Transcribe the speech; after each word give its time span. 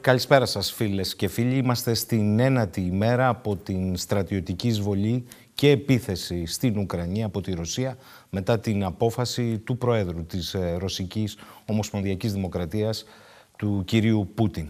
Καλησπέρα 0.00 0.46
σας 0.46 0.72
φίλες 0.72 1.16
και 1.16 1.28
φίλοι. 1.28 1.56
Είμαστε 1.56 1.94
στην 1.94 2.38
ένατη 2.38 2.80
ημέρα 2.80 3.28
από 3.28 3.56
την 3.56 3.96
στρατιωτική 3.96 4.68
εισβολή 4.68 5.24
και 5.54 5.70
επίθεση 5.70 6.46
στην 6.46 6.78
Ουκρανία 6.78 7.26
από 7.26 7.40
τη 7.40 7.52
Ρωσία 7.54 7.96
μετά 8.30 8.60
την 8.60 8.84
απόφαση 8.84 9.58
του 9.58 9.78
Προέδρου 9.78 10.26
της 10.26 10.54
ε, 10.54 10.76
Ρωσικής 10.78 11.36
Ομοσπονδιακής 11.66 12.32
Δημοκρατίας 12.32 13.04
του 13.58 13.82
κυρίου 13.86 14.32
Πούτιν. 14.34 14.68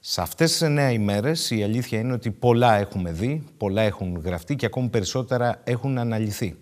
Σε 0.00 0.20
αυτές 0.20 0.50
τις 0.50 0.62
εννέα 0.62 0.90
ημέρες 0.90 1.50
η 1.50 1.62
αλήθεια 1.62 1.98
είναι 1.98 2.12
ότι 2.12 2.30
πολλά 2.30 2.74
έχουμε 2.74 3.12
δει, 3.12 3.44
πολλά 3.56 3.82
έχουν 3.82 4.20
γραφτεί 4.24 4.56
και 4.56 4.66
ακόμη 4.66 4.88
περισσότερα 4.88 5.60
έχουν 5.64 5.98
αναλυθεί. 5.98 6.56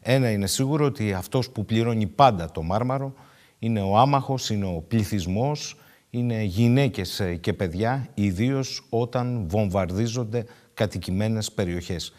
Ένα 0.00 0.30
είναι 0.30 0.46
σίγουρο 0.46 0.84
ότι 0.84 1.12
αυτός 1.12 1.50
που 1.50 1.64
πληρώνει 1.64 2.06
πάντα 2.06 2.50
το 2.50 2.62
μάρμαρο 2.62 3.14
είναι 3.58 3.80
ο 3.80 3.96
άμαχος, 3.96 4.50
είναι 4.50 4.66
ο 4.66 4.84
πληθυσμός, 4.88 5.76
είναι 6.14 6.42
γυναίκες 6.42 7.22
και 7.40 7.52
παιδιά, 7.52 8.08
ιδίως 8.14 8.86
όταν 8.88 9.44
βομβαρδίζονται 9.48 10.44
κατοικημένες 10.74 11.52
περιοχές. 11.52 12.12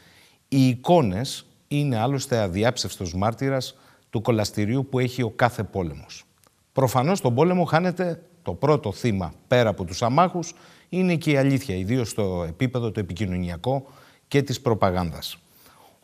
Οι 0.47 0.67
εικόνες 0.67 1.45
είναι 1.67 1.97
άλλωστε 1.97 2.38
αδιάψευστος 2.38 3.14
μάρτυρας 3.14 3.75
του 4.09 4.21
κολαστηρίου 4.21 4.88
που 4.89 4.99
έχει 4.99 5.21
ο 5.21 5.30
κάθε 5.30 5.64
πόλεμος. 5.64 6.23
Προφανώς 6.71 7.21
τον 7.21 7.36
πόλεμο 7.36 7.64
χάνεται 7.64 8.23
το 8.41 8.53
πρώτο 8.53 8.91
θύμα 8.91 9.33
πέρα 9.47 9.69
από 9.69 9.83
τους 9.83 10.02
αμάχους 10.02 10.53
είναι 10.89 11.16
και 11.16 11.31
η 11.31 11.38
αλήθεια, 11.38 11.75
ιδίως 11.75 12.09
στο 12.09 12.45
επίπεδο 12.47 12.91
το 12.91 12.99
επικοινωνιακό 12.99 13.86
και 14.27 14.41
της 14.41 14.61
προπαγάνδας. 14.61 15.38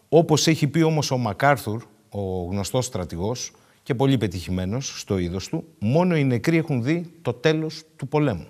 Όπως 0.09 0.47
έχει 0.47 0.67
πει 0.67 0.81
όμως 0.81 1.11
ο 1.11 1.17
Μακάρθουρ, 1.17 1.83
ο 2.09 2.43
γνωστός 2.43 2.85
στρατηγός 2.85 3.51
και 3.89 3.95
πολύ 3.95 4.17
πετυχημένος 4.17 4.99
στο 4.99 5.17
είδος 5.17 5.47
του, 5.47 5.63
μόνο 5.79 6.17
οι 6.17 6.23
νεκροί 6.23 6.57
έχουν 6.57 6.83
δει 6.83 7.11
το 7.21 7.33
τέλος 7.33 7.83
του 7.95 8.07
πολέμου. 8.07 8.47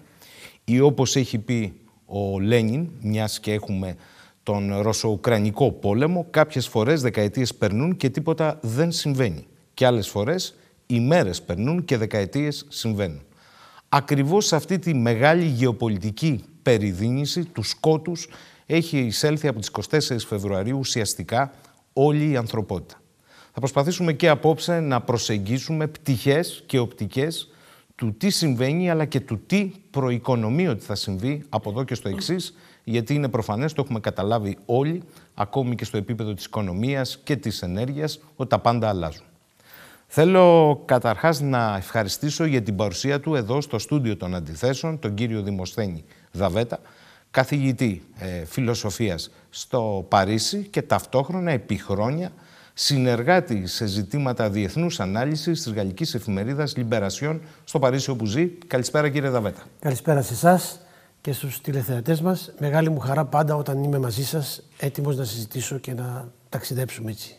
Ή 0.64 0.80
όπως 0.80 1.16
έχει 1.16 1.38
πει 1.38 1.73
ο 2.06 2.40
Λένιν, 2.40 2.90
μιας 3.02 3.40
και 3.40 3.54
έχουμε 3.54 3.95
τον 4.44 4.82
Ρωσο-Ουκρανικό 4.82 5.72
πόλεμο, 5.72 6.28
κάποιες 6.30 6.67
φορές 6.67 7.02
δεκαετίες 7.02 7.56
περνούν 7.56 7.98
και 7.98 8.10
τίποτα 8.10 8.60
δεν 8.62 8.92
συμβαίνει. 8.92 9.48
Και 9.73 9.86
άλλες 9.86 10.08
φορές 10.08 10.56
ημέρες 10.86 11.42
περνούν 11.42 11.86
και 11.86 11.98
δεκαετίες 11.98 12.66
συμβαίνουν. 12.70 13.22
Ακριβώς 13.90 14.45
σε 14.45 14.56
αυτή 14.56 14.80
τη 14.80 14.94
μεγάλη 14.94 15.45
γεωπολιτική 15.45 16.44
περιδίνηση 16.62 17.45
του 17.45 17.64
σκότους 17.64 18.28
έχει 18.66 18.98
εισέλθει 18.98 19.48
από 19.48 19.60
τις 19.60 19.72
24 19.90 20.16
Φεβρουαρίου 20.28 20.78
ουσιαστικά 20.78 21.52
όλη 21.94 22.30
η 22.30 22.36
ανθρωπότητα. 22.36 23.02
Θα 23.62 23.66
προσπαθήσουμε 23.66 24.14
και 24.14 24.30
απόψε 24.30 24.80
να 24.80 25.02
προσεγγίσουμε 25.02 25.88
πτυχές 25.88 26.64
και 26.66 26.80
οπτικές 26.80 27.50
του 27.95 28.14
τι 28.17 28.30
συμβαίνει 28.30 28.89
αλλά 28.89 29.06
και 29.06 29.20
του 29.20 29.39
τι 29.45 29.72
προοικονομεί 29.92 30.67
ότι 30.67 30.86
θα 30.86 30.95
συμβεί 30.95 31.44
από 31.50 31.70
εδώ 31.70 31.83
και 31.83 31.95
στο 31.95 32.10
εξής, 32.10 32.56
γιατί 32.83 33.14
είναι 33.14 33.30
προφανές, 33.30 33.73
το 33.73 33.82
έχουμε 33.86 34.00
καταλάβει 34.00 34.58
όλοι, 34.66 35.04
ακόμη 35.33 35.76
και 35.76 35.86
στο 35.86 35.98
επίπεδο 35.98 36.33
της 36.33 36.45
οικονομίας 36.45 37.20
και 37.23 37.36
της 37.36 37.61
ενέργειας, 37.61 38.20
ότι 38.36 38.50
τα 38.50 38.60
πάντα 38.60 38.89
αλλάζουν. 38.89 39.26
Θέλω 40.08 40.82
καταρχάς 40.86 41.42
να 41.42 41.76
ευχαριστήσω 41.78 42.45
για 42.45 42.62
την 42.62 42.76
παρουσία 42.76 43.20
του 43.20 43.36
εδώ 43.36 43.62
στο 43.62 43.80
στούντιο 43.80 44.17
των 44.17 44.36
αντιθέσεων, 44.36 45.00
τον 45.00 45.14
κύριο 45.14 45.42
Δημοσθένη 45.42 46.04
Δαβέτα, 46.32 46.80
καθηγητή 47.32 48.04
ε, 48.17 48.45
φιλοσοφίας 48.45 49.32
στο 49.50 50.06
Παρίσι 50.10 50.67
και 50.72 50.82
ταυτόχρονα 50.82 51.52
επί 51.52 51.78
χρόνια 51.78 52.32
συνεργάτη 52.82 53.67
σε 53.67 53.86
ζητήματα 53.86 54.50
διεθνούς 54.50 55.00
ανάλυσης 55.00 55.64
της 55.64 55.73
γαλλικής 55.73 56.14
εφημερίδας 56.14 56.76
Λιμπερασιών 56.76 57.42
στο 57.64 57.80
Παρίσι 57.80 58.10
όπου 58.10 58.26
ζει. 58.26 58.48
Καλησπέρα 58.48 59.10
κύριε 59.10 59.30
Δαβέτα. 59.30 59.62
Καλησπέρα 59.80 60.22
σε 60.22 60.34
εσάς 60.34 60.80
και 61.22 61.32
στους 61.32 61.62
τηλεθεατές 61.62 62.22
μας. 62.22 62.54
Μεγάλη 62.60 62.89
μου 62.89 63.00
χαρά 63.00 63.26
πάντα 63.26 63.56
όταν 63.56 63.84
είμαι 63.84 64.00
μαζί 64.00 64.26
σας 64.26 64.64
έτοιμος 64.78 65.18
να 65.18 65.23
συζητήσω 65.23 65.78
και 65.78 65.94
να 65.94 66.32
ταξιδέψουμε 66.50 67.12
έτσι. 67.12 67.36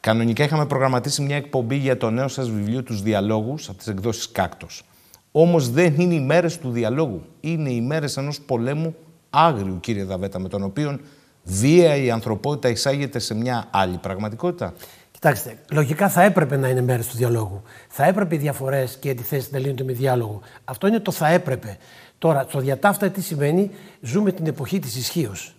Κανονικά 0.00 0.44
είχαμε 0.44 0.66
προγραμματίσει 0.66 1.22
μια 1.22 1.36
εκπομπή 1.36 1.76
για 1.76 1.96
το 1.96 2.10
νέο 2.10 2.28
σας 2.28 2.50
βιβλίο 2.50 2.82
«Τους 2.82 3.02
διαλόγους» 3.02 3.68
από 3.68 3.78
τις 3.78 3.86
εκδόσεις 3.86 4.30
Κάκτος. 4.32 4.84
Όμως 5.32 5.70
δεν 5.70 5.94
είναι 6.00 6.14
οι 6.14 6.20
μέρες 6.20 6.58
του 6.58 6.70
διαλόγου. 6.70 7.24
Είναι 7.40 7.70
οι 7.70 7.80
μέρες 7.80 8.16
ενός 8.16 8.40
πολέμου 8.40 8.94
άγριου, 9.30 9.80
κύριε 9.80 10.04
Δαβέτα, 10.04 10.38
με 10.38 10.48
τον 10.48 10.62
οποίο 10.62 10.98
βία 11.48 11.96
η 11.96 12.10
ανθρωπότητα 12.10 12.68
εισάγεται 12.68 13.18
σε 13.18 13.34
μια 13.34 13.68
άλλη 13.70 13.96
πραγματικότητα. 13.96 14.74
Κοιτάξτε, 15.10 15.58
λογικά 15.70 16.08
θα 16.08 16.22
έπρεπε 16.22 16.56
να 16.56 16.68
είναι 16.68 16.80
μέρε 16.80 17.02
του 17.02 17.16
διαλόγου. 17.16 17.62
Θα 17.88 18.04
έπρεπε 18.04 18.34
οι 18.34 18.38
διαφορές 18.38 18.96
και 19.00 19.08
οι 19.08 19.10
αντιθέσεις 19.10 19.50
να 19.50 19.58
λύνονται 19.58 19.84
με 19.84 19.92
διάλογο. 19.92 20.40
Αυτό 20.64 20.86
είναι 20.86 21.00
το 21.00 21.10
θα 21.10 21.28
έπρεπε. 21.28 21.78
Τώρα, 22.18 22.46
στο 22.48 22.60
διατάφτα 22.60 23.10
τι 23.10 23.22
σημαίνει, 23.22 23.70
ζούμε 24.00 24.32
την 24.32 24.46
εποχή 24.46 24.78
της 24.78 24.96
ισχύως. 24.96 25.54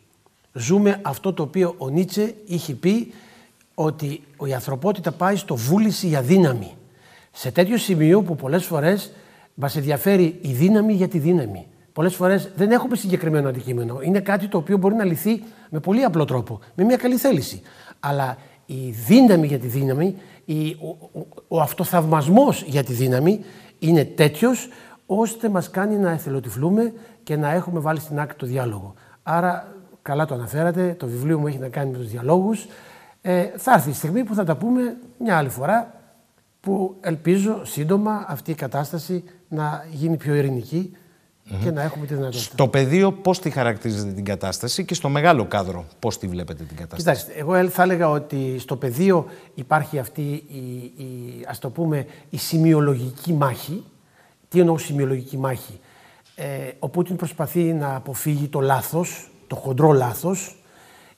Ζούμε 0.53 0.99
αυτό 1.01 1.33
το 1.33 1.43
οποίο 1.43 1.75
ο 1.77 1.89
Νίτσε 1.89 2.33
είχε 2.45 2.73
πει 2.73 3.13
ότι 3.73 4.21
η 4.47 4.53
ανθρωπότητα 4.53 5.11
πάει 5.11 5.35
στο 5.35 5.55
βούληση 5.55 6.07
για 6.07 6.21
δύναμη. 6.21 6.73
Σε 7.31 7.51
τέτοιο 7.51 7.77
σημείο 7.77 8.21
που 8.21 8.35
πολλές 8.35 8.65
φορές 8.65 9.11
μας 9.53 9.75
ενδιαφέρει 9.75 10.39
η 10.41 10.51
δύναμη 10.51 10.93
για 10.93 11.07
τη 11.07 11.19
δύναμη. 11.19 11.67
Πολλές 11.93 12.15
φορές 12.15 12.51
δεν 12.55 12.71
έχουμε 12.71 12.95
συγκεκριμένο 12.95 13.49
αντικείμενο. 13.49 13.99
Είναι 14.01 14.19
κάτι 14.19 14.47
το 14.47 14.57
οποίο 14.57 14.77
μπορεί 14.77 14.95
να 14.95 15.03
λυθεί 15.03 15.43
με 15.69 15.79
πολύ 15.79 16.03
απλό 16.03 16.25
τρόπο, 16.25 16.59
με 16.75 16.83
μια 16.83 16.97
καλή 16.97 17.15
θέληση. 17.15 17.61
Αλλά 17.99 18.37
η 18.65 18.89
δύναμη 18.89 19.47
για 19.47 19.59
τη 19.59 19.67
δύναμη, 19.67 20.15
η, 20.45 20.69
ο, 20.69 21.19
ο, 21.19 21.27
ο 21.47 21.61
αυτοθαυμασμός 21.61 22.63
για 22.63 22.83
τη 22.83 22.93
δύναμη 22.93 23.43
είναι 23.79 24.05
τέτοιος 24.05 24.69
ώστε 25.05 25.49
μας 25.49 25.69
κάνει 25.69 25.95
να 25.95 26.11
εθελοτυφλούμε 26.11 26.93
και 27.23 27.35
να 27.35 27.51
έχουμε 27.51 27.79
βάλει 27.79 27.99
στην 27.99 28.19
άκρη 28.19 28.35
το 28.35 28.45
διάλογο. 28.45 28.93
Άρα, 29.23 29.75
καλά 30.01 30.25
το 30.25 30.33
αναφέρατε, 30.33 30.95
το 30.99 31.07
βιβλίο 31.07 31.39
μου 31.39 31.47
έχει 31.47 31.57
να 31.57 31.67
κάνει 31.67 31.91
με 31.91 31.97
τους 31.97 32.09
διαλόγους. 32.09 32.67
Ε, 33.21 33.45
θα 33.57 33.73
έρθει 33.73 33.89
η 33.89 33.93
στιγμή 33.93 34.23
που 34.23 34.35
θα 34.35 34.43
τα 34.43 34.55
πούμε 34.55 34.97
μια 35.19 35.37
άλλη 35.37 35.49
φορά 35.49 35.93
που 36.61 36.95
ελπίζω 37.01 37.65
σύντομα 37.65 38.25
αυτή 38.27 38.51
η 38.51 38.55
κατάσταση 38.55 39.23
να 39.47 39.85
γίνει 39.91 40.17
πιο 40.17 40.35
ειρηνική 40.35 40.97
και 41.63 41.71
να 41.71 41.81
έχουμε 41.81 42.05
τη 42.05 42.13
δυνατότητα. 42.13 42.53
Στο 42.53 42.67
πεδίο 42.67 43.11
πώς 43.11 43.39
τη 43.39 43.49
χαρακτηρίζετε 43.49 44.11
την 44.11 44.25
κατάσταση 44.25 44.85
και 44.85 44.93
στο 44.93 45.09
μεγάλο 45.09 45.45
κάδρο 45.45 45.85
πώς 45.99 46.17
τη 46.17 46.27
βλέπετε 46.27 46.63
την 46.63 46.77
κατάσταση; 46.77 47.01
Κοιτάξτε, 47.01 47.39
εγώ 47.39 47.69
θα 47.69 47.83
έλεγα 47.83 48.09
ότι 48.09 48.59
στο 48.59 48.75
πεδίο 48.75 49.25
υπάρχει 49.55 49.99
αυτή 49.99 50.21
η, 50.47 50.57
η 51.03 51.45
ας 51.47 51.59
το 51.59 51.69
πούμε, 51.69 52.05
η 52.29 52.37
σημειολογική 52.37 53.33
μάχη. 53.33 53.83
Τι 54.49 54.59
εννοώ 54.59 54.77
σημειολογική 54.77 55.37
μάχη; 55.37 55.79
Ε, 56.35 56.45
ο 56.79 56.89
Πούτιν 56.89 57.15
προσπαθεί 57.15 57.73
να 57.73 57.95
αποφύγει 57.95 58.47
το 58.47 58.59
λάθος, 58.59 59.31
το 59.47 59.55
χοντρό 59.55 59.91
λάθος. 59.91 60.63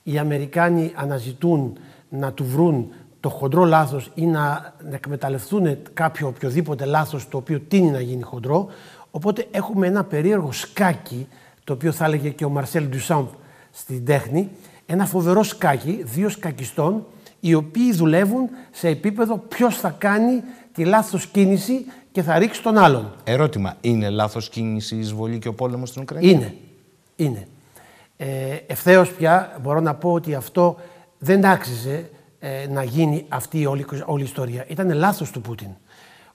Οι 0.02 0.18
Αμερικάνοι 0.18 0.92
αναζητούν 0.94 1.78
να 2.08 2.32
του 2.32 2.44
βρουν 2.44 2.88
το 3.20 3.28
χοντρό 3.28 3.64
λάθος 3.64 4.10
ή 4.14 4.26
να, 4.26 4.74
να 4.90 4.94
εκμεταλλευτούν 4.94 5.78
κάποιο 5.92 6.26
οποιοδήποτε 6.28 6.84
λάθος 6.84 7.28
το 7.28 7.36
οποίο 7.36 7.60
τίνει 7.60 7.90
να 7.90 8.00
γίνει 8.00 8.22
χοντρό. 8.22 8.68
Οπότε 9.14 9.46
έχουμε 9.50 9.86
ένα 9.86 10.04
περίεργο 10.04 10.52
σκάκι, 10.52 11.26
το 11.64 11.72
οποίο 11.72 11.92
θα 11.92 12.04
έλεγε 12.04 12.28
και 12.28 12.44
ο 12.44 12.48
Μαρσέλ 12.48 12.88
Ντουσάμπ 12.88 13.26
στην 13.70 14.04
τέχνη, 14.04 14.48
ένα 14.86 15.06
φοβερό 15.06 15.42
σκάκι 15.42 16.02
δύο 16.04 16.28
σκακιστών, 16.28 17.06
οι 17.40 17.54
οποίοι 17.54 17.92
δουλεύουν 17.92 18.48
σε 18.70 18.88
επίπεδο 18.88 19.36
ποιος 19.48 19.76
θα 19.76 19.94
κάνει 19.98 20.42
τη 20.72 20.84
λάθος 20.84 21.26
κίνηση 21.26 21.84
και 22.12 22.22
θα 22.22 22.38
ρίξει 22.38 22.62
τον 22.62 22.78
άλλον. 22.78 23.12
Ερώτημα, 23.24 23.76
είναι 23.80 24.10
λάθος 24.10 24.48
κίνηση 24.48 24.94
η 24.96 24.98
εισβολή 24.98 25.38
και 25.38 25.48
ο 25.48 25.54
πόλεμος 25.54 25.88
στην 25.88 26.02
Ουκρανία; 26.02 26.30
Είναι. 26.30 26.54
Είναι. 27.16 27.48
Ε, 28.16 28.56
ευθέως 28.66 29.12
πια 29.12 29.58
μπορώ 29.62 29.80
να 29.80 29.94
πω 29.94 30.12
ότι 30.12 30.34
αυτό 30.34 30.76
δεν 31.18 31.44
άξιζε 31.44 32.10
ε, 32.38 32.66
να 32.68 32.82
γίνει 32.82 33.24
αυτή 33.28 33.60
η 33.60 33.66
όλη, 33.66 33.86
όλη 34.04 34.22
η 34.22 34.24
ιστορία. 34.24 34.64
Ήταν 34.68 34.92
λάθος 34.92 35.30
του 35.30 35.40
Πούτιν. 35.40 35.68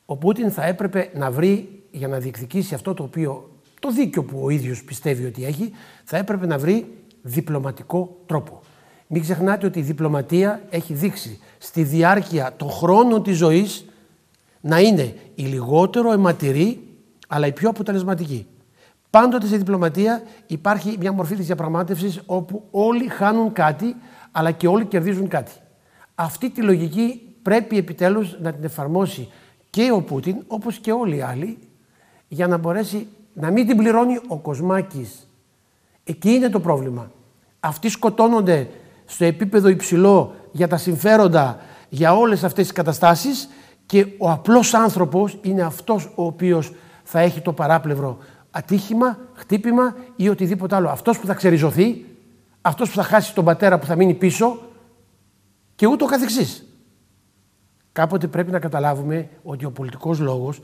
Ο 0.06 0.16
Πούτιν 0.16 0.52
θα 0.52 0.66
έπρεπε 0.66 1.10
να 1.14 1.32
βρει 1.32 1.82
για 1.98 2.08
να 2.08 2.18
διεκδικήσει 2.18 2.74
αυτό 2.74 2.94
το 2.94 3.04
οποίο 3.04 3.50
το 3.80 3.92
δίκιο 3.92 4.24
που 4.24 4.40
ο 4.44 4.50
ίδιος 4.50 4.84
πιστεύει 4.84 5.26
ότι 5.26 5.46
έχει, 5.46 5.72
θα 6.04 6.18
έπρεπε 6.18 6.46
να 6.46 6.58
βρει 6.58 6.94
διπλωματικό 7.22 8.18
τρόπο. 8.26 8.62
Μην 9.08 9.22
ξεχνάτε 9.22 9.66
ότι 9.66 9.80
η 9.80 9.82
διπλωματία 9.82 10.62
έχει 10.70 10.94
δείξει 10.94 11.40
στη 11.58 11.84
διάρκεια 11.84 12.54
των 12.58 12.70
χρόνων 12.70 13.24
της 13.24 13.38
ζωής 13.38 13.86
να 14.62 14.80
είναι 14.80 15.16
η 15.36 15.44
λιγότερο 15.44 16.12
αιματηρή 16.12 16.88
αλλά 17.28 17.48
η 17.48 17.52
πιο 17.52 17.70
αποτελεσματική. 17.70 18.48
Πάντοτε 19.10 19.48
σε 19.48 19.58
διπλωματία 19.58 20.22
υπάρχει 20.48 20.96
μια 21.00 21.12
μορφή 21.12 21.36
της 21.36 21.46
διαπραγμάτευσης 21.46 22.22
όπου 22.26 22.64
όλοι 22.72 23.08
χάνουν 23.08 23.54
κάτι 23.54 23.96
αλλά 24.32 24.52
και 24.52 24.68
όλοι 24.68 24.86
κερδίζουν 24.86 25.28
κάτι. 25.28 25.52
Αυτή 26.16 26.50
τη 26.50 26.62
λογική 26.62 27.22
πρέπει 27.42 27.78
επιτέλους 27.78 28.38
να 28.42 28.54
την 28.54 28.64
εφαρμόσει 28.64 29.30
και 29.70 29.92
ο 29.92 30.02
Πούτιν 30.02 30.44
όπως 30.48 30.78
και 30.78 30.92
όλοι 30.92 31.16
οι 31.16 31.22
άλλοι 31.22 31.58
για 32.28 32.48
να 32.48 32.58
μπορέσει 32.58 33.08
να 33.34 33.52
μην 33.52 33.68
την 33.68 33.78
πληρώνει 33.78 34.20
ο 34.28 34.38
Κοσμάκης. 34.38 35.28
Εκεί 36.04 36.30
είναι 36.30 36.50
το 36.50 36.60
πρόβλημα. 36.60 37.12
Αυτοί 37.60 37.90
σκοτώνονται 37.90 38.70
στο 39.06 39.26
επίπεδο 39.26 39.68
υψηλό 39.68 40.36
για 40.52 40.68
τα 40.68 40.78
συμφέροντα, 40.78 41.60
για 41.90 42.14
όλες 42.14 42.44
αυτές 42.44 42.64
τις 42.64 42.74
καταστάσεις 42.74 43.50
και 43.86 44.08
ο 44.18 44.30
απλός 44.30 44.74
άνθρωπος 44.74 45.38
είναι 45.42 45.62
αυτός 45.62 46.12
ο 46.16 46.26
οποίος 46.26 46.74
θα 47.04 47.20
έχει 47.20 47.42
το 47.42 47.54
παράπλευρο 47.54 48.18
ατύχημα, 48.52 49.18
χτύπημα 49.34 49.96
ή 50.16 50.30
οτιδήποτε 50.30 50.76
άλλο. 50.76 50.90
Αυτός 50.90 51.20
που 51.20 51.26
θα 51.26 51.34
ξεριζωθεί, 51.34 52.06
αυτός 52.62 52.90
που 52.90 52.96
θα 52.96 53.04
χάσει 53.04 53.34
τον 53.34 53.46
πατέρα 53.46 53.80
που 53.80 53.86
θα 53.86 53.96
μείνει 53.96 54.14
πίσω 54.14 54.60
και 55.76 55.88
ούτω 55.88 56.06
καθεξής. 56.06 56.66
Κάποτε 57.92 58.28
πρέπει 58.28 58.52
να 58.52 58.60
καταλάβουμε 58.60 59.30
ότι 59.44 59.66
ο 59.66 59.72
πολιτικός 59.72 60.20
λόγος, 60.20 60.62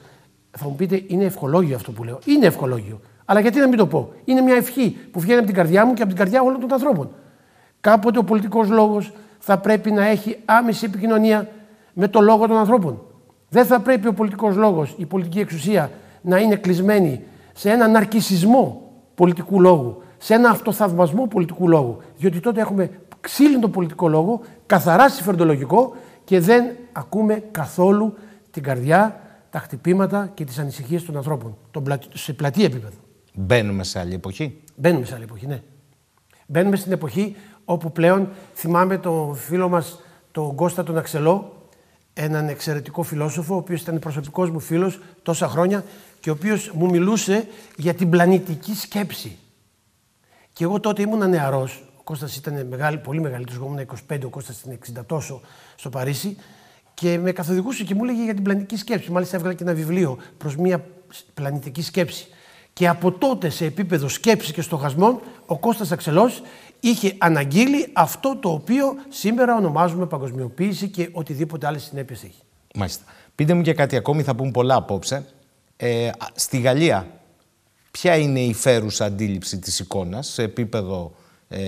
θα 0.58 0.66
μου 0.66 0.76
πείτε, 0.76 1.04
είναι 1.08 1.24
ευχολόγιο 1.24 1.76
αυτό 1.76 1.92
που 1.92 2.04
λέω. 2.04 2.20
Είναι 2.26 2.46
ευχολόγιο. 2.46 3.00
Αλλά 3.26 3.40
γιατί 3.40 3.60
να 3.60 3.68
μην 3.68 3.78
το 3.78 3.88
πω; 3.88 4.14
Είναι 4.26 4.42
μια 4.42 4.56
ευχή 4.56 4.98
που 5.12 5.20
βγαίνει 5.20 5.38
από 5.38 5.48
την 5.48 5.56
καρδιά 5.56 5.86
μου 5.86 5.94
και 5.94 6.02
από 6.02 6.12
την 6.12 6.20
καρδιά 6.20 6.42
όλων 6.42 6.60
των 6.60 6.74
ανθρώπων. 6.74 7.10
Κάποτε 7.82 8.20
ο 8.20 8.24
πολιτικός 8.24 8.70
λόγος 8.70 9.12
θα 9.40 9.58
πρέπει 9.58 9.92
να 9.92 10.06
έχει 10.06 10.38
άμεση 10.46 10.86
επικοινωνία 10.86 11.50
με 11.94 12.08
το 12.08 12.22
λόγο 12.22 12.48
των 12.48 12.58
ανθρώπων. 12.58 13.02
Δεν 13.50 13.66
θα 13.66 13.80
πρέπει 13.80 14.08
ο 14.08 14.14
πολιτικός 14.14 14.56
λόγος, 14.56 14.96
η 14.98 15.06
πολιτική 15.06 15.40
εξουσία 15.40 15.92
να 16.22 16.38
είναι 16.38 16.56
κλεισμένη 16.56 17.24
σε 17.54 17.70
έναν 17.70 17.92
ναρκισισμό 17.92 18.92
πολιτικού 19.16 19.62
λόγου, 19.62 20.02
σε 20.18 20.34
ένα 20.34 20.50
αυτοθαυμασμό 20.50 21.28
πολιτικού 21.28 21.68
λόγου. 21.68 21.98
Διότι 22.18 22.40
τότε 22.40 22.62
έχουμε 22.62 22.90
ξύλινο 23.22 23.68
πολιτικό 23.68 24.08
λόγο, 24.08 24.42
καθαρά 24.66 25.10
συμφερντολογικό 25.10 25.96
και 26.24 26.40
δεν 26.40 26.66
ακούμε 26.92 27.44
καθόλου 27.52 28.14
την 28.52 28.64
καρδιά, 28.64 29.20
τα 29.54 29.60
χτυπήματα 29.60 30.32
και 30.34 30.46
τις 30.46 30.60
ανησυχίες 30.60 31.06
των 31.06 31.18
ανθρώπων, 31.18 31.58
σε 32.14 32.34
πλατή 32.34 32.64
επίπεδο. 32.64 32.96
Μπαίνουμε 33.34 33.84
σε 33.84 34.00
άλλη 34.00 34.14
εποχή; 34.14 34.62
Μπαίνουμε 34.76 35.06
σε 35.06 35.16
άλλη 35.16 35.24
εποχή, 35.24 35.48
ναι. 35.48 35.62
Μπαίνουμε 36.48 36.76
στην 36.76 36.92
εποχή 36.92 37.36
όπου 37.66 37.92
πλέον 37.92 38.30
θυμάμαι 38.54 38.98
τον 38.98 39.36
φίλο 39.36 39.70
μας 39.70 40.00
τον 40.32 40.56
Κώστα 40.56 40.84
τον 40.84 40.98
Αξελό, 40.98 41.68
έναν 42.14 42.48
εξαιρετικό 42.48 43.04
φιλόσοφο, 43.04 43.54
ο 43.54 43.58
οποίος 43.58 43.82
ήταν 43.82 44.00
προσωπικός 44.00 44.50
μου 44.50 44.60
φίλος 44.60 45.00
τόσα 45.24 45.48
χρόνια 45.48 45.84
και 46.20 46.30
ο 46.30 46.34
οποίος 46.34 46.72
μου 46.74 46.90
μιλούσε 46.90 47.48
για 47.78 47.94
την 47.94 48.10
πλανητική 48.10 48.76
σκέψη. 48.76 49.38
Και 50.54 50.64
εγώ 50.64 50.80
τότε 50.80 51.02
ήμουν 51.02 51.30
νεαρός, 51.30 51.84
ο 51.98 52.04
Κώστας 52.04 52.36
ήταν 52.36 52.68
μεγάλη, 52.68 52.98
πολύ 52.98 53.22
μεγαλύτερος, 53.22 53.62
εγώ 53.62 53.66
ήμουν 53.66 53.80
25, 54.10 54.26
ο 54.26 54.30
Κώστας 54.30 54.62
ήταν 54.62 54.74
60 55.02 55.06
τόσο 55.06 55.42
στο 55.76 55.90
Παρίσι 55.90 56.38
και 56.94 57.18
με 57.18 57.32
καθοδηγούσε 57.32 57.84
και 57.84 57.96
μου 57.96 58.04
έλεγε 58.04 58.24
για 58.24 58.34
την 58.34 58.44
πλανητική 58.44 58.78
σκέψη. 58.78 59.12
Μάλιστα 59.12 59.36
έβγαλε 59.36 59.56
και 59.56 59.64
ένα 59.64 59.74
βιβλίο 59.74 60.18
προς 60.38 60.56
μια 60.56 60.86
πλανητική 61.34 61.82
σκέψη. 61.82 62.28
Και 62.74 62.88
από 62.88 63.12
τότε 63.12 63.50
σε 63.50 63.66
επίπεδο 63.66 64.08
σκέψης 64.08 64.52
και 64.52 64.62
στοχασμών 64.62 65.20
ο 65.46 65.58
Κώστας 65.58 65.92
Αξελός 65.92 66.42
είχε 66.80 67.16
αναγγείλει 67.18 67.88
αυτό 67.94 68.38
το 68.42 68.50
οποίο 68.50 68.96
σήμερα 69.10 69.56
ονομάζουμε 69.56 70.06
παγκοσμιοποίηση 70.06 70.90
και 70.90 71.10
οτιδήποτε 71.12 71.68
άλλες 71.68 71.84
συνέπειες 71.84 72.24
έχει. 72.24 72.42
Μάλιστα. 72.76 73.04
Πείτε 73.36 73.54
μου 73.54 73.62
και 73.62 73.74
κάτι 73.74 73.96
ακόμη, 73.96 74.24
θα 74.24 74.36
πούμε 74.36 74.52
πολλά 74.52 74.76
απόψε. 74.76 75.26
Ε, 75.78 76.10
στη 76.36 76.60
Γαλλία, 76.60 77.08
ποια 77.92 78.18
είναι 78.18 78.40
η 78.40 78.54
φέρουσα 78.54 79.06
αντίληψη 79.06 79.60
της 79.60 79.80
εικόνας 79.80 80.28
σε 80.28 80.44
επίπεδο 80.44 81.16
ε, 81.48 81.60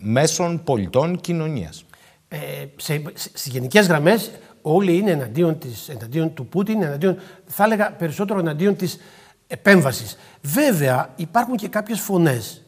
μέσων 0.00 0.64
πολιτών 0.64 1.20
κοινωνίας; 1.20 1.84
Ε, 2.28 2.38
σε, 2.76 3.02
σε, 3.14 3.28
στις 3.28 3.46
γενικές 3.46 3.86
γραμμές 3.86 4.30
όλοι 4.68 4.96
είναι 4.96 5.10
εναντίον, 5.10 5.58
της, 5.58 5.88
εναντίον 5.88 6.34
του 6.34 6.46
Πούτιν, 6.46 6.82
εναντίον, 6.82 7.18
θα 7.46 7.64
έλεγα 7.64 7.92
περισσότερο 7.92 8.38
εναντίον 8.38 8.76
της 8.76 8.98
επέμβασης. 9.46 10.16
Βέβαια 10.42 11.12
υπάρχουν 11.16 11.56
και 11.56 11.68
κάποιες 11.68 12.00
φωνές 12.00 12.62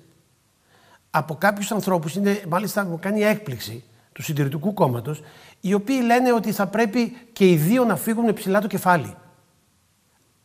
από 1.11 1.35
κάποιους 1.35 1.73
ανθρώπους, 1.73 2.15
είναι, 2.15 2.43
μάλιστα 2.49 2.85
μου 2.85 2.99
κάνει 3.00 3.21
έκπληξη 3.21 3.85
του 4.12 4.23
συντηρητικού 4.23 4.75
κόμματος, 4.75 5.23
οι 5.61 5.75
οποίοι 5.75 6.00
λένε 6.05 6.33
ότι 6.33 6.53
θα 6.53 6.67
πρέπει 6.67 7.17
και 7.33 7.50
οι 7.50 7.56
δύο 7.56 7.85
να 7.85 7.97
φύγουν 7.97 8.33
ψηλά 8.33 8.61
το 8.61 8.67
κεφάλι. 8.67 9.15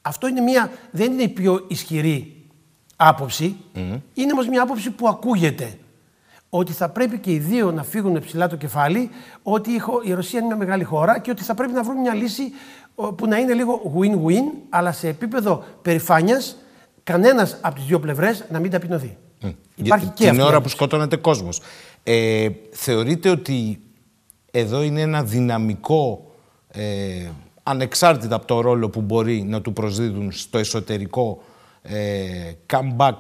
Αυτό 0.02 0.28
είναι 0.28 0.42
μια, 0.42 0.72
δεν 0.92 1.12
είναι 1.12 1.24
η 1.24 1.30
πιο 1.30 1.66
ισχυρή 1.68 2.46
άποψη, 2.96 3.56
είναι 4.14 4.32
όμως 4.32 4.48
μια 4.48 4.62
άποψη 4.62 4.92
που 4.92 5.08
ακούγεται. 5.08 5.78
Ότι 6.56 6.72
θα 6.72 6.90
πρέπει 6.90 7.20
και 7.20 7.32
οι 7.32 7.40
δύο 7.40 7.72
να 7.72 7.84
φύγουν 7.84 8.20
ψηλά 8.20 8.48
το 8.48 8.56
κεφάλι, 8.56 9.10
ότι 9.44 9.70
η 10.04 10.14
Ρωσία 10.14 10.40
είναι 10.40 10.48
μια 10.48 10.58
μεγάλη 10.58 10.84
χώρα 10.84 11.20
και 11.20 11.32
ότι 11.32 11.44
θα 11.44 11.54
πρέπει 11.54 11.74
να 11.74 11.84
βρουν 11.84 12.00
μια 12.00 12.14
λύση 12.14 12.44
που 13.16 13.28
να 13.28 13.38
είναι 13.38 13.54
λίγο 13.54 13.94
win-win, 14.00 14.58
αλλά 14.70 14.92
σε 14.92 15.08
επίπεδο 15.08 15.64
περηφάνειας 15.82 16.58
κανένας 17.04 17.58
από 17.62 17.76
τις 17.76 17.84
δύο 17.86 18.00
πλευρές 18.00 18.46
να 18.50 18.60
μην 18.60 18.72
ταπεινωθεί. 18.72 19.18
Mm. 19.42 19.54
Υπάρχει 19.76 20.08
και 20.08 20.30
την 20.30 20.40
ώρα 20.40 20.62
που 20.62 20.70
σκοτώνεται 20.70 21.16
κόσμος. 21.16 21.62
Ε, 22.04 22.50
θεωρείτε 22.72 23.30
ότι 23.30 23.80
εδώ 24.52 24.84
είναι 24.84 25.02
ένα 25.02 25.24
δυναμικό, 25.24 26.32
ε, 26.72 27.30
ανεξάρτητα 27.64 28.36
από 28.36 28.46
το 28.46 28.62
ρόλο 28.62 28.90
που 28.90 29.02
μπορεί 29.02 29.44
να 29.44 29.62
του 29.62 29.74
προσδίδουν 29.74 30.32
στο 30.32 30.58
εσωτερικό 30.58 31.44
ε, 31.82 32.52
comeback 32.74 33.18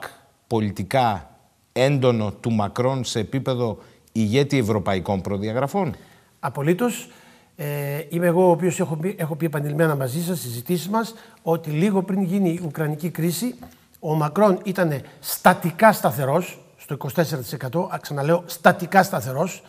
πολιτικά 0.47 1.32
έντονο 1.73 2.31
του 2.39 2.51
Μακρόν 2.51 3.03
σε 3.03 3.19
επίπεδο 3.19 3.77
ηγέτη 4.11 4.57
ευρωπαϊκών 4.57 5.21
προδιαγραφών; 5.21 5.95
Απολύτως. 6.39 7.09
Ε, 7.55 7.65
είμαι 8.09 8.27
εγώ 8.27 8.47
ο 8.47 8.51
οποίος 8.51 8.79
έχω 8.79 8.95
πει, 8.95 9.15
έχω 9.19 9.35
πει 9.35 9.45
επανειλημμένα 9.45 9.95
μαζί 9.95 10.23
σας, 10.23 10.39
συζητήσεις 10.39 10.89
μας, 10.89 11.13
ότι 11.41 11.69
λίγο 11.69 12.03
πριν 12.03 12.21
γίνει 12.21 12.49
η 12.49 12.61
Ουκρανική 12.65 13.09
κρίση, 13.09 13.55
ο 13.99 14.15
Μακρόν 14.15 14.59
ήταν 14.63 15.01
στατικά 15.19 15.93
σταθερός, 15.93 16.59
στο 16.77 16.97
24%, 17.91 17.99
ξαναλέω 18.01 18.43
στατικά 18.45 19.03
σταθερός, 19.03 19.63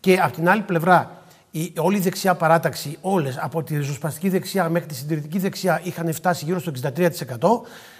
και 0.00 0.18
από 0.20 0.32
την 0.32 0.48
άλλη 0.48 0.62
πλευρά 0.62 1.22
η, 1.50 1.72
όλη 1.78 1.96
η 1.96 2.00
δεξιά 2.00 2.34
παράταξη, 2.34 2.98
όλες 3.00 3.38
από 3.38 3.62
τη 3.62 3.76
ριζοσπαστική 3.76 4.28
δεξιά 4.28 4.68
μέχρι 4.68 4.88
τη 4.88 4.94
συντηρητική 4.94 5.38
δεξιά 5.38 5.80
είχαν 5.84 6.12
φτάσει 6.12 6.44
γύρω 6.44 6.58
στο 6.58 6.72
63%, 6.82 7.08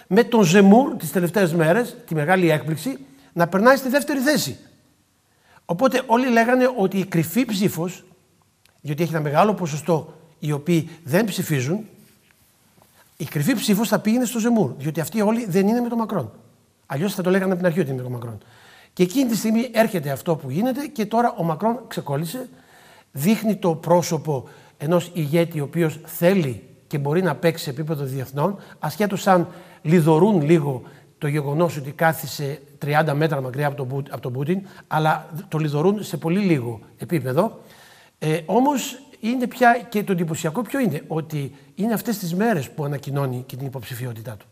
με 0.07 0.23
τον 0.23 0.43
Ζεμούρ 0.43 0.95
τις 0.95 1.11
τελευταίες 1.11 1.53
μέρες, 1.53 1.95
τη 2.07 2.15
μεγάλη 2.15 2.51
έκπληξη, 2.51 2.97
να 3.35 3.47
περνάει 3.47 3.75
στη 3.75 3.89
δεύτερη 3.89 4.19
θέση. 4.19 4.57
Οπότε 5.65 6.01
όλοι 6.05 6.29
λέγανε 6.29 6.73
ότι 6.77 6.97
η 6.97 7.05
κρυφή 7.05 7.45
ψήφος 7.45 8.03
γιατί 8.81 9.03
έχει 9.03 9.11
ένα 9.11 9.21
μεγάλο 9.21 9.53
ποσοστό 9.53 10.13
οι 10.39 10.51
οποίοι 10.51 10.89
δεν 11.03 11.25
ψηφίζουν, 11.25 11.85
η 13.17 13.25
κρυφή 13.25 13.53
ψήφος 13.53 13.87
θα 13.87 13.99
πήγαινε 13.99 14.25
στο 14.25 14.39
Ζεμούρ. 14.39 14.73
Διότι 14.77 14.99
αυτοί 14.99 15.21
όλοι 15.21 15.45
δεν 15.45 15.67
είναι 15.67 15.79
με 15.79 15.89
τον 15.89 15.97
Μακρόν. 15.97 16.31
Αλλιώς 16.85 17.13
θα 17.13 17.21
το 17.21 17.29
λέγανε 17.29 17.51
από 17.51 17.57
την 17.57 17.65
αρχή 17.65 17.79
ότι 17.79 17.89
είναι 17.89 17.97
με 17.97 18.03
τον 18.03 18.11
Μακρόν. 18.11 18.37
Και 18.93 19.03
εκείνη 19.03 19.29
τη 19.29 19.37
στιγμή 19.37 19.69
έρχεται 19.73 20.09
αυτό 20.09 20.35
που 20.35 20.49
γίνεται 20.49 20.85
και 20.85 21.05
τώρα 21.05 21.33
ο 21.37 21.43
Μακρόν 21.43 21.79
ξεκόλλησε, 21.87 22.49
δείχνει 23.11 23.55
το 23.55 23.75
πρόσωπο 23.75 24.47
ενός 24.77 25.11
ηγέτη 25.13 25.59
ο 25.59 25.63
οποίος 25.63 25.99
θέλει 26.05 26.63
και 26.87 26.97
μπορεί 26.97 27.21
να 27.21 27.35
παίξει 27.35 27.63
σε 27.63 27.69
επίπεδο 27.69 28.03
διεθνών, 28.03 28.57
ασχέτως 28.79 29.27
αν 29.27 29.47
λιδωρούν 29.81 30.41
λίγο 30.41 30.81
το 31.17 31.27
γεγονός 31.27 31.77
ότι 31.77 31.91
κάθισε 31.91 32.61
30 32.85 33.13
μέτρα 33.13 33.41
μακριά 33.41 33.67
από 33.67 33.75
τον, 33.75 34.05
από 34.09 34.21
τον 34.21 34.33
Πούτιν, 34.33 34.61
αλλά 34.87 35.29
το 35.47 35.57
λιδωρούν 35.57 36.03
σε 36.03 36.17
πολύ 36.17 36.39
λίγο 36.39 36.79
επίπεδο. 36.97 37.59
Ε, 38.19 38.39
Όμως 38.45 38.99
είναι 39.19 39.47
πια 39.47 39.85
και 39.89 40.03
το 40.03 40.11
εντυπωσιακό 40.11 40.61
ποιο 40.61 40.79
είναι, 40.79 41.01
ότι 41.07 41.55
είναι 41.75 41.93
αυτές 41.93 42.17
τις 42.17 42.35
μέρες 42.35 42.69
που 42.69 42.85
ανακοινώνει 42.85 43.43
και 43.45 43.55
την 43.55 43.65
υποψηφιότητά 43.65 44.31
του. 44.37 44.45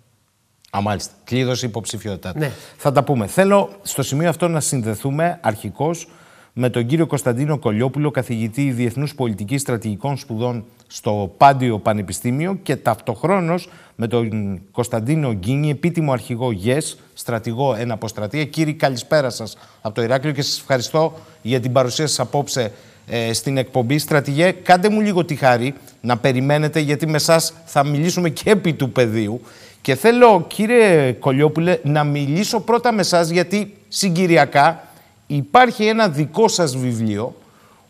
Α, 0.78 0.82
μάλιστα. 0.82 1.14
Κλείδωσε 1.24 1.66
υποψηφιότητά 1.66 2.32
του. 2.32 2.40
Ναι. 2.40 2.52
Θα 2.78 2.92
τα 2.92 3.04
πούμε. 3.04 3.28
Θέλω 3.28 3.70
στο 3.82 4.04
σημείο 4.04 4.30
αυτό 4.30 4.48
να 4.48 4.60
συνδεθούμε 4.60 5.40
αρχικώς 5.42 6.08
με 6.54 6.70
τον 6.70 6.86
κύριο 6.86 7.08
Κωνσταντίνο 7.08 7.58
Κολιόπουλο, 7.58 8.12
καθηγητή 8.12 8.72
Διεθνούς 8.72 9.16
Πολιτικής 9.16 9.62
Στρατηγικών 9.62 10.18
Σπουδών 10.18 10.66
στο 10.88 11.34
Πάντιο 11.38 11.80
Πανεπιστήμιο 11.80 12.60
και 12.64 12.76
ταυτοχρόνως 12.76 13.70
με 13.96 14.08
τον 14.08 14.62
Κωνσταντίνο 14.72 15.34
Γκίνη, 15.34 15.70
επίτιμο 15.70 16.12
αρχηγό 16.12 16.52
ΓΕΣ, 16.52 16.98
στρατηγό 17.14 17.76
εν 17.76 17.92
αποστρατεία. 17.92 18.46
Κύριε, 18.46 18.74
καλησπέρα 18.74 19.30
σας 19.30 19.58
από 19.82 19.96
το 19.96 20.02
Ηράκλειο 20.02 20.34
και 20.34 20.42
σας 20.42 20.60
ευχαριστώ 20.60 21.14
για 21.42 21.60
την 21.60 21.72
παρουσία 21.72 22.08
σας 22.08 22.20
απόψε 22.20 22.72
ε, 23.08 23.34
στην 23.34 23.58
εκπομπή. 23.58 23.98
Στρατηγέ, 23.98 24.52
κάντε 24.52 24.90
μου 24.90 25.02
λίγο 25.02 25.26
τη 25.26 25.36
χάρη 25.36 25.74
να 26.02 26.18
περιμένετε, 26.18 26.80
γιατί 26.80 27.08
με 27.08 27.16
εσά 27.16 27.42
θα 27.66 27.86
μιλήσουμε 27.86 28.30
και 28.30 28.50
επί 28.50 28.74
του 28.74 28.92
πεδίου. 28.92 29.42
Και 29.82 29.96
θέλω, 29.96 30.46
κύριε 30.48 31.12
Κολιόπουλε, 31.12 31.80
να 31.84 32.04
μιλήσω 32.04 32.60
πρώτα 32.60 32.92
με 32.92 33.02
εσά, 33.02 33.24
γιατί 33.24 33.74
συγκυριακά 33.88 34.88
υπάρχει 35.36 35.86
ένα 35.86 36.10
δικό 36.10 36.48
σας 36.48 36.78
βιβλίο 36.78 37.36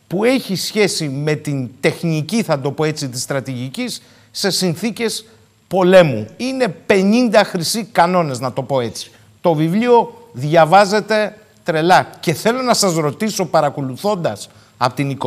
που 0.08 0.24
έχει 0.24 0.56
σχέση 0.56 1.10
με 1.10 1.36
την 1.36 1.70
τεχνική, 1.80 2.44
θα 2.44 2.60
το 2.60 2.72
πω 2.72 2.84
έτσι, 2.84 3.10
της 3.10 3.22
στρατηγικής 3.22 4.02
σε 4.32 4.50
συνθήκες 4.50 5.26
πολέμου. 5.68 6.28
Είναι 6.38 6.76
50 6.88 7.42
χρυσοί 7.44 7.84
κανόνες, 7.92 8.40
να 8.40 8.54
το 8.54 8.62
πω 8.62 8.80
έτσι. 8.80 9.12
Το 9.42 9.54
βιβλίο 9.54 10.28
διαβάζεται 10.32 11.38
τρελά. 11.64 12.10
Και 12.20 12.34
θέλω 12.34 12.62
να 12.62 12.74
σας 12.74 12.94
ρωτήσω, 12.96 13.46
παρακολουθώντας 13.46 14.50
από 14.78 14.96
την 14.96 15.18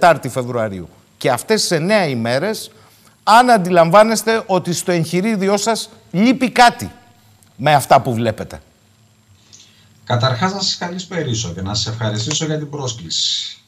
24η 0.00 0.28
Φεβρουαρίου 0.28 0.88
και 1.16 1.30
αυτές 1.30 1.60
τις 1.60 1.78
9 1.78 2.08
ημέρες 2.08 2.70
αν 3.22 3.50
αντιλαμβάνεστε 3.50 4.42
ότι 4.46 4.72
στο 4.72 4.92
εγχειρίδιό 4.92 5.56
σας 5.56 5.90
λείπει 6.10 6.50
κάτι 6.50 6.90
με 7.56 7.74
αυτά 7.74 8.00
που 8.00 8.14
βλέπετε. 8.14 8.60
Καταρχάς 10.08 10.52
να 10.52 10.60
σας 10.60 10.76
καλησπερίσω 10.76 11.52
και 11.52 11.62
να 11.62 11.74
σας 11.74 11.92
ευχαριστήσω 11.92 12.44
για 12.44 12.58
την 12.58 12.70
πρόσκληση. 12.70 13.58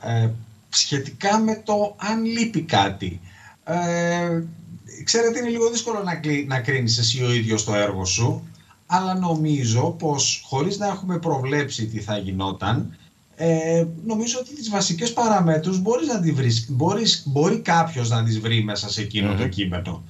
Ε, 0.00 0.28
σχετικά 0.68 1.38
με 1.38 1.62
το 1.64 1.96
αν 1.98 2.24
λείπει 2.24 2.62
κάτι. 2.62 3.20
Ε, 3.64 4.42
ξέρετε 5.04 5.38
είναι 5.38 5.48
λίγο 5.48 5.70
δύσκολο 5.70 6.02
να, 6.02 6.20
να 6.46 6.60
κρίνεις 6.60 6.98
εσύ 6.98 7.24
ο 7.24 7.32
ίδιος 7.32 7.64
το 7.64 7.74
έργο 7.74 8.04
σου, 8.04 8.42
αλλά 8.86 9.14
νομίζω 9.14 9.90
πως 9.90 10.42
χωρίς 10.46 10.78
να 10.78 10.86
έχουμε 10.86 11.18
προβλέψει 11.18 11.86
τι 11.86 12.00
θα 12.00 12.18
γινόταν, 12.18 12.96
ε, 13.36 13.86
νομίζω 14.06 14.38
ότι 14.40 14.54
τις 14.54 14.70
βασικές 14.70 15.12
παραμέτρους 15.12 15.80
μπορείς 15.80 16.08
να 16.08 16.20
τις 16.20 16.32
βρεις, 16.32 16.66
μπορείς, 16.68 17.22
μπορεί 17.26 17.60
κάποιος 17.60 18.08
να 18.10 18.24
τις 18.24 18.40
βρει 18.40 18.62
μέσα 18.62 18.90
σε 18.90 19.00
εκεινο 19.00 19.34
το 19.34 19.48
κείμενο. 19.48 20.02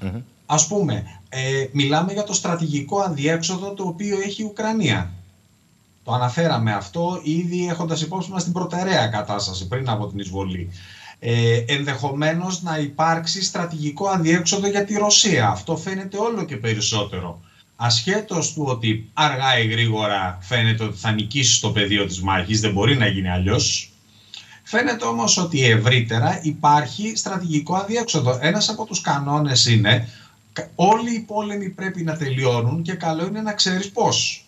Ας 0.47 0.66
πούμε, 0.66 1.22
ε, 1.35 1.67
μιλάμε 1.73 2.12
για 2.12 2.25
το 2.25 2.33
στρατηγικό 2.33 3.01
αδιέξοδο 3.01 3.73
το 3.73 3.85
οποίο 3.85 4.21
έχει 4.21 4.43
η 4.43 4.45
Ουκρανία. 4.45 5.11
Το 6.05 6.12
αναφέραμε 6.12 6.73
αυτό 6.73 7.21
ήδη 7.23 7.69
έχοντας 7.69 8.01
υπόψη 8.03 8.31
μας 8.31 8.45
την 8.45 8.53
προτεραία 8.53 9.07
κατάσταση 9.07 9.69
πριν 9.69 9.89
από 9.89 10.07
την 10.07 10.19
εισβολή. 10.19 10.71
Ε, 11.19 11.65
ενδεχομένως 11.67 12.62
να 12.62 12.79
υπάρξει 12.79 13.43
στρατηγικό 13.43 14.09
αδιέξοδο 14.09 14.69
για 14.69 14.85
τη 14.85 14.95
Ρωσία. 14.95 15.49
Αυτό 15.49 15.77
φαίνεται 15.77 16.17
όλο 16.17 16.45
και 16.45 16.57
περισσότερο. 16.57 17.41
Ασχέτως 17.77 18.53
του 18.53 18.65
ότι 18.67 19.11
αργά 19.12 19.59
ή 19.59 19.67
γρήγορα 19.67 20.39
φαίνεται 20.41 20.85
ότι 20.85 20.99
θα 20.99 21.12
νικήσει 21.12 21.55
στο 21.55 21.71
πεδίο 21.71 22.07
της 22.07 22.21
μάχης, 22.21 22.61
δεν 22.61 22.73
μπορεί 22.73 22.97
να 22.97 23.07
γίνει 23.07 23.31
αλλιώς. 23.31 23.93
Φαίνεται 24.62 25.05
όμως 25.05 25.37
ότι 25.39 25.65
ευρύτερα 25.65 26.41
υπάρχει 26.43 27.12
στρατηγικό 27.17 27.75
αδιέξοδο. 27.77 28.39
Ένας 28.41 28.69
από 28.69 28.85
τους 28.85 29.01
κανόνες 29.01 29.67
είναι 29.67 30.09
όλοι 30.75 31.14
οι 31.14 31.21
πόλεμοι 31.21 31.68
πρέπει 31.68 32.02
να 32.02 32.16
τελειώνουν 32.16 32.82
και 32.82 32.94
καλό 32.94 33.26
είναι 33.26 33.40
να 33.40 33.52
ξέρεις 33.52 33.90
πώς. 33.90 34.47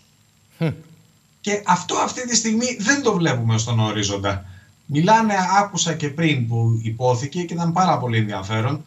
Και 1.40 1.62
αυτό 1.66 1.96
αυτή 1.96 2.28
τη 2.28 2.36
στιγμή 2.36 2.76
δεν 2.78 3.02
το 3.02 3.12
βλέπουμε 3.14 3.58
στον 3.58 3.80
ορίζοντα. 3.80 4.44
Μιλάνε, 4.86 5.34
άκουσα 5.58 5.94
και 5.94 6.08
πριν 6.08 6.48
που 6.48 6.80
υπόθηκε 6.82 7.42
και 7.42 7.54
ήταν 7.54 7.72
πάρα 7.72 7.98
πολύ 7.98 8.18
ενδιαφέρον, 8.18 8.84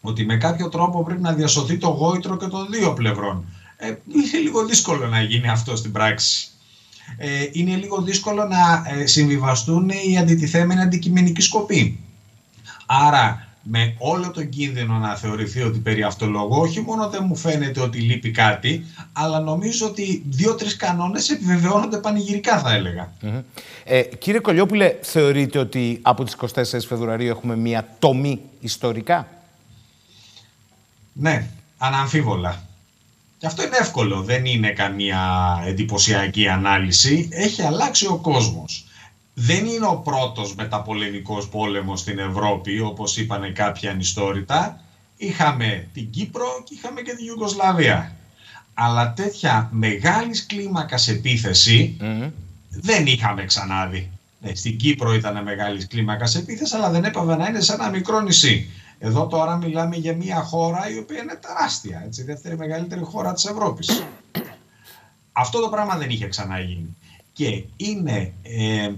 ότι 0.00 0.24
με 0.24 0.36
κάποιο 0.36 0.68
τρόπο 0.68 1.04
πρέπει 1.04 1.20
να 1.20 1.32
διασωθεί 1.32 1.76
το 1.76 1.88
γόητρο 1.88 2.36
και 2.36 2.46
των 2.46 2.66
δύο 2.70 2.92
πλευρών. 2.92 3.44
Ε, 3.76 3.86
είναι 3.86 4.38
λίγο 4.42 4.64
δύσκολο 4.64 5.06
να 5.06 5.20
γίνει 5.20 5.48
αυτό 5.48 5.76
στην 5.76 5.92
πράξη. 5.92 6.48
Ε, 7.16 7.48
είναι 7.52 7.76
λίγο 7.76 8.02
δύσκολο 8.02 8.44
να 8.44 8.82
ε, 8.86 9.06
συμβιβαστούν 9.06 9.88
οι 9.88 10.18
αντιτιθέμενοι 10.18 10.80
αντικειμενικοί 10.80 11.40
σκοποί. 11.40 12.00
Άρα 12.86 13.48
με 13.62 13.94
όλο 13.98 14.30
τον 14.30 14.48
κίνδυνο 14.48 14.98
να 14.98 15.16
θεωρηθεί 15.16 15.62
ότι 15.62 15.78
περί 15.78 16.06
λόγο, 16.20 16.60
όχι 16.60 16.80
μόνο 16.80 17.08
δεν 17.08 17.24
μου 17.26 17.36
φαίνεται 17.36 17.80
ότι 17.80 17.98
λείπει 17.98 18.30
κάτι, 18.30 18.84
αλλά 19.12 19.40
νομίζω 19.40 19.86
ότι 19.86 20.22
δύο-τρεις 20.26 20.76
κανόνες 20.76 21.30
επιβεβαιώνονται 21.30 21.98
πανηγυρικά 21.98 22.58
θα 22.58 22.72
ελεγα 22.72 23.12
Ε, 23.84 24.02
κύριε 24.02 24.40
Κολιόπουλε, 24.40 24.96
θεωρείτε 25.02 25.58
ότι 25.58 25.98
από 26.02 26.24
τις 26.24 26.36
24 26.36 26.62
Φεβρουαρίου 26.88 27.28
έχουμε 27.28 27.56
μία 27.56 27.88
τομή 27.98 28.40
ιστορικά; 28.60 29.28
Ναι, 31.12 31.46
αναμφίβολα. 31.78 32.62
Και 33.38 33.46
αυτό 33.46 33.62
είναι 33.62 33.76
εύκολο, 33.76 34.22
δεν 34.22 34.44
είναι 34.44 34.70
καμία 34.70 35.20
εντυπωσιακή 35.66 36.48
ανάλυση. 36.48 37.28
Έχει 37.32 37.62
αλλάξει 37.62 38.06
ο 38.06 38.16
κόσμος 38.16 38.84
δεν 39.34 39.66
είναι 39.66 39.86
ο 39.86 39.96
πρώτος 39.96 40.54
μεταπολεμικός 40.54 41.48
πόλεμος 41.48 42.00
στην 42.00 42.18
Ευρώπη, 42.18 42.80
όπως 42.80 43.16
είπανε 43.16 43.50
κάποιοι 43.50 43.88
ανιστόρητα. 43.88 44.80
Είχαμε 45.16 45.88
την 45.92 46.10
Κύπρο 46.10 46.46
και 46.64 46.74
είχαμε 46.74 47.00
και 47.00 47.14
την 47.14 47.26
Ιουγκοσλαβία. 47.26 48.16
Αλλά 48.74 49.12
τέτοια 49.12 49.68
μεγάλης 49.72 50.46
κλίμακας 50.46 51.08
δεν 52.70 53.06
είχαμε 53.06 53.44
ξανάδει. 53.44 54.10
Ναι, 54.40 54.54
στην 54.54 54.76
Κύπρο 54.76 55.14
ήταν 55.14 55.42
μεγάλης 55.42 55.86
κλίμακας 55.86 56.34
επίθεση, 56.34 56.76
αλλά 56.76 56.90
δεν 56.90 57.04
έπαβε 57.04 57.36
να 57.36 57.46
είναι 57.46 57.60
σε 57.60 57.72
ένα 57.72 57.90
μικρό 57.90 58.20
νησί. 58.20 58.70
Εδώ 58.98 59.26
τώρα 59.26 59.56
μιλάμε 59.56 59.96
για 59.96 60.16
μια 60.16 60.42
χώρα 60.42 60.90
η 60.90 60.98
οποία 60.98 61.22
είναι 61.22 61.34
τεράστια, 61.34 62.02
έτσι, 62.06 62.20
η 62.20 62.24
δεύτερη 62.24 62.56
μεγαλύτερη 62.56 63.00
χώρα 63.02 63.32
της 63.32 63.44
Ευρώπης. 63.44 64.04
Αυτό 65.32 65.60
το 65.60 65.68
πράγμα 65.68 65.96
δεν 65.96 66.10
είχε 66.10 66.28
ξαναγίνει. 66.28 66.96
Και 67.32 67.64
είναι 67.76 68.32
ε, 68.42 68.90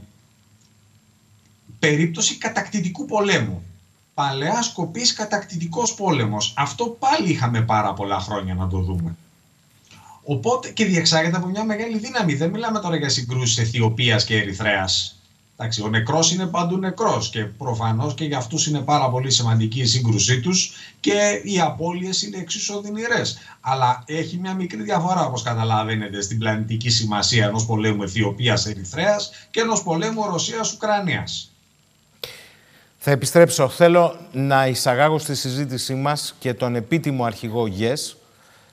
περίπτωση 1.82 2.38
κατακτητικού 2.38 3.04
πολέμου. 3.04 3.62
Παλαιά 4.14 4.62
σκοπής 4.62 5.12
κατακτητικός 5.12 5.94
πόλεμος. 5.94 6.54
Αυτό 6.56 6.84
πάλι 6.98 7.30
είχαμε 7.30 7.60
πάρα 7.62 7.92
πολλά 7.92 8.20
χρόνια 8.20 8.54
να 8.54 8.68
το 8.68 8.78
δούμε. 8.78 9.16
Οπότε 10.24 10.70
και 10.70 10.84
διεξάγεται 10.84 11.36
από 11.36 11.46
μια 11.46 11.64
μεγάλη 11.64 11.98
δύναμη. 11.98 12.34
Δεν 12.34 12.50
μιλάμε 12.50 12.78
τώρα 12.80 12.96
για 12.96 13.08
συγκρούσεις 13.08 13.58
Αιθιοπίας 13.58 14.24
και 14.24 14.36
Ερυθρέας. 14.36 15.16
Εντάξει, 15.56 15.82
ο 15.82 15.88
νεκρός 15.88 16.32
είναι 16.32 16.46
παντού 16.46 16.76
νεκρός 16.76 17.30
και 17.30 17.44
προφανώς 17.44 18.14
και 18.14 18.24
για 18.24 18.38
αυτούς 18.38 18.66
είναι 18.66 18.80
πάρα 18.80 19.10
πολύ 19.10 19.30
σημαντική 19.30 19.80
η 19.80 19.86
σύγκρουσή 19.86 20.40
τους 20.40 20.72
και 21.00 21.40
οι 21.44 21.60
απώλειες 21.60 22.22
είναι 22.22 22.36
εξίσου 22.36 22.74
οδυνηρές. 22.74 23.38
Αλλά 23.60 24.02
έχει 24.06 24.38
μια 24.38 24.54
μικρή 24.54 24.82
διαφορά 24.82 25.24
όπως 25.24 25.42
καταλαβαίνετε 25.42 26.20
στην 26.20 26.38
πλανητική 26.38 26.90
σημασία 26.90 27.46
ενός 27.46 27.66
πολέμου 27.66 28.02
Αιθιοπίας-Ερυθρέας 28.02 29.30
και 29.50 29.60
ενός 29.60 29.82
πολέμου 29.82 30.26
Ρωσίας-Ουκρανίας. 30.30 31.51
Θα 33.04 33.10
επιστρέψω. 33.10 33.68
Θέλω 33.68 34.16
να 34.32 34.66
εισαγάγω 34.66 35.18
στη 35.18 35.34
συζήτησή 35.34 35.94
μας 35.94 36.34
και 36.38 36.54
τον 36.54 36.74
επίτιμο 36.74 37.24
αρχηγό 37.24 37.66
ΓΕΣ, 37.66 38.16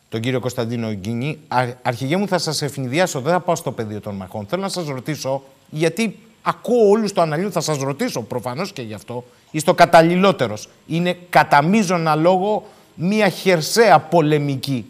τον 0.09 0.21
κύριο 0.21 0.39
Κωνσταντίνο 0.39 0.91
Γκίνη. 0.91 1.39
Αρχηγέ 1.81 2.17
μου 2.17 2.27
θα 2.27 2.37
σας 2.37 2.61
ευνηδιάσω, 2.61 3.19
δεν 3.19 3.33
θα 3.33 3.39
πάω 3.39 3.55
στο 3.55 3.71
πεδίο 3.71 3.99
των 3.99 4.15
μαχών. 4.15 4.45
Θέλω 4.49 4.61
να 4.61 4.69
σας 4.69 4.87
ρωτήσω, 4.87 5.43
γιατί 5.69 6.19
ακούω 6.41 6.89
όλους 6.89 7.13
το 7.13 7.21
αναλύουν, 7.21 7.51
θα 7.51 7.61
σας 7.61 7.77
ρωτήσω 7.77 8.21
προφανώς 8.21 8.71
και 8.71 8.81
γι' 8.81 8.93
αυτό, 8.93 9.23
είστε 9.51 9.69
ο 9.69 9.73
καταλληλότερος. 9.73 10.69
Είναι 10.87 11.17
κατά 11.29 11.61
μείζωνα 11.61 12.15
λόγο 12.15 12.67
μια 12.95 13.29
χερσαία 13.29 13.99
πολεμική 13.99 14.85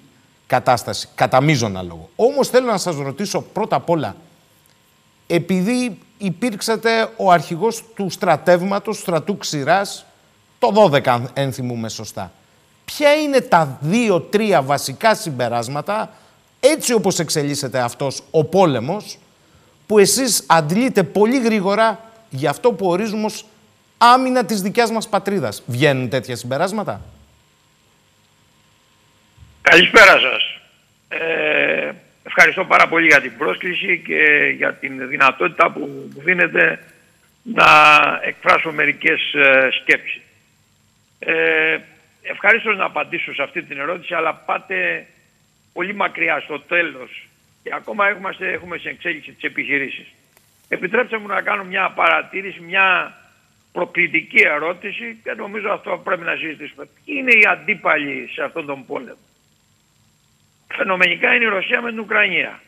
κατάσταση, 0.47 1.07
κατά 1.15 1.41
μείζωνα 1.41 1.81
λόγο. 1.81 2.09
Όμως 2.15 2.49
θέλω 2.49 2.65
να 2.65 2.77
σας 2.77 2.95
ρωτήσω 2.95 3.41
πρώτα 3.41 3.75
απ' 3.75 3.89
όλα, 3.89 4.15
επειδή 5.27 5.97
υπήρξατε 6.19 7.09
ο 7.15 7.31
αρχηγός 7.31 7.83
του 7.95 8.09
στρατεύματος, 8.09 8.97
στρατού 8.97 9.37
Ξηράς, 9.37 10.05
το 10.59 10.71
12 10.71 11.21
αν 11.33 11.53
θυμούμε 11.53 11.89
σωστά. 11.89 12.31
Ποια 12.85 13.13
είναι 13.13 13.41
τα 13.41 13.77
δύο-τρία 13.81 14.61
βασικά 14.61 15.15
συμπεράσματα, 15.15 16.11
έτσι 16.59 16.93
όπως 16.93 17.19
εξελίσσεται 17.19 17.79
αυτός 17.79 18.21
ο 18.31 18.43
πόλεμος, 18.43 19.17
που 19.87 19.99
εσείς 19.99 20.43
αντλείτε 20.47 21.03
πολύ 21.03 21.39
γρήγορα 21.39 21.99
για 22.29 22.49
αυτό 22.49 22.71
που 22.71 22.87
ορίζουμε 22.87 23.25
ως 23.25 23.45
άμυνα 23.97 24.45
της 24.45 24.61
δικιάς 24.61 24.91
μας 24.91 25.07
πατρίδας. 25.07 25.63
Βγαίνουν 25.65 26.09
τέτοια 26.09 26.35
συμπεράσματα; 26.35 27.01
Καλησπέρα 29.61 30.19
σας. 30.19 30.43
Ε, 31.07 31.91
Ευχαριστώ 32.31 32.65
πάρα 32.65 32.87
πολύ 32.87 33.07
για 33.07 33.21
την 33.21 33.37
πρόσκληση 33.37 34.01
και 34.05 34.53
για 34.55 34.73
την 34.73 35.07
δυνατότητα 35.07 35.71
που 35.71 35.79
μου 35.79 36.21
δίνετε 36.23 36.79
να 37.43 37.65
εκφράσω 38.23 38.71
μερικές 38.71 39.33
ε, 39.33 39.69
σκέψεις. 39.81 40.21
Ε, 41.19 41.77
ευχαριστώ 42.21 42.71
να 42.71 42.85
απαντήσω 42.85 43.33
σε 43.33 43.43
αυτή 43.43 43.63
την 43.63 43.79
ερώτηση, 43.79 44.13
αλλά 44.13 44.33
πάτε 44.33 45.05
πολύ 45.73 45.93
μακριά 45.95 46.39
στο 46.39 46.59
τέλος 46.59 47.27
και 47.63 47.69
ακόμα 47.73 48.07
έχουμε, 48.07 48.35
έχουμε 48.39 48.77
σε 48.77 48.89
εξέλιξη 48.89 49.31
τις 49.31 49.43
επιχειρήσεις. 49.43 50.07
Επιτρέψτε 50.67 51.17
μου 51.17 51.27
να 51.27 51.41
κάνω 51.41 51.63
μια 51.63 51.89
παρατήρηση, 51.89 52.59
μια 52.59 53.17
προκλητική 53.71 54.41
ερώτηση 54.41 55.19
και 55.23 55.33
νομίζω 55.33 55.69
αυτό 55.69 56.01
πρέπει 56.03 56.23
να 56.23 56.35
συζητήσουμε. 56.35 56.85
Ποιοι 56.85 57.15
είναι 57.19 57.31
οι 57.31 57.45
αντίπαλοι 57.51 58.29
σε 58.33 58.43
αυτόν 58.43 58.65
τον 58.65 58.85
πόλεμο; 58.85 59.17
Φαινομενικά 60.75 61.35
είναι 61.35 61.45
η 61.45 61.47
Ρωσία 61.47 61.81
με 61.81 61.89
την 61.89 61.99
Ουκρανία. 61.99 62.59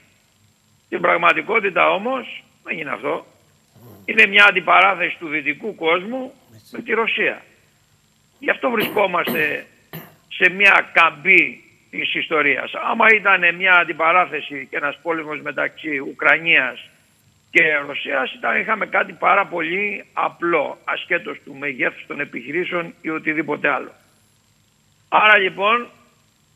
Στην 0.86 1.02
πραγματικότητα 1.02 1.90
όμως 1.90 2.44
δεν 2.64 2.78
είναι 2.78 2.92
αυτό. 2.92 3.26
Είναι 4.06 4.26
μια 4.26 4.46
αντιπαράθεση 4.46 5.18
του 5.20 5.28
δυτικού 5.28 5.76
κόσμου 5.76 6.34
με 6.72 6.82
τη 6.82 6.92
Ρωσία. 6.92 7.42
Γι' 8.40 8.50
αυτό 8.50 8.70
βρισκόμαστε 8.70 9.66
σε 10.28 10.50
μια 10.50 10.90
καμπή 10.94 11.64
της 11.90 12.16
ιστορίας. 12.16 12.72
Άμα 12.74 13.06
ήταν 13.14 13.56
μια 13.56 13.74
αντιπαράθεση 13.74 14.68
και 14.70 14.78
ένας 14.78 15.00
πόλεμος 15.02 15.42
μεταξύ 15.42 15.98
Ουκρανίας 16.00 16.90
και 17.52 17.76
Ρωσίας 17.88 18.34
ήταν, 18.34 18.60
είχαμε 18.60 18.86
κάτι 18.86 19.14
πάρα 19.14 19.46
πολύ 19.46 20.06
απλό, 20.14 20.78
ασχέτως 20.84 21.38
του 21.46 21.56
μεγέθους 21.56 22.06
των 22.08 22.20
επιχειρήσεων 22.20 22.94
ή 23.02 23.10
οτιδήποτε 23.10 23.70
άλλο. 23.70 23.92
Άρα 25.10 25.38
λοιπόν 25.38 25.88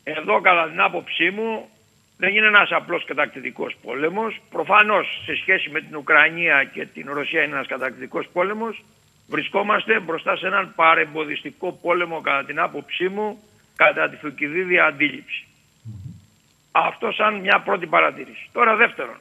εδώ 0.07 0.41
κατά 0.41 0.69
την 0.69 0.81
άποψή 0.81 1.29
μου 1.29 1.69
δεν 2.17 2.35
είναι 2.35 2.47
ένας 2.47 2.71
απλός 2.71 3.05
κατακτητικός 3.05 3.75
πόλεμος. 3.83 4.41
Προφανώς 4.49 5.21
σε 5.25 5.35
σχέση 5.35 5.69
με 5.69 5.81
την 5.81 5.95
Ουκρανία 5.95 6.63
και 6.63 6.85
την 6.85 7.09
Ρωσία 7.13 7.43
είναι 7.43 7.53
ένας 7.53 7.67
κατακτητικός 7.67 8.27
πόλεμος. 8.33 8.83
Βρισκόμαστε 9.27 9.99
μπροστά 9.99 10.35
σε 10.35 10.47
έναν 10.47 10.73
παρεμποδιστικό 10.75 11.71
πόλεμο 11.71 12.21
κατά 12.21 12.45
την 12.45 12.59
άποψή 12.59 13.09
μου 13.09 13.43
κατά 13.75 14.09
τη 14.09 14.15
Θουκυδίδια 14.15 14.85
αντίληψη. 14.85 15.45
Αυτό 16.71 17.11
σαν 17.11 17.39
μια 17.39 17.61
πρώτη 17.65 17.87
παρατήρηση. 17.87 18.49
Τώρα 18.51 18.75
δεύτερον, 18.75 19.17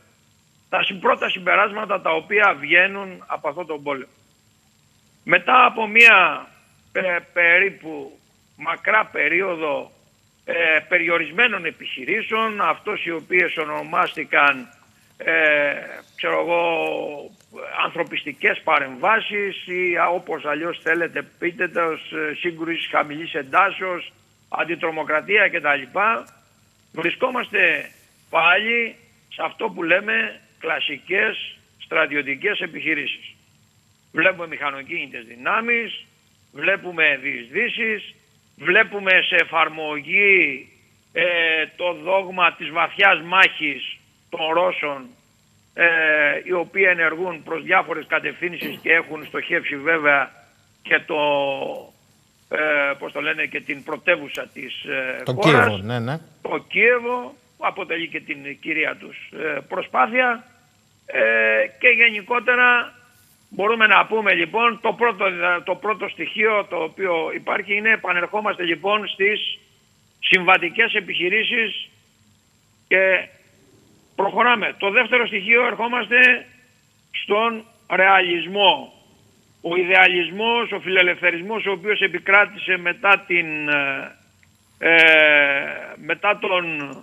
τα 0.68 0.80
πρώτα 1.00 1.28
συμπεράσματα 1.28 2.00
τα 2.00 2.10
οποία 2.10 2.56
βγαίνουν 2.60 3.24
από 3.26 3.48
αυτό 3.48 3.64
τον 3.64 3.82
πόλεμο. 3.82 4.12
Μετά 5.24 5.64
από 5.64 5.86
μια 5.86 6.48
περίπου 7.32 8.18
μακρά 8.56 9.04
περίοδο 9.06 9.90
ε, 10.44 10.54
περιορισμένων 10.88 11.64
επιχειρήσεων, 11.64 12.60
αυτός 12.60 13.04
οι 13.04 13.10
οποίες 13.10 13.56
ονομάστηκαν 13.56 14.68
ε, 15.16 15.32
ξέρω 16.16 16.40
εγώ, 16.40 16.60
ανθρωπιστικές 17.84 18.60
παρεμβάσεις 18.64 19.66
ή 19.66 19.94
όπως 20.12 20.44
αλλιώς 20.44 20.80
θέλετε 20.82 21.22
πείτε 21.38 21.68
το, 21.68 21.80
ε, 21.80 22.34
σύγκρουση 22.34 22.88
χαμηλής 22.88 23.34
εντάσεως, 23.34 24.12
αντιτρομοκρατία 24.48 25.48
κτλ. 25.48 25.98
Βρισκόμαστε 26.92 27.90
πάλι 28.30 28.96
σε 29.28 29.42
αυτό 29.44 29.68
που 29.68 29.82
λέμε 29.82 30.40
κλασικές 30.58 31.58
στρατιωτικές 31.78 32.60
επιχειρήσεις. 32.60 33.34
Βλέπουμε 34.12 34.46
μηχανοκίνητες 34.46 35.24
δυνάμεις, 35.24 36.04
βλέπουμε 36.52 37.18
διεισδύσεις, 37.22 38.14
βλέπουμε 38.56 39.10
σε 39.10 39.34
εφαρμογή 39.34 40.68
ε, 41.12 41.24
το 41.76 41.92
δόγμα 41.92 42.52
της 42.52 42.70
βαθιάς 42.70 43.22
μάχης 43.22 43.98
των 44.28 44.52
Ρώσων 44.52 45.06
ε, 45.74 45.86
οι 46.44 46.52
οποίοι 46.52 46.84
ενεργούν 46.88 47.42
προς 47.42 47.62
διάφορες 47.62 48.06
κατευθύνσεις 48.06 48.78
και 48.82 48.92
έχουν 48.92 49.24
στοχεύσει 49.26 49.76
βέβαια 49.76 50.30
και 50.82 51.00
το, 51.06 51.20
ε, 52.48 52.92
πώς 52.98 53.12
το 53.12 53.20
λένε, 53.20 53.46
και 53.46 53.60
την 53.60 53.82
πρωτεύουσα 53.82 54.46
της 54.52 54.84
ε, 54.84 55.22
το 55.24 55.32
χώρας. 55.32 55.66
Κίεβο, 55.66 55.82
ναι, 55.82 55.98
ναι. 55.98 56.18
Το 56.42 56.64
Κίεβο 56.68 57.34
που 57.56 57.66
αποτελεί 57.66 58.08
και 58.08 58.20
την 58.20 58.60
κυρία 58.60 58.96
τους 58.96 59.30
ε, 59.32 59.60
προσπάθεια 59.68 60.44
ε, 61.06 61.22
και 61.78 61.88
γενικότερα 61.88 62.94
μπορούμε 63.54 63.86
να 63.86 64.06
πούμε 64.06 64.34
λοιπόν 64.34 64.80
το 64.80 64.92
πρώτο, 64.92 65.24
το 65.64 65.74
πρώτο 65.74 66.08
στοιχείο 66.08 66.66
το 66.70 66.76
οποίο 66.76 67.30
υπάρχει 67.34 67.76
είναι 67.76 67.90
επανερχόμαστε 67.92 68.64
λοιπόν 68.64 69.08
στις 69.08 69.58
συμβατικές 70.20 70.94
επιχειρήσεις 70.94 71.88
και 72.88 73.28
προχωράμε. 74.14 74.74
Το 74.78 74.90
δεύτερο 74.90 75.26
στοιχείο 75.26 75.66
ερχόμαστε 75.66 76.46
στον 77.22 77.64
ρεαλισμό. 77.90 78.92
Ο 79.60 79.76
ιδεαλισμός, 79.76 80.72
ο 80.72 80.80
φιλελευθερισμός 80.80 81.66
ο 81.66 81.70
οποίος 81.70 82.00
επικράτησε 82.00 82.76
μετά, 82.76 83.24
την, 83.26 83.68
ε, 84.78 84.94
μετά 85.96 86.38
τον, 86.38 86.96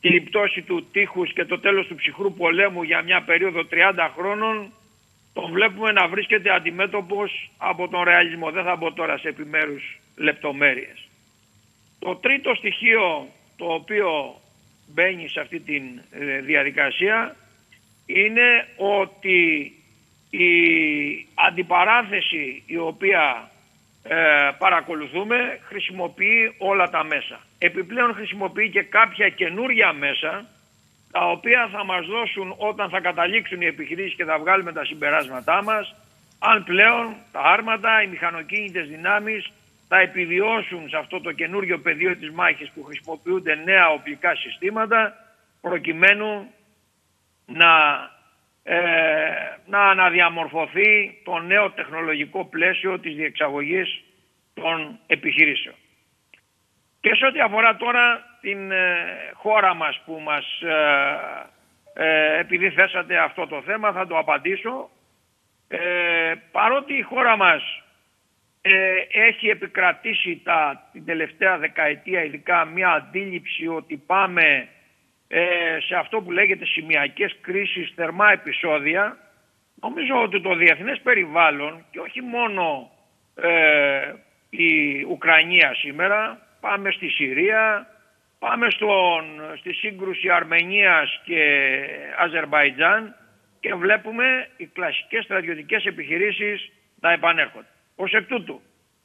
τη 0.00 0.20
πτώση 0.20 0.62
του 0.62 0.86
τείχους 0.92 1.32
και 1.32 1.44
το 1.44 1.58
τέλος 1.58 1.86
του 1.86 1.94
ψυχρού 1.94 2.32
πολέμου 2.32 2.82
για 2.82 3.02
μια 3.02 3.22
περίοδο 3.22 3.66
30 3.70 4.10
χρόνων 4.16 4.72
τον 5.36 5.50
βλέπουμε 5.52 5.92
να 5.92 6.08
βρίσκεται 6.08 6.54
αντιμέτωπος 6.54 7.50
από 7.56 7.88
τον 7.88 8.02
ρεαλισμό. 8.02 8.50
Δεν 8.50 8.64
θα 8.64 8.76
μπω 8.76 8.92
τώρα 8.92 9.18
σε 9.18 9.28
επιμέρους 9.28 9.98
λεπτομέρειες. 10.16 11.08
Το 11.98 12.16
τρίτο 12.16 12.54
στοιχείο 12.54 13.28
το 13.56 13.64
οποίο 13.64 14.40
μπαίνει 14.86 15.28
σε 15.28 15.40
αυτή 15.40 15.60
τη 15.60 15.76
ε, 16.10 16.40
διαδικασία 16.40 17.36
είναι 18.06 18.68
ότι 18.76 19.72
η 20.30 20.48
αντιπαράθεση 21.34 22.62
η 22.66 22.76
οποία 22.76 23.50
ε, 24.02 24.16
παρακολουθούμε 24.58 25.58
χρησιμοποιεί 25.62 26.54
όλα 26.58 26.90
τα 26.90 27.04
μέσα. 27.04 27.40
Επιπλέον 27.58 28.14
χρησιμοποιεί 28.14 28.70
και 28.70 28.82
κάποια 28.82 29.28
καινούρια 29.28 29.92
μέσα 29.92 30.46
τα 31.12 31.30
οποία 31.30 31.68
θα 31.72 31.84
μας 31.84 32.06
δώσουν 32.06 32.54
όταν 32.56 32.88
θα 32.88 33.00
καταλήξουν 33.00 33.60
οι 33.60 33.66
επιχειρήσεις 33.66 34.16
και 34.16 34.24
θα 34.24 34.38
βγάλουμε 34.38 34.72
τα 34.72 34.84
συμπεράσματά 34.84 35.62
μας 35.62 35.94
αν 36.38 36.64
πλέον 36.64 37.14
τα 37.32 37.40
άρματα, 37.40 38.02
οι 38.02 38.06
μηχανοκίνητες 38.06 38.88
δυνάμεις 38.88 39.52
θα 39.88 39.98
επιβιώσουν 39.98 40.88
σε 40.88 40.96
αυτό 40.96 41.20
το 41.20 41.32
καινούριο 41.32 41.78
πεδίο 41.78 42.16
της 42.16 42.30
μάχης 42.30 42.70
που 42.70 42.82
χρησιμοποιούνται 42.82 43.54
νέα 43.54 43.88
οπλικά 43.88 44.34
συστήματα 44.34 45.14
προκειμένου 45.60 46.50
να, 47.46 47.72
ε, 48.62 48.78
να 49.66 49.80
αναδιαμορφωθεί 49.80 51.20
το 51.24 51.38
νέο 51.38 51.70
τεχνολογικό 51.70 52.44
πλαίσιο 52.44 52.98
της 52.98 53.14
διεξαγωγής 53.14 54.04
των 54.54 54.98
επιχειρήσεων. 55.06 55.74
Και 57.00 57.14
σε 57.14 57.26
ό,τι 57.26 57.40
αφορά 57.40 57.76
τώρα 57.76 58.25
την 58.40 58.70
ε, 58.70 59.06
χώρα 59.34 59.74
μας 59.74 60.00
που 60.04 60.20
μας, 60.24 60.60
ε, 61.94 62.38
επειδή 62.38 62.70
θέσατε 62.70 63.18
αυτό 63.18 63.46
το 63.46 63.62
θέμα 63.62 63.92
θα 63.92 64.06
το 64.06 64.18
απαντήσω. 64.18 64.90
παρότι 66.52 66.94
η 66.94 67.02
χώρα 67.02 67.36
μας 67.36 67.62
ε, 68.68 69.06
έχει 69.26 69.48
επικρατήσει 69.48 70.40
τα, 70.44 70.88
την 70.92 71.04
τελευταία 71.04 71.58
δεκαετία 71.58 72.24
ειδικά 72.24 72.64
μια 72.64 72.90
αντίληψη 72.90 73.66
ότι 73.66 73.96
πάμε 73.96 74.68
ε, 75.28 75.78
σε 75.86 75.94
αυτό 75.94 76.20
που 76.20 76.32
λέγεται 76.32 76.64
σημειακές 76.64 77.36
κρίσεις, 77.40 77.92
θερμά 77.94 78.32
επεισόδια. 78.32 79.16
Νομίζω 79.80 80.22
ότι 80.22 80.40
το 80.40 80.54
διεθνές 80.54 81.00
περιβάλλον 81.00 81.84
και 81.90 81.98
όχι 81.98 82.22
μόνο 82.22 82.90
ε, 83.34 84.12
η 84.50 85.02
Ουκρανία 85.02 85.74
σήμερα, 85.74 86.38
πάμε 86.60 86.90
στη 86.90 87.08
Συρία, 87.08 87.86
πάμε 88.38 88.70
στον, 88.70 89.24
στη 89.58 89.72
σύγκρουση 89.72 90.30
Αρμενίας 90.30 91.20
και 91.24 91.42
Αζερβαϊτζάν 92.18 93.16
και 93.60 93.74
βλέπουμε 93.74 94.48
οι 94.56 94.66
κλασικές 94.66 95.24
στρατιωτικές 95.24 95.84
επιχειρήσεις 95.84 96.72
να 97.00 97.12
επανέρχονται. 97.12 97.66
Ως 97.96 98.12
εκ 98.12 98.26
τούτου, 98.26 98.60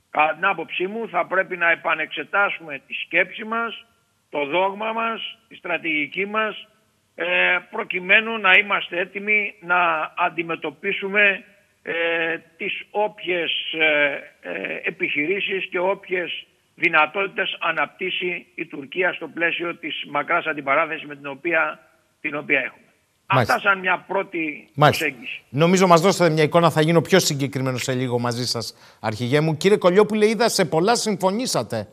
κατά 0.09 0.33
την 0.33 0.45
άποψή 0.45 0.87
μου, 0.87 1.09
θα 1.09 1.25
πρέπει 1.25 1.57
να 1.57 1.71
επανεξετάσουμε 1.71 2.81
τη 2.87 2.93
σκέψη 2.93 3.43
μας, 3.43 3.85
το 4.29 4.45
δόγμα 4.45 4.91
μας, 4.91 5.37
τη 5.47 5.55
στρατηγική 5.55 6.25
μας, 6.25 6.67
ε, 7.15 7.57
προκειμένου 7.71 8.37
να 8.37 8.51
είμαστε 8.53 8.99
έτοιμοι 8.99 9.53
να 9.61 10.13
αντιμετωπίσουμε 10.17 11.43
ε, 11.83 12.37
τις 12.57 12.83
όποιες 12.91 13.51
ε, 13.73 14.19
ε, 14.41 14.79
επιχειρήσεις 14.83 15.65
και 15.65 15.79
όποιες 15.79 16.45
δυνατότητες 16.81 17.57
αναπτύσσει 17.59 18.45
η 18.55 18.65
Τουρκία 18.65 19.13
στο 19.13 19.27
πλαίσιο 19.27 19.75
της 19.75 20.05
μακράς 20.09 20.45
αντιπαράθεσης 20.45 21.05
με 21.07 21.15
την 21.15 21.27
οποία, 21.27 21.79
την 22.21 22.35
οποία 22.35 22.59
έχουμε. 22.59 22.85
Μάλιστα. 23.33 23.55
Αυτά 23.55 23.69
σαν 23.69 23.79
μια 23.79 24.05
πρώτη 24.07 24.69
Μάλιστα. 24.73 25.05
προσέγγιση. 25.05 25.41
Νομίζω 25.49 25.87
μας 25.87 26.01
δώσατε 26.01 26.33
μια 26.33 26.43
εικόνα, 26.43 26.69
θα 26.69 26.81
γίνω 26.81 27.01
πιο 27.01 27.19
συγκεκριμένος 27.19 27.83
σε 27.83 27.93
λίγο 27.93 28.19
μαζί 28.19 28.45
σας, 28.47 28.73
αρχηγέ 28.99 29.39
μου. 29.39 29.57
Κύριε 29.57 29.77
Κολιόπουλε, 29.77 30.25
είδα 30.27 30.49
σε 30.49 30.65
πολλά 30.65 30.95
συμφωνήσατε 30.95 31.87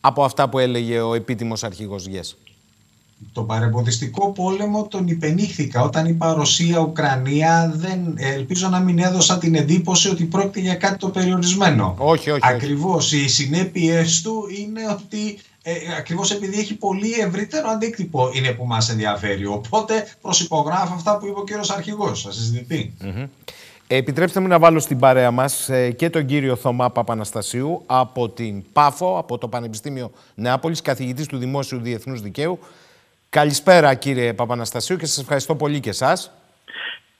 από 0.00 0.24
αυτά 0.24 0.48
που 0.48 0.58
έλεγε 0.58 1.00
ο 1.00 1.14
επίτιμος 1.14 1.64
αρχηγός 1.64 2.06
Γες. 2.06 2.38
Το 3.32 3.42
παρεμποδιστικό 3.42 4.32
πόλεμο 4.32 4.86
τον 4.88 5.06
υπενήχθηκα 5.06 5.82
όταν 5.82 6.06
είπα 6.06 6.32
Ρωσία-Ουκρανία 6.32 7.72
δεν, 7.74 8.14
ελπίζω 8.16 8.68
να 8.68 8.78
μην 8.80 8.98
έδωσα 8.98 9.38
την 9.38 9.54
εντύπωση 9.54 10.08
ότι 10.08 10.24
πρόκειται 10.24 10.60
για 10.60 10.74
κάτι 10.74 10.96
το 10.98 11.08
περιορισμένο. 11.08 11.94
Όχι, 11.98 12.30
όχι. 12.30 12.40
Ακριβώς 12.42 13.12
οι 13.12 13.28
συνέπειες 13.28 14.22
του 14.22 14.48
είναι 14.58 14.80
ότι 14.90 15.38
ε, 15.62 15.72
ακριβώς 15.98 16.30
επειδή 16.30 16.58
έχει 16.58 16.74
πολύ 16.74 17.12
ευρύτερο 17.12 17.68
αντίκτυπο 17.68 18.30
είναι 18.32 18.50
που 18.50 18.66
μας 18.66 18.90
ενδιαφέρει. 18.90 19.46
Οπότε 19.46 20.06
προσυπογράφω 20.20 20.94
αυτά 20.94 21.18
που 21.18 21.26
είπε 21.26 21.38
ο 21.38 21.44
κύριος 21.44 21.70
Αρχηγός, 21.70 22.22
θα 22.22 22.32
συζητηθεί. 22.32 22.92
Επιτρέψτε 23.86 24.40
μου 24.40 24.46
να 24.46 24.58
βάλω 24.58 24.78
στην 24.80 24.98
παρέα 24.98 25.30
μας 25.30 25.68
ε, 25.68 25.90
και 25.90 26.10
τον 26.10 26.26
κύριο 26.26 26.56
Θωμά 26.56 26.90
Παπαναστασίου 26.90 27.82
από 27.86 28.28
την 28.28 28.62
ΠΑΦΟ, 28.72 29.18
από 29.18 29.38
το 29.38 29.48
Πανεπιστήμιο 29.48 30.10
Νεάπολης, 30.34 30.80
καθηγητής 30.80 31.26
του 31.26 31.38
Δημόσιου 31.38 31.80
Διεθνούς 31.80 32.20
Δικαίου. 32.20 32.58
Καλησπέρα 33.40 33.94
κύριε 33.94 34.34
Παπαναστασίου 34.34 34.96
και 34.96 35.06
σας 35.06 35.22
ευχαριστώ 35.22 35.56
πολύ 35.56 35.80
και 35.80 35.88
εσάς. 35.88 36.32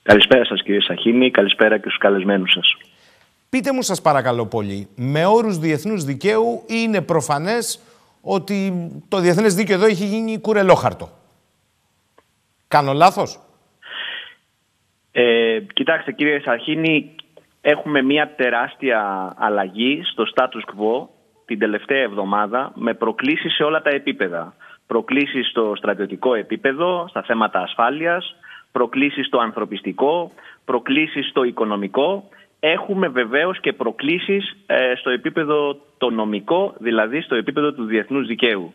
Καλησπέρα 0.03 0.45
σας 0.45 0.61
κύριε 0.63 0.81
Σαχίνη, 0.81 1.31
καλησπέρα 1.31 1.75
και 1.77 1.83
στους 1.87 1.97
καλεσμένους 1.97 2.51
σας. 2.51 2.77
Πείτε 3.49 3.73
μου 3.73 3.81
σας 3.81 4.01
παρακαλώ 4.01 4.45
πολύ, 4.45 4.87
με 4.95 5.25
όρους 5.25 5.57
διεθνούς 5.57 6.03
δικαίου 6.03 6.63
είναι 6.67 7.01
προφανές 7.01 7.79
ότι 8.21 8.73
το 9.07 9.17
διεθνές 9.19 9.55
δίκαιο 9.55 9.75
εδώ 9.75 9.85
έχει 9.85 10.05
γίνει 10.05 10.39
κουρελόχαρτο; 10.39 11.09
Κάνω 12.67 12.93
λάθος; 12.93 13.39
Ε, 15.11 15.59
κοιτάξτε 15.73 16.11
κύριε 16.11 16.39
Σαχίνη, 16.39 17.15
έχουμε 17.61 18.01
μια 18.01 18.33
τεράστια 18.35 19.33
αλλαγή 19.37 20.01
στο 20.11 20.23
status 20.35 20.73
quo 20.73 21.07
την 21.45 21.59
τελευταία 21.59 22.01
εβδομάδα 22.01 22.71
με 22.75 22.93
προκλήσεις 22.93 23.53
σε 23.53 23.63
όλα 23.63 23.81
τα 23.81 23.89
επίπεδα. 23.89 24.55
Προκλήσεις 24.87 25.47
στο 25.49 25.73
στρατιωτικό 25.77 26.33
επίπεδο, 26.33 27.05
στα 27.09 27.21
θέματα 27.21 27.59
ασφάλειας, 27.59 28.35
προκλήσεις 28.71 29.25
στο 29.25 29.37
ανθρωπιστικό, 29.37 30.31
προκλήσεις 30.65 31.27
στο 31.27 31.43
οικονομικό. 31.43 32.29
Έχουμε 32.59 33.07
βεβαίως 33.07 33.59
και 33.59 33.73
προκλήσεις 33.73 34.55
ε, 34.65 34.93
στο 34.95 35.09
επίπεδο 35.09 35.77
το 35.97 36.09
νομικό, 36.09 36.73
δηλαδή 36.77 37.21
στο 37.21 37.35
επίπεδο 37.35 37.73
του 37.73 37.85
διεθνούς 37.85 38.27
δικαίου. 38.27 38.73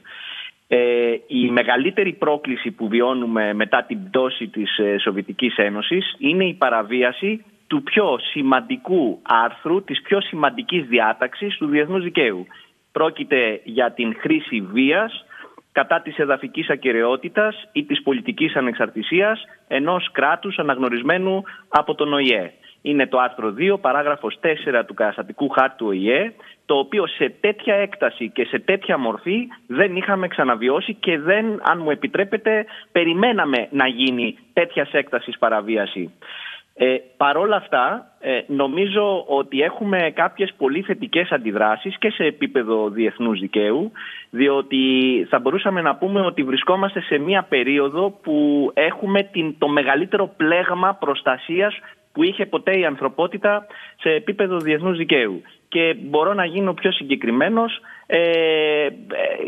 Ε, 0.69 1.15
η 1.27 1.51
μεγαλύτερη 1.51 2.13
πρόκληση 2.13 2.71
που 2.71 2.89
βιώνουμε 2.89 3.53
μετά 3.53 3.83
την 3.83 4.09
πτώση 4.09 4.49
της 4.49 4.79
ε, 4.79 4.99
Σοβιετικής 4.99 5.57
Ένωσης 5.57 6.15
είναι 6.19 6.45
η 6.45 6.55
παραβίαση 6.55 7.45
του 7.67 7.83
πιο 7.83 8.19
σημαντικού 8.19 9.19
άρθρου, 9.23 9.85
της 9.85 10.03
πιο 10.03 10.21
σημαντικής 10.21 10.87
διάταξης 10.87 11.57
του 11.57 11.67
διεθνούς 11.67 12.03
δικαίου. 12.03 12.47
Πρόκειται 12.93 13.61
για 13.65 13.93
την 13.93 14.17
χρήση 14.19 14.61
βίας 14.61 15.25
κατά 15.73 16.01
της 16.01 16.17
εδαφικής 16.17 16.71
ακαιρεότητας 16.71 17.69
ή 17.73 17.85
της 17.85 18.03
πολιτικής 18.03 18.57
ανεξαρτησίας 18.57 19.45
ενός 19.69 20.11
κράτους 20.13 20.59
αναγνωρισμένου 20.59 21.43
από 21.69 21.95
τον 21.95 22.13
ΟΗΕ. 22.13 22.53
Είναι 22.83 23.07
το 23.07 23.19
άρθρο 23.19 23.55
2, 23.59 23.81
παράγραφος 23.81 24.39
4 24.41 24.85
του 24.87 24.95
καταστατικού 24.95 25.49
χάρτου 25.49 25.87
ΟΗΕ, 25.87 26.33
το 26.67 26.79
οποίο 26.79 27.07
σε 27.07 27.35
τέτοια 27.41 27.75
έκταση 27.75 28.31
και 28.31 28.45
σε 28.45 28.59
τέτοια 28.59 28.99
μορφή 28.99 29.49
δεν 29.67 29.97
είχαμε 29.97 30.29
ξαναβιώσει 30.29 30.95
και 30.95 31.19
δεν, 31.19 31.61
αν 31.63 31.81
μου 31.83 31.91
επιτρέπετε, 31.91 32.65
περιμέναμε 32.93 33.69
να 33.71 33.87
γίνει 33.87 34.39
τέτοιας 34.53 34.93
έκτασης 34.93 35.39
παραβίαση. 35.39 36.13
Ε, 36.85 36.97
παρόλα 37.17 37.57
αυτά, 37.57 38.07
ε, 38.21 38.41
νομίζω 38.47 39.25
ότι 39.27 39.61
έχουμε 39.61 40.11
κάποιες 40.15 40.53
πολύ 40.57 40.83
θετικές 40.83 41.31
αντιδράσεις 41.31 41.99
και 41.99 42.11
σε 42.11 42.25
επίπεδο 42.25 42.89
διεθνούς 42.91 43.41
δικαίου, 43.41 43.93
διότι 44.31 44.83
θα 45.31 45.39
μπορούσαμε 45.39 45.81
να 45.81 45.97
πούμε 45.97 46.21
ότι 46.21 46.43
βρισκόμαστε 46.43 47.01
σε 47.01 47.19
μια 47.19 47.43
περίοδο 47.43 48.11
που 48.23 48.71
έχουμε 48.75 49.23
την, 49.23 49.59
το 49.59 49.69
μεγαλύτερο 49.69 50.35
πλέγμα 50.37 50.95
προστασίας 50.95 51.75
που 52.13 52.23
είχε 52.23 52.47
ποτέ 52.47 52.79
η 52.79 52.85
ανθρωπότητα 52.85 53.67
σε 54.01 54.11
επίπεδο 54.11 54.57
διεθνούς 54.57 54.97
δικαίου. 54.97 55.43
Και 55.69 55.97
μπορώ 56.01 56.35
να 56.35 56.45
γίνω 56.45 56.75
πιο 56.75 56.93
συγκεκριμένος, 56.93 57.81
ε, 58.07 58.19
ε 58.19 58.91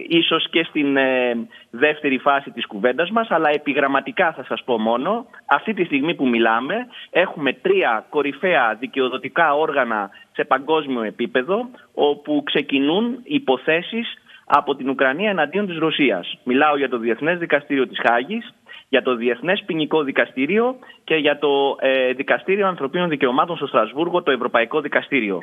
ίσως 0.09 0.48
και 0.50 0.64
στην 0.64 0.96
ε, 0.96 1.37
δεύτερη 1.70 2.18
φάση 2.18 2.50
της 2.50 2.66
κουβέντας 2.66 3.11
μας, 3.11 3.31
αλλά 3.31 3.50
επιγραμματικά 3.50 4.33
θα 4.33 4.44
σας 4.44 4.62
πω 4.64 4.79
μόνο, 4.79 5.27
αυτή 5.46 5.74
τη 5.74 5.85
στιγμή 5.85 6.14
που 6.14 6.29
μιλάμε 6.29 6.74
έχουμε 7.11 7.53
τρία 7.53 8.05
κορυφαία 8.09 8.77
δικαιοδοτικά 8.81 9.55
όργανα 9.55 10.11
σε 10.33 10.44
παγκόσμιο 10.44 11.03
επίπεδο, 11.03 11.68
όπου 11.94 12.42
ξεκινούν 12.44 13.20
υποθέσεις 13.22 14.14
από 14.46 14.74
την 14.74 14.88
Ουκρανία 14.88 15.31
εναντίον 15.31 15.66
της 15.66 15.79
Ρωσίας. 15.79 16.38
Μιλάω 16.44 16.77
για 16.77 16.88
το 16.88 16.98
Διεθνές 16.98 17.38
Δικαστήριο 17.38 17.88
της 17.88 17.98
Χάγης, 18.07 18.55
για 18.94 19.02
το 19.02 19.14
Διεθνές 19.14 19.62
Ποινικό 19.66 20.02
Δικαστήριο 20.02 20.76
και 21.04 21.14
για 21.14 21.38
το 21.38 21.76
ε, 21.80 22.12
Δικαστήριο 22.12 22.66
Ανθρωπίνων 22.66 23.09
Δικαιωμάτων 23.09 23.57
στο 23.57 23.66
Στρασβούργο, 23.66 24.22
το 24.22 24.30
Ευρωπαϊκό 24.30 24.80
Δικαστήριο. 24.80 25.42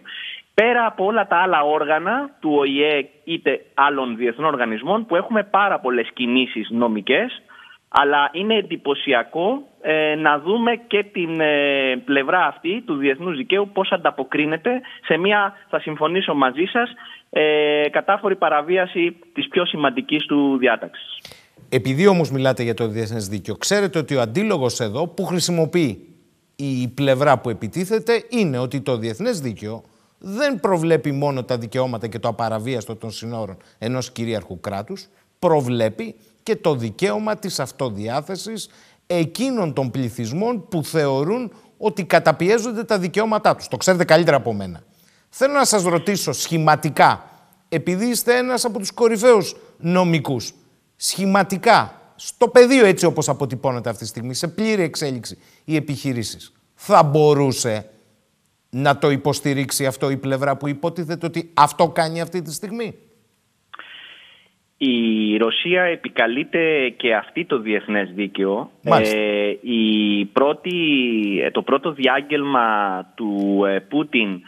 Πέρα 0.54 0.86
από 0.86 1.06
όλα 1.06 1.28
τα 1.28 1.38
άλλα 1.38 1.62
όργανα 1.64 2.30
του 2.40 2.52
ΟΗΕ 2.60 3.10
είτε 3.24 3.66
άλλων 3.74 4.16
διεθνών 4.16 4.48
οργανισμών 4.48 5.06
που 5.06 5.16
έχουμε 5.16 5.44
πάρα 5.44 5.80
πολλές 5.80 6.10
κινήσεις 6.14 6.70
νομικές 6.70 7.42
αλλά 7.90 8.30
είναι 8.32 8.56
εντυπωσιακό 8.56 9.64
ε, 9.82 10.16
να 10.16 10.40
δούμε 10.40 10.76
και 10.88 11.04
την 11.04 11.40
ε, 11.40 12.02
πλευρά 12.06 12.46
αυτή 12.46 12.84
του 12.86 12.96
διεθνούς 12.96 13.38
δικαίου 13.38 13.70
πώς 13.74 13.92
ανταποκρίνεται 13.92 14.82
σε 15.04 15.18
μια, 15.18 15.54
θα 15.70 15.80
συμφωνήσω 15.80 16.34
μαζί 16.34 16.66
σας, 16.66 16.90
ε, 17.30 17.90
κατάφορη 17.90 18.36
παραβίαση 18.36 19.20
της 19.34 19.48
πιο 19.48 19.66
σημαντικής 19.66 20.26
του 20.26 20.58
διάταξης. 20.58 21.20
Επειδή 21.74 22.08
όμως 22.08 22.32
μιλάτε 22.32 22.64
για 22.64 22.74
το 22.74 22.88
διεθνές 22.88 23.28
δίκαιο, 23.28 23.56
ξέρετε 23.56 24.00
ότι 24.00 24.16
ο 24.16 24.22
αντίλογος 24.22 24.80
εδώ 24.80 25.08
που 25.08 25.26
χρησιμοποιεί 25.26 26.08
η 26.56 26.88
πλευρά 26.88 27.40
που 27.40 27.50
επιτίθεται 27.50 28.24
είναι 28.30 28.58
ότι 28.58 28.82
το 28.82 28.98
διεθνές 28.98 29.40
δίκαιο 29.40 29.84
δεν 30.18 30.60
προβλέπει 30.60 31.12
μόνο 31.12 31.44
τα 31.44 31.58
δικαιώματα 31.58 32.08
και 32.08 32.20
το 32.20 32.28
απαραβίαστο 32.28 32.96
των 32.96 33.12
συνόρων 33.12 33.58
ενός 33.78 34.12
κυρίαρχου 34.12 34.60
κράτους, 34.60 35.08
προβλέπει 35.40 36.16
και 36.44 36.56
το 36.56 36.76
δικαίωμα 36.76 37.36
της 37.36 37.60
αυτοδιάθεσης 37.60 38.70
εκείνων 39.08 39.74
των 39.74 39.92
πληθυσμών 39.92 40.68
που 40.68 40.84
θεωρούν 40.84 41.52
ότι 41.78 42.04
καταπιέζονται 42.04 42.84
τα 42.84 43.00
δικαιώματά 43.00 43.56
τους. 43.56 43.68
Το 43.68 43.78
ξέρετε 43.78 44.06
καλύτερα 44.06 44.38
από 44.38 44.54
μένα. 44.54 44.84
Θέλω 45.30 45.54
να 45.54 45.66
σας 45.66 45.84
ρωτήσω 45.84 46.32
σχηματικά, 46.32 47.30
επειδή 47.70 48.06
είστε 48.06 48.38
ένας 48.38 48.66
από 48.66 48.80
τους 48.80 48.92
κορυφαίους 48.92 49.56
νομικούς, 49.78 50.54
σχηματικά, 51.04 52.02
στο 52.16 52.48
πεδίο 52.48 52.86
έτσι 52.86 53.06
όπως 53.06 53.30
αποτυπώνεται 53.30 53.90
αυτή 53.90 54.04
τη 54.04 54.10
στιγμή, 54.10 54.34
σε 54.34 54.48
πλήρη 54.48 54.82
εξέλιξη 54.82 55.38
οι 55.66 55.76
επιχειρήσεις, 55.76 56.54
θα 56.74 57.04
μπορούσε 57.04 57.90
να 58.70 58.98
το 58.98 59.10
υποστηρίξει 59.10 59.86
αυτό 59.86 60.10
η 60.10 60.18
πλευρά 60.18 60.58
που 60.58 60.68
υποτίθεται 60.68 61.26
ότι 61.26 61.52
αυτό 61.54 61.90
κάνει 61.90 62.22
αυτή 62.22 62.42
τη 62.42 62.54
στιγμή; 62.54 62.96
Η 64.78 65.38
Ρωσία 65.38 65.84
επικαλείται 65.84 66.90
και 66.98 67.16
αυτή 67.16 67.46
το 67.46 67.60
διεθνές 67.60 68.12
δίκαιο. 68.14 68.72
Ε, 68.84 69.54
η 69.62 70.26
πρώτη, 70.26 70.72
ε, 71.44 71.52
το 71.52 71.62
πρώτο 71.62 71.92
διάγγελμα 71.92 72.68
του 73.16 73.62
ε, 73.68 73.80
Πούτιν 73.80 74.30
ε, 74.34 74.40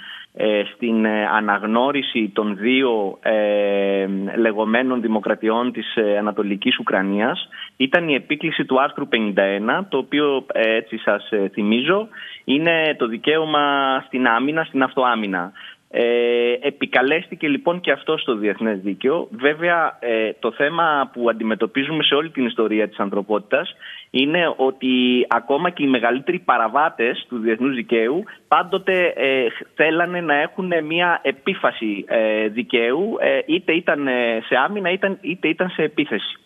στην 0.75 1.05
ε, 1.05 1.25
αναγνώριση 1.25 2.31
των 2.33 2.57
δύο 2.57 3.17
ε, 3.21 4.07
λεγόμενων 4.35 5.01
δημοκρατιών 5.01 5.71
της 5.71 5.97
Ανατολικής 6.19 6.79
Ουκρανίας 6.79 7.47
ήταν 7.77 8.09
η 8.09 8.13
επίκληση 8.13 8.65
του 8.65 8.81
άρθρου 8.81 9.07
51, 9.11 9.85
το 9.89 9.97
οποίο 9.97 10.45
έτσι 10.53 10.97
σας 10.97 11.29
θυμίζω 11.51 12.07
είναι 12.43 12.95
το 12.97 13.07
δικαίωμα 13.07 13.99
στην 14.05 14.27
άμυνα, 14.27 14.63
στην 14.63 14.83
αυτοάμυνα. 14.83 15.51
Ε, 15.89 16.53
επικαλέστηκε 16.61 17.47
λοιπόν 17.47 17.79
και 17.79 17.91
αυτό 17.91 18.17
στο 18.17 18.35
διεθνές 18.35 18.79
δίκαιο. 18.79 19.27
Βέβαια 19.31 19.99
το 20.39 20.51
θέμα 20.51 21.09
που 21.13 21.29
αντιμετωπίζουμε 21.29 22.03
σε 22.03 22.15
όλη 22.15 22.29
την 22.29 22.45
ιστορία 22.45 22.87
της 22.87 22.99
ανθρωπότητας 22.99 23.75
είναι 24.15 24.53
ότι 24.55 25.25
ακόμα 25.27 25.69
και 25.69 25.83
οι 25.83 25.87
μεγαλύτεροι 25.87 26.39
παραβάτες 26.39 27.25
του 27.29 27.37
διεθνούς 27.37 27.75
δικαίου 27.75 28.23
πάντοτε 28.47 29.13
ε, 29.15 29.47
θέλανε 29.75 30.21
να 30.21 30.35
έχουν 30.35 30.73
μια 30.85 31.19
επίφαση 31.23 32.05
ε, 32.07 32.47
δικαίου 32.47 33.17
ε, 33.19 33.39
είτε 33.45 33.73
ήταν 33.73 34.07
σε 34.47 34.55
άμυνα 34.55 34.91
είτε, 34.91 35.17
είτε 35.21 35.47
ήταν 35.47 35.69
σε 35.69 35.83
επίθεση. 35.83 36.37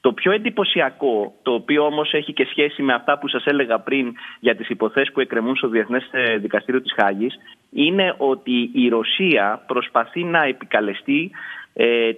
Το 0.00 0.12
πιο 0.12 0.32
εντυπωσιακό, 0.32 1.34
το 1.42 1.52
οποίο 1.52 1.84
όμως 1.84 2.12
έχει 2.12 2.32
και 2.32 2.46
σχέση 2.50 2.82
με 2.82 2.92
αυτά 2.92 3.18
που 3.18 3.28
σας 3.28 3.44
έλεγα 3.44 3.78
πριν 3.78 4.12
για 4.40 4.56
τις 4.56 4.68
υποθέσεις 4.68 5.12
που 5.12 5.20
εκκρεμούν 5.20 5.56
στο 5.56 5.68
Διεθνές 5.68 6.10
Δικαστήριο 6.40 6.82
της 6.82 6.92
Χάγης, 6.92 7.34
είναι 7.70 8.14
ότι 8.18 8.70
η 8.72 8.88
Ρωσία 8.88 9.62
προσπαθεί 9.66 10.24
να 10.24 10.42
επικαλεστεί 10.42 11.30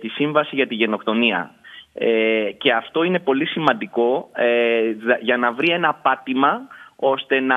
τη 0.00 0.08
Σύμβαση 0.08 0.54
για 0.54 0.66
τη 0.66 0.74
Γενοκτονία. 0.74 1.50
Ε, 1.94 2.50
και 2.58 2.72
αυτό 2.72 3.02
είναι 3.02 3.18
πολύ 3.18 3.46
σημαντικό 3.46 4.30
ε, 4.34 4.92
για 5.20 5.36
να 5.36 5.52
βρει 5.52 5.72
ένα 5.72 5.94
πάτημα 5.94 6.60
ώστε 6.96 7.40
να 7.40 7.56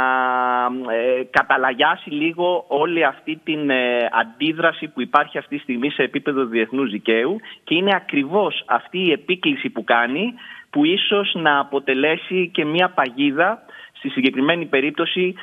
ε, 0.92 1.24
καταλαγιάσει 1.30 2.10
λίγο 2.10 2.66
όλη 2.68 3.04
αυτή 3.04 3.42
την 3.44 3.70
ε, 3.70 4.10
αντίδραση 4.12 4.88
που 4.88 5.02
υπάρχει 5.02 5.38
αυτή 5.38 5.56
τη 5.56 5.62
στιγμή 5.62 5.90
σε 5.90 6.04
επίπεδο 6.04 6.46
διεθνούς 6.46 6.92
δικαίου 6.92 7.40
και 7.64 7.76
είναι 7.76 7.96
ακριβώς 7.96 8.64
αυτή 8.66 9.00
η 9.00 9.12
επίκληση 9.12 9.70
που 9.70 9.84
κάνει 9.84 10.34
που 10.70 10.86
ίσως 10.86 11.34
να 11.34 11.60
αποτελέσει 11.60 12.50
και 12.54 12.66
μια 12.66 12.90
παγίδα 12.90 13.62
στη 13.94 14.10
συγκεκριμένη 14.10 14.66
περίπτωση 14.66 15.34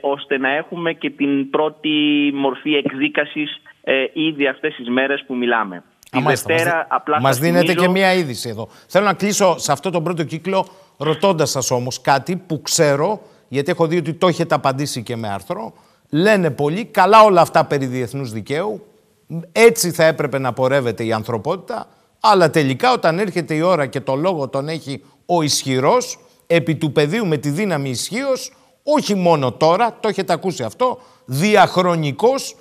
ώστε 0.00 0.38
να 0.38 0.48
έχουμε 0.48 0.92
και 0.92 1.10
την 1.10 1.50
πρώτη 1.50 2.30
μορφή 2.34 2.74
εκδίκασης 2.74 3.60
ήδη 4.12 4.46
αυτές 4.46 4.74
τις 4.74 4.88
μέρες 4.88 5.24
που 5.26 5.36
μιλάμε. 5.36 5.82
Τη 6.12 6.22
Δευτέρα 6.22 6.86
απλά 6.88 7.20
Μας 7.20 7.38
δίνετε 7.38 7.74
και 7.74 7.88
μία 7.88 8.12
είδηση 8.12 8.48
εδώ. 8.48 8.68
Θέλω 8.86 9.04
να 9.04 9.12
κλείσω 9.12 9.58
σε 9.58 9.72
αυτό 9.72 9.90
τον 9.90 10.04
πρώτο 10.04 10.24
κύκλο 10.24 10.66
ρωτώντας 10.96 11.50
σας 11.50 11.70
όμως 11.70 12.00
κάτι 12.00 12.36
που 12.36 12.62
ξέρω, 12.62 13.22
γιατί 13.48 13.70
έχω 13.70 13.86
δει 13.86 13.96
ότι 13.96 14.12
το 14.12 14.26
έχετε 14.26 14.54
απαντήσει 14.54 15.02
και 15.02 15.16
με 15.16 15.28
άρθρο. 15.28 15.72
Λένε 16.08 16.50
πολλοί, 16.50 16.84
καλά 16.84 17.22
όλα 17.22 17.40
αυτά 17.40 17.64
περί 17.64 17.86
διεθνούς 17.86 18.32
δικαίου, 18.32 18.86
έτσι 19.52 19.90
θα 19.90 20.04
έπρεπε 20.04 20.38
να 20.38 20.52
πορεύεται 20.52 21.04
η 21.04 21.12
ανθρωπότητα, 21.12 21.88
αλλά 22.20 22.50
τελικά 22.50 22.92
όταν 22.92 23.18
έρχεται 23.18 23.54
η 23.54 23.60
ώρα 23.60 23.86
και 23.86 24.00
το 24.00 24.14
λόγο 24.14 24.48
τον 24.48 24.68
έχει 24.68 25.04
ο 25.26 25.42
ισχυρός, 25.42 26.18
επί 26.46 26.74
του 26.74 26.92
πεδίου 26.92 27.26
με 27.26 27.36
τη 27.36 27.48
δύναμη 27.50 27.90
ισχύως, 27.90 28.52
όχι 28.82 29.14
μόνο 29.14 29.52
τώρα, 29.52 29.96
το 30.00 30.08
έχετε 30.08 30.32
ακούσει 30.32 30.62
αυτό, 30.62 30.98
διαχρονικός 31.24 32.56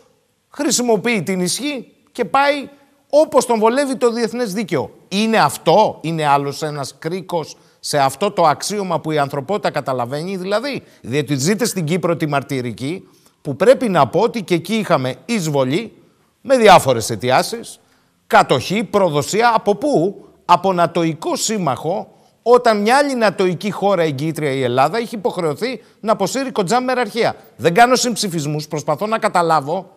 χρησιμοποιεί 0.50 1.24
την 1.24 1.40
ισχύ 1.40 1.88
και 2.12 2.26
πάει 2.26 2.70
όπως 3.14 3.46
τον 3.46 3.60
βολεύει 3.60 3.96
το 3.96 4.12
διεθνές 4.12 4.54
δίκαιο. 4.54 4.90
Είναι 5.08 5.38
αυτό, 5.38 5.98
είναι 6.02 6.26
άλλος 6.26 6.62
ένας 6.62 6.96
κρίκος 7.00 7.58
σε 7.80 8.00
αυτό 8.00 8.32
το 8.32 8.44
αξίωμα 8.44 9.00
που 9.00 9.12
η 9.12 9.18
ανθρωπότητα 9.18 9.72
καταλαβαίνει, 9.72 10.38
δηλαδή. 10.38 10.84
Διότι 11.02 11.36
ζείτε 11.36 11.66
στην 11.66 11.86
Κύπρο 11.86 12.16
τη 12.16 12.28
μαρτυρική, 12.28 13.08
που 13.42 13.56
πρέπει 13.56 13.90
να 13.90 14.08
πω 14.08 14.20
ότι 14.20 14.44
και 14.44 14.54
εκεί 14.54 14.76
είχαμε 14.76 15.16
εισβολή 15.26 15.94
με 16.42 16.58
διάφορες 16.58 17.10
αιτιάσεις, 17.10 17.80
κατοχή, 18.28 18.84
προδοσία, 18.84 19.52
από 19.56 19.76
πού; 19.76 20.26
Από 20.46 20.74
νατοϊκό 20.74 21.36
σύμμαχο, 21.36 22.08
όταν 22.42 22.82
μια 22.82 22.98
άλλη 22.98 23.16
νατοϊκή 23.16 23.72
χώρα 23.72 24.02
εγκύτρια 24.02 24.52
η 24.52 24.64
Ελλάδα 24.64 25.00
είχε 25.00 25.16
υποχρεωθεί 25.16 25.82
να 26.00 26.12
αποσύρει 26.12 26.52
κοντζά 26.52 26.82
μεραρχία. 26.82 27.36
Δεν 27.56 27.74
κάνω 27.74 27.96
συμψηφισμούς, 27.96 28.68
προσπαθώ 28.68 29.06
να 29.08 29.18
καταλάβω 29.18 29.90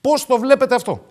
πώς 0.00 0.26
το 0.26 0.38
βλέπετε 0.38 0.74
αυτό. 0.74 1.02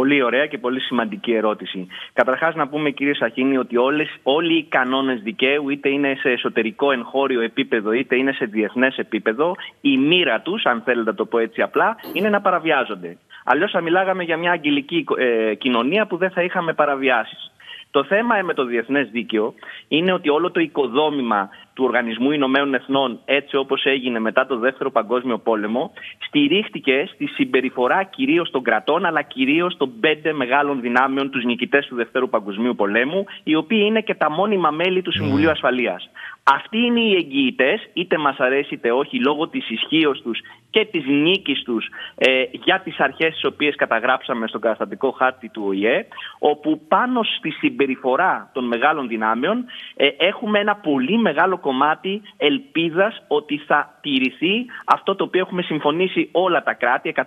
Πολύ 0.00 0.22
ωραία 0.22 0.46
και 0.46 0.58
πολύ 0.58 0.80
σημαντική 0.80 1.32
ερώτηση. 1.32 1.86
Καταρχάς 2.12 2.54
να 2.54 2.68
πούμε 2.68 2.90
κύριε 2.90 3.14
Σαχίνη 3.14 3.58
ότι 3.58 3.76
όλες, 3.76 4.08
όλοι 4.22 4.58
οι 4.58 4.64
κανόνες 4.68 5.20
δικαίου 5.20 5.70
είτε 5.70 5.88
είναι 5.88 6.16
σε 6.20 6.30
εσωτερικό 6.30 6.92
εγχώριο 6.92 7.40
επίπεδο 7.40 7.92
είτε 7.92 8.16
είναι 8.16 8.32
σε 8.32 8.44
διεθνές 8.44 8.96
επίπεδο 8.96 9.54
η 9.80 9.98
μοίρα 9.98 10.40
τους, 10.40 10.64
αν 10.64 10.82
θέλετε 10.84 11.10
να 11.10 11.16
το 11.16 11.24
πω 11.24 11.38
έτσι 11.38 11.62
απλά, 11.62 11.96
είναι 12.12 12.28
να 12.28 12.40
παραβιάζονται. 12.40 13.16
Αλλιώς 13.44 13.70
θα 13.70 13.80
μιλάγαμε 13.80 14.22
για 14.22 14.36
μια 14.36 14.50
αγγελική 14.50 15.04
ε, 15.16 15.54
κοινωνία 15.54 16.06
που 16.06 16.16
δεν 16.16 16.30
θα 16.30 16.42
είχαμε 16.42 16.72
παραβιάσεις. 16.72 17.52
Το 17.90 18.04
θέμα 18.04 18.42
με 18.42 18.54
το 18.54 18.64
διεθνές 18.64 19.08
δίκαιο 19.10 19.54
είναι 19.88 20.12
ότι 20.12 20.28
όλο 20.28 20.50
το 20.50 20.60
οικοδόμημα 20.60 21.48
του 21.76 21.84
Οργανισμού 21.84 22.30
Ηνωμένων 22.30 22.74
Εθνών, 22.74 23.20
έτσι 23.24 23.56
όπως 23.56 23.84
έγινε 23.84 24.18
μετά 24.18 24.46
το 24.46 24.58
Δεύτερο 24.58 24.90
Παγκόσμιο 24.90 25.38
Πόλεμο, 25.38 25.92
στηρίχτηκε 26.26 27.08
στη 27.14 27.26
συμπεριφορά 27.26 28.02
κυρίως 28.02 28.50
των 28.50 28.62
κρατών, 28.62 29.04
αλλά 29.04 29.22
κυρίως 29.22 29.76
των 29.76 29.92
πέντε 30.00 30.32
μεγάλων 30.32 30.80
δυνάμεων, 30.80 31.30
τους 31.30 31.44
νικητές 31.44 31.86
του 31.86 31.94
Δεύτερου 31.94 32.28
Παγκοσμίου 32.28 32.74
Πολέμου, 32.74 33.24
οι 33.42 33.54
οποίοι 33.54 33.82
είναι 33.86 34.00
και 34.00 34.14
τα 34.14 34.30
μόνιμα 34.30 34.70
μέλη 34.70 35.02
του 35.02 35.12
Συμβουλίου 35.12 35.48
mm. 35.48 35.52
Ασφαλείας. 35.52 36.10
Αυτοί 36.50 36.78
είναι 36.78 37.00
οι 37.00 37.14
εγγυητές, 37.14 37.88
είτε 37.92 38.18
μας 38.18 38.38
αρέσει 38.38 38.74
είτε 38.74 38.92
όχι, 38.92 39.18
λόγω 39.18 39.48
της 39.48 39.70
ισχύως 39.70 40.22
τους 40.22 40.40
και 40.70 40.84
της 40.84 41.04
νίκης 41.06 41.62
τους 41.62 41.86
ε, 42.14 42.42
για 42.52 42.80
τις 42.80 43.00
αρχές 43.00 43.32
τις 43.32 43.44
οποίες 43.44 43.74
καταγράψαμε 43.74 44.46
στο 44.46 44.58
καταστατικό 44.58 45.10
χάρτη 45.10 45.48
του 45.48 45.62
ΟΗΕ, 45.66 46.06
όπου 46.38 46.80
πάνω 46.88 47.22
στη 47.22 47.50
συμπεριφορά 47.50 48.50
των 48.52 48.64
μεγάλων 48.66 49.08
δυνάμεων 49.08 49.64
ε, 49.96 50.06
έχουμε 50.06 50.58
ένα 50.58 50.76
πολύ 50.76 51.18
μεγάλο 51.18 51.58
κομμάτι 51.58 52.22
ελπίδας 52.36 53.22
ότι 53.28 53.58
θα 53.58 53.98
τηρηθεί 54.00 54.66
αυτό 54.84 55.14
το 55.14 55.24
οποίο 55.24 55.40
έχουμε 55.40 55.62
συμφωνήσει 55.62 56.28
όλα 56.32 56.62
τα 56.62 56.74
κράτη, 56.74 57.14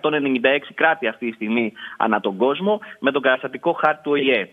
κράτη 0.74 1.06
αυτή 1.06 1.28
τη 1.28 1.34
στιγμή 1.34 1.72
ανά 1.96 2.20
τον 2.20 2.36
κόσμο, 2.36 2.80
με 2.98 3.10
τον 3.12 3.22
καταστατικό 3.22 3.72
χάρτη 3.72 4.02
του 4.02 4.10
ΟΗΕ. 4.10 4.50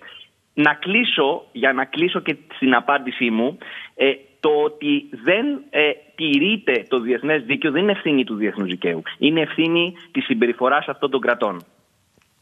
Να 0.53 0.73
κλείσω, 0.73 1.43
για 1.51 1.73
να 1.73 1.85
κλείσω 1.85 2.19
και 2.19 2.35
στην 2.55 2.75
απάντησή 2.75 3.29
μου, 3.29 3.57
ε, 3.95 4.13
το 4.39 4.49
ότι 4.65 5.09
δεν 5.23 5.45
ε, 5.69 5.91
τηρείται 6.15 6.85
το 6.87 6.99
διεθνές 6.99 7.43
δίκαιο 7.43 7.71
δεν 7.71 7.81
είναι 7.81 7.91
ευθύνη 7.91 8.23
του 8.23 8.35
διεθνούς 8.35 8.67
δικαίου. 8.67 9.01
Είναι 9.17 9.41
ευθύνη 9.41 9.93
της 10.11 10.25
συμπεριφοράς 10.25 10.87
αυτών 10.87 11.09
των 11.09 11.21
κρατών. 11.21 11.63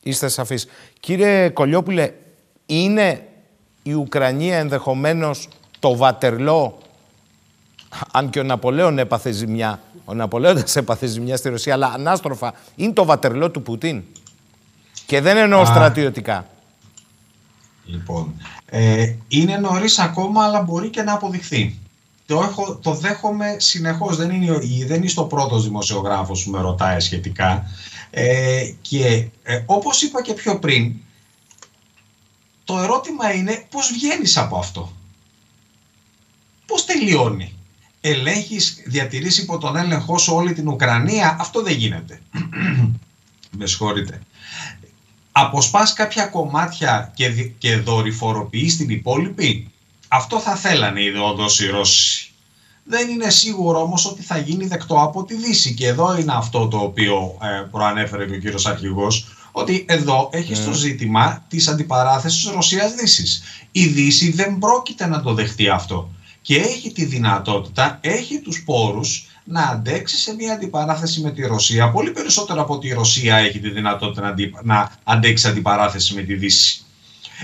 Είστε 0.04 0.28
σαφείς. 0.28 0.68
Κύριε 1.00 1.50
Κολιόπουλε, 1.50 2.14
είναι 2.66 3.28
η 3.84 3.94
Ουκρανία 3.94 4.58
ενδεχομένως 4.58 5.48
το 5.80 5.96
Βατερλό, 5.96 6.78
αν 8.12 8.30
και 8.30 8.40
ο 8.40 8.44
Ναπολέον 8.44 9.00
έπαθε 9.00 9.32
ζημιά, 9.32 9.80
ο 10.06 10.14
Ναπολέοντας 10.14 10.76
έπαθε 10.82 11.06
ζημιά 11.06 11.38
στη 11.38 11.50
Ρωσία, 11.50 11.74
αλλά 11.74 11.88
ανάστροφα, 11.88 12.54
είναι 12.76 12.94
το 12.94 13.06
Βατερλό 13.06 13.52
του 13.52 13.62
Πουτίν. 13.62 14.04
Και 15.06 15.22
δεν 15.22 15.38
εννοώ 15.38 15.66
στρατιωτικά. 15.66 16.48
Λοιπόν, 17.86 18.42
ε, 18.66 19.16
είναι 19.28 19.58
νωρίς 19.58 20.00
ακόμα, 20.00 20.44
αλλά 20.44 20.62
μπορεί 20.62 20.90
και 20.90 21.02
να 21.02 21.14
αποδειχθεί. 21.14 21.80
Το, 22.26 22.42
έχω, 22.42 22.76
το 22.76 22.94
δέχομαι 22.94 23.56
συνεχώς, 23.60 24.18
δεν 24.18 24.30
είναι, 24.30 24.58
δεν 24.86 25.02
είναι 25.02 25.12
το 25.12 25.24
πρώτος 25.24 25.64
δημοσιογράφος 25.64 26.44
που 26.44 26.50
με 26.50 26.62
ρωτάει 26.62 27.00
σχετικά. 27.00 27.70
Ε, 28.10 28.72
και 28.82 29.28
ε, 29.44 29.64
όπως 29.66 30.02
είπα 30.02 30.22
και 30.22 30.34
πιο 30.34 30.60
πριν, 30.60 30.94
το 32.64 32.80
ερώτημα 32.80 33.34
είναι 33.34 33.66
πώς 33.70 33.92
βγαίνεις 33.94 34.38
από 34.38 34.58
αυτό. 34.58 34.92
Πώς 36.66 36.86
τελειώνει. 36.86 37.54
Ελέγχεις, 38.02 38.84
διατηρείς 38.86 39.38
υπό 39.38 39.58
τον 39.58 39.76
έλεγχό 39.76 40.18
σου 40.18 40.36
όλη 40.36 40.54
την 40.54 40.68
Ουκρανία. 40.68 41.38
Αυτό 41.40 41.62
δεν 41.62 41.78
γίνεται. 41.78 42.22
με 43.58 43.66
συγχωρείτε 43.66 44.22
αποσπάς 45.38 45.94
κάποια 45.94 46.26
κομμάτια 46.26 47.12
και, 47.16 47.30
και 47.58 47.78
δορυφοροποιείς 47.78 48.78
την 48.78 48.90
υπόλοιπη; 48.90 49.72
Αυτό 50.16 50.40
θα 50.40 50.56
θέλανε 50.56 51.02
οι 51.02 51.14
όντως 51.30 51.60
οι 51.60 51.68
Ρώσοι. 51.68 52.30
Δεν 52.84 53.10
είναι 53.10 53.30
σίγουρο 53.30 53.82
όμως 53.82 54.06
ότι 54.06 54.22
θα 54.22 54.38
γίνει 54.38 54.68
δεκτό 54.68 55.02
από 55.02 55.24
τη 55.24 55.36
Δύση 55.36 55.74
και 55.74 55.88
εδώ 55.88 56.18
είναι 56.18 56.34
αυτό 56.36 56.68
το 56.68 56.78
οποίο 56.78 57.38
ε, 57.42 57.68
προανέφερε 57.72 58.26
και 58.26 58.36
ο 58.36 58.40
κύριος 58.40 58.66
Αρχηγός 58.66 59.28
ότι 59.52 59.86
εδώ 59.88 60.30
έχει 60.32 60.54
το 60.54 60.70
ναι. 60.70 60.76
ζήτημα 60.76 61.46
της 61.48 61.68
αντιπαράθεσης 61.68 62.52
Ρωσίας-Δύσης. 62.52 63.44
Η 63.72 63.88
Δύση 63.88 64.32
δεν 64.32 64.58
πρόκειται 64.60 65.08
να 65.08 65.22
το 65.22 65.34
δεχτεί 65.34 65.70
αυτό 65.70 66.10
και 66.42 66.56
έχει 66.56 66.92
τη 66.92 67.06
δυνατότητα, 67.06 67.98
έχει 68.02 68.40
τους 68.40 68.64
πόρους 68.64 69.28
να 69.44 69.62
αντέξει 69.62 70.18
σε 70.18 70.34
μια 70.34 70.54
αντιπαράθεση 70.54 71.22
με 71.22 71.32
τη 71.32 71.42
Ρωσία. 71.48 71.92
Πολύ 71.92 72.12
περισσότερο 72.12 72.62
από 72.62 72.74
ότι 72.74 72.88
η 72.88 72.94
Ρωσία 72.94 73.36
έχει 73.36 73.60
τη 73.60 73.70
δυνατότητα 73.70 74.36
να 74.64 74.92
αντέξει 75.04 75.48
αντιπαράθεση 75.48 76.14
με 76.14 76.22
τη 76.22 76.36
Δύση. 76.36 76.85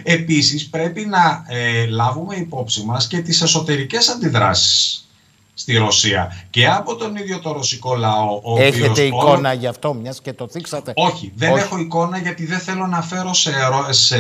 Επίσης 0.04 0.70
πρέπει 0.70 1.06
να 1.06 1.46
ε, 1.48 1.86
λάβουμε 1.86 2.36
υπόψη 2.36 2.84
μας 2.86 3.08
και 3.08 3.18
τις 3.18 3.42
εσωτερικές 3.42 4.10
αντιδράσεις 4.10 5.06
στη 5.54 5.78
Ρωσία 5.78 6.46
και 6.50 6.68
από 6.68 6.96
τον 6.96 7.16
ίδιο 7.16 7.40
το 7.40 7.52
ρωσικό 7.52 7.96
λαό. 7.96 8.42
Ο 8.44 8.62
Έχετε 8.62 9.02
εικόνα 9.02 9.54
γι' 9.54 9.68
αυτό, 9.68 9.94
μιας 9.94 10.22
και 10.22 10.34
το 10.34 10.48
θίξατε; 10.48 10.94
Όχι, 10.96 11.32
δεν 11.36 11.56
έχω 11.56 11.78
εικόνα 11.78 12.18
γιατί 12.18 12.46
δεν 12.46 12.60
θέλω 12.60 12.88
να 12.88 13.02
φέρω 13.02 13.34
σε, 13.34 13.52
σε 13.90 14.18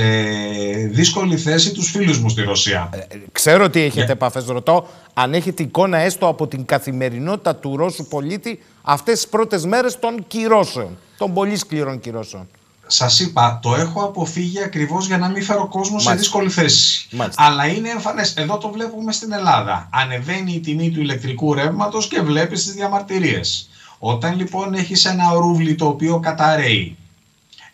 δύσκολη 0.91 1.37
θέση 1.37 1.71
τους 1.71 1.89
φίλους 1.89 2.19
μου 2.19 2.29
στη 2.29 2.41
Ρωσία. 2.41 2.89
Ε, 2.93 3.17
ξέρω 3.31 3.63
ότι 3.63 3.81
έχετε 3.81 4.05
yeah. 4.05 4.15
επαφές, 4.15 4.45
ρωτώ 4.45 4.87
αν 5.13 5.33
έχετε 5.33 5.63
εικόνα 5.63 5.97
έστω 5.97 6.27
από 6.27 6.47
την 6.47 6.65
καθημερινότητα 6.65 7.55
του 7.55 7.77
Ρώσου 7.77 8.05
πολίτη 8.05 8.59
αυτές 8.81 9.13
τις 9.13 9.27
πρώτες 9.27 9.65
μέρες 9.65 9.99
των 9.99 10.27
κυρώσεων, 10.27 10.97
των 11.17 11.33
πολύ 11.33 11.57
σκληρών 11.57 11.99
κυρώσεων 11.99 12.47
σας 12.91 13.19
είπα, 13.19 13.59
το 13.61 13.75
έχω 13.75 14.03
αποφύγει 14.03 14.63
ακριβώς 14.63 15.07
για 15.07 15.17
να 15.17 15.29
μην 15.29 15.43
φέρω 15.43 15.67
κόσμο 15.67 15.99
σε 15.99 16.15
δύσκολη 16.15 16.49
θέση. 16.49 17.07
Αλλά 17.35 17.67
είναι 17.67 17.89
εμφανές. 17.89 18.33
Εδώ 18.33 18.57
το 18.57 18.69
βλέπουμε 18.69 19.11
στην 19.11 19.31
Ελλάδα. 19.31 19.89
Ανεβαίνει 19.91 20.53
η 20.53 20.59
τιμή 20.59 20.91
του 20.91 20.99
ηλεκτρικού 20.99 21.53
ρεύματος 21.53 22.07
και 22.07 22.21
βλέπει 22.21 22.55
τι 22.55 22.71
διαμαρτυρίες. 22.71 23.69
Όταν 23.99 24.35
λοιπόν 24.35 24.73
έχεις 24.73 25.05
ένα 25.05 25.33
ρούβλι 25.33 25.75
το 25.75 25.87
οποίο 25.87 26.19
καταραίει 26.19 26.97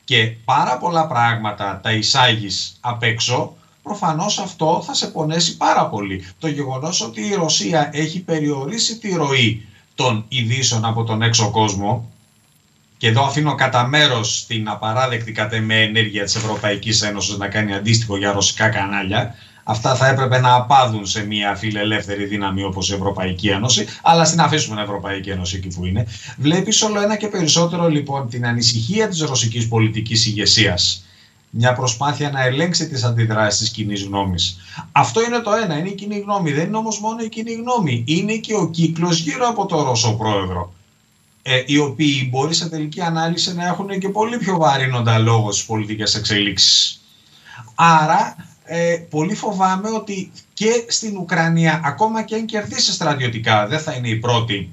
και 0.04 0.36
πάρα 0.46 0.78
πολλά 0.78 1.08
πράγματα 1.08 1.80
τα 1.84 1.92
εισάγεις 1.92 2.78
απ' 2.80 3.04
έξω, 3.04 3.56
προφανώς 3.84 4.40
αυτό 4.40 4.84
θα 4.86 4.94
σε 4.94 5.08
πονέσει 5.08 5.58
πάρα 5.58 5.88
πολύ. 5.88 6.26
Το 6.40 6.48
γεγονός 6.48 7.02
ότι 7.02 7.22
η 7.22 7.34
Ρωσία 7.34 7.90
έχει 7.94 8.20
περιορίσει 8.20 8.98
τη 8.98 9.16
ροή 9.16 9.68
των 9.96 10.26
ειδήσεων 10.28 10.86
από 10.86 11.04
τον 11.04 11.22
έξω 11.22 11.52
κόσμο 11.52 12.12
και 12.98 13.08
εδώ 13.08 13.24
αφήνω 13.24 13.56
κατά 13.56 13.88
μέρος 13.88 14.46
την 14.48 14.70
απαράδεκτη 14.70 15.32
κατ' 15.32 15.56
με 15.56 15.82
ενέργεια 15.82 16.24
της 16.24 16.36
Ευρωπαϊκής 16.36 17.02
Ένωσης 17.02 17.38
να 17.38 17.48
κάνει 17.48 17.74
αντίστοιχο 17.74 18.18
για 18.18 18.32
ρωσικά 18.32 18.70
κανάλια. 18.70 19.36
Αυτά 19.64 19.96
θα 19.96 20.08
έπρεπε 20.08 20.40
να 20.40 20.56
απάδουν 20.56 21.06
σε 21.06 21.26
μια 21.26 21.56
φιλελεύθερη 21.56 22.26
δύναμη 22.26 22.64
όπως 22.64 22.90
η 22.90 22.94
Ευρωπαϊκή 22.94 23.48
Ένωση, 23.48 23.86
αλλά 24.02 24.26
στην 24.26 24.40
αφήσουμε 24.40 24.76
την 24.76 24.84
Ευρωπαϊκή 24.84 25.30
Ένωση 25.30 25.56
εκεί 25.56 25.68
που 25.68 25.86
είναι. 25.86 26.08
Βλέπεις 26.38 26.82
όλο 26.82 27.02
ένα 27.02 27.16
και 27.16 27.28
περισσότερο 27.28 27.88
λοιπόν 27.88 28.30
την 28.30 28.46
ανησυχία 28.46 29.08
της 29.08 29.22
ρωσικής 29.22 29.68
πολιτικής 29.68 30.26
ηγεσίας. 30.26 31.06
Μια 31.50 31.74
προσπάθεια 31.74 32.30
να 32.30 32.44
ελέγξει 32.44 32.88
τις 32.88 33.04
αντιδράσεις 33.04 33.60
της 33.60 33.70
κοινή 33.70 34.00
γνώμης. 34.00 34.58
Αυτό 34.92 35.24
είναι 35.24 35.40
το 35.40 35.52
ένα, 35.64 35.78
είναι 35.78 35.90
η 35.90 35.96
κοινή 35.96 36.20
γνώμη. 36.20 36.52
Δεν 36.52 36.66
είναι 36.68 36.78
όμως 36.78 37.00
μόνο 37.00 37.24
η 37.24 37.30
κοινή 37.30 37.54
γνώμη. 37.54 38.04
Είναι 38.08 38.34
και 38.36 38.56
ο 38.56 38.70
κύκλος 38.70 39.20
γύρω 39.20 39.48
από 39.48 39.66
το 39.66 39.84
Ρώσο 39.84 40.14
πρόεδρο 40.14 40.74
ε, 41.50 41.64
οι 41.66 41.78
οποίοι 41.78 42.28
μπορεί 42.32 42.54
σε 42.54 42.70
τελική 42.70 43.02
ανάλυση 43.02 43.56
να 43.56 43.66
έχουν 43.66 44.00
και 44.00 44.10
πολύ 44.10 44.38
πιο 44.38 44.58
βαρύνοντα 44.58 45.18
λόγο 45.18 45.52
στις 45.52 45.66
πολιτικές 45.66 46.16
εξελίξεις. 46.16 47.02
Άρα, 47.76 48.36
ε, 48.64 48.96
πολύ 49.10 49.36
φοβάμαι 49.36 49.90
ότι 49.90 50.32
και 50.54 50.86
στην 50.88 51.18
Ουκρανία, 51.18 51.82
ακόμα 51.84 52.24
και 52.24 52.36
αν 52.36 52.46
κερδίσει 52.46 52.92
στρατιωτικά, 52.92 53.68
δεν 53.68 53.80
θα 53.80 53.94
είναι 53.94 54.08
η 54.08 54.16
πρώτη 54.16 54.70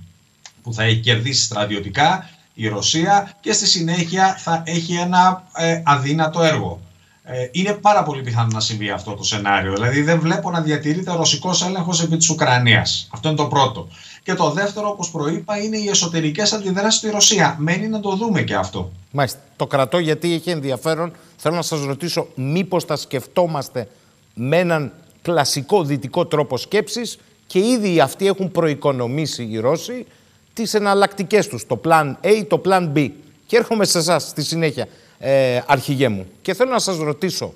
που 0.63 0.75
θα 0.75 0.83
έχει 0.83 1.01
κερδίσει 1.01 1.43
στρατιωτικά 1.43 2.31
η 2.55 2.69
Ρωσία 2.69 3.37
και 3.41 3.53
στη 3.53 3.67
συνέχεια 3.67 4.37
θα 4.39 4.63
έχει 4.67 4.95
ένα 4.95 5.45
ε, 5.57 5.83
αδύνατο 5.85 6.43
έργο. 6.43 6.81
Ε, 7.25 7.49
είναι 7.53 7.73
πάρα 7.73 8.03
πολύ 8.03 8.23
πιθανό 8.23 8.49
να 8.53 8.61
συμβεί 8.61 8.91
αυτό 8.91 9.15
το 9.15 9.23
σενάριο. 9.23 9.73
Δηλαδή 9.73 10.03
δεν 10.03 10.21
βλέπω 10.21 10.51
να 10.51 10.61
διατηρείται 10.61 11.13
ρωσικός 11.13 11.63
έλεγχος 11.63 12.03
επί 12.03 12.17
της 12.17 12.29
Ουκρανίας. 12.29 13.09
Αυτό 13.13 13.29
είναι 13.29 13.37
το 13.37 13.47
πρώτο. 13.47 13.89
Και 14.25 14.35
το 14.35 14.51
δεύτερο, 14.51 14.89
όπως 14.89 15.11
προείπα, 15.11 15.59
είναι 15.59 15.77
οι 15.77 15.89
εσωτερικές 15.89 16.53
αντιδράσεις 16.53 16.99
στη 16.99 17.11
Ρωσία. 17.11 17.57
Μένει 17.59 17.89
να 17.89 18.01
το 18.01 18.17
δούμε 18.17 18.43
και 18.43 18.55
αυτό. 18.55 18.93
Μάλιστα. 19.11 19.39
Το 19.57 19.67
κρατώ 19.67 19.99
γιατί 19.99 20.33
έχει 20.33 20.51
ενδιαφέρον. 20.51 21.13
Θέλω 21.37 21.55
να 21.55 21.63
σας 21.63 21.85
ρωτήσω, 21.85 22.27
μήπως 22.35 22.85
θα 22.85 22.97
σκεφτόμαστε 22.97 23.89
με 24.35 24.59
έναν 24.59 24.93
κλασικό 25.23 25.83
δυτικό 25.83 26.27
τρόπο 26.27 26.57
σκέψης 26.57 27.19
και 27.47 27.59
ήδη 27.59 28.01
αυτοί 28.01 28.27
έχουν 28.27 28.51
προοικονομήσει 28.51 29.49
οι 29.51 29.59
Ρώσοι 29.59 30.07
τις 30.53 30.75
εναλλακτικές 30.75 31.47
τους, 31.47 31.67
το 31.67 31.81
plan 31.85 32.15
A, 32.23 32.45
το 32.49 32.63
plan 32.65 32.93
B. 32.95 33.11
Και 33.47 33.57
έρχομαι 33.57 33.85
σε 33.85 33.99
εσάς 33.99 34.23
στη 34.23 34.43
συνέχεια 34.43 34.89
ε, 35.19 35.61
αρχηγέ 35.67 36.09
μου. 36.09 36.27
Και 36.43 36.55
θέλω 36.55 36.71
να 36.71 36.79
σας 36.79 36.97
ρωτήσω, 36.97 37.55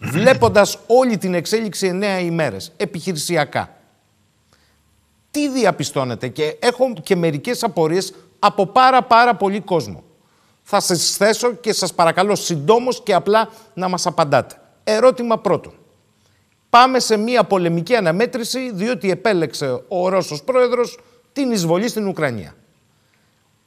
βλέποντας 0.00 0.78
όλη 0.86 1.18
την 1.18 1.34
εξέλιξη 1.34 1.86
εννέα 1.86 2.20
ημέρες, 2.20 2.72
επιχειρησιακά, 2.76 3.74
τι 5.30 5.48
διαπιστώνετε 5.48 6.28
και 6.28 6.56
έχω 6.60 6.92
και 7.02 7.16
μερικές 7.16 7.62
απορίες 7.62 8.14
από 8.38 8.66
πάρα 8.66 9.02
πάρα 9.02 9.36
πολύ 9.36 9.60
κόσμο. 9.60 10.02
Θα 10.62 10.80
σας 10.80 11.16
θέσω 11.16 11.52
και 11.52 11.72
σας 11.72 11.94
παρακαλώ 11.94 12.34
συντόμως 12.34 13.02
και 13.02 13.14
απλά 13.14 13.48
να 13.74 13.88
μας 13.88 14.06
απαντάτε. 14.06 14.60
Ερώτημα 14.84 15.38
πρώτο. 15.38 15.72
Πάμε 16.70 16.98
σε 16.98 17.16
μια 17.16 17.44
πολεμική 17.44 17.94
αναμέτρηση 17.94 18.70
διότι 18.72 19.10
επέλεξε 19.10 19.82
ο 19.88 20.08
Ρώσος 20.08 20.42
πρόεδρος 20.42 20.98
την 21.32 21.50
εισβολή 21.50 21.88
στην 21.88 22.06
Ουκρανία. 22.06 22.54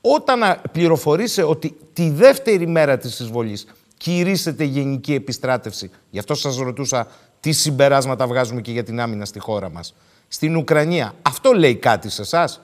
Όταν 0.01 0.61
πληροφορήσε 0.71 1.43
ότι 1.43 1.77
τη 1.93 2.09
δεύτερη 2.09 2.67
μέρα 2.67 2.97
της 2.97 3.19
εισβολής 3.19 3.65
κηρύσσεται 3.97 4.63
γενική 4.63 5.13
επιστράτευση, 5.13 5.91
γι' 6.09 6.19
αυτό 6.19 6.35
σας 6.35 6.57
ρωτούσα 6.57 7.07
τι 7.39 7.51
συμπεράσματα 7.51 8.27
βγάζουμε 8.27 8.61
και 8.61 8.71
για 8.71 8.83
την 8.83 8.99
άμυνα 8.99 9.25
στη 9.25 9.39
χώρα 9.39 9.69
μας, 9.69 9.95
στην 10.33 10.55
Ουκρανία, 10.55 11.13
αυτό 11.21 11.51
λέει 11.51 11.75
κάτι 11.75 12.09
σε 12.09 12.21
εσάς; 12.21 12.61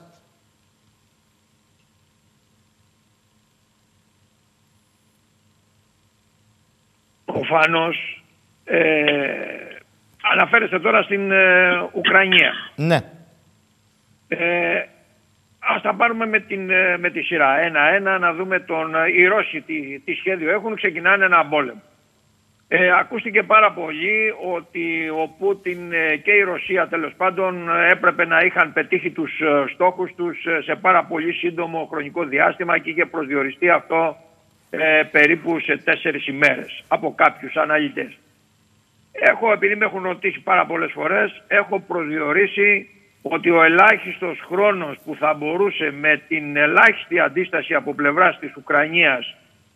Προφανώς 7.24 8.24
ε, 8.64 8.80
αναφέρεστε 10.32 10.80
τώρα 10.80 11.02
στην 11.02 11.30
ε, 11.30 11.88
Ουκρανία. 11.92 12.52
Ναι. 12.76 12.98
Ε, 14.28 14.84
ας 15.58 15.82
τα 15.82 15.94
πάρουμε 15.94 16.26
με, 16.26 16.40
την, 16.40 16.70
ε, 16.70 16.96
με 16.98 17.10
τη 17.10 17.22
σειρά. 17.22 17.58
Ένα-ένα 17.58 18.18
να 18.18 18.32
δούμε 18.32 18.60
τον, 18.60 18.94
ε, 18.94 19.08
οι 19.12 19.26
Ρώσοι 19.26 19.60
τι, 19.60 19.98
τι 19.98 20.12
σχέδιο 20.12 20.50
έχουν. 20.50 20.74
Ξεκινάνε 20.74 21.24
ένα 21.24 21.46
πόλεμο. 21.46 21.82
Ε, 22.72 22.90
ακούστηκε 22.98 23.42
πάρα 23.42 23.72
πολύ 23.72 24.34
ότι 24.54 25.08
ο 25.08 25.34
Πούτιν 25.38 25.78
και 26.22 26.32
η 26.32 26.40
Ρωσία 26.42 26.88
τέλος 26.88 27.12
πάντων 27.16 27.68
έπρεπε 27.90 28.24
να 28.24 28.38
είχαν 28.38 28.72
πετύχει 28.72 29.10
τους 29.10 29.32
στόχους 29.74 30.14
τους 30.16 30.38
σε 30.64 30.74
πάρα 30.74 31.04
πολύ 31.04 31.32
σύντομο 31.32 31.88
χρονικό 31.90 32.24
διάστημα 32.24 32.78
και 32.78 32.90
είχε 32.90 33.06
προσδιοριστεί 33.06 33.70
αυτό 33.70 34.16
περίπου 35.10 35.60
σε 35.60 35.76
τέσσερις 35.76 36.26
ημέρες 36.26 36.84
από 36.88 37.14
κάποιους 37.14 37.56
αναλυτές. 37.56 38.18
Έχω, 39.12 39.52
επειδή 39.52 39.76
με 39.76 39.84
έχουν 39.84 40.02
ρωτήσει 40.02 40.40
πάρα 40.40 40.66
πολλές 40.66 40.92
φορές, 40.92 41.42
έχω 41.48 41.80
προσδιορίσει 41.80 42.88
ότι 43.22 43.50
ο 43.50 43.62
ελάχιστος 43.62 44.38
χρόνος 44.46 44.96
που 45.04 45.16
θα 45.18 45.34
μπορούσε 45.34 45.90
με 45.90 46.22
την 46.28 46.56
ελάχιστη 46.56 47.20
αντίσταση 47.20 47.74
από 47.74 47.94
πλευράς 47.94 48.38
της 48.38 48.56
Ουκρανίας 48.56 49.34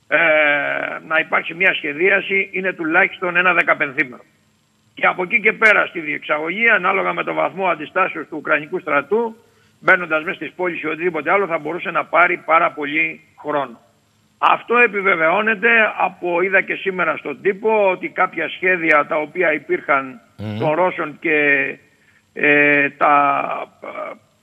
ε, 0.09 0.19
να 1.07 1.19
υπάρξει 1.19 1.55
μια 1.55 1.75
σχεδίαση 1.75 2.49
είναι 2.53 2.73
τουλάχιστον 2.73 3.37
ένα 3.37 3.53
δεκαπενθήμερο. 3.53 4.23
Και 4.95 5.07
από 5.07 5.23
εκεί 5.23 5.41
και 5.41 5.53
πέρα 5.53 5.87
στη 5.87 6.01
διεξαγωγή, 6.01 6.69
ανάλογα 6.69 7.13
με 7.13 7.23
το 7.23 7.35
βαθμό 7.35 7.67
αντιστάσεως 7.69 8.27
του 8.29 8.37
Ουκρανικού 8.37 8.79
στρατού, 8.81 9.37
μπαίνοντας 9.81 10.23
μέσα 10.25 10.37
στις 10.37 10.53
πόλεις 10.53 10.83
ή 10.83 10.87
οτιδήποτε 10.87 11.31
άλλο, 11.31 11.47
θα 11.47 11.59
μπορούσε 11.59 11.91
να 11.91 12.05
πάρει 12.05 12.37
πάρα 12.37 12.71
πολύ 12.73 13.21
χρόνο. 13.39 13.81
Αυτό 14.39 14.77
επιβεβαιώνεται 14.77 15.69
από, 15.99 16.41
είδα 16.41 16.61
και 16.61 16.75
σήμερα 16.75 17.17
στον 17.17 17.41
τύπο, 17.43 17.91
ότι 17.91 18.09
κάποια 18.09 18.49
σχέδια 18.49 19.07
τα 19.07 19.17
οποία 19.17 19.53
υπήρχαν 19.53 20.21
των 20.59 20.73
Ρώσων 20.73 21.19
και 21.21 21.39
ε, 22.33 22.91
τα, 22.91 23.69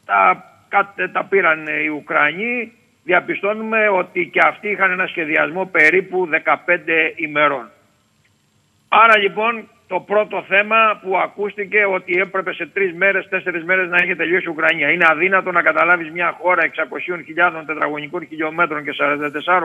τα, 0.05 0.93
τα 1.11 1.23
πήραν 1.23 1.67
οι 1.85 1.87
Ουκρανοί, 1.87 2.73
διαπιστώνουμε 3.11 3.87
ότι 3.87 4.29
και 4.33 4.41
αυτοί 4.43 4.67
είχαν 4.69 4.91
ένα 4.91 5.07
σχεδιασμό 5.07 5.65
περίπου 5.65 6.29
15 6.45 6.55
ημερών. 7.15 7.65
Άρα 8.87 9.17
λοιπόν 9.17 9.53
το 9.87 9.99
πρώτο 9.99 10.45
θέμα 10.47 10.99
που 11.01 11.17
ακούστηκε 11.17 11.85
ότι 11.85 12.11
έπρεπε 12.25 12.53
σε 12.53 12.65
τρεις 12.65 12.93
μέρες, 12.93 13.27
τέσσερις 13.29 13.63
μέρες 13.63 13.89
να 13.89 13.97
έχει 14.03 14.15
τελειώσει 14.15 14.45
η 14.47 14.49
Ουκρανία. 14.49 14.89
Είναι 14.91 15.05
αδύνατο 15.09 15.51
να 15.51 15.61
καταλάβεις 15.61 16.11
μια 16.11 16.37
χώρα 16.41 16.61
600.000 16.63 17.63
τετραγωνικών 17.65 18.27
χιλιόμετρων 18.27 18.83
και 18.83 18.93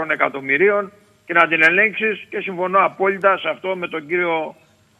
44 0.06 0.10
εκατομμυρίων 0.10 0.92
και 1.26 1.32
να 1.32 1.48
την 1.48 1.62
ελέγξεις 1.62 2.26
και 2.30 2.40
συμφωνώ 2.40 2.78
απόλυτα 2.84 3.38
σε 3.38 3.48
αυτό 3.48 3.76
με 3.76 3.88
τον 3.88 4.06
κύριο 4.06 4.54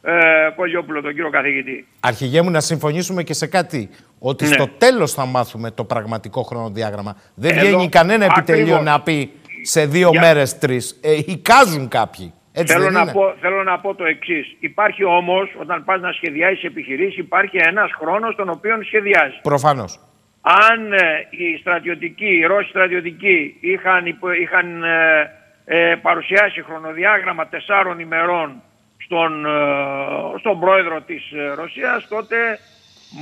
ε, 0.07 0.51
Κολιόπουλο, 0.57 1.01
τον 1.01 1.15
κύριο 1.15 1.31
καθηγητή. 1.31 1.87
Αρχηγέ 2.01 2.43
μου, 2.43 2.51
να 2.51 2.61
συμφωνήσουμε 2.61 3.23
και 3.23 3.35
σε 3.35 3.47
κάτι. 3.47 3.91
Ότι 4.19 4.45
ναι. 4.45 4.53
στο 4.53 4.69
τέλος 4.69 5.13
θα 5.13 5.27
μάθουμε 5.27 5.71
το 5.71 5.85
πραγματικό 5.85 6.43
χρονοδιάγραμμα. 6.43 7.17
Δεν 7.35 7.59
Εδώ, 7.59 7.61
βγαίνει 7.61 7.89
κανένα 7.89 8.25
επιτελείο 8.25 8.81
να 8.81 9.01
πει 9.01 9.33
σε 9.63 9.87
δύο 9.87 10.09
Για... 10.11 10.21
μέρες 10.21 10.59
τρεις. 10.59 11.01
Ε, 11.03 11.17
εικάζουν 11.27 11.89
κάποιοι. 11.89 12.33
Έτσι 12.53 12.75
θέλω, 12.75 12.91
να 12.91 13.13
πω, 13.13 13.35
θέλω 13.41 13.63
να 13.63 13.79
πω 13.79 13.95
το 13.95 14.05
εξής. 14.05 14.57
Υπάρχει 14.59 15.05
όμως, 15.05 15.55
όταν 15.61 15.85
πας 15.85 16.01
να 16.01 16.13
σχεδιάσεις 16.13 16.65
επιχειρήσεις, 16.65 17.19
υπάρχει 17.19 17.57
ένας 17.57 17.91
χρόνος 17.99 18.35
τον 18.37 18.49
οποίο 18.49 18.83
σχεδιάζεις. 18.83 19.41
Προφανώς. 19.43 20.01
Αν 20.41 20.93
ε, 20.93 21.27
οι 21.31 21.57
στρατιωτικοί, 21.61 22.39
οι 22.39 22.45
Ρώσοι 22.45 22.69
στρατιωτικοί 22.69 23.57
είχαν, 23.61 24.07
είχαν 24.43 24.83
ε, 24.85 25.31
ε, 25.65 25.95
παρουσιάσει 26.03 26.63
χρονοδιάγραμμα 26.63 27.47
τεσσάρων 27.47 27.99
ημερών 27.99 28.63
στον, 29.07 29.47
ε, 29.47 30.39
στον 30.39 30.61
πρόεδρο 30.61 31.01
της 31.01 31.33
ε, 31.33 31.55
Ρωσίας, 31.55 32.09
τότε 32.09 32.59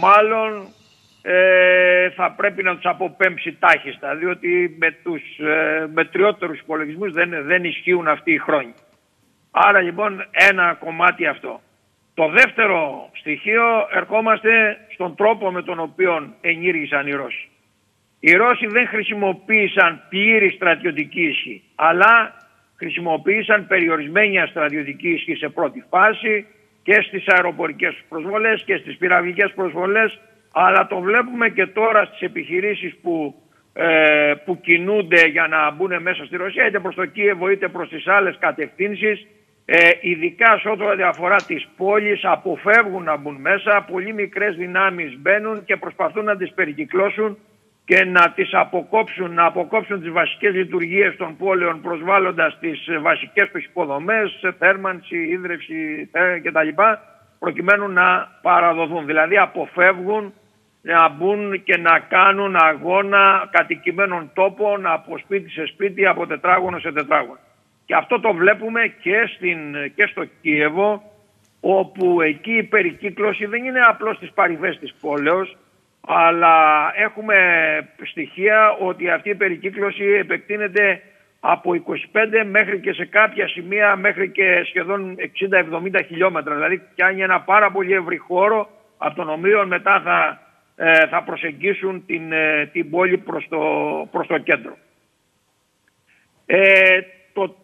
μάλλον 0.01 0.69
ε, 1.23 2.11
θα 2.11 2.33
πρέπει 2.33 2.63
να 2.63 2.75
τους 2.75 2.85
αποπέμψει 2.85 3.53
τάχιστα, 3.53 4.15
διότι 4.15 4.77
με 4.79 4.91
τους 5.03 5.23
ε, 5.39 5.87
μετριότερους 5.93 6.59
υπολογισμούς 6.59 7.13
δεν, 7.13 7.45
δεν 7.45 7.65
ισχύουν 7.65 8.09
αυτοί 8.09 8.33
οι 8.33 8.39
χρόνοι. 8.39 8.75
Άρα 9.51 9.81
λοιπόν 9.81 10.27
ένα 10.33 10.77
κομμάτι 10.81 11.27
αυτό. 11.27 11.61
Το 12.15 12.29
δεύτερο 12.29 13.11
στοιχείο 13.13 13.65
ερχόμαστε 13.93 14.79
στον 14.93 15.15
τρόπο 15.15 15.51
με 15.51 15.63
τον 15.63 15.79
οποίο 15.79 16.35
ενήργησαν 16.41 17.07
οι 17.07 17.13
Ρώσοι. 17.13 17.49
Οι 18.21 18.33
Ρώσοι 18.33 18.67
δεν 18.67 18.87
χρησιμοποίησαν 18.87 20.03
πλήρη 20.09 20.51
στρατιωτική 20.51 21.23
ισχύ, 21.23 21.63
αλλά 21.75 22.37
χρησιμοποίησαν 22.85 23.67
περιορισμένη 23.67 24.47
στρατιωτική 24.49 25.09
ισχύ 25.09 25.35
σε 25.35 25.49
πρώτη 25.49 25.85
φάση 25.91 26.47
και 26.83 26.95
στις 27.07 27.25
αεροπορικές 27.27 27.95
προσβολές 28.09 28.63
και 28.67 28.77
στις 28.77 28.97
πυραυλικές 28.97 29.53
προσβολές 29.55 30.21
αλλά 30.53 30.87
το 30.87 30.99
βλέπουμε 31.01 31.49
και 31.49 31.67
τώρα 31.67 32.05
στις 32.05 32.21
επιχειρήσεις 32.21 32.97
που, 33.03 33.35
ε, 33.73 34.35
που 34.45 34.61
κινούνται 34.61 35.27
για 35.27 35.47
να 35.47 35.71
μπουν 35.71 36.03
μέσα 36.03 36.25
στη 36.25 36.37
Ρωσία 36.37 36.67
είτε 36.67 36.79
προς 36.81 36.95
το 36.95 37.07
Κίεβο 37.07 37.51
είτε 37.51 37.69
προς 37.69 37.89
τις 37.89 38.07
άλλες 38.07 38.37
κατευθύνσεις. 38.39 39.27
Ε, 39.67 39.91
ειδικά 40.01 40.59
σε 40.59 40.69
ό,τι 40.69 41.03
αφορά 41.03 41.37
τις 41.37 41.69
πόλεις 41.77 42.21
αποφεύγουν 42.25 43.03
να 43.03 43.17
μπουν 43.17 43.37
μέσα 43.41 43.85
πολύ 43.91 44.13
μικρές 44.13 44.57
δυνάμεις 44.57 45.19
μπαίνουν 45.19 45.65
και 45.65 45.77
προσπαθούν 45.77 46.25
να 46.25 46.37
τις 46.37 46.53
περικυκλώσουν 46.55 47.39
και 47.85 48.05
να 48.05 48.31
τις 48.31 48.55
αποκόψουν, 48.55 49.35
να 49.35 49.45
αποκόψουν 49.45 50.01
τις 50.01 50.11
βασικές 50.11 50.55
λειτουργίες 50.55 51.17
των 51.17 51.37
πόλεων 51.37 51.81
προσβάλλοντας 51.81 52.59
τις 52.61 52.89
βασικές 53.01 53.51
τους 53.51 53.65
υποδομές, 53.65 54.41
θέρμανση, 54.59 55.17
ίδρυυση 55.17 56.11
κτλ. 56.43 56.83
προκειμένου 57.39 57.89
να 57.89 58.39
παραδοθούν. 58.43 59.07
Δηλαδή 59.07 59.39
αποφεύγουν 59.39 60.33
να 60.83 61.09
μπουν 61.09 61.63
και 61.63 61.77
να 61.77 61.99
κάνουν 61.99 62.57
αγώνα 62.57 63.49
κατοικημένων 63.51 64.31
τόπων 64.35 64.87
από 64.87 65.19
σπίτι 65.19 65.51
σε 65.51 65.67
σπίτι, 65.67 66.07
από 66.07 66.27
τετράγωνο 66.27 66.79
σε 66.79 66.93
τετράγωνο. 66.93 67.39
Και 67.85 67.95
αυτό 67.95 68.21
το 68.21 68.33
βλέπουμε 68.33 68.81
και, 69.01 69.31
στην, 69.35 69.59
και 69.95 70.07
στο 70.07 70.25
Κίεβο, 70.41 71.03
όπου 71.61 72.21
εκεί 72.21 72.53
η 72.53 72.63
περικύκλωση 72.63 73.47
δεν 73.47 73.65
είναι 73.65 73.81
απλώς 73.81 74.17
στις 74.17 74.33
παρυφές 74.33 74.79
της 74.79 74.95
πόλεως, 75.01 75.57
αλλά 76.07 76.91
έχουμε 76.95 77.37
στοιχεία 78.03 78.77
ότι 78.81 79.11
αυτή 79.11 79.29
η 79.29 79.35
περικύκλωση 79.35 80.05
επεκτείνεται 80.05 81.03
από 81.41 81.73
25 81.87 82.45
μέχρι 82.51 82.81
και 82.81 82.93
σε 82.93 83.05
κάποια 83.05 83.49
σημεία 83.49 83.97
μέχρι 83.97 84.31
και 84.31 84.63
σχεδόν 84.67 85.17
60-70 85.95 86.01
χιλιόμετρα. 86.07 86.55
Δηλαδή 86.55 86.83
πιάνει 86.95 87.23
ένα 87.23 87.41
πάρα 87.41 87.71
πολύ 87.71 87.93
ευρύ 87.93 88.17
χώρο 88.17 88.69
από 88.99 89.15
τον 89.15 89.31
οποίο 89.31 89.67
μετά 89.67 90.01
θα, 90.01 90.41
ε, 90.77 91.07
θα 91.07 91.23
προσεγγίσουν 91.23 92.07
την, 92.07 92.33
ε, 92.33 92.67
την 92.73 92.91
πόλη 92.91 93.19
προς 93.19 93.47
το, 93.49 93.61
προς 94.11 94.27
το 94.27 94.39
κέντρο. 94.39 94.77
Ε, 96.47 97.01
το 97.33 97.57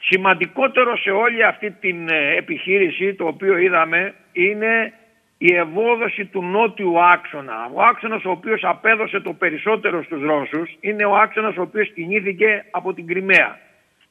σημαντικότερο 0.00 0.96
σε 0.96 1.10
όλη 1.10 1.44
αυτή 1.44 1.70
την 1.70 2.08
ε, 2.08 2.36
επιχείρηση 2.36 3.14
το 3.14 3.26
οποίο 3.26 3.56
είδαμε 3.56 4.14
είναι 4.32 4.92
η 5.38 5.54
ευόδοση 5.54 6.24
του 6.24 6.42
νότιου 6.42 7.02
άξονα. 7.02 7.70
Ο 7.74 7.82
άξονας 7.82 8.24
ο 8.24 8.30
οποίος 8.30 8.64
απέδωσε 8.64 9.20
το 9.20 9.32
περισσότερο 9.32 10.02
στους 10.02 10.22
Ρώσους 10.22 10.76
είναι 10.80 11.04
ο 11.04 11.16
άξονας 11.16 11.56
ο 11.56 11.62
οποίος 11.62 11.92
κινήθηκε 11.92 12.64
από 12.70 12.94
την 12.94 13.06
Κρυμαία. 13.06 13.58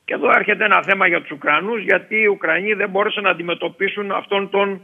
Και 0.05 0.13
εδώ 0.13 0.29
έρχεται 0.29 0.65
ένα 0.65 0.83
θέμα 0.83 1.07
για 1.07 1.21
τους 1.21 1.31
Ουκρανούς 1.31 1.81
γιατί 1.81 2.15
οι 2.15 2.25
Ουκρανοί 2.25 2.73
δεν 2.73 2.89
μπόρεσαν 2.89 3.23
να 3.23 3.29
αντιμετωπίσουν 3.29 4.11
αυτόν 4.11 4.49
τον 4.49 4.81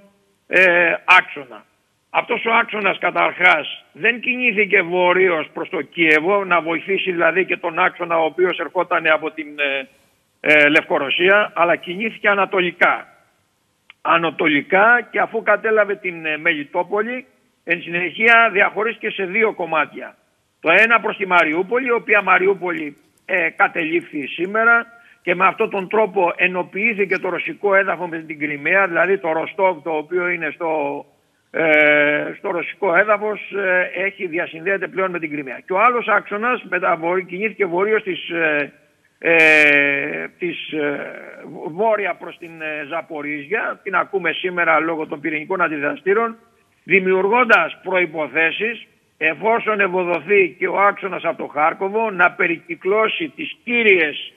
ε, 0.47 0.93
άξονα. 1.05 1.65
Αυτός 2.09 2.45
ο 2.45 2.53
άξονας 2.53 2.97
καταρχάς 2.97 3.85
δεν 3.91 4.19
κινήθηκε 4.19 4.81
βορείως 4.81 5.49
προς 5.53 5.69
το 5.69 5.81
Κίεβο 5.81 6.45
να 6.45 6.61
βοηθήσει 6.61 7.11
δηλαδή 7.11 7.45
και 7.45 7.57
τον 7.57 7.79
άξονα 7.79 8.17
ο 8.17 8.25
οποίος 8.25 8.59
ερχόταν 8.59 9.07
από 9.07 9.31
την 9.31 9.47
ε, 9.59 9.87
ε 10.39 10.69
Λευκορωσία 10.69 11.51
αλλά 11.55 11.75
κινήθηκε 11.75 12.29
ανατολικά 12.29 13.12
ανατολικά 14.05 15.07
και 15.11 15.19
αφού 15.19 15.43
κατέλαβε 15.43 15.95
την 15.95 16.25
ε, 16.25 16.37
Μελιτόπολη 16.37 17.25
εν 17.63 17.81
συνεχεία 17.81 18.49
διαχωρίστηκε 18.51 19.09
σε 19.09 19.25
δύο 19.25 19.53
κομμάτια. 19.53 20.15
Το 20.59 20.69
ένα 20.71 20.99
προς 20.99 21.17
τη 21.17 21.27
Μαριούπολη, 21.27 21.87
η 21.87 21.91
οποία 21.91 22.21
Μαριούπολη 22.21 22.97
ε, 23.25 23.49
κατελήφθη 23.49 24.27
σήμερα 24.27 24.85
και 25.21 25.35
με 25.35 25.45
αυτόν 25.45 25.69
τον 25.69 25.89
τρόπο 25.89 26.33
ενοποιήθηκε 26.35 27.17
το 27.17 27.29
ρωσικό 27.29 27.75
έδαφος 27.75 28.09
με 28.09 28.17
την 28.17 28.39
Κρυμαία, 28.39 28.87
δηλαδή 28.87 29.17
το 29.17 29.31
Ροστόκ 29.31 29.83
το 29.83 29.91
οποίο 29.91 30.27
είναι 30.27 30.49
στο, 30.53 31.05
ε, 31.51 32.33
στο 32.37 32.51
ρωσικό 32.51 32.95
έδαφος 32.95 33.51
ε, 33.51 33.91
έχει 34.05 34.27
διασυνδέεται 34.27 34.87
πλέον 34.87 35.11
με 35.11 35.19
την 35.19 35.31
Κρυμαία. 35.31 35.59
Και 35.65 35.73
ο 35.73 35.79
άλλος 35.79 36.07
άξονας 36.07 36.63
κινήθηκε 37.27 37.65
βορείως 37.65 38.03
της, 38.03 38.29
ε, 38.29 38.71
ε, 39.25 40.27
της 40.37 40.71
ε, 40.71 41.15
βόρεια 41.71 42.15
προς 42.15 42.37
την 42.37 42.61
ε, 42.61 42.85
Ζαπορίζια, 42.89 43.79
την 43.83 43.95
ακούμε 43.95 44.31
σήμερα 44.31 44.79
λόγω 44.79 45.07
των 45.07 45.19
πυρηνικών 45.19 45.61
αντιδραστήρων, 45.61 46.37
δημιουργώντας 46.83 47.79
προϋποθέσεις 47.83 48.87
εφόσον 49.17 49.79
ευοδοθεί 49.79 50.55
και 50.59 50.67
ο 50.67 50.81
άξονας 50.81 51.23
από 51.23 51.37
το 51.37 51.47
Χάρκοβο 51.47 52.11
να 52.11 52.31
περικυκλώσει 52.31 53.29
τις 53.35 53.57
κύριες 53.63 54.33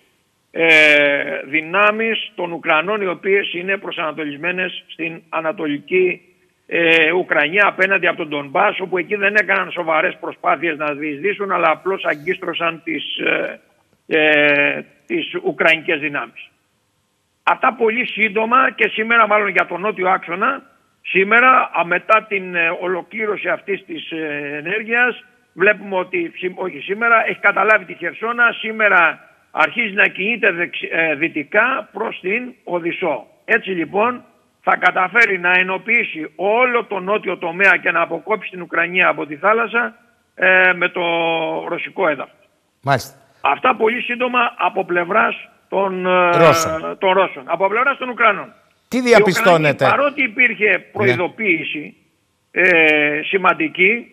ε, 0.50 1.40
δυνάμεις 1.44 2.32
των 2.34 2.52
Ουκρανών 2.52 3.00
οι 3.00 3.06
οποίες 3.06 3.54
είναι 3.54 3.76
προσανατολισμένες 3.76 4.84
στην 4.86 5.22
Ανατολική 5.28 6.20
ε, 6.66 7.12
Ουκρανία 7.12 7.66
απέναντι 7.66 8.06
από 8.06 8.16
τον 8.16 8.28
Ντονμπάς 8.28 8.80
όπου 8.80 8.98
εκεί 8.98 9.14
δεν 9.14 9.34
έκαναν 9.34 9.70
σοβαρές 9.70 10.16
προσπάθειες 10.20 10.76
να 10.76 10.94
διεισδύσουν 10.94 11.52
αλλά 11.52 11.70
απλώς 11.70 12.04
αγκίστρωσαν 12.04 12.80
τις, 12.84 13.16
ε, 13.16 13.60
ε, 14.06 14.80
τις 15.06 15.34
Ουκρανικές 15.44 16.00
δυνάμεις. 16.00 16.50
Αυτά 17.42 17.74
πολύ 17.74 18.06
σύντομα 18.06 18.70
και 18.70 18.88
σήμερα 18.88 19.26
μάλλον 19.26 19.48
για 19.48 19.66
τον 19.66 19.80
νότιο 19.80 20.08
άξονα 20.08 20.62
σήμερα 21.02 21.70
μετά 21.84 22.26
την 22.28 22.54
ε, 22.54 22.68
ολοκλήρωση 22.80 23.48
αυτής 23.48 23.84
της 23.84 24.10
ε, 24.10 24.62
ενέργειας 24.64 25.24
βλέπουμε 25.52 25.96
ότι 25.96 26.32
όχι 26.54 26.78
σήμερα 26.78 27.26
έχει 27.26 27.38
καταλάβει 27.38 27.84
τη 27.84 27.94
Χερσόνα 27.94 28.52
σήμερα 28.52 29.20
αρχίζει 29.50 29.94
να 29.94 30.06
κινείται 30.06 30.70
ε, 30.90 31.14
δυτικά 31.14 31.88
προς 31.92 32.18
την 32.20 32.54
Οδυσσό. 32.64 33.26
Έτσι 33.44 33.70
λοιπόν 33.70 34.24
θα 34.60 34.76
καταφέρει 34.76 35.38
να 35.38 35.50
ενοποιήσει 35.50 36.32
όλο 36.36 36.84
το 36.84 37.00
νότιο 37.00 37.38
τομέα 37.38 37.76
και 37.76 37.90
να 37.90 38.00
αποκόψει 38.00 38.50
την 38.50 38.62
Ουκρανία 38.62 39.08
από 39.08 39.26
τη 39.26 39.36
θάλασσα 39.36 39.94
ε, 40.34 40.72
με 40.72 40.88
το 40.88 41.02
ρωσικό 41.68 42.08
έδαφος. 42.08 42.48
Μάλιστα. 42.82 43.25
Αυτά 43.52 43.76
πολύ 43.76 44.00
σύντομα 44.00 44.54
από 44.56 44.84
πλευράς 44.84 45.48
των, 45.68 46.06
ε, 46.06 46.30
Ρώσων. 46.36 46.98
των 46.98 47.12
Ρώσων. 47.12 47.42
Από 47.46 47.68
πλευράς 47.68 47.96
των 47.98 48.08
Ουκρανών. 48.08 48.52
Τι 48.88 49.00
διαπιστώνετε; 49.00 49.84
παρότι 49.84 50.22
υπήρχε 50.22 50.78
προειδοποίηση 50.92 51.96
ε, 52.50 53.20
σημαντική 53.24 54.10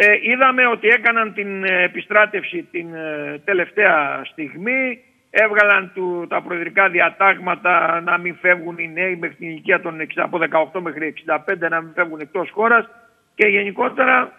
ε, 0.00 0.18
είδαμε 0.22 0.66
ότι 0.66 0.88
έκαναν 0.88 1.34
την 1.34 1.64
ε, 1.64 1.82
επιστράτευση 1.82 2.62
την 2.70 2.94
ε, 2.94 3.40
τελευταία 3.44 4.22
στιγμή, 4.24 4.98
έβγαλαν 5.30 5.90
του, 5.94 6.26
τα 6.28 6.42
προεδρικά 6.42 6.88
διατάγματα 6.88 8.00
να 8.00 8.18
μην 8.18 8.36
φεύγουν 8.40 8.78
οι 8.78 8.88
νέοι 8.88 9.16
μέχρι 9.16 9.36
την 9.36 9.48
ηλικία 9.48 9.80
των 9.80 9.96
60, 10.00 10.04
από 10.16 10.38
18 10.74 10.80
μέχρι 10.80 11.14
65 11.26 11.68
να 11.70 11.80
μην 11.80 11.92
φεύγουν 11.94 12.20
εκτός 12.20 12.50
χώρας 12.50 12.88
και 13.34 13.46
γενικότερα 13.46 14.32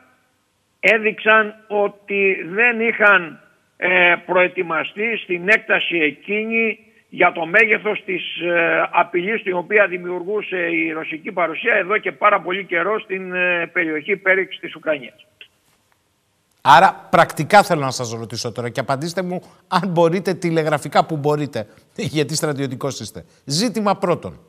έδειξαν 0.79 1.55
ότι 1.67 2.45
δεν 2.49 2.79
είχαν 2.79 3.39
ε, 3.81 4.15
προετοιμαστεί 4.25 5.17
στην 5.17 5.49
έκταση 5.49 5.97
εκείνη 5.97 6.79
για 7.09 7.31
το 7.31 7.45
μέγεθος 7.45 8.03
της 8.05 8.39
ε, 8.41 8.89
απειλής 8.91 9.43
την 9.43 9.53
οποία 9.53 9.87
δημιουργούσε 9.87 10.57
η 10.57 10.91
ρωσική 10.91 11.31
παρουσία 11.31 11.73
εδώ 11.73 11.97
και 11.97 12.11
πάρα 12.11 12.41
πολύ 12.41 12.65
καιρό 12.65 12.99
στην 12.99 13.31
περιοχή 13.71 14.15
πέριξης 14.17 14.59
της 14.59 14.75
Ουκρανίας. 14.75 15.25
Άρα 16.61 17.07
πρακτικά 17.09 17.63
θέλω 17.63 17.81
να 17.81 17.91
σας 17.91 18.11
ρωτήσω 18.11 18.51
τώρα 18.51 18.69
και 18.69 18.79
απαντήστε 18.79 19.21
μου 19.21 19.41
αν 19.67 19.89
μπορείτε 19.89 20.33
τηλεγραφικά 20.33 21.05
που 21.05 21.17
μπορείτε, 21.17 21.67
γιατί 22.15 22.35
στρατιωτικός 22.35 22.99
είστε. 22.99 23.25
Ζήτημα 23.45 23.95
πρώτον. 23.95 24.39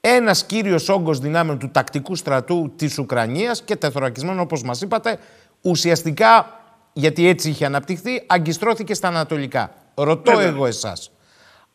Ένας 0.00 0.46
κύριος 0.46 0.88
όγκος 0.88 1.18
δυνάμεων 1.18 1.58
του 1.58 1.70
τακτικού 1.70 2.14
στρατού 2.14 2.72
της 2.76 2.98
Ουκρανίας 2.98 3.62
και 3.62 3.76
τεθωρακισμένο 3.76 4.40
όπως 4.40 4.62
μας 4.62 4.80
είπατε, 4.80 5.18
ουσιαστικά, 5.62 6.60
γιατί 6.98 7.28
έτσι 7.28 7.48
είχε 7.48 7.64
αναπτυχθεί, 7.64 8.22
αγκιστρώθηκε 8.26 8.94
στα 8.94 9.08
ανατολικά. 9.08 9.74
Ρωτώ 9.94 10.38
εγώ 10.38 10.66
εσάς. 10.66 11.10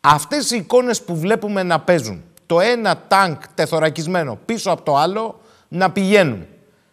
Αυτές 0.01 0.51
οι 0.51 0.55
εικόνες 0.55 1.01
που 1.01 1.17
βλέπουμε 1.17 1.63
να 1.63 1.79
παίζουν, 1.79 2.23
το 2.45 2.59
ένα 2.59 3.03
τάγκ 3.07 3.35
τεθωρακισμένο 3.55 4.39
πίσω 4.45 4.71
από 4.71 4.81
το 4.81 4.97
άλλο, 4.97 5.39
να 5.67 5.91
πηγαίνουν 5.91 6.45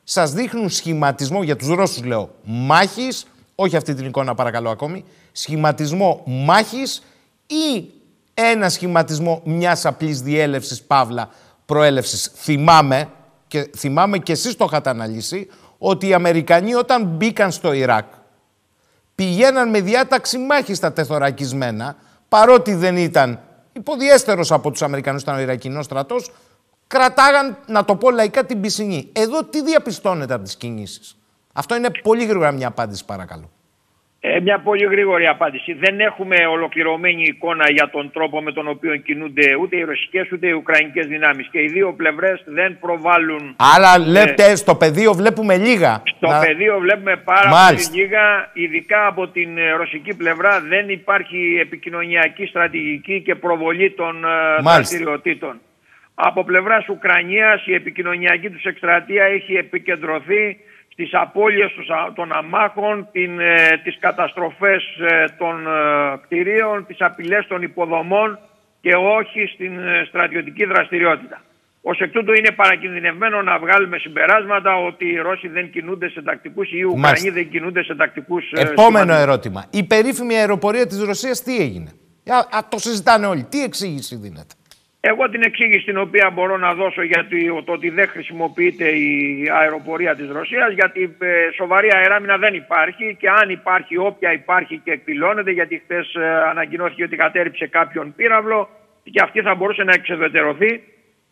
Σας 0.04 0.32
δείχνουν 0.32 0.70
σχηματισμό, 0.70 1.42
για 1.42 1.56
τους 1.56 1.68
Ρώσους 1.68 2.04
λέω, 2.04 2.30
μάχης, 2.42 3.26
όχι 3.54 3.76
αυτή 3.76 3.94
την 3.94 4.06
εικόνα 4.06 4.34
παρακαλώ 4.34 4.70
ακόμη, 4.70 5.04
σχηματισμό 5.32 6.22
μάχης 6.26 7.02
ή 7.46 7.90
ένα 8.34 8.68
σχηματισμό 8.68 9.40
μιας 9.44 9.86
απλής 9.86 10.22
διέλευσης 10.22 10.82
παύλα 10.82 11.28
προέλευσης. 11.66 12.30
Θυμάμαι, 12.34 13.08
και 13.46 13.70
θυμάμαι 13.76 14.18
και 14.18 14.32
εσείς 14.32 14.56
το 14.56 14.64
είχατε 14.68 14.90
αναλύσει, 14.90 15.48
ότι 15.78 16.08
οι 16.08 16.14
Αμερικανοί 16.14 16.74
όταν 16.74 17.04
μπήκαν 17.04 17.50
στο 17.50 17.72
Ιράκ 17.72 18.18
πηγαίναν 19.20 19.68
με 19.70 19.80
διάταξη 19.80 20.38
μάχης 20.38 20.76
στα 20.76 20.92
τεθωρακισμένα, 20.92 21.96
παρότι 22.28 22.74
δεν 22.74 22.96
ήταν 22.96 23.40
υποδιέστερος 23.72 24.52
από 24.52 24.70
τους 24.70 24.82
Αμερικανούς 24.82 25.22
ήταν 25.22 25.36
ο 25.36 25.40
Ιρακινός 25.40 25.84
στρατός, 25.84 26.30
κρατάγαν, 26.86 27.56
να 27.66 27.84
το 27.84 27.96
πω 27.96 28.10
λαϊκά, 28.10 28.44
την 28.44 28.60
πισινή. 28.60 29.08
Εδώ 29.12 29.44
τι 29.44 29.62
διαπιστώνεται 29.62 30.34
από 30.34 30.44
τις 30.44 30.56
κινήσεις; 30.56 31.16
Αυτό 31.52 31.76
είναι 31.76 31.90
πολύ 32.02 32.24
γρήγορα 32.24 32.52
μια 32.52 32.68
απάντηση, 32.68 33.04
παρακαλώ. 33.04 33.50
Ε, 34.22 34.40
μια 34.40 34.58
πολύ 34.58 34.84
γρήγορη 34.84 35.26
απάντηση. 35.26 35.72
Δεν 35.72 36.00
έχουμε 36.00 36.36
ολοκληρωμένη 36.50 37.22
εικόνα 37.22 37.70
για 37.70 37.90
τον 37.90 38.10
τρόπο 38.12 38.42
με 38.42 38.52
τον 38.52 38.68
οποίο 38.68 38.96
κινούνται 38.96 39.54
ούτε 39.60 39.76
οι 39.76 39.82
ρωσικές 39.82 40.32
ούτε 40.32 40.46
οι 40.46 40.52
ουκρανικές 40.52 41.06
δυνάμεις. 41.06 41.48
Και 41.50 41.62
οι 41.62 41.66
δύο 41.66 41.92
πλευρές 41.92 42.42
δεν 42.44 42.78
προβάλλουν... 42.80 43.56
Άρα 43.76 43.98
λέτε 43.98 44.44
ε, 44.50 44.54
στο 44.54 44.74
πεδίο 44.74 45.12
βλέπουμε 45.12 45.56
λίγα. 45.56 46.02
Στο 46.04 46.28
να... 46.28 46.38
πεδίο 46.38 46.78
βλέπουμε 46.78 47.16
πάρα 47.16 47.48
Μάλιστα. 47.48 47.90
πολύ 47.90 48.02
λίγα. 48.02 48.50
Ειδικά 48.52 49.06
από 49.06 49.28
την 49.28 49.58
ε, 49.58 49.70
ρωσική 49.70 50.16
πλευρά 50.16 50.60
δεν 50.60 50.88
υπάρχει 50.88 51.58
επικοινωνιακή 51.60 52.46
στρατηγική 52.46 53.22
και 53.22 53.34
προβολή 53.34 53.90
των 53.90 54.24
ε, 54.24 54.62
δραστηριοτήτων. 54.62 55.60
Από 56.14 56.44
πλευράς 56.44 56.88
Ουκρανίας 56.88 57.66
η 57.66 57.74
επικοινωνιακή 57.74 58.50
τους 58.50 58.64
εκστρατεία 58.64 59.24
έχει 59.24 59.54
επικεντρωθεί 59.54 60.56
στις 60.92 61.10
απώλειες 61.12 61.72
των 62.14 62.32
αμάχων, 62.32 63.08
την, 63.12 63.40
ε, 63.40 63.80
τις 63.84 63.98
καταστροφές 63.98 64.82
ε, 65.10 65.24
των 65.38 65.66
ε, 65.66 65.70
κτηρίων, 66.22 66.86
τις 66.86 67.00
απειλές 67.00 67.46
των 67.46 67.62
υποδομών 67.62 68.38
και 68.80 68.94
όχι 68.94 69.46
στην 69.54 69.78
ε, 69.78 70.04
στρατιωτική 70.08 70.64
δραστηριότητα. 70.64 71.40
Ως 71.82 71.98
εκ 72.00 72.12
τούτου 72.12 72.32
είναι 72.32 72.50
παρακινδυνευμένο 72.50 73.42
να 73.42 73.58
βγάλουμε 73.58 73.98
συμπεράσματα 73.98 74.76
ότι 74.76 75.04
οι 75.06 75.16
Ρώσοι 75.16 75.48
δεν 75.48 75.70
κινούνται 75.70 76.08
σε 76.08 76.22
τακτικούς 76.22 76.72
ή 76.72 76.76
οι 76.76 76.82
Ουκρανοί 76.82 77.30
δεν 77.30 77.48
κινούνται 77.50 77.82
σε 77.82 77.94
τακτικούς 77.94 78.52
Επόμενο 78.52 79.14
ερώτημα. 79.14 79.64
Η 79.70 79.84
περίφημη 79.84 80.34
αεροπορία 80.34 80.86
της 80.86 81.02
Ρωσίας 81.02 81.42
τι 81.42 81.56
έγινε; 81.56 81.90
Α, 82.56 82.58
το 82.68 82.78
συζητάνε 82.78 83.26
όλοι. 83.26 83.44
Τι 83.44 83.62
εξήγηση 83.62 84.16
δίνεται; 84.16 84.54
Εγώ 85.00 85.28
την 85.28 85.42
εξήγηση 85.42 85.84
την 85.84 85.98
οποία 85.98 86.30
μπορώ 86.30 86.56
να 86.56 86.74
δώσω 86.74 87.02
για 87.02 87.26
το 87.64 87.72
ότι 87.72 87.90
δεν 87.90 88.08
χρησιμοποιείται 88.08 88.88
η 88.88 89.48
αεροπορία 89.52 90.14
της 90.14 90.28
Ρωσίας 90.30 90.72
γιατί 90.72 91.16
ε, 91.18 91.26
σοβαρή 91.54 91.88
αεράμινα 91.94 92.36
δεν 92.36 92.54
υπάρχει 92.54 93.16
και 93.20 93.28
αν 93.28 93.50
υπάρχει 93.50 93.96
όποια 93.96 94.32
υπάρχει 94.32 94.80
και 94.84 94.90
εκπλώνεται 94.90 95.50
γιατί 95.50 95.82
χθες 95.84 96.14
ε, 96.14 96.42
ανακοινώθηκε 96.50 97.04
ότι 97.04 97.16
κατέριψε 97.16 97.66
κάποιον 97.66 98.14
πύραυλο 98.16 98.68
και 99.02 99.20
αυτή 99.22 99.40
θα 99.40 99.54
μπορούσε 99.54 99.82
να 99.84 99.92
εξεδετερωθεί. 99.94 100.82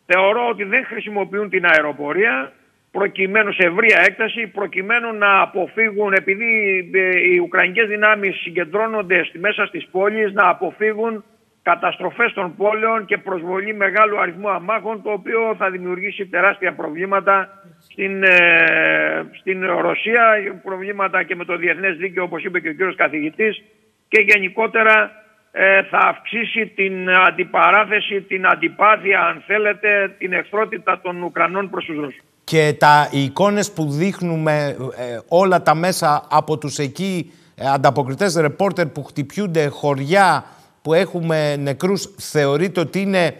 Θεωρώ 0.05 0.47
ότι 0.49 0.63
δεν 0.63 0.85
χρησιμοποιούν 0.85 1.49
την 1.49 1.65
αεροπορία 1.65 2.51
προκειμένου 2.91 3.51
σε 3.51 3.67
ευρία 3.67 3.99
έκταση, 4.07 4.47
προκειμένου 4.47 5.13
να 5.13 5.41
αποφύγουν, 5.41 6.13
επειδή 6.13 6.51
ε, 6.93 7.19
οι 7.19 7.37
Ουκρανικές 7.37 7.87
δυνάμεις 7.87 8.35
συγκεντρώνονται 8.35 9.23
στη 9.23 9.39
μέσα 9.39 9.65
στις 9.65 9.87
πόλεις, 9.91 10.33
να 10.33 10.49
αποφύγουν 10.49 11.23
καταστροφές 11.63 12.33
των 12.33 12.55
πόλεων 12.55 13.05
και 13.05 13.17
προσβολή 13.17 13.73
μεγάλου 13.73 14.19
αριθμού 14.19 14.49
αμάχων 14.49 15.01
το 15.01 15.11
οποίο 15.11 15.55
θα 15.57 15.69
δημιουργήσει 15.69 16.25
τεράστια 16.25 16.73
προβλήματα 16.73 17.63
στην, 17.79 18.23
ε, 18.23 19.29
στην 19.39 19.65
Ρωσία, 19.65 20.21
προβλήματα 20.63 21.23
και 21.23 21.35
με 21.35 21.45
το 21.45 21.57
διεθνές 21.57 21.97
δίκαιο 21.97 22.23
όπως 22.23 22.43
είπε 22.43 22.59
και 22.59 22.69
ο 22.69 22.71
κύριος 22.71 22.95
καθηγητής 22.95 23.63
και 24.07 24.21
γενικότερα 24.21 25.11
ε, 25.51 25.83
θα 25.83 25.97
αυξήσει 25.97 26.67
την 26.67 27.09
αντιπαράθεση, 27.09 28.21
την 28.21 28.47
αντιπάθεια 28.47 29.19
αν 29.19 29.43
θέλετε, 29.47 30.15
την 30.17 30.33
εχθρότητα 30.33 30.99
των 31.03 31.21
Ουκρανών 31.21 31.69
προς 31.69 31.85
τους 31.85 31.95
Ρώσους. 31.95 32.19
Και 32.43 32.75
τα 32.79 33.09
οι 33.11 33.23
εικόνες 33.23 33.71
που 33.71 33.91
δείχνουμε 33.91 34.75
ε, 34.97 35.19
όλα 35.27 35.61
τα 35.61 35.75
μέσα 35.75 36.27
από 36.29 36.57
τους 36.57 36.77
εκεί 36.77 37.31
ανταποκριτές 37.73 38.35
ρεπόρτερ 38.35 38.85
που 38.85 39.03
χτυπιούνται 39.03 39.67
χωριά 39.67 40.45
που 40.81 40.93
έχουμε 40.93 41.55
νεκρούς 41.55 42.09
θεωρείτε 42.17 42.79
ότι 42.79 43.01
είναι, 43.01 43.35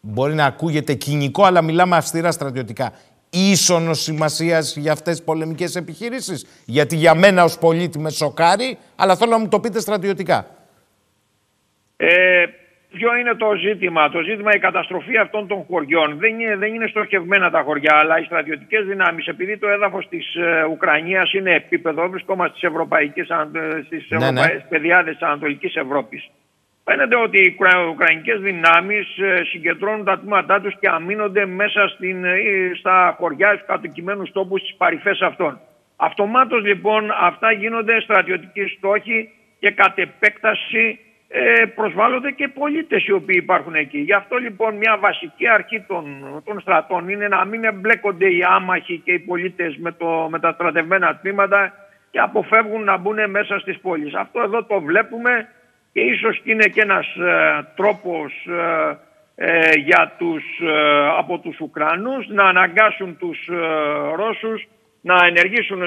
μπορεί 0.00 0.34
να 0.34 0.44
ακούγεται 0.44 0.94
κοινικό, 0.94 1.44
αλλά 1.44 1.62
μιλάμε 1.62 1.96
αυστηρά 1.96 2.32
στρατιωτικά, 2.32 2.92
ίσονος 3.30 4.02
σημασίας 4.02 4.76
για 4.76 4.92
αυτές 4.92 5.16
τις 5.16 5.24
πολεμικές 5.24 5.76
επιχειρήσεις; 5.76 6.46
Γιατί 6.64 6.96
για 6.96 7.14
μένα 7.14 7.44
ως 7.44 7.58
πολίτη 7.58 7.98
με 7.98 8.10
σοκάρει, 8.10 8.78
αλλά 8.96 9.16
θέλω 9.16 9.30
να 9.30 9.38
μου 9.38 9.48
το 9.48 9.60
πείτε 9.60 9.80
στρατιωτικά. 9.80 10.46
Ε, 11.96 12.44
ποιο 12.96 13.16
είναι 13.16 13.34
το 13.34 13.54
ζήτημα; 13.64 14.10
Το 14.10 14.20
ζήτημα 14.20 14.50
η 14.54 14.58
καταστροφή 14.58 15.16
αυτών 15.16 15.46
των 15.46 15.64
χωριών. 15.68 16.18
Δεν 16.18 16.40
είναι, 16.40 16.56
δεν 16.56 16.74
είναι 16.74 16.86
στοχευμένα 16.86 17.50
τα 17.50 17.60
χωριά, 17.62 17.94
αλλά 17.96 18.18
οι 18.18 18.24
στρατιωτικές 18.24 18.84
δυνάμεις, 18.86 19.26
επειδή 19.26 19.58
το 19.58 19.68
έδαφος 19.68 20.08
της 20.08 20.34
ε, 20.34 20.64
Ουκρανίας 20.70 21.32
είναι 21.32 21.54
επίπεδο, 21.54 22.08
βρισκόμαστε 22.08 22.56
στις, 22.56 22.68
ευρωπαϊκές, 22.70 23.28
στις 23.86 24.06
ναι, 24.08 24.30
ναι. 24.30 24.46
παιδιάδες 24.68 25.12
της 25.12 25.22
Ανατολικής 25.22 25.76
Ευρώπης. 25.76 26.30
Φαίνεται 26.84 27.16
ότι 27.16 27.38
οι 27.40 27.56
Ουκρανικές 27.90 28.40
δυνάμεις 28.40 29.18
ε, 29.18 29.44
συγκεντρώνουν 29.44 30.04
τα 30.04 30.18
τμήματά 30.18 30.60
τους 30.60 30.74
και 30.80 30.88
αμήνονται 30.88 31.46
μέσα 31.46 31.88
στην, 31.88 32.24
ε, 32.24 32.36
στα 32.78 33.16
χωριά, 33.18 33.48
στους 33.54 33.66
κατοικημένους 33.66 34.32
τόπους, 34.32 34.60
στις 34.60 34.74
παρυφές 34.76 35.20
αυτών. 35.20 35.60
Αυτομάτως 35.96 36.64
λοιπόν 36.64 37.10
αυτά 37.20 37.52
γίνονται 37.52 38.00
στρατιωτικοί 38.00 38.66
στόχοι 38.76 39.28
και 39.58 39.70
κατ' 39.70 39.98
επέκταση 39.98 40.84
ε, 40.88 41.05
προσβάλλονται 41.74 42.30
και 42.30 42.48
πολίτες 42.48 43.06
οι 43.06 43.12
οποίοι 43.12 43.40
υπάρχουν 43.42 43.74
εκεί. 43.74 43.98
Γι' 43.98 44.12
αυτό 44.12 44.36
λοιπόν 44.36 44.74
μια 44.76 44.96
βασική 45.00 45.48
αρχή 45.48 45.80
των, 45.80 46.04
των 46.44 46.60
στρατών 46.60 47.08
είναι 47.08 47.28
να 47.28 47.44
μην 47.44 47.64
εμπλέκονται 47.64 48.26
οι 48.26 48.42
άμαχοι 48.48 49.00
και 49.04 49.12
οι 49.12 49.18
πολίτες 49.18 49.76
με, 49.76 49.92
το, 49.92 50.28
με 50.30 50.38
τα 50.38 50.52
στρατευμένα 50.52 51.16
τμήματα 51.16 51.72
και 52.10 52.18
αποφεύγουν 52.18 52.84
να 52.84 52.96
μπουν 52.96 53.30
μέσα 53.30 53.58
στις 53.58 53.78
πόλεις. 53.80 54.14
Αυτό 54.14 54.40
εδώ 54.40 54.64
το 54.64 54.80
βλέπουμε 54.80 55.48
και 55.92 56.00
ίσως 56.00 56.40
είναι 56.44 56.66
και 56.66 56.80
ένας 56.80 57.06
ε, 57.16 57.66
τρόπος 57.76 58.32
ε, 59.34 59.70
για 59.84 60.12
τους, 60.18 60.44
από 61.18 61.38
τους 61.38 61.60
Ουκρανούς 61.60 62.28
να 62.28 62.44
αναγκάσουν 62.44 63.16
τους 63.18 63.48
Ρώσους 64.14 64.68
να 65.00 65.26
ενεργήσουν 65.26 65.80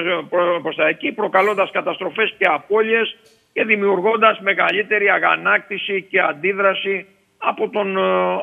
προς 0.62 0.76
τα 0.76 0.86
εκεί 0.86 1.12
προκαλώντας 1.12 1.70
καταστροφές 1.70 2.34
και 2.38 2.46
απώλειες 2.48 3.16
και 3.52 3.64
δημιουργώντας 3.64 4.40
μεγαλύτερη 4.40 5.08
αγανάκτηση 5.08 6.02
και 6.10 6.20
αντίδραση 6.20 7.06
από 7.38 7.68
τον, 7.68 7.96
ε, 7.96 8.00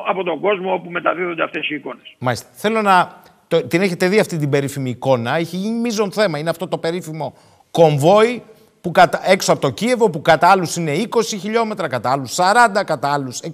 από 0.08 0.24
τον 0.24 0.40
κόσμο 0.40 0.72
όπου 0.72 0.90
μεταδίδονται 0.90 1.42
αυτές 1.42 1.70
οι 1.70 1.74
εικόνες. 1.74 2.14
Μάλιστα. 2.18 2.48
Θέλω 2.52 2.82
να... 2.82 3.22
Το, 3.48 3.66
την 3.66 3.80
έχετε 3.80 4.08
δει 4.08 4.18
αυτή 4.18 4.36
την 4.36 4.50
περίφημη 4.50 4.90
εικόνα. 4.90 5.36
Έχει 5.36 5.56
γίνει 5.56 5.80
μείζον 5.80 6.12
θέμα. 6.12 6.38
Είναι 6.38 6.50
αυτό 6.50 6.68
το 6.68 6.78
περίφημο 6.78 7.34
κομβόι 7.70 8.42
που 8.80 8.90
κατα... 8.90 9.20
έξω 9.24 9.52
από 9.52 9.60
το 9.60 9.70
Κίεβο 9.70 10.10
που 10.10 10.22
κατά 10.22 10.48
άλλους 10.48 10.76
είναι 10.76 10.92
20 11.10 11.20
χιλιόμετρα, 11.40 11.88
κατά 11.88 12.10
άλλους 12.10 12.36
40, 12.36 12.82
κατά 12.84 13.12
άλλους 13.12 13.40
60. 13.42 13.48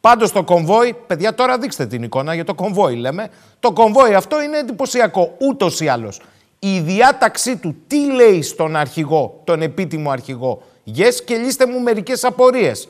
Πάντως 0.00 0.32
το 0.32 0.44
κομβόι, 0.44 0.94
παιδιά 1.06 1.34
τώρα 1.34 1.58
δείξτε 1.58 1.86
την 1.86 2.02
εικόνα 2.02 2.34
για 2.34 2.44
το 2.44 2.54
κομβόι 2.54 2.96
λέμε. 2.96 3.28
Το 3.60 3.72
κομβόι 3.72 4.14
αυτό 4.14 4.42
είναι 4.42 4.58
εντυπωσιακό 4.58 5.36
ούτως 5.40 5.80
ή 5.80 5.88
άλλως. 5.88 6.20
Η 6.58 6.80
διάταξή 6.80 7.56
του 7.56 7.76
τι 7.86 8.12
λέει 8.12 8.42
στον 8.42 8.76
αρχηγό, 8.76 9.40
τον 9.44 9.62
επίτιμο 9.62 10.10
αρχηγό 10.10 10.62
yes 10.86 11.14
και 11.24 11.36
λύστε 11.36 11.66
μου 11.66 11.80
μερικές 11.80 12.24
απορίες. 12.24 12.88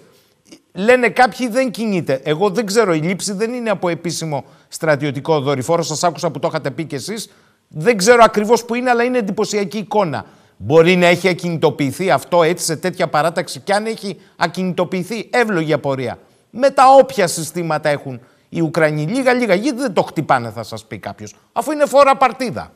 Λένε 0.72 1.09
κάποιοι 1.09 1.49
δεν 1.49 1.70
κινείται. 1.70 2.20
Εγώ 2.24 2.51
δεν 2.51 2.66
ξέρω, 2.66 2.95
η 2.95 2.99
λήψη 2.99 3.32
δεν 3.32 3.53
είναι 3.53 3.70
από 3.70 3.88
επίσημο 3.88 4.45
στρατιωτικό 4.68 5.40
δορυφόρο. 5.40 5.82
Σας 5.82 6.05
άκουσα 6.05 6.30
που 6.30 6.38
το 6.38 6.49
είχατε 6.49 6.70
πει 6.70 6.84
κι 6.84 6.95
εσείς. 6.95 7.30
Δεν 7.68 7.97
ξέρω 7.97 8.22
ακριβώς 8.24 8.64
που 8.64 8.74
είναι, 8.74 8.90
αλλά 8.90 9.03
είναι 9.03 9.18
εντυπωσιακή 9.18 9.78
εικόνα. 9.78 10.24
Μπορεί 10.57 10.97
να 10.97 11.07
έχει 11.07 11.28
ακινητοποιηθεί 11.28 12.11
αυτό 12.11 12.43
έτσι 12.43 12.64
σε 12.64 12.76
τέτοια 12.76 13.09
παράταξη 13.09 13.61
και 13.61 13.72
αν 13.72 13.86
έχει 13.86 14.16
ακινητοποιηθεί, 14.36 15.28
εύλογη 15.32 15.72
απορία. 15.72 16.18
Με 16.51 16.70
τα 16.70 16.84
όποια 16.99 17.26
συστήματα 17.26 17.88
έχουν 17.88 18.20
οι 18.49 18.61
Ουκρανοί. 18.61 19.07
Λίγα, 19.07 19.32
λίγα, 19.32 19.55
γιατί 19.55 19.78
δεν 19.78 19.93
το 19.93 20.03
χτυπάνε, 20.03 20.51
θα 20.51 20.62
σας 20.62 20.84
πει 20.84 20.99
κάποιος, 20.99 21.34
αφού 21.53 21.72
είναι 21.72 21.86
φόρα 21.86 22.16
παρτίδα. 22.16 22.72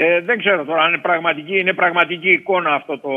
Ε, 0.00 0.20
δεν 0.20 0.38
ξέρω 0.38 0.64
τώρα 0.64 0.82
αν 0.82 0.88
είναι 0.88 0.98
πραγματική, 0.98 1.58
είναι 1.58 1.72
πραγματική 1.72 2.30
εικόνα 2.30 2.74
αυτό 2.74 2.98
το, 2.98 3.10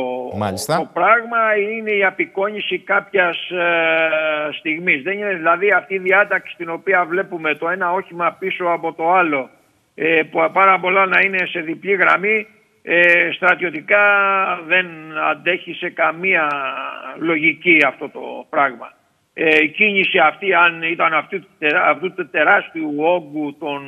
το 0.65 0.89
πράγμα 0.93 1.55
ή 1.57 1.75
είναι 1.77 1.91
η 1.91 2.03
απεικόνηση 2.03 2.79
κάποιας 2.79 3.49
ε, 3.49 4.51
στιγμής. 4.51 5.01
Δεν 5.03 5.17
είναι 5.17 5.34
δηλαδή 5.34 5.71
αυτή 5.71 5.93
η 5.93 5.99
διάταξη 5.99 6.55
την 6.57 6.69
οποία 6.69 7.05
βλέπουμε 7.05 7.55
το 7.55 7.69
ένα 7.69 7.91
όχημα 7.91 8.36
πίσω 8.39 8.65
από 8.65 8.93
το 8.93 9.11
άλλο 9.11 9.49
ε, 9.95 10.21
που 10.32 10.49
πάρα 10.53 10.79
πολλά 10.79 11.05
να 11.05 11.19
είναι 11.19 11.45
σε 11.45 11.59
διπλή 11.59 11.91
γραμμή 11.91 12.47
ε, 12.82 13.32
στρατιωτικά 13.32 14.05
δεν 14.67 14.88
αντέχει 15.29 15.73
σε 15.73 15.89
καμία 15.89 16.47
λογική 17.17 17.77
αυτό 17.88 18.09
το 18.09 18.45
πράγμα. 18.49 18.93
Ε, 19.34 19.63
η 19.63 19.69
κίνηση 19.69 20.17
αυτή 20.17 20.53
αν 20.53 20.84
ήταν 20.84 21.13
αυτού, 21.13 21.43
αυτού 21.86 22.13
του 22.13 22.29
τεράστιου 22.29 22.93
όγκου 22.97 23.57
των 23.59 23.82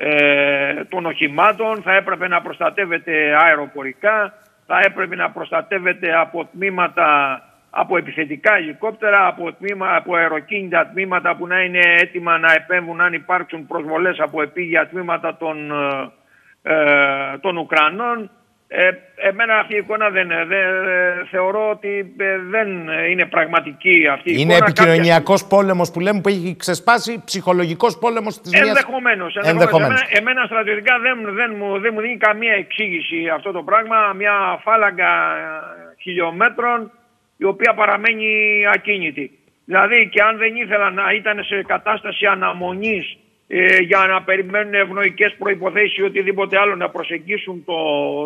ε, 0.00 0.84
των 0.88 1.06
οχημάτων, 1.06 1.82
θα 1.82 1.94
έπρεπε 1.94 2.28
να 2.28 2.42
προστατεύεται 2.42 3.36
αεροπορικά, 3.36 4.32
θα 4.66 4.80
έπρεπε 4.84 5.16
να 5.16 5.30
προστατεύεται 5.30 6.18
από 6.18 6.48
τμήματα, 6.52 7.40
από 7.70 7.96
επιθετικά 7.96 8.56
ελικόπτερα, 8.56 9.26
από, 9.26 9.52
τμήμα, 9.52 9.96
από 9.96 10.14
αεροκίνητα 10.14 10.86
τμήματα 10.86 11.36
που 11.36 11.46
να 11.46 11.60
είναι 11.60 11.80
έτοιμα 11.96 12.38
να 12.38 12.52
επέμβουν 12.52 13.00
αν 13.00 13.12
υπάρξουν 13.12 13.66
προσβολές 13.66 14.18
από 14.18 14.42
επίγεια 14.42 14.88
τμήματα 14.88 15.36
των, 15.36 15.70
ε, 16.62 16.72
ε 16.74 17.38
των 17.40 17.56
Ουκρανών. 17.56 18.30
Ε, 18.70 18.90
εμένα 19.16 19.58
αυτή 19.58 19.74
η 19.74 19.76
εικόνα 19.76 20.10
δεν, 20.10 20.28
δεν 20.28 20.66
θεωρώ 21.30 21.70
ότι 21.70 22.14
ε, 22.16 22.38
δεν 22.38 22.68
είναι 23.10 23.26
πραγματική 23.26 24.08
αυτή 24.12 24.30
η 24.30 24.36
είναι 24.38 24.54
εικόνα. 24.54 24.56
Είναι 24.56 24.64
επικοινωνιακός 24.66 25.42
κάποια... 25.42 25.56
πόλεμος 25.56 25.90
που 25.90 26.00
λέμε 26.00 26.20
που 26.20 26.28
έχει 26.28 26.56
ξεσπάσει, 26.58 27.22
ψυχολογικός 27.24 27.98
πόλεμος 27.98 28.40
της 28.40 28.52
μία. 28.52 28.60
Ενδεχομένως. 28.62 29.36
Εμένα, 29.36 30.06
εμένα 30.08 30.44
στρατιωτικά 30.44 30.98
δεν, 30.98 31.34
δεν, 31.34 31.54
μου, 31.58 31.78
δεν 31.78 31.90
μου 31.94 32.00
δίνει 32.00 32.16
καμία 32.16 32.52
εξήγηση 32.52 33.28
αυτό 33.28 33.52
το 33.52 33.62
πράγμα. 33.62 34.12
Μια 34.12 34.60
φάλαγγα 34.62 35.12
χιλιόμετρων 36.00 36.90
η 37.36 37.44
οποία 37.44 37.74
παραμένει 37.74 38.26
ακίνητη. 38.74 39.38
Δηλαδή 39.64 40.08
και 40.12 40.22
αν 40.22 40.36
δεν 40.36 40.56
ήθελαν 40.56 40.94
να 40.94 41.12
ήταν 41.12 41.44
σε 41.44 41.62
κατάσταση 41.62 42.26
αναμονής 42.26 43.18
ε, 43.48 43.76
για 43.76 44.06
να 44.06 44.22
περιμένουν 44.22 44.74
ευνοϊκές 44.74 45.34
προϋποθέσεις 45.38 45.96
ή 45.96 46.02
οτιδήποτε 46.02 46.58
άλλο 46.58 46.76
να 46.76 46.88
προσεγγίσουν 46.88 47.64
το, 47.64 47.74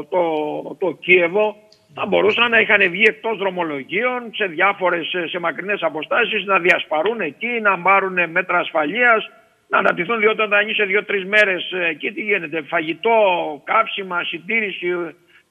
το, 0.05 0.77
το 0.79 0.97
Κίεβο 1.01 1.57
θα 1.95 2.07
μπορούσαν 2.07 2.51
να 2.51 2.61
είχαν 2.61 2.91
βγει 2.91 3.05
εκτός 3.07 3.39
δρομολογίων 3.39 4.31
σε 4.35 4.47
διάφορες 4.47 5.15
σε 5.31 5.39
μακρινές 5.39 5.83
αποστάσεις 5.83 6.45
να 6.45 6.59
διασπαρούν 6.59 7.21
εκεί, 7.21 7.61
να 7.63 7.79
πάρουν 7.79 8.31
μέτρα 8.31 8.59
ασφαλείας 8.59 9.31
να 9.69 9.79
αναπτυχθούν 9.79 10.19
διότι 10.19 10.43
όταν 10.43 10.69
είσαι 10.69 10.85
δύο-τρεις 10.85 11.25
μέρες 11.25 11.73
εκεί 11.91 12.13
τι 12.13 12.21
γίνεται, 12.21 12.63
φαγητό, 12.63 13.19
καύσιμα, 13.65 14.25
συντήρηση 14.25 14.89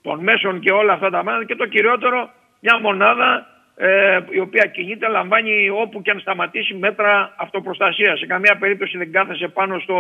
των 0.01 0.19
μέσων 0.19 0.59
και 0.59 0.71
όλα 0.71 0.93
αυτά 0.93 1.09
τα 1.09 1.23
μέτρα 1.23 1.45
και 1.45 1.55
το 1.55 1.65
κυριότερο 1.65 2.29
μια 2.59 2.79
μονάδα 2.79 3.47
ε, 3.75 4.19
η 4.29 4.39
οποία 4.39 4.65
κινείται, 4.65 5.07
λαμβάνει 5.07 5.69
όπου 5.69 6.01
και 6.01 6.11
αν 6.11 6.19
σταματήσει 6.19 6.73
μέτρα 6.73 7.35
αυτοπροστασίας. 7.37 8.19
Σε 8.19 8.25
καμία 8.25 8.57
περίπτωση 8.57 8.97
δεν 8.97 9.11
κάθεσε 9.11 9.47
πάνω 9.47 9.79
στο, 9.79 9.97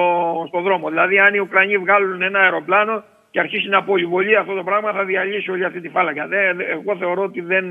στο 0.47 0.61
δρόμο. 0.61 0.89
Δηλαδή, 0.89 1.19
αν 1.19 1.33
οι 1.33 1.39
Ουκρανοί 1.39 1.77
βγάλουν 1.77 2.21
ένα 2.21 2.39
αεροπλάνο 2.39 3.03
και 3.31 3.39
αρχίσει 3.39 3.69
να 3.69 3.83
πολυβολεί 3.83 4.35
αυτό 4.35 4.53
το 4.53 4.63
πράγμα, 4.63 4.91
θα 4.91 5.03
διαλύσει 5.05 5.51
όλη 5.51 5.65
αυτή 5.65 5.81
τη 5.81 5.89
φάλαγγα. 5.89 6.27
εγώ 6.71 6.97
θεωρώ 6.97 7.23
ότι 7.23 7.41
δεν, 7.41 7.65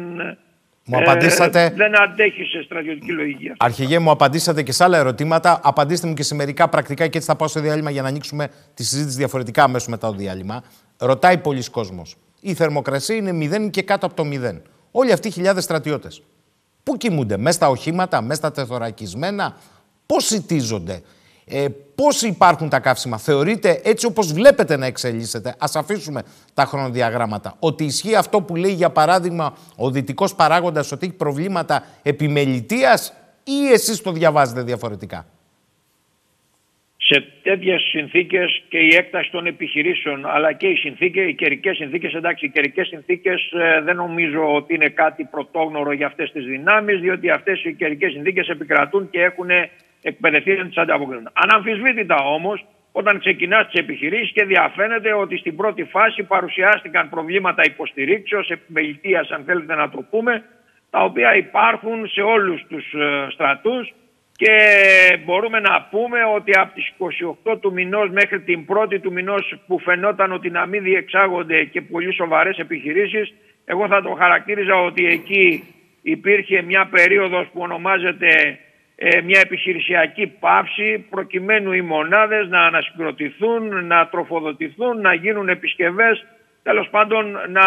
μου 0.85 0.97
απαντήσατε... 0.99 1.65
Ε, 1.65 1.71
δεν 1.71 2.03
αντέχει 2.03 2.45
σε 2.45 2.63
στρατιωτική 2.63 3.13
λογική. 3.13 3.53
Αρχηγέ, 3.59 3.99
μου 3.99 4.11
απαντήσατε 4.11 4.63
και 4.63 4.73
σε 4.73 4.85
άλλα 4.85 4.99
ερωτήματα. 4.99 5.61
Απαντήστε 5.63 6.07
μου 6.07 6.15
και 6.15 6.23
σε 6.23 6.35
μερικά 6.35 6.69
πρακτικά 6.69 7.07
και 7.07 7.17
έτσι 7.17 7.31
θα 7.31 7.37
πάω 7.37 7.49
στο 7.49 7.61
διάλειμμα 7.61 7.91
για 7.91 8.03
να 8.03 8.09
ανοίξουμε 8.09 8.49
τη 8.75 8.85
συζήτηση 8.85 9.17
διαφορετικά 9.17 9.63
αμέσως 9.63 9.89
μετά 9.89 10.09
το 10.09 10.15
διάλειμμα. 10.15 10.63
Ρωτάει 10.99 11.39
πολλοί 11.39 11.71
κόσμος. 11.71 12.17
Η 12.41 12.55
θερμοκρασία 12.55 13.17
είναι 13.17 13.61
0 13.67 13.71
και 13.71 13.83
κάτω 13.83 14.07
από 14.07 14.15
το 14.15 14.25
0. 14.53 14.61
Όλοι 14.91 15.13
αυτοί 15.13 15.29
οι 15.29 15.31
χιλιάδες 15.31 15.65
στρατιώτες. 15.65 16.23
Πού 16.83 16.97
κοιμούνται, 16.97 17.37
μέσα 17.37 17.57
στα 17.57 17.69
οχήματα, 17.69 18.21
μέσα 18.21 18.35
στα 18.35 18.53
τεθωρακισμένα, 18.53 19.57
πώς 20.07 20.25
σητίζονται, 20.27 21.03
ε, 21.45 21.69
πώς 21.95 22.23
υπάρχουν 22.23 22.69
τα 22.69 22.79
καύσιμα. 22.81 23.19
Θεωρείτε 23.19 23.81
έτσι 23.85 24.07
όπως 24.07 24.33
βλέπετε 24.33 24.77
να 24.77 24.87
εξελίσσεται, 24.87 25.55
ας 25.59 25.77
αφήσουμε 25.77 26.23
τα 26.55 26.65
χρονοδιαγράμματα, 26.65 27.55
ότι 27.59 27.85
ισχύει 27.85 28.15
αυτό 28.15 28.41
που 28.41 28.57
λέει 28.57 28.73
για 28.73 28.91
παράδειγμα 28.91 29.55
ο 29.77 29.91
δυτικός 29.91 30.35
παράγοντας 30.35 30.93
ότι 30.93 31.07
έχει 31.07 31.15
προβλήματα 31.15 31.85
επιμελητίας 32.03 33.13
ή 33.45 33.73
εσείς 33.73 34.01
το 34.01 34.13
διαβάζετε 34.13 34.63
διαφορετικά; 34.63 35.27
Σε 37.11 37.27
τέτοιες 37.43 37.83
συνθήκες 37.83 38.63
και 38.69 38.79
η 38.79 38.95
έκταση 38.95 39.31
των 39.31 39.47
επιχειρήσεων, 39.47 40.27
αλλά 40.27 40.53
και 40.53 40.67
οι 40.67 40.77
συνθήκες, 40.77 41.29
οι 41.29 41.35
καιρικές 41.35 41.77
συνθήκες, 41.77 42.15
εντάξει, 42.15 42.45
οι 42.45 42.49
καιρικές 42.49 42.87
συνθήκες 42.87 43.53
ε, 43.53 43.81
δεν 43.81 43.97
νομίζω 43.97 44.55
ότι 44.55 44.75
είναι 44.75 44.89
κάτι 44.89 45.29
πρωτόγνωρο 45.31 45.93
για 45.93 46.07
αυτές 46.07 46.33
τις 46.33 46.45
δυνάμεις, 46.45 47.01
διότι 47.01 47.31
αυτές 47.31 47.65
οι 47.65 47.75
καιρικές 47.75 48.13
συνθήκες 48.13 48.49
επικρατούν 48.49 49.11
και 49.11 49.23
έχουν 49.23 49.51
εκπαιδευτεί 50.03 50.53
να 50.53 50.67
τις 50.67 50.77
ανταποκρίνουν. 50.77 51.31
Αναμφισβήτητα 51.33 52.17
όμως, 52.17 52.65
όταν 52.93 53.19
ξεκινάς 53.19 53.67
τις 53.67 53.81
επιχειρήσεις 53.81 54.33
και 54.33 54.45
διαφαίνεται 54.45 55.13
ότι 55.13 55.37
στην 55.37 55.57
πρώτη 55.57 55.85
φάση 55.85 56.23
παρουσιάστηκαν 56.23 57.09
προβλήματα 57.09 57.63
υποστηρίξεως, 57.65 58.51
επιμελητίας, 58.51 59.31
αν 59.31 59.43
θέλετε 59.47 59.75
να 59.75 59.91
το 59.91 60.05
πούμε, 60.11 60.43
τα 60.91 61.05
οποία 61.05 61.37
υπάρχουν 61.37 62.09
σε 62.09 62.21
όλους 62.21 62.65
τους 62.69 62.93
ε, 62.93 63.27
στρατούς 63.31 63.93
και 64.41 64.57
μπορούμε 65.25 65.61
να 65.61 65.83
πούμε 65.91 66.19
ότι 66.35 66.53
από 66.59 66.75
τις 66.75 66.93
28 67.53 67.59
του 67.61 67.73
μηνός 67.73 68.11
μέχρι 68.11 68.41
την 68.41 68.67
1η 68.69 69.01
του 69.01 69.13
μηνός 69.13 69.55
που 69.67 69.79
φαινόταν 69.79 70.33
ότι 70.33 70.51
να 70.51 70.67
μην 70.67 70.83
διεξάγονται 70.83 71.65
και 71.65 71.81
πολύ 71.81 72.15
σοβαρές 72.15 72.59
επιχειρήσεις, 72.59 73.35
εγώ 73.65 73.87
θα 73.87 74.03
το 74.03 74.11
χαρακτήριζα 74.19 74.75
ότι 74.75 75.07
εκεί 75.07 75.65
υπήρχε 76.03 76.63
μια 76.63 76.89
περίοδος 76.91 77.49
που 77.53 77.61
ονομάζεται 77.61 78.59
ε, 78.97 79.21
μια 79.21 79.41
επιχειρησιακή 79.41 80.27
πάυση 80.27 81.07
προκειμένου 81.11 81.73
οι 81.73 81.83
μονάδες 81.83 82.49
να 82.49 82.61
ανασυγκροτηθούν, 82.61 83.87
να 83.87 84.09
τροφοδοτηθούν, 84.09 85.01
να 85.01 85.15
γίνουν 85.15 85.49
επισκευές 85.49 86.27
τέλος 86.63 86.89
πάντων 86.91 87.31
να, 87.49 87.67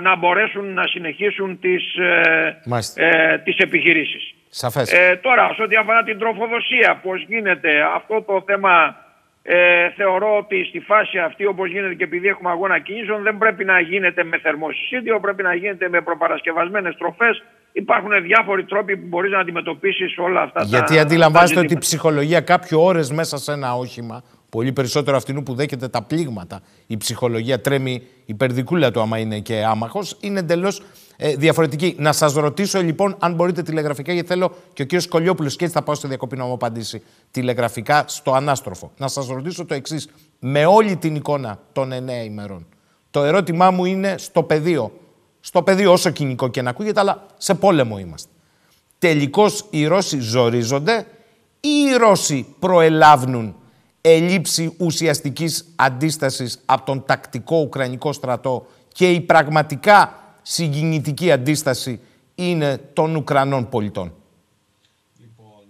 να 0.00 0.16
μπορέσουν 0.16 0.72
να 0.74 0.86
συνεχίσουν 0.86 1.58
τις, 1.60 1.96
ε, 1.96 2.56
ε, 2.94 3.38
τις 3.38 3.56
επιχειρήσεις. 3.56 4.34
Σαφές. 4.50 4.92
Ε, 4.92 5.20
τώρα, 5.22 5.52
σε 5.54 5.62
ό,τι 5.62 5.76
αφορά 5.76 6.02
την 6.02 6.18
τροφοδοσία, 6.18 7.00
πώς 7.02 7.24
γίνεται 7.28 7.70
αυτό 7.94 8.22
το 8.22 8.42
θέμα 8.46 8.96
ε, 9.42 9.90
θεωρώ 9.96 10.36
ότι 10.36 10.64
στη 10.64 10.80
φάση 10.80 11.18
αυτή 11.18 11.46
όπως 11.46 11.70
γίνεται 11.70 11.94
και 11.94 12.04
επειδή 12.04 12.28
έχουμε 12.28 12.50
αγώνα 12.50 12.78
κινήσεων 12.78 13.22
δεν 13.22 13.38
πρέπει 13.38 13.64
να 13.64 13.80
γίνεται 13.80 14.24
με 14.24 14.38
θερμοσυσίδιο, 14.38 15.20
πρέπει 15.20 15.42
να 15.42 15.54
γίνεται 15.54 15.88
με 15.88 16.00
προπαρασκευασμένες 16.00 16.96
τροφές. 16.96 17.42
Υπάρχουν 17.72 18.22
διάφοροι 18.22 18.64
τρόποι 18.64 18.96
που 18.96 19.06
μπορείς 19.06 19.30
να 19.30 19.38
αντιμετωπίσεις 19.38 20.18
όλα 20.18 20.40
αυτά 20.40 20.60
Γιατί 20.62 20.86
τα 20.86 20.94
Γιατί 20.94 20.98
αντιλαμβάνεστε 20.98 21.58
ότι 21.60 21.72
η 21.72 21.78
ψυχολογία 21.78 22.40
κάποιου 22.40 22.80
ώρες 22.80 23.10
μέσα 23.10 23.36
σε 23.36 23.52
ένα 23.52 23.74
όχημα 23.74 24.22
πολύ 24.50 24.72
περισσότερο 24.72 25.16
αυτού 25.16 25.42
που 25.42 25.54
δέχεται 25.54 25.88
τα 25.88 26.02
πλήγματα. 26.02 26.60
Η 26.86 26.96
ψυχολογία 26.96 27.60
τρέμει 27.60 28.02
υπερδικούλα 28.26 28.90
του 28.90 29.00
άμα 29.00 29.18
είναι 29.18 29.38
και 29.38 29.64
άμαχος. 29.64 30.16
Είναι 30.20 30.38
εντελώς 30.38 30.82
ε, 31.22 31.34
διαφορετική. 31.36 31.94
Να 31.98 32.12
σας 32.12 32.32
ρωτήσω 32.32 32.80
λοιπόν 32.80 33.16
αν 33.18 33.34
μπορείτε 33.34 33.62
τηλεγραφικά, 33.62 34.12
γιατί 34.12 34.28
θέλω 34.28 34.48
και 34.72 34.82
ο 34.82 34.84
κύριος 34.84 35.08
Κολιόπουλος 35.08 35.56
και 35.56 35.64
έτσι 35.64 35.76
θα 35.76 35.82
πάω 35.82 35.94
στη 35.94 36.06
διακοπή 36.06 36.36
να 36.36 36.44
μου 36.44 36.52
απαντήσει 36.52 37.02
τηλεγραφικά 37.30 38.04
στο 38.06 38.32
ανάστροφο. 38.32 38.90
Να 38.96 39.08
σας 39.08 39.26
ρωτήσω 39.26 39.64
το 39.64 39.74
εξής 39.74 40.08
με 40.38 40.66
όλη 40.66 40.96
την 40.96 41.14
εικόνα 41.14 41.58
των 41.72 41.92
εννέα 41.92 42.22
ημερών. 42.22 42.66
Το 43.10 43.24
ερώτημά 43.24 43.70
μου 43.70 43.84
είναι 43.84 44.14
στο 44.18 44.42
πεδίο. 44.42 44.92
Στο 45.40 45.62
πεδίο 45.62 45.92
όσο 45.92 46.10
κοινικό 46.10 46.48
και 46.48 46.62
να 46.62 46.70
ακούγεται, 46.70 47.00
αλλά 47.00 47.26
σε 47.36 47.54
πόλεμο 47.54 47.98
είμαστε. 47.98 48.30
Τελικώς 48.98 49.64
οι 49.70 49.86
Ρώσοι 49.86 50.18
ζορίζονται 50.20 51.06
ή 51.60 51.68
οι 51.68 51.96
Ρώσοι 51.96 52.46
προελάβνουν 52.58 53.54
ελλείψη 54.00 54.74
ουσιαστικής 54.78 55.64
αντίστασης 55.76 56.60
από 56.64 56.84
τον 56.86 57.04
τακτικό 57.06 57.60
Ουκρανικό 57.60 58.12
στρατό 58.12 58.66
και 58.92 59.10
η 59.10 59.20
πραγματικά 59.20 60.14
συγκινητική 60.50 61.32
αντίσταση 61.32 62.00
είναι 62.34 62.76
των 62.92 63.16
Ουκρανών 63.16 63.68
πολιτών. 63.68 64.12
Λοιπόν, 65.20 65.62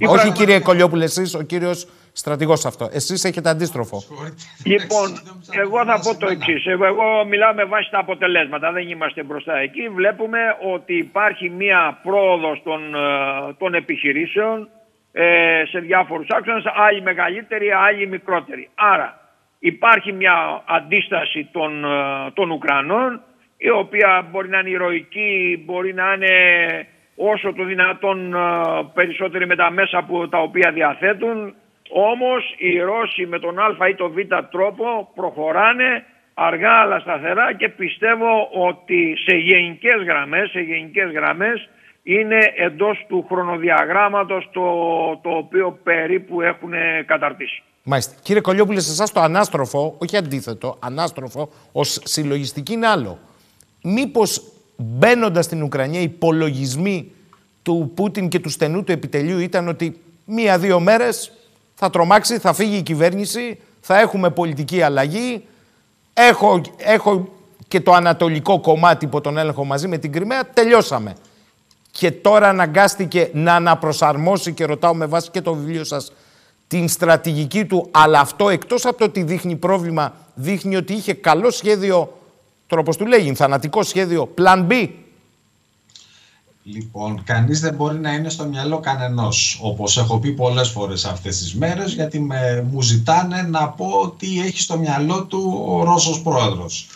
ε, 0.00 0.08
Όχι 0.08 0.32
κύριε 0.32 0.60
Κολιόπουλε, 0.60 1.04
εσείς, 1.04 1.34
ο 1.34 1.42
κύριος 1.42 1.86
στρατηγός 2.12 2.64
αυτό. 2.64 2.88
Εσείς 2.92 3.24
έχετε 3.24 3.48
αντίστροφο. 3.48 4.02
Λοιπόν, 4.64 5.08
εγώ 5.62 5.84
θα 5.84 6.00
πω 6.00 6.16
το 6.18 6.26
εξής. 6.26 6.66
Εγώ 6.66 7.24
μιλάω 7.28 7.54
με 7.54 7.64
βάση 7.64 7.90
τα 7.90 7.98
αποτελέσματα. 7.98 8.72
Δεν 8.72 8.88
είμαστε 8.88 9.22
μπροστά 9.22 9.56
εκεί. 9.56 9.88
Βλέπουμε 9.88 10.38
ότι 10.74 10.96
υπάρχει 10.96 11.50
μία 11.50 12.00
πρόοδος 12.02 12.62
των, 12.64 12.94
ε, 12.94 12.98
των 13.58 13.74
επιχειρήσεων 13.74 14.68
ε, 15.12 15.62
σε 15.70 15.78
διάφορους 15.78 16.26
άξονες, 16.28 16.64
άλλοι 16.66 17.02
μεγαλύτεροι, 17.02 17.70
άλλοι 17.70 18.06
μικρότεροι. 18.06 18.68
Άρα 18.74 19.20
υπάρχει 19.58 20.12
μια 20.12 20.62
αντίσταση 20.66 21.48
των, 21.52 21.84
ε, 21.84 22.30
των 22.34 22.50
Ουκρανών, 22.50 23.22
η 23.62 23.70
οποία 23.70 24.28
μπορεί 24.30 24.48
να 24.48 24.58
είναι 24.58 24.70
ηρωική, 24.70 25.62
μπορεί 25.66 25.94
να 25.94 26.12
είναι 26.12 26.34
όσο 27.16 27.52
το 27.52 27.64
δυνατόν 27.64 28.34
ε, 28.34 28.38
περισσότεροι 28.94 29.46
με 29.46 29.56
τα 29.56 29.70
μέσα 29.70 30.04
που, 30.06 30.28
τα 30.28 30.38
οποία 30.38 30.70
διαθέτουν. 30.72 31.54
Όμως 31.90 32.54
οι 32.58 32.78
Ρώσοι 32.78 33.26
με 33.26 33.38
τον 33.38 33.58
Α 33.58 33.88
ή 33.88 33.94
τον 33.94 34.12
Β 34.12 34.18
τρόπο 34.50 35.10
προχωράνε 35.14 36.04
αργά 36.34 36.72
αλλά 36.72 36.98
σταθερά 36.98 37.54
και 37.54 37.68
πιστεύω 37.68 38.48
ότι 38.52 39.16
σε 39.26 39.36
γενικές 39.36 40.02
γραμμές, 40.06 40.50
σε 40.50 40.60
γενικές 40.60 41.10
γραμμές 41.10 41.68
είναι 42.02 42.38
εντός 42.56 43.04
του 43.08 43.26
χρονοδιαγράμματος 43.28 44.48
το, 44.52 44.64
το 45.22 45.30
οποίο 45.30 45.78
περίπου 45.82 46.40
έχουν 46.40 46.72
καταρτήσει. 47.06 47.62
Μάλιστα. 47.82 48.14
Κύριε 48.22 48.40
Κολιόπουλε, 48.40 48.80
σε 48.80 48.90
εσάς 48.90 49.12
το 49.12 49.20
ανάστροφο, 49.20 49.96
όχι 49.98 50.16
αντίθετο, 50.16 50.78
ανάστροφο, 50.82 51.50
ως 51.72 52.00
συλλογιστική 52.04 52.72
είναι 52.72 52.86
άλλο. 52.86 53.18
Μήπως 53.82 54.42
μπαίνοντας 54.76 55.44
στην 55.44 55.62
Ουκρανία, 55.62 56.00
οι 56.00 56.02
υπολογισμοί 56.02 57.12
του 57.62 57.92
Πούτιν 57.94 58.28
και 58.28 58.38
του 58.38 58.48
στενού 58.48 58.84
του 58.84 58.92
επιτελείου 58.92 59.38
ήταν 59.38 59.68
ότι 59.68 60.00
μία-δύο 60.24 60.80
μέρες 60.80 61.32
θα 61.74 61.90
τρομάξει, 61.90 62.38
θα 62.38 62.52
φύγει 62.52 62.76
η 62.76 62.82
κυβέρνηση, 62.82 63.60
θα 63.80 64.00
έχουμε 64.00 64.30
πολιτική 64.30 64.82
αλλαγή. 64.82 65.44
Έχω, 66.14 66.60
έχω 66.76 67.28
και 67.68 67.80
το 67.80 67.92
ανατολικό 67.92 68.60
κομμάτι 68.60 69.06
που 69.06 69.20
τον 69.20 69.38
έλεγχο 69.38 69.64
μαζί 69.64 69.88
με 69.88 69.98
την 69.98 70.12
Κρυμαία. 70.12 70.46
Τελειώσαμε 70.46 71.14
και 71.90 72.10
τώρα 72.10 72.48
αναγκάστηκε 72.48 73.30
να 73.32 73.54
αναπροσαρμόσει 73.54 74.52
και 74.52 74.64
ρωτάω 74.64 74.94
με 74.94 75.06
βάση 75.06 75.30
και 75.30 75.40
το 75.40 75.54
βιβλίο 75.54 75.84
σας 75.84 76.12
την 76.66 76.88
στρατηγική 76.88 77.64
του, 77.64 77.88
αλλά 77.90 78.20
αυτό 78.20 78.48
εκτός 78.48 78.86
από 78.86 78.98
το 78.98 79.04
ότι 79.04 79.22
δείχνει 79.22 79.56
πρόβλημα, 79.56 80.14
δείχνει 80.34 80.76
ότι 80.76 80.92
είχε 80.92 81.12
καλό 81.12 81.50
σχέδιο, 81.50 82.19
τρόπος 82.70 82.96
του 82.96 83.06
λέγει, 83.06 83.34
θανατικό 83.34 83.82
σχέδιο, 83.82 84.34
plan 84.38 84.66
B. 84.66 84.88
Λοιπόν, 86.62 87.22
κανείς 87.24 87.60
δεν 87.60 87.74
μπορεί 87.74 87.98
να 87.98 88.12
είναι 88.12 88.28
στο 88.28 88.44
μυαλό 88.44 88.80
κανενός, 88.80 89.58
όπως 89.62 89.98
έχω 89.98 90.18
πει 90.18 90.32
πολλές 90.32 90.68
φορές 90.68 91.04
αυτές 91.04 91.38
τις 91.38 91.54
μέρες, 91.54 91.92
γιατί 91.92 92.20
με, 92.20 92.66
μου 92.70 92.82
ζητάνε 92.82 93.42
να 93.42 93.68
πω 93.68 94.14
τι 94.18 94.40
έχει 94.40 94.60
στο 94.60 94.78
μυαλό 94.78 95.24
του 95.24 95.64
ο 95.66 95.84
Ρώσος 95.84 96.22
πρόεδρος 96.22 96.88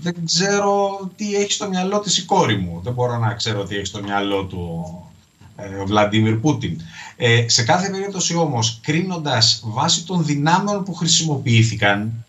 δεν 0.00 0.14
ξέρω 0.24 0.98
τι 1.16 1.34
έχει 1.34 1.52
στο 1.52 1.68
μυαλό 1.68 2.00
της 2.00 2.18
η 2.18 2.24
κόρη 2.24 2.56
μου. 2.56 2.80
Δεν 2.82 2.92
μπορώ 2.92 3.18
να 3.18 3.34
ξέρω 3.34 3.64
τι 3.64 3.76
έχει 3.76 3.84
στο 3.84 4.02
μυαλό 4.02 4.44
του 4.44 4.94
ε, 5.56 5.74
ο 5.74 5.86
Βλαντίμιρ 5.86 6.36
Πούτιν. 6.36 6.80
Ε, 7.16 7.48
σε 7.48 7.62
κάθε 7.62 7.90
περίπτωση 7.90 8.36
όμως, 8.36 8.78
κρίνοντας 8.82 9.62
βάσει 9.64 10.04
των 10.04 10.24
δυνάμεων 10.24 10.84
που 10.84 10.94
χρησιμοποιήθηκαν, 10.94 12.24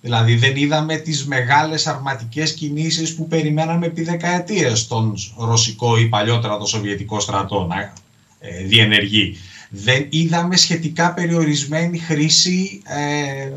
δηλαδή 0.00 0.34
δεν 0.34 0.56
είδαμε 0.56 0.96
τις 0.96 1.26
μεγάλες 1.26 1.86
αρματικές 1.86 2.54
κινήσεις 2.54 3.14
που 3.14 3.28
περιμέναμε 3.28 3.86
επί 3.86 4.02
δεκαετίες 4.02 4.78
στον 4.78 5.14
ρωσικό 5.36 5.98
ή 5.98 6.08
παλιότερα 6.08 6.58
το 6.58 6.66
σοβιετικό 6.66 7.20
στρατό 7.20 7.66
να 7.66 7.92
ε, 8.40 8.64
διενεργεί. 8.64 9.36
Δεν 9.70 10.06
είδαμε 10.08 10.56
σχετικά 10.56 11.14
περιορισμένη 11.14 11.98
χρήση 11.98 12.82
ε, 12.84 13.52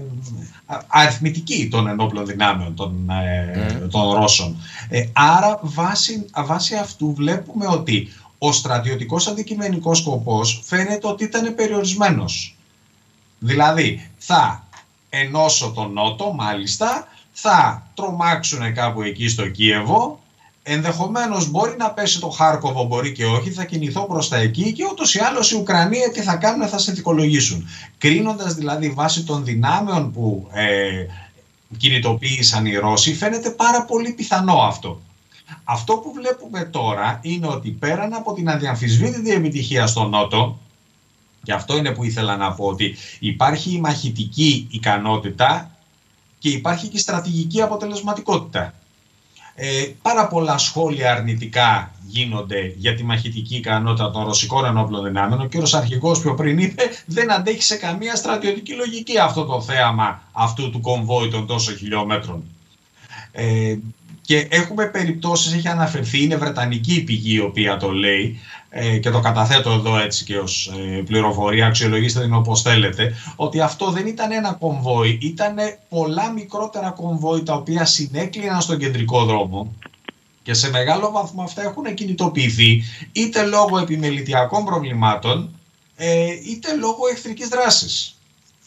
αριθμητική 0.88 1.68
των 1.72 1.88
ενόπλων 1.88 2.26
δυνάμεων 2.26 2.76
των, 2.76 3.10
ε, 3.10 3.58
ναι. 3.58 3.88
των 3.88 4.14
Ρώσων. 4.14 4.56
Ε, 4.90 5.06
άρα 5.14 5.60
βάσει, 5.62 6.26
βάσει 6.46 6.76
αυτού 6.76 7.14
βλέπουμε 7.14 7.68
ότι 7.68 8.08
ο 8.38 8.52
στρατιωτικός 8.52 9.28
αντικειμενικός 9.28 9.98
σκοπός 9.98 10.62
φαίνεται 10.64 11.08
ότι 11.08 11.24
ήταν 11.24 11.56
περιορισμένος. 11.56 12.56
Δηλαδή 13.40 14.10
θα 14.18 14.68
ενώσω 15.14 15.72
τον 15.76 15.94
Νότο 15.94 16.34
μάλιστα, 16.34 17.08
θα 17.32 17.88
τρομάξουν 17.94 18.74
κάπου 18.74 19.02
εκεί 19.02 19.28
στο 19.28 19.48
Κίεβο, 19.48 20.20
Ενδεχομένως 20.64 21.50
μπορεί 21.50 21.76
να 21.78 21.92
πέσει 21.92 22.20
το 22.20 22.30
Χάρκοβο, 22.30 22.84
μπορεί 22.84 23.12
και 23.12 23.26
όχι, 23.26 23.52
θα 23.52 23.66
κινηθώ 23.66 24.06
προς 24.06 24.30
τα 24.30 24.38
εκεί 24.38 24.72
και 24.72 24.84
ούτως 24.92 25.16
ή 25.16 25.20
άλλως 25.20 25.52
οι 25.52 25.56
Ουκρανοί 25.56 25.98
τι 26.14 26.22
θα 26.22 26.36
κάνουν, 26.36 26.68
θα 26.68 26.78
συνθηκολογήσουν. 26.78 27.68
Κρίνοντας 27.98 28.54
δηλαδή 28.54 28.90
βάσει 28.90 29.24
των 29.24 29.44
δυνάμεων 29.44 30.12
που 30.12 30.48
ε, 30.52 31.06
κινητοποίησαν 31.78 32.66
οι 32.66 32.76
Ρώσοι, 32.76 33.16
φαίνεται 33.16 33.50
πάρα 33.50 33.86
πολύ 33.86 34.12
πιθανό 34.12 34.54
αυτό. 34.54 35.02
Αυτό 35.64 35.94
που 35.94 36.14
βλέπουμε 36.14 36.64
τώρα 36.64 37.20
είναι 37.22 37.48
ότι 37.48 37.70
πέραν 37.70 38.14
από 38.14 38.34
την 38.34 38.50
αδιαμφισβήτητη 38.50 39.32
επιτυχία 39.32 39.88
στον 39.88 40.10
Νότο, 40.10 40.60
και 41.44 41.54
αυτό 41.54 41.78
είναι 41.78 41.92
που 41.92 42.04
ήθελα 42.04 42.38
να 42.38 42.54
πω, 42.54 42.66
ότι 42.66 42.96
υπάρχει 43.20 43.72
η 43.76 43.80
μαχητική 43.80 44.68
ικανότητα 44.72 45.72
και 46.40 46.50
υπάρχει 46.50 46.88
και 46.88 46.98
η 46.98 47.00
στρατηγική 47.00 47.62
αποτελεσματικότητα. 47.62 48.74
Ε, 49.56 49.86
πάρα 50.02 50.28
πολλά 50.28 50.58
σχόλια 50.58 51.12
αρνητικά 51.12 51.92
γίνονται 52.08 52.74
για 52.78 52.96
τη 52.96 53.04
μαχητική 53.04 53.56
ικανότητα 53.56 54.12
των 54.12 54.26
ρωσικών 54.26 54.66
ενόπλων 54.66 55.04
δυνάμεων. 55.04 55.42
Ο 55.42 55.46
κύριος 55.46 55.74
Αρχηγός 55.74 56.20
πιο 56.20 56.34
πριν 56.36 56.58
είπε 56.58 56.84
δεν 57.06 57.32
αντέχει 57.32 57.62
σε 57.62 57.76
καμία 57.76 58.16
στρατιωτική 58.16 58.74
λογική 58.74 59.18
αυτό 59.18 59.46
το 59.46 59.62
θέαμα 59.62 60.22
αυτού 60.32 60.70
του 60.70 60.82
κομβόη 60.82 61.30
των 61.30 61.48
τόσο 61.48 61.76
χιλιόμετρων. 61.76 62.44
Ε, 63.32 63.78
και 64.32 64.48
έχουμε 64.50 64.86
περιπτώσεις, 64.86 65.54
έχει 65.54 65.68
αναφερθεί, 65.68 66.24
είναι 66.24 66.36
βρετανική 66.36 66.94
η 66.94 67.02
πηγή 67.02 67.36
η 67.36 67.40
οποία 67.40 67.78
το 67.78 67.92
λέει 67.92 68.40
ε, 68.70 68.98
και 68.98 69.10
το 69.10 69.20
καταθέτω 69.20 69.72
εδώ 69.72 69.98
έτσι 69.98 70.24
και 70.24 70.38
ως 70.38 70.74
ε, 70.78 71.02
πληροφορία, 71.02 71.66
αξιολογήστε 71.66 72.22
την 72.22 72.34
όπως 72.34 72.62
θέλετε, 72.62 73.14
ότι 73.36 73.60
αυτό 73.60 73.92
δεν 73.92 74.08
ήταν 74.08 74.32
ένα 74.32 74.54
κομβόι, 74.54 75.18
ήταν 75.22 75.56
πολλά 75.90 76.32
μικρότερα 76.32 76.90
κομβόι 76.90 77.44
τα 77.44 77.54
οποία 77.54 77.86
συνέκλειναν 77.86 78.62
στον 78.62 78.78
κεντρικό 78.78 79.26
δρόμο 79.26 79.76
και 80.44 80.54
σε 80.54 80.70
μεγάλο 80.70 81.12
βαθμό 81.12 81.44
αυτά 81.44 81.62
έχουν 81.62 81.94
κινητοποιηθεί 81.94 82.84
είτε 83.12 83.46
λόγω 83.46 83.78
επιμελητιακών 83.78 84.66
προβλημάτων 84.66 85.50
ε, 85.96 86.26
είτε 86.32 86.76
λόγω 86.76 87.08
εχθρικής 87.12 87.48
δράσης. 87.48 88.21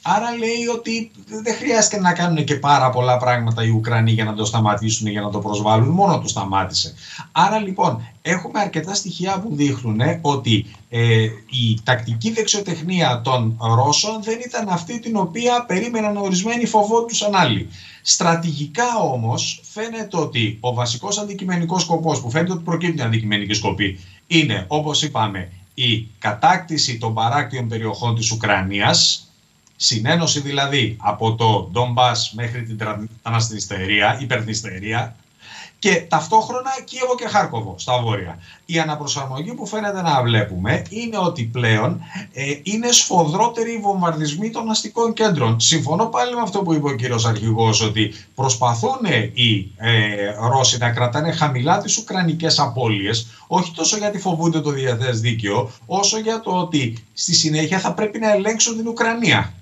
Άρα 0.07 0.37
λέει 0.37 0.67
ότι 0.75 1.11
δεν 1.43 1.55
χρειάζεται 1.55 2.01
να 2.01 2.13
κάνουν 2.13 2.45
και 2.45 2.55
πάρα 2.55 2.91
πολλά 2.91 3.17
πράγματα 3.17 3.65
οι 3.65 3.69
Ουκρανοί 3.69 4.11
για 4.11 4.25
να 4.25 4.35
το 4.35 4.45
σταματήσουν, 4.45 5.07
για 5.07 5.21
να 5.21 5.31
το 5.31 5.39
προσβάλλουν. 5.39 5.89
Μόνο 5.89 6.21
το 6.21 6.29
σταμάτησε. 6.29 6.95
Άρα 7.33 7.59
λοιπόν 7.59 8.09
έχουμε 8.23 8.61
αρκετά 8.61 8.95
στοιχεία 8.95 9.41
που 9.41 9.55
δείχνουν 9.55 10.01
ότι 10.21 10.67
ε, 10.89 11.23
η 11.51 11.81
τακτική 11.83 12.33
δεξιοτεχνία 12.33 13.21
των 13.25 13.59
Ρώσων 13.61 14.23
δεν 14.23 14.39
ήταν 14.47 14.69
αυτή 14.69 15.01
την 15.01 15.17
οποία 15.17 15.65
περίμεναν 15.67 16.17
ορισμένοι 16.17 16.67
φοβόντουσαν 16.67 17.35
άλλοι. 17.35 17.69
Στρατηγικά 18.03 18.99
όμως 18.99 19.61
φαίνεται 19.73 20.17
ότι 20.17 20.59
ο 20.61 20.75
βασικός 20.75 21.19
αντικειμενικός 21.19 21.83
σκοπός 21.83 22.21
που 22.21 22.31
φαίνεται 22.31 22.53
ότι 22.53 22.63
προκύπτει 22.63 23.03
αντικειμενική 23.03 23.55
σκοπή 23.55 24.01
είναι 24.27 24.65
όπως 24.69 25.03
είπαμε 25.03 25.53
η 25.75 26.07
κατάκτηση 26.19 26.99
των 26.99 27.15
παράκτιων 27.15 27.69
περιοχών 27.69 28.15
της 28.15 28.31
Ουκρανίας 28.31 29.29
Συνένωση 29.77 30.41
δηλαδή 30.41 30.97
από 31.01 31.35
το 31.35 31.69
Ντομπάς 31.73 32.33
μέχρι 32.35 32.63
την 32.63 32.79
Τραναστινιστερία, 33.23 34.19
υπερνηστερία 34.21 35.17
και 35.85 36.05
ταυτόχρονα 36.09 36.71
Κίεβο 36.85 37.15
και 37.15 37.29
Χάρκοβο 37.29 37.75
στα 37.79 38.01
βόρεια. 38.03 38.39
Η 38.65 38.79
αναπροσαρμογή 38.79 39.55
που 39.55 39.67
φαίνεται 39.67 40.03
να 40.03 40.23
βλέπουμε 40.23 40.83
είναι 40.89 41.19
ότι 41.19 41.43
πλέον 41.43 42.01
ε, 42.33 42.43
είναι 42.63 42.93
σφοδρότεροι 42.93 43.73
οι 43.73 43.79
βομβαρδισμοί 43.79 44.51
των 44.51 44.71
αστικών 44.71 45.13
κέντρων. 45.13 45.61
Συμφωνώ 45.61 46.07
πάλι 46.07 46.35
με 46.35 46.41
αυτό 46.41 46.63
που 46.63 46.75
είπε 46.75 46.89
ο 46.89 46.95
κύριος 46.95 47.25
Αρχηγός 47.25 47.81
ότι 47.81 48.15
προσπαθούν 48.35 48.99
οι 49.33 49.73
ε, 49.77 49.91
Ρώσοι 50.51 50.79
να 50.79 50.91
κρατάνε 50.91 51.33
χαμηλά 51.33 51.79
τις 51.79 51.97
ουκρανικές 51.97 52.59
απώλειες 52.59 53.27
όχι 53.47 53.73
τόσο 53.75 53.97
γιατί 53.97 54.19
φοβούνται 54.19 54.61
το 54.61 54.71
διαθές 54.71 55.21
δίκαιο 55.21 55.71
όσο 55.87 56.19
για 56.19 56.41
το 56.41 56.51
ότι 56.51 57.05
στη 57.15 57.35
συνέχεια 57.35 57.79
θα 57.79 57.93
πρέπει 57.93 58.19
να 58.19 58.33
ελέγξουν 58.33 58.77
την 58.77 58.89
Ουκρανία. 58.89 59.53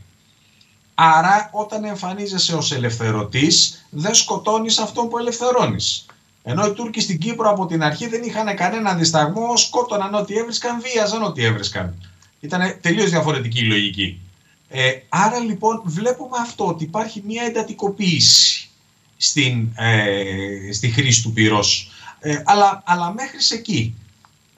Άρα 1.04 1.50
όταν 1.52 1.84
εμφανίζεσαι 1.84 2.54
ως 2.54 2.72
ελευθερωτής 2.72 3.86
δεν 3.90 4.14
σκοτώνεις 4.14 4.78
αυτόν 4.78 5.08
που 5.08 5.18
ελευθερώνεις. 5.18 6.06
Ενώ 6.42 6.66
οι 6.66 6.72
Τούρκοι 6.72 7.00
στην 7.00 7.18
Κύπρο 7.18 7.50
από 7.50 7.66
την 7.66 7.82
αρχή 7.82 8.08
δεν 8.08 8.22
είχαν 8.22 8.56
κανένα 8.56 8.94
δισταγμό, 8.94 9.56
σκότωναν 9.56 10.14
ό,τι 10.14 10.36
έβρισκαν, 10.36 10.80
βίαζαν 10.80 11.22
ό,τι 11.22 11.44
έβρισκαν. 11.44 11.94
Ήταν 12.40 12.78
τελείως 12.80 13.10
διαφορετική 13.10 13.58
η 13.58 13.66
λογική. 13.66 14.20
Ε, 14.68 14.90
άρα 15.08 15.38
λοιπόν 15.38 15.82
βλέπουμε 15.84 16.36
αυτό 16.40 16.66
ότι 16.66 16.84
υπάρχει 16.84 17.22
μια 17.26 17.42
εντατικοποίηση 17.42 18.68
στην, 19.16 19.68
ε, 19.76 20.72
στη 20.72 20.88
χρήση 20.88 21.22
του 21.22 21.32
πυρός. 21.32 21.90
Ε, 22.20 22.42
αλλά, 22.44 22.82
αλλά 22.86 23.12
μέχρι 23.12 23.42
σε 23.42 23.54
εκεί. 23.54 23.94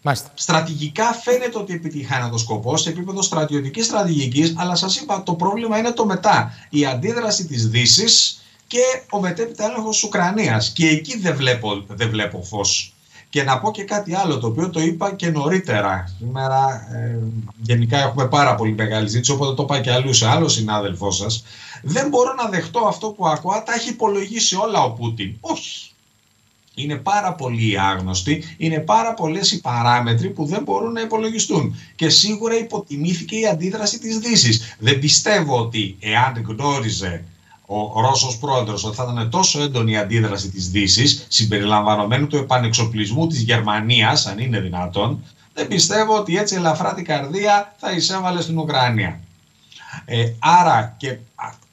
Μάλιστα. 0.06 0.30
Στρατηγικά 0.34 1.12
φαίνεται 1.12 1.58
ότι 1.58 1.72
επιτυχάνει 1.72 2.30
το 2.30 2.38
σκοπός 2.38 2.82
σε 2.82 2.88
επίπεδο 2.88 3.22
στρατιωτικής 3.22 3.86
στρατηγικής, 3.86 4.54
αλλά 4.56 4.74
σας 4.74 4.96
είπα 4.96 5.22
το 5.22 5.34
πρόβλημα 5.34 5.78
είναι 5.78 5.90
το 5.90 6.06
μετά. 6.06 6.52
Η 6.70 6.86
αντίδραση 6.86 7.46
της 7.46 7.68
Δύσης 7.68 8.42
και 8.66 8.80
ο 9.10 9.20
μετέπειτα 9.20 9.64
έλεγχος 9.64 9.94
της 9.94 10.04
Ουκρανίας. 10.04 10.72
Και 10.72 10.88
εκεί 10.88 11.18
δεν 11.18 11.36
βλέπω, 11.36 11.84
δεν 11.88 12.10
βλέπω 12.10 12.42
φως. 12.42 12.94
Και 13.30 13.42
να 13.42 13.60
πω 13.60 13.70
και 13.70 13.84
κάτι 13.84 14.14
άλλο 14.14 14.38
το 14.38 14.46
οποίο 14.46 14.70
το 14.70 14.80
είπα 14.80 15.14
και 15.14 15.30
νωρίτερα. 15.30 16.14
Σήμερα 16.18 16.88
ε, 16.94 17.18
γενικά 17.62 17.98
έχουμε 17.98 18.28
πάρα 18.28 18.54
πολύ 18.54 18.72
μεγάλη 18.72 19.08
ζήτηση, 19.08 19.32
οπότε 19.32 19.54
το 19.54 19.62
είπα 19.62 19.80
και 19.80 19.92
αλλού 19.92 20.12
σε 20.12 20.28
άλλο 20.28 20.48
συνάδελφό 20.48 21.10
σας. 21.10 21.44
Δεν 21.82 22.08
μπορώ 22.08 22.34
να 22.34 22.48
δεχτώ 22.48 22.80
αυτό 22.86 23.08
που 23.08 23.26
ακούω. 23.26 23.62
Τα 23.66 23.74
έχει 23.74 23.88
υπολογίσει 23.88 24.56
όλα 24.56 24.82
ο 24.82 24.90
Πούτιν. 24.90 25.36
Όχι 25.40 25.93
είναι 26.74 26.96
πάρα 26.96 27.34
πολύ 27.34 27.80
άγνωστοι, 27.80 28.44
είναι 28.56 28.78
πάρα 28.78 29.14
πολλές 29.14 29.52
οι 29.52 29.60
παράμετροι 29.60 30.30
που 30.30 30.44
δεν 30.44 30.62
μπορούν 30.62 30.92
να 30.92 31.00
υπολογιστούν. 31.00 31.76
Και 31.94 32.08
σίγουρα 32.08 32.58
υποτιμήθηκε 32.58 33.36
η 33.36 33.46
αντίδραση 33.46 33.98
της 33.98 34.18
Δύσης. 34.18 34.76
Δεν 34.78 34.98
πιστεύω 34.98 35.58
ότι 35.58 35.96
εάν 36.00 36.44
γνώριζε 36.48 37.24
ο 37.66 38.00
Ρώσος 38.00 38.38
πρόεδρος 38.38 38.84
ότι 38.84 38.96
θα 38.96 39.08
ήταν 39.12 39.30
τόσο 39.30 39.62
έντονη 39.62 39.92
η 39.92 39.96
αντίδραση 39.96 40.50
της 40.50 40.70
Δύσης, 40.70 41.26
συμπεριλαμβανομένου 41.28 42.26
του 42.26 42.36
επανεξοπλισμού 42.36 43.26
της 43.26 43.40
Γερμανίας, 43.40 44.26
αν 44.26 44.38
είναι 44.38 44.60
δυνατόν, 44.60 45.24
δεν 45.54 45.68
πιστεύω 45.68 46.16
ότι 46.16 46.36
έτσι 46.36 46.54
ελαφρά 46.54 46.94
την 46.94 47.04
καρδία 47.04 47.74
θα 47.78 47.92
εισέβαλε 47.92 48.40
στην 48.40 48.58
Ουκρανία. 48.58 49.20
Ε, 50.04 50.32
άρα 50.38 50.94
και 50.98 51.16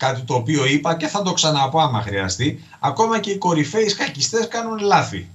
κάτι 0.01 0.21
το 0.21 0.33
οποίο 0.33 0.65
είπα 0.65 0.95
και 0.95 1.07
θα 1.07 1.21
το 1.21 1.33
ξαναπώ 1.33 1.79
άμα 1.79 2.01
χρειαστεί, 2.01 2.63
ακόμα 2.79 3.19
και 3.19 3.31
οι 3.31 3.37
κορυφαίοι 3.37 3.87
σκακιστές 3.87 4.47
κάνουν 4.47 4.77
λάθη. 4.79 5.29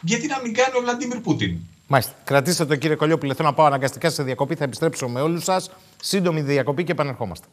Γιατί 0.00 0.26
να 0.26 0.40
μην 0.40 0.54
κάνει 0.54 0.76
ο 0.76 0.80
Βλαντίμιρ 0.80 1.18
Πούτιν; 1.20 1.56
Μάλιστα. 1.86 2.12
Κρατήστε 2.24 2.64
το 2.64 2.76
κύριε 2.76 2.96
Κολιόπουλε. 2.96 3.34
Θέλω 3.34 3.48
να 3.48 3.54
πάω 3.54 3.66
αναγκαστικά 3.66 4.10
σε 4.10 4.22
διακοπή. 4.22 4.54
Θα 4.54 4.64
επιστρέψω 4.64 5.08
με 5.08 5.20
όλους 5.20 5.44
σας. 5.44 5.70
Σύντομη 6.02 6.40
διακοπή 6.40 6.84
και 6.84 6.92
επανερχόμαστε. 6.92 7.46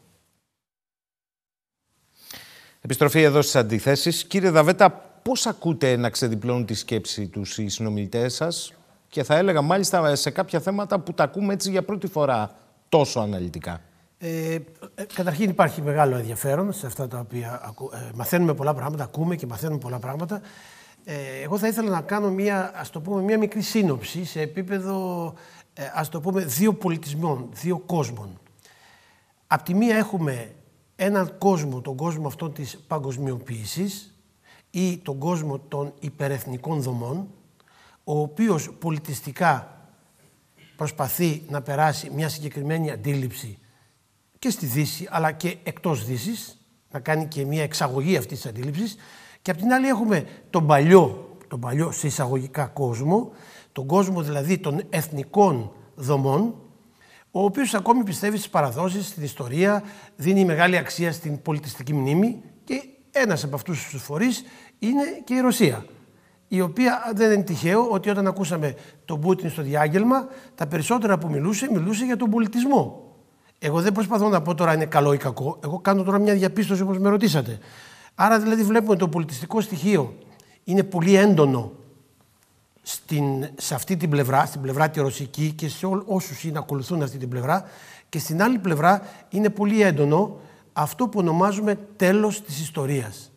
Επιστροφή 2.82 3.22
εδώ 3.22 3.42
στις 3.42 3.56
αντιθέσεις. 3.56 4.26
Κύριε 4.26 4.50
Δαβέτα, 4.50 4.92
πώς 5.22 5.46
ακούτε 5.46 5.96
να 5.96 6.10
ξεδιπλώνουν 6.10 6.66
τη 6.66 6.74
σκέψη 6.74 7.28
τους 7.28 7.58
οι 7.58 7.68
συνομιλητές 7.68 8.34
σας; 8.34 8.74
Και 9.10 9.24
θα 9.24 9.36
έλεγα 9.36 9.62
μάλιστα 9.62 10.16
σε 10.16 10.30
κάποια 10.30 10.60
θέματα 10.60 11.00
που 11.00 11.14
τα 11.14 11.24
ακούμε 11.24 11.54
έτσι 11.54 11.70
για 11.70 11.84
πρώτη 11.84 12.08
φορά 12.08 12.56
τόσο 12.90 13.20
αναλυτικά. 13.20 13.82
Ε, 14.28 14.54
ε, 14.96 15.04
καταρχήν 15.14 15.50
υπάρχει 15.50 15.82
μεγάλο 15.82 16.16
ενδιαφέρον 16.16 16.74
σε 16.74 16.86
αυτά 16.86 17.08
τα 17.08 17.20
οποία 17.20 17.74
ε, 17.94 18.10
μαθαίνουμε 18.16 18.54
πολλά 18.54 18.74
πράγματα, 18.74 19.04
ακούμε 19.04 19.36
και 19.36 19.46
μαθαίνουμε 19.46 19.80
πολλά 19.80 20.00
πράγματα. 20.00 20.42
Ε, 21.04 21.16
εγώ 21.44 21.58
θα 21.58 21.68
ήθελα 21.68 21.90
να 21.90 22.02
κάνω 22.02 22.30
μια, 22.30 22.72
ας 22.76 22.90
το 22.90 23.02
πούμε, 23.02 23.22
μια 23.22 23.38
μικρή 23.38 23.62
σύνοψη 23.62 24.26
σε 24.26 24.42
επίπεδο 24.42 25.34
ε, 25.74 25.84
ας 25.94 26.10
το 26.10 26.22
πούμε, 26.22 26.42
δύο 26.42 26.74
πολιτισμών, 26.74 27.50
δύο 27.54 27.78
κόσμων. 27.78 28.40
Απ' 29.48 29.64
τη 29.64 29.74
μία 29.74 29.96
έχουμε 29.96 30.52
έναν 30.96 31.38
κόσμο, 31.38 31.82
τον 31.82 31.96
κόσμο 31.96 32.28
αυτό 32.28 32.50
της 32.50 32.78
παγκοσμιοποίησης 32.88 34.16
ή 34.70 34.98
τον 34.98 35.18
κόσμο 35.18 35.60
των 35.60 35.94
υπερεθνικών 36.00 36.82
δομών, 36.82 37.28
ο 38.04 38.20
οποίος 38.20 38.70
πολιτιστικά 38.80 39.80
προσπαθεί 40.76 41.44
να 41.50 41.62
περάσει 41.62 42.10
μια 42.10 42.30
συγκεκριμένη 42.30 42.92
αντίληψη 42.92 43.60
και 44.46 44.52
στη 44.52 44.66
Δύση 44.66 45.08
αλλά 45.10 45.32
και 45.32 45.58
εκτός 45.64 46.06
Δύσης, 46.06 46.58
να 46.91 47.00
κάνει 47.00 47.26
και 47.26 47.46
μια 47.46 47.64
εξαγωγή 47.64 48.18
αυτής 48.18 48.41
της 48.41 48.50
αντίληψης 48.50 48.96
και 49.41 49.52
απ' 49.52 49.58
την 49.58 49.74
άλλη 49.74 49.88
έχουμε 49.88 50.26
τον 50.50 50.68
παλιό, 50.68 51.38
τον 51.48 51.60
παλιό 51.60 51.91
σε 51.91 52.08
εισαγωγικά 52.08 52.66
κόσμο, 52.66 53.32
τον 53.72 53.86
κόσμο 53.86 54.22
δηλαδή 54.22 54.58
των 54.58 54.82
εθνικών 54.89 55.72
δομών, 55.96 56.56
ο 57.32 57.43
οποίος 57.43 57.74
ακόμη 57.74 58.04
πιστεύει 58.04 58.38
στις 58.38 58.50
παραδόσεις, 58.50 59.08
στην 59.08 59.24
ιστορία, 59.24 59.84
δίνει 60.16 60.46
μεγάλη 60.46 60.78
αξία 60.78 61.12
στην 61.12 61.41
πολιτιστική 61.41 61.93
μνήμη 61.93 62.41
και 62.64 62.84
ένας 63.12 63.43
από 63.43 63.56
αυτούς 63.56 63.88
τους 63.88 64.02
φορείς 64.02 64.43
είναι 64.80 65.04
και 65.24 65.34
η 65.34 65.39
Ρωσία 65.39 65.86
η 66.48 66.62
οποία 66.62 67.12
δεν 67.16 67.32
είναι 67.32 67.43
τυχαίο 67.43 67.88
ότι 67.89 68.10
όταν 68.10 68.28
ακούσαμε 68.28 68.76
τον 69.06 69.20
Πούτιν 69.20 69.50
στο 69.50 69.62
διάγγελμα, 69.62 70.28
τα 70.56 70.68
περισσότερα 70.68 71.18
που 71.18 71.30
μιλούσε, 71.30 71.68
μιλούσε 71.72 72.06
για 72.06 72.18
τον 72.18 72.30
πολιτισμό. 72.30 73.05
Εγώ 73.66 73.82
δεν 73.82 73.91
προσπαθώ 73.91 74.30
να 74.30 74.41
πω 74.41 74.55
τώρα 74.55 74.74
είναι 74.74 74.86
καλό 74.86 75.13
ή 75.13 75.18
κακό. 75.18 75.59
Εγώ 75.63 75.80
κάνω 75.80 76.03
τώρα 76.03 76.20
μια 76.20 76.34
διαπίστωση 76.34 76.82
όπως 76.82 76.97
με 76.99 77.09
ρωτήσατε. 77.09 77.59
Άρα 78.16 78.39
δηλαδή 78.39 78.63
βλέπουμε 78.63 78.91
ότι 78.91 78.99
το 78.99 79.07
πολιτιστικό 79.07 79.61
στοιχείο 79.61 80.16
είναι 80.63 80.84
πολύ 80.84 81.16
έντονο 81.16 81.72
στην, 82.82 83.47
σε 83.55 83.76
αυτή 83.76 83.97
την 83.97 84.09
πλευρά, 84.09 84.45
στην 84.45 84.61
πλευρά 84.61 84.89
τη 84.89 84.99
ρωσική 84.99 85.51
και 85.51 85.70
σε 85.70 85.86
ό, 85.86 86.03
όσους 86.05 86.43
είναι 86.43 86.57
ακολουθούν 86.57 87.01
αυτή 87.01 87.18
την 87.18 87.30
πλευρά 87.30 87.66
και 88.09 88.20
στην 88.20 88.41
άλλη 88.41 88.57
πλευρά 88.57 89.01
είναι 89.30 89.49
πολύ 89.49 89.82
έντονο 89.82 90.39
αυτό 90.74 91.07
που 91.07 91.20
ονομάζουμε 91.20 91.80
τέλος 91.95 92.41
της 92.41 92.61
ιστορίας. 92.61 93.32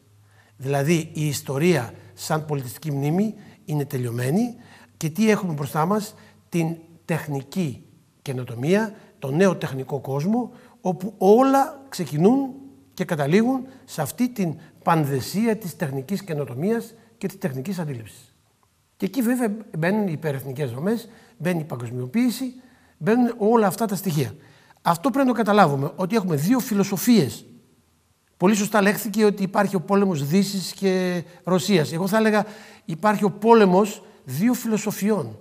Δηλαδή 0.56 1.10
η 1.12 1.26
ιστορία 1.26 1.92
σαν 2.14 2.44
πολιτιστική 2.44 2.92
μνήμη 2.92 3.34
είναι 3.64 3.84
τελειωμένη 3.84 4.54
και 4.96 5.08
τι 5.10 5.30
έχουμε 5.30 5.52
μπροστά 5.52 5.86
μας; 5.86 6.14
Την 6.48 6.76
τεχνική 7.04 7.82
καινοτομία, 8.22 8.94
το 9.18 9.30
νέο 9.30 9.56
τεχνικό 9.56 10.00
κόσμο, 10.00 10.50
όπου 10.80 11.14
όλα 11.18 11.84
ξεκινούν 11.88 12.54
και 12.94 13.04
καταλήγουν 13.04 13.66
σε 13.84 14.02
αυτή 14.02 14.28
την 14.28 14.54
πανδεσία 14.84 15.56
της 15.56 15.76
τεχνικής 15.76 16.22
καινοτομίας 16.22 16.94
και 17.18 17.26
της 17.26 17.38
τεχνικής 17.38 17.78
αντίληψης. 17.78 18.34
Και 18.96 19.06
εκεί 19.06 19.22
βέβαια 19.22 19.56
μπαίνουν 19.78 20.06
οι 20.06 20.12
υπερεθνικές 20.12 20.70
δομές, 20.70 21.08
μπαίνει 21.38 21.60
η 21.60 21.64
παγκοσμιοποίηση, 21.64 22.54
μπαίνουν 22.98 23.34
όλα 23.38 23.66
αυτά 23.66 23.86
τα 23.86 23.94
στοιχεία. 23.94 24.34
Αυτό 24.82 25.10
πρέπει 25.10 25.26
να 25.26 25.32
το 25.32 25.38
καταλάβουμε, 25.38 25.92
ότι 25.96 26.16
έχουμε 26.16 26.36
δύο 26.36 26.58
φιλοσοφίες. 26.58 27.44
Πολύ 28.36 28.54
σωστά 28.54 28.82
λέχθηκε 28.82 29.24
ότι 29.24 29.42
υπάρχει 29.42 29.76
ο 29.76 29.80
πόλεμος 29.80 30.26
Δύσης 30.26 30.72
και 30.72 31.24
Ρωσίας. 31.44 31.92
Εγώ 31.92 32.06
θα 32.06 32.16
έλεγα 32.16 32.46
υπάρχει 32.84 33.24
ο 33.24 33.30
πόλεμος 33.30 34.02
δύο 34.24 34.54
φιλοσοφιών. 34.54 35.38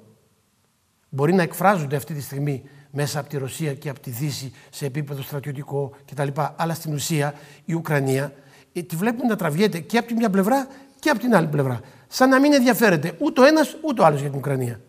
Μπορεί 1.10 1.34
να 1.34 1.42
εκφράζονται 1.42 1.96
αυτή 1.96 2.14
τη 2.14 2.22
στιγμή 2.22 2.64
μέσα 3.00 3.20
από 3.20 3.30
τη 3.30 3.38
Ρωσία 3.38 3.74
και 3.74 3.90
από 3.90 4.00
τη 4.00 4.10
Δύση 4.10 4.52
σε 4.70 4.86
επίπεδο 4.86 5.22
στρατιωτικό 5.22 5.92
κτλ. 6.12 6.28
Αλλά 6.56 6.74
στην 6.74 6.94
ουσία 6.94 7.34
η 7.66 7.74
Ουκρανία 7.74 8.34
ε, 8.74 8.82
τη 8.82 8.96
βλέπουμε 8.96 9.28
να 9.30 9.36
τραβιέται 9.36 9.80
και 9.80 9.98
από 9.98 10.08
τη 10.08 10.14
μια 10.14 10.30
πλευρά 10.30 10.68
και 11.00 11.10
από 11.10 11.20
την 11.20 11.36
άλλη 11.36 11.48
πλευρά. 11.48 11.80
Σαν 12.08 12.30
να 12.30 12.40
μην 12.40 12.54
ενδιαφέρεται 12.54 13.14
ούτε 13.18 13.42
ο 13.42 13.46
ένας 13.46 13.76
ούτε 13.82 14.02
ο 14.02 14.06
άλλος 14.06 14.20
για 14.20 14.30
την 14.30 14.38
Ουκρανία. 14.38 14.80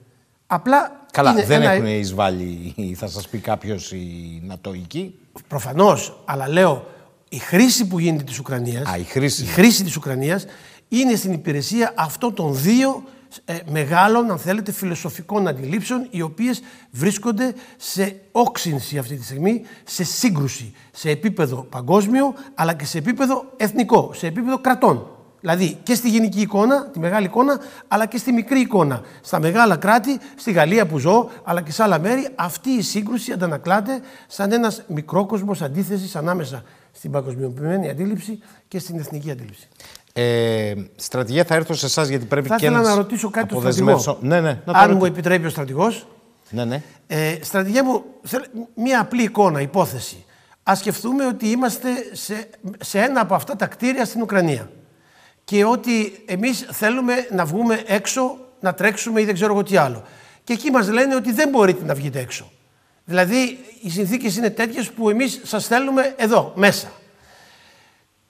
Απλά 0.47 1.07
Καλά, 1.13 1.31
είναι 1.31 1.45
δεν 1.45 1.63
ένα... 1.63 1.71
έχουν 1.71 1.87
εισβάλει, 1.87 2.75
θα 2.97 3.07
σας 3.07 3.29
πει 3.29 3.39
κάποιος, 3.39 3.93
οι 3.93 4.43
Νατοικοί. 4.47 5.15
Προφανώς, 5.49 6.23
αλλά 6.25 6.49
λέω, 6.49 6.87
η 7.29 7.39
χρήση 7.39 7.87
που 7.87 7.99
γίνεται 7.99 8.25
της 8.25 8.39
Ουκρανίας, 8.39 8.89
Α, 8.89 8.97
η 8.97 9.03
χρήση. 9.03 9.43
η 9.43 9.47
χρήση 9.47 9.85
της 9.85 9.97
Ουκρανίας 9.97 10.45
είναι 10.89 11.15
στην 11.15 11.33
υπηρεσία 11.33 11.93
αυτών 11.97 12.35
των 12.35 12.55
δύο 12.61 13.03
ε, 13.45 13.57
μεγάλων, 13.71 14.31
αν 14.31 14.39
θέλετε, 14.39 14.73
φιλοσοφικών 14.73 15.49
αντιλήψεων, 15.49 16.07
οι 16.11 16.23
οποίες 16.23 16.63
βρίσκονται 16.91 17.55
σε 17.77 18.21
όξυνση 18.33 18.99
αυτή 18.99 19.17
τη 19.17 19.25
στιγμή, 19.25 19.63
σε 19.85 20.05
σύγκρουση, 20.05 20.75
σε 20.93 21.11
επίπεδο 21.11 21.57
παγκόσμιο, 21.63 22.35
αλλά 22.55 22.75
και 22.75 22.85
σε 22.85 22.99
επίπεδο 22.99 23.53
εθνικό, 23.57 24.11
σε 24.15 24.27
επίπεδο 24.27 24.59
κρατών. 24.59 25.07
Δηλαδή 25.41 25.79
και 25.83 25.95
στη 25.95 26.09
γενική 26.09 26.41
εικόνα, 26.41 26.87
τη 26.87 26.99
μεγάλη 26.99 27.27
εικόνα, 27.27 27.61
αλλά 27.89 28.07
και 28.07 28.19
στη 28.19 28.33
μικρή 28.33 28.61
εικόνα. 28.61 29.03
Στα 29.21 29.41
μεγάλα 29.41 29.77
κράτη, 29.77 30.19
στη 30.37 30.53
Γαλλία 30.53 30.87
που 30.87 30.99
ζω, 30.99 31.31
αλλά 31.45 31.63
και 31.63 31.73
σε 31.73 31.83
άλλα 31.83 31.99
μέρη, 31.99 32.29
αυτή 32.35 32.71
η 32.71 32.83
σύγκρουση 32.83 33.33
αντανακλάται 33.33 34.01
σαν 34.27 34.53
ένας 34.53 34.83
μικρόκοσμος 34.87 35.63
αντίθεσης 35.63 36.17
ανάμεσα 36.17 36.63
στην 36.93 37.11
παγκοσμιοποιημένη 37.11 37.89
αντίληψη 37.89 38.43
και 38.69 38.79
στην 38.79 38.99
εθνική 38.99 39.31
αντίληψη. 39.31 39.69
Ε, 40.21 40.75
στρατηγέ, 40.97 41.45
θα 41.45 41.55
έρθω 41.55 41.75
σε 41.75 41.87
εσάς 41.87 42.09
γιατί 42.09 42.25
πρέπει 42.25 42.49
Θα 42.49 42.57
και 42.57 42.65
ήθελα 42.65 42.81
να 42.81 42.89
να 42.89 42.95
ρωτήσω 42.95 43.31
κάτι 43.31 43.49
τον 43.49 43.57
αποδεσμεύσω. 43.59 44.01
στρατηγό. 44.01 44.29
Ναι, 44.35 44.41
ναι, 44.41 44.49
να 44.49 44.73
το 44.73 44.79
Αν 44.79 44.81
ρωτήσω. 44.81 44.97
μου 44.99 45.05
επιτρέπει 45.05 45.47
ο 45.47 45.51
στρατηγός, 45.51 46.07
Ναι, 46.51 46.65
ναι. 46.65 46.83
Ε, 47.07 47.37
στρατηγέ 47.43 47.83
μου, 47.83 48.05
θέλ- 48.23 48.45
μία 48.75 49.01
απλή 49.01 49.23
εικόνα, 49.23 49.61
υπόθεση. 49.61 50.25
Ας 50.63 50.79
σκεφτούμε 50.79 51.27
ότι 51.27 51.47
είμαστε 51.51 51.89
σε, 52.13 52.49
σε 52.81 52.99
ένα 53.01 53.21
από 53.21 53.35
αυτά 53.35 53.57
τα 53.57 53.67
κτίρια 53.67 54.05
στην 54.05 54.23
Ουκρανία 54.23 54.71
και 55.45 55.65
ότι 55.65 56.23
εμείς 56.27 56.67
θέλουμε 56.71 57.15
να 57.31 57.45
βγούμε 57.45 57.83
έξω, 57.87 58.37
να 58.61 58.75
τρέξουμε 58.75 59.21
ή 59.21 59.25
δεν 59.25 59.35
ξέρω 59.35 59.53
εγώ 59.53 59.63
τι 59.63 59.77
άλλο. 59.77 60.03
Και 60.45 60.53
εκεί 60.53 60.71
μας 60.71 60.89
λένε 60.89 61.15
ότι 61.15 61.33
δεν 61.33 61.49
μπορείτε 61.49 61.85
να 61.85 61.95
βγείτε 61.95 62.19
έξω. 62.21 62.51
Δηλαδή, 63.05 63.59
οι 63.83 63.91
συνθήκες 63.91 64.37
είναι 64.37 64.51
τέτοιες 64.51 64.91
που 64.91 65.11
εμείς 65.11 65.41
σας 65.45 65.67
θέλουμε 65.67 66.15
εδώ, 66.17 66.53
μέσα. 66.57 66.89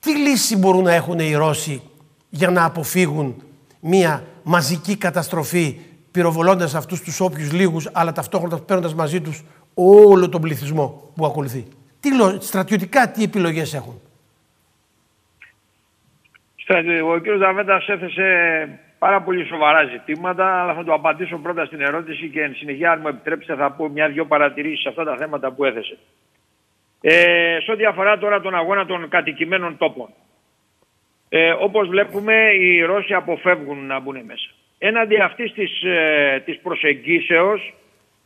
Τι 0.09 0.17
λύση 0.17 0.57
μπορούν 0.57 0.83
να 0.83 0.93
έχουν 0.93 1.19
οι 1.19 1.33
Ρώσοι 1.35 1.81
για 2.29 2.49
να 2.49 2.65
αποφύγουν 2.65 3.43
μια 3.79 4.23
μαζική 4.43 4.97
καταστροφή 4.97 5.79
πυροβολώντας 6.11 6.75
αυτούς 6.75 7.01
τους 7.01 7.19
όποιους 7.19 7.51
λίγους 7.51 7.89
αλλά 7.93 8.11
ταυτόχρονα 8.11 8.59
παίρνοντας 8.59 8.93
μαζί 8.95 9.21
τους 9.21 9.43
όλο 9.73 10.29
τον 10.29 10.41
πληθυσμό 10.41 11.11
που 11.15 11.25
ακολουθεί; 11.25 11.67
Τι 11.99 12.15
λο- 12.15 12.41
στρατιωτικά 12.41 13.11
τι 13.11 13.23
επιλογές 13.23 13.73
έχουν; 13.73 14.01
Στρατιω- 16.55 17.07
Ο 17.13 17.19
κ. 17.19 17.37
Δαβέντα 17.37 17.81
έθεσε 17.87 18.25
πάρα 18.99 19.21
πολύ 19.21 19.45
σοβαρά 19.45 19.83
ζητήματα, 19.83 20.61
αλλά 20.61 20.73
θα 20.73 20.83
του 20.83 20.93
απαντήσω 20.93 21.37
πρώτα 21.37 21.65
στην 21.65 21.81
ερώτηση 21.81 22.29
και 22.29 22.41
εν 22.41 22.55
συνεχεία, 22.55 22.91
αν 22.91 22.99
μου 23.01 23.07
επιτρέψετε, 23.07 23.55
θα 23.55 23.71
πω 23.71 23.89
μια-δυο 23.89 24.25
παρατηρήσεις 24.25 24.81
σε 24.81 24.89
αυτά 24.89 25.03
τα 25.03 25.15
θέματα 25.17 25.51
που 25.51 25.65
έθεσε. 25.65 25.97
Ε, 27.01 27.57
σε 27.63 27.71
ό,τι 27.71 27.85
αφορά 27.85 28.17
τώρα 28.17 28.41
τον 28.41 28.55
αγώνα 28.55 28.85
των 28.85 29.09
κατοικημένων 29.09 29.77
τόπων. 29.77 30.09
Ε, 31.29 31.51
όπως 31.51 31.87
βλέπουμε, 31.87 32.33
οι 32.59 32.81
Ρώσοι 32.81 33.13
αποφεύγουν 33.13 33.85
να 33.85 33.99
μπουν 33.99 34.15
μέσα. 34.25 34.49
Έναντι 34.77 35.21
αυτής 35.21 35.53
της, 35.53 35.83
ε, 35.83 36.41
της 36.45 36.59
προσεγγίσεως 36.59 37.73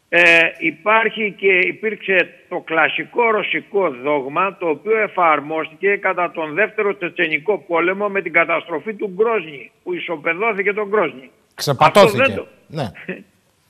ε, 0.09 0.39
υπάρχει 0.59 1.31
και 1.37 1.53
υπήρξε 1.57 2.29
το 2.49 2.59
κλασικό 2.59 3.31
ρωσικό 3.31 3.89
δόγμα 3.89 4.57
το 4.57 4.69
οποίο 4.69 4.97
εφαρμόστηκε 4.97 5.95
κατά 5.95 6.31
τον 6.31 6.53
δεύτερο 6.53 6.95
Τσετσενικό 6.97 7.57
πόλεμο 7.67 8.09
με 8.09 8.21
την 8.21 8.33
καταστροφή 8.33 8.93
του 8.93 9.11
Γκρόσνη 9.15 9.71
που 9.83 9.93
ισοπεδώθηκε 9.93 10.73
τον 10.73 10.87
Γκρόσνη. 10.87 11.29
Ξεπατώθηκε. 11.55 12.21
Αυτό 12.21 12.33
δεν 12.33 12.35
το- 12.43 12.47
Ναι. 12.67 12.83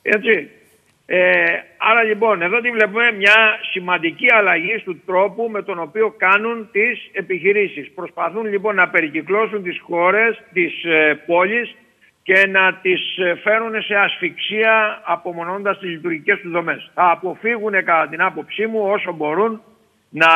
Έτσι. 0.02 0.50
Ε, 1.06 1.44
άρα 1.78 2.02
λοιπόν 2.02 2.42
εδώ 2.42 2.60
τη 2.60 2.70
βλέπουμε 2.70 3.12
μια 3.12 3.58
σημαντική 3.72 4.26
αλλαγή 4.32 4.82
του 4.84 5.02
τρόπου 5.06 5.48
με 5.50 5.62
τον 5.62 5.78
οποίο 5.78 6.14
κάνουν 6.16 6.68
τις 6.72 7.10
επιχειρήσεις. 7.12 7.90
Προσπαθούν 7.94 8.46
λοιπόν 8.46 8.74
να 8.74 8.88
περικυκλώσουν 8.88 9.62
τις 9.62 9.80
χώρες, 9.80 10.42
τις 10.52 10.84
ε, 10.84 11.22
πόλεις 11.26 11.76
και 12.22 12.46
να 12.46 12.74
τις 12.74 13.18
ε, 13.18 13.34
φέρουν 13.34 13.82
σε 13.82 13.94
ασφυξία 13.94 15.02
απομονώντας 15.04 15.78
τις 15.78 15.90
λειτουργικές 15.90 16.40
τους 16.40 16.50
δομές. 16.50 16.90
Θα 16.94 17.10
αποφύγουν 17.10 17.72
κατά 17.72 18.08
την 18.08 18.22
άποψή 18.22 18.66
μου 18.66 18.80
όσο 18.82 19.12
μπορούν 19.12 19.62
να 20.08 20.28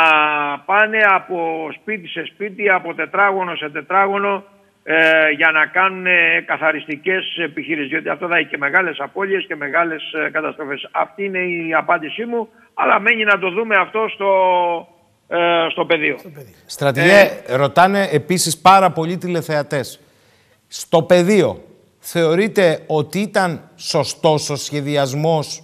πάνε 0.64 0.98
από 1.08 1.68
σπίτι 1.74 2.08
σε 2.08 2.24
σπίτι, 2.24 2.70
από 2.70 2.94
τετράγωνο 2.94 3.56
σε 3.56 3.70
τετράγωνο 3.70 4.44
ε, 4.90 5.30
για 5.36 5.50
να 5.50 5.66
κάνουν 5.66 6.06
ε, 6.06 6.40
καθαριστικές 6.46 7.36
επιχειρήσεις. 7.36 7.90
Διότι 7.90 8.08
αυτό 8.08 8.28
θα 8.28 8.36
έχει 8.36 8.48
και 8.48 8.58
μεγάλες 8.58 8.96
απώλειες 9.00 9.44
και 9.48 9.56
μεγάλες 9.56 10.12
ε, 10.12 10.30
καταστροφές. 10.30 10.88
Αυτή 10.92 11.24
είναι 11.24 11.38
η 11.38 11.74
απάντησή 11.74 12.24
μου, 12.24 12.48
αλλά 12.74 13.00
μένει 13.00 13.24
να 13.24 13.38
το 13.38 13.50
δούμε 13.50 13.76
αυτό 13.76 14.08
στο, 14.14 14.28
ε, 15.28 15.66
στο 15.70 15.84
πεδίο. 15.84 16.16
Στρατηγέ, 16.66 17.30
ρωτάνε 17.48 18.08
επίσης 18.12 18.58
πάρα 18.58 18.90
πολλοί 18.90 19.16
τηλεθεατές. 19.16 20.00
Στο 20.68 21.02
πεδίο, 21.02 21.62
θεωρείτε 21.98 22.84
ότι 22.86 23.18
ήταν 23.18 23.70
σωστός 23.76 24.50
ο 24.50 24.56
σχεδιασμός 24.56 25.62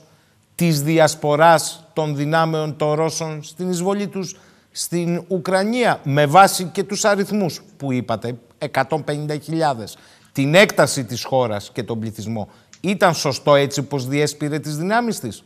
της 0.54 0.82
διασποράς 0.82 1.90
των 1.92 2.16
δυνάμεων 2.16 2.76
των 2.76 2.92
Ρώσων 2.92 3.42
στην 3.42 3.70
εισβολή 3.70 4.06
τους; 4.08 4.36
Στην 4.76 5.24
Ουκρανία 5.28 6.00
με 6.04 6.26
βάση 6.26 6.70
και 6.72 6.82
τους 6.82 7.04
αριθμούς 7.04 7.62
που 7.78 7.92
είπατε, 7.92 8.38
150.000, 8.58 9.96
την 10.32 10.54
έκταση 10.54 11.04
της 11.04 11.24
χώρας 11.24 11.72
και 11.74 11.82
τον 11.82 12.00
πληθυσμό. 12.00 12.48
Ήταν 12.80 13.14
σωστό 13.14 13.54
έτσι 13.54 13.86
πως 13.86 14.06
διέσπηρε 14.06 14.58
τις 14.58 14.76
δυνάμεις 14.76 15.20
της; 15.20 15.44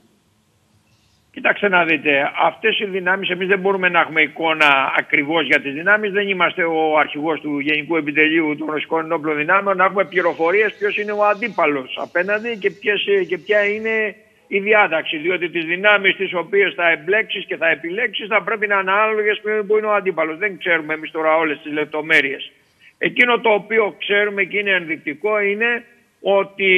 Κοιτάξτε 1.31 1.69
να 1.69 1.85
δείτε, 1.85 2.31
αυτές 2.47 2.81
οι 2.81 2.85
δυνάμεις, 2.87 3.31
εμείς 3.31 3.49
δεν 3.49 3.59
μπορούμε 3.59 3.89
να 3.89 4.01
έχουμε 4.01 4.23
εικόνα 4.23 4.93
ακριβώς 4.97 5.47
για 5.47 5.61
τις 5.61 5.73
δυνάμεις, 5.73 6.13
δεν 6.13 6.29
είμαστε 6.29 6.63
ο 6.65 6.99
αρχηγός 6.99 7.41
του 7.41 7.59
Γενικού 7.59 7.97
Επιτελείου 7.97 8.57
των 8.57 8.67
Ρωσικών 8.71 9.05
Ενόπλων 9.05 9.37
Δυνάμεων, 9.37 9.77
να 9.77 9.85
έχουμε 9.85 10.05
πληροφορίες 10.05 10.75
ποιος 10.79 10.97
είναι 10.97 11.13
ο 11.13 11.25
αντίπαλος 11.25 11.99
απέναντι 12.03 12.57
και, 12.57 12.71
ποιες, 12.71 13.05
και 13.29 13.39
ποια 13.39 13.65
είναι 13.65 14.15
η 14.49 14.59
διάταξη, 14.59 15.17
διότι 15.17 15.49
τις 15.49 15.65
δυνάμεις 15.65 16.17
τις 16.17 16.35
οποίες 16.35 16.75
θα 16.75 16.91
εμπλέξεις 16.91 17.45
και 17.45 17.57
θα 17.57 17.69
επιλέξεις 17.69 18.27
θα 18.27 18.43
πρέπει 18.43 18.67
να 18.67 18.79
είναι 18.79 18.91
ανάλογες 18.91 19.41
με 19.43 19.63
που 19.63 19.77
είναι 19.77 19.87
ο 19.87 19.95
αντίπαλος. 19.95 20.39
Δεν 20.39 20.59
ξέρουμε 20.59 20.95
εμείς 20.95 21.11
τώρα 21.11 21.37
όλες 21.37 21.61
τις 21.63 21.73
λεπτομέρειες. 21.73 22.53
Εκείνο 22.99 23.41
το 23.41 23.51
οποίο 23.51 23.95
ξέρουμε 23.99 24.45
και 24.45 24.59
είναι 24.59 24.71
ενδεικτικό 24.71 25.41
είναι 25.41 25.85
ότι 26.21 26.73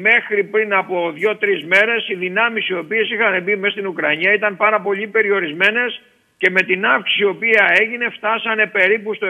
μέχρι 0.00 0.44
πριν 0.44 0.74
από 0.74 1.10
δύο-τρεις 1.14 1.64
μέρες 1.64 2.08
οι 2.08 2.14
δυνάμεις 2.14 2.68
οι 2.68 2.74
οποίες 2.74 3.10
είχαν 3.10 3.42
μπει 3.42 3.56
μέσα 3.56 3.72
στην 3.72 3.86
Ουκρανία 3.86 4.32
ήταν 4.32 4.56
πάρα 4.56 4.80
πολύ 4.80 5.06
περιορισμένες 5.06 6.00
και 6.36 6.50
με 6.50 6.62
την 6.62 6.86
αύξηση 6.86 7.22
η 7.22 7.26
οποία 7.26 7.72
έγινε 7.80 8.08
φτάσανε 8.08 8.66
περίπου 8.66 9.14
στο 9.14 9.26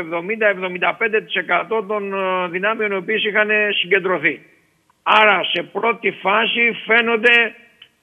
70-75% 1.79 1.85
των 1.89 2.13
ε, 2.13 2.49
δυνάμεων 2.49 2.91
οι 2.93 2.97
οποίες 2.97 3.25
είχαν 3.25 3.51
συγκεντρωθεί. 3.81 4.41
Άρα 5.03 5.45
σε 5.45 5.63
πρώτη 5.63 6.11
φάση 6.11 6.77
φαίνονται 6.87 7.55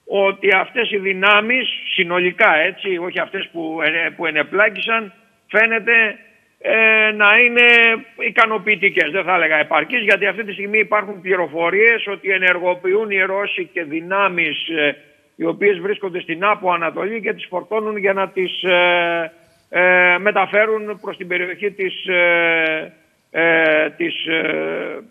ότι 0.07 0.55
αυτές 0.55 0.91
οι 0.91 0.97
δυνάμεις 0.97 1.67
συνολικά 1.93 2.55
έτσι, 2.55 2.97
όχι 2.97 3.19
αυτές 3.19 3.49
που, 3.51 3.79
ε, 3.83 4.09
που 4.15 4.25
ενεπλάκησαν, 4.25 5.13
φαίνεται 5.47 6.17
ε, 6.59 7.11
να 7.11 7.37
είναι 7.37 7.65
ικανοποιητικές, 8.27 9.11
δεν 9.11 9.23
θα 9.23 9.33
έλεγα 9.33 9.55
επαρκείς, 9.55 10.01
γιατί 10.01 10.25
αυτή 10.25 10.43
τη 10.43 10.53
στιγμή 10.53 10.79
υπάρχουν 10.79 11.21
πληροφορίες 11.21 12.07
ότι 12.07 12.29
ενεργοποιούν 12.29 13.11
οι 13.11 13.21
Ρώσοι 13.21 13.69
και 13.73 13.83
δυνάμεις 13.83 14.67
ε, 14.67 14.95
οι 15.35 15.45
οποίες 15.45 15.79
βρίσκονται 15.79 16.19
στην 16.19 16.45
Άπο 16.45 16.71
Ανατολή 16.71 17.21
και 17.21 17.33
τις 17.33 17.45
φορτώνουν 17.49 17.97
για 17.97 18.13
να 18.13 18.29
τις 18.29 18.63
ε, 18.63 19.31
ε, 19.69 20.17
μεταφέρουν 20.17 20.99
προς 21.01 21.17
την 21.17 21.27
περιοχή 21.27 21.71
της, 21.71 22.05
ε, 22.07 22.93
ε, 23.31 23.89
της, 23.89 24.25
ε, 24.25 25.03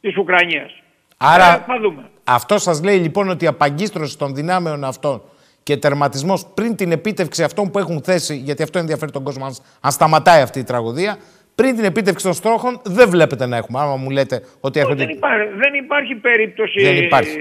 της 0.00 0.16
Ουκρανίας. 0.16 0.82
Άρα, 1.16 1.54
Ε, 1.54 1.64
θα 1.66 1.78
δούμε. 1.80 2.10
Αυτό 2.26 2.58
σας 2.58 2.82
λέει 2.82 2.98
λοιπόν 2.98 3.28
ότι 3.28 3.44
η 3.44 3.48
απαγκίστρωση 3.48 4.18
των 4.18 4.34
δυνάμεων 4.34 4.84
αυτών 4.84 5.22
και 5.62 5.76
τερματισμός 5.76 6.46
πριν 6.54 6.76
την 6.76 6.92
επίτευξη 6.92 7.42
αυτών 7.42 7.70
που 7.70 7.78
έχουν 7.78 8.02
θέσει, 8.02 8.36
γιατί 8.36 8.62
αυτό 8.62 8.78
ενδιαφέρει 8.78 9.10
τον 9.12 9.22
κόσμο, 9.22 9.44
αν- 9.44 9.54
αν 9.80 9.90
σταματάει 9.90 10.42
αυτή 10.42 10.58
η 10.58 10.64
τραγωδία, 10.64 11.16
πριν 11.54 11.74
την 11.76 11.84
επίτευξη 11.84 12.24
των 12.24 12.34
στόχων 12.34 12.80
δεν 12.84 13.08
βλέπετε 13.08 13.46
να 13.46 13.56
έχουμε. 13.56 13.78
Άμα 13.80 13.96
μου 13.96 14.10
λέτε 14.10 14.42
ότι 14.60 14.80
έρχονται... 14.80 15.04
Δεν 15.04 15.14
υπάρχει, 15.16 15.48
δεν 15.56 15.74
υπάρχει 15.74 16.14
περίπτωση, 16.14 16.82
Δεν 16.82 16.96
υπάρχει. 16.96 17.38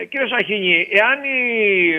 ε, 0.00 0.04
κύριε 0.04 0.26
Σαχίνη, 0.26 0.86
εάν 0.90 1.18
οι 1.30 1.38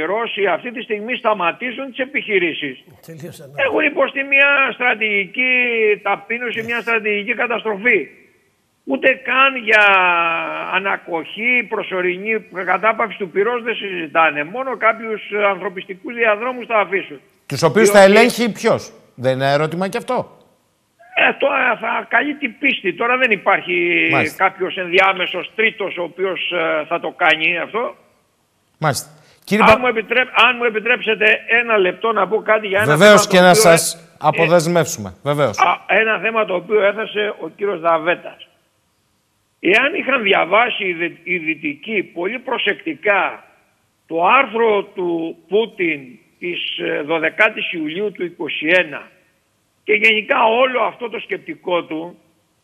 Ρώσοι 0.06 0.46
αυτή 0.46 0.72
τη 0.72 0.82
στιγμή 0.82 1.16
σταματήσουν 1.16 1.86
τις 1.90 1.98
επιχειρήσεις, 2.00 2.84
Τελείωσαν. 3.06 3.52
έχουν 3.66 3.84
υποστεί 3.86 4.24
μια 4.24 4.50
στρατηγική 4.74 5.52
ταπείνωση, 6.04 6.64
μια 6.64 6.80
στρατηγική 6.82 7.34
καταστροφή. 7.34 8.08
Ούτε 8.88 9.14
καν 9.14 9.56
για 9.64 9.84
ανακοχή, 10.74 11.66
προσωρινή 11.70 12.40
κατάπαυση 12.66 13.18
του 13.18 13.30
πυρός 13.30 13.64
δεν 13.64 13.76
συζητάνε. 13.76 14.44
Μόνο 14.44 14.78
κάποιους 14.78 15.22
ανθρωπιστικούς 15.50 16.14
διαδρόμους 16.16 16.66
θα 16.66 16.78
αφήσουν. 16.80 17.20
Τους 17.46 17.64
οποίους 17.64 17.90
θα 17.90 18.00
Διότι- 18.00 18.18
ελέγχει 18.18 18.52
ποιος; 18.52 18.92
Δεν 19.16 19.34
είναι 19.34 19.52
ερώτημα 19.52 19.88
και 19.88 19.98
αυτό. 19.98 20.38
Ε, 21.16 21.34
τώρα 21.34 21.78
θα 21.82 22.06
καλεί 22.10 22.36
την 22.36 22.58
πίστη. 22.60 22.94
Τώρα 22.94 23.18
δεν 23.18 23.32
υπάρχει 23.32 24.08
Μάλιστα. 24.12 24.44
κάποιος 24.44 24.78
ενδιάμεσος 24.78 25.52
τρίτος 25.56 25.98
ο 25.98 26.04
οποίος 26.04 26.52
ε, 26.52 26.86
θα 26.88 27.00
το 27.00 27.14
κάνει 27.18 27.58
αυτό. 27.58 27.96
Μάλιστα. 28.80 29.10
Κύριε 29.44 29.66
αν, 29.72 29.78
μου 29.80 29.88
επιτρέπ, 29.88 30.28
αν 30.40 30.56
μου 30.58 30.64
επιτρέψετε 30.64 31.26
ένα 31.62 31.78
λεπτό 31.78 32.12
να 32.12 32.28
πω 32.28 32.42
κάτι 32.42 32.68
για 32.68 32.80
ένα 32.84 32.96
Βεβαίως 32.98 33.28
και 33.28 33.40
να 33.40 33.54
σας 33.54 34.10
αποδεσμεύσουμε. 34.20 35.14
Βεβαίως. 35.24 35.58
ένα 35.88 36.20
θέμα 36.20 36.46
το 36.46 36.54
οποίο 36.56 36.82
έθεσε 36.84 37.34
ο 37.40 37.48
κύριος 37.56 37.80
Δαβέτας. 37.80 38.48
Εάν 39.60 39.94
είχαν 39.94 40.24
διαβάσει 40.24 40.96
οι 41.24 41.38
δυτικοί 41.38 42.04
πολύ 42.04 42.40
προσεκτικά 42.40 43.44
το 44.08 44.26
άρθρο 44.26 44.84
του 44.84 45.38
Πούτιν 45.48 46.02
της 46.40 46.80
12ης 47.08 47.74
ε, 47.74 47.78
Ιουλίου 47.78 48.12
του 48.12 48.36
2021 48.96 49.02
και 49.84 49.94
γενικά 49.94 50.44
όλο 50.44 50.82
αυτό 50.82 51.10
το 51.10 51.20
σκεπτικό 51.20 51.84
του 51.84 52.18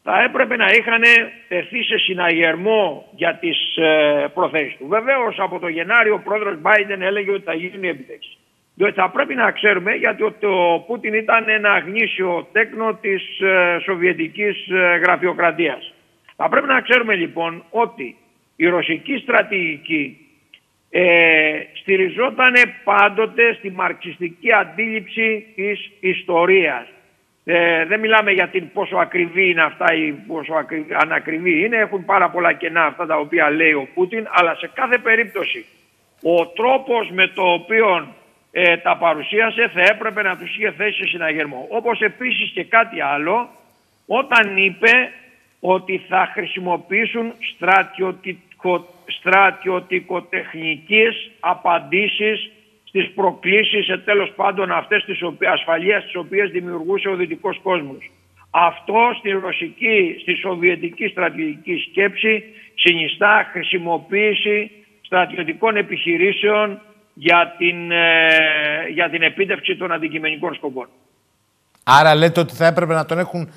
θα 0.03 0.21
έπρεπε 0.21 0.55
να 0.55 0.65
είχαν 0.65 1.03
τεθεί 1.47 1.83
σε 1.83 1.97
συναγερμό 1.97 3.11
για 3.15 3.35
τις 3.35 3.75
ε, 3.75 4.27
προθέσεις 4.33 4.77
του. 4.77 4.87
Βεβαίως 4.87 5.39
από 5.39 5.59
το 5.59 5.67
Γενάριο 5.67 6.13
ο 6.13 6.21
πρόεδρος 6.23 6.57
Biden 6.63 6.99
έλεγε 6.99 7.31
ότι 7.31 7.43
θα 7.43 7.53
γίνει 7.53 7.87
επίθεση. 7.87 8.37
Διότι 8.75 8.93
θα 8.93 9.09
πρέπει 9.09 9.35
να 9.35 9.51
ξέρουμε 9.51 9.91
γιατί 9.91 10.23
ο 10.23 10.83
Πούτιν 10.87 11.13
ήταν 11.13 11.49
ένα 11.49 11.79
γνήσιο 11.79 12.47
τέκνο 12.51 12.93
της 13.01 13.39
ε, 13.39 13.77
σοβιετικής 13.83 14.67
ε, 14.69 14.97
γραφειοκρατίας. 15.03 15.93
Θα 16.43 16.49
πρέπει 16.49 16.67
να 16.67 16.81
ξέρουμε 16.81 17.15
λοιπόν 17.15 17.63
ότι 17.69 18.15
η 18.55 18.67
ρωσική 18.67 19.17
στρατηγική 19.17 20.17
ε, 20.89 21.01
στηριζόταν 21.73 22.53
πάντοτε 22.83 23.53
στη 23.53 23.71
μαρξιστική 23.71 24.51
αντίληψη 24.53 25.45
της 25.55 25.91
ιστορίας. 25.99 26.87
Ε, 27.43 27.85
δεν 27.85 27.99
μιλάμε 27.99 28.31
για 28.31 28.47
την 28.47 28.71
πόσο 28.73 28.97
ακριβή 28.97 29.49
είναι 29.49 29.63
αυτά 29.63 29.93
ή 29.93 30.11
πόσο 30.11 30.53
ανακριβή 31.01 31.63
είναι. 31.63 31.77
Έχουν 31.77 32.05
πάρα 32.05 32.29
πολλά 32.29 32.53
κενά 32.53 32.85
αυτά 32.85 33.05
τα 33.05 33.17
οποία 33.17 33.49
λέει 33.49 33.73
ο 33.73 33.87
Πούτιν, 33.93 34.27
αλλά 34.31 34.55
σε 34.55 34.69
κάθε 34.73 34.97
περίπτωση 34.97 35.65
ο 36.21 36.47
τρόπος 36.47 37.09
με 37.11 37.27
το 37.27 37.43
οποίο 37.53 38.15
ε, 38.51 38.77
τα 38.77 38.97
παρουσίασε 38.97 39.71
θα 39.73 39.81
έπρεπε 39.81 40.21
να 40.21 40.37
τους 40.37 40.55
είχε 40.55 40.71
θέσει 40.71 40.97
σε 40.97 41.07
συναγερμό. 41.07 41.67
Όπως 41.69 42.01
επίσης 42.01 42.51
και 42.51 42.63
κάτι 42.63 43.01
άλλο, 43.01 43.49
όταν 44.05 44.57
είπε 44.57 45.11
ότι 45.61 46.05
θα 46.07 46.29
χρησιμοποιήσουν 46.33 47.33
στρατιωτικο, 47.55 48.87
στρατιωτικοτεχνικές 49.05 51.31
απαντήσεις 51.39 52.51
στις 52.83 53.11
προκλήσεις 53.15 53.85
σε 53.85 53.97
τέλος 53.97 54.31
πάντων 54.35 54.71
αυτές 54.71 55.03
τις 55.03 55.19
ασφαλείας 55.53 56.03
τις 56.03 56.15
οποίες 56.15 56.51
δημιουργούσε 56.51 57.09
ο 57.09 57.15
δυτικός 57.15 57.59
κόσμος. 57.63 58.11
Αυτό 58.51 59.15
στη 59.19 59.29
ρωσική, 59.29 60.17
στη 60.21 60.35
σοβιετική 60.35 61.07
στρατιωτική 61.07 61.77
σκέψη 61.89 62.43
συνιστά 62.75 63.49
χρησιμοποίηση 63.51 64.71
στρατιωτικών 65.01 65.75
επιχειρήσεων 65.75 66.81
για 67.13 67.55
την, 67.57 67.91
ε, 67.91 68.27
για 68.93 69.09
την 69.09 69.21
επίτευξη 69.21 69.75
των 69.75 69.91
αντικειμενικών 69.91 70.53
σκοπών. 70.53 70.87
Άρα 71.83 72.15
λέτε 72.15 72.39
ότι 72.39 72.55
θα 72.55 72.65
έπρεπε 72.65 72.93
να 72.93 73.05
τον 73.05 73.19
έχουν 73.19 73.49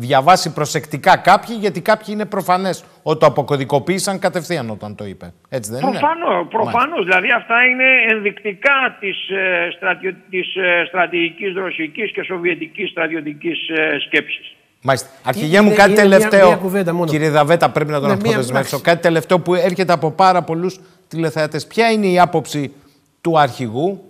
διαβάσει 0.00 0.52
προσεκτικά 0.52 1.16
κάποιοι, 1.16 1.56
γιατί 1.60 1.80
κάποιοι 1.80 2.06
είναι 2.08 2.24
προφανές 2.24 2.84
ότι 3.02 3.18
το 3.18 3.26
αποκωδικοποίησαν 3.26 4.18
κατευθείαν 4.18 4.70
όταν 4.70 4.94
το 4.94 5.04
είπε. 5.06 5.32
Έτσι 5.48 5.70
δεν 5.72 5.80
προφανώς, 5.80 6.40
είναι. 6.40 6.48
Προφανώς. 6.50 7.04
Δηλαδή 7.04 7.30
αυτά 7.30 7.64
είναι 7.64 7.84
ενδεικτικά 8.08 8.96
της 9.00 9.28
ε, 9.28 9.70
στρατιο, 9.76 10.14
της, 10.30 10.54
ε, 10.56 10.84
στρατηγικής 10.88 11.54
ρωσικής 11.54 12.12
και 12.12 12.22
σοβιετικής 12.22 12.90
στρατιωτικής 12.90 13.68
ε, 13.68 13.98
σκέψης. 14.06 14.54
Μάλιστα. 14.82 15.08
Αρχηγέ 15.24 15.60
μου, 15.60 15.72
κάτι 15.74 15.94
τελευταίο. 15.94 16.72
κύριε 17.04 17.30
Δαβέτα, 17.30 17.70
πρέπει 17.70 17.90
να 17.90 18.00
τον 18.00 18.08
ναι, 18.08 18.14
αποδεσμεύσω. 18.14 18.80
Κάτι 18.80 19.02
τελευταίο 19.02 19.40
που 19.40 19.54
έρχεται 19.54 19.92
από 19.92 20.10
πάρα 20.10 20.42
πολλούς 20.42 20.80
τηλεθεατές. 21.08 21.66
Ποια 21.66 21.90
είναι 21.90 22.06
η 22.06 22.18
άποψη 22.18 22.72
του 23.20 23.38
αρχηγού 23.38 24.04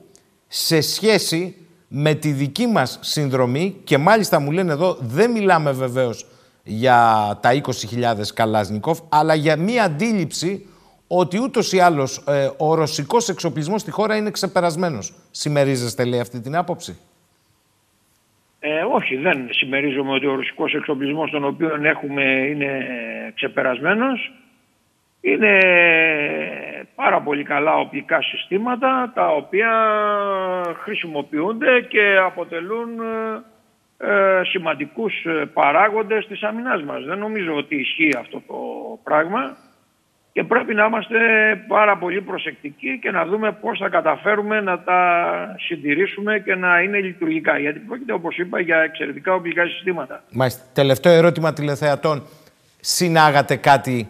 σε 0.49 0.81
σχέση 0.81 1.60
με 1.93 2.15
τη 2.15 2.31
δική 2.33 2.67
μας 2.67 2.99
συνδρομή 3.03 3.77
και 3.85 3.99
μάλιστα 3.99 4.41
μου 4.41 4.51
λένε 4.51 4.73
εδώ 4.73 4.97
δεν 5.01 5.31
μιλάμε 5.31 5.73
βεβαίως 5.73 6.27
για 6.63 7.39
τα 7.43 7.51
20.000 7.53 8.15
Καλάζνικοφ 8.35 8.99
αλλά 9.09 9.35
για 9.35 9.57
μία 9.57 9.85
αντίληψη 9.85 10.67
ότι 11.07 11.39
ούτως 11.43 11.73
ή 11.73 11.79
άλλως 11.79 12.25
ε, 12.29 12.51
ο 12.59 12.75
ρωσικός 12.75 13.29
εξοπλισμός 13.29 13.81
στη 13.81 13.91
χώρα 13.91 14.17
είναι 14.17 14.31
ξεπερασμένος. 14.31 15.13
Συμμερίζεστε 15.31 16.05
λέει 16.05 16.21
αυτή 16.21 16.41
την 16.41 16.57
άποψη; 16.57 16.99
Ε, 18.61 18.83
όχι, 18.93 19.17
δεν 19.17 19.49
συμμερίζομαι 19.51 20.13
ότι 20.13 20.27
ο 20.27 20.35
ρωσικός 20.35 20.75
εξοπλισμός 20.75 21.31
τον 21.31 21.45
οποίο 21.45 21.79
έχουμε 21.83 22.23
είναι 22.23 22.69
ξεπερασμένος. 23.35 24.33
Είναι 25.21 25.59
πάρα 26.95 27.21
πολύ 27.21 27.43
καλά 27.45 27.75
οπλικά 27.75 28.23
συστήματα 28.23 29.13
τα 29.15 29.29
οποία 29.29 29.71
χρησιμοποιούνται 30.83 31.81
και 31.81 32.17
αποτελούν 32.25 32.89
ε, 33.99 34.11
ε 34.11 34.45
σημαντικούς 34.45 35.25
ε, 35.25 35.45
παράγοντες 35.53 36.27
της 36.27 36.43
αμυνάς 36.43 36.83
μας. 36.83 37.05
Δεν 37.05 37.19
νομίζω 37.19 37.55
ότι 37.55 37.77
ισχύει 37.77 38.17
αυτό 38.19 38.43
το 38.47 38.55
πράγμα 39.03 39.57
και 40.33 40.45
πρέπει 40.45 40.75
να 40.75 40.85
είμαστε 40.85 41.19
πάρα 41.69 41.99
πολύ 41.99 42.21
προσεκτικοί 42.21 42.99
και 43.03 43.11
να 43.11 43.25
δούμε 43.25 43.53
πώς 43.53 43.79
θα 43.79 43.89
καταφέρουμε 43.89 44.61
να 44.61 44.79
τα 44.83 45.01
συντηρήσουμε 45.59 46.39
και 46.39 46.55
να 46.55 46.81
είναι 46.81 47.01
λειτουργικά. 47.01 47.59
Γιατί 47.59 47.79
πρόκειται, 47.79 48.13
όπως 48.13 48.39
είπα, 48.39 48.61
για 48.61 48.79
εξαιρετικά 48.79 49.35
οπλικά 49.35 49.67
συστήματα. 49.67 50.23
Μάλιστα. 50.33 50.65
Τελευταίο 50.75 51.13
ερώτημα 51.13 51.53
τηλεθεατών. 51.53 52.27
Συνάγατε 52.81 53.57
κάτι 53.57 54.09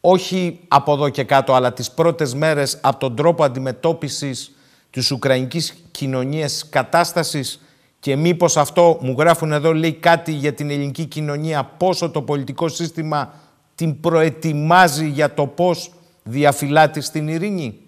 όχι 0.00 0.60
από 0.68 0.92
εδώ 0.92 1.08
και 1.08 1.24
κάτω, 1.24 1.54
αλλά 1.54 1.72
τις 1.72 1.90
πρώτες 1.90 2.34
μέρες 2.34 2.80
από 2.82 2.98
τον 2.98 3.16
τρόπο 3.16 3.44
αντιμετώπισης 3.44 4.56
της 4.90 5.10
Ουκρανικής 5.10 5.84
κοινωνίας 5.90 6.68
κατάστασης 6.68 7.64
και 8.00 8.16
μήπως 8.16 8.56
αυτό, 8.56 8.98
μου 9.02 9.14
γράφουν 9.18 9.52
εδώ, 9.52 9.72
λέει 9.72 9.92
κάτι 9.92 10.32
για 10.32 10.52
την 10.52 10.70
ελληνική 10.70 11.04
κοινωνία, 11.04 11.64
πόσο 11.64 12.10
το 12.10 12.22
πολιτικό 12.22 12.68
σύστημα 12.68 13.34
την 13.74 14.00
προετοιμάζει 14.00 15.08
για 15.08 15.34
το 15.34 15.46
πώς 15.46 15.92
διαφυλάται 16.22 17.00
στην 17.00 17.28
ειρήνη; 17.28 17.78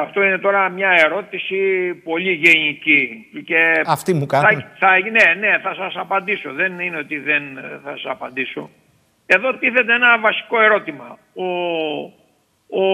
αυτό 0.00 0.22
είναι 0.22 0.38
τώρα 0.38 0.68
μια 0.68 0.90
ερώτηση 0.90 1.56
πολύ 2.04 2.32
γενική. 2.32 3.26
Και 3.44 3.82
Αυτή 3.86 4.14
μου 4.14 4.26
κάνει. 4.26 4.54
Θα, 4.54 4.68
θα, 4.78 4.98
ναι, 4.98 5.48
ναι, 5.48 5.58
θα 5.58 5.74
σας 5.74 5.96
απαντήσω. 5.96 6.52
Δεν 6.52 6.78
είναι 6.78 6.96
ότι 6.96 7.18
δεν 7.18 7.42
θα 7.84 7.90
σας 7.90 8.10
απαντήσω. 8.10 8.70
Εδώ 9.26 9.54
τίθεται 9.54 9.94
ένα 9.94 10.18
βασικό 10.18 10.60
ερώτημα. 10.60 11.18
Ο, 11.34 11.44
ο, 12.80 12.84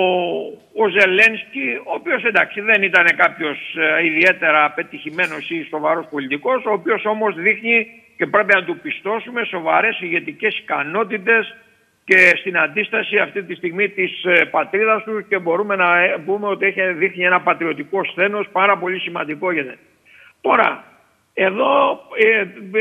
ο 0.75 0.89
Ζελένσκι, 0.89 1.81
ο 1.87 1.93
οποίος 1.95 2.25
εντάξει 2.25 2.61
δεν 2.61 2.83
ήταν 2.83 3.07
κάποιος 3.17 3.59
ε, 3.77 4.05
ιδιαίτερα 4.05 4.71
πετυχημένος 4.71 5.51
ή 5.51 5.67
σοβαρός 5.69 6.07
πολιτικός, 6.11 6.65
ο 6.65 6.73
οποίος 6.73 7.05
όμως 7.05 7.35
δείχνει 7.35 7.87
και 8.17 8.27
πρέπει 8.27 8.55
να 8.55 8.65
του 8.65 8.79
πιστώσουμε 8.79 9.45
σοβαρές 9.45 10.01
ηγετικές 10.01 10.59
ικανότητες 10.59 11.57
και 12.05 12.33
στην 12.37 12.59
αντίσταση 12.59 13.19
αυτή 13.19 13.43
τη 13.43 13.55
στιγμή 13.55 13.89
της 13.89 14.25
ε, 14.25 14.45
πατρίδας 14.45 15.03
του 15.03 15.27
και 15.29 15.39
μπορούμε 15.39 15.77
να 15.77 15.99
ε, 15.99 16.17
πούμε 16.27 16.47
ότι 16.47 16.67
έχει 16.67 16.93
δείχνει 16.93 17.25
ένα 17.25 17.41
πατριωτικό 17.41 18.05
σθένος 18.05 18.49
πάρα 18.53 18.79
πολύ 18.79 18.99
σημαντικό 18.99 19.53
για 19.53 19.77
Τώρα, 20.41 20.85
εδώ 21.35 22.01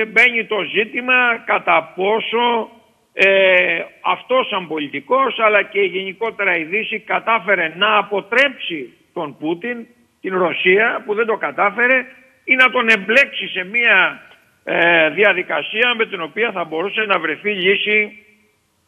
μπαίνει 0.07 0.45
το 0.45 0.61
ζήτημα 0.61 1.37
κατά 1.45 1.93
πόσο 1.95 2.69
ε, 3.13 3.81
αυτός 4.01 4.47
σαν 4.47 4.67
πολιτικός 4.67 5.39
αλλά 5.39 5.63
και 5.63 5.81
γενικότερα 5.81 6.57
η 6.57 6.63
Δύση 6.63 6.99
κατάφερε 6.99 7.73
να 7.75 7.97
αποτρέψει 7.97 8.93
τον 9.13 9.37
Πούτιν, 9.37 9.85
την 10.21 10.37
Ρωσία 10.37 11.03
που 11.05 11.13
δεν 11.13 11.25
το 11.25 11.37
κατάφερε 11.37 12.05
ή 12.43 12.55
να 12.55 12.69
τον 12.69 12.89
εμπλέξει 12.89 13.47
σε 13.47 13.63
μια 13.63 14.21
ε, 14.63 15.09
διαδικασία 15.09 15.93
με 15.95 16.05
την 16.05 16.21
οποία 16.21 16.51
θα 16.51 16.63
μπορούσε 16.63 17.01
να 17.01 17.19
βρεθεί 17.19 17.51
λύση 17.51 18.25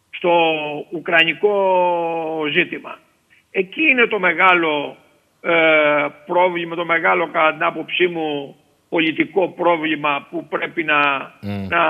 στο 0.10 0.32
ουκρανικό 0.92 2.46
ζήτημα. 2.52 3.00
Εκεί 3.52 3.82
είναι 3.90 4.06
το 4.06 4.20
μεγάλο 4.20 4.98
ε, 5.42 6.06
πρόβλημα, 6.26 6.76
το 6.76 6.86
μεγάλο 6.86 7.28
κατά 7.28 7.54
την 7.54 7.64
άποψή 7.64 8.08
μου 8.08 8.56
πολιτικό 8.92 9.50
πρόβλημα 9.50 10.28
που 10.30 10.48
πρέπει 10.48 10.84
να, 10.84 11.02
να, 11.74 11.84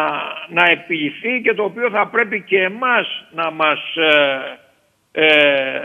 να 0.50 0.64
επιληθεί 0.72 1.42
και 1.44 1.54
το 1.54 1.64
οποίο 1.64 1.90
θα 1.90 2.08
πρέπει 2.08 2.42
και 2.42 2.62
εμάς 2.62 3.26
να 3.32 3.52
μας, 3.52 3.80
ε, 3.96 4.60
ε, 5.12 5.82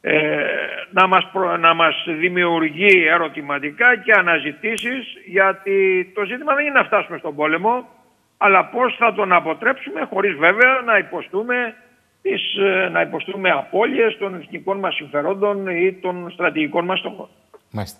ε, 0.00 0.44
να 0.90 1.06
μας, 1.06 1.24
να 1.60 1.74
μας 1.74 2.04
δημιουργεί 2.18 3.06
ερωτηματικά 3.06 3.96
και 4.04 4.12
αναζητήσεις 4.12 5.04
γιατί 5.26 5.76
το 6.14 6.24
ζήτημα 6.24 6.54
δεν 6.54 6.64
είναι 6.64 6.78
να 6.78 6.84
φτάσουμε 6.84 7.18
στον 7.18 7.34
πόλεμο 7.34 7.88
αλλά 8.36 8.64
πώς 8.64 8.96
θα 8.98 9.14
τον 9.14 9.32
αποτρέψουμε 9.32 10.08
χωρίς 10.10 10.34
βέβαια 10.34 10.82
να 10.84 10.98
υποστούμε 10.98 11.74
τις, 12.22 12.42
να 12.92 13.00
υποστούμε 13.00 13.50
απώλειες 13.50 14.16
των 14.18 14.34
εθνικών 14.34 14.78
μας 14.78 14.94
συμφερόντων 14.94 15.66
ή 15.66 15.92
των 15.92 16.30
στρατηγικών 16.30 16.84
μας 16.84 16.98
στόχων. 16.98 17.28
Μάλιστα. 17.70 17.98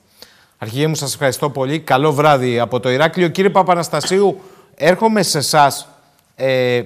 Αρχηγέ 0.59 0.87
μου, 0.87 0.95
σας 0.95 1.13
ευχαριστώ 1.13 1.51
πολύ. 1.51 1.79
Καλό 1.81 2.13
βράδυ 2.13 2.59
από 2.59 2.81
το 2.81 2.91
Ηράκλειο. 2.91 3.29
Κύριε 3.29 3.51
Παπαναστασίου, 3.51 4.41
έρχομαι 4.75 5.23
σε 5.23 5.39
εσάς. 5.39 5.89
Ε, 6.37 6.83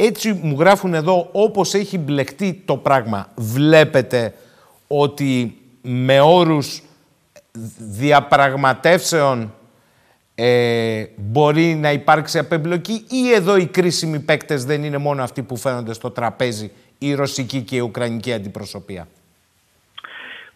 Έτσι 0.00 0.40
μου 0.42 0.56
γράφουν 0.58 0.94
εδώ, 0.94 1.28
όπως 1.32 1.74
έχει 1.74 1.98
μπλεχτεί 1.98 2.62
το 2.64 2.76
πράγμα, 2.76 3.28
βλέπετε 3.36 4.34
ότι 4.86 5.58
με 5.82 6.20
όρους 6.20 6.82
διαπραγματεύσεων 7.78 9.54
ε, 10.34 11.04
μπορεί 11.16 11.74
να 11.74 11.92
υπάρξει 11.92 12.38
απεμπλοκή 12.38 13.04
ή 13.10 13.32
εδώ 13.32 13.56
οι 13.56 13.66
κρίσιμοι 13.66 14.20
παίκτες 14.20 14.64
δεν 14.64 14.84
είναι 14.84 14.98
μόνο 14.98 15.22
αυτοί 15.22 15.42
που 15.42 15.56
φαίνονται 15.56 15.92
στο 15.92 16.10
τραπέζι, 16.10 16.70
η 16.98 17.14
ρωσική 17.14 17.62
και 17.62 17.76
η 17.76 17.80
ουκρανική 17.80 18.32
αντιπροσωπεία; 18.32 19.08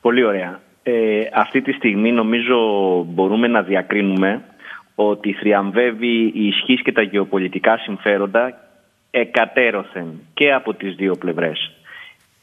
Πολύ 0.00 0.24
ωραία. 0.24 0.60
Ε, 0.82 1.20
αυτή 1.32 1.62
τη 1.62 1.72
στιγμή 1.72 2.12
νομίζω 2.12 2.56
μπορούμε 3.08 3.48
να 3.48 3.62
διακρίνουμε 3.62 4.44
ότι 4.94 5.32
θριαμβεύει 5.32 6.32
η 6.34 6.46
ισχύς 6.46 6.82
και 6.82 6.92
τα 6.92 7.02
γεωπολιτικά 7.02 7.78
συμφέροντα 7.78 8.58
εκατέρωθεν 9.10 10.20
και 10.34 10.52
από 10.52 10.74
τις 10.74 10.94
δύο 10.94 11.16
πλευρές. 11.16 11.72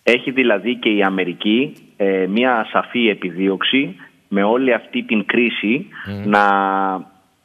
Έχει 0.04 0.32
δηλαδή 0.32 0.76
και 0.76 0.90
η 0.90 1.04
Αμερική 1.04 1.74
ε, 1.98 2.26
μια 2.28 2.68
σαφή 2.72 3.10
επιδίωξη 3.10 3.96
με 4.28 4.44
όλη 4.44 4.74
αυτή 4.74 5.04
την 5.04 5.26
κρίση 5.26 5.88
να 6.26 6.44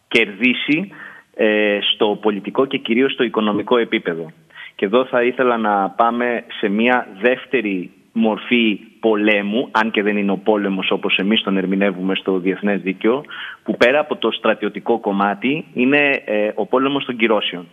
κερδίσει 0.08 0.90
ε, 1.34 1.78
στο 1.94 2.18
πολιτικό 2.22 2.66
και 2.66 2.78
κυρίως 2.78 3.12
στο 3.12 3.24
οικονομικό 3.24 3.78
επίπεδο. 3.78 4.32
Και 4.74 4.84
εδώ 4.84 5.04
θα 5.04 5.22
ήθελα 5.22 5.56
να 5.56 5.90
πάμε 5.90 6.44
σε 6.58 6.68
μια 6.68 7.08
δεύτερη 7.20 7.90
μορφή 8.16 8.80
πολέμου, 9.00 9.68
αν 9.70 9.90
και 9.90 10.02
δεν 10.02 10.16
είναι 10.16 10.32
ο 10.32 10.36
πόλεμος 10.36 10.90
όπως 10.90 11.16
εμείς 11.18 11.42
τον 11.42 11.56
ερμηνεύουμε 11.56 12.14
στο 12.14 12.38
διεθνές 12.38 12.80
δίκαιο, 12.80 13.24
που 13.62 13.76
πέρα 13.76 13.98
από 13.98 14.16
το 14.16 14.30
στρατιωτικό 14.30 14.98
κομμάτι 14.98 15.64
είναι 15.74 16.22
ε, 16.24 16.50
ο 16.54 16.66
πόλεμος 16.66 17.04
των 17.04 17.16
κυρώσεων. 17.16 17.66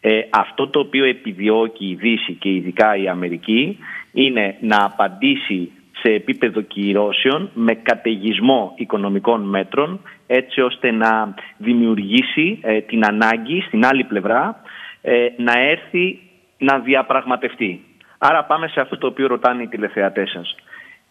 Ε, 0.00 0.20
αυτό 0.30 0.68
το 0.68 0.78
οποίο 0.78 1.04
επιδιώκει 1.04 1.86
η 1.86 1.94
Δύση 1.94 2.32
και 2.32 2.48
ειδικά 2.48 2.96
η 2.96 3.08
Αμερική 3.08 3.78
είναι 4.12 4.56
να 4.60 4.84
απαντήσει 4.84 5.70
σε 6.02 6.12
επίπεδο 6.12 6.60
κυρώσεων 6.60 7.50
με 7.54 7.74
καταιγισμό 7.74 8.72
οικονομικών 8.76 9.48
μέτρων 9.48 10.00
έτσι 10.26 10.60
ώστε 10.60 10.90
να 10.90 11.34
δημιουργήσει 11.56 12.58
ε, 12.62 12.80
την 12.80 13.04
ανάγκη 13.04 13.60
στην 13.60 13.86
άλλη 13.86 14.04
πλευρά 14.04 14.62
ε, 15.02 15.26
να 15.36 15.52
έρθει 15.52 16.18
να 16.58 16.78
διαπραγματευτεί. 16.78 17.80
Άρα 18.24 18.44
πάμε 18.44 18.68
σε 18.68 18.80
αυτό 18.80 18.98
το 18.98 19.06
οποίο 19.06 19.26
ρωτάνε 19.26 19.62
οι 19.62 19.66
τηλεθεατές 19.66 20.30
σας. 20.30 20.54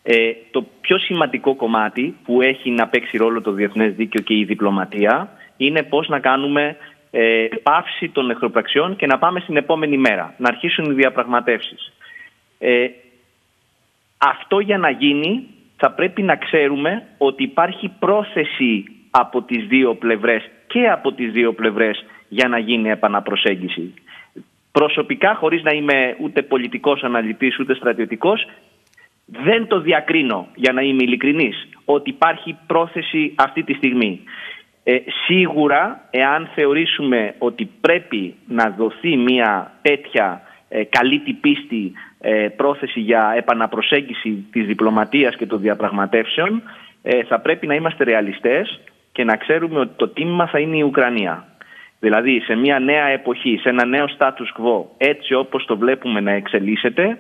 Ε, 0.04 0.32
το 0.52 0.66
πιο 0.82 0.98
σημαντικό 0.98 1.56
κομμάτι 1.56 2.18
που 2.24 2.42
έχει 2.42 2.72
να 2.72 2.88
παίξει 2.88 3.18
ρόλο 3.18 3.42
το 3.42 3.52
διεθνές 3.52 3.94
δίκαιο 3.94 4.24
και 4.24 4.34
η 4.34 4.44
διπλωματία 4.44 5.30
είναι 5.58 5.84
πώς 5.84 6.08
να 6.08 6.20
κάνουμε 6.20 6.78
ε, 7.12 7.48
πάυση 7.64 8.10
των 8.10 8.30
εχθροπραξιών 8.30 8.96
και 8.96 9.06
να 9.06 9.18
πάμε 9.18 9.40
στην 9.40 9.58
επόμενη 9.58 9.98
μέρα, 9.98 10.34
να 10.38 10.48
αρχίσουν 10.48 10.92
οι 10.92 10.94
διαπραγματεύσεις. 10.94 11.94
Ε, 12.60 12.88
αυτό 14.18 14.60
για 14.60 14.78
να 14.78 14.90
γίνει 14.90 15.48
θα 15.78 15.92
πρέπει 15.92 16.22
να 16.22 16.36
ξέρουμε 16.36 17.04
ότι 17.18 17.44
υπάρχει 17.44 17.92
πρόθεση 18.00 18.84
από 19.12 19.42
τις 19.42 19.66
δύο 19.68 19.96
πλευρές 19.96 20.50
και 20.68 20.90
από 20.90 21.14
τις 21.14 21.32
δύο 21.32 21.54
πλευρές 21.54 22.06
για 22.30 22.48
να 22.48 22.58
γίνει 22.58 22.90
επαναπροσέγγιση. 22.90 23.94
Προσωπικά, 24.72 25.36
χωρίς 25.36 25.64
να 25.64 25.72
είμαι 25.72 26.16
ούτε 26.20 26.42
πολιτικός 26.42 27.04
αναλυτής 27.04 27.60
ούτε 27.60 27.74
στρατιωτικός, 27.74 28.46
δεν 29.26 29.68
το 29.68 29.80
διακρίνω, 29.80 30.48
για 30.56 30.74
να 30.74 30.82
είμαι 30.82 31.04
ειλικρινής, 31.04 31.68
ότι 31.86 32.10
υπάρχει 32.10 32.58
πρόθεση 32.68 33.34
αυτή 33.36 33.64
τη 33.64 33.74
στιγμή. 33.74 34.22
Ε, 34.84 34.98
σίγουρα, 35.26 36.08
εάν 36.12 36.50
θεωρήσουμε 36.56 37.36
ότι 37.38 37.70
πρέπει 37.82 38.36
να 38.48 38.70
δοθεί 38.78 39.18
μια 39.18 39.72
τέτοια 39.82 40.42
ε, 40.70 40.84
καλή 40.84 41.20
την 41.20 41.40
πίστη 41.40 41.92
ε, 42.20 42.48
πρόθεση 42.56 43.00
για 43.00 43.34
επαναπροσέγγιση 43.38 44.46
της 44.52 44.66
διπλωματίας 44.66 45.36
και 45.36 45.46
των 45.46 45.60
διαπραγματεύσεων, 45.60 46.64
ε, 47.02 47.24
θα 47.24 47.40
πρέπει 47.40 47.68
να 47.68 47.76
είμαστε 47.76 48.04
ρεαλιστές 48.04 48.80
και 49.12 49.24
να 49.24 49.36
ξέρουμε 49.36 49.80
ότι 49.80 49.94
το 49.96 50.08
τίμημα 50.08 50.48
θα 50.48 50.60
είναι 50.60 50.78
η 50.78 50.82
Ουκρανία. 50.82 51.46
Δηλαδή 52.02 52.40
σε 52.40 52.56
μια 52.56 52.80
νέα 52.80 53.06
εποχή, 53.06 53.58
σε 53.62 53.70
ένα 53.70 53.86
νέο 53.86 54.06
status 54.18 54.50
quo, 54.58 54.86
έτσι 54.98 55.34
όπως 55.34 55.66
το 55.66 55.78
βλέπουμε 55.78 56.20
να 56.20 56.32
εξελίσσεται, 56.32 57.18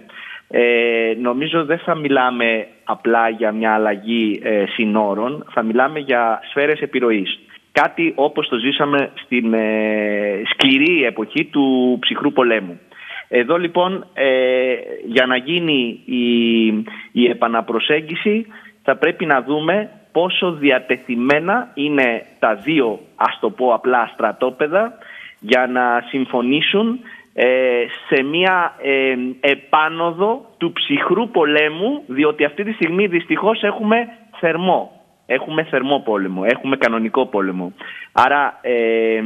ε, 0.47 1.13
νομίζω 1.21 1.65
δεν 1.65 1.77
θα 1.77 1.95
μιλάμε 1.95 2.67
απλά 2.83 3.29
για 3.29 3.51
μια 3.51 3.73
αλλαγή 3.73 4.39
ε, 4.43 4.63
συνόρων, 4.67 5.45
θα 5.51 5.63
μιλάμε 5.63 5.99
για 5.99 6.39
σφαίρες 6.49 6.79
επιρροής. 6.79 7.39
Κάτι 7.71 8.13
όπως 8.15 8.47
το 8.47 8.57
ζήσαμε 8.57 9.11
στην 9.13 9.53
ε, 9.53 10.41
σκληρή 10.45 11.03
εποχή 11.03 11.45
του 11.45 11.97
ψυχρού 12.01 12.31
πολέμου. 12.31 12.79
Εδώ 13.27 13.57
λοιπόν 13.57 14.07
ε, 14.13 14.75
για 15.05 15.25
να 15.25 15.35
γίνει 15.35 16.01
η, 16.05 16.65
η 17.11 17.29
επαναπροσέγγιση 17.29 18.45
θα 18.83 18.95
πρέπει 18.95 19.25
να 19.25 19.41
δούμε 19.41 19.89
πόσο 20.11 20.51
διατεθειμένα 20.51 21.71
είναι 21.73 22.25
τα 22.39 22.55
δύο, 22.55 22.99
ας 23.15 23.37
το 23.39 23.49
πω 23.49 23.73
απλά, 23.73 24.09
στρατόπεδα 24.13 24.93
για 25.39 25.67
να 25.67 26.03
συμφωνήσουν 26.09 26.99
ε, 27.33 27.85
σε 28.07 28.23
μια 28.23 28.75
ε, 28.81 29.15
επάνωδο 29.39 30.45
του 30.57 30.71
ψυχρού 30.71 31.29
πολέμου 31.29 32.03
διότι 32.07 32.45
αυτή 32.45 32.63
τη 32.63 32.71
στιγμή 32.71 33.07
δυστυχώς 33.07 33.63
έχουμε 33.63 34.07
θερμό. 34.39 34.95
Έχουμε 35.25 35.63
θερμό 35.63 35.99
πόλεμο, 35.99 36.41
έχουμε 36.45 36.77
κανονικό 36.77 37.25
πόλεμο. 37.25 37.73
Άρα 38.11 38.59
ε, 38.61 39.21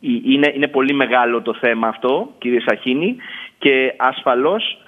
είναι, 0.00 0.52
είναι 0.54 0.68
πολύ 0.68 0.94
μεγάλο 0.94 1.42
το 1.42 1.54
θέμα 1.54 1.88
αυτό 1.88 2.28
κύριε 2.38 2.60
Σαχίνη 2.60 3.16
και 3.58 3.94
ασφαλώς 3.96 4.72
ε, 4.72 4.85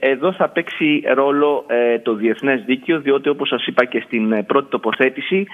εδώ 0.00 0.32
θα 0.32 0.48
παίξει 0.48 1.02
ρόλο 1.14 1.64
ε, 1.68 1.98
το 1.98 2.14
διεθνές 2.14 2.62
δίκαιο 2.64 3.00
διότι 3.00 3.28
όπως 3.28 3.48
σας 3.48 3.66
είπα 3.66 3.84
και 3.84 4.00
στην 4.06 4.32
ε, 4.32 4.42
πρώτη 4.42 4.70
τοποθέτηση 4.70 5.46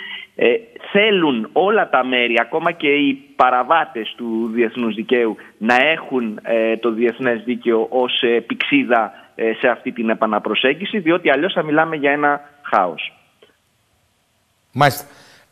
θέλουν 0.93 1.49
όλα 1.53 1.89
τα 1.89 2.05
μέρη 2.05 2.35
ακόμα 2.41 2.73
και 2.73 2.89
οι 2.89 3.15
παραβάτες 3.37 4.15
του 4.17 4.51
διεθνούς 4.55 4.95
δικαίου 4.95 5.37
να 5.59 5.75
έχουν 5.75 6.41
το 6.81 6.91
διεθνές 6.91 7.43
δίκαιο 7.45 7.87
ως 7.91 8.23
πηξίδα 8.47 9.13
σε 9.61 9.69
αυτή 9.69 9.93
την 9.93 10.09
επαναπροσέγγιση 10.09 10.99
διότι 10.99 11.31
αλλιώς 11.31 11.53
θα 11.53 11.63
μιλάμε 11.63 11.97
για 11.97 12.11
ένα 12.11 12.41
χάος. 12.63 13.13
Μάλιστα. 14.73 15.07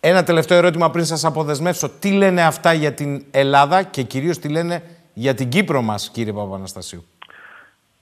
Ένα 0.05 0.24
τελευταίο 0.24 0.59
ερώτημα 0.59 0.90
πριν 0.90 1.05
σας 1.05 1.24
αποδεσμεύσω. 1.24 1.89
Τι 1.89 2.12
λένε 2.12 2.43
αυτά 2.43 2.72
για 2.72 2.93
την 2.93 3.24
Ελλάδα 3.31 3.82
και 3.82 4.02
κυρίως 4.02 4.39
τι 4.39 4.48
λένε 4.48 4.82
για 5.14 5.35
την 5.35 5.48
Κύπρο 5.48 5.82
μας, 5.82 6.10
κύριε 6.10 6.32
Παπαναστασίου; 6.32 7.05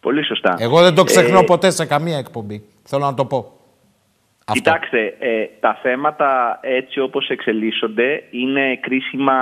Πολύ 0.01 0.25
σωστά. 0.25 0.57
Εγώ 0.59 0.83
δεν 0.83 0.95
το 0.95 1.05
ξεχνώ 1.05 1.39
ε, 1.39 1.45
ποτέ 1.45 1.71
σε 1.71 1.87
καμία 1.87 2.19
εκπομπή. 2.19 2.63
Θέλω 2.83 3.05
να 3.05 3.15
το 3.15 3.25
πω. 3.25 3.53
Κοιτάξτε, 4.53 5.17
ε, 5.19 5.45
τα 5.61 5.79
θέματα 5.83 6.59
έτσι 6.63 7.01
όπως 7.01 7.29
εξελίσσονται 7.29 8.23
είναι 8.31 8.77
κρίσιμα 8.77 9.35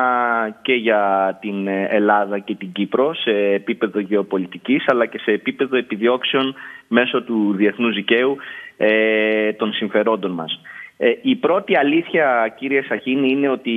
και 0.63 0.73
για 0.73 1.37
την 1.41 1.69
Ελλάδα 1.69 2.39
και 2.39 2.55
την 2.55 2.73
Κύπρο 2.73 3.15
σε 3.15 3.31
επίπεδο 3.31 4.01
γεωπολιτικής 4.01 4.85
αλλά 4.87 5.07
και 5.07 5.19
σε 5.19 5.31
επίπεδο 5.31 5.77
επιδιώξεων 5.77 6.55
μέσω 6.89 7.23
του 7.23 7.55
διεθνούς 7.57 7.95
δικαίου 7.95 8.37
ε, 8.77 9.53
των 9.53 9.73
συμφερόντων 9.73 10.31
μας. 10.31 10.61
Ε, 11.01 11.13
η 11.23 11.37
πρώτη 11.37 11.77
αλήθεια, 11.77 12.55
κύριε 12.59 12.83
Σαχίνη, 12.83 13.31
είναι 13.31 13.49
ότι 13.49 13.73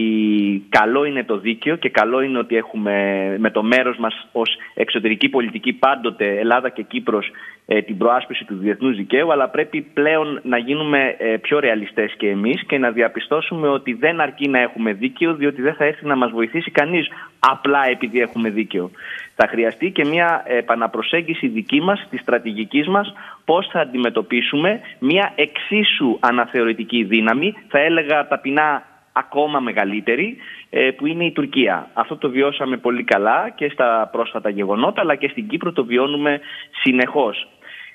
καλό 0.69 1.05
είναι 1.05 1.23
το 1.23 1.37
δίκαιο 1.37 1.75
και 1.75 1.89
καλό 1.89 2.21
είναι 2.21 2.37
ότι 2.37 2.55
έχουμε 2.55 2.93
με 3.39 3.51
το 3.51 3.63
μέρος 3.63 3.97
μας 3.97 4.27
ως 4.31 4.49
εξωτερική 4.73 5.29
πολιτική 5.29 5.73
πάντοτε 5.73 6.39
Ελλάδα 6.39 6.69
και 6.69 6.81
Κύπρος 6.81 7.31
ε, 7.65 7.81
την 7.81 7.97
προάσπιση 7.97 8.45
του 8.45 8.57
διεθνούς 8.57 8.95
δικαίου, 8.95 9.31
αλλά 9.31 9.49
πρέπει 9.49 9.81
πλέον 9.81 10.39
να 10.43 10.57
γίνουμε 10.57 11.15
ε, 11.17 11.37
πιο 11.37 11.59
ρεαλιστές 11.59 12.13
και 12.17 12.29
εμείς 12.29 12.65
και 12.65 12.77
να 12.77 12.91
διαπιστώσουμε 12.91 13.67
ότι 13.67 13.93
δεν 13.93 14.21
αρκεί 14.21 14.47
να 14.47 14.59
έχουμε 14.59 14.93
δίκαιο, 14.93 15.33
διότι 15.33 15.61
δεν 15.61 15.73
θα 15.73 15.85
έρθει 15.85 16.05
να 16.05 16.15
μας 16.15 16.31
βοηθήσει 16.31 16.71
κανείς 16.71 17.07
απλά 17.39 17.89
επειδή 17.89 18.19
έχουμε 18.19 18.49
δίκαιο. 18.49 18.91
Θα 19.35 19.47
χρειαστεί 19.47 19.91
και 19.91 20.05
μια 20.05 20.43
επαναπροσέγγιση 20.47 21.47
δική 21.47 21.81
μας, 21.81 22.07
της 22.09 22.21
στρατηγικής 22.21 22.87
μας, 22.87 23.13
πώς 23.45 23.67
θα 23.71 23.79
αντιμετωπίσουμε 23.79 24.79
μια 24.99 25.33
εξίσου 25.35 26.17
αναθεωρητική 26.19 27.03
δύναμη, 27.03 27.53
θα 27.67 27.79
έλεγα 27.79 28.27
ταπεινά 28.27 28.83
ακόμα 29.13 29.59
μεγαλύτερη, 29.59 30.37
ε, 30.69 30.91
που 30.91 31.05
είναι 31.05 31.25
η 31.25 31.31
Τουρκία. 31.31 31.89
Αυτό 31.93 32.17
το 32.17 32.29
βιώσαμε 32.29 32.77
πολύ 32.77 33.03
καλά 33.03 33.49
και 33.55 33.69
στα 33.69 34.09
πρόσφατα 34.11 34.49
γεγονότα, 34.49 35.01
αλλά 35.01 35.15
και 35.15 35.27
στην 35.27 35.47
Κύπρο 35.47 35.71
το 35.71 35.85
βιώνουμε 35.85 36.39
συνεχώς. 36.83 37.47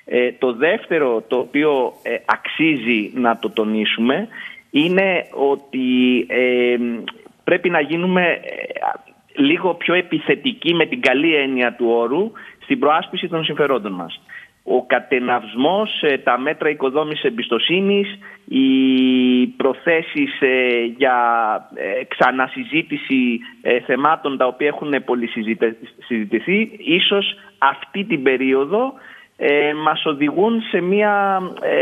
Ε, 0.05 0.31
το 0.31 0.53
δεύτερο 0.53 1.23
το 1.27 1.37
οποίο 1.37 1.93
ε, 2.03 2.15
αξίζει 2.25 3.11
να 3.13 3.37
το 3.37 3.49
τονίσουμε 3.49 4.27
είναι 4.71 5.25
ότι 5.31 6.25
πρέπει 7.43 7.69
να 7.69 7.79
γίνουμε 7.79 8.39
λίγο 9.37 9.73
πιο 9.73 9.93
επιθετικοί 9.93 10.73
με 10.73 10.85
την 10.85 11.01
καλή 11.01 11.35
έννοια 11.35 11.75
του 11.75 11.85
όρου 11.89 12.31
στην 12.63 12.79
προάσπιση 12.79 13.27
των 13.27 13.43
συμφερόντων 13.43 13.91
μας. 13.91 14.21
ο 14.69 14.85
κατεναυσμός, 14.85 16.01
ε, 16.01 16.17
τα 16.17 16.39
μέτρα 16.39 16.69
οικοδόμησης 16.69 17.23
εμπιστοσύνης, 17.23 18.19
οι 18.45 18.67
προθέσεις 19.47 20.41
ε, 20.41 20.83
για 20.97 21.17
ε, 21.75 22.03
ξανασυζήτηση 22.03 23.39
θεμάτων 23.85 24.37
τα 24.37 24.45
οποία 24.45 24.67
έχουν 24.67 24.93
συζητηθεί, 26.07 26.71
ίσως 26.77 27.35
αυτή 27.57 28.03
την 28.03 28.23
περίοδο 28.23 28.93
μας 29.83 30.05
οδηγούν 30.05 30.61
σε, 30.61 30.81
μια, 30.81 31.41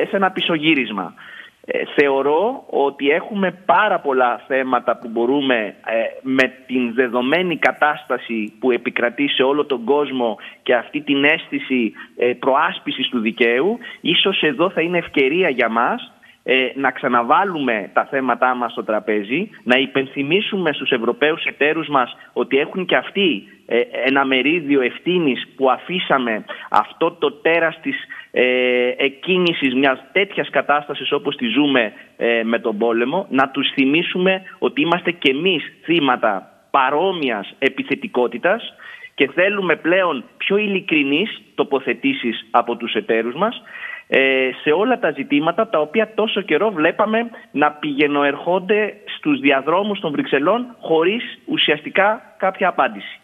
σε 0.10 0.15
ένα 0.15 0.32
πισωγύρισμα. 0.32 1.14
Ε, 1.68 1.84
θεωρώ 1.96 2.64
ότι 2.70 3.10
έχουμε 3.10 3.52
πάρα 3.66 4.00
πολλά 4.00 4.44
θέματα 4.48 4.98
που 4.98 5.08
μπορούμε 5.08 5.56
ε, 5.86 6.04
με 6.22 6.52
την 6.68 6.94
δεδομένη 6.94 7.58
κατάσταση 7.58 8.54
που 8.60 8.72
επικρατεί 8.72 9.28
σε 9.28 9.44
όλο 9.44 9.66
τον 9.66 9.84
κόσμο 9.84 10.38
και 10.64 10.76
αυτή 10.76 11.02
την 11.02 11.24
αίσθηση 11.24 11.94
ε, 12.18 12.34
προάσπισης 12.40 13.10
του 13.10 13.20
δικαίου 13.20 13.78
ίσως 14.02 14.42
εδώ 14.42 14.70
θα 14.70 14.82
είναι 14.82 14.98
ευκαιρία 14.98 15.50
για 15.50 15.70
μας 15.70 16.15
ε, 16.48 16.68
να 16.76 16.92
ξαναβάλουμε 16.92 17.90
τα 17.94 18.06
θέματά 18.06 18.56
μας 18.56 18.72
στο 18.72 18.84
τραπέζι, 18.84 19.50
να 19.64 19.78
υπενθυμίσουμε 19.78 20.74
στους 20.74 20.92
Ευρωπαίους 20.92 21.44
εταίρους 21.44 21.88
μας 21.88 22.18
ότι 22.34 22.58
έχουν 22.58 22.86
και 22.86 22.96
αυτοί 22.96 23.48
ε, 23.66 23.80
ένα 24.06 24.26
μερίδιο 24.26 24.82
ευθύνης 24.82 25.48
που 25.56 25.72
αφήσαμε 25.72 26.46
αυτό 26.70 27.12
το 27.12 27.32
τέρας 27.32 27.80
της 27.82 27.96
ε, 28.32 28.44
εκκίνησης 28.98 29.74
μιας 29.74 30.04
τέτοιας 30.12 30.50
κατάστασης 30.50 31.12
όπως 31.12 31.36
τη 31.36 31.48
ζούμε 31.48 31.94
ε, 32.18 32.44
με 32.44 32.60
τον 32.60 32.78
πόλεμο, 32.78 33.28
να 33.30 33.50
τους 33.50 33.72
θυμίσουμε 33.74 34.42
ότι 34.60 34.82
είμαστε 34.82 35.12
και 35.12 35.32
εμείς 35.32 35.64
θύματα 35.84 36.50
παρόμοιας 36.72 37.54
επιθετικότητας 37.60 38.74
και 39.16 39.30
θέλουμε 39.34 39.76
πλέον 39.76 40.24
πιο 40.38 40.58
ειλικρινείς 40.58 41.42
τοποθετήσεις 41.56 42.48
από 42.52 42.76
τους 42.76 42.94
εταίρους 42.94 43.36
μας. 43.36 43.56
ε, 43.56 43.95
σε 44.64 44.72
όλα 44.72 44.99
τα 44.99 45.11
ζητήματα 45.11 45.68
τα 45.68 45.80
οποία 45.80 46.14
τόσο 46.14 46.41
καιρό 46.41 46.72
βλέπαμε 46.72 47.30
να 47.52 47.72
πηγαινοερχόνται 47.72 48.94
στους 49.18 49.40
διαδρόμους 49.40 49.99
των 49.99 50.11
Βρυξελών 50.11 50.76
χωρίς 50.80 51.23
ουσιαστικά 51.45 52.36
κάποια 52.38 52.68
απάντηση. 52.68 53.19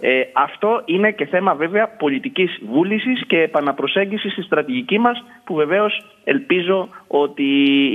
Ε, 0.00 0.20
αυτό 0.32 0.82
είναι 0.84 1.10
και 1.10 1.26
θέμα 1.26 1.54
βέβαια 1.54 1.88
πολιτικής 1.88 2.58
βούλησης 2.70 3.26
και 3.26 3.38
επαναπροσέγγισης 3.38 4.32
στη 4.32 4.42
στρατηγική 4.42 4.98
μας 4.98 5.24
που 5.44 5.54
βεβαίως 5.54 6.04
ελπίζω 6.24 6.88
ότι 7.06 7.44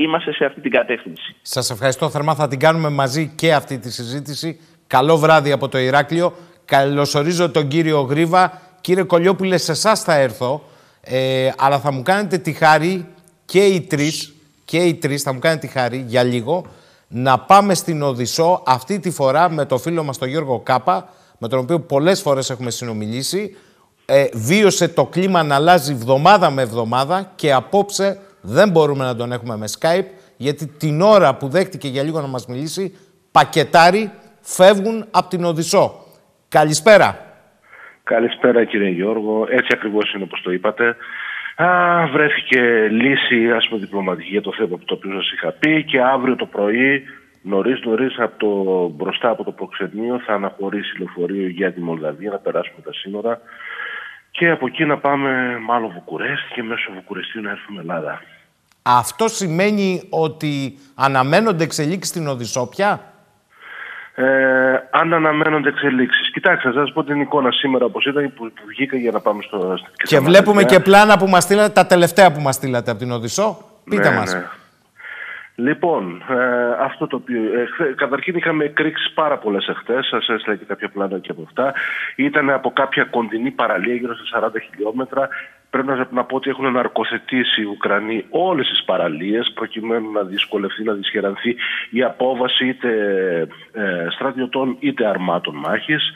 είμαστε 0.01 0.33
σε 0.33 0.45
αυτή 0.45 0.61
την 0.61 0.71
κατεύθυνση. 0.71 1.35
Σας 1.41 1.69
ευχαριστώ 1.69 2.09
θερμά. 2.09 2.35
Θα 2.35 2.47
την 2.47 2.59
κάνουμε 2.59 2.89
μαζί 2.89 3.33
και 3.35 3.53
αυτή 3.53 3.79
τη 3.79 3.91
συζήτηση. 3.91 4.59
Καλό 4.87 5.17
βράδυ 5.17 5.51
από 5.51 5.67
το 5.67 5.77
Ηράκλειο. 5.77 6.33
Καλωσορίζω 6.65 7.51
τον 7.51 7.67
κύριο 7.67 8.01
Γρίβα. 8.01 8.61
Κύριε 8.81 9.03
Κολιόπουλε, 9.03 9.57
σε 9.57 9.71
εσάς 9.71 10.03
θα 10.03 10.15
έρθω. 10.15 10.63
Ε, 11.01 11.49
αλλά 11.57 11.79
θα 11.79 11.91
μου 11.91 12.01
κάνετε 12.01 12.37
τη 12.37 12.51
χάρη 12.51 13.07
και 13.45 13.65
οι 13.65 13.81
τρεις, 13.81 14.33
και 14.65 14.77
οι 14.77 14.93
τρεις 14.93 15.21
θα 15.21 15.33
μου 15.33 15.39
κάνετε 15.39 15.67
τη 15.67 15.73
χάρη 15.73 16.03
για 16.07 16.23
λίγο 16.23 16.65
να 17.07 17.39
πάμε 17.39 17.73
στην 17.73 18.01
Οδυσσό 18.01 18.63
αυτή 18.65 18.99
τη 18.99 19.11
φορά 19.11 19.49
με 19.49 19.65
το 19.65 19.77
φίλο 19.77 20.03
μας 20.03 20.17
τον 20.17 20.27
Γιώργο 20.27 20.59
Κάπα 20.59 21.09
με 21.37 21.47
τον 21.47 21.59
οποίο 21.59 21.79
πολλές 21.79 22.21
φορές 22.21 22.49
έχουμε 22.49 22.71
συνομιλήσει 22.71 23.55
ε, 24.05 24.25
βίωσε 24.33 24.87
το 24.87 25.05
κλίμα 25.05 25.43
να 25.43 25.55
αλλάζει 25.55 25.91
εβδομάδα 25.91 26.49
με 26.49 26.61
εβδομάδα 26.61 27.31
και 27.35 27.53
απόψε 27.53 28.19
δεν 28.41 28.69
μπορούμε 28.69 29.03
να 29.03 29.15
τον 29.15 29.31
έχουμε 29.31 29.57
με 29.57 29.65
Skype 29.79 30.05
γιατί 30.37 30.67
την 30.67 31.01
ώρα 31.01 31.35
που 31.35 31.47
δέχτηκε 31.47 31.87
για 31.87 32.03
λίγο 32.03 32.21
να 32.21 32.27
μας 32.27 32.45
μιλήσει 32.45 32.95
πακετάρι 33.31 34.11
φεύγουν 34.41 35.05
από 35.11 35.29
την 35.29 35.43
Οδυσσό. 35.43 36.03
Καλησπέρα. 36.47 37.28
Καλησπέρα 38.15 38.63
κύριε 38.63 38.89
Γιώργο. 38.89 39.45
Έτσι 39.49 39.69
ακριβώς 39.73 40.13
είναι 40.13 40.23
όπως 40.23 40.41
το 40.41 40.51
είπατε. 40.51 40.95
Α, 41.55 42.07
βρέθηκε 42.07 42.61
λύση 42.91 43.51
ας 43.51 43.67
πούμε 43.67 43.79
διπλωματική 43.79 44.29
για 44.29 44.41
το 44.41 44.53
θέμα 44.53 44.77
που 44.77 44.85
το 44.85 44.93
οποίο 44.93 45.11
σας 45.11 45.31
είχα 45.31 45.51
πει 45.51 45.83
και 45.83 46.01
αύριο 46.01 46.35
το 46.35 46.45
πρωί 46.45 47.03
νωρίς 47.41 47.81
νωρίς 47.85 48.19
από 48.19 48.37
το, 48.37 48.87
μπροστά 48.87 49.29
από 49.29 49.43
το 49.43 49.51
προξενείο 49.51 50.19
θα 50.25 50.33
αναχωρήσει 50.33 50.97
λεωφορείο 50.97 51.47
για 51.47 51.73
τη 51.73 51.81
Μολδαβία 51.81 52.29
να 52.29 52.37
περάσουμε 52.37 52.81
τα 52.83 52.93
σύνορα 52.93 53.41
και 54.31 54.49
από 54.49 54.67
εκεί 54.67 54.85
να 54.85 54.97
πάμε 54.97 55.57
μάλλον 55.67 55.91
Βουκουρέστι 55.93 56.53
και 56.53 56.63
μέσω 56.63 56.91
Βουκουρεστίου 56.93 57.41
να 57.41 57.49
έρθουμε 57.49 57.79
Ελλάδα. 57.79 58.21
Αυτό 58.81 59.27
σημαίνει 59.27 60.07
ότι 60.09 60.77
αναμένονται 60.95 61.63
εξελίξεις 61.63 62.07
στην 62.07 62.27
Οδυσσόπια; 62.27 63.08
Ε, 64.21 64.87
αν 64.91 65.13
αναμένονται 65.13 65.69
εξελίξεις. 65.69 66.31
Κοιτάξτε, 66.31 66.71
θα 66.71 66.79
σας 66.79 66.91
πω 66.93 67.03
την 67.03 67.21
εικόνα 67.21 67.51
σήμερα 67.51 67.85
όπως 67.85 68.05
ήταν 68.05 68.33
που, 68.35 68.43
που 68.43 68.63
βγήκα 68.67 68.97
για 68.97 69.11
να 69.11 69.19
πάμε 69.19 69.41
στο. 69.41 69.77
Και, 69.95 70.03
και 70.03 70.19
βλέπουμε 70.19 70.63
και 70.63 70.79
πλάνα 70.79 71.17
που 71.17 71.27
μας 71.27 71.43
στείλατε, 71.43 71.69
τα 71.69 71.85
τελευταία 71.85 72.31
που 72.31 72.41
μας 72.41 72.55
στείλατε 72.55 72.91
από 72.91 72.99
την 72.99 73.11
Οδυσσό. 73.11 73.57
Πείτε 73.83 74.09
ναι, 74.09 74.15
μας. 74.15 74.33
Ναι. 74.33 74.43
Λοιπόν, 75.55 76.23
ε, 76.29 76.83
αυτό 76.83 77.07
το 77.07 77.15
οποίο. 77.15 77.41
Ε, 77.41 77.93
καταρχήν 77.95 78.35
είχαμε 78.35 78.63
εκρήξεις 78.63 79.11
πάρα 79.13 79.37
πολλές 79.37 79.67
εχθές. 79.67 80.07
Σας 80.07 80.27
έστειλα 80.27 80.55
και 80.55 80.65
κάποια 80.65 80.89
πλάνα 80.89 81.19
και 81.19 81.31
από 81.31 81.41
αυτά. 81.45 81.73
Ήταν 82.15 82.49
από 82.49 82.71
κάποια 82.71 83.03
κοντινή 83.03 83.51
παραλία, 83.51 83.93
γύρω 83.93 84.15
στα 84.15 84.39
40 84.39 84.59
χιλιόμετρα. 84.59 85.29
Πρέπει 85.69 85.87
να, 86.11 86.23
πω 86.23 86.35
ότι 86.35 86.49
έχουν 86.49 86.71
ναρκοθετήσει 86.71 87.61
οι 87.61 87.65
Ουκρανοί 87.65 88.25
όλες 88.29 88.67
τις 88.67 88.83
παραλίες 88.83 89.51
προκειμένου 89.53 90.11
να 90.11 90.23
δυσκολευτεί, 90.23 90.83
να 90.83 90.93
δυσχερανθεί 90.93 91.55
η 91.89 92.03
απόβαση 92.03 92.67
είτε 92.67 92.91
ε, 93.71 94.07
στρατιωτών 94.09 94.77
είτε 94.79 95.05
αρμάτων 95.05 95.55
μάχης 95.55 96.13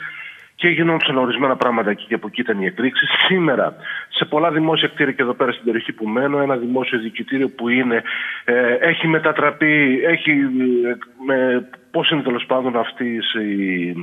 και 0.56 0.68
γινόντουσαν 0.68 1.18
ορισμένα 1.18 1.56
πράγματα 1.56 1.90
εκεί 1.90 2.06
και 2.08 2.14
από 2.14 2.28
εκεί 2.28 2.42
ήταν 2.42 2.62
οι 2.62 2.66
εκρήξεις. 2.66 3.10
Σήμερα, 3.28 3.76
σε 4.10 4.26
πολλά 4.26 4.52
δημόσια 4.52 4.88
κτίρια 4.88 5.14
και 5.14 5.22
εδώ 5.22 5.34
πέρα 5.34 5.52
στην 5.52 5.66
περιοχή 5.66 5.92
που 5.92 6.08
μένω, 6.08 6.40
ένα 6.40 6.56
δημόσιο 6.56 7.00
διοικητήριο 7.00 7.50
που 7.50 7.70
είναι, 7.70 8.04
ε, 8.46 8.74
έχει 8.74 9.08
μετατραπεί, 9.08 10.02
έχει. 10.04 10.32
Ε, 10.32 10.96
με, 11.26 11.70
πώς 11.92 12.10
είναι 12.10 12.22
τέλος 12.22 12.46
πάντων 12.46 12.78
αυτής 12.78 13.34
η, 13.34 13.96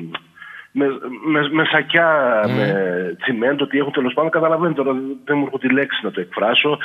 με, 0.73 0.87
με, 1.27 1.49
με 1.51 1.65
σακιά, 1.65 2.43
mm. 2.45 2.51
με 2.51 2.67
τσιμέντο, 3.21 3.65
ότι 3.65 3.79
έχουν 3.79 3.93
τέλος 3.93 4.13
πάντων. 4.13 4.31
Καταλαβαίνετε 4.31 4.83
τώρα, 4.83 4.97
δεν 5.25 5.37
μου 5.37 5.45
έρχονται 5.45 5.67
τη 5.67 5.75
λέξη 5.75 6.01
να 6.03 6.11
το 6.11 6.21
εκφράσω. 6.21 6.79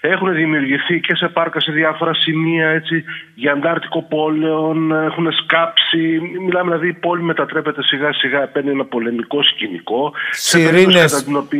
Έχουν 0.00 0.34
δημιουργηθεί 0.34 1.00
και 1.00 1.14
σε 1.14 1.28
πάρκα 1.28 1.60
σε 1.60 1.72
διάφορα 1.72 2.14
σημεία 2.14 2.68
έτσι, 2.68 3.04
για 3.34 3.52
αντάρτικο 3.52 4.02
πόλεων, 4.02 4.92
έχουν 5.04 5.32
σκάψει. 5.32 6.20
Μιλάμε 6.46 6.70
δηλαδή, 6.70 6.88
η 6.88 6.92
πόλη 6.92 7.22
μετατρέπεται 7.22 7.82
σιγά 7.82 8.12
σιγά, 8.12 8.48
παίρνει 8.48 8.70
ένα 8.70 8.84
πολεμικό 8.84 9.42
σκηνικό. 9.42 10.12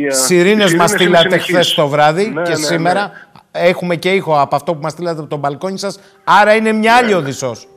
Σιρήνε 0.07 0.75
μας 0.77 0.89
στείλατε 0.89 1.37
χθες 1.37 1.73
το 1.73 1.87
βράδυ 1.87 2.29
ναι, 2.29 2.41
και 2.41 2.49
ναι, 2.49 2.55
σήμερα. 2.55 3.01
Ναι. 3.01 3.11
Έχουμε 3.51 3.95
και 3.95 4.09
ήχο 4.09 4.41
από 4.41 4.55
αυτό 4.55 4.73
που 4.73 4.81
μας 4.81 4.91
στείλατε 4.91 5.19
από 5.19 5.29
τον 5.29 5.39
μπαλκόνι 5.39 5.77
σας. 5.77 5.99
Άρα 6.23 6.55
είναι 6.55 6.71
μια 6.71 6.95
άλλη 6.95 7.05
ναι, 7.07 7.11
ναι. 7.11 7.17
οδυσσός 7.17 7.67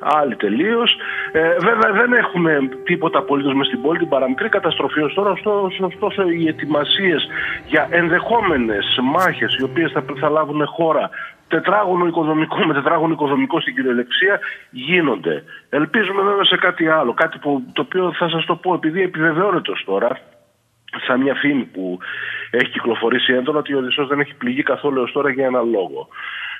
άλλη 0.00 0.36
τελείως. 0.36 0.96
Ε, 1.32 1.56
βέβαια 1.58 1.92
δεν 1.92 2.12
έχουμε 2.12 2.68
τίποτα 2.84 3.18
απολύτως 3.18 3.54
μες 3.54 3.66
στην 3.66 3.82
πόλη, 3.82 3.98
την 3.98 4.08
παραμικρή 4.08 4.48
καταστροφή. 4.48 5.00
Ωστόσο, 5.00 5.70
ωστόσο 5.80 6.28
οι 6.28 6.48
ετοιμασίες 6.48 7.28
για 7.66 7.88
ενδεχόμενες 7.90 8.98
μάχες 9.02 9.56
οι 9.58 9.62
οποίες 9.62 9.92
θα, 9.92 10.04
θα 10.20 10.28
λάβουν 10.28 10.66
χώρα 10.66 11.10
τετράγωνο 11.48 12.06
οικοδομικό 12.06 12.56
με 12.56 12.74
τετράγωνο 12.74 13.12
οικοδομικό 13.12 13.60
στην 13.60 13.74
κυριολεξία 13.74 14.40
γίνονται. 14.70 15.44
Ελπίζουμε 15.68 16.22
βέβαια 16.22 16.44
σε 16.44 16.56
κάτι 16.56 16.88
άλλο, 16.88 17.14
κάτι 17.14 17.38
που, 17.38 17.62
το 17.72 17.82
οποίο 17.82 18.12
θα 18.12 18.28
σας 18.28 18.44
το 18.44 18.56
πω 18.56 18.74
επειδή 18.74 19.02
επιβεβαιώνεται 19.02 19.70
ως 19.70 19.84
τώρα 19.84 20.18
σαν 21.06 21.20
μια 21.20 21.34
φήμη 21.34 21.64
που 21.64 21.98
έχει 22.50 22.70
κυκλοφορήσει 22.70 23.32
έντονα 23.32 23.58
ότι 23.58 23.74
ο 23.74 23.78
Οδυσσός 23.78 24.08
δεν 24.08 24.20
έχει 24.20 24.34
πληγεί 24.34 24.62
καθόλου 24.62 24.98
έως 24.98 25.12
τώρα 25.12 25.30
για 25.30 25.46
ένα 25.46 25.60
λόγο. 25.62 26.08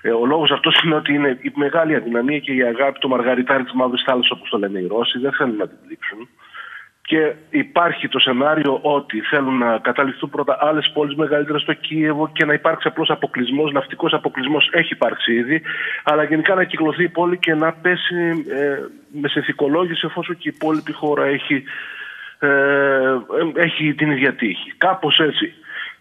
Ε, 0.07 0.11
ο 0.11 0.27
λόγος 0.27 0.51
αυτός 0.51 0.83
είναι 0.85 0.95
ότι 0.95 1.12
είναι 1.15 1.39
η 1.41 1.53
μεγάλη 1.55 1.95
αδυναμία 1.95 2.39
και 2.39 2.53
η 2.53 2.62
αγάπη 2.62 2.99
του 2.99 3.09
Μαργαριτάρη 3.09 3.65
της 3.65 3.73
Μαύρης 3.73 4.03
Θάλασσας, 4.07 4.31
όπως 4.31 4.49
το 4.49 4.59
λένε 4.59 4.78
οι 4.78 4.87
Ρώσοι, 4.87 5.19
δεν 5.19 5.33
θέλουν 5.33 5.57
να 5.57 5.69
την 5.69 5.77
πλήξουν. 5.87 6.28
Και 7.03 7.33
υπάρχει 7.51 8.09
το 8.09 8.19
σενάριο 8.19 8.78
ότι 8.83 9.20
θέλουν 9.20 9.59
να 9.59 9.78
καταληφθούν 9.78 10.31
πρώτα 10.31 10.59
άλλες 10.61 10.91
πόλεις 10.95 11.16
μεγαλύτερες 11.16 11.62
στο 11.62 11.73
Κίεβο 11.73 12.31
και 12.33 12.45
να 12.45 12.53
υπάρξει 12.53 12.89
απλώς 12.89 13.11
αποκλεισμός, 13.11 13.73
ναυτικός 13.73 14.12
αποκλεισμός 14.12 14.69
έχει 14.73 14.93
υπάρξει 14.93 15.33
ήδη, 15.35 15.62
αλλά 16.05 16.23
γενικά 16.24 16.55
να 16.55 16.65
κυκλωθεί 16.65 17.03
η 17.03 17.09
πόλη 17.09 17.39
και 17.39 17.55
να 17.55 17.73
πέσει 17.73 18.45
ε, 18.49 18.78
με 19.20 19.28
συνθηκολόγηση 19.28 20.07
εφόσον 20.07 20.37
και 20.37 20.49
η 20.49 20.53
υπόλοιπη 20.55 20.93
χώρα 20.93 21.24
έχει, 21.24 21.62
ε, 22.39 22.49
έχει 23.55 23.95
την 23.95 24.11
ίδια 24.11 24.35
τύχη. 24.35 24.73
Κάπως 24.78 25.19
έτσι. 25.19 25.55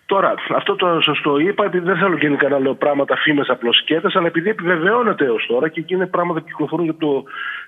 Τώρα, 0.06 0.34
αυτό 0.56 0.76
το 0.76 1.02
σωστό 1.02 1.40
είπα, 1.40 1.65
επειδή 1.65 1.86
δεν 1.86 1.98
θέλω 1.98 2.18
γενικά 2.18 2.49
να 2.49 2.60
λέω 2.60 2.73
πράγματα 2.73 3.15
φήμες 3.15 3.49
απλοσκέτε, 3.49 4.10
αλλά 4.14 4.27
επειδή 4.27 4.49
επιβεβαιώνεται 4.49 5.26
έως 5.26 5.45
τώρα 5.48 5.69
και 5.69 5.80
εκεί 5.80 5.94
είναι 5.94 6.06
πράγματα 6.06 6.40
που 6.40 6.45
κυκλοφορούν 6.45 6.86
για 6.86 6.95
το 6.95 7.23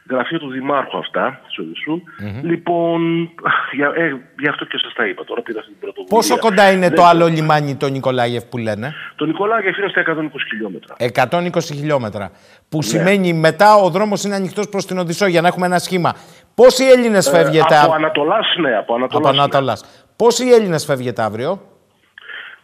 γραφείο 0.09 0.39
του 0.39 0.49
Δημάρχου 0.49 0.97
αυτά, 0.97 1.41
της 1.47 1.57
οδυσσου 1.59 2.01
Λοιπόν, 2.43 3.29
για, 3.71 3.91
ε, 3.95 4.15
γι' 4.39 4.47
αυτό 4.47 4.65
και 4.65 4.77
σας 4.77 4.93
τα 4.93 5.07
είπα 5.07 5.23
τώρα, 5.23 5.41
πήρα 5.41 5.59
αυτή 5.59 5.71
την 5.71 5.79
πρωτοβουλία. 5.79 6.17
Πόσο 6.17 6.37
κοντά 6.39 6.71
είναι 6.71 6.89
το 6.91 7.03
άλλο 7.03 7.27
λιμάνι, 7.27 7.75
το 7.75 7.87
Νικολάγεφ 7.87 8.43
που 8.43 8.57
λένε; 8.57 8.93
Το 9.15 9.25
Νικολάγεφ 9.25 9.77
είναι 9.77 9.87
στα 9.87 10.01
120 10.01 10.43
χιλιόμετρα. 10.49 10.95
120 10.97 11.73
χιλιόμετρα. 11.73 12.31
Που 12.69 12.77
ναι. 12.77 12.83
σημαίνει 12.83 13.33
μετά 13.33 13.75
ο 13.75 13.89
δρόμος 13.89 14.23
είναι 14.23 14.35
ανοιχτός 14.35 14.69
προς 14.69 14.85
την 14.85 14.97
Οδυσσό 14.97 15.25
για 15.27 15.41
να 15.41 15.47
έχουμε 15.47 15.65
ένα 15.65 15.79
σχήμα. 15.79 16.15
Πόσοι 16.55 16.83
Έλληνες 16.83 17.27
ε, 17.27 17.31
φεύγετε 17.31 17.77
Από 17.83 17.93
Ανατολάς, 17.93 18.55
ναι, 18.57 18.77
από 18.77 18.93
Ανατολάς. 18.95 19.29
Από 19.29 19.41
Ανατολάς. 19.41 20.05
Πόσοι 20.15 20.49
Έλληνες 20.49 20.85
φεύγετε 20.85 21.21
αύριο; 21.21 21.61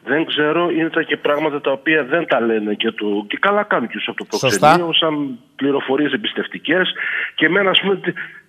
Δεν 0.05 0.25
ξέρω, 0.25 0.69
είναι 0.69 0.89
τα 0.89 1.03
και 1.03 1.17
πράγματα 1.17 1.61
τα 1.61 1.71
οποία 1.71 2.03
δεν 2.03 2.27
τα 2.27 2.39
λένε 2.41 2.73
και, 2.73 2.91
το, 2.91 3.05
και 3.27 3.37
καλά 3.41 3.63
κάνουν 3.63 3.87
και 3.87 3.97
από 4.05 4.17
το 4.17 4.37
προξενείο, 4.37 4.93
σαν 4.93 5.39
πληροφορίες 5.55 6.11
εμπιστευτικές. 6.11 6.93
Και 7.35 7.45
εμένα, 7.45 7.69
ας 7.69 7.79
πούμε, 7.81 7.99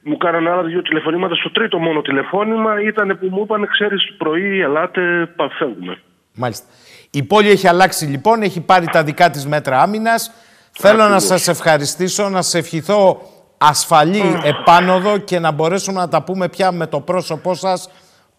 μου 0.03 0.17
κάνανε 0.17 0.51
άλλα 0.51 0.63
δύο 0.63 0.83
τηλεφωνήματα. 0.83 1.35
Στο 1.35 1.51
τρίτο 1.51 1.79
μόνο 1.79 2.03
τηλεφώνημα 2.03 2.83
ήταν 2.83 3.19
που 3.21 3.27
μου 3.31 3.43
είπαν: 3.43 3.69
Ξέρεις, 3.69 4.15
πρωί, 4.19 4.61
ελάτε, 4.61 5.35
φεύγουμε. 5.59 5.99
Μάλιστα. 6.35 6.67
Η 7.11 7.23
πόλη 7.23 7.51
έχει 7.51 7.69
αλλάξει 7.69 8.05
λοιπόν, 8.05 8.43
έχει 8.43 8.61
πάρει 8.61 8.87
τα 8.87 9.05
δικά 9.05 9.31
της 9.31 9.47
μέτρα 9.47 9.83
άμυνας. 9.83 10.31
Θέλω 10.71 11.09
να 11.09 11.19
σας 11.19 11.49
ευχαριστήσω, 11.49 12.29
να 12.29 12.43
σα 12.43 12.59
ευχηθώ 12.59 13.21
ασφαλή 13.59 14.41
επάνωδο 14.45 15.19
και 15.19 15.39
να 15.39 15.51
μπορέσουμε 15.51 16.01
να 16.01 16.09
τα 16.09 16.23
πούμε 16.23 16.49
πια 16.49 16.73
με 16.73 16.87
το 16.87 17.01
πρόσωπό 17.01 17.55
σας 17.55 17.89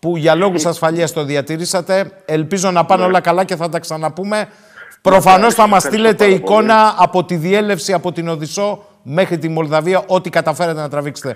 που 0.05 0.17
για 0.17 0.35
λόγους 0.35 0.65
ασφαλείας 0.65 1.13
το 1.13 1.23
διατηρήσατε. 1.23 2.11
Ελπίζω 2.25 2.71
να 2.71 2.85
πάνε 2.85 3.01
ναι. 3.01 3.07
όλα 3.07 3.19
καλά 3.19 3.43
και 3.43 3.55
θα 3.55 3.69
τα 3.69 3.79
ξαναπούμε. 3.79 4.47
Προφανώς 5.01 5.53
θα 5.53 5.67
μας 5.67 5.83
στείλετε 5.83 6.25
εικόνα 6.25 6.95
από 6.97 7.25
τη 7.25 7.35
διέλευση 7.35 7.93
από 7.93 8.11
την 8.11 8.27
Οδυσσό 8.27 8.85
μέχρι 9.03 9.37
τη 9.37 9.49
Μολδαβία, 9.49 10.03
ό,τι 10.07 10.29
καταφέρετε 10.29 10.79
να 10.79 10.89
τραβήξετε. 10.89 11.35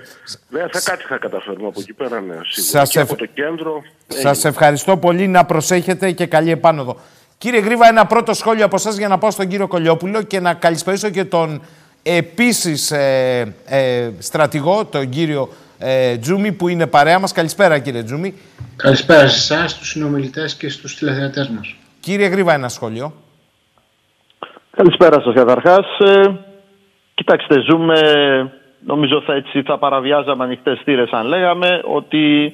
Ναι, 0.50 0.60
θα 0.72 0.82
κάτι 0.84 1.04
θα 1.04 1.18
καταφέρουμε 1.18 1.68
από 1.68 1.80
εκεί 1.80 1.94
πέρα, 1.94 2.22
ναι, 2.22 2.36
Σας, 2.50 2.98
από 2.98 3.16
το 3.16 3.26
κέντρο, 3.26 3.82
σας 4.08 4.46
ευχαριστώ 4.46 4.98
πολύ, 4.98 5.28
να 5.28 5.46
προσέχετε 5.46 6.12
και 6.12 6.26
καλή 6.26 6.52
επάνωδο. 6.52 7.00
Κύριε 7.38 7.60
Γρήβα, 7.60 7.88
ένα 7.88 8.06
πρώτο 8.06 8.34
σχόλιο 8.34 8.66
από 8.66 8.76
εσά 8.76 8.91
για 8.91 9.08
να 9.08 9.18
πάω 9.18 9.32
στον 9.32 9.48
κύριο 9.48 9.68
Κολιόπουλο 9.68 10.22
και 10.22 10.40
να 10.40 10.54
καλησπέρισω 10.54 11.10
και 11.10 11.24
τον 11.24 11.62
επίσης 12.04 12.91
ε, 12.91 13.56
ε, 13.66 14.10
στρατηγό, 14.20 14.86
τον 14.86 15.10
κύριο 15.10 15.50
ε, 15.80 16.18
Τζούμι 16.18 16.52
που 16.52 16.68
είναι 16.68 16.88
παρέα 16.88 17.20
μας. 17.20 17.32
Καλησπέρα 17.32 17.80
κύριε 17.80 18.04
Τζούμι. 18.04 18.34
Καλησπέρα 18.76 19.28
σε 19.28 19.54
εσάς, 19.54 19.72
στους 19.72 19.90
συνομιλητές 19.90 20.56
και 20.56 20.70
στους 20.70 20.96
τηλεθεατές 20.96 21.50
μας. 21.50 21.76
Κύριε 22.00 22.28
Γρήβα, 22.28 22.54
ένα 22.54 22.70
σχόλιο. 22.70 23.14
Καλησπέρα 24.72 25.22
σας 25.22 25.34
καταρχάς. 25.34 25.86
Ε, 26.00 26.38
κοιτάξτε, 27.14 27.62
ζούμε, 27.70 28.02
νομίζω 28.86 29.22
θα, 29.22 29.34
έτσι, 29.34 29.62
θα 29.62 29.78
παραβιάζαμε 29.78 30.44
ανοιχτές 30.44 30.82
θύρες 30.84 31.12
αν 31.12 31.26
λέγαμε, 31.26 31.82
ότι 31.84 32.54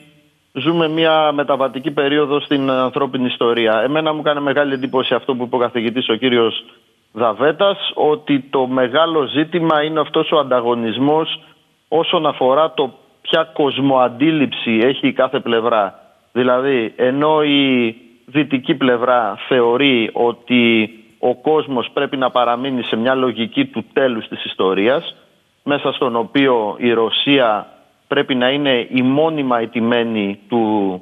ζούμε 0.52 0.88
μια 0.88 1.32
μεταβατική 1.32 1.92
περίοδο 1.92 2.40
στην 2.40 2.70
ανθρώπινη 2.70 3.26
ιστορία. 3.26 3.82
Εμένα 3.84 4.14
μου 4.14 4.22
κάνει 4.22 4.42
μεγάλη 4.42 4.74
εντύπωση 4.74 5.14
αυτό 5.14 5.36
που 5.36 5.44
είπε 5.44 5.56
ο 5.56 5.60
καθηγητής 5.60 6.10
ο 6.10 6.16
κύριος 6.16 6.66
Δαβέτας, 7.12 7.78
ότι 7.94 8.40
το 8.50 8.68
μεγάλο 8.68 9.26
ζήτημα 9.26 9.84
είναι 9.84 10.00
αυτός 10.00 10.32
ο 10.32 10.38
ανταγωνισμός 10.38 11.42
όσον 11.88 12.26
αφορά 12.26 12.72
το 12.74 12.94
ποια 13.26 13.44
κοσμοαντίληψη 13.54 14.80
έχει 14.82 15.08
η 15.08 15.14
κάθε 15.14 15.40
πλευρά. 15.40 16.00
Δηλαδή, 16.32 16.94
ενώ 16.96 17.44
η 17.44 17.96
δυτική 18.26 18.76
πλευρά 18.76 19.36
θεωρεί 19.48 20.10
ότι 20.14 20.90
ο 21.20 21.36
κόσμος 21.36 21.90
πρέπει 21.94 22.18
να 22.18 22.30
παραμείνει 22.32 22.84
σε 22.84 22.96
μια 22.96 23.16
λογική 23.16 23.66
του 23.66 23.86
τέλους 23.94 24.28
της 24.28 24.46
ιστορίας, 24.46 25.16
μέσα 25.64 25.92
στον 25.92 26.16
οποίο 26.16 26.76
η 26.78 26.94
Ρωσία 26.94 27.68
πρέπει 28.08 28.36
να 28.36 28.50
είναι 28.50 28.88
η 28.92 29.02
μόνιμα 29.02 29.60
ετημένη 29.60 30.40
του 30.50 31.02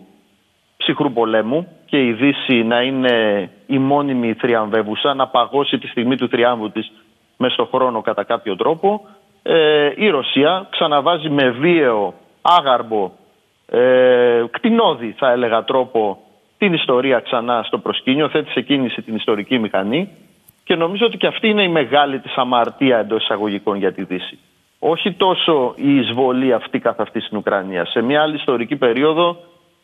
ψυχρού 0.77 1.13
πολέμου 1.13 1.67
και 1.85 2.05
η 2.05 2.11
Δύση 2.13 2.63
να 2.63 2.81
είναι 2.81 3.49
η 3.65 3.77
μόνιμη 3.77 4.33
θριαμβεύουσα, 4.33 5.13
να 5.13 5.27
παγώσει 5.27 5.77
τη 5.77 5.87
στιγμή 5.87 6.15
του 6.15 6.27
θριάμβου 6.27 6.71
της 6.71 6.91
μέσα 7.37 7.53
στον 7.53 7.67
χρόνο 7.67 8.01
κατά 8.01 8.23
κάποιο 8.23 8.55
τρόπο, 8.55 9.07
ε, 9.43 9.91
η 9.95 10.09
Ρωσία 10.09 10.67
ξαναβάζει 10.69 11.29
με 11.29 11.49
βίαιο, 11.49 12.13
άγαρμπο, 12.41 13.11
ε, 13.67 14.43
κτηνόδη 14.51 15.15
θα 15.17 15.31
έλεγα 15.31 15.63
τρόπο 15.63 16.17
την 16.57 16.73
ιστορία 16.73 17.19
ξανά 17.19 17.63
στο 17.63 17.77
προσκήνιο, 17.77 18.29
θέτει 18.29 18.51
σε 18.51 18.61
κίνηση 18.61 19.01
την 19.01 19.15
ιστορική 19.15 19.59
μηχανή 19.59 20.09
και 20.63 20.75
νομίζω 20.75 21.05
ότι 21.05 21.17
και 21.17 21.27
αυτή 21.27 21.47
είναι 21.47 21.63
η 21.63 21.67
μεγάλη 21.67 22.19
της 22.19 22.35
αμαρτία 22.35 22.97
εντός 22.97 23.23
εισαγωγικών 23.23 23.77
για 23.77 23.93
τη 23.93 24.03
Δύση. 24.03 24.39
Όχι 24.79 25.11
τόσο 25.11 25.73
η 25.75 25.95
εισβολή 25.95 26.53
αυτή 26.53 26.79
καθ' 26.79 26.99
αυτή 26.99 27.19
στην 27.19 27.37
Ουκρανία. 27.37 27.85
Σε 27.85 28.01
μια 28.01 28.21
άλλη 28.21 28.35
ιστορική 28.35 28.75
περίοδο 28.75 29.37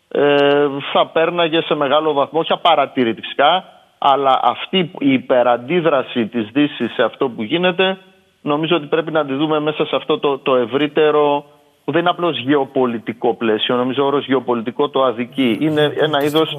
ε, 0.07 0.68
θα 0.94 1.07
πέρναγε 1.07 1.61
σε 1.61 1.76
μεγάλο 1.76 2.14
βαθμό, 2.14 2.40
όχι 2.40 2.52
απαρατήρητη 2.52 3.22
φυσικά, 3.22 3.64
αλλά 3.98 4.40
αυτή 4.44 4.91
η 4.99 5.14
υπεραντίδραση 5.14 6.27
της 6.27 6.49
δύσης 6.53 6.94
σε 6.94 7.03
αυτό 7.03 7.30
που 7.30 7.44
γίνεται 7.44 7.98
νομίζω 8.41 8.76
ότι 8.76 8.86
πρέπει 8.86 9.11
να 9.11 9.26
τη 9.26 9.34
δούμε 9.34 9.60
μέσα 9.60 9.86
σε 9.86 9.95
αυτό 9.95 10.20
το, 10.20 10.38
το 10.38 10.56
ευρύτερο 10.56 11.45
που 11.86 11.91
δεν 11.91 12.02
είναι 12.02 12.10
απλώς 12.10 12.40
γεωπολιτικό 12.40 13.34
πλαίσιο, 13.34 13.76
νομίζω 13.76 14.03
ο 14.03 14.06
όρος 14.06 14.26
γεωπολιτικό 14.26 14.90
το 14.90 15.03
αδικεί. 15.03 15.57
Είναι 15.60 15.94
ένα 15.98 16.24
είδος 16.24 16.57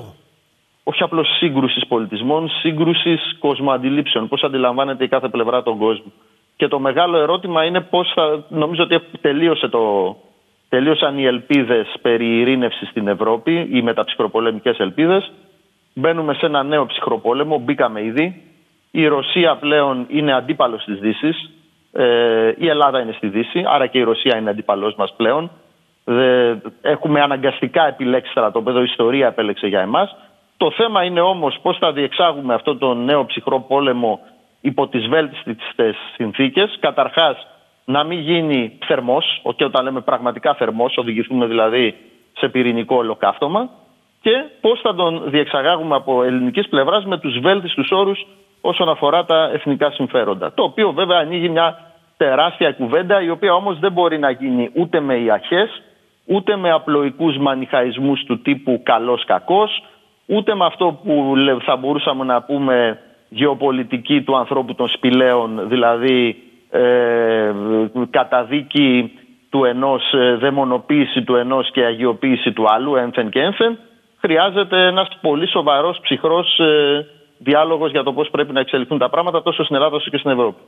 όχι 0.85 1.03
απλώς 1.03 1.37
σύγκρουσης 1.39 1.87
πολιτισμών, 1.87 2.49
σύγκρουσης 2.49 3.37
κοσμοαντιλήψεων, 3.39 4.29
πώς 4.29 4.43
αντιλαμβάνεται 4.43 5.05
η 5.05 5.09
κάθε 5.09 5.29
πλευρά 5.29 5.63
τον 5.63 5.79
κόσμο. 5.79 6.13
Και 6.57 6.69
το 6.69 6.79
μεγάλο 6.79 7.19
ερώτημα 7.19 7.65
είναι 7.65 7.81
πώς 7.81 8.13
θα, 8.15 8.45
νομίζω 8.49 8.83
ότι 8.83 9.01
τελείωσε 9.21 9.69
το, 9.69 10.17
τελείωσαν 10.69 11.19
οι 11.19 11.25
ελπίδες 11.25 11.95
περί 12.03 12.41
ειρήνευσης 12.41 12.89
στην 12.89 13.09
Ευρώπη, 13.09 13.69
οι 13.73 13.83
μεταψυχροπολεμικές 13.83 14.79
ελπίδες. 14.79 15.33
Μπαίνουμε 15.95 16.35
σε 16.35 16.47
ένα 16.47 16.63
νέο 16.63 16.87
ψυχροπόλεμο, 16.87 17.59
μπήκαμε 17.59 18.05
ήδη. 18.05 18.43
Η 18.91 19.07
Ρωσία 19.07 19.57
πλέον 19.57 20.07
είναι 20.09 20.33
αντίπαλος 20.33 20.85
της 20.85 20.99
Δύσης. 20.99 21.51
Ε, 21.93 22.53
η 22.59 22.69
Ελλάδα 22.69 23.01
είναι 23.01 23.13
στη 23.13 23.29
Δύση, 23.29 23.65
άρα 23.67 23.87
και 23.87 23.99
η 23.99 24.03
Ρωσία 24.03 24.37
είναι 24.37 24.51
αντίπαλός 24.51 24.95
μας 24.95 25.15
πλέον. 25.17 25.51
έχουμε 26.83 27.21
αναγκαστικά 27.21 27.87
επιλέξει 27.87 28.31
στρατόπεδο, 28.31 28.81
η 28.81 28.85
ιστορία 28.85 29.27
επέλεξε 29.27 29.67
για 29.67 29.81
εμάς. 29.81 30.17
Το 30.57 30.71
θέμα 30.71 31.05
είναι 31.05 31.21
όμως 31.21 31.59
πώς 31.63 31.79
θα 31.79 31.93
διεξάγουμε 31.93 32.55
αυτό 32.55 32.77
το 32.77 32.95
νέο 32.95 33.27
ψυχρό 33.27 33.61
πόλεμο 33.61 34.21
υπό 34.61 34.89
τις 34.89 35.07
βέλτιστες 35.07 35.97
συνθήκες. 36.15 36.77
Καταρχάς, 36.81 37.47
να 37.85 38.05
μην 38.05 38.19
γίνει 38.19 38.79
θερμός, 38.87 39.43
και 39.57 39.65
όταν 39.65 39.85
λέμε 39.85 40.01
πραγματικά 40.01 40.55
θερμός, 40.55 40.97
οδηγηθούμε 40.97 41.47
δηλαδή 41.47 41.95
σε 42.33 42.49
πυρηνικό 42.49 42.97
ολοκαύτωμα 42.97 43.71
και 44.21 44.45
πώς 44.61 44.81
θα 44.81 44.95
τον 44.95 45.23
διεξαγάγουμε 45.31 45.95
από 45.95 46.23
ελληνικής 46.23 46.69
πλευράς 46.69 47.05
με 47.05 47.19
τους 47.19 47.39
βέλτιστους 47.39 47.91
όρους 47.91 48.27
όσον 48.61 48.89
αφορά 48.89 49.25
τα 49.25 49.51
εθνικά 49.55 49.91
συμφέροντα. 49.91 50.53
Το 50.55 50.63
οποίο 50.63 50.93
βέβαια 50.93 51.19
ανοίγει 51.19 51.49
μια 51.49 51.79
τεράστια 52.17 52.73
κουβέντα 52.73 53.23
η 53.23 53.31
οποία 53.31 53.55
όμως 53.55 53.79
δεν 53.79 53.93
μπορεί 53.93 54.19
να 54.19 54.31
γίνει 54.31 54.71
ούτε 54.75 55.01
με 55.01 55.19
ιαχές, 55.19 55.83
ούτε 56.27 56.57
με 56.57 56.71
απλοϊκούς 56.71 57.37
μανιχαϊσμούς 57.39 58.25
του 58.25 58.43
τύπου 58.43 58.81
καλός-κακός, 58.85 59.83
ούτε 60.27 60.55
με 60.55 60.65
αυτό 60.65 61.01
που 61.05 61.35
θα 61.65 61.77
μπορούσαμε 61.77 62.25
να 62.25 62.43
πούμε 62.43 62.99
γεωπολιτική 63.29 64.23
του 64.23 64.37
ανθρώπου 64.37 64.75
των 64.75 64.89
σπηλαίων, 64.89 65.69
δηλαδή 65.69 66.37
ε, 66.71 67.53
καταδίκη 68.11 69.13
του 69.51 69.65
ενός, 69.65 70.13
ε, 70.13 70.35
δαιμονοποίηση 70.35 71.23
του 71.23 71.35
ενός 71.35 71.71
και 71.71 71.85
αγιοποίηση 71.85 72.53
του 72.53 72.65
άλλου, 72.69 72.97
ένθεν 72.97 73.31
και 73.31 73.41
ένθεν, 73.41 73.79
χρειάζεται 74.21 74.87
ένας 74.87 75.09
πολύ 75.21 75.49
σοβαρός 75.49 75.99
ψυχρός 76.03 76.59
ε, 76.59 77.07
διάλογος 77.43 77.91
για 77.91 78.03
το 78.03 78.13
πώς 78.13 78.31
πρέπει 78.31 78.53
να 78.53 78.61
εξελιχθούν 78.61 78.99
τα 78.99 79.11
πράγματα 79.11 79.43
τόσο 79.43 79.65
στην 79.65 79.77
Ελλάδα 79.77 79.97
όσο 79.97 80.11
και 80.11 80.17
στην 80.17 80.31
Ευρώπη. 80.31 80.59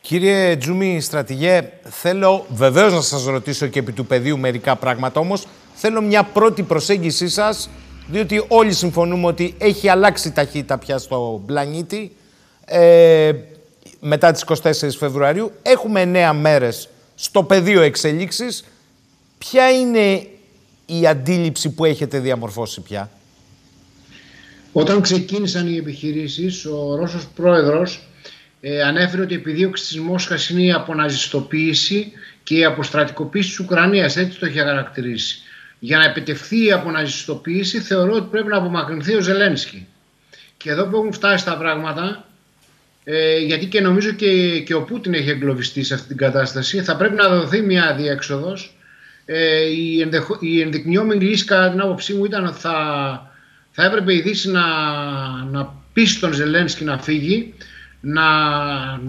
Κύριε 0.00 0.56
Τζούμι, 0.56 1.00
στρατηγέ, 1.00 1.70
θέλω 1.82 2.44
βεβαίως 2.48 2.92
να 2.92 3.00
σας 3.00 3.24
ρωτήσω 3.24 3.66
και 3.66 3.78
επί 3.78 3.92
του 3.92 4.06
πεδίου 4.06 4.38
μερικά 4.38 4.76
πράγματα, 4.76 5.20
όμως 5.20 5.46
θέλω 5.74 6.00
μια 6.00 6.22
πρώτη 6.22 6.62
προσέγγιση 6.62 7.28
σας, 7.28 7.70
διότι 8.06 8.44
όλοι 8.48 8.72
συμφωνούμε 8.72 9.26
ότι 9.26 9.54
έχει 9.58 9.88
αλλάξει 9.88 10.32
ταχύτητα 10.32 10.78
πια 10.78 10.98
στο 10.98 11.42
πλανήτη. 11.46 12.16
Ε, 12.66 13.32
μετά 14.00 14.32
τις 14.32 14.42
24 14.42 14.96
Φεβρουαρίου. 14.98 15.52
Έχουμε 15.62 16.02
9 16.02 16.32
μέρες 16.32 16.88
στο 17.14 17.42
πεδίο 17.42 17.80
εξελίξεις. 17.80 18.64
Ποια 19.38 19.70
είναι 19.70 20.26
η 20.86 21.06
αντίληψη 21.06 21.74
που 21.74 21.84
έχετε 21.84 22.18
διαμορφώσει 22.18 22.80
πια; 22.80 23.10
Όταν 24.76 25.00
ξεκίνησαν 25.00 25.66
οι 25.66 25.76
επιχειρήσεις, 25.76 26.64
ο 26.64 26.94
Ρώσος 26.96 27.26
πρόεδρος 27.34 28.08
ε, 28.60 28.82
ανέφερε 28.82 29.22
ότι 29.22 29.32
η 29.32 29.36
επιδίωξη 29.36 29.84
της 29.86 29.98
Μόσχας 29.98 30.48
είναι 30.48 30.62
η 30.62 30.72
αποναζιστοποίηση 30.72 32.12
και 32.42 32.56
η 32.56 32.64
αποστρατικοποίηση 32.64 33.48
της 33.48 33.58
Ουκρανίας. 33.58 34.16
Έτσι 34.16 34.38
το 34.38 34.46
είχε 34.46 34.60
χαρακτηρίσει. 34.60 35.38
Για 35.78 35.98
να 35.98 36.04
επιτευχθεί 36.04 36.64
η 36.64 36.72
αποναζιστοποίηση 36.72 37.80
θεωρώ 37.80 38.12
ότι 38.12 38.28
πρέπει 38.30 38.48
να 38.48 38.56
απομακρυνθεί 38.56 39.14
ο 39.14 39.20
Ζελένσκι. 39.20 39.86
Και 40.56 40.70
εδώ 40.70 40.86
που 40.86 40.96
έχουν 40.96 41.12
φτάσει 41.12 41.44
τα 41.44 41.56
πράγματα, 41.56 42.28
ε, 43.04 43.38
γιατί 43.38 43.66
και 43.66 43.80
νομίζω 43.80 44.10
και, 44.10 44.60
και 44.60 44.74
ο 44.74 44.82
Πούτιν 44.82 45.14
έχει 45.14 45.30
εγκλωβιστεί 45.30 45.82
σε 45.82 45.94
αυτή 45.94 46.08
την 46.08 46.16
κατάσταση, 46.16 46.82
θα 46.82 46.96
πρέπει 46.96 47.14
να 47.14 47.28
δοθεί 47.28 47.60
μια 47.60 47.94
διέξοδος. 47.98 48.76
Ε, 49.24 49.60
η, 49.60 50.00
ενδεχο, 50.00 50.36
η 50.40 50.60
ενδεικνυόμενη 50.60 51.24
λύση 51.24 51.44
κατά 51.44 51.70
την 51.70 51.80
άποψή 51.80 52.14
μου 52.14 52.24
ήταν 52.24 52.46
ότι 52.46 52.58
θα, 52.58 53.33
θα 53.76 53.84
έπρεπε 53.84 54.14
η 54.14 54.20
Δύση 54.20 54.50
να, 54.50 54.66
να 55.50 55.74
πείσει 55.92 56.20
τον 56.20 56.32
Ζελένσκι 56.32 56.84
να 56.84 56.98
φύγει, 56.98 57.54
να, 58.00 58.22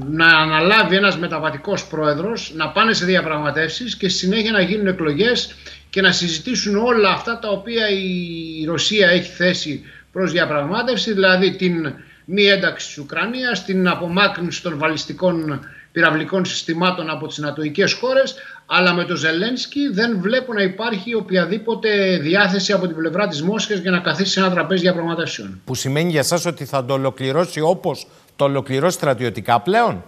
να 0.09 0.25
αναλάβει 0.25 0.95
ένας 0.95 1.17
μεταβατικός 1.17 1.87
πρόεδρος, 1.87 2.53
να 2.55 2.69
πάνε 2.69 2.93
σε 2.93 3.05
διαπραγματεύσεις 3.05 3.95
και 3.95 4.09
στη 4.09 4.17
συνέχεια 4.17 4.51
να 4.51 4.61
γίνουν 4.61 4.87
εκλογές 4.87 5.55
και 5.89 6.01
να 6.01 6.11
συζητήσουν 6.11 6.75
όλα 6.75 7.09
αυτά 7.09 7.39
τα 7.39 7.49
οποία 7.49 7.89
η 7.89 8.65
Ρωσία 8.65 9.09
έχει 9.09 9.31
θέσει 9.31 9.83
προς 10.11 10.31
διαπραγμάτευση, 10.31 11.13
δηλαδή 11.13 11.55
την 11.55 11.93
μη 12.25 12.43
ένταξη 12.43 12.87
της 12.87 12.97
Ουκρανίας, 12.97 13.65
την 13.65 13.87
απομάκρυνση 13.87 14.61
των 14.61 14.77
βαλιστικών 14.77 15.65
πυραυλικών 15.95 16.45
συστημάτων 16.45 17.09
από 17.09 17.27
τις 17.27 17.39
ανατοικές 17.39 17.93
χώρες, 17.93 18.35
αλλά 18.65 18.93
με 18.93 19.03
τον 19.03 19.15
Ζελένσκι 19.15 19.87
δεν 19.87 20.17
βλέπω 20.21 20.53
να 20.53 20.61
υπάρχει 20.61 21.15
οποιαδήποτε 21.15 22.17
διάθεση 22.17 22.73
από 22.73 22.87
την 22.87 22.95
πλευρά 22.95 23.27
της 23.27 23.41
Μόσχας 23.41 23.79
για 23.79 23.91
να 23.91 23.99
καθίσει 23.99 24.31
σε 24.31 24.39
ένα 24.39 24.51
τραπέζι 24.51 24.81
διαπραγματεύσεων. 24.81 25.61
Που 25.65 25.75
σημαίνει 25.75 26.09
για 26.09 26.23
σας 26.23 26.45
ότι 26.45 26.65
θα 26.65 26.85
το 26.85 26.93
ολοκληρώσει 26.93 27.59
όπως 27.59 28.07
το 28.35 28.43
ολοκληρώσει 28.45 28.95
στρατιωτικά 28.95 29.61
πλέον; 29.61 30.03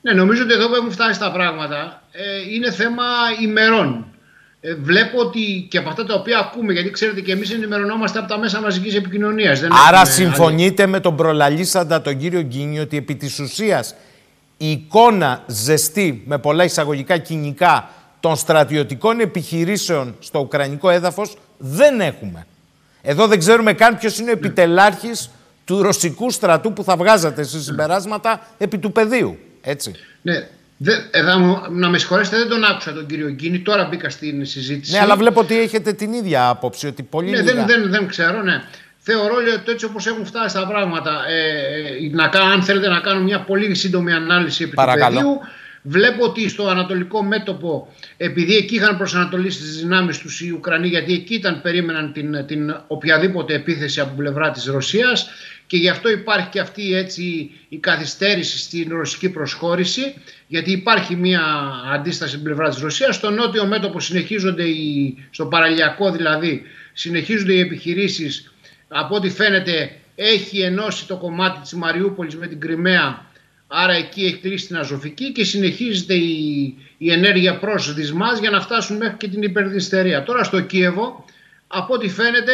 Ναι, 0.00 0.12
νομίζω 0.12 0.42
ότι 0.42 0.52
εδώ 0.52 0.68
που 0.68 0.74
έχουν 0.74 0.90
φτάσει 0.90 1.18
τα 1.18 1.32
πράγματα 1.32 2.02
ε, 2.12 2.54
είναι 2.54 2.70
θέμα 2.70 3.04
ημερών. 3.42 4.06
Ε, 4.60 4.74
βλέπω 4.74 5.18
ότι 5.18 5.66
και 5.70 5.78
από 5.78 5.88
αυτά 5.88 6.04
τα 6.04 6.14
οποία 6.14 6.38
ακούμε, 6.38 6.72
γιατί 6.72 6.90
ξέρετε 6.90 7.20
και 7.20 7.32
εμείς 7.32 7.50
ενημερωνόμαστε 7.50 8.18
από 8.18 8.28
τα 8.28 8.38
μέσα 8.38 8.60
μαζικής 8.60 8.94
επικοινωνίας. 8.94 9.60
Δεν 9.60 9.70
Άρα 9.88 10.04
συμφωνείτε 10.04 10.86
με 10.86 11.00
τον 11.00 11.16
προλαλήσαντα 11.16 12.02
τον 12.02 12.16
κύριο 12.16 12.40
Γκίνη 12.40 12.78
ότι 12.80 12.96
επί 12.96 13.14
της 13.14 13.38
ουσίας 13.38 13.94
η 14.56 14.70
εικόνα 14.70 15.42
ζεστή 15.46 16.22
με 16.26 16.38
πολλά 16.38 16.64
εισαγωγικά 16.64 17.18
κοινικά 17.18 17.90
των 18.20 18.36
στρατιωτικών 18.36 19.20
επιχειρήσεων 19.20 20.16
στο 20.18 20.38
ουκρανικό 20.38 20.90
έδαφος 20.90 21.36
δεν 21.58 22.00
έχουμε. 22.00 22.46
Εδώ 23.02 23.26
δεν 23.26 23.38
ξέρουμε 23.38 23.72
καν 23.72 23.98
ποιος 23.98 24.18
είναι 24.18 24.30
ο 24.30 24.32
επιτελάρχης 24.32 25.30
του 25.64 25.82
ρωσικού 25.82 26.30
στρατού 26.30 26.72
που 26.72 26.84
θα 26.84 26.96
βγάζατε 26.96 27.42
σε 27.42 27.60
συμπεράσματα 27.60 28.46
επί 28.58 28.78
του 28.78 28.92
πεδίου. 28.92 29.38
Έτσι. 29.60 29.94
Ναι. 30.22 30.48
Δε, 30.76 30.92
ε, 31.10 31.22
να 31.70 31.88
με 31.88 31.98
συγχωρέσετε, 31.98 32.36
δεν 32.36 32.48
τον 32.48 32.64
άκουσα 32.64 32.92
τον 32.92 33.06
κύριο 33.06 33.30
Γκίνη. 33.30 33.58
Τώρα 33.58 33.84
μπήκα 33.84 34.10
στην 34.10 34.46
συζήτηση. 34.46 34.92
Ναι, 34.92 34.98
αλλά 34.98 35.16
βλέπω 35.16 35.40
ότι 35.40 35.58
έχετε 35.58 35.92
την 35.92 36.12
ίδια 36.12 36.48
άποψη. 36.48 36.86
Ότι 36.86 37.02
πολύ 37.02 37.30
ναι, 37.30 37.42
δεν, 37.42 37.66
δεν, 37.66 37.90
δεν 37.90 38.08
ξέρω, 38.08 38.42
ναι. 38.42 38.62
Θεωρώ 39.06 39.34
ότι 39.34 39.70
έτσι 39.70 39.84
όπως 39.84 40.06
έχουν 40.06 40.26
φτάσει 40.26 40.54
τα 40.54 40.66
πράγματα, 40.66 41.24
ε, 41.28 42.06
ε, 42.06 42.10
να, 42.10 42.24
αν 42.24 42.62
θέλετε 42.62 42.88
να 42.88 43.00
κάνω 43.00 43.20
μια 43.20 43.40
πολύ 43.40 43.74
σύντομη 43.74 44.12
ανάλυση 44.12 44.62
επί 44.62 44.76
του 44.76 44.82
πεδίου, 44.98 45.40
Βλέπω 45.86 46.24
ότι 46.24 46.48
στο 46.48 46.68
ανατολικό 46.68 47.22
μέτωπο, 47.22 47.94
επειδή 48.16 48.56
εκεί 48.56 48.74
είχαν 48.74 48.96
προσανατολίσει 48.96 49.58
τις 49.58 49.80
δυνάμεις 49.80 50.18
τους 50.18 50.40
οι 50.40 50.50
Ουκρανοί, 50.50 50.88
γιατί 50.88 51.12
εκεί 51.12 51.34
ήταν, 51.34 51.60
περίμεναν 51.62 52.12
την, 52.12 52.46
την 52.46 52.76
οποιαδήποτε 52.86 53.54
επίθεση 53.54 54.00
από 54.00 54.14
πλευρά 54.16 54.50
της 54.50 54.64
Ρωσίας 54.64 55.28
και 55.66 55.76
γι' 55.76 55.88
αυτό 55.88 56.10
υπάρχει 56.10 56.48
και 56.48 56.60
αυτή 56.60 56.94
έτσι 56.94 57.50
η 57.68 57.78
καθυστέρηση 57.78 58.58
στην 58.58 58.88
ρωσική 58.90 59.28
προσχώρηση, 59.28 60.14
γιατί 60.46 60.72
υπάρχει 60.72 61.16
μια 61.16 61.42
αντίσταση 61.94 62.30
στην 62.30 62.42
πλευρά 62.42 62.68
της 62.68 62.78
Ρωσίας. 62.78 63.14
Στο 63.14 63.30
νότιο 63.30 63.66
μέτωπο 63.66 64.00
συνεχίζονται, 64.00 64.64
οι, 64.64 65.16
στο 65.30 65.46
παραλιακό 65.46 66.10
δηλαδή, 66.10 66.62
συνεχίζονται 66.92 67.52
οι 67.52 67.60
επιχειρήσεις. 67.60 68.53
Από 68.88 69.14
ό,τι 69.14 69.30
φαίνεται, 69.30 69.96
έχει 70.14 70.60
ενώσει 70.60 71.06
το 71.06 71.16
κομμάτι 71.16 71.60
της 71.60 71.72
Μαριούπολης 71.72 72.36
με 72.36 72.46
την 72.46 72.60
Κρυμαία 72.60 73.32
Άρα 73.76 73.92
εκεί 73.92 74.24
έχει 74.24 74.36
κλείσει 74.36 74.66
την 74.66 74.76
Αζωφική 74.76 75.32
και 75.32 75.44
συνεχίζεται 75.44 76.14
η, 76.14 76.74
η 76.98 77.12
ενέργεια 77.12 77.58
προς 77.58 77.94
Δυσμάς 77.94 78.38
για 78.38 78.50
να 78.50 78.60
φτάσουν 78.60 78.96
μέχρι 78.96 79.16
και 79.16 79.28
την 79.28 79.42
υπερδυστερία. 79.42 80.22
Τώρα 80.22 80.44
στο 80.44 80.60
Κίεβο, 80.60 81.24
από 81.66 81.94
ό,τι 81.94 82.08
φαίνεται, 82.08 82.52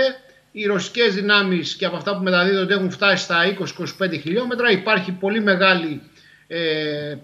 οι 0.52 0.66
ρωσικές 0.66 1.14
δυνάμεις 1.14 1.74
και 1.74 1.84
από 1.84 1.96
αυτά 1.96 2.16
που 2.16 2.22
μεταδίδονται 2.22 2.74
έχουν 2.74 2.90
φτάσει 2.90 3.24
στα 3.24 3.56
20-25 3.98 4.20
χιλιόμετρα. 4.20 4.70
Υπάρχει 4.70 5.12
πολύ 5.12 5.40
μεγάλη 5.40 6.00
ε, 6.46 7.16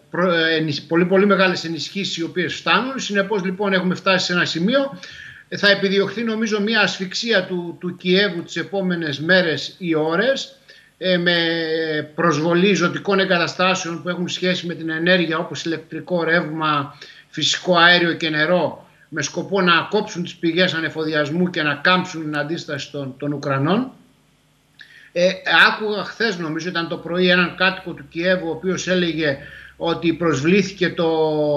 πολύ, 0.88 1.04
πολύ 1.06 1.26
μεγάλες 1.26 1.64
ενισχύσεις 1.64 2.16
οι 2.16 2.22
οποίες 2.22 2.54
φτάνουν. 2.54 2.98
Συνεπώς 2.98 3.44
λοιπόν 3.44 3.72
έχουμε 3.72 3.94
φτάσει 3.94 4.26
σε 4.26 4.32
ένα 4.32 4.44
σημείο. 4.44 4.98
Θα 5.48 5.68
επιδιωχθεί 5.68 6.23
νομίζω 6.23 6.60
μια 6.60 6.81
ασφυξία 6.81 7.44
του, 7.44 7.77
του 7.81 7.97
Κιέβου 7.97 8.43
τις 8.43 8.56
επόμενες 8.56 9.20
μέρες 9.20 9.74
ή 9.78 9.94
ώρες 9.94 10.56
ε, 10.98 11.16
με 11.16 11.36
προσβολή 12.14 12.74
ζωτικών 12.74 13.18
εγκαταστάσεων 13.18 14.02
που 14.02 14.09
έχουν 14.09 14.28
σχέση 14.28 14.66
με 14.66 14.74
την 14.74 14.90
ενέργεια 14.90 15.39
όπως 15.39 15.64
ηλεκτρικό 15.64 16.24
ρεύμα, 16.24 16.98
φυσικό 17.28 17.77
αέριο 17.77 18.12
και 18.12 18.31
νερό 18.31 18.89
με 19.09 19.23
σκοπό 19.23 19.60
να 19.60 19.86
κόψουν 19.90 20.23
τις 20.23 20.35
πηγές 20.35 20.74
ανεφοδιασμού 20.74 21.51
και 21.51 21.62
να 21.62 21.74
κάμψουν 21.74 22.23
την 22.23 22.39
αντίσταση 22.39 22.90
των, 22.90 23.14
των 23.18 23.32
Ουκρανών. 23.32 23.90
Ε, 25.12 25.31
άκουγα 25.68 26.05
χθες 26.05 26.39
νομίζω 26.39 26.68
ήταν 26.68 26.89
το 26.89 26.97
πρωί 26.97 27.28
έναν 27.28 27.55
κάτοικο 27.56 27.93
του 27.93 28.09
Κιέβου 28.09 28.48
ο 28.48 28.51
οποίος 28.51 28.89
έλεγε 28.89 29.39
ότι 29.77 30.12
προσβλήθηκε 30.12 30.90
το 30.90 31.09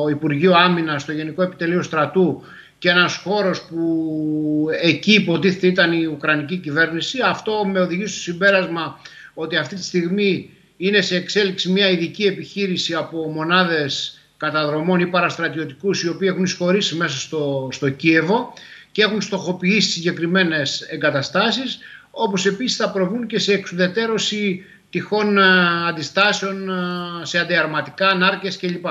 Υπουργείο 0.09 0.53
Άμυνας 0.53 1.01
στο 1.01 1.11
Γενικό 1.11 1.41
Επιτελείο 1.41 1.81
Στρατού 1.81 2.43
και 2.79 2.89
ένας 2.89 3.15
χώρος 3.15 3.61
που 3.61 4.67
εκεί 4.81 5.13
υποτίθεται 5.13 5.67
ήταν 5.67 5.91
η 5.91 6.05
Ουκρανική 6.05 6.57
κυβέρνηση. 6.57 7.17
Αυτό 7.25 7.65
με 7.65 7.79
οδηγεί 7.79 8.05
στο 8.05 8.19
συμπέρασμα 8.19 8.99
ότι 9.33 9.55
αυτή 9.55 9.75
τη 9.75 9.83
στιγμή 9.83 10.49
είναι 10.77 11.01
σε 11.01 11.15
εξέλιξη 11.15 11.71
μια 11.71 11.89
ειδική 11.89 12.23
επιχείρηση 12.23 12.93
από 12.93 13.17
μονάδες 13.17 14.19
καταδρομών 14.37 14.99
ή 14.99 15.07
παραστρατιωτικούς 15.07 16.03
οι 16.03 16.09
οποίοι 16.09 16.27
έχουν 16.31 16.43
εισχωρήσει 16.43 16.95
μέσα 16.95 17.19
στο, 17.19 17.69
στο 17.71 17.89
Κίεβο 17.89 18.53
και 18.91 19.03
έχουν 19.03 19.21
στοχοποιήσει 19.21 19.89
συγκεκριμένες 19.89 20.81
εγκαταστάσεις 20.81 21.79
όπως 22.11 22.45
επίσης 22.45 22.77
θα 22.77 22.91
προβούν 22.91 23.27
και 23.27 23.39
σε 23.39 23.53
εξουδετέρωση 23.53 24.63
τυχών 24.89 25.37
ε, 25.37 25.43
αντιστάσεων 25.87 26.69
ε, 26.69 27.25
σε 27.25 27.39
αντιαρματικά, 27.39 28.13
νάρκες 28.13 28.57
κλπ. 28.57 28.85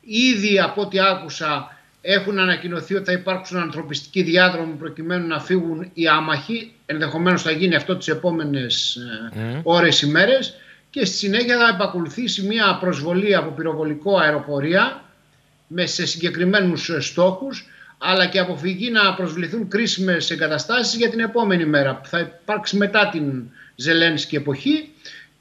Ήδη 0.00 0.60
από 0.60 0.80
ό,τι 0.80 1.00
άκουσα 1.00 1.78
έχουν 2.06 2.38
ανακοινωθεί 2.38 2.94
ότι 2.94 3.04
θα 3.04 3.12
υπάρξουν 3.12 3.58
ανθρωπιστικοί 3.58 4.22
διάδρομοι 4.22 4.72
προκειμένου 4.72 5.26
να 5.26 5.40
φύγουν 5.40 5.90
οι 5.94 6.08
άμαχοι. 6.08 6.72
Ενδεχομένως 6.86 7.42
θα 7.42 7.50
γίνει 7.50 7.74
αυτό 7.74 7.96
τις 7.96 8.08
επόμενες 8.08 8.98
mm. 9.34 9.60
ώρες 9.62 10.02
ή 10.02 10.06
μέρες. 10.06 10.54
Και 10.90 11.04
στη 11.04 11.16
συνέχεια 11.16 11.58
θα 11.58 11.68
επακολουθήσει 11.74 12.42
μια 12.42 12.78
προσβολή 12.80 13.34
από 13.34 13.50
πυροβολικό 13.50 14.18
αεροπορία 14.18 15.04
με 15.66 15.86
σε 15.86 16.06
συγκεκριμένους 16.06 16.90
στόχους 16.98 17.68
αλλά 17.98 18.26
και 18.26 18.38
αποφυγή 18.38 18.90
να 18.90 19.14
προσβληθούν 19.14 19.68
κρίσιμες 19.68 20.30
εγκαταστάσεις 20.30 20.96
για 20.96 21.10
την 21.10 21.20
επόμενη 21.20 21.64
μέρα 21.64 21.96
που 21.96 22.08
θα 22.08 22.18
υπάρξει 22.18 22.76
μετά 22.76 23.08
την 23.08 23.50
Ζελένσκη 23.74 24.36
εποχή 24.36 24.93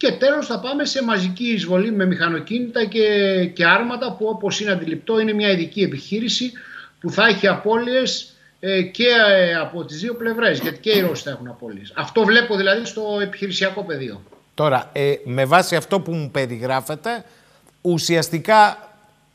και 0.04 0.12
τέλος 0.12 0.46
θα 0.46 0.60
πάμε 0.60 0.86
σε 0.86 1.04
μαζική 1.04 1.44
εισβολή 1.44 1.92
με 1.92 2.06
μηχανοκίνητα 2.06 2.86
και, 2.86 3.06
και 3.54 3.66
άρματα 3.66 4.16
που 4.16 4.26
όπως 4.26 4.60
είναι 4.60 4.72
αντιληπτό 4.72 5.20
είναι 5.20 5.34
μια 5.34 5.52
ειδική 5.52 5.82
επιχείρηση 5.82 6.52
που 7.00 7.12
θα 7.12 7.28
έχει 7.28 7.48
απώλειες 7.48 8.34
ε, 8.60 8.82
και 8.82 9.08
ε, 9.30 9.56
από 9.56 9.86
τις 9.86 10.00
δύο 10.00 10.16
πλευρές 10.16 10.60
γιατί 10.60 10.80
και 10.80 10.90
οι 10.90 11.00
Ρώσοι 11.00 11.24
θα 11.24 11.30
έχουν 11.30 11.48
απώλειες. 11.48 11.94
Αυτό 11.96 12.24
βλέπω 12.24 12.56
δηλαδή 12.56 12.86
στο 12.86 13.02
επιχειρησιακό 13.22 13.84
πεδίο. 13.84 14.22
Τώρα, 14.54 14.90
ε, 14.94 15.14
με 15.24 15.46
βάση 15.46 15.76
αυτό 15.76 16.00
που 16.00 16.14
μου 16.14 16.32
περιγράφετε, 16.32 17.24
ουσιαστικά 17.82 18.78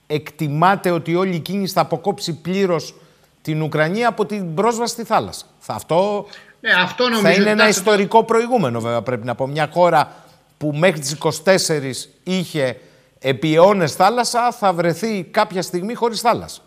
εκτιμάτε 0.06 0.90
ότι 0.90 1.14
όλη 1.14 1.34
η 1.34 1.40
κίνηση 1.40 1.72
θα 1.72 1.80
αποκόψει 1.80 2.40
πλήρως 2.40 2.94
την 3.42 3.62
Ουκρανία 3.62 4.08
από 4.08 4.26
την 4.26 4.54
πρόσβαση 4.54 4.92
στη 4.92 5.04
θάλασσα. 5.04 5.44
Θα 5.58 5.74
αυτό, 5.74 6.26
ναι, 6.60 6.70
αυτό 6.82 7.14
θα 7.14 7.32
είναι 7.32 7.50
ένα 7.50 7.68
ιστορικό 7.68 8.24
προηγούμενο 8.24 8.80
βέβαια 8.80 9.02
πρέπει 9.02 9.26
να 9.26 9.34
πω. 9.34 9.46
Μια 9.46 9.68
χώρα 9.72 10.26
που 10.58 10.72
μέχρι 10.74 11.00
τις 11.00 11.16
24 11.44 11.50
είχε 12.22 12.76
επί 13.18 13.54
αιώνες 13.54 13.94
θάλασσα 13.94 14.52
θα 14.52 14.72
βρεθεί 14.72 15.22
κάποια 15.30 15.62
στιγμή 15.62 15.94
χωρίς 15.94 16.20
θάλασσα. 16.20 16.60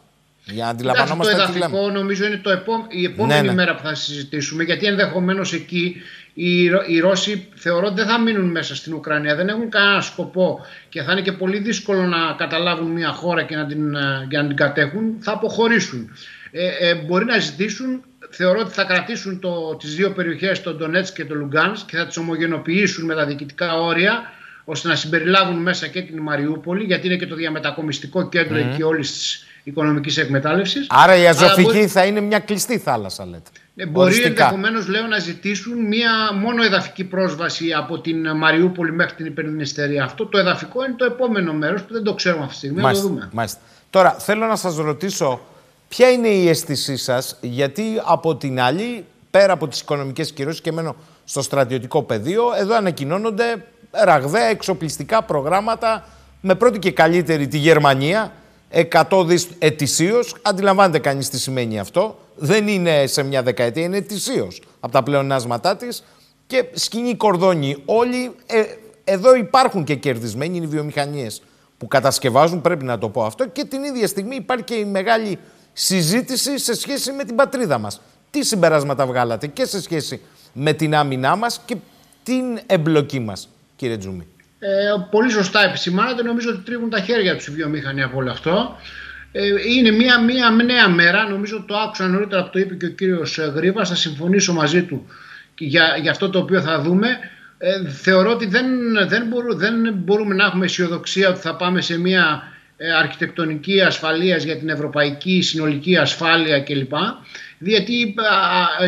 Για 0.45 0.63
να 0.63 0.69
αντιλαμβανόμαστε 0.69 1.35
το 1.35 1.41
εδαφικό 1.41 1.89
νομίζω 1.89 2.25
είναι 2.25 2.37
το 2.37 2.49
η 2.89 3.03
επόμενη 3.03 3.41
ναι, 3.41 3.47
ναι. 3.47 3.53
μέρα 3.53 3.75
που 3.75 3.83
θα 3.83 3.95
συζητήσουμε 3.95 4.63
γιατί 4.63 4.85
ενδεχομένως 4.85 5.53
εκεί 5.53 5.95
οι, 6.33 6.63
οι 6.63 6.99
Ρώσοι 6.99 7.47
θεωρώ 7.55 7.85
ότι 7.85 7.95
δεν 7.95 8.07
θα 8.07 8.19
μείνουν 8.19 8.51
μέσα 8.51 8.75
στην 8.75 8.93
Ουκρανία, 8.93 9.35
δεν 9.35 9.47
έχουν 9.47 9.69
κανένα 9.69 10.01
σκοπό 10.01 10.65
και 10.89 11.01
θα 11.01 11.11
είναι 11.11 11.21
και 11.21 11.31
πολύ 11.31 11.59
δύσκολο 11.59 12.01
να 12.01 12.33
καταλάβουν 12.37 12.91
μια 12.91 13.11
χώρα 13.11 13.43
και 13.43 13.55
να 13.55 13.65
την, 13.65 13.95
για 14.29 14.41
να 14.41 14.47
την 14.47 14.55
κατέχουν, 14.55 15.15
θα 15.19 15.31
αποχωρήσουν. 15.31 16.11
Ε, 16.51 16.89
ε, 16.89 16.95
μπορεί 16.95 17.25
να 17.25 17.39
ζητήσουν 17.39 18.03
θεωρώ 18.29 18.59
ότι 18.59 18.73
θα 18.73 18.83
κρατήσουν 18.83 19.39
το, 19.39 19.75
τις 19.75 19.95
δύο 19.95 20.11
περιοχές, 20.11 20.61
το 20.61 20.73
Ντονέτς 20.73 21.11
και 21.11 21.25
το 21.25 21.35
Λουγκάνς 21.35 21.83
και 21.83 21.97
θα 21.97 22.07
τις 22.07 22.17
ομογενοποιήσουν 22.17 23.05
με 23.05 23.15
τα 23.15 23.25
διοικητικά 23.25 23.81
όρια 23.81 24.31
ώστε 24.65 24.87
να 24.87 24.95
συμπεριλάβουν 24.95 25.61
μέσα 25.61 25.87
και 25.87 26.01
την 26.01 26.19
Μαριούπολη 26.19 26.83
γιατί 26.83 27.07
είναι 27.07 27.15
και 27.15 27.27
το 27.27 27.35
διαμετακομιστικό 27.35 28.29
κέντρο 28.29 28.57
mm. 28.57 28.71
εκεί 28.71 28.83
όλης 28.83 29.11
της 29.11 29.45
οικονομικής 29.63 30.17
εκμετάλλευσης. 30.17 30.87
Άρα 30.89 31.15
η 31.15 31.27
Αζωφική 31.27 31.87
θα 31.87 32.05
είναι 32.05 32.21
μια 32.21 32.39
κλειστή 32.39 32.77
θάλασσα 32.77 33.25
λέτε. 33.25 33.49
Ε, 33.75 33.85
μπορεί 33.85 34.21
ενδεχομένως 34.21 34.87
λέω 34.87 35.07
να 35.07 35.17
ζητήσουν 35.17 35.87
μια 35.87 36.11
μόνο 36.33 36.63
εδαφική 36.63 37.03
πρόσβαση 37.03 37.71
από 37.73 37.99
την 37.99 38.37
Μαριούπολη 38.37 38.91
μέχρι 38.91 39.15
την 39.15 39.25
Υπερδινιστερία. 39.25 40.03
Αυτό 40.03 40.25
το 40.25 40.37
εδαφικό 40.37 40.85
είναι 40.85 40.95
το 40.97 41.05
επόμενο 41.05 41.53
μέρος 41.53 41.81
που 41.83 41.93
δεν 41.93 42.03
το 42.03 42.13
ξέρουμε 42.13 42.43
αυτή 42.43 42.53
τη 42.53 42.59
στιγμή. 42.59 42.81
Μάλιστα, 42.81 43.07
το 43.07 43.13
δούμε. 43.13 43.29
Μάλιστα. 43.31 43.59
Τώρα 43.89 44.11
θέλω 44.11 44.45
να 44.45 44.55
σας 44.55 44.75
ρωτήσω 44.75 45.41
Ποια 45.91 46.11
είναι 46.11 46.27
η 46.27 46.49
αίσθησή 46.49 46.97
σας, 46.97 47.37
γιατί 47.41 47.83
από 48.03 48.35
την 48.35 48.59
άλλη, 48.59 49.05
πέρα 49.31 49.53
από 49.53 49.67
τις 49.67 49.79
οικονομικές 49.79 50.31
κυρώσεις 50.31 50.61
και 50.61 50.71
μένω 50.71 50.95
στο 51.23 51.41
στρατιωτικό 51.41 52.03
πεδίο, 52.03 52.43
εδώ 52.59 52.75
ανακοινώνονται 52.75 53.65
ραγδαία 53.91 54.45
εξοπλιστικά 54.45 55.23
προγράμματα 55.23 56.07
με 56.41 56.55
πρώτη 56.55 56.79
και 56.79 56.91
καλύτερη 56.91 57.47
τη 57.47 57.57
Γερμανία, 57.57 58.31
100 58.91 59.25
δις 59.25 59.47
ετησίως. 59.59 60.35
Αντιλαμβάνεται 60.41 60.99
κανείς 60.99 61.29
τι 61.29 61.39
σημαίνει 61.39 61.79
αυτό. 61.79 62.17
Δεν 62.35 62.67
είναι 62.67 63.07
σε 63.07 63.23
μια 63.23 63.43
δεκαετία, 63.43 63.83
είναι 63.83 63.97
ετησίως 63.97 64.61
από 64.79 64.93
τα 64.93 65.03
πλεονάσματά 65.03 65.75
της. 65.75 66.03
και 66.47 66.65
σκηνή 66.73 67.15
κορδόνι. 67.15 67.75
Όλοι 67.85 68.31
ε, 68.45 68.63
εδώ 69.03 69.35
υπάρχουν 69.35 69.83
και 69.83 69.95
κερδισμένοι, 69.95 70.57
είναι 70.57 70.65
οι 70.65 70.69
βιομηχανίες 70.69 71.41
που 71.77 71.87
κατασκευάζουν, 71.87 72.61
πρέπει 72.61 72.85
να 72.85 72.97
το 72.97 73.09
πω 73.09 73.23
αυτό, 73.23 73.47
και 73.47 73.65
την 73.65 73.83
ίδια 73.83 74.07
στιγμή 74.07 74.35
υπάρχει 74.35 74.63
και 74.63 74.75
η 74.75 74.85
μεγάλη 74.85 75.39
συζήτηση 75.73 76.59
σε 76.59 76.73
σχέση 76.73 77.11
με 77.11 77.23
την 77.23 77.35
πατρίδα 77.35 77.77
μας. 77.77 78.01
Τι 78.29 78.43
συμπεράσματα 78.43 79.05
βγάλατε 79.05 79.47
και 79.47 79.65
σε 79.65 79.81
σχέση 79.81 80.21
με 80.53 80.73
την 80.73 80.95
άμυνά 80.95 81.35
μας 81.35 81.61
και 81.65 81.75
την 82.23 82.59
εμπλοκή 82.65 83.19
μας, 83.19 83.49
κύριε 83.75 83.97
Τζούμι. 83.97 84.27
Ε, 84.59 84.67
πολύ 85.11 85.31
σωστά 85.31 85.63
επισημάνατε. 85.63 86.23
Νομίζω 86.23 86.49
ότι 86.49 86.59
τρίβουν 86.59 86.89
τα 86.89 86.99
χέρια 86.99 87.35
τους 87.35 87.47
οι 87.47 87.51
βιομηχανοί 87.51 88.03
από 88.03 88.17
όλο 88.17 88.31
αυτό. 88.31 88.75
Ε, 89.31 89.47
είναι 89.75 89.91
μια, 89.91 90.21
μια 90.21 90.49
νέα 90.49 90.89
μέρα. 90.89 91.29
Νομίζω 91.29 91.63
το 91.67 91.77
άκουσα 91.77 92.07
νωρίτερα 92.07 92.43
που 92.43 92.49
το 92.49 92.59
είπε 92.59 92.75
και 92.75 92.85
ο 92.85 92.89
κύριος 92.89 93.37
Γρήβας. 93.37 93.89
Θα 93.89 93.95
συμφωνήσω 93.95 94.53
μαζί 94.53 94.83
του 94.83 95.07
για, 95.57 95.97
για 96.01 96.11
αυτό 96.11 96.29
το 96.29 96.39
οποίο 96.39 96.61
θα 96.61 96.81
δούμε. 96.81 97.07
Ε, 97.57 97.89
θεωρώ 97.89 98.31
ότι 98.31 98.45
δεν, 98.45 98.65
δεν, 99.07 99.29
δεν 99.55 99.93
μπορούμε 99.93 100.35
να 100.35 100.45
έχουμε 100.45 100.65
αισιοδοξία 100.65 101.29
ότι 101.29 101.39
θα 101.39 101.55
πάμε 101.55 101.81
σε 101.81 101.99
μια 101.99 102.43
ε, 102.43 102.60
αρχιτεκτονική 102.99 103.81
ασφαλείας 103.81 104.43
για 104.43 104.57
την 104.57 104.69
ευρωπαϊκή 104.69 105.41
συνολική 105.41 105.97
ασφάλεια 105.97 106.59
κλπ. 106.59 106.93
Γιατί 107.59 108.13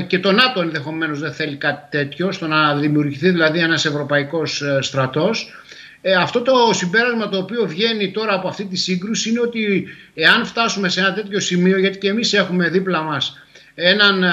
και 0.08 0.20
το 0.20 0.32
ΝΑΤΟ 0.32 0.62
ενδεχομένως 0.62 1.20
δεν 1.20 1.34
θέλει 1.34 1.56
κάτι 1.56 1.98
τέτοιο, 1.98 2.32
στο 2.32 2.48
να 2.48 2.76
δημιουργηθεί 2.76 3.30
δηλαδή 3.30 3.60
ένας 3.60 3.86
ευρωπαϊκός 3.86 4.62
ε, 4.62 4.78
στρατός. 4.82 5.54
Ε, 6.02 6.14
αυτό 6.14 6.42
το 6.42 6.54
συμπέρασμα 6.74 7.30
το 7.30 7.38
οποίο 7.38 7.66
βγαίνει 7.68 8.12
τώρα 8.12 8.34
από 8.34 8.48
αυτή 8.48 8.66
τη 8.66 8.76
σύγκρουση 8.76 9.30
είναι 9.30 9.40
ότι 9.40 9.88
εάν 10.14 10.46
φτάσουμε 10.46 10.90
σε 10.90 11.00
ένα 11.00 11.14
τέτοιο 11.14 11.40
σημείο, 11.40 11.78
γιατί 11.78 11.98
και 11.98 12.08
εμείς 12.08 12.34
έχουμε 12.34 12.70
δίπλα 12.70 13.02
μας 13.02 13.38
έναν 13.76 14.24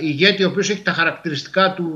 ηγέτη 0.00 0.44
ο 0.44 0.48
οποίος 0.48 0.70
έχει 0.70 0.82
τα 0.82 0.92
χαρακτηριστικά 0.92 1.72
του, 1.72 1.90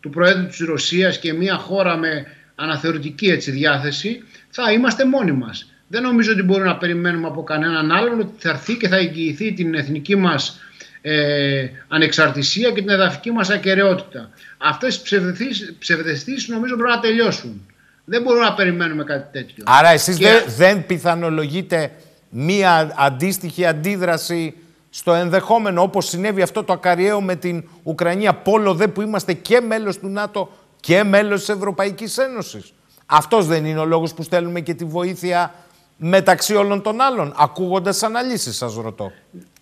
του 0.00 0.10
Προέδρου 0.10 0.46
της 0.46 0.58
Ρωσίας 0.58 1.18
και 1.18 1.32
μια 1.32 1.56
χώρα 1.56 1.96
με 1.96 2.26
αναθεωρητική 2.54 3.26
έτσι, 3.26 3.50
διάθεση, 3.50 4.22
θα 4.50 4.72
είμαστε 4.72 5.06
μόνοι 5.06 5.32
μας. 5.32 5.70
Δεν 5.88 6.02
νομίζω 6.02 6.32
ότι 6.32 6.42
μπορούμε 6.42 6.66
να 6.66 6.76
περιμένουμε 6.76 7.26
από 7.26 7.42
κανέναν 7.42 7.92
άλλον 7.92 8.20
ότι 8.20 8.32
θα 8.38 8.50
έρθει 8.50 8.76
και 8.76 8.88
θα 8.88 8.96
εγγυηθεί 8.96 9.52
την 9.52 9.74
εθνική 9.74 10.16
μας 10.16 10.60
ε, 11.00 11.68
ανεξαρτησία 11.88 12.70
και 12.70 12.80
την 12.80 12.88
εδαφική 12.88 13.30
μας 13.30 13.50
ακαιρεότητα. 13.50 14.30
Αυτές 14.58 14.96
οι 14.96 15.76
ψευδεστήσεις 15.78 16.48
νομίζω 16.48 16.76
πρέπει 16.76 16.90
να 16.90 17.00
τελειώσουν. 17.00 17.66
Δεν 18.04 18.22
μπορούμε 18.22 18.44
να 18.44 18.54
περιμένουμε 18.54 19.04
κάτι 19.04 19.38
τέτοιο. 19.38 19.64
Άρα 19.66 19.88
εσείς 19.88 20.16
δεν, 20.16 20.44
δεν 20.56 20.86
πιθανολογείτε 20.86 21.90
μία 22.28 22.94
αντίστοιχη 22.96 23.66
αντίδραση 23.66 24.54
στο 24.90 25.12
ενδεχόμενο 25.12 25.82
όπως 25.82 26.08
συνέβη 26.08 26.42
αυτό 26.42 26.64
το 26.64 26.72
ακαριαίο 26.72 27.20
με 27.20 27.36
την 27.36 27.64
Ουκρανία 27.82 28.34
πόλο 28.34 28.74
δε 28.74 28.88
που 28.88 29.00
είμαστε 29.00 29.32
και 29.32 29.60
μέλος 29.60 29.98
του 29.98 30.08
ΝΑΤΟ 30.08 30.50
και 30.80 31.04
μέλος 31.04 31.40
της 31.40 31.48
Ευρωπαϊκής 31.48 32.18
Ένωσης. 32.18 32.72
Αυτός 33.06 33.46
δεν 33.46 33.64
είναι 33.64 33.78
ο 33.78 33.84
λόγος 33.84 34.14
που 34.14 34.22
στέλνουμε 34.22 34.60
και 34.60 34.74
τη 34.74 34.84
βοήθεια 34.84 35.54
μεταξύ 35.96 36.54
όλων 36.54 36.82
των 36.82 37.00
άλλων, 37.00 37.34
ακούγοντα 37.36 37.94
αναλύσει, 38.00 38.52
σας 38.52 38.74
ρωτώ. 38.74 39.12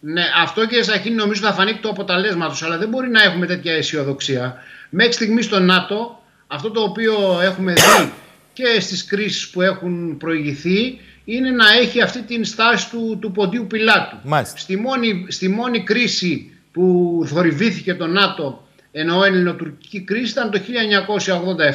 Ναι, 0.01 0.23
αυτό 0.43 0.67
κύριε 0.67 0.83
Σαχίνη 0.83 1.15
νομίζω 1.15 1.41
θα 1.41 1.53
φανεί 1.53 1.75
το 1.75 1.89
αποτελέσματο, 1.89 2.65
αλλά 2.65 2.79
δεν 2.79 2.89
μπορεί 2.89 3.09
να 3.09 3.23
έχουμε 3.23 3.47
τέτοια 3.47 3.73
αισιοδοξία. 3.73 4.57
Μέχρι 4.91 5.13
στιγμής 5.13 5.45
στο 5.45 5.61
ΝΑΤΟ, 5.61 6.23
αυτό 6.47 6.71
το 6.71 6.81
οποίο 6.81 7.41
έχουμε 7.43 7.73
δει 7.73 8.13
και 8.53 8.81
στις 8.81 9.05
κρίσεις 9.05 9.51
που 9.51 9.63
έχουν 9.63 10.17
προηγηθεί 10.17 11.01
είναι 11.25 11.51
να 11.51 11.73
έχει 11.73 12.03
αυτή 12.03 12.23
την 12.23 12.45
στάση 12.45 12.91
του, 12.91 13.19
του 13.21 13.33
ποντίου 13.33 13.67
πιλάτου. 13.67 14.17
Στη 14.55 14.77
μόνη, 14.77 15.27
στη 15.29 15.49
μόνη 15.49 15.83
κρίση 15.83 16.59
που 16.73 17.23
θορυβήθηκε 17.27 17.95
το 17.95 18.07
ΝΑΤΟ 18.07 18.67
ενώ 18.97 19.25
ελληνοτουρκική 19.25 20.01
κρίση 20.01 20.31
ήταν 20.31 20.51
το 20.51 20.61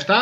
1987 0.05 0.13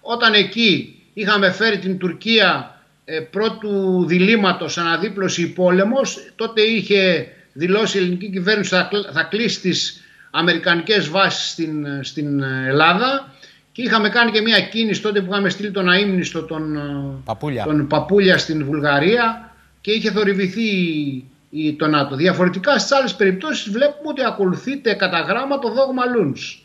όταν 0.00 0.34
εκεί 0.34 1.02
είχαμε 1.12 1.50
φέρει 1.50 1.78
την 1.78 1.98
Τουρκία 1.98 2.76
ε, 2.81 2.81
πρώτου 3.20 4.04
διλήμματος 4.06 4.78
αναδίπλωση 4.78 5.52
πόλεμος 5.52 6.32
τότε 6.36 6.60
είχε 6.60 7.26
δηλώσει 7.52 7.98
η 7.98 8.00
ελληνική 8.00 8.30
κυβέρνηση 8.30 8.74
θα, 8.74 8.88
θα 9.12 9.22
κλείσει 9.22 9.60
τις 9.60 10.02
αμερικανικές 10.30 11.08
βάσεις 11.08 11.50
στην, 11.50 11.86
στην 12.00 12.42
Ελλάδα 12.42 13.34
και 13.72 13.82
είχαμε 13.82 14.08
κάνει 14.08 14.30
και 14.30 14.40
μια 14.40 14.60
κίνηση 14.60 15.02
τότε 15.02 15.20
που 15.20 15.30
είχαμε 15.30 15.48
στείλει 15.48 15.70
τον 15.70 15.88
αείμνηστο 15.88 16.42
τον 16.42 16.78
Παπούλια, 17.24 17.64
τον 17.64 17.86
Παπούλια 17.86 18.38
στην 18.38 18.64
Βουλγαρία 18.64 19.52
και 19.80 19.90
είχε 19.90 20.10
θορυβηθεί 20.10 20.68
η, 21.50 21.74
το 21.74 21.86
ΝΑΤΟ. 21.86 22.16
Διαφορετικά 22.16 22.78
στις 22.78 22.92
άλλες 22.92 23.14
περιπτώσεις 23.14 23.72
βλέπουμε 23.72 24.08
ότι 24.08 24.24
ακολουθείται 24.24 24.94
κατά 24.94 25.20
γράμμα 25.20 25.58
το 25.58 25.72
δόγμα 25.72 26.06
Λούνς. 26.06 26.62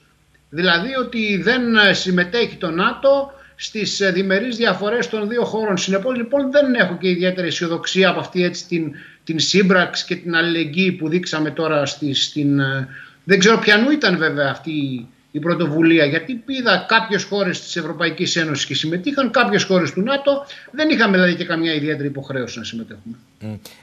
Δηλαδή 0.49 0.95
ότι 0.95 1.41
δεν 1.41 1.61
συμμετέχει 1.91 2.56
το 2.56 2.72
ΝΑΤΟ 2.72 3.32
στις 3.60 4.02
ε, 4.02 4.12
διμερείς 4.12 4.56
διαφορές 4.56 5.10
των 5.10 5.28
δύο 5.28 5.44
χώρων. 5.44 5.78
Συνεπώς 5.78 6.16
λοιπόν 6.16 6.52
δεν 6.52 6.74
έχω 6.74 6.98
και 6.98 7.10
ιδιαίτερη 7.10 7.48
αισιοδοξία 7.48 8.10
από 8.10 8.20
αυτή 8.20 8.44
έτσι, 8.44 8.68
την, 8.68 8.92
την 9.24 9.40
σύμπραξη 9.40 10.06
και 10.06 10.16
την 10.16 10.36
αλληλεγγύη 10.36 10.92
που 10.92 11.10
δείξαμε 11.10 11.52
τώρα 11.52 11.86
στη, 11.86 12.14
στην... 12.14 12.60
Ε, 12.60 12.88
δεν 13.24 13.40
ξέρω 13.40 13.58
ποιανού 13.58 13.92
ήταν 13.92 14.18
βέβαια 14.18 14.50
αυτή 14.50 15.08
η 15.32 15.40
πρωτοβουλία. 15.40 16.06
Γιατί 16.06 16.44
είδα 16.46 16.86
κάποιες 16.88 17.24
χώρες 17.24 17.62
της 17.62 17.76
Ευρωπαϊκής 17.76 18.36
Ένωσης 18.36 18.66
και 18.66 18.76
συμμετείχαν, 18.76 19.32
κάποιες 19.32 19.64
χώρες 19.64 19.92
του 19.92 20.02
ΝΑΤΟ. 20.02 20.46
Δεν 20.72 20.90
είχαμε 20.90 21.18
δηλαδή 21.18 21.36
και 21.36 21.46
καμιά 21.46 21.74
ιδιαίτερη 21.74 22.08
υποχρέωση 22.08 22.58
να 22.60 22.64
συμμετέχουμε. 22.64 23.16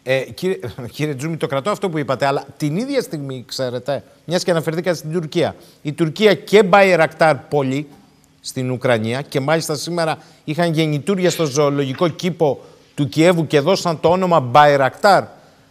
Ε, 0.02 0.20
κύριε, 0.20 0.58
κύριε 0.92 1.14
Τζούμι, 1.14 1.36
το 1.36 1.46
κρατώ 1.46 1.70
αυτό 1.70 1.88
που 1.90 1.98
είπατε, 1.98 2.26
αλλά 2.26 2.44
την 2.56 2.76
ίδια 2.76 3.00
στιγμή, 3.00 3.44
ξέρετε, 3.48 4.02
μιας 4.24 4.44
και 4.44 4.50
αναφερθήκατε 4.50 4.96
στην 4.96 5.12
Τουρκία. 5.12 5.54
Η 5.82 5.92
Τουρκία 5.92 6.34
και 6.34 6.62
Μπαϊρακτάρ 6.62 7.36
πολύ 7.36 7.86
στην 8.46 8.70
Ουκρανία 8.70 9.22
και 9.22 9.40
μάλιστα 9.40 9.74
σήμερα 9.74 10.18
είχαν 10.44 10.72
γεννητούρια 10.72 11.30
στο 11.30 11.44
ζωολογικό 11.44 12.08
κήπο 12.08 12.60
του 12.94 13.08
Κιέβου 13.08 13.46
και 13.46 13.60
δώσαν 13.60 14.00
το 14.00 14.08
όνομα 14.08 14.40
Μπαϊρακτάρ 14.40 15.24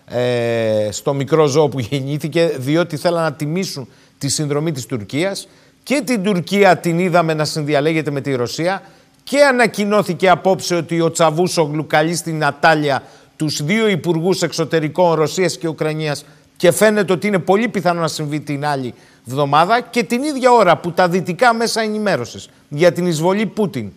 ε, 0.05 0.89
στο 0.91 1.13
μικρό 1.13 1.45
ζώο 1.45 1.69
που 1.69 1.79
γεννήθηκε 1.79 2.55
διότι 2.57 2.97
θέλαν 2.97 3.23
να 3.23 3.33
τιμήσουν 3.33 3.87
τη 4.17 4.27
συνδρομή 4.27 4.71
της 4.71 4.85
Τουρκίας. 4.85 5.47
Και 5.83 6.01
την 6.05 6.23
Τουρκία 6.23 6.77
την 6.77 6.99
είδαμε 6.99 7.33
να 7.33 7.45
συνδιαλέγεται 7.45 8.11
με 8.11 8.21
τη 8.21 8.35
Ρωσία 8.35 8.81
και 9.23 9.43
ανακοινώθηκε 9.43 10.29
απόψε 10.29 10.75
ότι 10.75 11.01
ο 11.01 11.11
Τσαβούσογλου 11.11 11.87
καλεί 11.87 12.15
στην 12.15 12.37
Νατάλια 12.37 13.03
τους 13.35 13.63
δύο 13.63 13.87
υπουργούς 13.87 14.41
εξωτερικών 14.41 15.13
Ρωσίας 15.13 15.57
και 15.57 15.67
Ουκρανίας 15.67 16.25
και 16.57 16.71
φαίνεται 16.71 17.13
ότι 17.13 17.27
είναι 17.27 17.39
πολύ 17.39 17.67
πιθανό 17.67 18.01
να 18.01 18.07
συμβεί 18.07 18.39
την 18.39 18.65
άλλη 18.65 18.93
εβδομάδα 19.27 19.81
και 19.81 20.03
την 20.03 20.23
ίδια 20.23 20.51
ώρα 20.51 20.77
που 20.77 20.91
τα 20.91 21.07
δυτικά 21.09 21.53
μέσα 21.53 21.81
ενημέρωσης 21.81 22.49
για 22.69 22.91
την 22.91 23.05
εισβολή 23.05 23.45
Πούτιν 23.45 23.91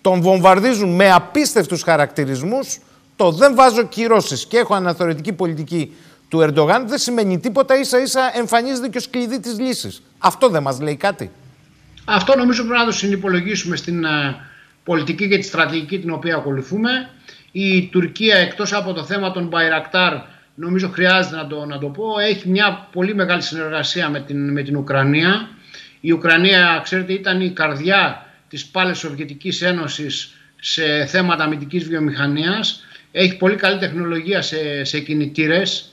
τον 0.00 0.20
βομβαρδίζουν 0.20 0.94
με 0.94 1.12
απίστευτους 1.12 1.82
χαρακτηρισμούς 1.82 2.78
το 3.16 3.30
δεν 3.30 3.54
βάζω 3.54 3.82
κυρώσεις 3.86 4.46
και 4.46 4.58
έχω 4.58 4.74
αναθεωρητική 4.74 5.32
πολιτική 5.32 5.92
του 6.28 6.40
Ερντογάν 6.40 6.88
δεν 6.88 6.98
σημαίνει 6.98 7.38
τίποτα, 7.38 7.78
ίσα 7.78 8.02
ίσα 8.02 8.30
εμφανίζεται 8.34 8.88
και 8.88 8.98
ω 8.98 9.10
κλειδί 9.10 9.40
της 9.40 9.58
λύσης. 9.58 10.02
Αυτό 10.18 10.48
δεν 10.48 10.62
μας 10.62 10.80
λέει 10.80 10.96
κάτι. 10.96 11.30
Αυτό 12.04 12.36
νομίζω 12.36 12.62
πρέπει 12.62 12.78
να 12.78 12.84
το 12.84 12.92
συνυπολογίσουμε 12.92 13.76
στην 13.76 14.04
uh, 14.04 14.34
πολιτική 14.84 15.28
και 15.28 15.36
τη 15.38 15.42
στρατηγική 15.42 15.98
την 15.98 16.10
οποία 16.10 16.36
ακολουθούμε. 16.36 16.90
Η 17.52 17.86
Τουρκία 17.86 18.36
εκτός 18.36 18.72
από 18.72 18.92
το 18.92 19.04
θέμα 19.04 19.32
των 19.32 19.46
Μπαϊρακτάρ 19.46 20.14
νομίζω 20.54 20.88
χρειάζεται 20.88 21.36
να 21.36 21.46
το, 21.46 21.64
να 21.64 21.78
το 21.78 21.86
πω 21.86 22.18
έχει 22.18 22.48
μια 22.48 22.88
πολύ 22.92 23.14
μεγάλη 23.14 23.42
συνεργασία 23.42 24.08
με 24.08 24.20
την, 24.20 24.52
με 24.52 24.62
την 24.62 24.76
Ουκρανία. 24.76 25.48
Η 26.00 26.12
Ουκρανία 26.12 26.80
ξέρετε 26.82 27.12
ήταν 27.12 27.40
η 27.40 27.50
καρδιά 27.50 28.26
της 28.48 28.66
πάλαι 28.66 28.98
Σοβιετικής 28.98 29.62
Ένωσης 29.62 30.34
σε 30.60 31.06
θέματα 31.06 31.44
αμυντικής 31.44 31.84
βιομηχανίας. 31.84 32.84
Έχει 33.12 33.36
πολύ 33.36 33.56
καλή 33.56 33.78
τεχνολογία 33.78 34.42
σε, 34.42 34.84
σε 34.84 35.00
κινητήρες 35.00 35.90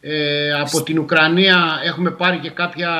ε, 0.00 0.52
από 0.52 0.82
την 0.82 0.98
Ουκρανία 0.98 1.80
έχουμε 1.84 2.10
πάρει 2.10 2.38
και 2.38 2.50
κάποια 2.50 2.90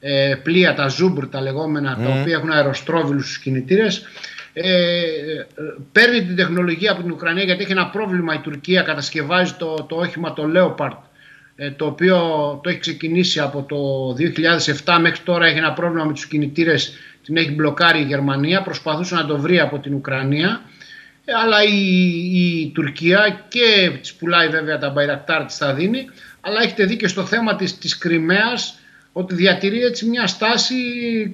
ε, 0.00 0.34
πλοία, 0.42 0.74
τα 0.74 0.88
Ζούμπρ 0.88 1.28
τα 1.28 1.40
λεγόμενα, 1.40 1.96
τα 1.96 2.08
οποία 2.20 2.34
έχουν 2.36 2.50
αεροστρόβιλους 2.50 3.24
στους 3.24 3.38
κινητήρες. 3.38 4.06
Ε, 4.62 5.46
παίρνει 5.92 6.24
την 6.24 6.36
τεχνολογία 6.36 6.92
από 6.92 7.02
την 7.02 7.10
Ουκρανία 7.10 7.44
γιατί 7.44 7.62
έχει 7.62 7.72
ένα 7.72 7.90
πρόβλημα 7.90 8.34
η 8.34 8.38
Τουρκία, 8.38 8.82
κατασκευάζει 8.82 9.52
το, 9.52 9.74
το 9.88 9.96
όχημα 9.96 10.32
το 10.32 10.50
Leopard 10.54 10.96
ε, 11.56 11.70
το 11.70 11.86
οποίο 11.86 12.18
το 12.62 12.68
έχει 12.68 12.78
ξεκινήσει 12.78 13.40
από 13.40 13.62
το 13.62 13.76
2007 14.84 14.98
μέχρι 15.00 15.20
τώρα 15.24 15.46
έχει 15.46 15.58
ένα 15.58 15.72
πρόβλημα 15.72 16.04
με 16.04 16.12
τους 16.12 16.26
κινητήρες 16.26 16.92
την 17.28 17.36
έχει 17.36 17.50
μπλοκάρει 17.50 18.00
η 18.00 18.04
Γερμανία. 18.04 18.62
Προσπαθούσε 18.62 19.14
να 19.14 19.26
το 19.26 19.38
βρει 19.38 19.60
από 19.60 19.78
την 19.78 19.94
Ουκρανία. 19.94 20.60
Αλλά 21.44 21.62
η, 21.62 21.80
η 22.40 22.70
Τουρκία 22.74 23.46
και 23.48 23.90
της 24.00 24.14
πουλάει 24.14 24.48
βέβαια 24.48 24.78
τα 24.78 24.90
Μπαϊρακτάρ 24.90 25.44
της 25.44 25.56
θα 25.56 25.74
δίνει. 25.74 26.06
Αλλά 26.40 26.62
έχετε 26.62 26.84
δει 26.84 26.96
και 26.96 27.08
στο 27.08 27.24
θέμα 27.24 27.56
της, 27.56 27.78
της 27.78 27.98
Κρυμαίας 27.98 28.78
ότι 29.12 29.34
διατηρεί 29.34 29.80
έτσι 29.80 30.06
μια 30.06 30.26
στάση 30.26 30.74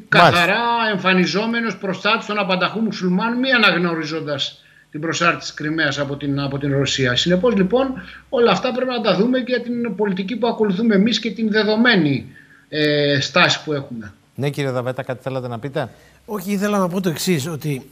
καθαρά 0.08 0.62
εμφανιζόμενος 0.92 1.76
προστάτης 1.76 2.26
των 2.26 2.38
απανταχού 2.38 2.80
μουσουλμάνων 2.80 3.38
μη 3.38 3.52
αναγνωρίζοντας 3.52 4.64
την 4.90 5.00
προσάρτηση 5.00 5.40
της 5.40 5.54
Κρυμαίας 5.54 5.98
από 5.98 6.16
την, 6.16 6.40
από 6.40 6.58
την 6.58 6.72
Ρωσία. 6.72 7.16
Συνεπώς 7.16 7.54
λοιπόν 7.54 8.02
όλα 8.28 8.50
αυτά 8.50 8.72
πρέπει 8.72 8.90
να 8.90 9.00
τα 9.00 9.16
δούμε 9.16 9.40
και 9.40 9.60
την 9.60 9.94
πολιτική 9.94 10.36
που 10.36 10.46
ακολουθούμε 10.46 10.94
εμείς 10.94 11.18
και 11.20 11.30
την 11.30 11.50
δεδομένη 11.50 12.26
ε, 12.68 13.20
στάση 13.20 13.64
που 13.64 13.72
έχουμε. 13.72 14.12
Ναι, 14.34 14.50
κύριε 14.50 14.70
Δαβέτα, 14.70 15.02
κάτι 15.02 15.22
θέλατε 15.22 15.48
να 15.48 15.58
πείτε; 15.58 15.88
Όχι, 16.26 16.52
ήθελα 16.52 16.78
να 16.78 16.88
πω 16.88 17.00
το 17.00 17.08
εξής, 17.08 17.46
ότι 17.46 17.90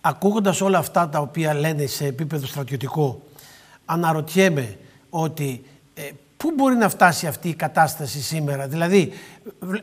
ακούγοντας 0.00 0.60
όλα 0.60 0.78
αυτά 0.78 1.08
τα 1.08 1.18
οποία 1.18 1.54
λένε 1.54 1.86
σε 1.86 2.06
επίπεδο 2.06 2.46
στρατιωτικό, 2.46 3.22
αναρωτιέμαι 3.84 4.76
ότι 5.10 5.64
ε, 5.94 6.02
πού 6.38 6.52
μπορεί 6.56 6.76
να 6.76 6.88
φτάσει 6.88 7.26
αυτή 7.26 7.48
η 7.48 7.54
κατάσταση 7.54 8.20
σήμερα; 8.20 8.66
Δηλαδή, 8.66 9.12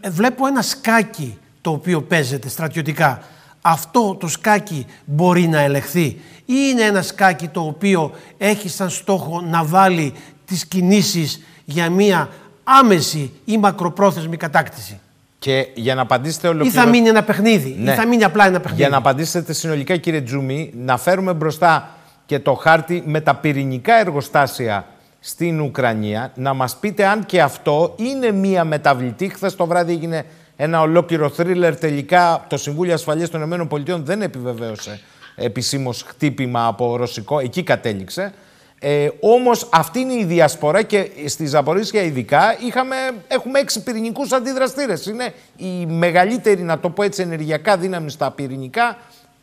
βλέπω 0.08 0.48
ένα 0.48 0.62
σκάκι 0.62 1.38
το 1.62 1.72
οποίο 1.72 2.02
παίζεται 2.02 2.50
στρατιωτικά. 2.50 3.22
Αυτό 3.62 4.16
το 4.20 4.28
σκάκι 4.28 4.86
μπορεί 5.06 5.48
να 5.48 5.60
ελεχθεί 5.60 6.06
ή 6.46 6.54
είναι 6.72 6.82
ένα 6.82 7.02
σκάκι 7.02 7.48
το 7.48 7.62
οποίο 7.62 8.12
έχει 8.38 8.70
σαν 8.70 8.90
στόχο 8.90 9.42
να 9.42 9.64
βάλει 9.64 10.14
τις 10.46 10.66
κινήσεις 10.66 11.44
για 11.66 11.90
μία 11.90 12.30
άμεση 12.64 13.32
ή 13.46 13.58
μακροπρόθεσμη 13.58 14.38
κατάκτηση; 14.38 15.00
Και 15.40 15.68
για 15.74 15.96
να 15.96 16.02
απαντήσετε 16.02 16.48
ολοκληρώ... 16.48 16.82
Ή 16.82 16.84
θα 16.84 16.90
μείνει 16.90 17.08
ένα 17.08 17.24
παιχνίδι, 17.24 17.76
ναι. 17.80 17.92
ή 17.92 17.96
θα 17.96 18.08
μείνει 18.08 18.24
απλά 18.24 18.46
ένα 18.46 18.60
παιχνίδι. 18.60 18.82
Για 18.82 18.90
να 18.90 18.98
απαντήσετε 18.98 19.54
συνολικά 19.54 19.98
κύριε 19.98 20.22
Τζούμι, 20.22 20.72
να 20.76 20.98
φέρουμε 20.98 21.34
μπροστά 21.34 21.90
και 22.26 22.40
το 22.40 22.54
χάρτη 22.54 23.04
με 23.06 23.22
τα 23.22 23.36
πυρηνικά 23.36 24.00
εργοστάσια 24.00 24.86
στην 25.28 25.62
Ουκρανία, 25.62 26.32
να 26.36 26.54
μας 26.54 26.76
πείτε 26.76 27.06
αν 27.06 27.26
και 27.26 27.42
αυτό 27.42 27.94
είναι 27.98 28.32
μία 28.32 28.64
μεταβλητή. 28.64 29.30
Χθες 29.30 29.56
το 29.56 29.66
βράδυ 29.66 29.92
έγινε 29.92 30.26
ένα 30.56 30.82
ολόκληρο 30.82 31.30
θρίλερ. 31.30 31.78
Τελικά 31.78 32.46
το 32.50 32.58
Συμβούλιο 32.58 32.94
Ασφαλείας 32.94 33.30
των 33.30 33.52
ΗΠΑ 33.52 33.98
δεν 33.98 34.22
επιβεβαίωσε 34.22 35.00
επισήμως 35.36 36.04
χτύπημα 36.08 36.66
από 36.66 36.96
ρωσικό. 36.96 37.40
Εκεί 37.40 37.64
κατέληξε. 37.64 38.34
Ε, 38.80 39.08
Όμως 39.20 39.70
αυτή 39.72 40.00
είναι 40.00 40.14
η 40.14 40.24
διασπορά 40.26 40.82
και 40.82 41.10
στη 41.26 41.46
Ζαπορίσια 41.46 42.02
ειδικά 42.02 42.58
είχαμε, 42.68 42.96
έχουμε 43.28 43.60
έξι 43.60 43.84
πυρηνικούς 43.84 44.32
αντιδραστήρες. 44.32 45.06
Είναι 45.06 45.34
η 45.58 45.86
μεγαλύτερη, 45.86 46.62
να 46.62 46.80
το 46.80 46.90
πω 46.90 47.04
έτσι, 47.04 47.22
ενεργειακά 47.22 47.78
δύναμη 47.78 48.10
στα 48.10 48.32
πυρηνικά 48.32 48.98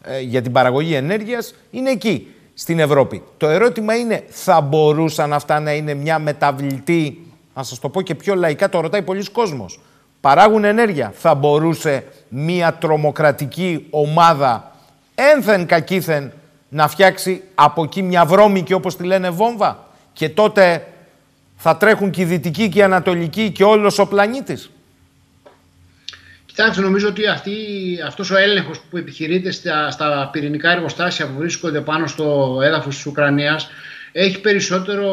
ε, 0.05 0.21
για 0.21 0.43
την 0.43 0.53
παραγωγή 0.53 0.95
ενέργειας 0.95 1.55
είναι 1.71 1.91
εκεί, 1.91 2.35
στην 2.63 2.79
Ευρώπη. 2.79 3.23
Το 3.37 3.49
ερώτημα 3.49 3.97
είναι, 3.97 4.25
θα 4.29 4.61
μπορούσαν 4.61 5.33
αυτά 5.33 5.61
να 5.61 5.73
είναι 5.73 5.95
μια 5.95 6.19
μεταβλητή, 6.19 7.27
να 7.55 7.63
σας 7.63 7.79
το 7.79 7.89
πω 7.89 8.03
και 8.03 8.15
πιο 8.15 8.35
λαϊκά, 8.35 8.69
το 8.69 8.81
ρωτάει 8.81 9.03
πολλοί 9.03 9.31
κόσμος. 9.31 9.81
Παράγουν 10.21 10.65
ενέργεια. 10.65 11.13
Θα 11.17 11.35
μπορούσε 11.35 12.05
μια 12.29 12.73
τρομοκρατική 12.75 13.87
ομάδα 13.91 14.77
ένθεν 15.15 15.67
κακήθεν 15.67 16.33
να 16.69 16.89
φτιάξει 16.89 17.43
από 17.55 17.83
εκεί 17.83 18.03
μια 18.03 18.25
βρώμικη 18.25 18.73
όπως 18.73 18.97
τη 18.97 19.05
λένε 19.05 19.31
βόμβα; 19.31 19.87
Και 20.13 20.29
τότε 20.29 20.87
θα 21.57 21.77
τρέχουν 21.77 22.11
και 22.11 22.21
οι 22.21 22.25
δυτικοί 22.25 22.69
και 22.69 22.79
οι 22.79 22.83
ανατολικοί 22.83 23.51
και 23.51 23.65
όλος 23.65 23.99
ο 23.99 24.07
πλανήτης. 24.07 24.71
Κοιτάξτε, 26.55 26.83
νομίζω 26.83 27.09
ότι 27.09 27.27
αυτή, 27.27 27.53
αυτός 28.07 28.31
ο 28.31 28.37
έλεγχος 28.37 28.81
που 28.91 28.97
επιχειρείται 28.97 29.51
στα, 29.51 29.91
στα 29.91 30.29
πυρηνικά 30.33 30.71
εργοστάσια 30.71 31.27
που 31.27 31.39
βρίσκονται 31.39 31.81
πάνω 31.81 32.07
στο 32.07 32.59
έδαφος 32.63 32.95
της 32.95 33.07
Ουκρανίας 33.07 33.69
έχει 34.13 34.41
περισσότερο 34.41 35.11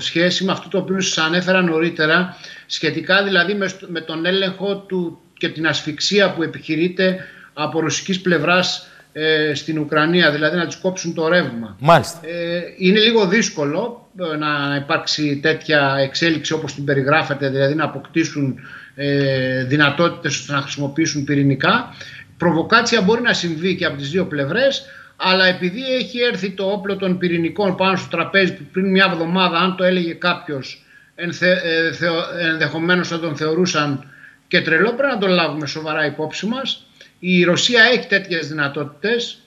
σχέση 0.00 0.44
με 0.44 0.52
αυτό 0.52 0.68
το 0.68 0.78
οποίο 0.78 1.00
σας 1.00 1.24
ανέφερα 1.24 1.62
νωρίτερα 1.62 2.36
σχετικά 2.66 3.22
δηλαδή 3.22 3.54
με, 3.54 3.70
με 3.86 4.00
τον 4.00 4.26
έλεγχο 4.26 4.76
του 4.76 5.20
και 5.38 5.48
την 5.48 5.66
ασφυξία 5.66 6.32
που 6.32 6.42
επιχειρείται 6.42 7.18
από 7.52 7.80
ρωσικής 7.80 8.20
πλευράς 8.20 8.86
ε, 9.12 9.54
στην 9.54 9.78
Ουκρανία, 9.78 10.30
δηλαδή 10.30 10.56
να 10.56 10.66
τους 10.66 10.76
κόψουν 10.76 11.14
το 11.14 11.28
ρεύμα. 11.28 11.76
Μάλιστα. 11.80 12.20
Ε, 12.22 12.60
είναι 12.78 12.98
λίγο 12.98 13.26
δύσκολο 13.26 14.08
ε, 14.32 14.36
να 14.36 14.76
υπάρξει 14.76 15.38
τέτοια 15.42 15.96
εξέλιξη 15.98 16.52
όπως 16.52 16.74
την 16.74 16.84
περιγράφεται, 16.84 17.48
δηλαδή 17.48 17.74
να 17.74 17.84
αποκτήσουν 17.84 18.58
ε, 18.94 19.64
δυνατότητες 19.64 20.38
ώστε 20.38 20.52
να 20.52 20.60
χρησιμοποιήσουν 20.60 21.24
πυρηνικά. 21.24 21.94
Προβοκάτσια 22.36 23.00
μπορεί 23.00 23.22
να 23.22 23.32
συμβεί 23.32 23.76
και 23.76 23.84
από 23.84 23.96
τις 23.96 24.10
δύο 24.10 24.26
πλευρές, 24.26 24.84
αλλά 25.16 25.46
επειδή 25.46 25.94
έχει 25.94 26.18
έρθει 26.20 26.50
το 26.50 26.64
όπλο 26.64 26.96
των 26.96 27.18
πυρηνικών 27.18 27.76
πάνω 27.76 27.96
στο 27.96 28.08
τραπέζι 28.08 28.54
που 28.54 28.64
πριν 28.72 28.90
μια 28.90 29.08
εβδομάδα, 29.12 29.58
αν 29.58 29.76
το 29.76 29.84
έλεγε 29.84 30.12
κάποιος, 30.12 30.84
ενθε, 31.14 31.50
ε, 31.50 32.48
ενδεχομένως 32.48 33.08
θα 33.08 33.20
τον 33.20 33.36
θεωρούσαν 33.36 34.04
και 34.48 34.60
τρελό, 34.60 34.92
πρέπει 34.94 35.12
να 35.12 35.18
τον 35.18 35.30
λάβουμε 35.30 35.66
σοβαρά 35.66 36.06
υπόψη 36.06 36.46
μας 36.46 36.86
η 37.24 37.44
Ρωσία 37.44 37.82
έχει 37.82 38.06
τέτοιες 38.06 38.48
δυνατότητες 38.48 39.38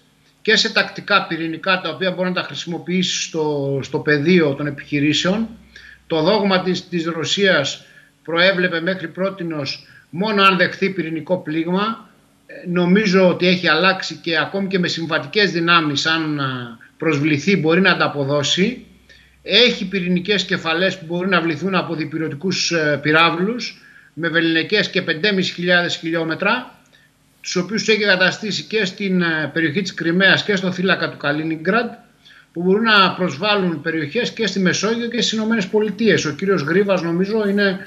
και 0.42 0.56
σε 0.56 0.74
τακτικά 0.74 1.28
πυρηνικά 1.28 1.82
τα 1.82 1.90
οποία 1.90 2.12
μπορεί 2.12 2.28
να 2.28 2.36
τα 2.36 2.42
χρησιμοποιήσει 2.42 3.22
στο, 3.22 3.80
στο 3.84 4.00
πεδίο 4.00 4.54
των 4.54 4.68
επιχειρήσεων. 4.68 5.48
Το 6.08 6.22
δόγμα 6.22 6.62
της, 6.62 6.88
της 6.88 7.06
Ρωσίας 7.06 7.86
προέβλεπε 8.26 8.82
μέχρι 8.82 9.08
πρότινος 9.08 9.88
μόνο 10.10 10.44
αν 10.44 10.58
δεχθεί 10.58 10.90
πυρηνικό 10.90 11.38
πλήγμα. 11.38 12.10
Ε, 12.48 12.70
νομίζω 12.70 13.28
ότι 13.28 13.48
έχει 13.48 13.68
αλλάξει 13.68 14.16
και 14.16 14.38
ακόμη 14.38 14.68
και 14.68 14.80
με 14.80 14.88
συμβατικές 14.88 15.52
δυνάμεις 15.52 16.06
αν 16.06 16.42
προσβληθεί 16.98 17.58
μπορεί 17.58 17.82
να 17.82 17.92
ανταποδώσει. 17.92 18.86
Έχει 19.44 19.88
πυρηνικές 19.88 20.44
κεφαλές 20.44 20.98
που 20.98 21.06
μπορεί 21.06 21.30
να 21.30 21.42
βληθούν 21.42 21.76
από 21.76 21.96
διπυρωτικούς 21.96 22.72
ε, 22.72 23.00
πυράβλους 23.02 23.82
με 24.14 24.28
βεληνικές 24.28 24.90
και 24.90 25.04
5.500 25.08 25.12
χιλιόμετρα 25.90 26.76
τους 27.46 27.56
οποίους 27.56 27.88
έχει 27.88 28.04
εγκαταστήσει 28.04 28.64
και 28.64 28.86
στην 28.86 29.22
ε, 29.22 29.50
περιοχή 29.54 29.82
της 29.82 29.94
Κρυμαίας 29.94 30.44
και 30.44 30.56
στο 30.56 30.72
θύλακα 30.72 31.10
του 31.10 31.18
Καλίνιγκραντ 31.18 31.92
που 32.54 32.62
μπορούν 32.62 32.84
να 32.84 33.14
προσβάλλουν 33.14 33.82
περιοχές 33.82 34.32
και 34.32 34.48
στη 34.48 34.60
Μεσόγειο 34.60 35.08
και 35.08 35.22
στις 35.22 35.32
Ηνωμένες 35.32 35.68
Πολιτείες. 35.68 36.26
Ο 36.26 36.32
κύριος 36.32 36.62
Γρίβας 36.62 37.02
νομίζω 37.02 37.48
είναι 37.48 37.84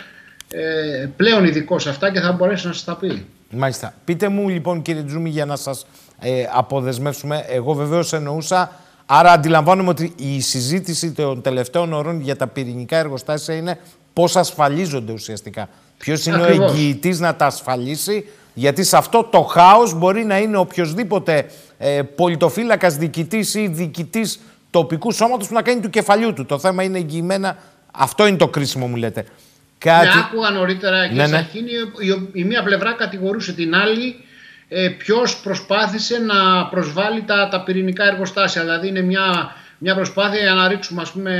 ε, 0.50 1.08
πλέον 1.16 1.44
ειδικό 1.44 1.78
σε 1.78 1.88
αυτά 1.88 2.12
και 2.12 2.20
θα 2.20 2.32
μπορέσει 2.32 2.66
να 2.66 2.72
σας 2.72 2.84
τα 2.84 2.96
πει. 2.96 3.26
Μάλιστα. 3.50 3.94
Πείτε 4.04 4.28
μου 4.28 4.48
λοιπόν 4.48 4.82
κύριε 4.82 5.02
Τζούμι 5.02 5.28
για 5.28 5.44
να 5.44 5.56
σας 5.56 5.86
ε, 6.20 6.44
αποδεσμεύσουμε. 6.52 7.44
Εγώ 7.48 7.74
βεβαίως 7.74 8.12
εννοούσα, 8.12 8.72
άρα 9.06 9.32
αντιλαμβάνομαι 9.32 9.88
ότι 9.88 10.12
η 10.16 10.40
συζήτηση 10.40 11.12
των 11.12 11.42
τελευταίων 11.42 11.92
ωρών 11.92 12.20
για 12.20 12.36
τα 12.36 12.46
πυρηνικά 12.46 12.96
εργοστάσια 12.96 13.54
είναι 13.54 13.78
πώς 14.12 14.36
ασφαλίζονται 14.36 15.12
ουσιαστικά. 15.12 15.68
Ποιος 15.98 16.26
είναι 16.26 16.42
Ακριβώς. 16.42 16.70
ο 16.70 16.74
εγγυητής 16.74 17.20
να 17.20 17.34
τα 17.34 17.46
ασφαλίσει 17.46 18.24
γιατί 18.54 18.84
σε 18.84 18.96
αυτό 18.96 19.24
το 19.24 19.42
χάος 19.42 19.94
μπορεί 19.94 20.24
να 20.24 20.38
είναι 20.38 20.56
οποιοδήποτε 20.56 21.46
ε, 21.78 22.02
πολιτοφύλακας 22.02 22.96
διοικητής 22.96 23.54
ή 23.54 23.66
διοικητής 23.66 24.40
τοπικού 24.70 25.12
σώματος 25.12 25.48
που 25.48 25.54
να 25.54 25.62
κάνει 25.62 25.80
του 25.80 25.90
κεφαλιού 25.90 26.32
του. 26.32 26.46
Το 26.46 26.58
θέμα 26.58 26.82
είναι 26.82 26.98
εγγυημένα. 26.98 27.56
Αυτό 27.92 28.26
είναι 28.26 28.36
το 28.36 28.48
κρίσιμο 28.48 28.86
μου 28.86 28.96
λέτε. 28.96 29.24
Κάτι... 29.78 30.06
Ναι, 30.06 30.12
άκουγα 30.24 30.50
νωρίτερα 30.50 31.08
και 31.08 31.14
ναι, 31.14 31.26
ναι. 31.26 31.46
η, 31.98 32.30
η 32.32 32.44
μία 32.44 32.62
πλευρά 32.62 32.92
κατηγορούσε 32.92 33.52
την 33.52 33.74
άλλη 33.74 34.16
ε, 34.68 34.88
ποιος 34.88 35.40
προσπάθησε 35.40 36.18
να 36.18 36.66
προσβάλλει 36.66 37.22
τα, 37.22 37.48
τα 37.48 37.62
πυρηνικά 37.62 38.04
εργοστάσια. 38.04 38.62
Δηλαδή 38.62 38.88
είναι 38.88 39.00
μια, 39.00 39.54
μια 39.78 39.94
προσπάθεια 39.94 40.40
για 40.40 40.54
να 40.54 40.68
ρίξουμε 40.68 41.02
ας 41.02 41.10
πούμε, 41.10 41.32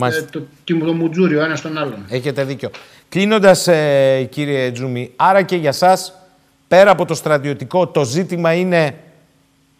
ε, 0.00 0.22
το, 0.22 0.42
το, 0.64 0.92
μουτζούριο 0.92 1.44
ένας 1.44 1.58
στον 1.58 1.78
άλλον. 1.78 2.04
Έχετε 2.08 2.44
δίκιο. 2.44 2.70
Κλείνοντας, 3.08 3.66
ε, 3.66 4.28
κύριε 4.30 4.70
Τζούμι, 4.70 5.12
άρα 5.16 5.42
και 5.42 5.56
για 5.56 5.72
σας 5.72 6.12
πέρα 6.68 6.90
από 6.90 7.04
το 7.04 7.14
στρατιωτικό, 7.14 7.86
το 7.86 8.04
ζήτημα 8.04 8.52
είναι 8.52 8.94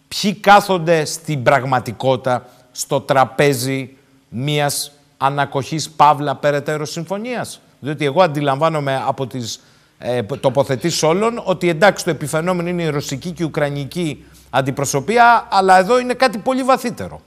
ποιοι 0.09 0.34
κάθονται 0.34 1.05
στην 1.05 1.42
πραγματικότητα 1.42 2.48
στο 2.72 3.00
τραπέζι 3.00 3.96
μιας 4.28 4.92
ανακοχής 5.16 5.90
παύλα 5.90 6.36
περαιτέρω 6.36 6.84
συμφωνίας; 6.84 7.60
Διότι 7.80 8.05
εγώ 8.05 8.22
αντιλαμβάνομαι 8.22 9.02
από 9.06 9.26
τις 9.26 9.60
ε, 9.98 10.22
τοποθετήσεις 10.22 11.02
όλων 11.02 11.42
ότι 11.44 11.68
εντάξει 11.68 12.05
το 12.05 12.10
επιφαινόμενο 12.10 12.68
είναι 12.68 12.82
η 12.82 12.88
ρωσική 12.88 13.30
και 13.30 13.42
η 13.42 13.46
ουκρανική 13.46 14.24
αντιπροσωπεία, 14.50 15.48
αλλά 15.50 15.78
εδώ 15.78 15.98
είναι 15.98 16.14
κάτι 16.14 16.38
πολύ 16.38 16.62
βαθύτερο. 16.62 17.22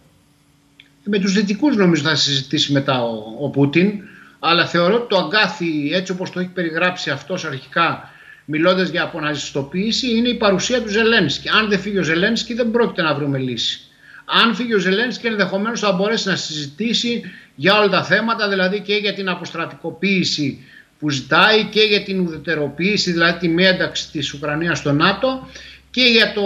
Με 1.04 1.20
τους 1.20 1.34
δυτικούς 1.34 1.76
νομίζω 1.76 2.04
θα 2.04 2.16
συζητήσει 2.16 2.72
μετά 2.72 3.04
ο, 3.04 3.14
ο 3.40 3.50
Πούτιν, 3.50 3.92
αλλά 4.40 4.66
θεωρώ 4.66 4.96
ότι 4.96 5.08
το 5.08 5.18
αγκάθι 5.18 5.92
έτσι 5.94 6.12
όπως 6.12 6.32
το 6.32 6.40
έχει 6.40 6.50
περιγράψει 6.50 7.10
αυτός 7.10 7.46
αρχικά 7.46 8.10
μιλώντας 8.46 8.90
για 8.90 9.04
αποναζιστοποίηση, 9.04 10.18
είναι 10.18 10.28
η 10.28 10.36
παρουσία 10.36 10.82
του 10.82 10.90
Ζελένσκι. 10.90 11.50
Αν 11.50 11.70
δεν 11.70 11.80
φύγει 11.80 11.98
ο 11.98 12.04
Ζελένσκι, 12.04 12.54
δεν 12.54 12.72
πρόκειται 12.72 13.02
να 13.02 13.14
βρούμε 13.16 13.38
λύση. 13.38 13.82
Αν 14.26 14.56
φύγει 14.56 14.74
ο 14.74 14.80
Ζελένσκι, 14.80 15.28
ενδεχομένως 15.28 15.80
θα 15.80 15.92
μπορέσει 15.92 16.28
να 16.28 16.36
συζητήσει 16.36 17.22
για 17.62 17.78
όλα 17.78 17.90
τα 17.90 18.04
θέματα, 18.04 18.50
δηλαδή 18.50 18.80
και 18.80 18.96
για 18.96 19.14
την 19.14 19.30
αποστρατικοποίηση 19.30 20.66
που 21.00 21.10
ζητάει 21.10 21.64
και 21.64 21.82
για 21.82 22.04
την 22.04 22.20
ουδετεροποίηση, 22.20 23.12
δηλαδή 23.12 23.40
τη 23.40 23.48
μη 23.48 23.66
ένταξη 23.66 24.12
της 24.12 24.34
Ουκρανίας 24.34 24.78
στο 24.78 24.92
ΝΑΤΟ 24.92 25.48
και 25.92 26.02
για 26.02 26.34
το, 26.34 26.42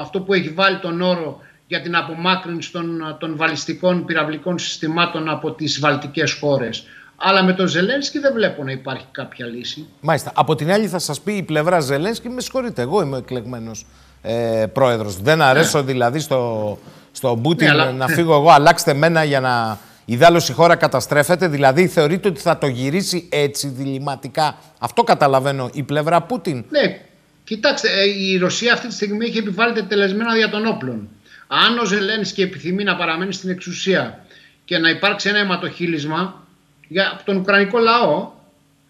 αυτό 0.00 0.20
που 0.20 0.34
έχει 0.34 0.48
βάλει 0.48 0.78
τον 0.78 1.00
όρο 1.00 1.40
για 1.66 1.80
την 1.80 1.96
απομάκρυνση 1.96 2.72
των, 2.72 3.16
των 3.20 3.36
βαλιστικών 3.36 4.04
πυραυλικών 4.04 4.58
συστημάτων 4.58 5.28
από 5.28 5.52
τις 5.52 5.80
βαλτικές 5.80 6.32
χώρες. 6.32 6.84
Αλλά 7.16 7.42
με 7.42 7.52
τον 7.52 7.66
Ζελένσκι 7.66 8.18
δεν 8.18 8.32
βλέπω 8.32 8.64
να 8.64 8.70
υπάρχει 8.70 9.06
κάποια 9.10 9.46
λύση. 9.46 9.86
Μάλιστα. 10.00 10.32
Από 10.34 10.54
την 10.54 10.72
άλλη, 10.72 10.86
θα 10.86 10.98
σας 10.98 11.20
πει 11.20 11.32
η 11.32 11.42
πλευρά 11.42 11.80
Ζελένσκι, 11.80 12.28
με 12.28 12.40
συγχωρείτε, 12.40 12.82
εγώ 12.82 13.02
είμαι 13.02 13.18
εκλεγμένος 13.18 13.86
ε, 14.22 14.66
πρόεδρος. 14.72 15.20
Δεν 15.20 15.42
αρέσω 15.42 15.78
ναι. 15.78 15.84
δηλαδή 15.84 16.18
στο, 16.18 16.78
στο 17.12 17.38
Πούτιν 17.42 17.74
ναι, 17.76 17.84
να 17.84 18.06
φύγω 18.06 18.34
εγώ, 18.34 18.50
αλλάξτε 18.50 18.94
μένα 18.94 19.24
για 19.24 19.40
να, 19.40 19.78
Ιδάλω 20.04 20.46
η 20.48 20.52
χώρα 20.52 20.76
καταστρέφεται, 20.76 21.48
δηλαδή 21.48 21.88
θεωρείτε 21.88 22.28
ότι 22.28 22.40
θα 22.40 22.58
το 22.58 22.66
γυρίσει 22.66 23.28
έτσι 23.30 23.68
διληματικά. 23.68 24.58
Αυτό 24.78 25.02
καταλαβαίνω 25.02 25.70
η 25.72 25.82
πλευρά 25.82 26.22
Πούτιν. 26.22 26.64
Ναι, 26.70 27.00
κοιτάξτε, 27.44 27.88
ε, 27.88 28.08
η 28.08 28.36
Ρωσία 28.36 28.72
αυτή 28.72 28.86
τη 28.86 28.94
στιγμή 28.94 29.26
έχει 29.26 29.38
επιβάλει 29.38 29.82
τελεσμένα 29.82 30.34
δια 30.34 30.48
των 30.48 30.66
όπλων. 30.66 31.08
Αν 31.46 31.78
ο 31.78 31.84
Ζελένσκι 31.84 32.42
επιθυμεί 32.42 32.84
να 32.84 32.96
παραμένει 32.96 33.32
στην 33.32 33.50
εξουσία 33.50 34.24
και 34.64 34.78
να 34.78 34.88
υπάρξει 34.88 35.28
ένα 35.28 35.38
αιματοχύλισμα 35.38 36.46
για 36.88 37.20
τον 37.24 37.36
Ουκρανικό 37.36 37.78
λαό, 37.78 38.30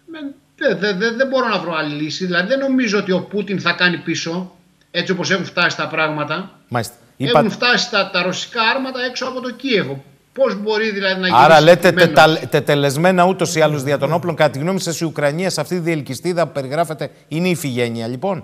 δεν 0.05 0.33
δε, 0.57 0.93
δε, 0.93 1.11
δε 1.11 1.25
μπορώ 1.25 1.47
να 1.47 1.59
βρω 1.59 1.73
άλλη 1.73 2.01
λύση. 2.01 2.25
Δηλαδή 2.25 2.47
δεν 2.47 2.59
νομίζω 2.59 2.97
ότι 2.97 3.11
ο 3.11 3.21
Πούτιν 3.21 3.59
θα 3.59 3.71
κάνει 3.71 3.97
πίσω 3.97 4.55
έτσι 4.91 5.11
όπως 5.11 5.31
έχουν 5.31 5.45
φτάσει 5.45 5.77
τα 5.77 5.87
πράγματα. 5.87 6.59
Μάλιστα. 6.67 6.95
Έχουν 7.17 7.51
φτάσει 7.51 7.89
τα, 7.89 8.09
τα 8.09 8.21
ρωσικά 8.21 8.61
άρματα 8.61 9.03
έξω 9.03 9.25
από 9.25 9.41
το 9.41 9.51
Κίεβο. 9.51 10.03
Πώς 10.35 10.61
μπορεί 10.61 10.91
δηλαδή 10.91 11.21
να 11.21 11.27
γίνει. 11.27 11.39
Άρα 11.39 11.61
λέτε 11.61 11.91
τετα, 11.91 12.39
τετελεσμένα 12.49 13.25
ούτως 13.25 13.55
ή 13.55 13.61
άλλως 13.61 13.83
δια 13.83 13.97
των 13.97 14.13
όπλων, 14.13 14.35
κατά 14.35 14.49
τη 14.49 14.59
γνώμη 14.59 14.79
σας, 14.79 14.99
η 14.99 15.05
Ουκρανία 15.05 15.49
σε 15.49 15.61
αυτή 15.61 15.75
τη 15.75 15.81
διελκυστίδα 15.81 16.45
που 16.45 16.51
περιγράφεται 16.51 17.09
είναι 17.27 17.47
η 17.49 17.55
φυγένεια, 17.55 18.07
λοιπόν; 18.07 18.43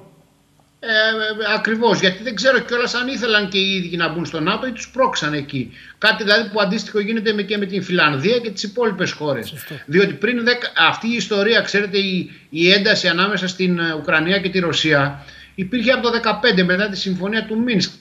Ε, 0.80 0.88
ε, 0.88 1.54
Ακριβώς, 1.56 2.00
γιατί 2.00 2.24
δεν 2.24 2.36
ξέρω 2.36 2.60
κιόλας 2.60 2.94
αν 2.94 3.08
ήθελαν 3.08 3.50
και 3.50 3.58
οι 3.58 3.76
ίδιοι 3.76 3.98
να 3.98 4.10
μπουν 4.10 4.26
στο 4.26 4.40
ΝΑΤΟ 4.40 4.68
ή 4.68 4.72
τους 4.72 4.90
πρόξαν 4.90 5.34
εκεί. 5.34 5.72
Κάτι 5.98 6.24
δηλαδή 6.24 6.50
που 6.50 6.62
αντίστοιχο 6.62 7.00
γίνεται 7.00 7.34
με, 7.34 7.42
και 7.42 7.58
με 7.58 7.66
την 7.66 7.84
Φιλανδία 7.84 8.38
και 8.38 8.52
τις 8.52 8.64
υπόλοιπες 8.64 9.12
χώρες. 9.12 9.54
Διότι 9.86 10.14
πριν 10.14 10.44
δεκα, 10.44 10.72
αυτή 10.90 11.08
η 11.08 11.16
ιστορία, 11.16 11.62
ξέρετε, 11.62 11.98
η, 11.98 12.32
η 12.50 12.72
ένταση 12.72 13.08
ανάμεσα 13.08 13.48
στην 13.48 13.80
ε, 13.80 13.94
Ουκρανία 13.94 14.40
και 14.40 14.50
τη 14.50 14.60
Ρωσία 14.60 15.26
υπήρχε 15.56 15.92
από 15.92 16.10
το 16.10 16.20
2015 16.60 16.64
μετά 16.64 16.90
τη 16.90 16.98
συμφωνία 16.98 17.46
του 17.46 17.60
Μίνσκ. 17.60 17.92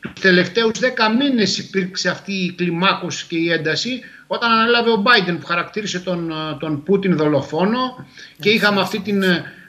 Του 0.00 0.12
τελευταίους 0.20 0.78
10 0.80 0.86
μήνες 1.18 1.58
υπήρξε 1.58 2.08
αυτή 2.08 2.32
η 2.32 2.52
κλιμάκωση 2.52 3.26
και 3.26 3.36
η 3.36 3.52
ένταση 3.52 4.00
όταν 4.26 4.50
ανέλαβε 4.52 4.90
ο 4.90 5.02
Biden 5.06 5.36
που 5.40 5.46
χαρακτήρισε 5.46 6.00
τον, 6.00 6.30
ε, 6.30 6.56
τον 6.58 6.82
Πούτιν 6.82 7.16
δολοφόνο 7.16 8.06
και 8.40 8.50
είχαμε 8.50 8.80
αυτή 8.80 9.00
την 9.00 9.24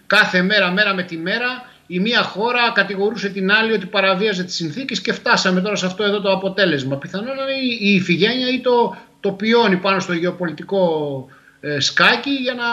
κάθε 0.08 0.42
μέρα, 0.42 0.72
μέρα 0.72 0.94
με 0.94 1.04
τη 1.04 1.18
μέρα 1.18 1.72
η 1.88 2.00
μία 2.00 2.24
χώρα 2.24 2.72
κατηγορούσε 2.74 3.30
την 3.30 3.52
άλλη 3.52 3.74
ότι 3.74 3.86
παραβίαζε 3.86 4.44
τις 4.44 4.56
συνθήκες 4.56 5.02
και 5.02 5.14
φτάσαμε 5.14 5.62
τώρα 5.62 5.76
σε 5.76 5.86
αυτό 5.86 6.04
εδώ 6.04 6.22
το 6.22 6.32
αποτέλεσμα. 6.32 6.98
Πιθανόν 6.98 7.28
είναι 7.28 7.78
η 7.80 7.94
ηφηγένεια 7.94 8.48
ή 8.48 8.60
το, 8.60 8.96
το 9.20 9.32
πιόνι 9.32 9.78
πάνω 9.78 10.00
στο 10.00 10.14
γεωπολιτικό 10.14 11.28
ε, 11.62 11.80
σκάκι 11.80 12.30
για, 12.30 12.54
να, 12.54 12.64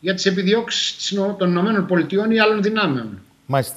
για 0.00 0.14
τις 0.14 0.26
επιδιώξεις 0.26 1.14
των 1.38 1.50
Ηνωμένων 1.50 1.86
Πολιτειών 1.86 2.30
ή 2.30 2.38
άλλων 2.38 2.62
δυνάμεων. 2.62 3.20
Μάλιστα. 3.46 3.76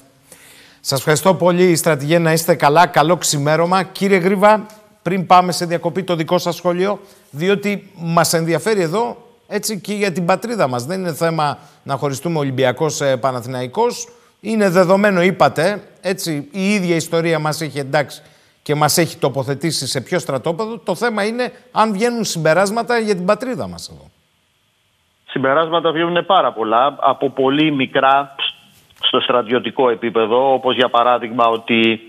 Σας 0.80 1.00
ευχαριστώ 1.00 1.34
πολύ, 1.34 1.76
στρατηγέ, 1.76 2.20
να 2.20 2.32
είστε 2.32 2.56
καλά. 2.56 2.88
Καλό 2.88 3.18
ξημέρωμα. 3.18 3.84
Κύριε 3.84 4.18
Γρήβα, 4.18 4.66
πριν 5.02 5.26
πάμε 5.26 5.52
σε 5.52 5.66
διακοπή 5.66 6.04
το 6.04 6.16
δικό 6.16 6.38
σας 6.38 6.56
σχόλιο, 6.56 7.00
διότι 7.30 7.92
μας 7.96 8.34
ενδιαφέρει 8.34 8.82
εδώ 8.82 9.18
έτσι 9.48 9.80
και 9.80 9.94
για 9.94 10.12
την 10.12 10.26
πατρίδα 10.26 10.68
μας. 10.68 10.86
Δεν 10.86 11.00
είναι 11.00 11.14
θέμα 11.14 11.58
να 11.84 11.96
χωριστούμε 11.96 12.40
Ολυμπιακός 12.40 13.02
ε, 13.02 13.18
Παναθηναϊκός. 13.18 14.08
Είναι 14.40 14.70
δεδομένο, 14.70 15.22
είπατε, 15.22 15.84
έτσι, 16.02 16.48
η 16.52 16.74
ίδια 16.74 16.96
ιστορία 16.96 17.40
μας 17.40 17.62
έχει 17.62 17.80
εντάξει 17.80 18.22
και 18.62 18.76
μας 18.76 18.98
έχει 18.98 19.18
τοποθετήσει 19.18 19.88
σε 19.88 20.02
ποιο 20.02 20.20
στρατόπεδο. 20.20 20.78
Το 20.78 20.96
θέμα 20.96 21.26
είναι 21.26 21.52
αν 21.72 21.94
βγαίνουν 21.94 22.24
συμπεράσματα 22.24 22.98
για 22.98 23.16
την 23.16 23.26
πατρίδα 23.26 23.68
μας 23.68 23.90
εδώ. 23.90 24.10
Συμπεράσματα 25.28 25.92
βγαίνουν 25.92 26.26
πάρα 26.26 26.54
πολλά, 26.54 26.96
από 27.00 27.30
πολύ 27.30 27.72
μικρά 27.72 28.36
στο 29.00 29.20
στρατιωτικό 29.20 29.90
επίπεδο, 29.90 30.54
όπως 30.54 30.76
για 30.76 30.90
παράδειγμα 30.90 31.46
ότι 31.46 32.02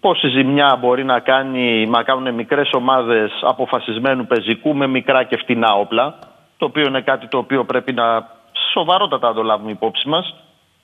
πόση 0.00 0.28
ζημιά 0.28 0.78
μπορεί 0.80 1.04
να, 1.04 1.20
κάνει, 1.20 1.86
να 1.86 2.02
κάνουν 2.02 2.34
μικρές 2.34 2.70
ομάδες 2.72 3.30
αποφασισμένου 3.40 4.26
πεζικού 4.26 4.74
με 4.74 4.86
μικρά 4.86 5.22
και 5.24 5.36
φτηνά 5.36 5.74
όπλα, 5.74 6.18
το 6.56 6.64
οποίο 6.64 6.86
είναι 6.86 7.00
κάτι 7.00 7.28
το 7.28 7.38
οποίο 7.38 7.64
πρέπει 7.64 7.92
να 7.92 8.28
σοβαρότατα 8.72 9.34
το 9.34 9.42
λάβουμε 9.42 9.70
υπόψη 9.70 10.08
μας 10.08 10.34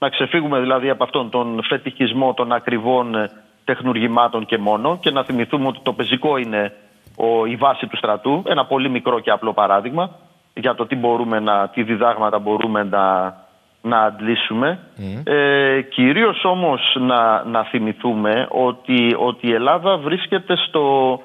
να 0.00 0.08
ξεφύγουμε 0.08 0.60
δηλαδή 0.60 0.90
από 0.90 1.04
αυτόν 1.04 1.30
τον 1.30 1.62
φετιχισμό 1.62 2.34
των 2.34 2.52
ακριβών 2.52 3.14
ε, 3.14 3.30
τεχνουργημάτων 3.64 4.46
και 4.46 4.58
μόνο 4.58 4.98
και 5.00 5.10
να 5.10 5.24
θυμηθούμε 5.24 5.66
ότι 5.66 5.78
το 5.82 5.92
πεζικό 5.92 6.36
είναι 6.36 6.72
ο, 7.16 7.46
η 7.46 7.56
βάση 7.56 7.86
του 7.86 7.96
στρατού. 7.96 8.42
Ένα 8.46 8.64
πολύ 8.64 8.88
μικρό 8.90 9.20
και 9.20 9.30
απλό 9.30 9.52
παράδειγμα 9.52 10.10
για 10.54 10.74
το 10.74 10.86
τι, 10.86 10.96
μπορούμε 10.96 11.40
να, 11.40 11.68
τι 11.68 11.82
διδάγματα 11.82 12.38
μπορούμε 12.38 12.82
να, 12.82 13.34
να 13.82 14.00
αντλήσουμε. 14.00 14.78
Mm. 14.98 15.32
Ε, 15.32 15.80
κυρίως 15.82 16.44
όμως 16.44 16.96
να, 17.00 17.44
να 17.44 17.64
θυμηθούμε 17.64 18.46
ότι, 18.50 19.14
ότι 19.18 19.46
η 19.46 19.52
Ελλάδα 19.52 19.96
βρίσκεται 19.96 20.56
στο, 20.56 21.20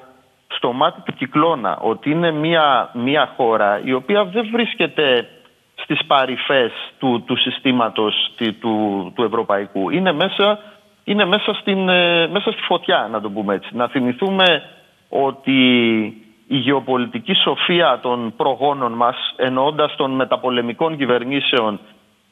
στο 0.48 0.72
μάτι 0.72 1.00
του 1.00 1.12
κυκλώνα. 1.12 1.78
Ότι 1.80 2.10
είναι 2.10 2.30
μια, 2.30 2.90
μια 2.92 3.32
χώρα 3.36 3.80
η 3.84 3.92
οποία 3.92 4.24
δεν 4.24 4.48
βρίσκεται 4.52 5.28
στις 5.74 6.04
παρυφές 6.06 6.72
του, 6.98 7.22
του 7.26 7.36
συστήματος 7.36 8.34
του, 8.60 9.12
του 9.14 9.22
ευρωπαϊκού. 9.22 9.90
Είναι 9.90 10.12
μέσα, 10.12 10.58
είναι 11.04 11.24
μέσα, 11.24 11.54
στην, 11.54 11.88
ε, 11.88 12.26
μέσα 12.26 12.52
στη 12.52 12.62
φωτιά, 12.62 13.08
να 13.12 13.20
το 13.20 13.30
πούμε 13.30 13.54
έτσι. 13.54 13.68
Να 13.72 13.88
θυμηθούμε 13.88 14.62
ότι 15.08 15.60
η 16.48 16.56
γεωπολιτική 16.56 17.34
σοφία 17.34 17.98
των 18.02 18.32
προγόνων 18.36 18.92
μας, 18.92 19.16
εννοώντας 19.36 19.96
των 19.96 20.10
μεταπολεμικών 20.10 20.96
κυβερνήσεων, 20.96 21.80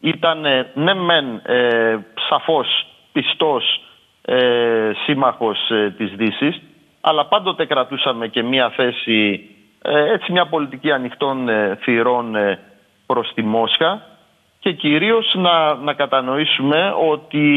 ήταν 0.04 0.44
ε, 0.44 0.70
ναι 0.74 0.94
μεν 0.94 1.40
ε, 1.44 1.96
σαφώς 2.28 2.86
πιστός 3.12 3.80
ε, 4.22 4.90
σύμμαχος 5.04 5.70
ε, 5.70 5.94
της 5.96 6.12
Δύσης, 6.16 6.62
αλλά 7.00 7.26
πάντοτε 7.26 7.64
κρατούσαμε 7.66 8.28
και 8.28 8.42
μια 8.42 8.70
θέση, 8.70 9.48
έτσι 10.12 10.32
μια 10.32 10.46
πολιτική 10.46 10.92
ανοιχτών 10.92 11.48
θυρών 11.80 12.36
προς 13.06 13.32
τη 13.34 13.42
Μόσχα 13.42 14.02
και 14.58 14.72
κυρίως 14.72 15.34
να, 15.34 15.74
να 15.74 15.92
κατανοήσουμε 15.92 16.94
ότι 17.10 17.48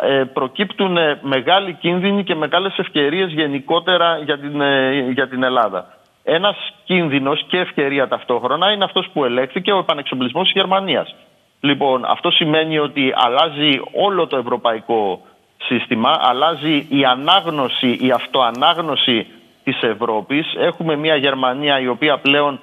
ε, 0.00 0.24
προκύπτουν 0.32 0.98
μεγάλοι 1.20 1.72
κίνδυνοι 1.72 2.24
και 2.24 2.34
μεγάλες 2.34 2.78
ευκαιρίες 2.78 3.32
γενικότερα 3.32 4.18
για 4.18 4.38
την, 4.38 4.60
ε, 4.60 5.10
για 5.10 5.28
την 5.28 5.42
Ελλάδα. 5.42 5.94
Ένας 6.22 6.56
κίνδυνος 6.84 7.44
και 7.48 7.58
ευκαιρία 7.58 8.08
ταυτόχρονα 8.08 8.72
είναι 8.72 8.84
αυτός 8.84 9.08
που 9.12 9.24
ελέγχθηκε 9.24 9.72
ο 9.72 9.78
επανεξοπλισμός 9.78 10.42
της 10.44 10.52
Γερμανίας. 10.52 11.14
Λοιπόν, 11.60 12.04
αυτό 12.04 12.30
σημαίνει 12.30 12.78
ότι 12.78 13.12
αλλάζει 13.14 13.80
όλο 13.92 14.26
το 14.26 14.36
ευρωπαϊκό 14.36 15.20
σύστημα, 15.62 16.18
αλλάζει 16.20 16.86
η 16.90 17.04
ανάγνωση, 17.04 17.98
η 18.00 18.10
αυτοανάγνωση 18.10 19.26
της 19.64 19.82
Ευρώπης. 19.82 20.54
Έχουμε 20.58 20.96
μια 20.96 21.16
Γερμανία 21.16 21.80
η 21.80 21.88
οποία 21.88 22.18
πλέον 22.18 22.60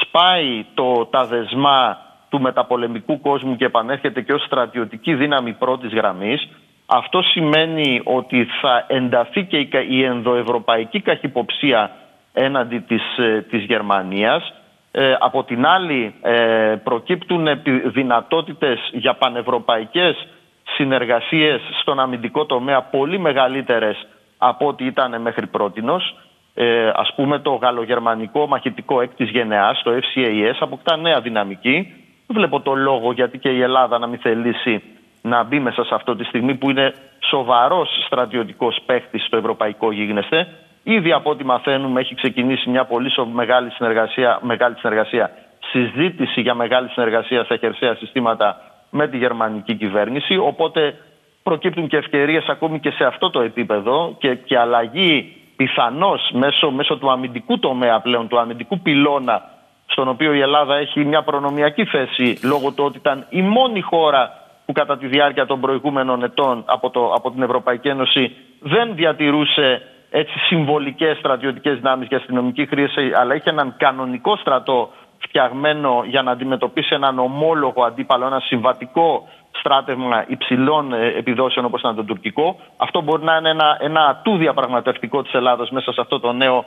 σπάει 0.00 0.64
το, 0.74 1.06
τα 1.06 1.26
δεσμά 1.26 1.98
του 2.28 2.40
μεταπολεμικού 2.40 3.20
κόσμου 3.20 3.56
και 3.56 3.64
επανέρχεται 3.64 4.20
και 4.20 4.32
ως 4.32 4.42
στρατιωτική 4.44 5.14
δύναμη 5.14 5.52
πρώτης 5.52 5.92
γραμμής. 5.92 6.48
Αυτό 6.86 7.22
σημαίνει 7.22 8.00
ότι 8.04 8.46
θα 8.60 8.84
ενταθεί 8.88 9.44
και 9.44 9.78
η 9.88 10.04
ενδοευρωπαϊκή 10.04 11.00
καχυποψία 11.00 11.90
έναντι 12.32 12.78
της, 12.78 13.18
ε, 13.18 13.46
της 13.50 13.64
Γερμανίας. 13.64 14.52
Ε, 14.98 15.16
από 15.18 15.44
την 15.44 15.66
άλλη 15.66 16.14
ε, 16.22 16.74
προκύπτουν 16.84 17.48
δυνατότητες 17.84 18.78
για 18.92 19.14
πανευρωπαϊκές 19.14 20.26
συνεργασίες 20.76 21.60
στον 21.80 22.00
αμυντικό 22.00 22.46
τομέα 22.46 22.82
πολύ 22.82 23.18
μεγαλύτερες 23.18 24.06
από 24.38 24.66
ό,τι 24.66 24.84
ήταν 24.84 25.20
μέχρι 25.20 25.46
πρότινος 25.46 26.16
ε, 26.54 26.90
ας 26.94 27.12
πούμε 27.14 27.38
το 27.38 27.54
γαλλογερμανικό 27.54 28.46
μαχητικό 28.46 29.00
έκτης 29.00 29.30
γενεάς, 29.30 29.82
το 29.82 29.90
FCAS, 29.90 30.56
αποκτά 30.60 30.96
νέα 30.96 31.20
δυναμική. 31.20 31.92
Δεν 32.26 32.36
βλέπω 32.36 32.60
το 32.60 32.74
λόγο 32.74 33.12
γιατί 33.12 33.38
και 33.38 33.48
η 33.48 33.60
Ελλάδα 33.60 33.98
να 33.98 34.06
μην 34.06 34.18
θελήσει 34.18 34.82
να 35.22 35.42
μπει 35.42 35.60
μέσα 35.60 35.84
σε 35.84 35.94
αυτό 35.94 36.16
τη 36.16 36.24
στιγμή 36.24 36.54
που 36.54 36.70
είναι 36.70 36.94
σοβαρός 37.28 37.88
στρατιωτικός 38.06 38.78
παίχτης 38.86 39.24
στο 39.24 39.36
ευρωπαϊκό 39.36 39.92
γίγνεσθε. 39.92 40.46
Ήδη 40.88 41.12
από 41.12 41.30
ό,τι 41.30 41.44
μαθαίνουμε 41.44 42.00
έχει 42.00 42.14
ξεκινήσει 42.14 42.70
μια 42.70 42.84
πολύ 42.84 43.10
μεγάλη 43.32 43.70
συνεργασία, 43.70 44.38
μεγάλη 44.42 44.74
συνεργασία, 44.78 45.30
συζήτηση 45.70 46.40
για 46.40 46.54
μεγάλη 46.54 46.88
συνεργασία 46.88 47.44
στα 47.44 47.56
χερσαία 47.56 47.94
συστήματα 47.94 48.60
με 48.90 49.08
τη 49.08 49.16
γερμανική 49.16 49.74
κυβέρνηση. 49.74 50.36
Οπότε 50.36 50.94
προκύπτουν 51.42 51.86
και 51.88 51.96
ευκαιρίες 51.96 52.46
ακόμη 52.48 52.80
και 52.80 52.90
σε 52.90 53.04
αυτό 53.04 53.30
το 53.30 53.40
επίπεδο 53.40 54.16
και, 54.18 54.34
και 54.34 54.58
αλλαγή 54.58 55.36
πιθανώς 55.56 56.30
μέσω, 56.32 56.70
μέσω 56.70 56.96
του 56.96 57.10
αμυντικού 57.10 57.58
τομέα 57.58 58.00
πλέον, 58.00 58.28
του 58.28 58.38
αμυντικού 58.38 58.78
πυλώνα, 58.78 59.42
στον 59.86 60.08
οποίο 60.08 60.32
η 60.32 60.40
Ελλάδα 60.40 60.76
έχει 60.76 61.04
μια 61.04 61.22
προνομιακή 61.22 61.84
θέση 61.84 62.38
λόγω 62.42 62.72
του 62.72 62.84
ότι 62.84 62.96
ήταν 62.96 63.26
η 63.28 63.42
μόνη 63.42 63.80
χώρα 63.80 64.32
που 64.66 64.72
κατά 64.72 64.98
τη 64.98 65.06
διάρκεια 65.06 65.46
των 65.46 65.60
προηγούμενων 65.60 66.22
ετών 66.22 66.62
από, 66.66 66.90
το, 66.90 67.12
από 67.12 67.30
την 67.30 67.42
Ευρωπαϊκή 67.42 67.88
Ένωση 67.88 68.36
δεν 68.60 68.94
διατηρούσε 68.94 69.82
έτσι 70.10 70.38
συμβολικές 70.38 71.16
στρατιωτικές 71.16 71.76
δυνάμεις 71.76 72.08
για 72.08 72.16
αστυνομική 72.16 72.66
χρήση, 72.66 73.12
αλλά 73.14 73.34
είχε 73.34 73.50
έναν 73.50 73.74
κανονικό 73.78 74.36
στρατό 74.36 74.90
φτιαγμένο 75.18 76.02
για 76.06 76.22
να 76.22 76.30
αντιμετωπίσει 76.30 76.94
έναν 76.94 77.18
ομόλογο 77.18 77.84
αντίπαλο, 77.84 78.26
ένα 78.26 78.40
συμβατικό 78.40 79.28
στράτευμα 79.50 80.24
υψηλών 80.26 80.92
ε, 80.92 81.06
επιδόσεων 81.06 81.64
όπως 81.64 81.80
ήταν 81.80 81.94
το 81.94 82.04
τουρκικό. 82.04 82.56
Αυτό 82.76 83.00
μπορεί 83.00 83.24
να 83.24 83.36
είναι 83.36 83.50
ένα, 83.50 83.76
ένα 83.80 84.06
ατού 84.06 84.36
διαπραγματευτικό 84.36 85.22
της 85.22 85.32
Ελλάδας 85.32 85.70
μέσα 85.70 85.92
σε 85.92 86.00
αυτό 86.00 86.20
το 86.20 86.32
νέο 86.32 86.64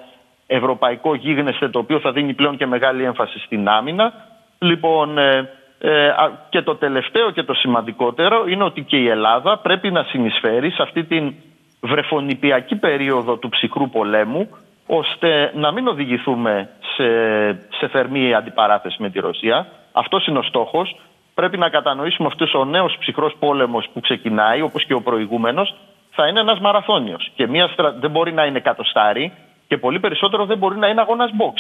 ευρωπαϊκό 0.48 1.16
γίγνεσθε 1.16 1.70
το 1.70 1.80
οποίο 1.80 2.00
θα 2.00 2.12
δίνει 2.12 2.34
πλέον 2.34 2.58
και 2.58 2.66
μεγάλη 2.66 3.04
έμφαση 3.04 3.40
στην 3.40 3.68
άμυνα. 3.68 4.14
Λοιπόν, 4.60 5.18
ε, 5.18 5.50
ε, 5.80 6.12
και 6.50 6.62
το 6.62 6.76
τελευταίο 6.76 7.32
και 7.32 7.44
το 7.44 7.54
σημαντικότερο 7.54 8.46
είναι 8.48 8.64
ότι 8.64 8.82
και 8.82 8.98
η 8.98 9.08
Ελλάδα 9.08 9.58
πρέπει 9.58 9.92
να 9.92 10.04
συνεισφέρει 10.04 10.72
σε 10.72 10.82
αυτή 10.82 11.04
την 11.04 11.34
βρεφονιπιακή 11.82 12.76
περίοδο 12.76 13.38
του 13.38 13.50
ψυχρού 13.50 13.90
πολέμου 13.90 14.50
ώστε 14.88 15.52
να 15.56 15.72
μην 15.72 15.88
οδηγηθούμε 15.88 16.70
σε, 16.96 17.06
σε 17.52 17.88
θερμή 17.92 18.34
αντιπαράθεση 18.34 19.02
με 19.02 19.10
τη 19.10 19.20
Ρωσία. 19.20 19.68
Αυτός 19.92 20.28
είναι 20.28 20.38
ο 20.38 20.42
στόχος. 20.44 20.96
Πρέπει 21.34 21.58
να 21.58 21.70
κατανοήσουμε 21.70 22.28
αυτός 22.28 22.54
ο 22.54 22.66
νέος 22.66 22.98
ψυχρός 23.00 23.36
πόλεμος 23.40 23.90
που 23.94 24.00
ξεκινάει, 24.00 24.62
όπως 24.62 24.86
και 24.86 24.94
ο 24.94 25.02
προηγούμενος, 25.02 25.76
θα 26.12 26.28
είναι 26.28 26.40
ένας 26.40 26.60
μαραθώνιος. 26.60 27.32
Και 27.36 27.48
μια 27.48 27.70
δεν 28.00 28.12
μπορεί 28.12 28.34
να 28.34 28.46
είναι 28.46 28.60
κατοστάρι 28.60 29.32
και 29.68 29.78
πολύ 29.78 30.00
περισσότερο 30.00 30.46
δεν 30.46 30.58
μπορεί 30.58 30.78
να 30.78 30.88
είναι 30.88 31.02
αγώνας 31.02 31.32
box. 31.40 31.54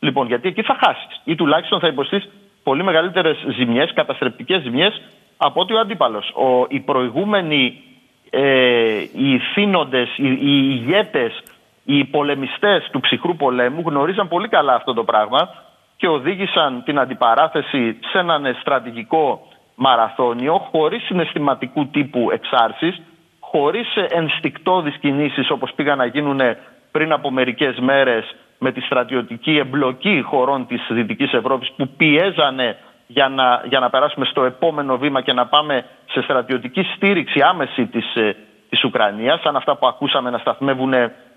Λοιπόν, 0.00 0.26
γιατί 0.26 0.48
εκεί 0.48 0.62
θα 0.62 0.76
χάσεις 0.84 1.20
ή 1.24 1.34
τουλάχιστον 1.34 1.80
θα 1.80 1.86
υποστείς 1.86 2.28
πολύ 2.62 2.82
μεγαλύτερες 2.82 3.36
ζημιές, 3.56 3.92
καταστρεπτικές 3.92 4.62
ζημιές 4.62 5.02
από 5.36 5.60
ότι 5.60 5.74
ο 5.74 5.78
αντίπαλος. 5.78 6.30
Ο, 6.30 6.66
οι 6.68 6.80
προηγούμενοι 6.80 7.82
ε, 8.30 8.98
οι 9.12 9.38
θύνοντες, 9.54 10.08
οι, 10.16 10.28
οι 10.28 10.78
ηγέτες, 10.80 11.42
οι 11.84 12.04
πολεμιστές 12.04 12.88
του 12.92 13.00
ψυχρού 13.00 13.36
πολέμου 13.36 13.82
γνωρίζαν 13.86 14.28
πολύ 14.28 14.48
καλά 14.48 14.74
αυτό 14.74 14.94
το 14.94 15.04
πράγμα 15.04 15.48
και 15.96 16.08
οδήγησαν 16.08 16.82
την 16.84 16.98
αντιπαράθεση 16.98 17.98
σε 18.12 18.18
έναν 18.18 18.56
στρατηγικό 18.60 19.46
μαραθώνιο 19.74 20.58
χωρίς 20.58 21.02
συναισθηματικού 21.04 21.86
τύπου 21.86 22.30
εξάρσεις, 22.32 23.02
χωρίς 23.40 23.86
ενστικτόδεις 24.08 24.96
κινήσεις 24.96 25.50
όπως 25.50 25.72
πήγαν 25.74 25.98
να 25.98 26.06
γίνουν 26.06 26.40
πριν 26.90 27.12
από 27.12 27.30
μερικές 27.30 27.78
μέρες 27.78 28.34
με 28.58 28.72
τη 28.72 28.80
στρατιωτική 28.80 29.56
εμπλοκή 29.58 30.22
χωρών 30.26 30.66
της 30.66 30.86
Δυτικής 30.90 31.32
Ευρώπης 31.32 31.72
που 31.76 31.88
πιέζανε 31.96 32.76
για 33.06 33.28
να, 33.28 33.62
για 33.64 33.80
να 33.80 33.90
περάσουμε 33.90 34.26
στο 34.26 34.44
επόμενο 34.44 34.98
βήμα 34.98 35.20
και 35.20 35.32
να 35.32 35.46
πάμε 35.46 35.84
σε 36.10 36.22
στρατιωτική 36.22 36.82
στήριξη 36.82 37.40
άμεση 37.40 37.86
της, 37.86 38.14
ε, 38.14 38.36
της 38.68 38.84
Ουκρανίας, 38.84 39.40
σαν 39.40 39.56
αυτά 39.56 39.76
που 39.76 39.86
ακούσαμε 39.86 40.30
να 40.30 40.38
σταθμεύουν 40.38 40.92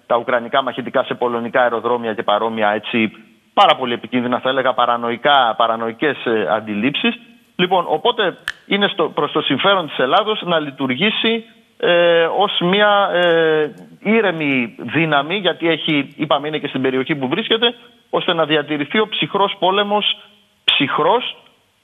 τα 0.05 0.17
ουκρανικά 0.17 0.63
μαχητικά 0.63 1.03
σε 1.03 1.13
πολωνικά 1.13 1.61
αεροδρόμια 1.61 2.13
και 2.13 2.23
παρόμοια 2.23 2.69
έτσι 2.69 3.11
πάρα 3.53 3.75
πολύ 3.75 3.93
επικίνδυνα, 3.93 4.39
θα 4.39 4.49
έλεγα 4.49 4.73
παρανοϊκά, 4.73 5.55
παρανοϊκές 5.57 6.25
ε, 6.25 6.47
αντιλήψεις. 6.51 7.19
Λοιπόν, 7.55 7.85
οπότε 7.87 8.37
είναι 8.67 8.87
στο, 8.87 9.09
προς 9.09 9.31
το 9.31 9.41
συμφέρον 9.41 9.87
της 9.87 9.97
Ελλάδος 9.97 10.41
να 10.45 10.59
λειτουργήσει 10.59 11.45
ε, 11.77 12.25
ως 12.25 12.59
μια 12.61 13.09
ε, 13.13 13.73
ήρεμη 13.99 14.75
δύναμη, 14.79 15.35
γιατί 15.35 15.69
έχει, 15.69 16.13
είπαμε 16.15 16.47
είναι 16.47 16.57
και 16.57 16.67
στην 16.67 16.81
περιοχή 16.81 17.15
που 17.15 17.27
βρίσκεται, 17.27 17.75
ώστε 18.09 18.33
να 18.33 18.45
διατηρηθεί 18.45 18.99
ο 18.99 19.07
ψυχρός 19.09 19.55
πόλεμος 19.59 20.17
ψυχρός 20.63 21.37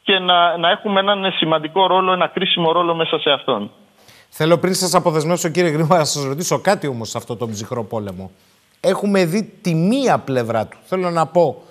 και 0.05 0.19
να, 0.19 0.57
να 0.57 0.69
έχουμε 0.69 0.99
έναν 0.99 1.31
σημαντικό 1.31 1.87
ρόλο, 1.87 2.13
ένα 2.13 2.27
κρίσιμο 2.27 2.71
ρόλο 2.71 2.95
μέσα 2.95 3.19
σε 3.19 3.29
αυτόν. 3.29 3.71
Θέλω 4.29 4.57
πριν 4.57 4.73
σας 4.73 4.93
αποδεσμεύσω 4.93 5.49
κύριε 5.49 5.69
Γρήγορα 5.69 5.97
να 5.97 6.05
σας 6.05 6.23
ρωτήσω 6.23 6.59
κάτι 6.59 6.87
όμως 6.87 7.09
σε 7.09 7.17
αυτό 7.17 7.35
το 7.35 7.47
ψυχρό 7.47 7.83
πόλεμο. 7.83 8.31
Έχουμε 8.79 9.25
δει 9.25 9.43
τη 9.61 9.73
μία 9.73 10.17
πλευρά 10.17 10.65
του. 10.65 10.77
Θέλω 10.85 11.09
να 11.09 11.25
πω 11.25 11.63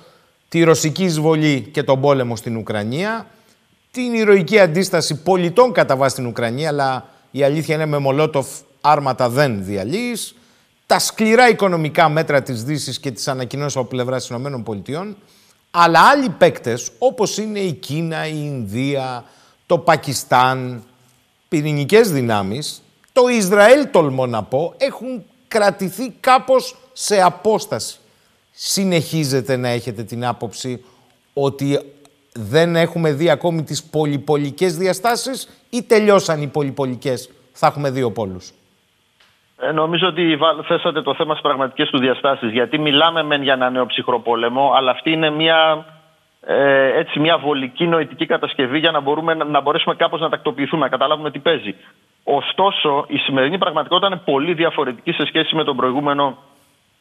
τη 0.48 0.62
ρωσική 0.62 1.05
εισβολή 1.05 1.61
και 1.73 1.82
τον 1.82 2.01
πόλεμο 2.01 2.36
στην 2.36 2.56
Ουκρανία, 2.56 3.27
την 3.90 4.15
ηρωική 4.15 4.59
αντίσταση 4.59 5.23
πολιτών 5.23 5.73
κατά 5.73 5.97
βάση 5.97 6.11
στην 6.11 6.27
Ουκρανία, 6.27 6.69
αλλά 6.69 7.06
η 7.31 7.43
αλήθεια 7.43 7.74
είναι 7.74 7.86
με 7.86 7.98
Μολότοφ 7.98 8.47
άρματα 8.81 9.28
δεν 9.28 9.65
διαλύεις, 9.65 10.35
τα 10.86 10.98
σκληρά 10.98 11.48
οικονομικά 11.48 12.09
μέτρα 12.09 12.43
της 12.43 12.65
Δύσης 12.65 13.01
και 13.01 13.11
της 13.11 13.28
ανακοινώσεως 13.28 13.77
από 13.77 13.89
πλευράς 13.89 14.27
της 14.27 14.36
ΗΠΑ, 14.36 15.06
αλλά 15.77 16.01
άλλοι 16.01 16.29
παίκτες 16.29 16.91
όπως 16.99 17.39
είναι 17.39 17.59
η 17.59 17.73
Κίνα, 17.73 18.27
η 18.27 18.33
Ινδία, 18.37 19.25
το 19.67 19.79
Πακιστάν, 19.79 20.85
πυρηνικές 21.49 22.11
δυνάμεις, 22.11 22.83
το 23.13 23.29
Ισραήλ 23.29 23.91
τολμώ 23.91 24.27
να 24.27 24.43
πω, 24.43 24.75
έχουν 24.77 25.25
κρατηθεί 25.49 26.11
κάπως 26.21 26.77
σε 26.93 27.21
απόσταση. 27.23 27.99
Συνεχίζετε 28.53 29.57
να 29.57 29.69
έχετε 29.69 30.03
την 30.03 30.25
άποψη 30.25 30.85
ότι 31.33 31.79
δεν 32.33 32.77
έχουμε 32.77 33.13
δει 33.13 33.31
ακόμη 33.31 33.63
τις 33.63 33.83
πολυπολικές 33.83 34.77
διαστάσεις 34.77 35.49
ή 35.71 35.83
τελειώσαν 35.83 36.43
οι 36.43 36.47
πολυπολικές, 36.47 37.31
θα 37.53 37.67
έχουμε 37.67 37.91
δύο 37.91 38.11
πόλους. 38.11 38.53
Ε, 39.59 39.73
νομίζω 39.73 40.07
ότι 40.07 40.39
θέσατε 40.63 41.03
το 41.03 41.15
θέμα 41.15 41.31
στις 41.31 41.43
πραγματικές 41.43 41.91
του 41.91 41.99
διαστάσεις. 41.99 42.51
Γιατί 42.51 42.79
μιλάμε 42.79 43.23
μεν 43.23 43.43
για 43.43 43.53
ένα 43.53 43.71
νέο 43.71 43.87
ψυχροπόλεμο, 43.87 44.73
αλλά 44.75 44.91
αυτή 44.91 45.13
είναι 45.13 45.31
μια, 45.31 45.87
ε, 46.41 46.99
έτσι, 46.99 47.21
μια 47.21 47.39
βολική 47.39 47.87
νοητική 47.87 48.27
κατασκευή 48.27 48.79
για 48.79 48.91
να, 48.91 49.01
μπορούμε, 49.01 49.35
να 49.35 49.61
μπορέσουμε 49.61 49.95
κάπως 49.95 50.21
να 50.21 50.29
τακτοποιηθούμε, 50.29 50.83
να 50.83 50.89
καταλάβουμε 50.89 51.31
τι 51.31 51.39
παίζει. 51.39 51.75
Ωστόσο, 52.25 53.05
η 53.09 53.17
σημερινή 53.17 53.59
πραγματικότητα 53.59 54.07
είναι 54.07 54.21
πολύ 54.25 54.55
διαφορετική 54.55 55.13
σε 55.13 55.27
σχέση 55.27 55.55
με 55.55 55.65
τον 55.65 55.77
προηγούμενο 55.77 56.37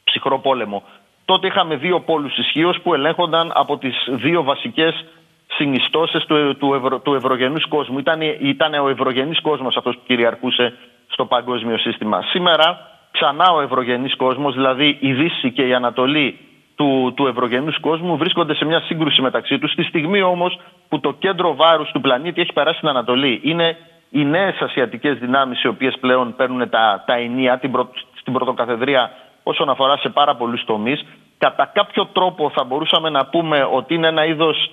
ψυχρό 0.03 0.39
πόλεμο. 0.39 0.83
Τότε 1.25 1.47
είχαμε 1.47 1.75
δύο 1.75 1.99
πόλους 1.99 2.37
ισχύως 2.37 2.81
που 2.81 2.93
ελέγχονταν 2.93 3.51
από 3.53 3.77
τις 3.77 4.07
δύο 4.09 4.43
βασικές 4.43 5.05
συνιστώσεις 5.47 6.25
του, 6.25 6.57
του, 6.57 6.73
ευρω, 6.73 6.99
του 6.99 7.13
ευρωγενού 7.13 7.59
κόσμου. 7.69 7.99
Ήταν, 7.99 8.21
ήταν 8.21 8.73
ο 8.73 8.89
ευρωγενή 8.89 9.35
κόσμος 9.35 9.77
αυτός 9.77 9.95
που 9.95 10.01
κυριαρχούσε 10.05 10.73
στο 11.13 11.25
παγκόσμιο 11.25 11.77
σύστημα. 11.77 12.21
Σήμερα 12.21 12.77
ξανά 13.11 13.45
ο 13.53 13.61
ευρωγενής 13.61 14.15
κόσμος, 14.15 14.53
δηλαδή 14.53 14.97
η 14.99 15.13
Δύση 15.13 15.51
και 15.51 15.67
η 15.67 15.73
Ανατολή 15.73 16.39
του, 16.75 17.13
του 17.15 17.27
ευρωγενούς 17.27 17.79
κόσμου 17.79 18.17
βρίσκονται 18.17 18.55
σε 18.55 18.65
μια 18.65 18.79
σύγκρουση 18.79 19.21
μεταξύ 19.21 19.59
τους. 19.59 19.71
Στη 19.71 19.83
στιγμή 19.83 20.21
όμως 20.21 20.59
που 20.89 20.99
το 20.99 21.13
κέντρο 21.13 21.55
βάρους 21.55 21.91
του 21.91 22.01
πλανήτη 22.01 22.41
έχει 22.41 22.53
περάσει 22.53 22.77
στην 22.77 22.89
Ανατολή. 22.89 23.39
Είναι 23.43 23.77
οι 24.09 24.23
νέες 24.25 24.59
ασιατικές 24.59 25.17
δυνάμεις 25.17 25.63
οι 25.63 25.67
οποίες 25.67 25.97
πλέον 25.99 26.35
παίρνουν 26.35 26.69
τα, 26.69 27.03
τα 27.05 27.13
ενία 27.13 27.59
την 27.59 27.71
στην 28.19 28.33
πρωτοκαθεδρία 28.33 29.11
όσον 29.43 29.69
αφορά 29.69 29.97
σε 29.97 30.09
πάρα 30.09 30.35
πολλούς 30.35 30.63
τομείς. 30.65 31.05
Κατά 31.37 31.71
κάποιο 31.73 32.05
τρόπο 32.05 32.51
θα 32.55 32.63
μπορούσαμε 32.63 33.09
να 33.09 33.25
πούμε 33.25 33.67
ότι 33.71 33.93
είναι 33.93 34.07
ένα 34.07 34.25
είδος 34.25 34.71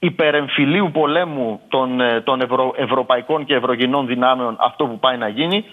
υπερεμφυλίου 0.00 0.90
πολέμου 0.92 1.60
των, 1.68 2.00
ε, 2.00 2.20
των 2.20 2.40
ευρωπαϊκών 2.76 3.44
και 3.44 3.54
ευρωγενών 3.54 4.06
δυνάμεων 4.06 4.56
αυτό 4.60 4.86
που 4.86 4.98
πάει 4.98 5.16
να 5.16 5.28
γίνει 5.28 5.64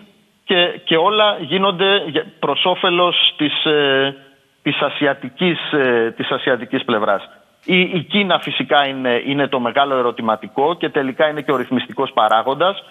και, 0.44 0.80
και 0.84 0.98
όλα 0.98 1.38
γίνονται 1.40 2.04
προς 2.40 2.66
όφελος 2.66 3.34
της, 3.38 3.66
ε, 3.66 4.16
της, 4.62 4.82
ασιατικής, 4.82 5.72
ε, 5.72 6.14
της 6.18 6.32
ασιατικής 6.32 6.84
πλευράς. 6.86 7.30
Η, 7.66 7.80
η 7.80 8.06
Κίνα 8.10 8.40
φυσικά 8.40 8.88
είναι, 8.88 9.22
είναι 9.26 9.48
το 9.48 9.60
μεγάλο 9.60 9.96
ερωτηματικό 9.96 10.76
και 10.76 10.90
τελικά 10.90 11.30
είναι 11.30 11.42
και 11.42 11.52
ο 11.52 11.56
ρυθμιστικός 11.56 12.12
παράγοντας. 12.14 12.84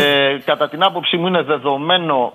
Ε, 0.00 0.36
κατά 0.50 0.68
την 0.68 0.82
άποψή 0.82 1.16
μου 1.16 1.26
είναι 1.26 1.42
δεδομένο 1.42 2.32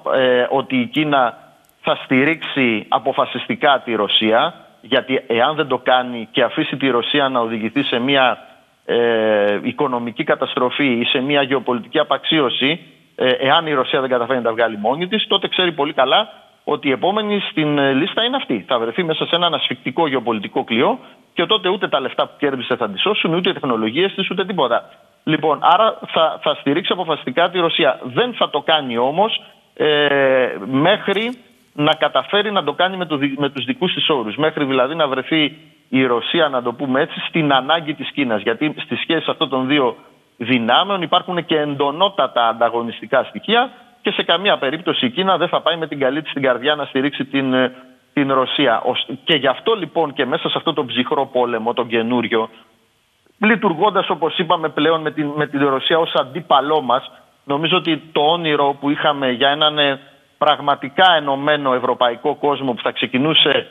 ότι 0.49 0.75
η 0.79 0.85
Κίνα 0.85 1.37
θα 1.81 1.95
στηρίξει 2.03 2.85
αποφασιστικά 2.89 3.81
τη 3.85 3.95
Ρωσία 3.95 4.53
γιατί 4.81 5.23
εάν 5.27 5.55
δεν 5.55 5.67
το 5.67 5.77
κάνει 5.77 6.27
και 6.31 6.43
αφήσει 6.43 6.77
τη 6.77 6.87
Ρωσία 6.89 7.29
να 7.29 7.39
οδηγηθεί 7.39 7.83
σε 7.83 7.99
μια 7.99 8.46
ε, 8.89 9.59
οικονομική 9.63 10.23
καταστροφή 10.23 10.85
ή 10.85 11.03
σε 11.03 11.19
μια 11.19 11.41
γεωπολιτική 11.41 11.99
απαξίωση, 11.99 12.79
ε, 13.15 13.29
εάν 13.29 13.67
η 13.67 13.73
Ρωσία 13.73 14.01
δεν 14.01 14.09
καταφέρει 14.09 14.37
να 14.37 14.43
τα 14.43 14.51
βγάλει 14.51 14.77
μόνη 14.77 15.07
της, 15.07 15.27
τότε 15.27 15.47
ξέρει 15.47 15.71
πολύ 15.71 15.93
καλά 15.93 16.29
ότι 16.63 16.87
η 16.87 16.91
επόμενη 16.91 17.39
στην 17.39 17.77
ε, 17.77 17.93
λίστα 17.93 18.23
είναι 18.23 18.35
αυτή. 18.35 18.65
Θα 18.67 18.79
βρεθεί 18.79 19.03
μέσα 19.03 19.25
σε 19.25 19.35
ένα 19.35 19.47
ασφικτικό 19.53 20.07
γεωπολιτικό 20.07 20.63
κλειό 20.63 20.99
και 21.33 21.45
τότε 21.45 21.69
ούτε 21.69 21.87
τα 21.87 21.99
λεφτά 21.99 22.27
που 22.27 22.33
κέρδισε 22.37 22.75
θα 22.75 22.89
τη 22.89 22.99
σώσουν, 22.99 23.33
ούτε 23.33 23.49
οι 23.49 23.53
τεχνολογίες 23.53 24.13
της, 24.13 24.29
ούτε 24.29 24.45
τίποτα. 24.45 24.89
Λοιπόν, 25.23 25.59
άρα 25.61 25.99
θα, 26.07 26.39
θα 26.41 26.55
στηρίξει 26.59 26.91
αποφασιστικά 26.93 27.49
τη 27.49 27.59
Ρωσία. 27.59 27.99
Δεν 28.03 28.33
θα 28.33 28.49
το 28.49 28.61
κάνει 28.61 28.97
όμως 28.97 29.41
ε, 29.73 30.55
μέχρι 30.65 31.37
να 31.73 31.93
καταφέρει 31.93 32.51
να 32.51 32.63
το 32.63 32.73
κάνει 32.73 32.97
με, 32.97 33.05
το, 33.05 33.19
με 33.37 33.49
τους 33.49 33.65
δικούς 33.65 33.93
της 33.93 34.09
όρους. 34.09 34.35
Μέχρι 34.35 34.65
δηλαδή 34.65 34.95
να 34.95 35.07
βρεθεί 35.07 35.57
η 35.89 36.05
Ρωσία, 36.05 36.47
να 36.47 36.61
το 36.61 36.73
πούμε 36.73 37.01
έτσι, 37.01 37.19
στην 37.19 37.53
ανάγκη 37.53 37.93
της 37.93 38.11
Κίνας. 38.11 38.41
Γιατί 38.41 38.75
στη 38.77 38.95
σχέση 38.95 39.29
αυτών 39.29 39.49
των 39.49 39.67
δύο 39.67 39.95
δυνάμεων 40.37 41.01
υπάρχουν 41.01 41.45
και 41.45 41.59
εντονότατα 41.59 42.47
ανταγωνιστικά 42.47 43.23
στοιχεία 43.23 43.71
και 44.01 44.11
σε 44.11 44.23
καμία 44.23 44.57
περίπτωση 44.57 45.05
η 45.05 45.09
Κίνα 45.09 45.37
δεν 45.37 45.47
θα 45.47 45.61
πάει 45.61 45.77
με 45.77 45.87
την 45.87 45.99
καλή 45.99 46.21
της 46.21 46.33
την 46.33 46.41
καρδιά 46.41 46.75
να 46.75 46.85
στηρίξει 46.85 47.25
την, 47.25 47.53
ε, 47.53 47.75
την 48.13 48.33
Ρωσία. 48.33 48.81
Και 49.23 49.35
γι' 49.37 49.47
αυτό 49.47 49.73
λοιπόν 49.73 50.13
και 50.13 50.25
μέσα 50.25 50.49
σε 50.49 50.57
αυτό 50.57 50.73
το 50.73 50.85
ψυχρό 50.85 51.25
πόλεμο, 51.25 51.73
τον 51.73 51.87
καινούριο, 51.87 52.49
λειτουργώντας 53.39 54.09
όπως 54.09 54.37
είπαμε 54.37 54.69
πλέον 54.69 55.01
με 55.01 55.11
την, 55.11 55.27
με 55.35 55.47
την 55.47 55.67
Ρωσία 55.67 55.99
ως 55.99 56.13
αντίπαλό 56.13 56.81
μας, 56.81 57.11
νομίζω 57.43 57.77
ότι 57.77 57.97
το 58.11 58.21
όνειρο 58.21 58.77
που 58.79 58.89
είχαμε 58.89 59.31
για 59.31 59.49
έναν 59.49 59.77
ε, 59.77 59.99
πραγματικά 60.37 61.15
ενωμένο 61.17 61.73
ευρωπαϊκό 61.73 62.35
κόσμο 62.35 62.73
που 62.73 62.81
θα 62.81 62.91
ξεκινούσε 62.91 63.67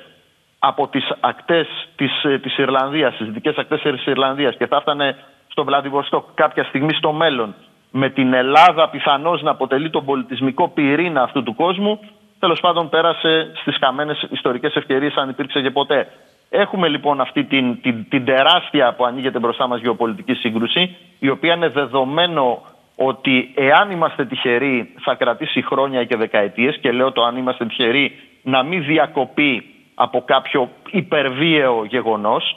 από 0.59 0.89
τις 0.89 1.13
ακτές 1.21 1.67
της, 1.97 2.25
ε, 2.25 2.39
της 2.39 2.59
Ιρλανδίας, 2.59 3.17
τις 3.17 3.27
δυτικές 3.27 3.57
ακτές 3.57 3.81
της 3.81 4.07
Ιρλανδίας 4.07 4.57
και 4.57 4.67
θα 4.67 4.77
έφτανε 4.77 5.17
στο 5.49 5.65
Βλαδιβοστόκ 5.65 6.25
κάποια 6.35 6.65
στιγμή 6.65 6.95
στο 6.95 7.13
μέλλον 7.13 7.55
με 7.91 8.11
την 8.11 8.33
Ελλάδα 8.33 8.89
πιθανώς 8.89 9.43
να 9.43 9.51
αποτελεί 9.51 9.91
τον 9.91 10.05
πολιτισμικό 10.05 10.69
πυρήνα 10.69 11.23
αυτού 11.23 11.43
του 11.43 11.55
κόσμου 11.55 12.01
τέλος 12.39 12.61
πάντων 12.61 12.89
πέρασε 12.89 13.51
στις 13.55 13.77
χαμένε 13.81 14.17
ιστορικές 14.31 14.75
ευκαιρίες, 14.75 15.15
αν 15.15 15.29
υπήρξε 15.29 15.61
και 15.61 15.71
ποτέ. 15.71 16.07
Έχουμε 16.49 16.89
λοιπόν 16.89 17.21
αυτή 17.21 17.45
την, 17.45 17.81
την, 17.81 18.09
την 18.09 18.25
τεράστια 18.25 18.95
που 18.95 19.05
ανοίγεται 19.05 19.39
μπροστά 19.39 19.67
μας 19.67 19.81
γεωπολιτική 19.81 20.35
σύγκρουση, 20.35 20.97
η 21.19 21.29
οποία 21.29 21.55
είναι 21.55 21.69
δεδομένο 21.69 22.63
ότι 22.97 23.53
εάν 23.55 23.91
είμαστε 23.91 24.25
τυχεροί 24.25 24.95
θα 25.01 25.15
κρατήσει 25.15 25.63
χρόνια 25.63 26.05
και 26.05 26.17
δεκαετίες 26.17 26.79
και 26.79 26.93
λέω 26.93 27.13
το 27.13 27.23
αν 27.23 27.37
είμαστε 27.37 27.67
τυχεροί 27.67 28.13
να 28.43 28.63
μην 28.63 28.85
διακοπεί 28.85 29.76
από 29.99 30.23
κάποιο 30.25 30.69
υπερβίαιο 30.91 31.85
γεγονός 31.85 32.57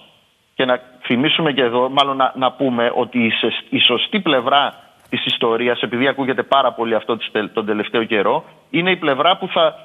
και 0.55 0.65
να 0.65 0.79
θυμίσουμε 1.01 1.51
και 1.51 1.61
εδώ, 1.61 1.89
μάλλον 1.89 2.17
να, 2.17 2.33
να 2.35 2.51
πούμε 2.51 2.91
ότι 2.95 3.31
η, 3.69 3.79
σωστή 3.79 4.19
πλευρά 4.19 4.73
της 5.09 5.25
ιστορίας, 5.25 5.81
επειδή 5.81 6.07
ακούγεται 6.07 6.43
πάρα 6.43 6.71
πολύ 6.71 6.95
αυτό 6.95 7.17
τον 7.53 7.65
τελευταίο 7.65 8.03
καιρό, 8.03 8.43
είναι 8.69 8.91
η 8.91 8.95
πλευρά 8.95 9.37
που 9.37 9.47
θα, 9.47 9.75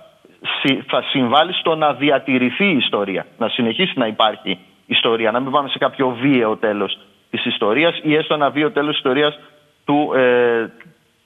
θα 0.86 1.02
συμβάλλει 1.02 1.52
στο 1.52 1.74
να 1.74 1.93
διατηρηθεί 1.93 2.64
η 2.64 2.76
ιστορία, 2.76 3.26
να 3.39 3.48
συνεχίσει 3.48 3.98
να 3.98 4.06
υπάρχει 4.06 4.59
ιστορία, 4.86 5.31
να 5.31 5.40
μην 5.40 5.51
πάμε 5.51 5.68
σε 5.68 5.78
κάποιο 5.78 6.16
βίαιο 6.20 6.56
τέλος 6.56 6.98
της 7.31 7.44
ιστορίας 7.44 8.01
ή 8.02 8.14
έστω 8.14 8.35
ένα 8.35 8.51
βίαιο 8.51 8.70
τέλος 8.70 8.89
της 8.89 8.97
ιστορίας 8.97 9.39
του, 9.85 10.12
ε, 10.14 10.66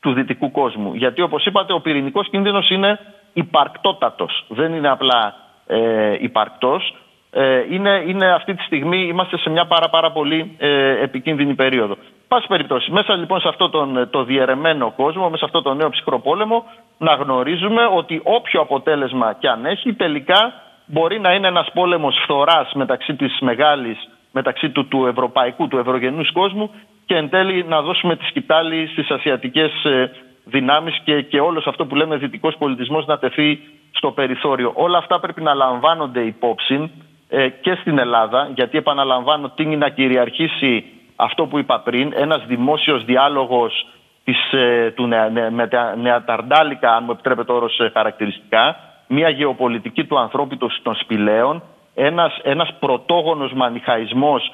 του 0.01 0.13
δυτικού 0.13 0.51
κόσμου. 0.51 0.95
Γιατί 0.95 1.23
όπως 1.23 1.47
είπατε 1.47 1.73
ο 1.73 1.81
πυρηνικός 1.81 2.29
κίνδυνος 2.29 2.71
είναι 2.71 2.99
υπαρκτότατος. 3.33 4.45
Δεν 4.49 4.75
είναι 4.75 4.89
απλά 4.89 5.48
ε, 5.69 6.17
υπαρκτός. 6.21 6.95
Ε, 7.31 7.65
είναι, 7.71 8.03
είναι 8.07 8.33
αυτή 8.33 8.55
τη 8.55 8.63
στιγμή 8.63 8.99
είμαστε 8.99 9.39
σε 9.39 9.51
μια 9.51 9.67
πάρα, 9.67 9.89
πάρα 9.89 10.13
πολύ 10.13 10.57
ε, 10.59 11.03
επικίνδυνη 11.03 11.55
περίοδο. 11.55 11.97
Πάση 12.29 12.47
περιπτώσει, 12.47 12.91
μέσα 12.91 13.17
λοιπόν 13.17 13.41
σε 13.41 13.49
αυτό 13.49 13.69
τον 13.69 14.09
το 14.11 14.25
διαιρεμένο 14.25 14.93
κόσμο, 14.97 15.25
μέσα 15.25 15.37
σε 15.37 15.45
αυτό 15.45 15.63
το 15.63 15.75
νέο 15.75 15.91
ψυχρό 15.91 16.19
πόλεμο, 16.19 16.65
να 16.99 17.15
γνωρίζουμε 17.15 17.83
ότι 17.95 18.21
όποιο 18.25 18.61
αποτέλεσμα 18.61 19.37
και 19.39 19.49
αν 19.49 19.65
έχει, 19.67 19.93
τελικά 19.93 20.53
μπορεί 20.87 21.21
να 21.21 21.35
είναι 21.35 21.47
ένας 21.47 21.71
πόλεμος 21.75 22.19
φθοράς 22.23 22.73
μεταξύ 22.75 23.15
της 23.15 23.39
μεγάλης, 23.41 24.09
μεταξύ 24.33 24.71
του, 24.71 24.89
του 24.89 25.07
ευρωπαϊκού, 25.07 25.69
του 25.69 25.79
ευρωγενούς 25.79 26.33
κόσμου 26.33 26.71
και 27.07 27.17
εν 27.17 27.29
τέλει 27.29 27.65
να 27.69 27.83
δώσουμε 27.83 28.17
τη 28.17 28.25
σκητάλη 28.25 28.87
στις 28.87 29.11
ασιατικές 29.11 29.85
ε, 29.85 30.11
δυνάμεις 30.45 31.01
και, 31.05 31.23
και 31.23 31.41
όλος 31.41 31.67
αυτό 31.67 31.87
που 31.87 31.95
λέμε 31.95 32.17
δυτικός 32.17 32.57
πολιτισμός 32.59 33.07
να 33.07 33.19
τεθεί 33.19 33.61
στο 33.93 34.11
περιθώριο. 34.11 34.73
Όλα 34.75 34.99
αυτά 34.99 35.21
πρέπει 35.21 35.43
να 35.43 35.55
λαμβάνονται 35.55 36.21
υπόψη 36.21 36.91
ε, 37.29 37.49
και 37.49 37.75
στην 37.75 37.99
Ελλάδα, 37.99 38.51
γιατί 38.55 38.79
επαναλαμβάνω 38.79 39.53
τι 39.55 39.63
είναι 39.63 39.77
να 39.77 39.89
κυριαρχήσει 39.89 40.85
αυτό 41.17 41.47
που 41.47 41.59
είπα 41.59 41.81
πριν, 41.81 42.13
ένας 42.17 42.45
δημόσιος 42.47 43.05
διάλογος 43.05 43.87
της, 44.25 44.53
ε, 44.53 44.93
του 44.97 45.09
με 45.51 45.69
τα 45.69 45.97
νεαταρντάλικα, 45.97 46.95
αν 46.95 47.03
μου 47.05 47.11
επιτρέπετε 47.11 47.53
όρος 47.53 47.81
χαρακτηριστικά, 47.93 48.77
μια 49.07 49.29
γεωπολιτική 49.29 50.05
του 50.05 50.19
ανθρώπου 50.19 50.57
των 50.83 50.95
σπηλαίων, 50.95 51.63
ένας, 51.95 52.39
ένας 52.43 52.75
πρωτόγονος 52.81 53.53
μανιχαϊσμός 53.53 54.53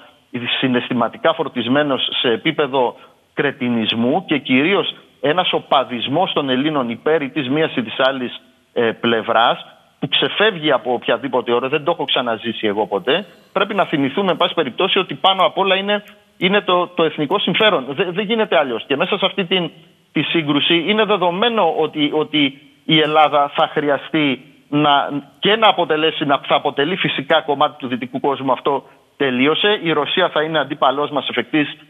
συναισθηματικά 0.61 1.35
φορτισμένος 1.35 2.09
σε 2.21 2.29
επίπεδο 2.29 2.97
κρετινισμού 3.35 4.25
και 4.25 4.39
κυρίως 4.39 4.95
ένας 5.21 5.53
οπαδισμός 5.53 6.33
των 6.33 6.49
Ελλήνων 6.49 6.91
υπέρ 6.91 7.23
ή 7.23 7.31
της 7.31 7.49
μίας 7.49 7.77
ή 7.77 7.83
της 7.83 7.95
άλλης 7.99 8.41
ε, 8.75 8.93
πλευράς 8.93 9.67
που 9.99 10.09
ξεφεύγει 10.09 10.73
από 10.73 10.93
οποιαδήποτε 10.93 11.53
ώρα, 11.53 11.69
δεν 11.69 11.85
το 11.85 11.91
έχω 11.91 12.05
ξαναζήσει 12.05 12.67
εγώ 12.67 12.87
ποτέ. 12.87 13.27
Πρέπει 13.53 13.75
να 13.75 13.85
θυμηθούμε, 13.85 14.31
εν 14.31 14.37
πάση 14.37 14.55
περιπτώσει, 14.55 14.99
ότι 14.99 15.15
πάνω 15.15 15.45
απ' 15.47 15.59
όλα 15.59 15.77
είναι, 15.77 16.05
είναι 16.37 16.61
το, 16.61 16.87
το 16.87 17.05
εθνικό 17.05 17.39
συμφέρον. 17.39 17.85
Δεν, 17.89 18.25
γίνεται 18.25 18.59
αλλιώς. 18.59 18.85
Και 18.87 18.97
μέσα 18.97 19.19
σε 19.19 19.27
αυτή 19.27 19.45
την, 19.45 19.71
τη 20.13 20.23
σύγκρουση 20.23 20.85
είναι 20.87 21.05
δεδομένο 21.05 21.75
ότι, 21.79 22.11
ότι 22.15 22.61
η 22.85 23.01
Ελλάδα 23.01 23.51
θα 23.55 23.69
χρειαστεί 23.73 24.41
να, 24.69 25.11
και 25.39 25.57
να 25.57 25.69
αποτελέσει, 25.69 26.25
να 26.25 26.41
θα 26.47 26.55
αποτελεί 26.55 26.97
φυσικά 26.97 27.41
κομμάτι 27.41 27.77
του 27.79 27.87
δυτικού 27.87 28.21
κόσμου 28.21 28.53
αυτό 28.53 28.85
τελείωσε. 29.17 29.81
Η 29.83 29.93
Ρωσία 29.93 30.29
θα 30.29 30.43
είναι 30.43 30.59
αντίπαλός 30.59 31.11
μας 31.11 31.29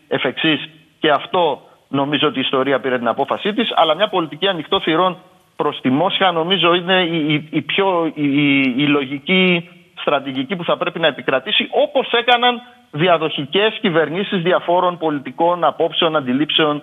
εφ' 0.09 0.25
εξής 0.25 0.69
και 0.99 1.11
αυτό 1.11 1.63
νομίζω 1.89 2.29
ότι 2.29 2.39
η 2.39 2.41
ιστορία 2.41 2.81
πήρε 2.81 2.99
την 2.99 3.09
απόφασή 3.09 3.53
της. 3.53 3.73
Αλλά 3.75 3.95
μια 3.95 4.09
πολιτική 4.09 4.49
ανοιχτό 4.49 4.81
θυρών 4.81 5.17
προς 5.57 5.81
τη 5.81 5.91
Μόσχα 5.91 6.33
νομίζω 6.33 6.75
είναι 6.75 7.03
η, 7.03 7.49
η 7.51 7.63
πιο 7.63 8.13
η, 8.15 8.61
η, 8.61 8.87
λογική 8.87 9.69
στρατηγική 10.01 10.57
που 10.57 10.65
θα 10.65 10.77
πρέπει 10.77 10.99
να 10.99 11.07
επικρατήσει 11.07 11.69
όπως 11.71 12.13
έκαναν 12.13 12.61
διαδοχικές 12.91 13.79
κυβερνήσεις 13.81 14.43
διαφόρων 14.43 14.99
πολιτικών 14.99 15.65
απόψεων, 15.65 16.17
αντιλήψεων 16.17 16.83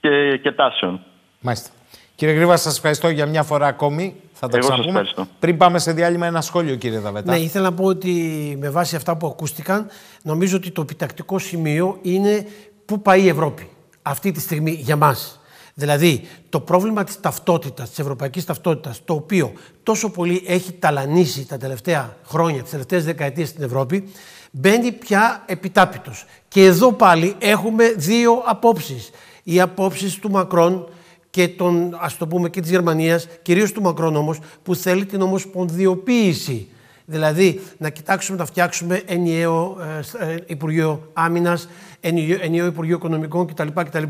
και, 0.00 0.36
και 0.42 0.52
τάσεων. 0.52 1.00
Μάλιστα. 1.40 1.70
Κύριε 2.14 2.34
Γρήβα, 2.34 2.56
σας 2.56 2.76
ευχαριστώ 2.76 3.08
για 3.08 3.26
μια 3.26 3.42
φορά 3.42 3.66
ακόμη. 3.66 4.14
Θα 4.32 4.48
τα 4.48 4.58
ξαναπούμε. 4.58 5.04
Πριν 5.38 5.56
πάμε 5.56 5.78
σε 5.78 5.92
διάλειμμα, 5.92 6.26
ένα 6.26 6.40
σχόλιο, 6.40 6.76
κύριε 6.76 6.98
Δαβετά. 6.98 7.32
Ναι, 7.32 7.38
ήθελα 7.38 7.64
να 7.64 7.74
πω 7.74 7.84
ότι 7.84 8.12
με 8.60 8.70
βάση 8.70 8.96
αυτά 8.96 9.16
που 9.16 9.26
ακούστηκαν, 9.26 9.86
νομίζω 10.22 10.56
ότι 10.56 10.70
το 10.70 10.80
επιτακτικό 10.80 11.38
σημείο 11.38 11.98
είναι 12.02 12.46
πού 12.84 13.02
πάει 13.02 13.22
η 13.22 13.28
Ευρώπη 13.28 13.70
αυτή 14.02 14.32
τη 14.32 14.40
στιγμή 14.40 14.70
για 14.70 14.96
μας. 14.96 15.41
Δηλαδή, 15.74 16.28
το 16.48 16.60
πρόβλημα 16.60 17.04
της 17.04 17.20
ταυτότητας, 17.20 17.88
της 17.88 17.98
ευρωπαϊκής 17.98 18.44
ταυτότητας, 18.44 19.04
το 19.04 19.14
οποίο 19.14 19.52
τόσο 19.82 20.10
πολύ 20.10 20.42
έχει 20.46 20.72
ταλανίσει 20.72 21.46
τα 21.46 21.56
τελευταία 21.56 22.16
χρόνια, 22.24 22.62
τις 22.62 22.70
τελευταίες 22.70 23.04
δεκαετίες 23.04 23.48
στην 23.48 23.64
Ευρώπη, 23.64 24.04
μπαίνει 24.50 24.92
πια 24.92 25.42
επιτάπητος. 25.46 26.26
Και 26.48 26.64
εδώ 26.64 26.92
πάλι 26.92 27.34
έχουμε 27.38 27.92
δύο 27.96 28.42
απόψεις. 28.46 29.10
Οι 29.42 29.60
απόψεις 29.60 30.14
του 30.18 30.30
Μακρόν, 30.30 30.88
και 31.32 31.48
των, 31.48 31.96
ας 32.00 32.16
το 32.16 32.26
πούμε, 32.26 32.48
και 32.50 32.60
της 32.60 32.70
Γερμανίας, 32.70 33.28
κυρίως 33.42 33.72
του 33.72 33.82
Μακρόν 33.82 34.16
όμως, 34.16 34.38
που 34.62 34.74
θέλει 34.74 35.04
την 35.04 35.20
ομοσπονδιοποίηση. 35.20 36.68
Δηλαδή, 37.04 37.60
να 37.78 37.90
κοιτάξουμε 37.90 38.38
να 38.38 38.44
φτιάξουμε 38.44 39.02
ενιαίο 39.06 39.76
ε, 40.18 40.32
ε 40.32 40.36
Υπουργείο 40.46 41.10
Άμυνας, 41.12 41.68
ενιαίο, 42.00 42.38
ενιαίο 42.40 42.66
Υπουργείο 42.66 42.96
Οικονομικών 42.96 43.46
κτλ. 43.46 43.68
κτλ. 43.74 44.02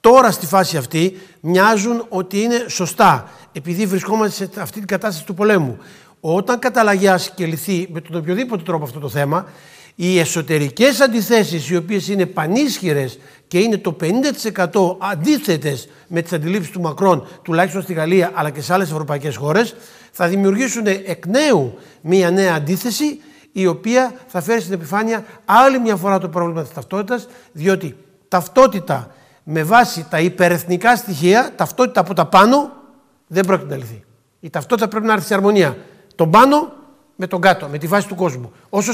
Τώρα 0.00 0.30
στη 0.30 0.46
φάση 0.46 0.76
αυτή 0.76 1.20
μοιάζουν 1.40 2.06
ότι 2.08 2.40
είναι 2.40 2.64
σωστά, 2.68 3.30
επειδή 3.52 3.86
βρισκόμαστε 3.86 4.48
σε 4.52 4.60
αυτή 4.60 4.78
την 4.78 4.86
κατάσταση 4.88 5.26
του 5.26 5.34
πολέμου. 5.34 5.78
Όταν 6.20 6.58
καταλαγιάσει 6.58 7.30
και 7.34 7.46
λυθεί 7.46 7.88
με 7.92 8.00
τον 8.00 8.16
οποιοδήποτε 8.16 8.62
τρόπο 8.62 8.84
αυτό 8.84 8.98
το 8.98 9.08
θέμα, 9.08 9.46
οι 9.94 10.18
εσωτερικές 10.18 11.00
αντιθέσεις 11.00 11.68
οι 11.68 11.76
οποίες 11.76 12.08
είναι 12.08 12.26
πανίσχυρες 12.26 13.18
και 13.48 13.58
είναι 13.58 13.78
το 13.78 13.96
50% 14.00 14.96
αντίθετες 14.98 15.88
με 16.08 16.22
τις 16.22 16.32
αντιλήψεις 16.32 16.72
του 16.72 16.80
Μακρόν, 16.80 17.26
τουλάχιστον 17.42 17.82
στη 17.82 17.92
Γαλλία 17.92 18.30
αλλά 18.34 18.50
και 18.50 18.60
σε 18.60 18.72
άλλες 18.72 18.90
ευρωπαϊκές 18.90 19.36
χώρες, 19.36 19.74
θα 20.12 20.28
δημιουργήσουν 20.28 20.86
εκ 20.86 21.26
νέου 21.26 21.78
μία 22.00 22.30
νέα 22.30 22.54
αντίθεση 22.54 23.20
η 23.52 23.66
οποία 23.66 24.14
θα 24.26 24.40
φέρει 24.40 24.60
στην 24.60 24.72
επιφάνεια 24.72 25.24
άλλη 25.44 25.78
μια 25.78 25.96
φορά 25.96 26.18
το 26.18 26.28
πρόβλημα 26.28 26.62
της 26.62 26.72
ταυτότητας, 26.72 27.28
διότι 27.52 27.96
ταυτότητα 28.28 29.14
με 29.48 29.62
βάση 29.62 30.06
τα 30.10 30.20
υπερεθνικά 30.20 30.96
στοιχεία, 30.96 31.52
ταυτότητα 31.56 32.00
από 32.00 32.14
τα 32.14 32.26
πάνω, 32.26 32.70
δεν 33.26 33.46
πρόκειται 33.46 33.70
να 33.70 33.76
λυθεί. 33.76 34.04
Η 34.40 34.50
ταυτότητα 34.50 34.88
πρέπει 34.88 35.06
να 35.06 35.12
έρθει 35.12 35.26
σε 35.26 35.34
αρμονία. 35.34 35.76
Τον 36.14 36.30
πάνω 36.30 36.72
με 37.16 37.26
τον 37.26 37.40
κάτω, 37.40 37.68
με 37.68 37.78
τη 37.78 37.86
βάση 37.86 38.08
του 38.08 38.14
κόσμου. 38.14 38.52
Όσο 38.68 38.92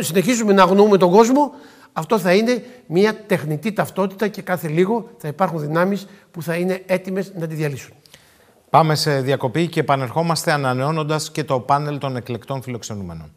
συνεχίζουμε 0.00 0.52
να 0.52 0.62
αγνοούμε 0.62 0.98
τον 0.98 1.10
κόσμο, 1.10 1.52
αυτό 1.92 2.18
θα 2.18 2.34
είναι 2.34 2.64
μια 2.86 3.14
τεχνητή 3.26 3.72
ταυτότητα 3.72 4.28
και 4.28 4.42
κάθε 4.42 4.68
λίγο 4.68 5.10
θα 5.18 5.28
υπάρχουν 5.28 5.60
δυνάμεις 5.60 6.06
που 6.30 6.42
θα 6.42 6.54
είναι 6.54 6.82
έτοιμες 6.86 7.32
να 7.36 7.46
τη 7.46 7.54
διαλύσουν. 7.54 7.92
Πάμε 8.70 8.94
σε 8.94 9.20
διακοπή 9.20 9.68
και 9.68 9.80
επανερχόμαστε 9.80 10.52
ανανεώνοντας 10.52 11.30
και 11.30 11.44
το 11.44 11.60
πάνελ 11.60 11.98
των 11.98 12.16
εκλεκτών 12.16 12.62
φιλοξενούμενων. 12.62 13.32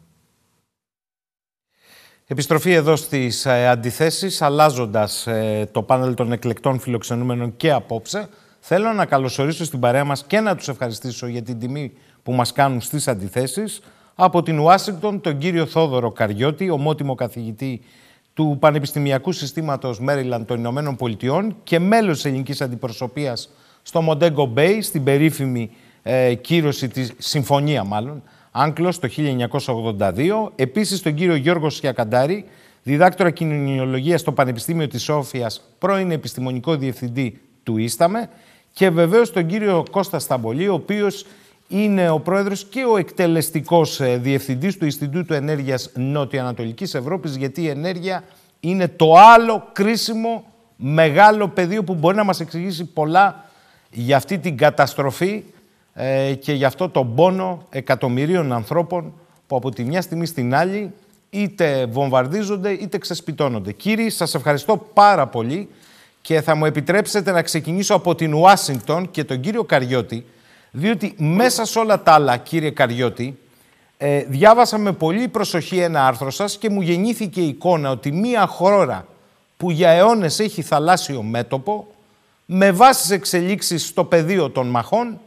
Επιστροφή 2.30 2.72
εδώ 2.72 2.96
στις 2.96 3.46
ε, 3.46 3.68
αντιθέσεις, 3.68 4.42
αλλάζοντας 4.42 5.26
ε, 5.26 5.68
το 5.72 5.82
πάνελ 5.82 6.14
των 6.14 6.32
εκλεκτών 6.32 6.78
φιλοξενούμενων 6.78 7.56
και 7.56 7.72
απόψε. 7.72 8.28
Θέλω 8.60 8.92
να 8.92 9.06
καλωσορίσω 9.06 9.64
στην 9.64 9.80
παρέα 9.80 10.04
μας 10.04 10.24
και 10.26 10.40
να 10.40 10.54
τους 10.54 10.68
ευχαριστήσω 10.68 11.26
για 11.26 11.42
την 11.42 11.58
τιμή 11.58 11.92
που 12.22 12.32
μας 12.32 12.52
κάνουν 12.52 12.80
στις 12.80 13.08
αντιθέσεις. 13.08 13.80
Από 14.14 14.42
την 14.42 14.58
Ουάσιγκτον 14.58 15.20
τον 15.20 15.38
κύριο 15.38 15.66
Θόδωρο 15.66 16.10
Καριώτη, 16.10 16.70
ομότιμο 16.70 17.14
καθηγητή 17.14 17.80
του 18.34 18.56
Πανεπιστημιακού 18.60 19.32
Συστήματος 19.32 20.00
Μέριλαν 20.00 20.44
των 20.44 20.58
Ηνωμένων 20.58 20.96
Πολιτειών 20.96 21.56
και 21.62 21.78
μέλος 21.78 22.14
της 22.14 22.24
ελληνικής 22.24 22.60
αντιπροσωπείας 22.60 23.50
στο 23.82 24.02
Μοντέγκο 24.02 24.46
Μπέι, 24.46 24.82
στην 24.82 25.04
περίφημη 25.04 25.70
ε, 26.02 26.34
κύρωση 26.34 26.88
της 26.88 27.12
συμφωνία 27.18 27.84
μάλλον, 27.84 28.22
UNCLOS 28.50 28.98
το 28.98 29.08
1982. 29.08 30.52
Επίσης 30.56 31.02
τον 31.02 31.14
κύριο 31.14 31.34
Γιώργος 31.34 31.74
Σιακαντάρη, 31.74 32.44
διδάκτορα 32.82 33.30
κοινωνιολογίας 33.30 34.20
στο 34.20 34.32
Πανεπιστήμιο 34.32 34.88
της 34.88 35.02
Σόφιας, 35.02 35.62
πρώην 35.78 36.10
επιστημονικό 36.10 36.76
διευθυντή 36.76 37.40
του 37.62 37.76
ΙΣΤΑΜΕ 37.76 38.28
και 38.72 38.90
βεβαίως 38.90 39.32
τον 39.32 39.46
κύριο 39.46 39.84
Κώστας 39.90 40.22
Σταμπολή, 40.22 40.68
ο 40.68 40.74
οποίος 40.74 41.26
είναι 41.68 42.10
ο 42.10 42.20
πρόεδρος 42.20 42.64
και 42.64 42.84
ο 42.84 42.96
εκτελεστικός 42.96 44.00
ε, 44.00 44.16
διευθυντής 44.16 44.76
του 44.76 44.84
Ινστιτούτου 44.84 45.34
Ενέργειας 45.34 45.90
Νοτιοανατολικής 45.94 46.94
Ευρώπης, 46.94 47.36
γιατί 47.36 47.62
η 47.62 47.68
ενέργεια 47.68 48.24
είναι 48.60 48.88
το 48.88 49.14
άλλο 49.14 49.68
κρίσιμο 49.72 50.44
μεγάλο 50.76 51.48
πεδίο 51.48 51.84
που 51.84 51.94
μπορεί 51.94 52.16
να 52.16 52.24
μας 52.24 52.40
εξηγήσει 52.40 52.84
πολλά 52.84 53.44
για 53.90 54.16
αυτή 54.16 54.38
την 54.38 54.56
καταστροφή 54.56 55.44
ε, 56.00 56.34
και 56.34 56.52
γι' 56.52 56.64
αυτό 56.64 56.88
τον 56.88 57.14
πόνο 57.14 57.66
εκατομμυρίων 57.70 58.52
ανθρώπων 58.52 59.12
που 59.46 59.56
από 59.56 59.70
τη 59.70 59.84
μια 59.84 60.02
στιγμή 60.02 60.26
στην 60.26 60.54
άλλη 60.54 60.92
είτε 61.30 61.86
βομβαρδίζονται 61.86 62.70
είτε 62.70 62.98
ξεσπιτώνονται. 62.98 63.72
Κύριοι, 63.72 64.10
σας 64.10 64.34
ευχαριστώ 64.34 64.76
πάρα 64.76 65.26
πολύ 65.26 65.68
και 66.20 66.40
θα 66.40 66.54
μου 66.54 66.64
επιτρέψετε 66.64 67.30
να 67.30 67.42
ξεκινήσω 67.42 67.94
από 67.94 68.14
την 68.14 68.34
Ουάσιγκτον 68.34 69.10
και 69.10 69.24
τον 69.24 69.40
κύριο 69.40 69.64
Καριώτη, 69.64 70.24
διότι 70.70 71.14
μέσα 71.16 71.64
σε 71.64 71.78
όλα 71.78 72.02
τα 72.02 72.12
άλλα, 72.12 72.36
κύριε 72.36 72.70
Καριώτη, 72.70 73.38
ε, 73.96 74.24
διάβασα 74.28 74.78
με 74.78 74.92
πολύ 74.92 75.28
προσοχή 75.28 75.78
ένα 75.78 76.06
άρθρο 76.06 76.30
σας 76.30 76.56
και 76.58 76.70
μου 76.70 76.80
γεννήθηκε 76.80 77.40
η 77.40 77.48
εικόνα 77.48 77.90
ότι 77.90 78.12
μία 78.12 78.46
χώρα 78.46 79.06
που 79.56 79.70
για 79.70 79.90
αιώνες 79.90 80.40
έχει 80.40 80.62
θαλάσσιο 80.62 81.22
μέτωπο, 81.22 81.86
με 82.46 82.70
βάσης 82.70 83.02
τις 83.02 83.10
εξελίξεις 83.10 83.86
στο 83.86 84.04
πεδίο 84.04 84.50
των 84.50 84.66
μαχών, 84.66 85.20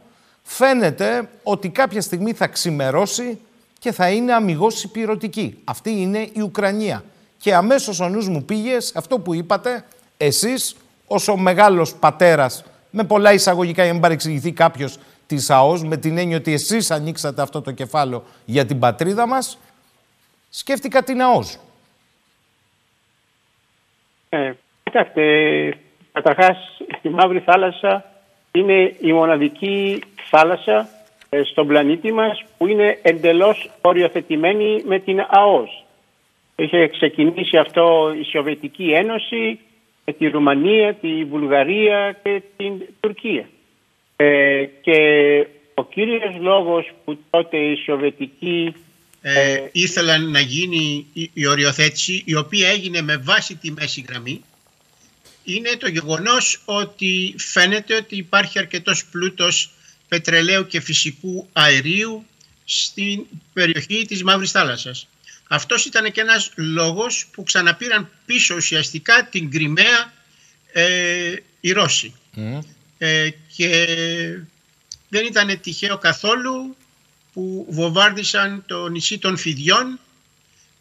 φαίνεται 0.56 1.28
ότι 1.42 1.68
κάποια 1.68 2.00
στιγμή 2.00 2.32
θα 2.32 2.46
ξημερώσει 2.46 3.40
και 3.78 3.92
θα 3.92 4.10
είναι 4.10 4.32
αμυγός 4.32 4.82
υπηρετική. 4.82 5.58
Αυτή 5.64 5.90
είναι 5.90 6.18
η 6.18 6.40
Ουκρανία. 6.40 7.04
Και 7.38 7.54
αμέσως 7.54 8.00
ο 8.00 8.08
νους 8.08 8.28
μου 8.28 8.44
πήγε 8.44 8.80
σε 8.80 8.92
αυτό 8.96 9.18
που 9.18 9.34
είπατε, 9.34 9.84
εσείς 10.16 10.76
ως 11.06 11.28
ο 11.28 11.36
μεγάλος 11.36 11.94
πατέρας, 11.94 12.64
με 12.90 13.04
πολλά 13.04 13.32
εισαγωγικά 13.32 13.82
για 13.82 13.86
να 13.86 13.92
μην 13.92 14.02
παρεξηγηθεί 14.02 14.52
κάποιος 14.52 14.98
της 15.26 15.50
ΑΟΣ, 15.50 15.84
με 15.84 15.96
την 15.96 16.18
έννοια 16.18 16.36
ότι 16.36 16.52
εσείς 16.52 16.90
ανοίξατε 16.90 17.42
αυτό 17.42 17.62
το 17.62 17.70
κεφάλαιο 17.70 18.24
για 18.44 18.66
την 18.66 18.78
πατρίδα 18.78 19.26
μας, 19.26 19.58
σκέφτηκα 20.50 21.02
την 21.02 21.22
ΑΟΣ. 21.22 21.58
Ε, 24.28 24.52
κοιτάξτε, 24.82 25.22
καταρχάς 26.12 26.56
η 27.02 27.08
Μαύρη 27.08 27.40
Θάλασσα 27.40 28.12
είναι 28.52 28.96
η 29.00 29.12
μοναδική 29.12 30.02
θάλασσα 30.34 30.88
ε, 31.28 31.42
στον 31.42 31.66
πλανήτη 31.66 32.12
μας 32.12 32.44
που 32.58 32.66
είναι 32.66 32.98
εντελώς 33.02 33.70
οριοθετημένη 33.80 34.82
με 34.86 34.98
την 34.98 35.18
ΑΟΣ. 35.28 35.84
Είχε 36.56 36.88
ξεκινήσει 36.88 37.56
αυτό 37.56 38.14
η 38.20 38.24
Σοβιετική 38.24 38.84
Ένωση 38.84 39.58
με 40.04 40.12
τη 40.12 40.26
Ρουμανία, 40.28 40.94
τη 40.94 41.24
Βουλγαρία 41.24 42.18
και 42.22 42.42
την 42.56 42.72
Τουρκία. 43.00 43.48
Ε, 44.16 44.64
και 44.80 44.98
ο 45.74 45.84
κύριος 45.84 46.36
λόγος 46.40 46.90
που 47.04 47.18
τότε 47.30 47.56
η 47.56 47.76
Σοβιετική 47.76 48.74
ε, 49.22 49.52
ε 49.52 49.68
ήθελαν 49.72 50.30
να 50.30 50.40
γίνει 50.40 51.06
η, 51.12 51.30
η 51.34 51.46
οριοθέτηση 51.46 52.22
η 52.26 52.36
οποία 52.36 52.68
έγινε 52.68 53.02
με 53.02 53.16
βάση 53.16 53.56
τη 53.56 53.70
μέση 53.70 54.04
γραμμή 54.08 54.44
είναι 55.44 55.70
το 55.78 55.88
γεγονός 55.88 56.62
ότι 56.64 57.34
φαίνεται 57.38 57.94
ότι 57.94 58.16
υπάρχει 58.16 58.58
αρκετός 58.58 59.04
πλούτος 59.06 59.70
πετρελαίου 60.12 60.66
και 60.66 60.80
φυσικού 60.80 61.48
αερίου 61.52 62.26
στην 62.64 63.26
περιοχή 63.52 64.04
της 64.06 64.22
Μαύρης 64.22 64.50
Θάλασσας. 64.50 65.08
Αυτός 65.48 65.84
ήταν 65.84 66.12
και 66.12 66.20
ένας 66.20 66.50
λόγος 66.54 67.26
που 67.32 67.42
ξαναπήραν 67.42 68.10
πίσω 68.26 68.54
ουσιαστικά 68.54 69.28
την 69.30 69.50
Κρυμαία 69.50 70.12
ε, 70.72 71.34
οι 71.60 71.72
Ρώσοι. 71.72 72.14
Ε, 72.98 73.28
και 73.56 73.86
δεν 75.08 75.24
ήταν 75.26 75.60
τυχαίο 75.60 75.98
καθόλου 75.98 76.76
που 77.32 77.66
βομβάρδισαν 77.70 78.64
το 78.66 78.88
νησί 78.88 79.18
των 79.18 79.36
Φιδιών 79.36 79.98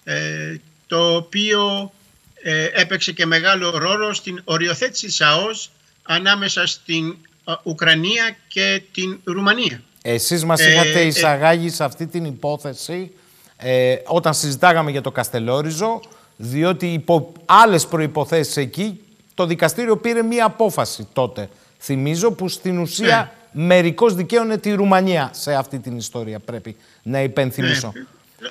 ε, 0.04 0.56
το 0.88 1.16
οποίο 1.16 1.94
ε, 2.42 2.70
έπαιξε 2.74 3.12
και 3.12 3.26
μεγάλο 3.26 3.78
ρόλο 3.78 4.14
στην 4.14 4.42
οριοθέτηση 4.44 5.06
της 5.06 5.22
ΑΟΣ 5.22 5.72
ανάμεσα 6.04 6.66
στην 6.66 7.16
Ουκρανία 7.64 8.36
και 8.48 8.82
την 8.92 9.20
Ρουμανία. 9.24 9.82
Εσείς 10.02 10.46
μας 10.46 10.60
ε, 10.60 10.72
είχατε 10.72 11.00
ε, 11.00 11.06
εισαγάγει 11.06 11.70
σε 11.70 11.84
αυτή 11.84 12.08
την 12.08 12.26
υπόθεση 12.26 13.12
ε, 13.58 13.96
όταν 14.06 14.34
συζητάγαμε 14.34 14.92
για 14.92 15.02
το 15.02 15.12
Καστελόριζο, 15.12 16.02
διότι 16.36 16.94
υπό 16.94 17.34
άλλες 17.46 17.88
προϋποθέσεις 17.88 18.58
εκεί 18.58 19.00
το 19.34 19.46
δικαστήριο 19.46 19.98
πήρε 19.98 20.22
μία 20.22 20.46
απόφαση 20.46 21.08
τότε. 21.14 21.50
Θυμίζω 21.80 22.32
που 22.32 22.50
στην 22.50 22.80
ουσία 22.80 23.34
ναι. 23.52 23.66
μερικώς 23.66 24.16
δικαίωνε 24.16 24.58
τη 24.58 24.72
Ρουμανία 24.72 25.30
σε 25.34 25.54
αυτή 25.54 25.80
την 25.80 25.98
ιστορία, 25.98 26.40
πρέπει 26.40 26.76
να 27.04 27.22
υπενθυμίσω. 27.22 27.92
Ναι. 27.96 28.04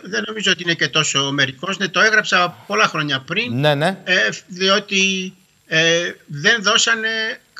Δεν 0.03 0.23
νομίζω 0.27 0.51
ότι 0.53 0.63
είναι 0.63 0.75
και 0.75 0.89
τόσο 0.89 1.31
μερικός. 1.33 1.79
Ναι, 1.79 1.89
το 1.89 2.01
έγραψα 2.01 2.57
πολλά 2.67 2.87
χρόνια 2.87 3.21
πριν, 3.27 3.61
ναι, 3.61 3.75
ναι. 3.75 3.99
Ε, 4.05 4.29
διότι 4.47 5.33
ε, 5.67 6.13
δεν 6.27 6.63
δώσανε 6.63 7.09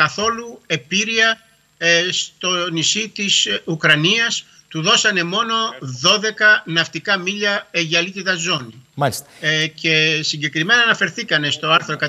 καθόλου 0.03 0.61
επίρρεια 0.67 1.41
ε, 1.79 2.09
στο 2.11 2.71
νησί 2.71 3.09
της 3.09 3.49
Ουκρανίας 3.65 4.45
του 4.69 4.83
δώσανε 4.83 5.23
μόνο 5.23 5.55
12 6.03 6.19
ναυτικά 6.65 7.19
μίλια 7.19 7.69
αιγιαλίτιδα 7.71 8.35
ζώνη. 8.35 8.75
Μάλιστα. 8.95 9.27
Ε, 9.41 9.67
και 9.67 10.21
συγκεκριμένα 10.23 10.83
αναφερθήκανε 10.83 11.51
στο 11.51 11.71
άρθρο 11.71 11.97
121 12.01 12.07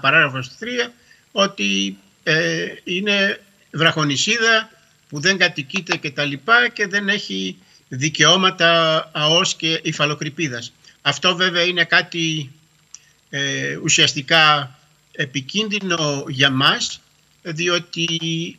παράγραφος 0.00 0.50
3 0.86 0.90
ότι 1.32 1.96
ε, 2.22 2.66
είναι 2.84 3.40
βραχονισίδα 3.70 4.70
που 5.08 5.20
δεν 5.20 5.38
κατοικείται 5.38 5.96
και 5.96 6.10
τα 6.10 6.24
λοιπά 6.24 6.68
και 6.68 6.86
δεν 6.86 7.08
έχει 7.08 7.56
δικαιώματα 7.88 8.70
ΑΟΣ 9.12 9.54
και 9.54 9.80
υφαλοκρηπίδας. 9.82 10.72
Αυτό 11.02 11.36
βέβαια 11.36 11.62
είναι 11.62 11.84
κάτι 11.84 12.50
ε, 13.30 13.76
ουσιαστικά 13.82 14.74
επικίνδυνο 15.16 16.24
για 16.28 16.50
μας 16.50 17.00
διότι 17.42 18.06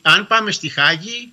αν 0.01 0.27
πάμε 0.27 0.51
στη 0.51 0.69
Χάγη 0.69 1.31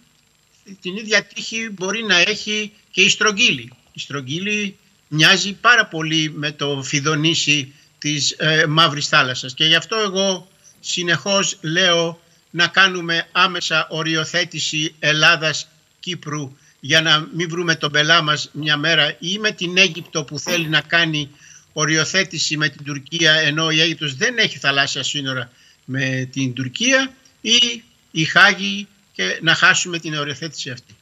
την 0.81 0.97
ίδια 0.97 1.25
τύχη 1.25 1.69
μπορεί 1.73 2.03
να 2.03 2.19
έχει 2.19 2.73
και 2.91 3.03
η 3.03 3.09
στρογγύλη. 3.09 3.73
Η 3.93 4.01
στρογγύλη 4.01 4.77
μοιάζει 5.09 5.53
πάρα 5.53 5.87
πολύ 5.87 6.31
με 6.31 6.53
το 6.53 6.83
φιδονήσι 6.83 7.73
της 7.99 8.31
ε, 8.31 8.67
Μαύρης 8.69 9.09
Θάλασσας 9.09 9.55
και 9.55 9.65
γι' 9.65 9.75
αυτό 9.75 9.97
εγώ 9.97 10.49
συνεχώς 10.81 11.59
λέω 11.61 12.21
να 12.51 12.67
κάνουμε 12.67 13.29
άμεσα 13.33 13.87
οριοθέτηση 13.91 14.95
Ελλάδας-Κύπρου 14.99 16.57
για 16.81 17.03
να 17.03 17.29
μην 17.35 17.49
βρούμε 17.49 17.75
τον 17.75 17.91
πελά 17.91 18.23
μας 18.23 18.51
μια 18.53 18.77
μέρα 18.77 19.17
ή 19.19 19.39
με 19.39 19.51
την 19.51 19.77
Αίγυπτο 19.79 20.25
που 20.25 20.39
θέλει 20.39 20.69
να 20.69 20.81
κάνει 20.81 21.31
οριοθέτηση 21.73 22.57
με 22.57 22.69
την 22.69 22.85
Τουρκία 22.85 23.33
ενώ 23.33 23.71
η 23.71 23.81
Αίγυπτος 23.81 24.17
δεν 24.17 24.39
έχει 24.39 24.59
θαλάσσια 24.59 25.03
σύνορα 25.03 25.51
με 25.85 26.29
την 26.33 26.53
Τουρκία 26.53 27.13
ή 27.41 27.83
η 28.11 28.25
Χάγη 28.25 28.87
και 29.13 29.39
να 29.43 29.55
χάσουμε 29.55 29.99
την 29.99 30.15
οριοθέτηση 30.15 30.71
αυτή. 30.71 30.95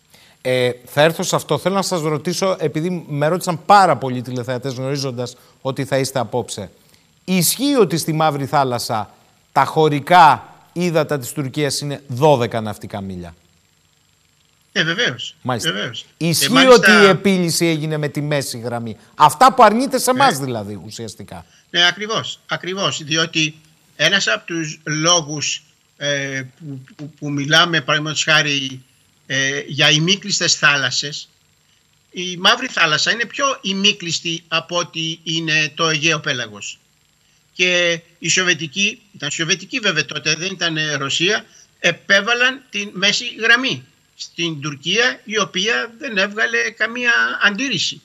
Ε, 0.42 0.70
θα 0.84 1.02
έρθω 1.02 1.22
σε 1.22 1.36
αυτό. 1.36 1.58
Θέλω 1.58 1.74
να 1.74 1.82
σας 1.82 2.00
ρωτήσω, 2.00 2.56
επειδή 2.58 3.04
με 3.08 3.26
ρώτησαν 3.28 3.64
πάρα 3.66 3.96
πολλοί 3.96 4.22
τηλεθεατές 4.22 4.72
γνωρίζοντας 4.72 5.36
ότι 5.60 5.84
θα 5.84 5.98
είστε 5.98 6.18
απόψε. 6.18 6.70
Ισχύει 7.24 7.74
ότι 7.74 7.96
στη 7.96 8.12
Μαύρη 8.12 8.46
Θάλασσα 8.46 9.14
τα 9.52 9.64
χωρικά 9.64 10.54
ύδατα 10.72 11.18
της 11.18 11.32
Τουρκίας 11.32 11.80
είναι 11.80 12.02
12 12.20 12.62
ναυτικά 12.62 13.00
μίλια; 13.00 13.34
Ε, 14.72 14.84
βεβαίως. 14.84 15.34
Μάλιστα. 15.42 15.72
Βεβαίως. 15.72 16.04
Ισχύει 16.16 16.56
ε, 16.56 16.66
ότι 16.66 16.90
η 16.90 17.06
επίλυση 17.06 17.66
έγινε 17.66 17.96
με 17.96 18.08
τη 18.08 18.20
μέση 18.20 18.58
γραμμή. 18.58 18.96
Αυτά 19.14 19.54
που 19.54 19.62
αρνείται 19.62 19.98
σε 19.98 20.10
εμά 20.10 20.30
ναι. 20.30 20.44
δηλαδή 20.44 20.80
ουσιαστικά. 20.84 21.46
Ναι, 21.70 21.86
ακριβώς. 21.86 22.40
Ακριβώς. 22.46 23.02
Διότι 23.04 23.54
ένας 23.96 24.28
από 24.28 24.46
τους 24.46 24.78
λόγους 24.84 25.62
ε, 25.96 26.42
που, 26.58 26.80
που, 26.96 27.10
που, 27.18 27.30
μιλάμε 27.30 27.80
παραδείγματος 27.80 28.24
χάρη 28.24 28.82
ε, 29.26 29.62
για 29.66 29.90
ημίκλειστες 29.90 30.54
θάλασσες 30.54 31.28
η 32.10 32.36
Μαύρη 32.36 32.66
Θάλασσα 32.66 33.12
είναι 33.12 33.24
πιο 33.24 33.58
ημίκλειστη 33.60 34.44
από 34.48 34.76
ότι 34.76 35.20
είναι 35.22 35.72
το 35.74 35.88
Αιγαίο 35.88 36.20
Πέλαγος 36.20 36.78
και 37.52 38.00
η 38.18 38.28
Σοβιετική, 38.28 39.02
ήταν 39.14 39.30
Σοβιετική 39.30 39.78
βέβαια 39.78 40.04
τότε 40.04 40.34
δεν 40.34 40.52
ήταν 40.52 40.78
Ρωσία 40.96 41.44
επέβαλαν 41.78 42.62
την 42.70 42.90
μέση 42.92 43.24
γραμμή 43.40 43.84
στην 44.20 44.60
Τουρκία 44.60 45.20
η 45.24 45.38
οποία 45.38 45.92
δεν 45.98 46.16
έβγαλε 46.16 46.70
καμία 46.70 47.12
αντίρρηση 47.42 48.00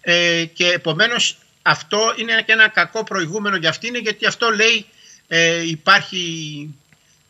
ε, 0.00 0.44
και 0.44 0.66
επομένως 0.66 1.38
αυτό 1.62 2.14
είναι 2.16 2.42
και 2.46 2.52
ένα 2.52 2.68
κακό 2.68 3.04
προηγούμενο 3.04 3.56
για 3.56 3.68
αυτήν 3.68 3.94
γιατί 3.94 4.26
αυτό 4.26 4.50
λέει 4.50 4.86
ε, 5.28 5.68
υπάρχει 5.68 6.24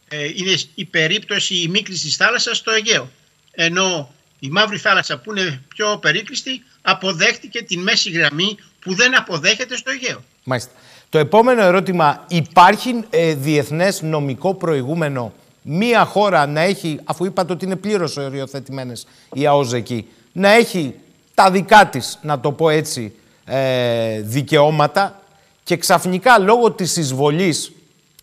ε, 0.08 0.24
είναι 0.24 0.54
η 0.74 0.84
περίπτωση 0.84 1.54
η 1.54 1.68
μίκληση 1.68 2.06
της 2.06 2.16
θάλασσας 2.16 2.56
στο 2.56 2.70
Αιγαίο. 2.70 3.10
Ενώ 3.52 4.14
η 4.38 4.48
Μαύρη 4.48 4.78
Θάλασσα 4.78 5.18
που 5.18 5.30
είναι 5.30 5.62
πιο 5.68 5.98
περίκλειστη 5.98 6.62
αποδέχτηκε 6.82 7.62
την 7.62 7.80
μέση 7.80 8.10
γραμμή 8.10 8.56
που 8.80 8.94
δεν 8.94 9.16
αποδέχεται 9.16 9.76
στο 9.76 9.90
Αιγαίο. 9.90 10.24
Μάλιστα. 10.44 10.72
Το 11.08 11.18
επόμενο 11.18 11.62
ερώτημα, 11.62 12.24
υπάρχει 12.28 13.04
ε, 13.10 13.34
διεθνές 13.34 14.02
νομικό 14.02 14.54
προηγούμενο 14.54 15.32
μία 15.62 16.04
χώρα 16.04 16.46
να 16.46 16.60
έχει, 16.60 17.00
αφού 17.04 17.24
είπατε 17.24 17.52
ότι 17.52 17.64
είναι 17.64 17.76
πλήρως 17.76 18.16
οριοθετημένες 18.16 19.06
οι 19.32 19.46
ΑΟΖ 19.46 19.72
εκεί, 19.72 20.08
να 20.32 20.48
έχει 20.48 20.94
τα 21.34 21.50
δικά 21.50 21.86
της, 21.86 22.18
να 22.22 22.40
το 22.40 22.52
πω 22.52 22.68
έτσι, 22.68 23.14
ε, 23.44 24.20
δικαιώματα 24.20 25.20
και 25.64 25.76
ξαφνικά 25.76 26.38
λόγω 26.38 26.70
της 26.70 26.96
εισβολής 26.96 27.72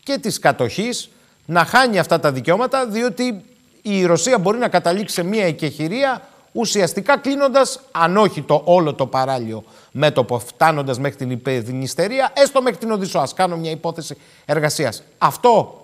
και 0.04 0.18
της 0.18 0.40
κατοχής 0.40 1.10
να 1.46 1.66
χάνει 1.66 2.00
αυτά 2.00 2.20
τα 2.20 2.32
δικαιώματα 2.32 2.88
διότι 2.88 3.44
η 3.82 4.06
Ρωσία 4.06 4.38
μπορεί 4.38 4.58
να 4.58 4.68
καταλήξει 4.68 5.16
σε 5.16 5.24
μια 5.24 5.46
εκεχηρία 5.46 6.28
ουσιαστικά 6.52 7.18
κλείνοντας, 7.18 7.80
αν 7.92 8.18
όχι 8.18 8.42
το 8.42 8.62
όλο 8.66 8.94
το 8.94 9.06
παράλιο 9.06 9.64
μέτωπο, 9.92 10.40
φτάνοντας 10.40 11.00
μέχρι 11.00 11.18
την 11.18 11.32
υπεδινιστερία, 11.32 12.32
έστω 12.36 12.62
μέχρι 12.62 12.78
την 12.78 12.92
Οδυσσό. 12.92 13.20
Α 13.20 13.28
κάνω 13.36 13.58
μια 13.58 13.72
υπόθεση 13.72 14.18
εργασίας. 14.46 15.04
Αυτό 15.18 15.82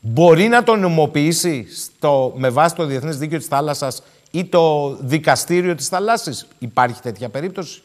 μπορεί 0.00 0.48
να 0.48 0.62
το 0.62 0.76
νομοποιήσει 0.76 1.66
στο, 1.74 2.34
με 2.36 2.48
βάση 2.48 2.74
το 2.74 2.84
Διεθνές 2.84 3.18
Δίκαιο 3.18 3.38
της 3.38 3.46
Θάλασσας 3.46 4.02
ή 4.30 4.44
το 4.44 4.96
Δικαστήριο 5.00 5.74
της 5.74 5.88
Θαλάσσης. 5.88 6.46
Υπάρχει 6.58 7.00
τέτοια 7.00 7.28
περίπτωση; 7.28 7.82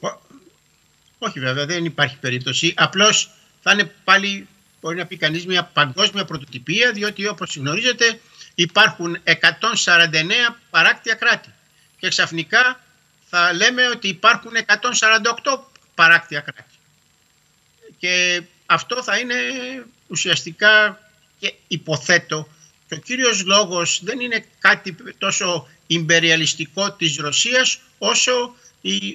όχι 1.17 1.39
βέβαια, 1.39 1.65
δεν 1.65 1.85
υπάρχει 1.85 2.17
περίπτωση. 2.17 2.73
Απλώς 2.77 3.31
θα 3.61 3.71
είναι 3.71 3.91
πάλι, 4.03 4.47
μπορεί 4.81 4.95
να 4.97 5.05
πει 5.05 5.17
κανείς, 5.17 5.45
μια 5.45 5.63
παγκόσμια 5.63 6.25
πρωτοτυπία, 6.25 6.91
διότι 6.91 7.27
όπως 7.27 7.55
γνωρίζετε 7.55 8.19
υπάρχουν 8.55 9.17
149 9.23 9.31
παράκτια 10.69 11.13
κράτη. 11.13 11.49
Και 11.99 12.07
ξαφνικά 12.07 12.79
θα 13.29 13.53
λέμε 13.53 13.87
ότι 13.87 14.07
υπάρχουν 14.07 14.51
148 14.55 15.59
παράκτια 15.95 16.39
κράτη. 16.39 16.73
Και 17.97 18.41
αυτό 18.65 19.03
θα 19.03 19.17
είναι 19.17 19.35
ουσιαστικά 20.07 20.99
και 21.39 21.53
υποθέτω 21.67 22.47
και 22.87 22.95
ο 22.95 22.97
κύριος 22.97 23.43
λόγος 23.45 23.99
δεν 24.03 24.19
είναι 24.19 24.45
κάτι 24.59 24.95
τόσο 25.17 25.67
ιμπεριαλιστικό 25.87 26.91
της 26.91 27.17
Ρωσίας 27.17 27.79
όσο 27.97 28.55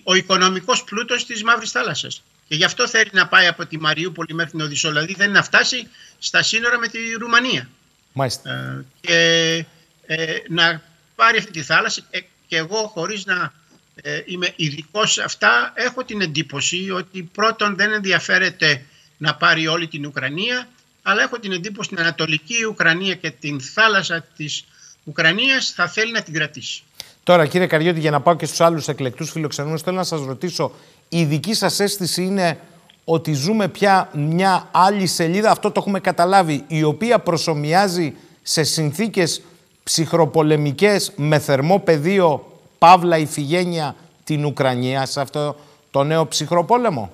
ο 0.03 0.15
οικονομικός 0.15 0.85
πλούτος 0.85 1.27
της 1.27 1.43
Μαύρης 1.43 1.71
Θάλασσας. 1.71 2.23
Και 2.49 2.55
γι' 2.55 2.65
αυτό 2.65 2.89
θέλει 2.89 3.11
να 3.13 3.29
πάει 3.29 3.47
από 3.47 3.67
τη 3.67 3.79
Μαριούπολη 3.79 4.35
μέχρι 4.35 4.51
την 4.51 4.61
Οδυσσό, 4.61 4.89
δηλαδή 4.89 5.15
θέλει 5.15 5.33
να 5.33 5.43
φτάσει 5.43 5.89
στα 6.19 6.43
σύνορα 6.43 6.79
με 6.79 6.89
τη 6.89 6.99
Ρουμανία. 7.19 7.69
Μάλιστα. 8.13 8.51
Ε, 8.51 8.85
και 9.01 9.65
ε, 10.07 10.37
να 10.49 10.83
πάρει 11.15 11.39
αυτή 11.39 11.51
τη 11.51 11.63
θάλασσα 11.63 12.03
ε, 12.11 12.21
και 12.47 12.57
εγώ 12.57 12.87
χωρίς 12.87 13.25
να 13.25 13.53
ε, 13.95 14.23
είμαι 14.25 14.53
ειδικό 14.57 15.07
σε 15.07 15.23
αυτά 15.23 15.73
έχω 15.75 16.05
την 16.05 16.21
εντύπωση 16.21 16.91
ότι 16.91 17.23
πρώτον 17.23 17.77
δεν 17.77 17.93
ενδιαφέρεται 17.93 18.85
να 19.17 19.35
πάρει 19.35 19.67
όλη 19.67 19.89
την 19.89 20.07
Ουκρανία 20.07 20.69
αλλά 21.03 21.23
έχω 21.23 21.39
την 21.39 21.53
εντύπωση 21.53 21.89
στην 21.89 22.01
Ανατολική 22.01 22.65
Ουκρανία 22.65 23.15
και 23.15 23.31
την 23.31 23.61
θάλασσα 23.61 24.27
της 24.37 24.65
Ουκρανίας 25.05 25.71
θα 25.71 25.89
θέλει 25.89 26.13
να 26.13 26.23
την 26.23 26.35
κρατήσει. 26.35 26.83
Τώρα 27.23 27.47
κύριε 27.47 27.67
Καριώτη 27.67 28.01
για 28.01 28.11
να 28.11 28.21
πάω 28.21 28.37
και 28.37 28.47
στους 28.47 28.61
άλλους 28.61 28.89
εκλεκτούς 28.89 29.31
φιλοξενούμενους 29.31 29.83
θέλω 29.83 29.97
να 29.97 30.05
σας 30.05 30.25
ρωτήσω 30.25 30.73
η 31.09 31.25
δική 31.25 31.55
σας 31.55 31.81
αίσθηση 31.81 32.23
είναι 32.23 32.59
ότι 33.05 33.33
ζούμε 33.33 33.69
πια 33.69 34.09
μια 34.13 34.69
άλλη 34.71 35.07
σελίδα, 35.07 35.51
αυτό 35.51 35.71
το 35.71 35.81
έχουμε 35.81 36.01
καταλάβει, 36.01 36.65
η 36.67 36.83
οποία 36.83 37.19
προσωμιάζει 37.19 38.15
σε 38.43 38.63
συνθήκες 38.63 39.43
ψυχροπολεμικές 39.83 41.13
με 41.17 41.39
θερμό 41.39 41.79
πεδίο 41.79 42.53
Παύλα 42.79 43.19
Ιφηγένεια 43.19 43.97
την 44.25 44.45
Ουκρανία 44.45 45.07
σε 45.07 45.21
αυτό 45.21 45.57
το 45.91 46.03
νέο 46.03 46.27
ψυχροπόλεμο; 46.27 47.13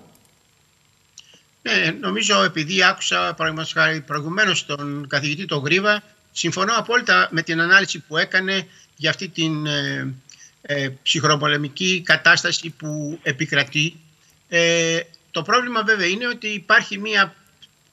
Ναι, 1.66 1.90
νομίζω 2.00 2.42
επειδή 2.42 2.84
άκουσα 2.84 3.36
προηγουμένως 4.06 4.66
τον 4.66 5.06
καθηγητή 5.08 5.44
τον 5.44 5.64
Γρίβα, 5.64 6.02
συμφωνώ 6.32 6.72
απόλυτα 6.76 7.28
με 7.30 7.42
την 7.42 7.60
ανάλυση 7.60 7.98
που 7.98 8.16
έκανε 8.16 8.68
για 8.96 9.10
αυτή 9.10 9.28
την 9.28 9.66
ε, 9.66 10.14
ε 10.62 10.88
ψυχροπολεμική 11.02 12.02
κατάσταση 12.04 12.70
που 12.70 13.18
επικρατεί. 13.22 13.96
Ε, 14.48 15.00
το 15.30 15.42
πρόβλημα 15.42 15.82
βέβαια 15.82 16.06
είναι 16.06 16.26
ότι 16.26 16.46
υπάρχει 16.48 16.98
μια 16.98 17.34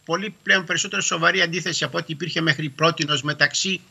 πολύ 0.06 0.36
πλέον 0.44 0.66
περισσότερο 0.66 1.02
σοβαρή 1.02 1.41
αντίθεση 1.41 1.84
από 1.84 1.98
ό,τι 1.98 2.12
υπήρχε 2.12 2.41
μέχρι 2.41 2.70
πρότινος 2.70 3.22
μεταξύ 3.22 3.82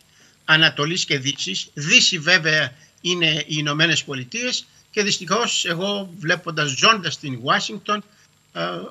Ανατολής 0.45 1.05
και 1.05 1.19
Δύσης. 1.19 1.71
Δύση 1.75 2.19
βέβαια 2.19 2.73
είναι 3.01 3.31
οι 3.31 3.45
Ηνωμένες 3.47 4.05
Πολιτείες 4.05 4.67
και 4.91 5.03
δυστυχώς 5.03 5.65
εγώ 5.65 6.13
βλέποντας 6.19 6.71
ζώντας 6.71 7.15
στην 7.15 7.39
Ουάσιγκτον 7.43 7.97
ε, 7.99 8.05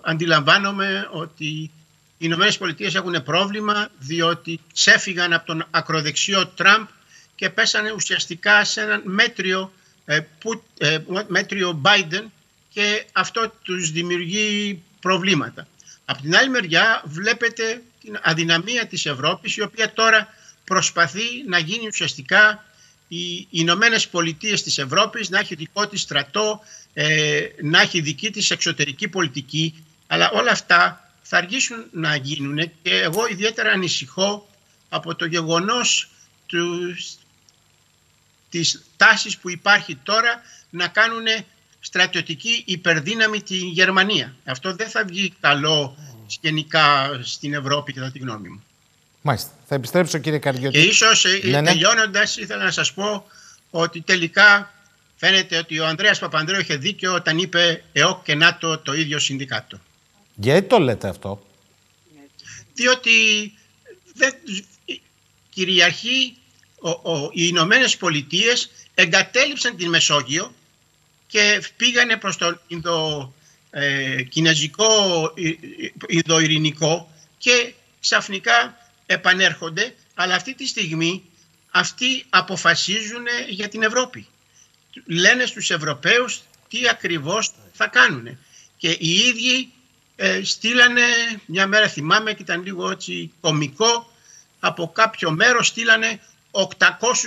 αντιλαμβάνομαι 0.01 1.07
ότι 1.11 1.45
οι 1.45 1.71
Ηνωμένες 2.17 2.57
Πολιτείες 2.57 2.95
έχουν 2.95 3.23
πρόβλημα 3.23 3.89
διότι 3.99 4.59
ξέφυγαν 4.73 5.33
από 5.33 5.45
τον 5.45 5.65
ακροδεξιό 5.71 6.47
Τραμπ 6.47 6.87
και 7.35 7.49
πέσανε 7.49 7.91
ουσιαστικά 7.91 8.63
σε 8.63 8.81
έναν 8.81 9.01
μέτριο, 9.05 9.73
ε, 10.05 10.19
που, 10.39 10.63
ε, 10.77 10.97
μέτριο 11.27 11.81
Biden 11.85 12.23
και 12.73 13.05
αυτό 13.11 13.53
τους 13.63 13.91
δημιουργεί 13.91 14.81
προβλήματα. 14.99 15.67
Από 16.05 16.21
την 16.21 16.35
άλλη 16.35 16.49
μεριά 16.49 17.01
βλέπετε 17.05 17.81
την 18.01 18.19
αδυναμία 18.21 18.87
της 18.87 19.05
Ευρώπης 19.05 19.55
η 19.55 19.61
οποία 19.61 19.93
τώρα 19.93 20.27
προσπαθεί 20.63 21.43
να 21.47 21.57
γίνει 21.57 21.87
ουσιαστικά 21.87 22.65
οι 23.07 23.47
Ηνωμένες 23.49 24.07
Πολιτείες 24.07 24.63
της 24.63 24.77
Ευρώπης 24.77 25.29
να 25.29 25.39
έχει 25.39 25.55
δικό 25.55 25.87
της 25.87 26.01
στρατό, 26.01 26.61
ε, 26.93 27.47
να 27.61 27.81
έχει 27.81 28.01
δική 28.01 28.31
της 28.31 28.51
εξωτερική 28.51 29.07
πολιτική, 29.07 29.83
αλλά 30.07 30.31
όλα 30.31 30.51
αυτά 30.51 31.11
θα 31.21 31.37
αργήσουν 31.37 31.85
να 31.91 32.15
γίνουν 32.15 32.57
και 32.81 32.99
εγώ 32.99 33.27
ιδιαίτερα 33.27 33.71
ανησυχώ 33.71 34.49
από 34.89 35.15
το 35.15 35.25
γεγονός 35.25 36.09
τους, 36.45 37.15
της 38.49 38.81
τάσης 38.97 39.37
που 39.37 39.49
υπάρχει 39.49 39.95
τώρα 39.95 40.41
να 40.69 40.87
κάνουν 40.87 41.25
στρατιωτική 41.79 42.63
υπερδύναμη 42.65 43.41
τη 43.41 43.55
Γερμανία. 43.55 44.35
Αυτό 44.45 44.75
δεν 44.75 44.89
θα 44.89 45.05
βγει 45.05 45.33
καλό 45.39 45.97
γενικά 46.41 47.19
στην 47.23 47.53
Ευρώπη 47.53 47.93
κατά 47.93 48.11
τη 48.11 48.19
γνώμη 48.19 48.49
μου. 48.49 48.63
Μάλιστα. 49.21 49.49
Θα 49.65 49.75
επιστρέψω 49.75 50.17
κύριε 50.17 50.39
Καριώτη. 50.39 50.79
Και 50.79 50.85
ίσως 50.85 51.25
ε, 51.25 51.39
ναι, 51.43 51.61
ναι. 51.61 51.67
τελειώνοντας 51.67 52.37
ήθελα 52.37 52.63
να 52.63 52.71
σας 52.71 52.93
πω 52.93 53.25
ότι 53.69 54.01
τελικά 54.01 54.73
φαίνεται 55.21 55.57
ότι 55.57 55.79
ο 55.79 55.85
Ανδρέας 55.85 56.19
Παπανδρέου 56.19 56.59
είχε 56.59 56.75
δίκιο 56.75 57.13
όταν 57.13 57.37
είπε 57.37 57.83
ΕΟΚ 57.91 58.23
και 58.23 58.35
ΝΑΤΟ 58.35 58.77
το 58.77 58.93
ίδιο 58.93 59.19
συνδικάτο. 59.19 59.79
Γιατί 60.35 60.67
το 60.67 60.79
λέτε 60.79 61.07
αυτό; 61.07 61.45
Διότι 62.73 63.11
δεν, 64.13 64.33
κυριαρχεί 65.49 66.37
ο, 66.79 66.89
ο, 66.89 67.29
οι 67.33 67.45
Ηνωμένες 67.47 67.97
Πολιτείες 67.97 68.71
εγκατέλειψαν 68.95 69.77
την 69.77 69.89
Μεσόγειο 69.89 70.53
και 71.27 71.63
πήγανε 71.77 72.17
προς 72.17 72.37
το 72.37 72.59
Ινδο, 72.67 73.33
ε, 73.69 74.21
κινέζικο 74.21 74.87
Ινδοειρηνικό 76.07 77.11
και 77.37 77.73
ξαφνικά 77.99 78.77
επανέρχονται 79.05 79.95
αλλά 80.13 80.35
αυτή 80.35 80.55
τη 80.55 80.67
στιγμή 80.67 81.23
αυτοί 81.71 82.25
αποφασίζουν 82.29 83.25
για 83.49 83.67
την 83.67 83.83
Ευρώπη. 83.83 84.27
Λένε 85.05 85.45
στους 85.45 85.69
Ευρωπαίους 85.69 86.41
τι 86.69 86.87
ακριβώς 86.89 87.51
θα 87.73 87.87
κάνουν. 87.87 88.37
Και 88.77 88.89
οι 88.99 89.09
ίδιοι 89.09 89.71
ε, 90.15 90.43
στείλανε, 90.43 91.01
μια 91.45 91.67
μέρα 91.67 91.87
θυμάμαι 91.87 92.33
και 92.33 92.41
ήταν 92.41 92.63
λίγο 92.63 92.91
έτσι 92.91 93.31
κομικό, 93.41 94.11
από 94.59 94.91
κάποιο 94.91 95.31
μέρος 95.31 95.67
στείλανε 95.67 96.19
800 96.51 96.67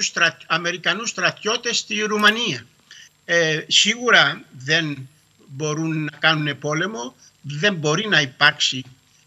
στρα... 0.00 0.36
Αμερικανούς 0.46 1.08
στρατιώτες 1.10 1.78
στη 1.78 2.00
Ρουμανία. 2.00 2.66
Ε, 3.24 3.64
σίγουρα 3.68 4.44
δεν 4.58 5.08
μπορούν 5.46 6.04
να 6.04 6.18
κάνουν 6.18 6.58
πόλεμο, 6.58 7.14
δεν 7.40 7.74
μπορεί 7.74 8.08
να 8.08 8.20
υπάρξει 8.20 8.84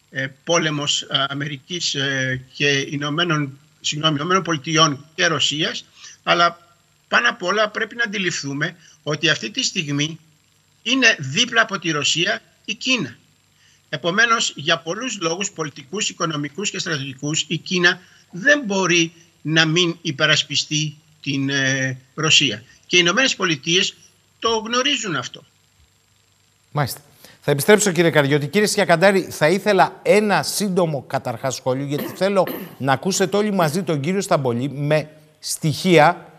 ε, 0.09 0.27
πόλεμος 0.43 1.01
ε, 1.01 1.25
Αμερικής 1.29 1.95
ε, 1.95 2.41
και 2.53 2.69
Ηνωμένων, 2.89 3.59
συγγνώμη, 3.81 4.15
Ηνωμένων 4.15 4.43
Πολιτειών 4.43 5.05
και 5.15 5.27
Ρωσίας, 5.27 5.85
αλλά 6.23 6.66
πάνω 7.07 7.29
απ' 7.29 7.43
όλα 7.43 7.69
πρέπει 7.69 7.95
να 7.95 8.03
αντιληφθούμε 8.03 8.75
ότι 9.03 9.29
αυτή 9.29 9.49
τη 9.51 9.63
στιγμή 9.63 10.19
είναι 10.83 11.15
δίπλα 11.19 11.61
από 11.61 11.79
τη 11.79 11.91
Ρωσία 11.91 12.41
η 12.65 12.73
Κίνα. 12.73 13.17
Επομένως, 13.89 14.53
για 14.55 14.77
πολλούς 14.77 15.17
λόγους 15.21 15.51
πολιτικούς, 15.51 16.09
οικονομικούς 16.09 16.69
και 16.69 16.79
στρατιωτικούς, 16.79 17.45
η 17.47 17.57
Κίνα 17.57 17.99
δεν 18.31 18.61
μπορεί 18.65 19.13
να 19.41 19.65
μην 19.65 19.97
υπερασπιστεί 20.01 20.97
την 21.21 21.49
Ρωσία. 22.15 22.63
Και 22.85 22.95
οι 22.95 22.99
Ηνωμένες 23.03 23.35
Πολιτείες 23.35 23.95
το 24.39 24.49
γνωρίζουν 24.49 25.15
αυτό. 25.15 25.43
Μάλιστα. 26.71 27.01
Θα 27.41 27.51
επιστρέψω 27.51 27.91
κύριε 27.91 28.09
Καριώτη. 28.09 28.47
Κύριε 28.47 28.67
Σιακαντάρη, 28.67 29.21
θα 29.21 29.49
ήθελα 29.49 29.99
ένα 30.03 30.43
σύντομο 30.43 31.03
καταρχάς 31.07 31.55
σχόλιο, 31.55 31.85
γιατί 31.85 32.03
θέλω 32.15 32.47
να 32.77 32.93
ακούσετε 32.93 33.37
όλοι 33.37 33.51
μαζί 33.53 33.83
τον 33.83 33.99
κύριο 34.01 34.21
Σταμπολή 34.21 34.69
με 34.69 35.09
στοιχεία 35.39 36.36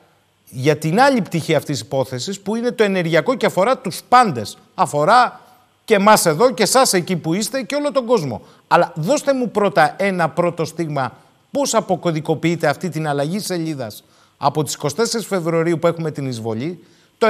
για 0.51 0.77
την 0.77 1.01
άλλη 1.01 1.23
πτυχή 1.23 1.55
αυτής 1.55 1.79
της 1.79 1.87
υπόθεσης, 1.87 2.41
που 2.41 2.57
είναι 2.57 2.71
το 2.71 2.85
ενεργειακό 2.85 3.35
και 3.35 3.47
αφορά 3.47 3.79
τους 3.79 4.01
πάντες. 4.09 4.59
Αφορά 4.75 5.41
και 5.85 5.95
εμάς 5.95 6.27
εδώ 6.27 6.51
και 6.51 6.63
εσάς 6.63 6.93
εκεί 6.93 7.17
που 7.17 7.35
είστε 7.35 7.63
και 7.63 7.75
όλο 7.75 7.93
τον 7.93 8.07
κόσμο. 8.07 8.43
Αλλά 8.69 8.93
δώστε 8.95 9.35
μου 9.35 9.51
πρώτα 9.51 9.95
ένα 9.99 10.29
πρώτο 10.29 10.65
στίγμα 10.65 11.13
πώς 11.51 11.75
αποκωδικοποιείτε 11.75 12.67
αυτή 12.67 12.89
την 12.89 13.09
αλλαγή 13.09 13.39
σελίδας 13.39 14.05
από 14.39 14.63
τις 14.63 14.79
24 14.83 14.89
Φεβρουαρίου 15.27 15.79
που 15.79 15.87
έχουμε 15.87 16.11
την 16.11 16.27
εισβολή, 16.27 16.85
το 17.19 17.27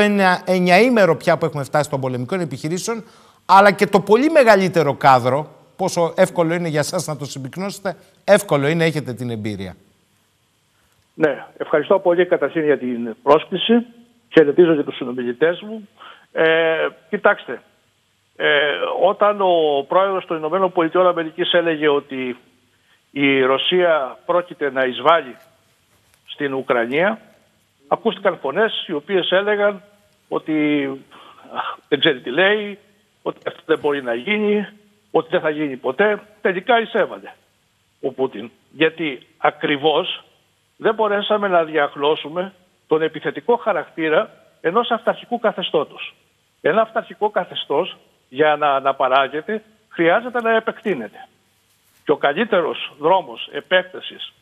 9 0.46 0.82
ήμερο 0.82 1.16
πια 1.16 1.38
που 1.38 1.44
έχουμε 1.44 1.64
φτάσει 1.64 1.90
των 1.90 2.00
πολεμικών 2.00 2.40
επιχειρήσεων, 2.40 3.04
αλλά 3.44 3.70
και 3.70 3.86
το 3.86 4.00
πολύ 4.00 4.30
μεγαλύτερο 4.30 4.94
κάδρο, 4.94 5.50
πόσο 5.76 6.12
εύκολο 6.16 6.54
είναι 6.54 6.68
για 6.68 6.82
σας 6.82 7.06
να 7.06 7.16
το 7.16 7.24
συμπυκνώσετε, 7.24 7.96
εύκολο 8.24 8.68
είναι, 8.68 8.84
έχετε 8.84 9.12
την 9.12 9.30
εμπειρία. 9.30 9.76
Ναι, 11.20 11.44
ευχαριστώ 11.56 11.98
πολύ 11.98 12.26
καταρχήν 12.26 12.64
για 12.64 12.78
την 12.78 13.16
πρόσκληση. 13.22 13.86
Χαιρετίζω 14.32 14.76
και 14.76 14.82
τους 14.82 14.96
συνομιλητές 14.96 15.60
μου. 15.60 15.88
Ε, 16.32 16.88
κοιτάξτε, 17.10 17.62
ε, 18.36 18.70
όταν 19.02 19.40
ο 19.40 19.84
πρόεδρος 19.88 20.26
των 20.26 20.36
Ηνωμένων 20.36 20.72
Πολιτειών 20.72 21.06
Αμερικής 21.06 21.52
έλεγε 21.52 21.88
ότι 21.88 22.36
η 23.10 23.42
Ρωσία 23.42 24.18
πρόκειται 24.26 24.70
να 24.70 24.84
εισβάλλει 24.84 25.36
στην 26.26 26.54
Ουκρανία, 26.54 27.20
ακούστηκαν 27.88 28.38
φωνές 28.38 28.84
οι 28.86 28.92
οποίες 28.92 29.30
έλεγαν 29.30 29.82
ότι 30.28 30.88
δεν 31.88 31.98
ξέρει 32.00 32.20
τι 32.20 32.30
λέει, 32.30 32.78
ότι 33.22 33.38
αυτό 33.46 33.62
δεν 33.66 33.78
μπορεί 33.78 34.02
να 34.02 34.14
γίνει, 34.14 34.68
ότι 35.10 35.28
δεν 35.30 35.40
θα 35.40 35.50
γίνει 35.50 35.76
ποτέ. 35.76 36.22
Τελικά 36.40 36.80
εισέβαλε 36.80 37.32
ο 38.00 38.12
Πούτιν. 38.12 38.50
Γιατί 38.70 39.26
ακριβώς 39.38 40.22
δεν 40.80 40.94
μπορέσαμε 40.94 41.48
να 41.48 41.64
διαχλώσουμε 41.64 42.52
τον 42.86 43.02
επιθετικό 43.02 43.56
χαρακτήρα 43.56 44.30
ενός 44.60 44.90
αυταρχικού 44.90 45.38
καθεστώτος. 45.38 46.14
Ένα 46.60 46.80
αυταρχικό 46.80 47.30
καθεστώς 47.30 47.96
για 48.28 48.56
να 48.56 48.74
αναπαράγεται 48.74 49.62
χρειάζεται 49.88 50.40
να 50.42 50.56
επεκτείνεται. 50.56 51.28
Και 52.04 52.10
ο 52.10 52.16
καλύτερος 52.16 52.92
δρόμος 52.98 53.48
επέκτασης 53.52 54.32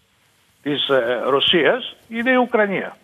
της 0.63 0.89
ε, 0.89 1.21
Ρωσίας 1.25 1.97
είναι 2.09 2.31
η 2.31 2.37
Ουκρανία. 2.37 2.97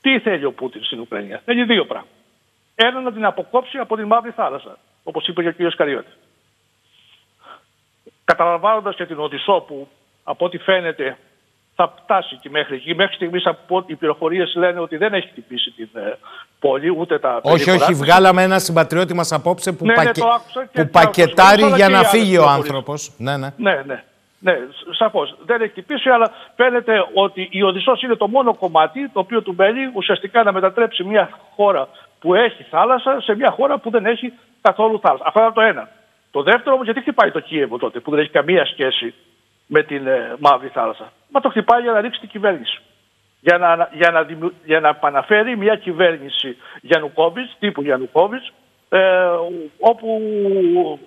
Τι 0.00 0.20
θέλει 0.20 0.44
ο 0.44 0.52
Πούτιν 0.52 0.84
στην 0.84 1.00
Ουκρανία; 1.00 1.42
Θέλει 1.44 1.64
δύο 1.64 1.84
πράγματα. 1.84 2.14
Ένα 2.74 3.00
να 3.00 3.12
την 3.12 3.24
αποκόψει 3.24 3.78
από 3.78 3.96
τη 3.96 4.04
Μαύρη 4.04 4.30
Θάλασσα, 4.30 4.78
όπως 5.02 5.26
είπε 5.26 5.52
και 5.52 5.64
ο 5.64 5.68
κ. 5.68 5.74
Καριώτη. 5.74 6.12
Καταλαμβάνοντας 8.24 8.94
και 8.94 9.06
την 9.06 9.18
Οδυσσό 9.18 9.60
που 9.60 9.88
από 10.24 10.44
ό,τι 10.44 10.58
φαίνεται 10.58 11.18
θα 11.80 11.94
φτάσει 12.02 12.36
και 12.36 12.50
μέχρι 12.50 12.74
εκεί. 12.74 12.94
Μέχρι 12.94 13.14
στιγμής 13.14 13.46
από 13.46 13.84
οι 13.86 13.94
πληροφορίες 13.94 14.54
λένε 14.54 14.80
ότι 14.80 14.96
δεν 14.96 15.14
έχει 15.14 15.28
χτυπήσει 15.28 15.70
την 15.70 15.88
ε, 15.92 16.18
πόλη, 16.58 16.90
ούτε 16.98 17.18
τα 17.18 17.40
Όχι, 17.42 17.70
όχι, 17.70 17.94
βγάλαμε 17.94 18.42
ένα 18.42 18.58
συμπατριώτη 18.58 19.14
μας 19.14 19.32
απόψε 19.32 19.72
που, 19.72 19.84
ναι, 19.84 19.94
ναι 19.94 20.04
πακε... 20.04 20.20
ναι, 20.72 20.84
που 20.84 20.90
πακετάρει 20.90 21.62
για 21.74 21.88
να 21.88 22.02
φύγει 22.02 22.38
ο 22.38 22.46
άνθρωπος. 22.48 23.12
Ναι, 23.16 23.36
ναι. 23.36 23.52
ναι, 23.56 23.82
ναι. 23.86 24.04
Ναι, 24.42 24.58
σαφώς. 24.90 25.36
Δεν 25.46 25.60
έχει 25.60 25.70
χτυπήσει, 25.70 26.08
αλλά 26.08 26.32
φαίνεται 26.56 26.92
ότι 27.14 27.48
η 27.50 27.62
Οδυσσός 27.62 28.02
είναι 28.02 28.14
το 28.14 28.28
μόνο 28.28 28.54
κομμάτι 28.54 29.08
το 29.08 29.20
οποίο 29.20 29.42
του 29.42 29.54
μένει 29.56 29.90
ουσιαστικά 29.94 30.42
να 30.42 30.52
μετατρέψει 30.52 31.04
μια 31.04 31.30
χώρα 31.56 31.88
που 32.20 32.34
έχει 32.34 32.62
θάλασσα 32.70 33.20
σε 33.20 33.34
μια 33.34 33.50
χώρα 33.50 33.78
που 33.78 33.90
δεν 33.90 34.06
έχει 34.06 34.32
καθόλου 34.60 35.00
θάλασσα. 35.00 35.24
Αυτό 35.26 35.40
είναι 35.40 35.52
το 35.52 35.60
ένα. 35.60 35.88
Το 36.30 36.42
δεύτερο 36.42 36.72
όμως, 36.72 36.84
γιατί 36.84 37.00
χτυπάει 37.00 37.30
το 37.30 37.40
Κίεβο 37.40 37.78
τότε, 37.78 38.00
που 38.00 38.10
δεν 38.10 38.20
έχει 38.20 38.30
καμία 38.30 38.66
σχέση 38.66 39.14
με 39.66 39.82
την 39.82 40.06
ε, 40.06 40.36
Μαύρη 40.38 40.68
Θάλασσα; 40.68 41.12
Μα 41.30 41.40
το 41.40 41.48
χτυπάει 41.48 41.82
για 41.82 41.92
να 41.92 42.00
ρίξει 42.00 42.20
την 42.20 42.28
κυβέρνηση. 42.28 42.80
Για 43.40 43.58
να, 43.58 43.88
για 43.92 44.10
να, 44.10 44.26
για 44.64 44.80
να 44.80 44.88
επαναφέρει 44.88 45.56
μια 45.56 45.76
κυβέρνηση 45.76 46.56
Γιαννουκόβιτς, 46.80 47.56
τύπου 47.58 47.82
Γιαννουκόβιτς, 47.82 48.52
ε, 48.88 49.28
όπου 49.78 50.20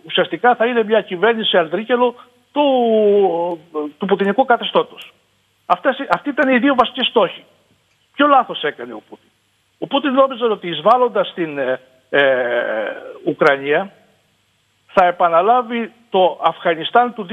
ουσιαστικά 0.05 0.55
θα 0.55 0.65
είναι 0.65 0.83
μια 0.83 1.01
κυβέρνηση 1.01 1.57
αντρίκελο 1.57 2.15
του, 2.51 2.63
του 3.97 4.05
πουτινικού 4.05 4.45
καθεστώτος. 4.45 5.13
Αυτές, 5.65 6.05
αυτοί 6.09 6.29
ήταν 6.29 6.49
οι 6.49 6.57
δύο 6.57 6.75
βασικοί 6.77 7.05
στόχοι. 7.05 7.43
Ποιο 8.15 8.27
λάθος 8.27 8.63
έκανε 8.63 8.93
ο 8.93 9.01
Πούτιν. 9.09 9.29
Ο 9.79 9.87
Πούτιν 9.87 10.13
νόμιζε 10.13 10.45
ότι 10.45 10.67
εισβάλλοντας 10.67 11.27
στην 11.27 11.57
ε, 11.57 11.79
ε 12.09 12.21
Ουκρανία 13.25 13.91
θα 14.93 15.05
επαναλάβει 15.05 15.93
το 16.09 16.39
Αφγανιστάν 16.43 17.13
του 17.13 17.27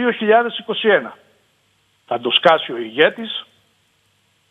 2021. 1.02 1.10
Θα 2.12 2.20
το 2.20 2.30
σκάσει 2.30 2.72
ο 2.72 2.76
ηγέτης, 2.76 3.46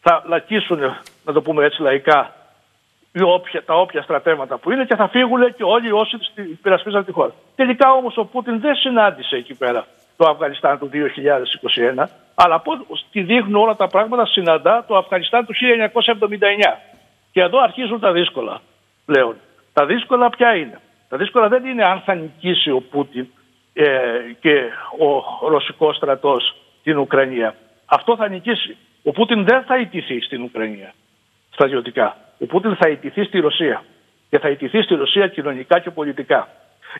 θα 0.01 0.23
λακίσουν, 0.25 0.79
να 1.25 1.33
το 1.33 1.41
πούμε 1.41 1.65
έτσι 1.65 1.81
λαϊκά, 1.81 2.33
όποια, 3.21 3.63
τα 3.63 3.73
όποια 3.73 4.01
στρατεύματα 4.01 4.57
που 4.57 4.71
είναι 4.71 4.85
και 4.85 4.95
θα 4.95 5.07
φύγουν 5.07 5.55
και 5.55 5.63
όλοι 5.63 5.91
όσοι 5.91 6.17
υπερασπίζαν 6.35 7.05
τη 7.05 7.11
χώρα. 7.11 7.33
Τελικά 7.55 7.91
όμως 7.91 8.17
ο 8.17 8.25
Πούτιν 8.25 8.59
δεν 8.59 8.75
συνάντησε 8.75 9.35
εκεί 9.35 9.53
πέρα 9.53 9.87
το 10.17 10.29
Αφγανιστάν 10.29 10.79
του 10.79 10.89
2021, 11.97 12.05
αλλά 12.35 12.55
από 12.55 12.71
ό,τι 12.71 13.21
δείχνουν 13.21 13.55
όλα 13.55 13.75
τα 13.75 13.87
πράγματα 13.87 14.25
συναντά 14.25 14.85
το 14.87 14.97
Αφγανιστάν 14.97 15.45
του 15.45 15.53
1979. 15.53 16.77
Και 17.31 17.41
εδώ 17.41 17.59
αρχίζουν 17.59 17.99
τα 17.99 18.11
δύσκολα 18.11 18.61
πλέον. 19.05 19.35
Τα 19.73 19.85
δύσκολα 19.85 20.29
ποια 20.29 20.55
είναι; 20.55 20.79
Τα 21.09 21.17
δύσκολα 21.17 21.47
δεν 21.47 21.65
είναι 21.65 21.83
αν 21.83 22.01
θα 22.05 22.13
νικήσει 22.13 22.71
ο 22.71 22.81
Πούτιν 22.91 23.27
ε, 23.73 23.87
και 24.39 24.69
ο 24.99 25.47
ρωσικός 25.47 25.95
στρατός 25.95 26.58
την 26.83 26.97
Ουκρανία. 26.97 27.55
Αυτό 27.85 28.15
θα 28.15 28.29
νικήσει. 28.29 28.77
Ο 29.03 29.11
Πούτιν 29.11 29.43
δεν 29.43 29.63
θα 29.63 29.77
ιτηθεί 29.77 30.21
στην 30.21 30.41
Ουκρανία 30.41 30.93
στρατιωτικά. 31.49 32.17
Ο 32.39 32.45
Πούτιν 32.45 32.75
θα 32.75 32.89
ιτηθεί 32.89 33.23
στη 33.23 33.39
Ρωσία. 33.39 33.83
Και 34.29 34.39
θα 34.39 34.49
ιτηθεί 34.49 34.81
στη 34.81 34.95
Ρωσία 34.95 35.27
κοινωνικά 35.27 35.79
και 35.79 35.89
πολιτικά. 35.89 36.47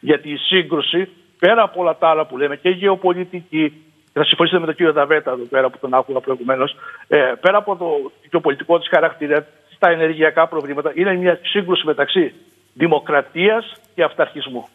Γιατί 0.01 0.29
η 0.29 0.37
σύγκρουση, 0.37 1.09
πέρα 1.39 1.61
από 1.61 1.81
όλα 1.81 1.97
τα 1.97 2.09
άλλα 2.09 2.25
που 2.25 2.37
λέμε, 2.37 2.55
και 2.55 2.69
γεωπολιτική, 2.69 3.83
θα 4.13 4.23
συμφωνήσετε 4.23 4.59
με 4.59 4.65
τον 4.65 4.75
κύριο 4.75 4.93
Δαβέτα 4.93 5.31
εδώ 5.31 5.43
πέρα 5.43 5.69
που 5.69 5.77
τον 5.77 5.93
άκουγα 5.93 6.19
προηγουμένως, 6.19 6.75
ε, 7.07 7.33
πέρα 7.41 7.57
από 7.57 7.75
το 7.75 8.11
γεωπολιτικό 8.29 8.79
της 8.79 8.87
χαρακτήρας, 8.89 9.43
στα 9.75 9.89
ενεργειακά 9.89 10.47
προβλήματα, 10.47 10.91
είναι 10.95 11.15
μια 11.15 11.39
σύγκρουση 11.43 11.85
μεταξύ 11.85 12.33
δημοκρατίας 12.73 13.75
και 13.95 14.03
αυταρχισμού. 14.03 14.67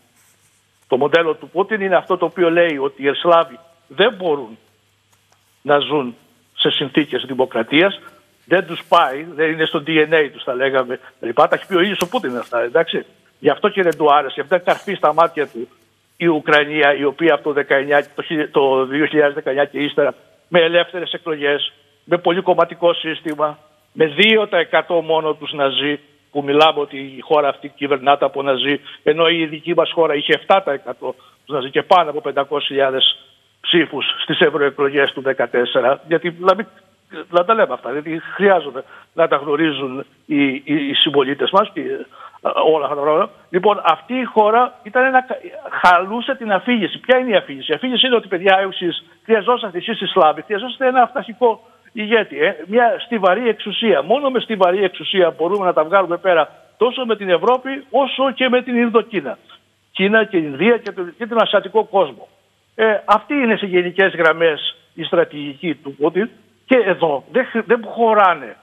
Το 0.89 0.97
μοντέλο 0.97 1.35
του 1.35 1.48
Πούτιν 1.48 1.81
είναι 1.81 1.97
αυτό 1.97 2.16
το 2.16 2.24
οποίο 2.24 2.51
λέει 2.51 2.76
ότι 2.76 3.02
οι 3.02 3.09
Εσλάβοι 3.09 3.59
δεν 3.89 4.14
μπορούν 4.14 4.59
να 5.65 5.78
ζουν 5.78 6.16
σε 6.55 6.70
συνθήκες 6.70 7.24
δημοκρατίας, 7.27 8.01
δεν 8.47 8.66
τους 8.66 8.81
πάει, 8.89 9.27
δεν 9.35 9.51
είναι 9.51 9.65
στο 9.65 9.82
DNA 9.86 10.28
τους 10.32 10.43
θα 10.43 10.55
λέγαμε. 10.55 11.01
Λοιπόν, 11.20 11.49
τα 11.49 11.55
έχει 11.55 11.66
πει 11.66 11.77
ο 11.77 11.81
ίδιος 11.81 12.01
ο 12.01 12.09
Πούτιν 12.09 12.36
αυτά, 12.36 12.61
εντάξει. 12.62 13.05
Γι' 13.39 13.51
αυτό 13.51 13.69
και 13.69 13.82
δεν 13.82 13.97
του 13.97 14.15
άρεσε, 14.15 14.35
γι' 14.35 14.41
αυτό 14.41 14.61
καρφί 14.61 14.95
στα 14.95 15.15
μάτια 15.15 15.47
του 15.47 15.69
η 16.16 16.27
Ουκρανία, 16.27 16.95
η 16.95 17.05
οποία 17.05 17.35
από 17.35 17.53
το, 17.53 17.65
19, 17.69 18.49
το 18.51 18.89
2019 19.65 19.66
και 19.70 19.78
ύστερα 19.78 20.15
με 20.49 20.61
ελεύθερες 20.61 21.12
εκλογές, 21.12 21.73
με 22.05 22.19
πολύ 22.19 22.43
κομματικό 22.43 22.95
σύστημα, 22.95 23.59
με 23.93 24.15
2% 24.89 25.01
μόνο 25.05 25.35
τους 25.35 25.53
να 25.53 25.69
ζει, 25.69 25.99
που 26.31 26.43
μιλάμε 26.43 26.81
ότι 26.81 26.97
η 26.97 27.20
χώρα 27.20 27.49
αυτή 27.49 27.69
κυβερνάται 27.69 28.24
από 28.24 28.43
Ναζί, 28.43 28.81
ενώ 29.03 29.28
η 29.28 29.47
δική 29.47 29.74
μας 29.74 29.91
χώρα 29.93 30.15
είχε 30.15 30.41
7% 30.47 30.61
τους 31.45 31.55
Ναζί 31.55 31.70
και 31.70 31.82
πάνω 31.82 32.11
από 32.11 32.23
500.000 32.35 32.43
ψήφους 33.65 34.05
στις 34.23 34.41
ευρωεκλογές 34.41 35.12
του 35.12 35.23
2014, 35.23 35.97
γιατί 36.09 36.36
να, 36.39 36.55
να 37.31 37.45
τα 37.45 37.55
λέμε 37.55 37.73
αυτά, 37.73 37.93
γιατί 37.93 38.20
χρειάζονται 38.35 38.82
να 39.12 39.28
τα 39.28 39.36
γνωρίζουν 39.36 40.05
οι, 40.27 40.45
οι, 40.45 40.89
οι 40.89 40.95
συμπολίτες 40.95 41.51
μας 41.51 41.70
και 41.73 41.81
όλα 42.73 42.85
αυτά 42.85 42.97
τα 42.97 43.03
πράγματα. 43.03 43.31
Λοιπόν, 43.51 43.81
αυτή 43.85 44.15
η 44.15 44.24
χώρα 44.24 44.73
ήταν 44.82 45.05
ένα, 45.05 45.24
χαλούσε 45.82 46.35
την 46.35 46.53
αφήγηση. 46.53 46.99
Ποια 46.99 47.19
είναι 47.19 47.31
η 47.31 47.36
αφήγηση; 47.36 47.73
Η 47.73 47.74
αφήγηση 47.74 48.07
είναι 48.07 48.16
ότι 48.16 48.28
παιδιά, 48.28 48.59
εσείς 48.69 49.05
χρειαζόσαστε 49.24 49.78
εσείς 49.78 50.01
οι 50.01 50.07
Σλάβοι, 50.07 50.43
χρειαζόσαστε 50.43 50.86
ένα 50.86 51.03
αυταρχικό 51.03 51.61
ηγέτη, 51.93 52.39
ε, 52.39 52.57
μια 52.66 52.97
στιβαρή 53.05 53.49
εξουσία. 53.49 54.03
Μόνο 54.03 54.31
με 54.31 54.41
στιβαρή 54.41 54.85
εξουσία 54.85 55.35
μπορούμε 55.36 55.65
να 55.65 55.73
τα 55.73 55.85
βγάλουμε 55.85 56.16
πέρα 56.16 56.49
τόσο 56.77 57.05
με 57.05 57.16
την 57.16 57.31
Ευρώπη 57.31 57.85
όσο 57.91 58.32
και 58.32 58.49
με 58.49 58.62
την 58.62 58.77
Ινδοκίνα. 58.77 59.39
Κίνα 59.93 60.24
και 60.24 60.36
Ινδία 60.36 60.77
και, 60.77 60.93
και 61.19 61.27
τον 61.27 61.43
Ασιατικό 61.43 61.85
κόσμο. 61.85 62.28
Ε, 62.74 62.98
αυτή 63.05 63.34
είναι 63.34 63.56
σε 63.56 63.66
γενικές 63.66 64.14
γραμμές 64.14 64.76
η 64.94 65.02
στρατηγική 65.02 65.74
του 65.74 65.94
Πούτιν 65.94 66.30
και 66.64 66.76
εδώ 66.76 67.24
δεν, 67.32 67.46
δεν 67.66 67.84
χωράνε 67.84 68.56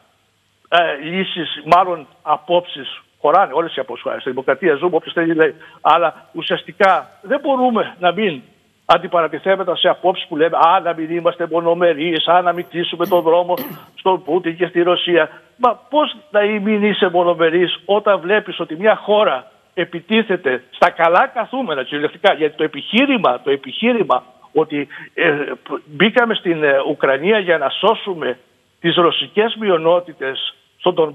ε, 0.69 1.03
λύσεις, 1.03 1.63
μάλλον 1.65 2.07
απόψεις. 2.21 3.01
Χωράνε 3.21 3.53
όλες 3.53 3.75
οι 3.75 3.79
απόψεις. 3.79 4.11
Στη 4.19 4.29
δημοκρατία 4.29 4.75
ζούμε, 4.75 4.95
όποιος 4.95 5.13
θέλει 5.13 5.33
λέει. 5.33 5.55
Αλλά 5.81 6.29
ουσιαστικά 6.33 7.09
δεν 7.21 7.39
μπορούμε 7.39 7.95
να 7.99 8.11
μην 8.11 8.41
αντιπαρατηθέμετα 8.85 9.75
σε 9.75 9.87
απόψεις 9.87 10.27
που 10.27 10.37
λέμε 10.37 10.57
Α, 10.57 10.79
να 10.79 10.93
μην 10.93 11.15
είμαστε 11.15 11.47
μονομερείς, 11.51 12.27
Α, 12.27 12.41
να 12.41 12.53
μην 12.53 12.65
κλείσουμε 12.69 13.07
τον 13.07 13.21
δρόμο 13.21 13.53
στον 13.95 14.23
Πούτιν 14.23 14.55
και 14.55 14.65
στη 14.65 14.81
Ρωσία. 14.81 15.29
Μα 15.57 15.79
πώς 15.89 16.15
να 16.31 16.41
μην 16.41 16.83
είσαι 16.83 17.09
μονομερή 17.09 17.69
όταν 17.85 18.19
βλέπεις 18.19 18.59
ότι 18.59 18.75
μια 18.75 18.95
χώρα 18.95 19.51
επιτίθεται 19.73 20.63
στα 20.69 20.89
καλά 20.89 21.27
καθούμενα 21.27 21.83
κυριολεκτικά. 21.83 22.33
Γιατί 22.33 22.57
το 22.57 22.63
επιχείρημα, 22.63 23.41
το 23.41 23.51
επιχείρημα 23.51 24.23
ότι 24.53 24.87
ε, 25.13 25.51
μπήκαμε 25.85 26.33
στην 26.33 26.63
ε, 26.63 26.79
Ουκρανία 26.89 27.39
για 27.39 27.57
να 27.57 27.69
σώσουμε 27.69 28.39
τις 28.79 28.95
ρωσικές 28.95 29.55
μειονότητες 29.59 30.55
στον 30.77 30.95
Τον 30.95 31.13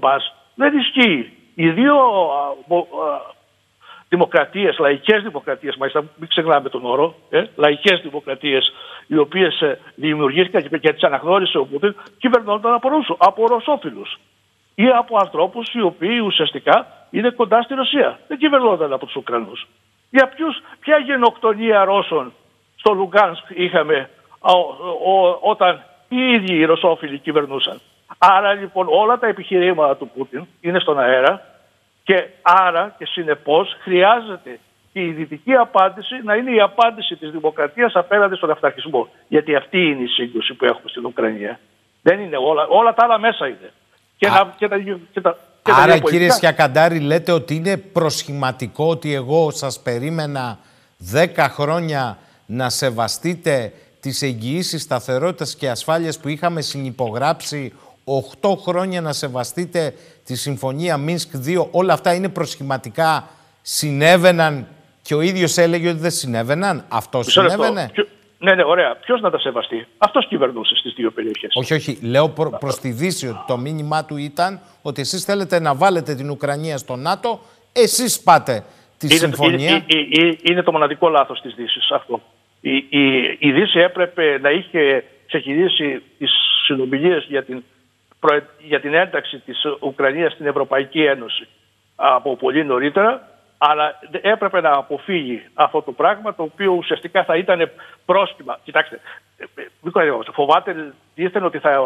δεν 0.55 0.77
ισχύει. 0.77 1.31
Οι 1.55 1.69
δύο 1.69 1.95
δημοκρατίες, 4.09 4.77
λαϊκές 4.77 5.23
δημοκρατίες, 5.23 5.75
μάλιστα 5.75 6.03
μην 6.15 6.29
ξεχνάμε 6.29 6.69
τον 6.69 6.85
όρο, 6.85 7.15
ε, 7.29 7.43
λαϊκές 7.55 8.01
δημοκρατίες, 8.01 8.73
οι 9.07 9.17
οποίες 9.17 9.61
ε, 9.61 9.79
δημιουργήθηκαν 9.95 10.61
και, 10.61 10.77
και 10.77 10.93
τις 10.93 11.03
αναγνώρισε 11.03 11.57
ο 11.57 11.65
Πούτιν, 11.65 11.95
κυβερνώνταν 12.17 12.73
από, 12.73 12.89
Ρούσο, 12.89 13.15
από 13.19 13.47
Ρωσόφιλους 13.47 14.19
ή 14.75 14.87
από 14.87 15.17
ανθρώπους 15.17 15.73
οι 15.73 15.81
οποίοι 15.81 16.21
ουσιαστικά 16.25 16.96
είναι 17.09 17.29
κοντά 17.29 17.61
στη 17.61 17.73
Ρωσία. 17.73 18.19
Δεν 18.27 18.37
κυβερνώνταν 18.37 18.93
από 18.93 19.05
τους 19.05 19.15
Ουκρανούς. 19.15 19.67
Για 20.09 20.27
ποιους, 20.27 20.61
ποια 20.79 20.97
γενοκτονία 20.97 21.83
Ρώσων 21.83 22.33
στο 22.75 22.93
Λουγκάνσκ 22.93 23.43
είχαμε 23.49 24.09
όταν 25.41 25.83
οι 26.09 26.33
ίδιοι 26.33 26.55
οι 26.55 26.65
Ρωσόφιλοι 26.65 27.19
κυβερνούσαν. 27.19 27.81
Άρα 28.17 28.53
λοιπόν 28.53 28.87
όλα 28.89 29.17
τα 29.19 29.27
επιχειρήματα 29.27 29.97
του 29.97 30.09
Πούτιν 30.15 30.45
είναι 30.61 30.79
στον 30.79 30.99
αέρα 30.99 31.41
και 32.03 32.27
άρα 32.41 32.95
και 32.97 33.05
συνεπώς 33.05 33.77
χρειάζεται 33.79 34.59
και 34.93 35.01
η 35.01 35.11
δυτική 35.11 35.53
απάντηση 35.53 36.21
να 36.23 36.35
είναι 36.35 36.51
η 36.51 36.59
απάντηση 36.59 37.15
της 37.15 37.31
δημοκρατίας 37.31 37.95
απέναντι 37.95 38.35
στον 38.35 38.51
αυταρχισμό. 38.51 39.09
Γιατί 39.27 39.55
αυτή 39.55 39.77
είναι 39.77 40.03
η 40.03 40.07
σύγκρουση 40.07 40.53
που 40.53 40.65
έχουμε 40.65 40.89
στην 40.89 41.05
Ουκρανία. 41.05 41.59
Δεν 42.01 42.19
είναι 42.19 42.37
όλα, 42.37 42.67
όλα 42.67 42.93
τα 42.93 43.03
άλλα 43.03 43.19
μέσα 43.19 43.47
είναι. 43.47 43.71
Και, 44.17 44.27
να, 44.27 44.53
και, 44.57 44.67
τα, 44.67 44.77
και, 45.11 45.21
τα, 45.21 45.37
και 45.67 45.73
Άρα 45.75 45.93
τα 45.99 46.09
κύριε 46.09 46.31
Σιακαντάρη 46.31 46.99
λέτε 46.99 47.31
ότι 47.31 47.55
είναι 47.55 47.77
προσχηματικό 47.77 48.85
ότι 48.89 49.13
εγώ 49.13 49.51
σας 49.51 49.79
περίμενα 49.79 50.59
10 51.13 51.25
χρόνια 51.49 52.17
να 52.45 52.69
σεβαστείτε 52.69 53.73
τις 53.99 54.21
εγγυήσεις 54.21 54.81
σταθερότητας 54.81 55.55
και 55.55 55.69
ασφάλειας 55.69 56.17
που 56.19 56.27
είχαμε 56.27 56.61
συνυπογράψει 56.61 57.73
8 58.41 58.49
χρόνια 58.65 59.01
να 59.01 59.13
σεβαστείτε 59.13 59.93
τη 60.25 60.35
Συμφωνία 60.35 60.97
Μίνσκ 60.97 61.29
2. 61.45 61.67
Όλα 61.71 61.93
αυτά 61.93 62.13
είναι 62.13 62.29
προσχηματικά, 62.29 63.27
συνέβαιναν 63.61 64.67
και 65.01 65.15
ο 65.15 65.21
ίδιος 65.21 65.57
έλεγε 65.57 65.89
ότι 65.89 65.99
δεν 65.99 66.11
συνέβαιναν. 66.11 66.85
Αυτό 66.87 67.17
Μισό 67.17 67.41
λεπτό. 67.41 67.63
συνέβαινε; 67.63 67.89
Ποιο- 67.93 68.07
Ναι, 68.39 68.53
ναι, 68.55 68.63
ωραία. 68.63 68.95
Ποιος 68.95 69.21
να 69.21 69.29
τα 69.29 69.39
σεβαστεί; 69.39 69.87
Αυτός 69.97 70.27
κυβερνούσε 70.27 70.75
στις 70.75 70.93
δύο 70.93 71.11
περιοχές. 71.11 71.51
Όχι, 71.55 71.73
όχι. 71.73 71.99
Λέω 72.01 72.29
προ, 72.29 72.57
προς 72.59 72.79
τη 72.79 72.89
Δύση 72.91 73.27
ότι 73.27 73.43
το 73.47 73.57
μήνυμά 73.57 74.05
του 74.05 74.17
ήταν 74.17 74.59
ότι 74.81 75.01
εσείς 75.01 75.23
θέλετε 75.23 75.59
να 75.59 75.75
βάλετε 75.75 76.15
την 76.15 76.29
Ουκρανία 76.29 76.77
στο 76.77 76.95
ΝΑΤΟ, 76.95 77.39
εσείς 77.73 78.21
πάτε 78.21 78.63
τη 78.97 79.07
συμφωνία. 79.07 79.69
Είναι, 79.69 80.07
είναι, 80.09 80.37
είναι 80.41 80.63
το 80.63 80.71
μοναδικό 80.71 81.09
λάθος 81.09 81.41
της 81.41 81.53
Δύσης 81.55 81.91
αυτό. 81.91 82.21
Η, 82.61 82.75
η, 82.75 83.37
η 83.39 83.51
Δύση 83.51 83.79
έπρεπε 83.79 84.39
να 84.41 84.49
είχε 84.49 85.03
ξεκινήσει 85.27 86.01
τις 86.17 86.31
συνομιλίες 86.65 87.25
για 87.29 87.43
την, 87.43 87.63
προε- 88.19 88.49
για 88.59 88.79
την 88.79 88.93
ένταξη 88.93 89.39
της 89.39 89.57
Ουκρανίας 89.79 90.33
στην 90.33 90.45
Ευρωπαϊκή 90.45 91.03
Ένωση 91.03 91.47
από 91.95 92.35
πολύ 92.35 92.65
νωρίτερα, 92.65 93.36
αλλά 93.57 93.99
έπρεπε 94.21 94.61
να 94.61 94.71
αποφύγει 94.71 95.43
αυτό 95.53 95.81
το 95.81 95.91
πράγμα 95.91 96.35
το 96.35 96.43
οποίο 96.43 96.71
ουσιαστικά 96.71 97.23
θα 97.23 97.35
ήταν 97.35 97.71
πρόσκυμα. 98.05 98.59
Κοιτάξτε, 98.63 98.99
ε, 99.37 99.43
ε, 99.43 99.67
μην 99.81 99.91
κοροϊδευόμαστε. 99.91 100.31
φοβάται 100.31 100.93
δίθεν 101.15 101.43
ότι 101.43 101.59
θα 101.59 101.81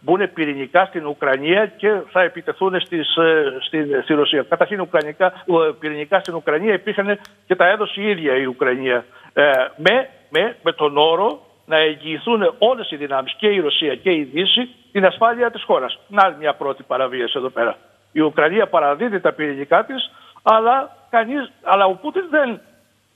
μπουν 0.00 0.32
πυρηνικά 0.32 0.84
στην 0.84 1.06
Ουκρανία 1.06 1.66
και 1.66 2.00
θα 2.10 2.22
επιτεθούν 2.22 2.80
στις, 2.80 3.16
ε, 3.16 3.56
στην, 3.60 4.02
στη 4.02 4.14
Ρωσία. 4.14 4.42
Καταρχήν 4.42 4.80
ουκρανικά, 4.80 5.26
ε, 5.26 5.72
πυρηνικά 5.78 6.20
στην 6.20 6.34
Ουκρανία 6.34 6.74
υπήρχαν 6.74 7.18
και 7.46 7.56
τα 7.56 7.66
έδωσε 7.68 8.00
η 8.00 8.08
ίδια 8.08 8.36
η 8.36 8.44
Ουκρανία 8.44 9.04
ε, 9.32 9.50
με, 9.76 10.08
με, 10.28 10.56
με 10.62 10.72
τον 10.72 10.96
όρο 10.96 11.40
να 11.66 11.76
εγγυηθούν 11.76 12.54
όλες 12.58 12.90
οι 12.90 12.96
δυνάμεις 12.96 13.34
και 13.38 13.48
η 13.48 13.60
Ρωσία 13.60 13.94
και 13.94 14.10
η 14.10 14.22
Δύση 14.22 14.68
την 14.92 15.04
ασφάλεια 15.04 15.50
της 15.50 15.62
χώρας. 15.62 15.98
Να 16.08 16.22
άλλη 16.24 16.36
μια 16.38 16.54
πρώτη 16.54 16.82
παραβίαση 16.82 17.34
εδώ 17.36 17.48
πέρα. 17.48 17.76
Η 18.12 18.20
Ουκρανία 18.20 18.66
παραδίδει 18.66 19.20
τα 19.20 19.32
πυρηνικά 19.32 19.84
της, 19.84 20.10
αλλά, 20.42 20.96
κανείς, 21.10 21.52
αλλά 21.62 21.84
ο 21.84 21.94
Πούτιν 21.94 22.22
δεν 22.30 22.60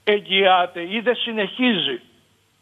εγγυάται 0.03 0.81
ή 0.81 0.99
δεν 1.03 1.15
συνεχίζει 1.15 2.01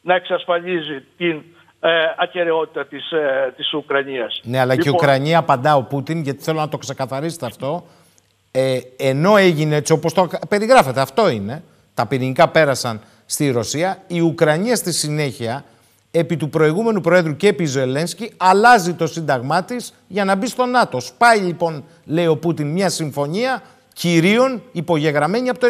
να 0.01 0.15
εξασφαλίζει 0.15 1.03
την 1.17 1.43
ε, 1.79 1.89
ακαιρεότητα 2.17 2.85
της, 2.85 3.11
ε, 3.11 3.53
της 3.55 3.73
Ουκρανίας. 3.73 4.39
Ναι, 4.43 4.59
αλλά 4.59 4.75
και 4.75 4.81
η 4.81 4.83
Λοιπόν, 4.85 4.99
Ουκρανία 4.99 5.37
απαντά 5.37 5.75
ο 5.75 5.83
Πούτιν, 5.83 6.21
γιατί 6.21 6.43
θέλω 6.43 6.59
να 6.59 6.69
το 6.69 6.77
ξεκαθαρίσετε 6.77 7.45
αυτό. 7.45 7.85
Ε, 8.51 8.79
ενώ 8.97 9.37
έγινε 9.37 9.75
έτσι 9.75 9.91
όπως 9.93 10.13
το 10.13 10.29
περιγράφεται, 10.49 11.01
αυτό 11.01 11.29
είναι. 11.29 11.63
Τα 11.93 12.05
πυρηνικά 12.05 12.47
πέρασαν 12.47 13.01
στη 13.25 13.51
Ρωσία. 13.51 14.03
Η 14.07 14.19
Ουκρανία 14.19 14.75
στη 14.75 14.93
συνέχεια, 14.93 15.63
επί 16.11 16.37
του 16.37 16.49
προηγούμενου 16.49 17.01
Προέδρου 17.01 17.35
και 17.35 17.47
επί 17.47 17.65
Ζελένσκι, 17.65 18.33
αλλάζει 18.37 18.93
το 18.93 19.07
σύνταγμά 19.07 19.63
της 19.63 19.93
για 20.07 20.25
να 20.25 20.35
μπει 20.35 20.47
στο 20.47 20.65
ΝΑΤΟ. 20.65 20.99
Σπάει 20.99 21.39
λοιπόν, 21.39 21.83
λέει 22.05 22.27
ο 22.27 22.37
Πούτιν, 22.37 22.67
μια 22.67 22.89
συμφωνία 22.89 23.61
κυρίων 23.93 24.61
υπογεγραμμένη 24.71 25.49
από 25.49 25.59
το 25.59 25.67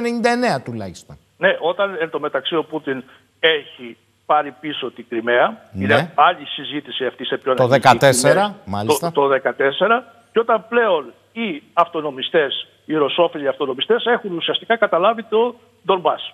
99 0.58 0.62
τουλάχιστον. 0.64 1.18
Ναι, 1.38 1.58
όταν 1.62 1.98
εν 2.00 2.10
τω 2.10 2.20
μεταξύ 2.20 2.56
ο 2.56 2.64
Πούτιν 2.64 3.04
έχει 3.40 3.98
πάρει 4.26 4.56
πίσω 4.60 4.92
την 4.92 5.06
Κρυμαία, 5.10 5.70
Ναι. 5.72 5.84
είναι 5.84 6.12
άλλη 6.16 6.46
συζήτηση 6.46 7.06
αυτή 7.06 7.26
σε 7.26 7.38
ποιον 7.38 7.56
Το 7.56 7.64
έχει 7.64 7.76
η 7.76 7.80
14, 7.80 8.22
Κρυμαία. 8.22 8.56
μάλιστα. 8.66 9.12
Το, 9.12 9.28
το 9.28 9.36
14, 9.44 10.04
και 10.32 10.40
όταν 10.40 10.66
πλέον 10.70 11.14
οι 11.32 11.64
αυτονομιστές, 11.74 12.68
οι 12.86 12.94
ρωσόφιλοι 12.96 13.48
αυτονομιστές 13.48 14.06
έχουν 14.06 14.36
ουσιαστικά 14.38 14.76
καταλάβει 14.78 15.24
το 15.24 15.56
Ντονμπάς. 15.86 16.34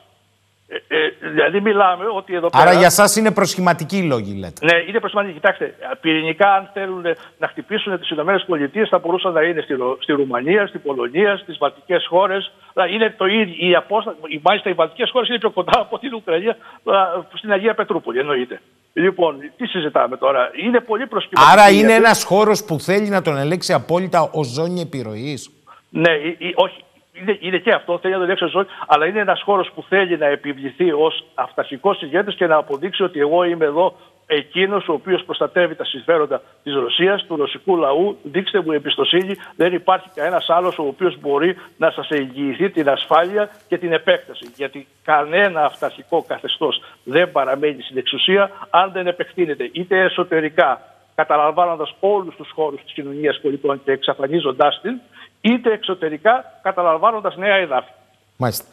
Ε, 0.70 0.76
ε, 0.98 1.30
δηλαδή 1.30 1.62
μιλάμε 1.62 2.06
ότι 2.16 2.36
εδώ 2.36 2.50
Άρα 2.54 2.66
πέρα... 2.66 2.80
για 2.80 2.90
σας 2.90 3.16
είναι 3.16 3.32
προσχηματικοί 3.32 3.98
οι 3.98 4.02
λόγοι, 4.02 4.34
λέτε. 4.40 4.66
Ναι, 4.66 4.78
είναι 4.88 5.00
προσημαντική. 5.00 5.34
Κοιτάξτε, 5.34 5.76
πυρηνικά, 6.02 6.54
αν 6.54 6.70
θέλουν 6.74 7.04
να 7.38 7.48
χτυπήσουν 7.48 8.00
τις 8.00 8.10
ΗΠΑ, 8.10 8.88
θα 8.90 9.00
μπορούσαν 9.00 9.34
να 9.34 9.42
είναι 9.42 9.62
στη, 9.62 9.74
Ρο- 9.74 9.98
στη 10.02 10.12
Ρουμανία, 10.12 10.68
στην 10.68 10.82
Πολωνία, 10.82 11.38
στις 11.38 11.58
βαλτικές 11.58 12.06
χώρες. 12.10 12.52
Είναι 12.94 13.14
το 13.18 13.26
ίδιο. 13.26 13.68
Η 13.70 13.76
απόσταση, 13.76 14.18
μάλιστα, 14.44 14.70
οι 14.70 14.74
βαλτικές 14.74 15.10
χώρες 15.12 15.30
είναι 15.30 15.38
πιο 15.40 15.50
κοντά 15.50 15.80
από 15.80 16.00
την 16.00 16.14
Ουκρανία 16.14 16.52
α, 16.84 16.96
στην 17.34 17.52
Αγία 17.52 17.74
Πετρούπολη, 17.74 18.20
εννοείται. 18.20 18.62
Λοιπόν, 18.94 19.36
τι 19.58 19.66
συζητάμε 19.66 20.18
τώρα; 20.18 20.52
Είναι 20.66 20.80
πολύ 20.80 21.08
προσχηματική. 21.08 21.52
Άρα 21.52 21.70
είναι 21.70 21.78
γιατί- 21.80 21.94
ένας 21.94 22.24
χώρος 22.24 22.64
που 22.64 22.80
θέλει 22.80 23.10
να 23.10 23.22
τον 23.22 23.38
ελέξει 23.38 23.74
απόλυτα 23.74 24.30
ως 24.32 24.48
ζώνη 24.48 24.82
επιρροής. 24.82 25.50
Ναι, 25.90 26.12
ή- 26.12 26.36
ή- 26.40 26.54
όχι. 26.56 26.84
Είναι, 27.22 27.38
είναι 27.40 27.58
και 27.58 27.72
αυτό, 27.72 27.98
θέλει 27.98 28.14
να 28.14 28.20
το 28.20 28.26
ελέγξει 28.26 28.46
ζωή, 28.46 28.66
αλλά 28.88 29.06
είναι 29.06 29.20
ένας 29.20 29.42
χώρος 29.42 29.72
που 29.76 29.84
θέλει 29.90 30.18
να 30.18 30.26
επιβληθεί 30.26 30.92
ως 30.92 31.26
αυταρχικός 31.34 32.02
ηγέτης 32.02 32.36
και 32.36 32.48
να 32.48 32.56
αποδείξει 32.56 33.04
ότι 33.04 33.20
εγώ 33.20 33.44
είμαι 33.44 33.66
εδώ 33.66 33.96
εκείνος 34.28 34.88
ο 34.88 34.94
οποίος 34.94 35.24
προστατεύει 35.24 35.76
τα 35.76 35.86
συμφέροντα 35.86 36.42
της 36.64 36.74
Ρωσίας, 36.74 37.26
του 37.28 37.36
ρωσικού 37.36 37.78
λαού. 37.78 38.18
Δείξτε 38.24 38.62
μου 38.62 38.72
εμπιστοσύνη. 38.72 39.36
Δεν 39.56 39.74
υπάρχει 39.74 40.10
κανένας 40.16 40.50
άλλος 40.50 40.78
ο 40.78 40.84
οποίος 40.84 41.20
μπορεί 41.20 41.56
να 41.78 41.92
σας 41.92 42.10
εγγυηθεί 42.10 42.70
την 42.70 42.90
ασφάλεια 42.90 43.50
και 43.68 43.78
την 43.78 43.94
επέκταση. 43.94 44.52
Γιατί 44.56 44.88
κανένα 45.04 45.66
αυταρχικό 45.66 46.24
καθεστώς 46.28 46.82
δεν 47.04 47.32
παραμένει 47.32 47.82
στην 47.82 47.98
εξουσία 47.98 48.52
αν 48.70 48.92
δεν 48.92 49.08
επεκτείνεται 49.08 49.70
είτε 49.72 50.00
εσωτερικά 50.00 50.82
καταλαμβάνοντας 51.16 51.96
όλους 52.00 52.36
τους 52.36 52.52
χώρους 52.56 52.82
της 52.82 52.94
κοινωνίας 52.94 53.40
πολιτών 53.42 53.84
και 53.84 53.92
εξαφανίζοντάς 53.92 54.80
την, 54.82 55.02
είτε 55.42 55.72
εξωτερικά 55.72 56.60
καταλαμβάνοντας 56.62 57.36
νέα 57.38 57.56
εδάφη. 57.56 57.92
Μάλιστα. 58.38 58.66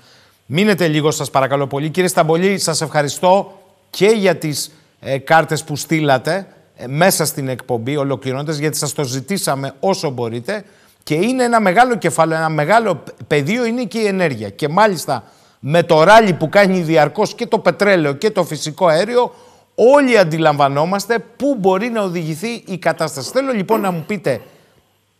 Μείνετε 0.47 0.89
λίγο 0.89 1.11
σας 1.11 1.31
παρακαλώ 1.31 1.67
πολύ. 1.67 1.91
Κύριε 1.91 2.09
Σταμπολή, 2.09 2.59
σας 2.59 2.81
ευχαριστώ 2.81 3.61
και 3.91 4.07
για 4.07 4.37
τις 4.37 4.75
ε, 5.01 5.19
κάρτες 5.19 5.65
που 5.65 5.77
στείλατε 5.77 6.47
ε, 6.77 6.87
μέσα 6.87 7.25
στην 7.25 7.49
εκπομπή 7.49 7.97
ολοκληρώνοντας 7.97 8.57
γιατί 8.57 8.77
σας 8.77 8.93
το 8.93 9.05
ζητήσαμε 9.05 9.75
όσο 9.81 10.11
μπορείτε 10.11 10.65
και 11.03 11.15
είναι 11.15 11.43
ένα 11.43 11.61
μεγάλο 11.61 11.97
κεφάλαιο, 11.97 12.39
ένα 12.39 12.49
μεγάλο 12.49 13.03
πεδίο 13.27 13.65
είναι 13.65 13.85
και 13.85 13.99
η 13.99 14.07
ενέργεια 14.07 14.49
και 14.49 14.69
μάλιστα 14.69 15.25
με 15.61 15.83
το 15.83 16.03
ράλι 16.03 16.33
που 16.33 16.49
κάνει 16.49 16.81
διαρκώς 16.81 17.35
και 17.35 17.47
το 17.47 17.59
πετρέλαιο 17.59 18.13
και 18.13 18.31
το 18.31 18.45
φυσικό 18.45 18.87
αέριο 18.87 19.35
όλοι 19.75 20.19
αντιλαμβανόμαστε 20.19 21.19
πού 21.37 21.57
μπορεί 21.59 21.89
να 21.89 22.03
οδηγηθεί 22.03 22.63
η 22.67 22.79
κατάσταση. 22.79 23.31
Θέλω 23.31 23.53
λοιπόν 23.53 23.81
να 23.81 23.91
μου 23.91 24.05
πείτε 24.07 24.41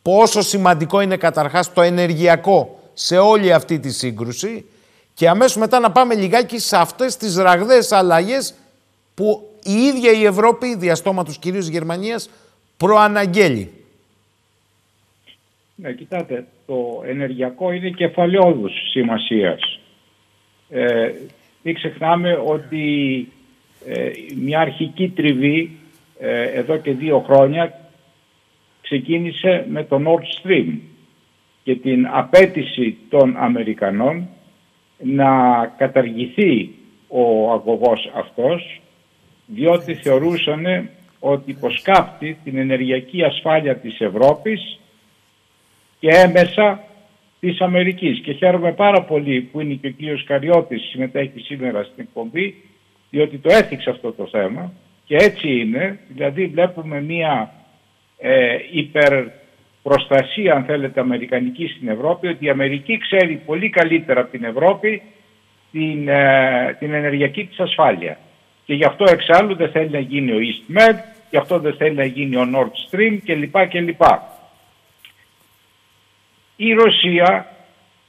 πόσο 0.05 0.43
σημαντικό 0.43 1.01
είναι 1.01 1.17
καταρχάς 1.17 1.73
το 1.73 1.83
ενεργειακό 1.83 2.81
σε 2.95 3.19
όλη 3.19 3.53
αυτή 3.53 3.79
τη 3.79 3.93
σύγκρουση 3.93 4.65
και 5.15 5.29
αμέσως 5.29 5.57
μετά 5.57 5.79
να 5.81 5.91
πάμε 5.93 6.15
λιγάκι 6.15 6.59
σε 6.59 6.77
αυτές 6.77 7.17
τις 7.17 7.37
ραγδαίες 7.37 7.93
αλλαγές 7.93 8.55
που 9.15 9.49
η 9.65 9.73
ίδια 9.73 10.13
η 10.13 10.25
Ευρώπη, 10.25 10.77
διαστόματος 10.77 11.39
κυρίως 11.39 11.67
Γερμανίας, 11.67 12.31
προαναγγέλει. 12.77 13.71
Ναι, 15.75 15.93
κοιτάτε, 15.93 16.47
το 16.67 17.03
ενεργειακό 17.07 17.73
είναι 17.73 17.91
κεφαλαιόδους 17.91 18.73
σημασίας. 18.91 19.81
Ε, 20.71 21.13
μην 21.63 21.75
ξεχνάμε 21.75 22.43
ότι 22.47 23.29
ε, 23.87 24.11
μια 24.37 24.61
αρχική 24.61 25.09
τριβή 25.09 25.71
ε, 26.19 26.43
εδώ 26.43 26.77
και 26.77 26.93
δύο 26.93 27.19
χρόνια 27.27 27.84
ξεκίνησε 28.85 29.67
με 29.69 29.85
το 29.85 30.01
Nord 30.07 30.49
Stream 30.49 30.79
και 31.63 31.77
την 31.77 32.07
απέτηση 32.11 32.97
των 33.09 33.37
Αμερικανών 33.37 34.29
να 34.99 35.31
καταργηθεί 35.77 36.75
ο 37.09 37.53
αγωγός 37.53 38.11
αυτός 38.15 38.81
διότι 39.47 39.95
θεωρούσαν 39.95 40.89
ότι 41.19 41.51
υποσκάπτει 41.51 42.39
την 42.45 42.59
ενεργειακή 42.59 43.23
ασφάλεια 43.23 43.77
της 43.77 44.01
Ευρώπης 44.01 44.79
και 45.99 46.09
έμεσα 46.09 46.85
της 47.41 47.61
Αμερικής. 47.61 48.21
Και 48.21 48.33
χαίρομαι 48.33 48.73
πάρα 48.73 49.03
πολύ 49.03 49.41
που 49.41 49.61
είναι 49.61 49.75
και 49.75 49.87
ο 49.87 49.91
κύριος 49.91 50.25
Καριώτης 50.25 50.83
συμμετέχει 50.83 51.41
σήμερα 51.41 51.83
στην 51.83 52.05
εκπομπή, 52.05 52.55
διότι 53.11 53.39
το 53.39 53.49
έθιξε 53.53 53.91
αυτό 53.91 54.13
το 54.13 54.27
θέμα 54.27 54.73
και 55.05 55.17
έτσι 55.17 55.61
είναι, 55.61 55.99
δηλαδή 56.09 56.47
βλέπουμε 56.47 57.01
μία 57.01 57.54
ε, 58.27 58.57
υπερπροστασία 58.71 60.55
αν 60.55 60.65
θέλετε 60.65 61.01
αμερικανική 61.01 61.67
στην 61.67 61.89
Ευρώπη, 61.89 62.27
ότι 62.27 62.45
η 62.45 62.49
Αμερική 62.49 62.99
ξέρει 62.99 63.43
πολύ 63.47 63.71
καλύτερα 63.71 64.21
από 64.21 64.31
την 64.31 64.45
Ευρώπη 64.45 65.03
την, 65.73 66.09
ε, 66.09 66.77
την 66.79 66.95
ενεργειακή 66.95 67.45
της 67.45 67.61
ασφάλεια. 67.61 68.19
Και 68.65 68.75
γι' 68.75 68.85
αυτό 68.85 69.05
εξάλλου 69.09 69.55
δεν 69.55 69.71
θέλει 69.71 69.91
να 69.91 69.99
γίνει 69.99 70.33
ο 70.33 70.37
EastMed, 70.37 70.99
γι' 71.31 71.37
αυτό 71.37 71.59
δεν 71.59 71.75
θέλει 71.75 71.95
να 71.95 72.05
γίνει 72.05 72.37
ο 72.37 72.49
Nord 72.55 72.97
Stream 72.97 73.19
κλπ. 73.25 73.69
κλπ. 73.69 74.03
Η 76.57 76.73
Ρωσία 76.73 77.47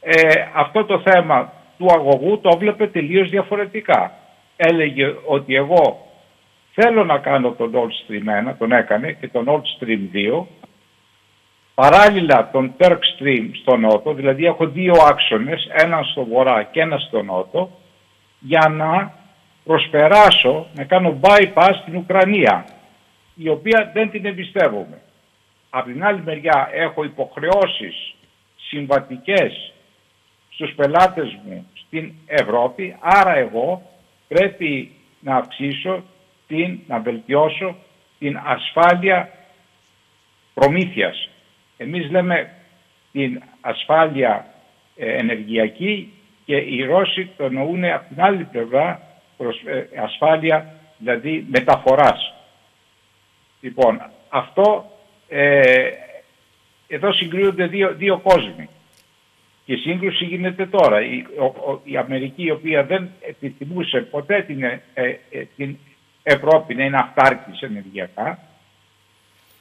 ε, 0.02 0.46
αυτό 0.54 0.86
το 0.86 1.00
θέμα 1.00 1.54
του 1.78 1.88
αγωγού 1.92 2.40
το 2.40 2.58
βλέπε 2.58 2.88
τελείως 2.88 3.30
διαφορετικά. 3.30 4.18
Έλεγε 4.56 5.14
ότι 5.26 5.56
εγώ 5.56 6.05
θέλω 6.76 7.03
να 7.03 7.18
κάνω 7.18 7.52
τον 7.52 7.72
Nord 7.73 8.11
Stream 8.11 8.49
1, 8.49 8.53
τον 8.57 8.72
έκανε 8.72 9.11
και 9.11 9.27
τον 9.27 9.45
Nord 9.47 9.61
Stream 9.84 10.15
2, 10.39 10.43
παράλληλα 11.76 12.49
τον 12.52 12.73
Turk 12.77 12.99
Stream 13.19 13.49
στο 13.61 13.77
νότο, 13.77 14.14
δηλαδή 14.14 14.45
έχω 14.45 14.68
δύο 14.68 14.93
άξονες, 15.07 15.69
έναν 15.72 16.03
στο 16.03 16.26
βορρά 16.26 16.64
και 16.64 16.81
ένα 16.81 16.97
στο 16.97 17.23
νότο, 17.23 17.72
για 18.39 18.68
να 18.69 19.14
προσπεράσω, 19.64 20.68
να 20.73 20.84
κάνω 20.84 21.19
bypass 21.22 21.72
στην 21.81 21.95
Ουκρανία, 21.95 22.65
η 23.35 23.49
οποία 23.49 23.91
δεν 23.93 24.10
την 24.10 24.26
εμπιστεύομαι. 24.26 25.02
Από 25.69 25.85
την 25.85 26.03
άλλη 26.06 26.22
μεριά 26.26 26.69
έχω 26.73 27.03
υποχρεώσεις 27.03 28.15
συμβατικές 28.56 29.73
στους 30.49 30.73
πελάτες 30.76 31.39
μου 31.43 31.68
στην 31.73 32.14
Ευρώπη, 32.26 32.95
άρα 32.99 33.35
εγώ 33.35 33.81
πρέπει 34.27 34.91
να 35.19 35.35
αυξήσω, 35.35 36.03
την, 36.48 36.80
να 36.88 37.00
βελτιώσω 37.00 37.76
την 38.20 38.40
ασφάλεια 38.44 39.30
προμήθειας. 40.54 41.30
Εμείς 41.78 42.10
λέμε 42.12 42.54
την 43.12 43.42
ασφάλεια 43.62 44.46
ε, 44.96 45.18
ενεργειακή 45.18 46.14
και 46.46 46.56
οι 46.56 46.84
Ρώσοι 46.84 47.30
το 47.38 47.44
εννοούν 47.44 47.84
από 47.84 48.08
την 48.08 48.22
άλλη 48.22 48.44
πλευρά 48.44 49.02
ε, 49.66 50.02
ασφάλεια 50.02 50.74
δηλαδή 50.98 51.46
μεταφοράς. 51.50 52.34
Λοιπόν, 53.62 54.02
αυτό 54.30 54.86
ε, 55.30 55.90
εδώ 56.88 57.14
συγκρίνονται 57.14 57.68
δύο, 57.68 57.94
δύο 57.94 58.18
κόσμοι. 58.18 58.70
Και 59.66 59.74
η 59.74 59.78
σύγκρουση 59.78 60.26
γίνεται 60.26 60.66
τώρα. 60.66 61.02
Η, 61.02 61.26
η 61.84 61.98
Αμερική 61.98 62.44
η 62.44 62.52
οποία 62.52 62.84
δεν 62.84 63.10
επιθυμούσε 63.22 64.02
ποτέ 64.02 64.42
την, 64.42 64.64
ε, 64.64 64.82
ε, 64.94 65.44
την 65.56 65.78
Ευρώπη 66.27 66.76
να 66.76 66.84
είναι 66.84 66.97
αυτάρκης 66.97 67.61
ενεργειακά. 67.61 68.39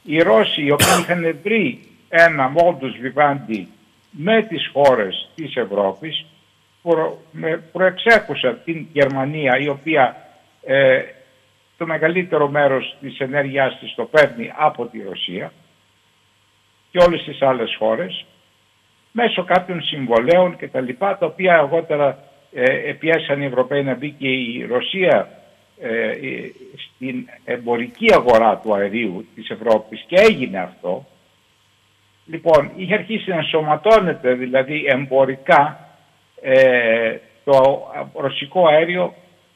Οι 0.03 0.21
Ρώσοι 0.21 0.61
οι 0.61 0.71
οποίοι 0.71 0.87
είχαν 0.99 1.37
βρει 1.43 1.87
ένα 2.09 2.49
μόντους 2.49 2.97
βιβάντι 2.97 3.67
με 4.09 4.41
τις 4.41 4.69
χώρες 4.73 5.29
της 5.35 5.55
Ευρώπης 5.55 6.25
προ, 6.81 7.21
με, 7.31 7.63
προεξέχουσα 7.71 8.53
την 8.53 8.87
Γερμανία 8.91 9.57
η 9.57 9.67
οποία 9.67 10.15
ε, 10.63 11.01
το 11.77 11.85
μεγαλύτερο 11.85 12.47
μέρος 12.47 12.97
της 13.01 13.19
ενέργειάς 13.19 13.79
της 13.79 13.93
το 13.95 14.03
παίρνει 14.03 14.51
από 14.55 14.85
τη 14.85 15.03
Ρωσία 15.03 15.51
και 16.91 16.99
όλες 17.07 17.23
τις 17.23 17.41
άλλες 17.41 17.75
χώρες 17.79 18.25
μέσω 19.11 19.43
κάποιων 19.43 19.81
συμβολέων 19.81 20.57
και 20.57 20.67
τα 20.67 20.79
λοιπά, 20.81 21.17
τα 21.17 21.25
οποία 21.25 21.57
αργότερα 21.57 22.19
ε, 22.53 22.93
πιέσαν 22.99 23.41
οι 23.41 23.45
Ευρωπαίοι 23.45 23.83
να 23.83 23.95
μπει 23.95 24.09
και 24.09 24.27
η 24.27 24.65
Ρωσία 24.69 25.29
ε, 25.79 26.11
στην 26.75 27.27
εμπορική 27.43 28.13
αγορά 28.13 28.57
του 28.57 28.73
αερίου 28.73 29.25
της 29.35 29.49
Ευρώπης 29.49 30.03
και 30.07 30.15
έγινε 30.15 30.59
αυτό. 30.59 31.05
Λοιπόν, 32.25 32.71
είχε 32.75 32.93
αρχίσει 32.93 33.29
να 33.29 33.35
ενσωματώνεται 33.35 34.33
δηλαδή 34.33 34.85
εμπορικά 34.87 35.89
ε, 36.41 37.17
το 37.43 37.87
ρωσικό 38.13 38.67
αέριο 38.67 39.13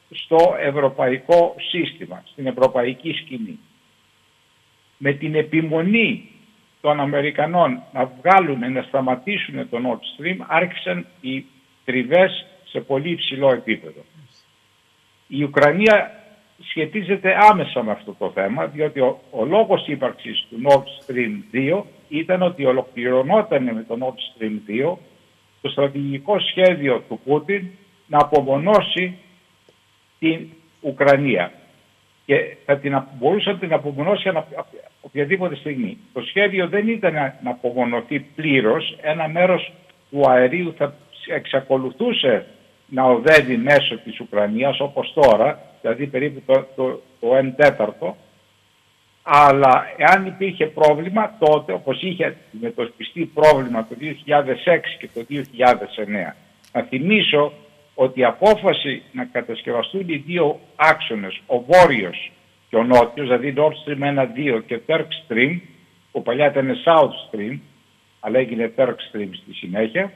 στο 0.09 0.55
ευρωπαϊκό 0.59 1.55
σύστημα, 1.69 2.23
στην 2.31 2.47
ευρωπαϊκή 2.47 3.11
σκηνή. 3.11 3.59
Με 4.97 5.13
την 5.13 5.35
επιμονή 5.35 6.29
των 6.81 6.99
Αμερικανών 6.99 7.81
να 7.93 8.05
βγάλουν, 8.05 8.71
να 8.71 8.81
σταματήσουν 8.81 9.69
το 9.69 9.77
Nord 9.77 10.21
Stream, 10.21 10.37
άρχισαν 10.47 11.05
οι 11.21 11.45
τριβές 11.85 12.45
σε 12.65 12.79
πολύ 12.79 13.09
υψηλό 13.09 13.51
επίπεδο. 13.51 14.01
Η 15.31 15.43
Ουκρανία 15.43 16.11
σχετίζεται 16.69 17.35
άμεσα 17.39 17.83
με 17.83 17.91
αυτό 17.91 18.15
το 18.19 18.31
θέμα, 18.31 18.65
διότι 18.65 18.99
ο, 18.99 19.19
ο 19.31 19.45
λόγος 19.45 19.87
ύπαρξης 19.87 20.47
του 20.49 20.61
Nord 20.65 21.13
Stream 21.13 21.55
2 21.79 21.81
ήταν 22.07 22.41
ότι 22.41 22.65
ολοκληρωνόταν 22.65 23.63
με 23.63 23.85
το 23.87 23.97
Nord 24.01 24.43
Stream 24.43 24.85
2 24.91 24.95
το 25.61 25.69
στρατηγικό 25.69 26.39
σχέδιο 26.39 27.03
του 27.07 27.19
Πούτιν 27.25 27.67
να 28.07 28.17
απομονώσει 28.17 29.17
την 30.19 30.47
Ουκρανία. 30.81 31.51
Και 32.25 32.55
θα 32.65 32.77
την, 32.77 33.03
μπορούσε 33.19 33.51
να 33.51 33.57
την 33.57 33.73
απομονώσει 33.73 34.31
οποιαδήποτε 35.01 35.55
στιγμή. 35.55 35.97
Το 36.13 36.21
σχέδιο 36.21 36.67
δεν 36.67 36.87
ήταν 36.87 37.13
να 37.13 37.51
απομονωθεί 37.51 38.19
πλήρως. 38.19 38.97
Ένα 39.01 39.27
μέρος 39.27 39.71
του 40.09 40.29
αερίου 40.29 40.73
θα 40.77 40.93
εξακολουθούσε 41.27 42.45
να 42.89 43.03
οδεύει 43.03 43.57
μέσω 43.57 43.97
της 43.97 44.19
Ουκρανίας 44.19 44.79
όπως 44.79 45.13
τώρα, 45.13 45.61
δηλαδή 45.81 46.07
περίπου 46.07 46.41
το, 46.45 46.65
το, 46.75 47.01
το 47.19 47.37
1 47.37 47.53
τέταρτο, 47.55 48.15
αλλά 49.23 49.85
εάν 49.97 50.25
υπήρχε 50.25 50.65
πρόβλημα 50.65 51.35
τότε, 51.39 51.73
όπως 51.73 52.01
είχε 52.01 52.37
με 52.51 52.71
το 52.71 52.85
σπιστή 52.93 53.25
πρόβλημα 53.25 53.87
το 53.87 53.95
2006 54.01 54.05
και 54.99 55.09
το 55.13 55.25
2009, 55.29 56.33
να 56.73 56.81
θυμίσω 56.81 57.53
ότι 57.95 58.19
η 58.19 58.23
απόφαση 58.23 59.01
να 59.11 59.25
κατασκευαστούν 59.25 60.03
οι 60.05 60.15
δύο 60.15 60.59
άξονες, 60.75 61.41
ο 61.45 61.59
βόρειος 61.59 62.31
και 62.69 62.75
ο 62.75 62.83
νότιος, 62.83 63.27
δηλαδή 63.27 63.53
Nord 63.57 63.73
Stream 63.85 64.25
1-2 64.57 64.61
και 64.65 64.79
Turk 64.87 65.07
Stream, 65.27 65.59
που 66.11 66.21
παλιά 66.21 66.47
ήταν 66.47 66.75
South 66.85 67.35
Stream, 67.35 67.59
αλλά 68.19 68.39
έγινε 68.39 68.73
Turk 68.77 68.95
Stream 69.11 69.29
στη 69.31 69.53
συνέχεια, 69.53 70.13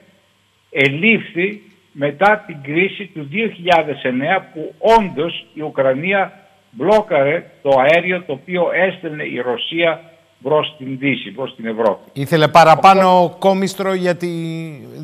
ελήφθη 0.69 1.61
μετά 1.93 2.43
την 2.45 2.57
κρίση 2.63 3.05
του 3.05 3.29
2009 3.31 4.43
που 4.53 4.73
όντως 4.77 5.45
η 5.53 5.61
Ουκρανία 5.61 6.33
μπλόκαρε 6.71 7.45
το 7.61 7.69
αέριο 7.79 8.23
το 8.23 8.33
οποίο 8.33 8.69
έστελνε 8.73 9.23
η 9.23 9.39
Ρωσία 9.39 10.01
προς 10.43 10.75
την 10.77 10.97
Δύση, 10.97 11.31
προς 11.31 11.55
την 11.55 11.65
Ευρώπη. 11.65 12.09
Ήθελε 12.13 12.47
παραπάνω 12.47 13.35
κόμιστρο 13.39 13.93
για 13.93 14.15
τη 14.15 14.27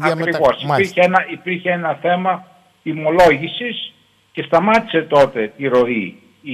διαμετακόμιση. 0.03 0.37
Ακριβώς. 0.37 0.63
Υπήρχε 0.63 1.01
ένα, 1.01 1.25
υπήρχε 1.31 1.71
ένα 1.71 1.97
θέμα 2.01 2.47
τιμολόγησης 2.83 3.93
και 4.31 4.43
σταμάτησε 4.43 5.01
τότε 5.01 5.51
τη 5.57 5.67
ροή 5.67 6.19
η, 6.41 6.53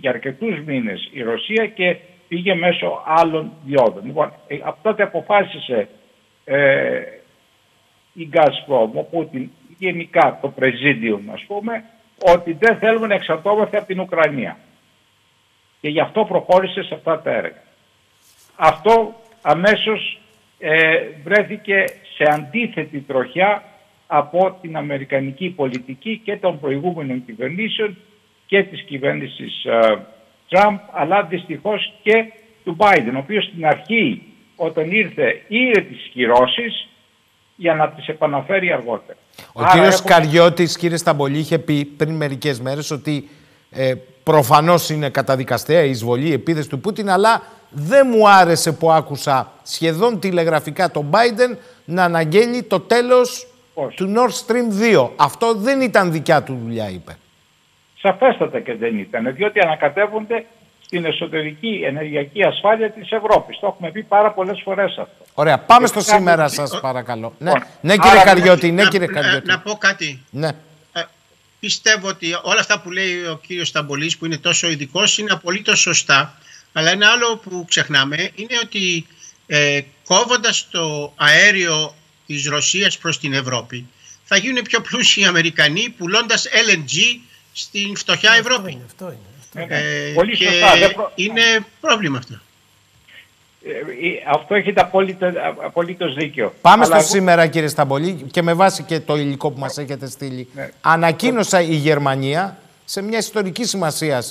για 0.00 0.10
αρκετούς 0.10 0.60
μήνες 0.66 1.08
η 1.12 1.22
Ρωσία 1.22 1.66
και 1.66 1.96
πήγε 2.28 2.54
μέσω 2.54 3.02
άλλων 3.06 3.52
διόδων. 3.64 4.04
Λοιπόν, 4.04 4.32
ε, 4.46 4.58
από 4.62 4.78
τότε 4.82 5.02
αποφάσισε 5.02 5.88
ε, 6.44 7.00
η 8.12 8.28
Gazprom, 8.32 8.90
ο 8.94 9.02
Πούτιν, 9.02 9.50
γενικά 9.80 10.38
το 10.40 10.52
Presidium 10.58 11.20
ας 11.32 11.44
πούμε, 11.46 11.84
ότι 12.18 12.52
δεν 12.52 12.78
θέλουμε 12.78 13.06
να 13.06 13.14
εξαρτώμαστε 13.14 13.76
από 13.76 13.86
την 13.86 14.00
Ουκρανία. 14.00 14.56
Και 15.80 15.88
γι' 15.88 16.00
αυτό 16.00 16.24
προχώρησε 16.24 16.82
σε 16.82 16.94
αυτά 16.94 17.20
τα 17.20 17.30
έργα. 17.30 17.62
Αυτό 18.56 19.14
αμέσως 19.42 20.20
ε, 20.58 20.96
βρέθηκε 21.24 21.84
σε 22.16 22.24
αντίθετη 22.30 23.00
τροχιά 23.00 23.62
από 24.06 24.58
την 24.60 24.76
Αμερικανική 24.76 25.48
πολιτική 25.48 26.20
και 26.24 26.36
των 26.36 26.60
προηγούμενων 26.60 27.24
κυβερνήσεων 27.24 27.96
και 28.46 28.62
της 28.62 28.82
κυβέρνησης 28.82 29.64
ε, 29.64 30.06
Τραμπ, 30.48 30.78
αλλά 30.92 31.22
δυστυχώς 31.22 31.92
και 32.02 32.32
του 32.64 32.76
Biden, 32.78 33.12
ο 33.14 33.18
οποίος 33.18 33.44
στην 33.44 33.66
αρχή 33.66 34.22
όταν 34.56 34.90
ήρθε 34.90 35.42
ήρε 35.48 35.80
τις 35.80 36.08
κυρώσεις 36.12 36.88
για 37.56 37.74
να 37.74 37.88
τις 37.88 38.06
επαναφέρει 38.08 38.72
αργότερα. 38.72 39.18
Ο 39.52 39.60
Άρα 39.60 39.72
κύριος 39.72 39.94
έχουμε... 39.94 40.08
Καριώτης, 40.08 40.76
κύριε 40.76 40.96
Σταμπολή, 40.96 41.38
είχε 41.38 41.58
πει 41.58 41.84
πριν 41.84 42.14
μερικές 42.14 42.60
μέρες 42.60 42.90
ότι 42.90 43.28
ε, 43.70 43.94
προφανώς 44.22 44.90
είναι 44.90 45.08
καταδικαστέα 45.08 45.82
η 45.82 45.90
εισβολή, 45.90 46.28
η 46.28 46.32
επίθεση 46.32 46.68
του 46.68 46.80
Πούτιν, 46.80 47.10
αλλά 47.10 47.42
δεν 47.70 48.06
μου 48.10 48.28
άρεσε 48.28 48.72
που 48.72 48.90
άκουσα 48.90 49.52
σχεδόν 49.62 50.20
τηλεγραφικά 50.20 50.90
τον 50.90 51.10
Biden 51.10 51.56
να 51.84 52.04
αναγγέλει 52.04 52.62
το 52.62 52.80
τέλος 52.80 53.46
του 53.94 54.14
Nord 54.16 54.46
Stream 54.46 54.96
2. 54.96 55.08
Αυτό 55.16 55.54
δεν 55.54 55.80
ήταν 55.80 56.12
δικιά 56.12 56.42
του 56.42 56.58
δουλειά, 56.62 56.90
είπε. 56.90 57.16
Σαφέστατα 58.02 58.60
και 58.60 58.74
δεν 58.74 58.98
ήταν, 58.98 59.34
διότι 59.34 59.60
ανακατεύονται 59.60 60.44
στην 60.90 61.04
εσωτερική 61.04 61.82
ενεργειακή 61.84 62.42
ασφάλεια 62.42 62.90
της 62.90 63.10
Ευρώπης. 63.10 63.58
Το 63.58 63.66
έχουμε 63.66 63.90
πει 63.90 64.02
πάρα 64.02 64.32
πολλές 64.32 64.60
φορές 64.64 64.98
αυτό. 64.98 65.24
Ωραία, 65.34 65.58
πάμε 65.58 65.86
στο 65.86 66.00
σήμερα 66.00 66.48
σας 66.48 66.80
παρακαλώ. 66.80 67.34
Ναι, 67.38 67.52
ναι 67.80 67.96
κύριε 67.96 68.22
Καριώτη, 68.24 68.72
ναι 68.72 68.88
κύριε 68.88 69.06
Καριώτη. 69.06 69.46
Να, 69.46 69.58
πω 69.60 69.72
κάτι. 69.72 70.22
Ναι. 70.30 70.48
Ε, 70.92 71.02
πιστεύω 71.60 72.08
ότι 72.08 72.26
όλα 72.42 72.60
αυτά 72.60 72.80
που 72.80 72.90
λέει 72.90 73.26
ο 73.26 73.40
κύριος 73.46 73.68
Σταμπολής 73.68 74.16
που 74.16 74.24
είναι 74.24 74.36
τόσο 74.36 74.70
ειδικός 74.70 75.18
είναι 75.18 75.32
απολύτως 75.32 75.80
σωστά. 75.80 76.38
Αλλά 76.72 76.90
ένα 76.90 77.08
άλλο 77.10 77.36
που 77.36 77.64
ξεχνάμε 77.68 78.30
είναι 78.34 78.54
ότι 78.62 79.06
ε, 79.46 79.80
κόβοντας 80.04 80.68
το 80.70 81.12
αέριο 81.16 81.94
της 82.26 82.46
Ρωσίας 82.46 82.98
προς 82.98 83.18
την 83.18 83.32
Ευρώπη 83.32 83.86
θα 84.24 84.36
γίνουν 84.36 84.62
πιο 84.62 84.80
πλούσιοι 84.80 85.20
οι 85.20 85.24
Αμερικανοί 85.24 85.94
πουλώντας 85.98 86.46
LNG 86.68 87.20
στην 87.52 87.96
φτωχιά 87.96 88.32
Ευρώπη. 88.32 88.78
Αυτό 88.86 89.04
είναι, 89.04 89.29
Ε, 89.54 90.12
Πολύ 90.14 90.36
και 90.36 90.44
σωστά. 90.44 90.76
Δεν 90.76 90.92
προ- 90.94 91.12
είναι 91.14 91.42
πρόβλημα 91.80 92.18
αυτό. 92.18 92.34
Ε, 93.64 93.70
ε, 93.70 94.22
Αυτό 94.30 94.54
έχετε 94.54 94.80
απόλυτο, 94.80 95.26
απολύτως 95.64 96.14
δίκιο. 96.14 96.54
Πάμε 96.60 96.74
Αλλά 96.84 96.84
στο 96.84 96.94
εγώ- 96.94 97.06
σήμερα, 97.06 97.46
κύριε 97.46 97.68
Σταμπολή, 97.68 98.12
και 98.30 98.42
με 98.42 98.52
βάση 98.54 98.82
και 98.82 99.00
το 99.00 99.16
υλικό 99.16 99.50
που 99.50 99.58
μας 99.58 99.78
έχετε 99.78 100.06
στείλει. 100.08 100.48
Ναι. 100.54 100.70
Ανακοίνωσα 100.80 101.60
η 101.60 101.74
Γερμανία 101.74 102.58
σε 102.84 103.02
μια 103.02 103.18
ιστορική 103.18 103.64
σημασία 103.64 104.22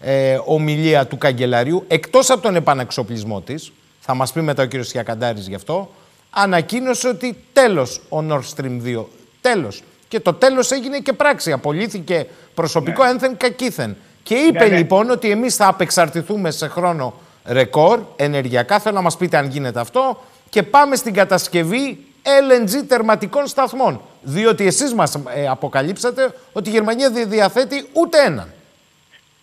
ε, 0.00 0.38
ομιλία 0.44 1.06
του 1.06 1.18
καγκελαρίου, 1.18 1.84
εκτός 1.88 2.30
από 2.30 2.40
τον 2.42 2.56
επαναξοπλισμό 2.56 3.40
της, 3.40 3.72
θα 4.00 4.14
μας 4.14 4.32
πει 4.32 4.40
μετά 4.40 4.62
ο 4.62 4.66
κύριος 4.66 4.88
Σιακαντάρης 4.88 5.48
γι' 5.48 5.54
αυτό, 5.54 5.94
ανακοίνωσε 6.30 7.08
ότι 7.08 7.36
τέλος 7.52 8.00
ο 8.08 8.18
Nord 8.30 8.42
Stream 8.56 8.80
2. 8.82 9.04
Τέλος. 9.40 9.82
Και 10.08 10.20
το 10.20 10.32
τέλος 10.34 10.70
έγινε 10.70 10.98
και 10.98 11.12
πράξη. 11.12 11.52
Απολύθηκε 11.52 12.26
προσωπικό 12.54 13.04
ένθεν 13.04 13.36
κακήθεν. 13.36 13.96
Και 14.26 14.34
είπε 14.34 14.64
Ναι, 14.64 14.70
ναι. 14.70 14.76
λοιπόν 14.76 15.10
ότι 15.10 15.30
εμείς 15.30 15.56
θα 15.56 15.66
απεξαρτηθούμε 15.66 16.50
σε 16.50 16.68
χρόνο 16.68 17.14
ρεκόρ 17.44 18.00
ενεργειακά. 18.16 18.78
Θέλω 18.78 18.94
να 18.94 19.02
μας 19.02 19.16
πείτε 19.16 19.36
αν 19.36 19.48
γίνεται 19.48 19.80
αυτό. 19.80 20.22
Και 20.48 20.62
πάμε 20.62 20.96
στην 20.96 21.14
κατασκευή 21.14 21.98
LNG 22.22 22.84
τερματικών 22.88 23.46
σταθμών. 23.46 24.00
Διότι 24.22 24.66
εσείς 24.66 24.94
μας 24.94 25.14
ε, 25.34 25.46
αποκαλύψατε 25.48 26.34
ότι 26.52 26.68
η 26.68 26.72
Γερμανία 26.72 27.10
δεν 27.10 27.30
διαθέτει 27.30 27.88
ούτε 27.92 28.18
έναν. 28.24 28.52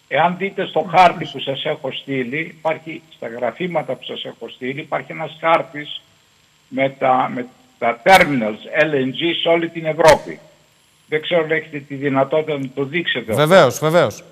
Εάν 0.07 0.35
δείτε 0.37 0.65
στο 0.65 0.87
χάρτη 0.91 1.29
που 1.31 1.39
σας 1.39 1.65
έχω 1.65 1.91
στείλει, 1.91 2.39
υπάρχει, 2.39 3.01
στα 3.15 3.27
γραφήματα 3.27 3.93
που 3.93 4.03
σας 4.03 4.25
έχω 4.25 4.49
στείλει, 4.49 4.79
υπάρχει 4.79 5.11
ένας 5.11 5.37
χάρτης 5.39 6.01
με 6.67 6.89
τα, 6.89 7.31
με 7.33 7.45
τα 7.79 8.01
terminals 8.03 8.83
LNG 8.83 9.19
σε 9.41 9.49
όλη 9.49 9.69
την 9.69 9.85
Ευρώπη. 9.85 10.39
Δεν 11.07 11.21
ξέρω 11.21 11.43
αν 11.43 11.51
έχετε 11.51 11.77
τη 11.77 11.95
δυνατότητα 11.95 12.57
να 12.57 12.69
το 12.75 12.83
δείξετε. 12.83 13.33
Βεβαίως, 13.33 13.79
βεβαίως. 13.79 14.23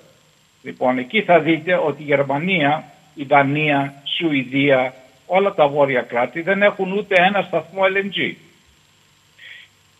Λοιπόν, 0.62 0.98
εκεί 0.98 1.22
θα 1.22 1.40
δείτε 1.40 1.74
ότι 1.74 2.02
η 2.02 2.04
Γερμανία, 2.04 2.84
η 3.14 3.24
Δανία, 3.24 4.02
η 4.04 4.08
Σουηδία, 4.08 4.94
όλα 5.26 5.54
τα 5.54 5.68
βόρεια 5.68 6.02
κράτη 6.02 6.40
δεν 6.40 6.62
έχουν 6.62 6.92
ούτε 6.92 7.14
ένα 7.18 7.42
σταθμό 7.42 7.82
LNG. 7.82 8.34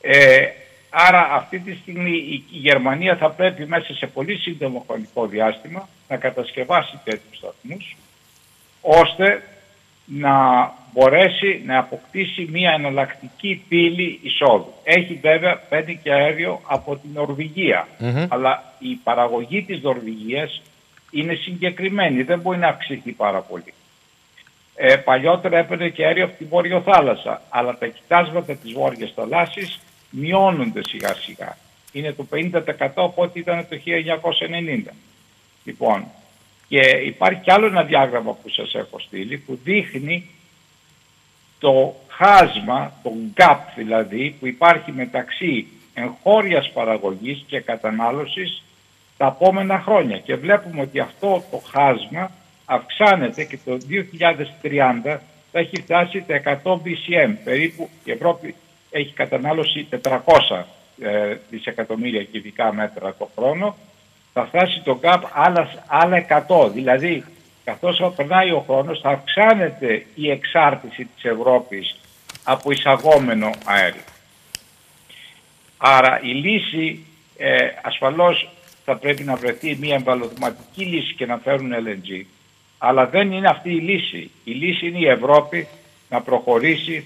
Ε, 0.00 0.46
άρα 0.90 1.32
αυτή 1.32 1.58
τη 1.58 1.74
στιγμή 1.74 2.16
η, 2.16 2.44
η 2.50 2.58
Γερμανία 2.58 3.16
θα 3.16 3.30
πρέπει 3.30 3.66
μέσα 3.66 3.94
σε 3.94 4.06
πολύ 4.06 4.36
σύντομο 4.36 4.84
χρονικό 4.86 5.26
διάστημα 5.26 5.88
να 6.08 6.16
κατασκευάσει 6.16 7.00
τέτοιους 7.04 7.36
σταθμούς 7.36 7.96
ώστε 8.80 9.42
να 10.04 10.32
μπορέσει 10.92 11.62
να 11.66 11.78
αποκτήσει 11.78 12.48
μια 12.52 12.70
εναλλακτική 12.70 13.64
πύλη 13.68 14.20
εισόδου. 14.22 14.72
Έχει 14.84 15.18
βέβαια 15.22 15.56
παίρνει 15.68 16.00
και 16.02 16.12
αέριο 16.12 16.60
από 16.66 16.96
την 16.96 17.10
Νορβηγία, 17.14 17.88
Μμμ. 17.98 18.26
αλλά 18.28 18.74
η 18.78 18.94
παραγωγή 19.04 19.62
της 19.62 19.82
Νορβηγίας 19.82 20.62
είναι 21.10 21.34
συγκεκριμένη, 21.34 22.22
δεν 22.22 22.40
μπορεί 22.40 22.58
να 22.58 22.68
αυξηθεί 22.68 23.12
πάρα 23.12 23.40
πολύ. 23.40 23.74
Ε, 24.74 24.96
παλιότερα 24.96 25.58
έπαιρνε 25.58 25.88
και 25.88 26.04
αέριο 26.04 26.24
από 26.24 26.36
τη 26.38 26.44
Βόρειο 26.44 26.80
Θάλασσα, 26.80 27.42
αλλά 27.48 27.78
τα 27.78 27.86
κοιτάσματα 27.86 28.54
της 28.54 28.72
Βόρειας 28.72 29.12
Θαλάσσης 29.14 29.80
μειώνονται 30.10 30.80
σιγά 30.88 31.14
σιγά. 31.14 31.56
Είναι 31.92 32.12
το 32.12 32.26
50% 32.30 32.60
από 32.94 33.22
ό,τι 33.22 33.38
ήταν 33.38 33.66
το 33.68 33.76
1990. 34.88 34.94
Λοιπόν, 35.64 36.04
και 36.68 36.80
υπάρχει 37.04 37.40
κι 37.40 37.50
άλλο 37.50 37.66
ένα 37.66 37.82
διάγραμμα 37.82 38.32
που 38.32 38.48
σας 38.48 38.74
έχω 38.74 38.98
στείλει 38.98 39.36
που 39.36 39.58
δείχνει 39.64 40.30
το 41.62 41.94
χάσμα, 42.08 42.92
το 43.02 43.12
gap 43.36 43.58
δηλαδή, 43.76 44.36
που 44.40 44.46
υπάρχει 44.46 44.92
μεταξύ 44.92 45.66
εγχώριας 45.94 46.70
παραγωγής 46.70 47.44
και 47.46 47.60
κατανάλωσης 47.60 48.62
τα 49.16 49.36
επόμενα 49.36 49.80
χρόνια. 49.80 50.18
Και 50.18 50.34
βλέπουμε 50.34 50.80
ότι 50.80 50.98
αυτό 51.00 51.44
το 51.50 51.62
χάσμα 51.70 52.30
αυξάνεται 52.64 53.44
και 53.44 53.58
το 53.64 53.78
2030 55.04 55.18
θα 55.52 55.58
έχει 55.58 55.76
φτάσει 55.76 56.24
τα 56.26 56.60
100 56.64 56.72
BCM. 56.72 57.34
Περίπου 57.44 57.88
η 58.04 58.10
Ευρώπη 58.10 58.54
έχει 58.90 59.12
κατανάλωση 59.12 59.86
400 60.02 60.18
ε, 61.02 61.36
δισεκατομμύρια 61.50 62.22
κυβικά 62.22 62.72
μέτρα 62.72 63.14
το 63.18 63.28
χρόνο. 63.36 63.76
Θα 64.32 64.46
φτάσει 64.46 64.80
το 64.84 64.98
gap 65.02 65.20
άλλα, 65.32 65.68
άλλα 65.86 66.44
100. 66.48 66.70
Δηλαδή, 66.72 67.24
καθώς 67.64 68.12
περνάει 68.16 68.50
ο 68.50 68.64
χρόνος, 68.66 69.00
θα 69.00 69.10
αυξάνεται 69.10 70.06
η 70.14 70.30
εξάρτηση 70.30 71.04
της 71.04 71.24
Ευρώπης 71.24 71.96
από 72.44 72.70
εισαγόμενο 72.70 73.50
αέριο. 73.64 74.02
Άρα 75.76 76.20
η 76.22 76.28
λύση 76.28 77.06
ε, 77.36 77.68
ασφαλώς 77.82 78.48
θα 78.84 78.96
πρέπει 78.96 79.24
να 79.24 79.36
βρεθεί 79.36 79.76
μια 79.80 79.94
εμβαλωματική 79.94 80.84
λύση 80.84 81.14
και 81.14 81.26
να 81.26 81.38
φέρουν 81.38 81.72
LNG. 81.72 82.24
Αλλά 82.78 83.06
δεν 83.06 83.32
είναι 83.32 83.48
αυτή 83.48 83.70
η 83.70 83.80
λύση. 83.80 84.30
Η 84.44 84.52
λύση 84.52 84.86
είναι 84.86 84.98
η 84.98 85.08
Ευρώπη 85.08 85.68
να 86.08 86.20
προχωρήσει 86.20 87.04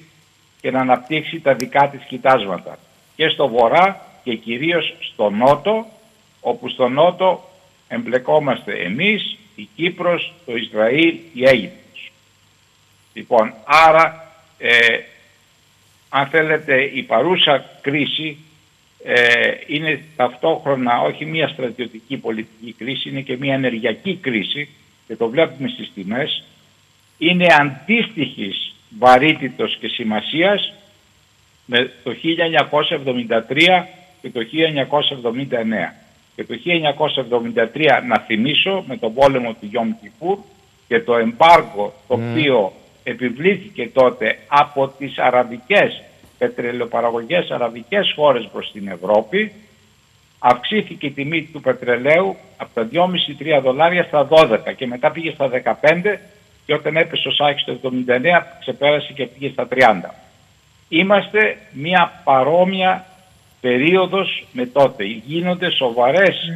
και 0.60 0.70
να 0.70 0.80
αναπτύξει 0.80 1.40
τα 1.40 1.54
δικά 1.54 1.88
της 1.88 2.04
κοιτάσματα. 2.04 2.78
Και 3.16 3.28
στο 3.28 3.48
βορρά 3.48 4.06
και 4.24 4.34
κυρίως 4.34 4.96
στο 5.00 5.30
νότο, 5.30 5.86
όπου 6.40 6.68
στο 6.68 6.88
νότο 6.88 7.50
εμπλεκόμαστε 7.88 8.72
εμείς, 8.72 9.38
η 9.56 9.68
Κύπρος, 9.76 10.32
το 10.46 10.56
Ισραήλ, 10.56 11.14
η 11.32 11.48
Αίγυπτος. 11.48 12.12
Λοιπόν, 13.12 13.54
άρα, 13.64 14.32
ε, 14.58 14.98
αν 16.08 16.26
θέλετε, 16.26 16.82
η 16.82 17.02
παρούσα 17.02 17.64
κρίση 17.80 18.38
ε, 19.04 19.50
είναι 19.66 20.02
ταυτόχρονα 20.16 21.00
όχι 21.00 21.24
μια 21.24 21.48
στρατιωτική 21.48 22.16
πολιτική 22.16 22.72
κρίση, 22.78 23.08
είναι 23.08 23.20
και 23.20 23.36
μια 23.36 23.54
ενεργειακή 23.54 24.16
κρίση 24.16 24.68
και 25.06 25.16
το 25.16 25.28
βλέπουμε 25.28 25.68
στις 25.68 25.90
τιμές, 25.94 26.44
είναι 27.18 27.46
αντίστοιχης 27.58 28.74
βαρύτητος 28.98 29.76
και 29.80 29.88
σημασίας 29.88 30.72
με 31.66 31.92
το 32.02 32.14
1973 32.22 33.86
και 34.22 34.30
το 34.30 34.40
1979. 34.40 36.05
Και 36.36 36.44
το 36.44 36.54
1973, 36.54 38.02
να 38.06 38.18
θυμίσω, 38.18 38.84
με 38.86 38.96
τον 38.96 39.14
πόλεμο 39.14 39.52
του 39.52 39.66
Γιόμ 39.66 39.90
Κιπούρ 40.00 40.38
και 40.88 41.00
το 41.00 41.16
εμπάργο 41.16 41.92
το 42.08 42.16
Μμ. 42.16 42.30
οποίο 42.30 42.72
επιβλήθηκε 43.02 43.88
τότε 43.88 44.38
από 44.48 44.88
τις 44.88 45.18
αραβικές 45.18 46.02
πετρελαιοπαραγωγές 46.38 47.50
αραβικές 47.50 48.12
χώρες 48.16 48.48
προς 48.52 48.70
την 48.72 48.88
Ευρώπη, 48.88 49.52
αυξήθηκε 50.38 51.06
η 51.06 51.10
τιμή 51.10 51.42
του 51.42 51.60
πετρελαίου 51.60 52.36
από 52.56 52.70
τα 52.74 52.88
2,5-3 52.92 53.60
δολάρια 53.62 54.02
στα 54.04 54.28
12 54.30 54.58
και 54.76 54.86
μετά 54.86 55.10
πήγε 55.10 55.30
στα 55.30 55.48
15 55.48 56.18
και 56.66 56.74
όταν 56.74 56.96
έπεσε 56.96 57.28
ο 57.28 57.30
Σάκης 57.30 57.64
το 57.64 57.78
79 57.82 58.42
ξεπέρασε 58.60 59.12
και 59.12 59.26
πήγε 59.26 59.52
στα 59.52 59.68
30. 59.70 59.76
Είμαστε 60.88 61.56
μια 61.72 62.20
παρόμοια 62.24 63.06
περίοδος 63.66 64.46
με 64.52 64.66
τότε. 64.66 65.04
Γίνονται 65.04 65.70
σοβαρές 65.70 66.52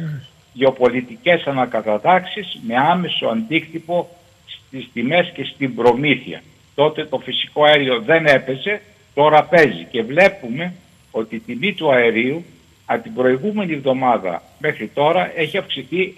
γεωπολιτικές 0.53 1.43
ανακατατάξεις 1.43 2.59
με 2.67 2.75
άμεσο 2.77 3.27
αντίκτυπο 3.27 4.09
στις 4.45 4.89
τιμές 4.93 5.31
και 5.35 5.43
στην 5.43 5.75
προμήθεια. 5.75 6.41
Τότε 6.75 7.05
το 7.05 7.17
φυσικό 7.17 7.63
αέριο 7.63 8.01
δεν 8.01 8.25
έπεσε, 8.25 8.81
τώρα 9.13 9.43
παίζει 9.43 9.87
και 9.91 10.03
βλέπουμε 10.03 10.73
ότι 11.11 11.35
η 11.35 11.39
τιμή 11.39 11.73
του 11.73 11.91
αερίου 11.91 12.45
από 12.85 13.03
την 13.03 13.13
προηγούμενη 13.13 13.73
εβδομάδα 13.73 14.43
μέχρι 14.57 14.87
τώρα 14.87 15.31
έχει 15.35 15.57
αυξηθεί 15.57 16.13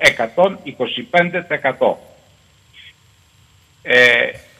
125%. 1.79 1.93
Ε, 3.81 3.97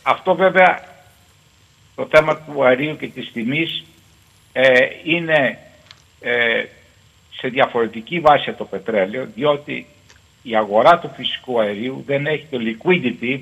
αυτό 0.03 0.35
βέβαια 0.35 0.83
το 1.95 2.07
θέμα 2.11 2.37
του 2.37 2.65
αερίου 2.65 2.97
και 2.97 3.07
της 3.07 3.31
τιμής 3.31 3.83
ε, 4.53 4.69
είναι 5.03 5.57
ε, 6.24 6.66
σε 7.38 7.48
διαφορετική 7.48 8.19
βάση 8.19 8.50
από 8.50 8.58
το 8.58 8.66
πετρέλαιο 8.66 9.27
διότι 9.35 9.85
η 10.43 10.56
αγορά 10.56 11.00
του 11.00 11.11
φυσικού 11.16 11.61
αερίου 11.61 12.03
δεν 12.06 12.26
έχει 12.26 12.45
το 12.50 12.58
liquidity 12.61 13.40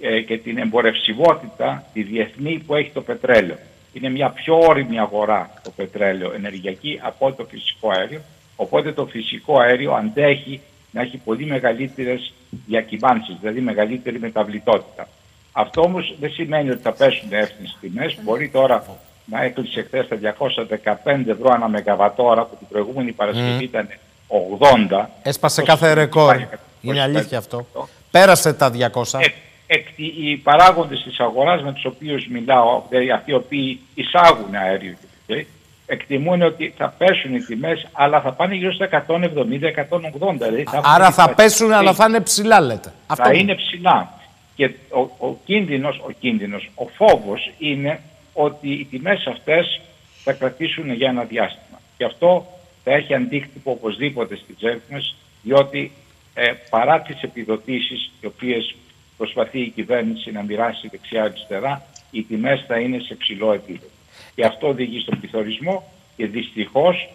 ε, 0.00 0.20
και 0.20 0.38
την 0.38 0.58
εμπορευσιμότητα 0.58 1.84
τη 1.92 2.02
διεθνή 2.02 2.62
που 2.66 2.74
έχει 2.74 2.90
το 2.90 3.02
πετρέλαιο. 3.02 3.56
Είναι 3.92 4.08
μια 4.10 4.30
πιο 4.30 4.58
όρημη 4.58 4.98
αγορά 4.98 5.50
το 5.62 5.70
πετρέλαιο 5.70 6.32
ενεργειακή 6.32 7.00
από 7.02 7.32
το 7.32 7.44
φυσικό 7.44 7.90
αέριο 7.90 8.20
οπότε 8.56 8.92
το 8.92 9.06
φυσικό 9.06 9.60
αέριο 9.60 9.92
αντέχει 9.92 10.60
να 10.90 11.00
έχει 11.00 11.16
πολύ 11.16 11.46
μεγαλύτερες 11.46 12.32
διακυμάνσεις, 12.66 13.36
δηλαδή 13.40 13.60
μεγαλύτερη 13.60 14.18
μεταβλητότητα. 14.18 15.08
Αυτό 15.52 15.80
όμως 15.80 16.14
δεν 16.20 16.30
σημαίνει 16.30 16.70
ότι 16.70 16.82
θα 16.82 16.92
πέσουν 16.92 17.32
εύθυνες 17.32 17.76
τιμές. 17.80 18.18
Μπορεί 18.22 18.48
τώρα 18.48 18.84
να 19.24 19.42
έκλεισε 19.42 19.82
χθες 19.82 20.08
τα 20.08 20.16
215 20.16 21.28
ευρώ 21.28 21.50
ανά 21.52 21.68
μεγαβατόρα 21.68 22.44
που 22.44 22.56
την 22.58 22.66
προηγούμενη 22.68 23.12
Παρασκευή 23.12 23.48
Μμμ. 23.50 23.60
ήταν 23.60 23.88
80. 24.28 25.08
Έσπασε 25.22 25.60
Αυτό 25.60 25.72
κάθε 25.72 25.86
σημαίνει 25.88 26.00
ρεκόρ. 26.06 26.34
υπάρχει 26.34 26.54
Είναι 26.80 26.98
25%. 27.00 27.02
αλήθεια 27.02 27.38
αυτό. 27.38 27.66
Πέρασε 28.10 28.52
τα 28.52 28.70
200. 28.70 29.18
Ε, 29.20 29.26
εκ- 29.66 29.98
οι 29.98 30.36
παράγοντες 30.36 31.02
της 31.02 31.20
αγοράς 31.20 31.62
με 31.62 31.72
τους 31.72 31.84
οποίους 31.84 32.26
μιλάω, 32.26 32.82
δηλαδή 32.88 33.10
αυτοί 33.10 33.30
οι 33.30 33.34
οποίοι 33.34 33.80
εισάγουν 33.94 34.54
αέριο 34.54 34.94
και 35.26 35.46
εκτιμούν 35.86 36.42
ότι 36.42 36.74
θα 36.76 36.94
πέσουν 36.98 37.34
οι 37.34 37.40
τιμές, 37.40 37.86
αλλά 37.92 38.20
θα 38.20 38.32
πάνε 38.32 38.54
γύρω 38.54 38.72
στα 38.72 38.84
170-180. 38.84 40.46
Δηλαδή 40.46 40.64
θα 40.64 40.80
Άρα 40.84 41.02
έχουν 41.02 41.14
θα 41.14 41.26
δει- 41.26 41.34
πέσουν, 41.34 41.72
αλλά 41.72 41.92
θα 41.94 42.04
είναι 42.08 42.20
ψηλά, 42.20 42.60
λέτε. 42.60 42.92
θα 43.16 43.32
είναι 43.32 43.54
ψηλά. 43.54 44.12
Και 44.56 44.70
ο, 44.90 45.00
ο, 45.26 45.36
κίνδυνος, 45.44 45.98
ο 46.06 46.10
κίνδυνος, 46.20 46.70
ο 46.74 46.84
φόβος 46.96 47.50
είναι 47.58 48.00
ότι 48.32 48.72
οι 48.72 48.84
τιμές 48.84 49.26
αυτές 49.26 49.80
θα 50.24 50.32
κρατήσουν 50.32 50.92
για 50.92 51.08
ένα 51.08 51.24
διάστημα. 51.24 51.80
Και 51.96 52.04
αυτό 52.04 52.46
θα 52.84 52.92
έχει 52.92 53.14
αντίκτυπο 53.14 53.70
οπωσδήποτε 53.70 54.36
στις 54.36 54.56
τσέπη 54.56 54.92
μας, 54.92 55.14
διότι 55.42 55.92
ε, 56.34 56.52
παρά 56.70 57.00
τις 57.00 57.22
επιδοτήσεις 57.22 58.10
οι 58.20 58.26
οποίες 58.26 58.74
προσπαθεί 59.16 59.60
η 59.60 59.68
κυβέρνηση 59.68 60.30
να 60.30 60.42
μοιράσει 60.42 60.88
δεξιά-αριστερά, 60.88 61.86
οι 62.10 62.22
τιμές 62.22 62.64
θα 62.66 62.78
είναι 62.78 62.98
σε 62.98 63.14
ψηλό 63.14 63.52
επίπεδο. 63.52 63.90
Και 64.34 64.44
αυτό 64.44 64.68
οδηγεί 64.68 65.00
στον 65.00 65.18
πληθωρισμό 65.20 65.92
και 66.16 66.26
δυστυχώς 66.26 67.08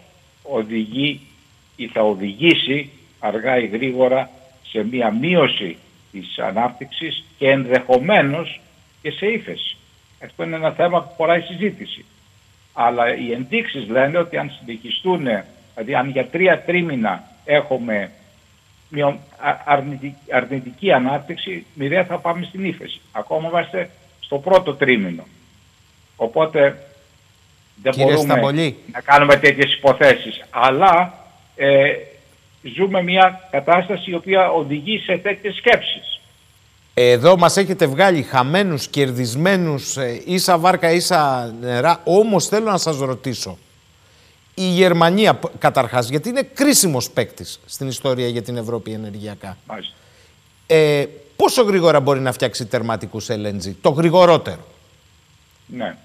οδηγεί 0.44 1.22
ή 1.76 1.88
θα 1.88 2.02
οδηγήσει 2.02 2.90
αργά 3.20 3.58
ή 3.58 3.68
γρήγορα 3.68 4.30
σε 4.64 4.84
μία 4.84 5.12
μείωση 5.12 5.78
της 6.12 6.40
ανάπτυξης 6.40 7.24
και 7.38 7.50
ενδεχομένως 7.50 8.60
και 9.02 9.12
σε 9.12 9.26
ύφεση. 9.26 9.77
Αυτό 10.24 10.44
είναι 10.44 10.56
ένα 10.56 10.72
θέμα 10.72 11.02
που 11.02 11.14
χωράει 11.18 11.42
συζήτηση. 11.42 12.06
Αλλά 12.74 13.16
οι 13.16 13.32
ενδείξεις 13.32 13.88
λένε 13.88 14.18
ότι 14.18 14.38
αν 14.38 14.52
συνεχιστούν, 14.60 15.24
δηλαδή 15.74 15.96
αν 15.96 16.10
για 16.10 16.28
τρία 16.28 16.62
τρίμηνα 16.62 17.24
έχουμε 17.46 18.12
μειω- 18.90 19.20
α- 19.38 19.62
αρνητική, 19.66 20.16
αρνητική 20.32 20.92
ανάπτυξη, 20.92 21.66
μοιραία 21.74 22.04
θα 22.06 22.18
πάμε 22.18 22.46
στην 22.46 22.66
ύφεση. 22.66 23.02
Ακόμα 23.12 23.48
είμαστε 23.48 23.90
στο 24.20 24.38
πρώτο 24.38 24.74
τρίμηνο. 24.76 25.24
Οπότε 26.16 26.60
δεν 27.82 27.92
Κύριε 27.92 28.06
μπορούμε 28.14 28.34
Σταμπολή. 28.34 28.78
να 28.92 29.02
κάνουμε 29.02 29.36
τέτοιες 29.36 29.74
υποθέσεις. 29.74 30.44
Αλλά 30.50 31.14
ε, 31.56 31.94
ζούμε 32.76 33.04
μια 33.04 33.48
κατάσταση 33.52 34.10
η 34.12 34.14
οποία 34.14 34.50
οδηγεί 34.52 35.00
σε 35.00 35.18
τέτοιες 35.18 35.56
σκέψεις. 35.56 36.17
Εδώ 37.00 37.38
μας 37.38 37.58
έχετε 37.58 37.86
βγάλει 37.88 38.22
χαμένους, 38.22 38.88
κερδισμένους, 38.88 39.98
ε, 39.98 40.22
ίσα 40.26 40.58
βάρκα, 40.58 40.92
ίσα 40.92 41.54
νερά. 41.62 42.02
Όμως 42.04 42.48
θέλω 42.48 42.72
να 42.72 42.78
σας 42.78 42.98
ρωτήσω. 42.98 43.58
Η 44.54 44.64
Γερμανία, 44.64 45.34
π- 45.34 45.58
καταρχάς, 45.60 46.10
γιατί 46.10 46.30
είναι 46.30 46.42
κρίσιμος 46.54 47.10
παίκτης 47.10 47.60
στην 47.66 47.88
ιστορία 47.88 48.28
για 48.28 48.42
την 48.42 48.58
Ευρώπη 48.58 48.92
ενεργειακά. 48.92 49.58
Μάλιστα. 49.68 49.94
Ε, 50.68 51.06
πόσο 51.36 51.64
γρήγορα 51.64 52.00
μπορεί 52.00 52.20
να 52.20 52.32
φτιάξει 52.32 52.66
τερματικούς 52.66 53.28
LNG, 53.30 53.72
το 53.82 53.90
γρηγορότερο, 53.90 54.68
Ναι. 55.66 55.96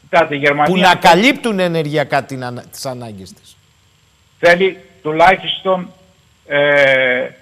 Κοιτάτε, 0.00 0.34
η 0.34 0.38
Γερμανία 0.38 0.74
που 0.74 0.80
να 0.80 0.94
καλύπτουν 0.94 1.58
ενεργειακά 1.58 2.24
την, 2.24 2.44
ανα- 2.44 2.62
τις 2.70 2.86
ανάγκες 2.86 3.32
της. 3.32 3.56
θέλει 4.38 4.78
τουλάχιστον 5.02 5.92
ε, 6.46 6.58
με- 6.58 7.34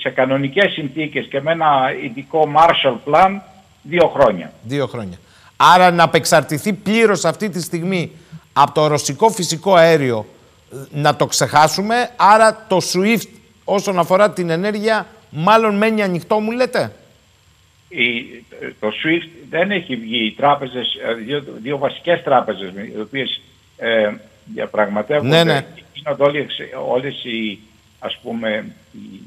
σε 0.00 0.10
κανονικές 0.10 0.72
συνθήκες 0.72 1.26
και 1.26 1.40
με 1.40 1.52
ένα 1.52 1.94
ειδικό 2.04 2.52
Marshall 2.56 2.96
Plan 3.12 3.40
δύο 3.82 4.08
χρόνια. 4.08 4.52
Δύο 4.62 4.86
χρόνια. 4.86 5.18
Άρα 5.56 5.90
να 5.90 6.02
απεξαρτηθεί 6.02 6.72
πλήρως 6.72 7.24
αυτή 7.24 7.48
τη 7.48 7.60
στιγμή 7.62 8.10
από 8.52 8.72
το 8.72 8.86
ρωσικό 8.86 9.28
φυσικό 9.30 9.74
αέριο 9.74 10.26
ε, 10.72 10.76
να 10.90 11.16
το 11.16 11.26
ξεχάσουμε. 11.26 12.10
Άρα 12.16 12.66
το 12.68 12.78
SWIFT 12.92 13.26
όσον 13.64 13.98
αφορά 13.98 14.30
την 14.30 14.50
ενέργεια 14.50 15.06
μάλλον 15.30 15.74
μένει 15.76 16.02
ανοιχτό 16.02 16.38
μου 16.40 16.50
λέτε; 16.50 16.92
Η, 17.88 17.98
το 18.80 18.88
SWIFT 18.88 19.28
δεν 19.50 19.70
έχει 19.70 19.96
βγει. 19.96 20.24
Οι 20.26 20.32
τράπεζες, 20.32 20.94
ε, 21.08 21.14
δύο, 21.14 21.44
δύο 21.62 21.78
βασικές 21.78 22.22
τράπεζες 22.22 22.72
με- 22.74 22.90
οι 22.96 23.00
οποίες 23.00 23.40
ε, 23.76 24.10
διαπραγματεύονται 24.44 25.28
Ναι, 25.28 25.44
ναι. 25.52 25.60
και 25.74 25.82
γίνονται 25.94 26.22
όλες, 26.22 26.46
όλες 26.88 27.24
οι, 27.24 27.58
ας 27.98 28.18
πούμε, 28.22 28.66
οι 28.92 29.20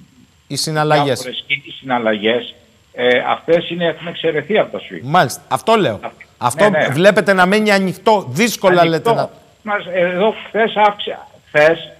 Οι 0.53 0.57
συναλλαγές. 0.57 1.05
διάφορες 1.21 1.43
οι 1.47 1.71
συναλλαγές 1.79 2.55
ε, 2.93 3.07
αυτές 3.27 3.69
είναι, 3.69 3.85
έχουν 3.85 4.07
εξαιρεθεί 4.07 4.57
από 4.57 4.71
το 4.71 4.83
SWIFT. 4.89 4.99
Μάλιστα. 5.03 5.41
Αυτό 5.47 5.75
λέω. 5.75 5.99
Αυτό 6.37 6.69
ναι, 6.69 6.77
ναι. 6.77 6.87
βλέπετε 6.87 7.33
να 7.33 7.45
μένει 7.45 7.71
ανοιχτό. 7.71 8.25
Δύσκολα 8.29 8.81
Ανοιχτό. 8.81 9.09
λέτε 9.09 9.13
να... 9.21 9.29
Μας, 9.63 9.85
εδώ 9.93 10.35
χθες, 10.47 10.73
αύξη- 10.75 11.15
χθες 11.47 11.91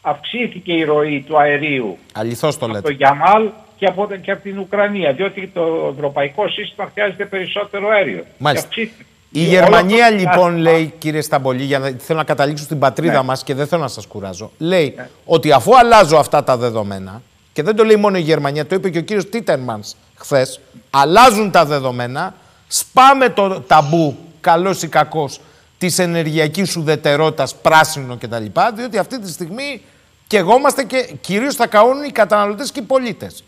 αυξήθηκε 0.00 0.72
η 0.72 0.84
ροή 0.84 1.24
του 1.28 1.38
αερίου 1.40 1.98
Αληθώς 2.12 2.58
το 2.58 2.64
από 2.64 2.74
λέτε. 2.74 2.88
το 2.88 2.94
Γιαμάλ 2.94 3.48
και 3.76 3.86
από, 3.86 4.08
και 4.22 4.30
από 4.30 4.42
την 4.42 4.58
Ουκρανία, 4.58 5.12
διότι 5.12 5.50
το 5.54 5.92
ευρωπαϊκό 5.96 6.48
σύστημα 6.48 6.90
χρειάζεται 6.92 7.24
περισσότερο 7.24 7.88
αέριο. 7.88 8.24
Μάλιστα. 8.38 8.68
Και 8.70 8.80
αυξήθηκε. 8.80 9.04
Η 9.34 9.40
Όλο 9.40 9.48
Γερμανία 9.50 10.04
αυτό 10.06 10.16
το 10.16 10.20
λοιπόν 10.22 10.50
διάστημα- 10.54 10.70
λέει, 10.70 10.92
κύριε 10.98 11.20
Σταμπολή, 11.20 11.62
για 11.62 11.78
να 11.78 11.92
θέλω 11.98 12.18
να 12.18 12.24
καταλήξω 12.24 12.64
στην 12.64 12.78
πατρίδα 12.78 13.12
Ναι. 13.18 13.22
μας 13.22 13.42
και 13.44 13.54
δεν 13.54 13.66
θέλω 13.66 13.82
να 13.82 13.88
σας 13.88 14.06
κουράζω, 14.06 14.50
λέει 14.58 14.94
ότι 15.24 15.52
αφού 15.52 15.76
αλλάζω 15.78 16.16
αυτά 16.16 16.44
τα 16.44 16.56
δεδομένα, 16.56 17.22
και 17.52 17.62
δεν 17.62 17.76
το 17.76 17.84
λέει 17.84 17.96
μόνο 17.96 18.16
η 18.16 18.20
Γερμανία, 18.20 18.66
το 18.66 18.74
είπε 18.74 18.90
και 18.90 18.98
ο 18.98 19.02
κύριος 19.02 19.28
Τίτερμανς 19.28 19.94
χθες, 20.16 20.60
αλλάζουν 20.90 21.50
τα 21.50 21.64
δεδομένα, 21.64 22.34
σπάμε 22.68 23.28
το 23.28 23.60
ταμπού, 23.60 24.16
καλός 24.40 24.82
ή 24.82 24.88
κακός, 24.88 25.40
της 25.78 25.98
ενεργειακής 25.98 26.76
ουδετερότητας, 26.76 27.54
πράσινο 27.54 28.16
κτλ. 28.20 28.44
Διότι 28.74 28.98
αυτή 28.98 29.20
τη 29.20 29.30
στιγμή 29.30 29.82
και 30.26 30.36
εγώ 30.36 30.56
είμαστε 30.56 30.82
και 30.84 31.12
κυρίως 31.20 31.54
θα 31.54 31.66
καούν 31.66 32.02
οι 32.02 32.10
καταναλωτές 32.10 32.72
και 32.72 32.80
οι 32.80 32.82
πολίτες. 32.82 33.44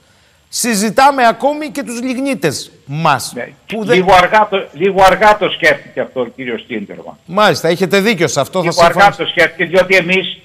Συζητάμε 0.48 1.26
ακόμη 1.26 1.68
και 1.70 1.82
τους 1.82 2.00
λιγνίτες 2.02 2.70
μας. 2.86 3.32
που 3.66 3.84
δεν- 3.84 3.86
Ναι. 3.86 3.94
Λίγο, 3.94 4.14
αργά 4.14 4.48
το, 4.50 4.68
λίγο 4.72 5.02
αργά 5.02 5.36
το 5.38 5.48
σκέφτηκε 5.50 6.00
αυτό 6.00 6.20
ο 6.20 6.26
κύριος 6.26 6.66
Τίντερμαν. 6.66 7.16
Μάλιστα, 7.26 7.68
έχετε 7.68 8.00
δίκιο 8.00 8.28
σε 8.28 8.40
αυτό. 8.40 8.62
Θα 8.62 8.68
Λίγο 8.68 8.82
αργά 8.84 9.00
συμφωνήσω. 9.02 9.22
το 9.22 9.28
σκέφτηκε, 9.28 9.64
διότι 9.64 9.94
εμείς 9.96 10.38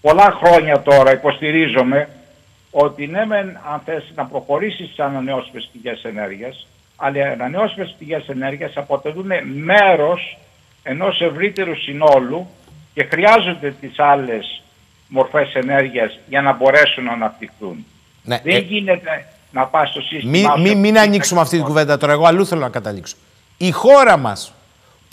πολλά 0.00 0.38
χρόνια 0.42 0.80
τώρα 0.82 1.12
υποστηρίζουμε 1.12 2.08
ότι 2.72 3.06
ναι 3.06 3.26
μεν 3.26 3.58
αν 3.72 3.80
θες 3.84 4.12
να 4.14 4.24
προχωρήσεις 4.26 4.86
στις 4.86 4.98
ανανεώσιμες 4.98 5.68
πηγές 5.72 6.04
ενέργειας, 6.04 6.66
αλλά 6.96 7.16
οι 7.16 7.22
ανανεώσιμες 7.22 7.94
πηγές 7.98 8.28
ενέργειας 8.28 8.76
αποτελούν 8.76 9.30
μέρος 9.64 10.38
ενός 10.82 11.20
ευρύτερου 11.20 11.76
συνόλου 11.76 12.48
και 12.94 13.04
χρειάζονται 13.04 13.74
τις 13.80 13.98
άλλες 13.98 14.62
μορφές 15.08 15.54
ενέργειας 15.54 16.18
για 16.28 16.42
να 16.42 16.52
μπορέσουν 16.52 17.04
να 17.04 17.12
αναπτυχθούν. 17.12 17.86
Ναι, 18.22 18.40
Δεν 18.44 18.54
ε, 18.54 18.58
γίνεται 18.58 19.26
να 19.50 19.66
πας 19.66 19.88
στο 19.88 20.00
σύστημα... 20.00 20.30
Μην 20.30 20.40
μη, 20.40 20.68
αυτό 20.68 20.78
μην 20.78 20.94
που 20.94 21.00
ανοίξουμε 21.00 21.40
αυτή 21.40 21.56
την 21.56 21.64
κουβέντα 21.64 21.96
τώρα. 21.96 22.12
Εγώ 22.12 22.26
αλλού 22.26 22.46
θέλω 22.46 22.60
να 22.60 22.68
καταλήξω. 22.68 23.16
Η 23.56 23.70
χώρα 23.70 24.16
μας, 24.16 24.54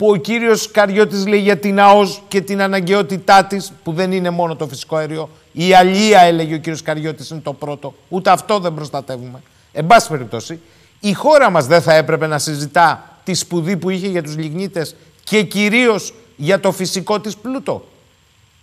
που 0.00 0.08
ο 0.10 0.16
κύριος 0.16 0.70
Καριώτης 0.70 1.26
λέει 1.26 1.40
για 1.40 1.56
την 1.56 1.80
ΑΟΣ 1.80 2.22
και 2.28 2.40
την 2.40 2.62
αναγκαιότητά 2.62 3.44
της, 3.44 3.72
που 3.84 3.92
δεν 3.92 4.12
είναι 4.12 4.30
μόνο 4.30 4.56
το 4.56 4.66
φυσικό 4.66 4.96
αέριο, 4.96 5.28
η 5.52 5.74
αλία 5.74 6.20
έλεγε 6.20 6.54
ο 6.54 6.58
κύριος 6.58 6.82
Καριώτης 6.82 7.30
είναι 7.30 7.40
το 7.40 7.52
πρώτο, 7.52 7.94
ούτε 8.08 8.30
αυτό 8.30 8.58
δεν 8.58 8.74
προστατεύουμε. 8.74 9.42
Εν 9.72 9.86
πάση 9.86 10.08
περιπτώσει, 10.08 10.60
η 11.00 11.12
χώρα 11.12 11.50
μας 11.50 11.66
δεν 11.66 11.82
θα 11.82 11.94
έπρεπε 11.94 12.26
να 12.26 12.38
συζητά 12.38 13.04
τη 13.24 13.34
σπουδή 13.34 13.76
που 13.76 13.90
είχε 13.90 14.06
για 14.06 14.22
τους 14.22 14.36
λιγνίτες 14.36 14.96
και 15.24 15.42
κυρίως 15.42 16.14
για 16.36 16.60
το 16.60 16.72
φυσικό 16.72 17.20
της 17.20 17.36
πλούτο. 17.36 17.84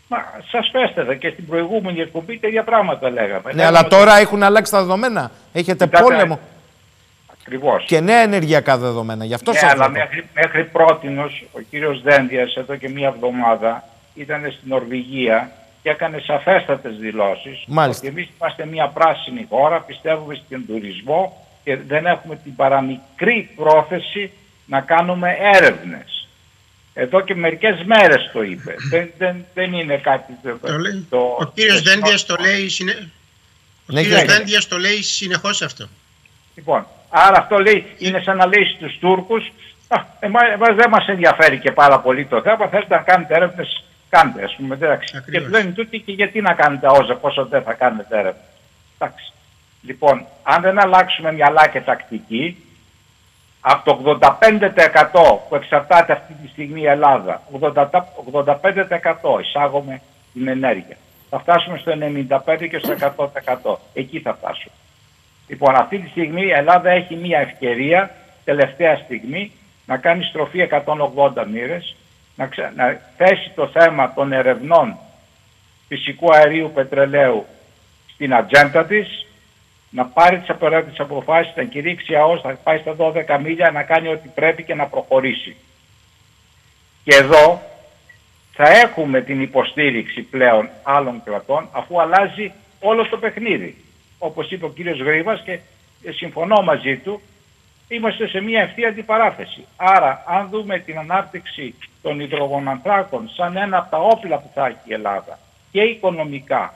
Μα 0.07 0.17
σας 0.51 0.69
πέστερα 0.71 1.15
και 1.15 1.29
στην 1.29 1.45
προηγούμενη 1.47 1.99
εκπομπή 1.99 2.37
τέτοια 2.37 2.63
πράγματα 2.63 3.09
λέγαμε. 3.09 3.41
Ναι, 3.45 3.51
Λέγαμε 3.51 3.65
αλλά 3.65 3.79
ότι- 3.79 3.89
τώρα 3.89 4.17
έχουν 4.17 4.43
αλλάξει 4.43 4.71
τα 4.71 4.79
δεδομένα. 4.79 5.31
Έχετε 5.53 5.85
Κοιτάτε, 5.85 6.03
πόλεμο 6.03 6.39
Ακριβώς. 7.47 7.83
και 7.85 7.99
νέα 7.99 8.19
ενεργειακά 8.21 8.77
δεδομένα. 8.77 9.25
Γι' 9.25 9.33
αυτό 9.33 9.51
ναι, 9.51 9.57
σας 9.57 9.71
αλλά 9.71 9.87
ρωτώ. 9.87 9.99
μέχρι, 9.99 10.27
μέχρι 10.33 10.63
πρότινος 10.63 11.45
ο 11.51 11.59
κύριος 11.69 12.01
Δένδιας 12.01 12.55
εδώ 12.55 12.75
και 12.75 12.89
μία 12.89 13.07
εβδομάδα 13.07 13.83
ήταν 14.15 14.41
στην 14.41 14.69
Νορβηγία 14.69 15.51
και 15.83 15.89
έκανε 15.89 16.19
σαφέστατες 16.25 16.97
δηλώσεις 16.97 17.63
Μάλιστα. 17.67 18.07
ότι 18.07 18.15
εμείς 18.17 18.29
είμαστε 18.39 18.65
μια 18.65 18.87
πράσινη 18.87 19.45
χώρα, 19.49 19.79
πιστεύουμε 19.81 20.35
στον 20.45 20.65
τουρισμό 20.67 21.47
και 21.63 21.75
δεν 21.87 22.05
έχουμε 22.05 22.35
την 22.35 22.55
παραμικρή 22.55 23.49
πρόθεση 23.55 24.31
να 24.65 24.81
κάνουμε 24.81 25.37
έρευνες. 25.55 26.27
Εδώ 26.93 27.21
και 27.21 27.35
μερικές 27.35 27.83
μέρες 27.85 28.29
το 28.33 28.43
είπε. 28.43 28.75
δεν, 28.91 29.09
δεν, 29.17 29.45
δεν 29.53 29.73
είναι 29.73 29.97
κάτι 29.97 30.33
το... 30.43 30.57
Το 30.67 30.77
λέει. 30.77 31.05
το- 31.09 31.37
Ο 31.39 31.51
κύριος 31.53 31.83
το- 31.83 31.89
Δένδιας 31.89 32.25
το 32.25 32.35
λέει, 32.39 32.69
συνε... 32.69 32.91
ο 32.91 33.93
Ναι, 33.93 34.01
κύριος 34.01 34.19
κύριε. 34.21 34.35
Δένδιας 34.37 34.67
το 34.67 34.77
λέει 34.77 35.01
συνεχώς 35.01 35.61
αυτό. 35.61 35.87
Λοιπόν, 36.55 36.87
άρα 37.09 37.37
αυτό 37.37 37.57
λέει, 37.59 37.85
είναι 37.97 38.19
σαν 38.19 38.37
να 38.37 38.45
λέει 38.45 38.63
στους 38.65 38.97
Τούρκους, 38.99 39.51
«Α, 39.87 39.97
εμά, 40.19 40.39
εμάς 40.53 40.75
δεν 40.75 40.89
μας 40.89 41.07
ενδιαφέρει 41.07 41.59
και 41.59 41.71
πάρα 41.71 41.99
πολύ 41.99 42.25
το 42.25 42.41
θέμα, 42.41 42.67
θέλετε 42.67 42.95
να 42.95 43.01
κάνετε 43.01 43.35
έρευνες, 43.35 43.83
κάντε 44.09 44.43
ας 44.43 44.55
πούμε, 44.55 44.75
εντάξει. 44.75 45.11
Και 45.11 45.17
Ακριβώς. 45.17 45.45
του 45.45 45.51
λένε 45.51 45.71
τούτοι 45.71 45.99
και 45.99 46.11
γιατί 46.11 46.41
να 46.41 46.53
κάνετε 46.53 46.87
όζα, 46.89 47.15
πόσο 47.15 47.45
δεν 47.45 47.61
θα 47.61 47.73
κάνετε 47.73 48.19
έρευνα. 48.19 48.41
Εντάξει. 48.99 49.31
Λοιπόν, 49.81 50.25
αν 50.43 50.61
δεν 50.61 50.79
αλλάξουμε 50.79 51.31
μυαλά 51.33 51.67
και 51.67 51.81
τακτική, 51.81 52.67
από 53.61 53.83
το 53.83 54.19
85% 54.21 55.39
που 55.49 55.55
εξαρτάται 55.55 56.13
αυτή 56.13 56.33
τη 56.33 56.47
στιγμή 56.47 56.81
η 56.81 56.87
Ελλάδα, 56.87 57.41
80 57.61 57.85
85% 58.33 59.39
εισάγουμε 59.41 60.01
την 60.33 60.47
ενέργεια. 60.47 60.97
Θα 61.29 61.39
φτάσουμε 61.39 61.77
στο 61.77 61.91
95% 62.55 62.67
και 62.69 62.79
στο 62.79 62.93
100%. 63.63 63.77
Εκεί 63.93 64.19
θα 64.19 64.33
φτάσουμε. 64.33 64.73
Λοιπόν, 65.47 65.75
αυτή 65.75 65.97
τη 65.99 66.09
στιγμή 66.09 66.45
η 66.45 66.51
Ελλάδα 66.51 66.89
έχει 66.89 67.15
μια 67.15 67.39
ευκαιρία, 67.39 68.15
τελευταία 68.43 68.97
στιγμή, 68.97 69.51
να 69.85 69.97
κάνει 69.97 70.23
στροφή 70.23 70.69
180 70.71 71.45
μοίρες 71.51 71.95
να, 72.35 72.47
ξε- 72.47 72.75
να 72.75 72.99
θέσει 73.17 73.51
το 73.55 73.67
θέμα 73.67 74.13
των 74.13 74.31
ερευνών 74.31 74.97
φυσικού 75.87 76.35
αερίου 76.35 76.71
πετρελαίου 76.73 77.45
στην 78.13 78.33
ατζέντα 78.33 78.85
της, 78.85 79.25
να 79.89 80.05
πάρει 80.05 80.39
τις 80.39 80.49
απαραίτητες 80.49 80.99
αποφάσεις, 80.99 81.55
να 81.55 81.63
κηρύξει 81.63 82.15
ΑΟΣ, 82.15 82.43
να 82.43 82.53
πάει 82.53 82.77
στα 82.77 82.95
12 82.95 83.39
μίλια, 83.43 83.71
να 83.71 83.83
κάνει 83.83 84.07
ό,τι 84.07 84.27
πρέπει 84.27 84.63
και 84.63 84.75
να 84.75 84.85
προχωρήσει. 84.85 85.55
Και 87.03 87.15
εδώ 87.15 87.61
θα 88.53 88.69
έχουμε 88.69 89.21
την 89.21 89.41
υποστήριξη 89.41 90.21
πλέον 90.21 90.69
άλλων 90.83 91.21
κρατών 91.23 91.69
αφού 91.71 92.01
αλλάζει 92.01 92.51
όλο 92.79 93.07
το 93.07 93.17
παιχνίδι. 93.17 93.86
Όπως 94.17 94.51
είπε 94.51 94.65
ο 94.65 94.69
κύριος 94.69 94.99
Γρήβας 94.99 95.41
και 95.41 95.59
συμφωνώ 96.11 96.61
μαζί 96.61 96.97
του, 96.97 97.21
είμαστε 97.87 98.27
σε 98.27 98.41
μια 98.41 98.61
ευθεία 98.61 98.87
αντιπαράθεση. 98.87 99.65
Άρα 99.75 100.23
αν 100.27 100.49
δούμε 100.49 100.79
την 100.79 100.97
ανάπτυξη 100.97 101.75
των 102.01 102.19
υδρογονανθράκων 102.19 103.29
σαν 103.29 103.57
ένα 103.57 103.77
από 103.77 103.89
τα 103.89 103.97
όπλα 103.97 104.37
που 104.37 104.51
θα 104.53 104.65
έχει 104.65 104.77
η 104.83 104.93
Ελλάδα 104.93 105.39
και 105.71 105.81
οικονομικά 105.81 106.73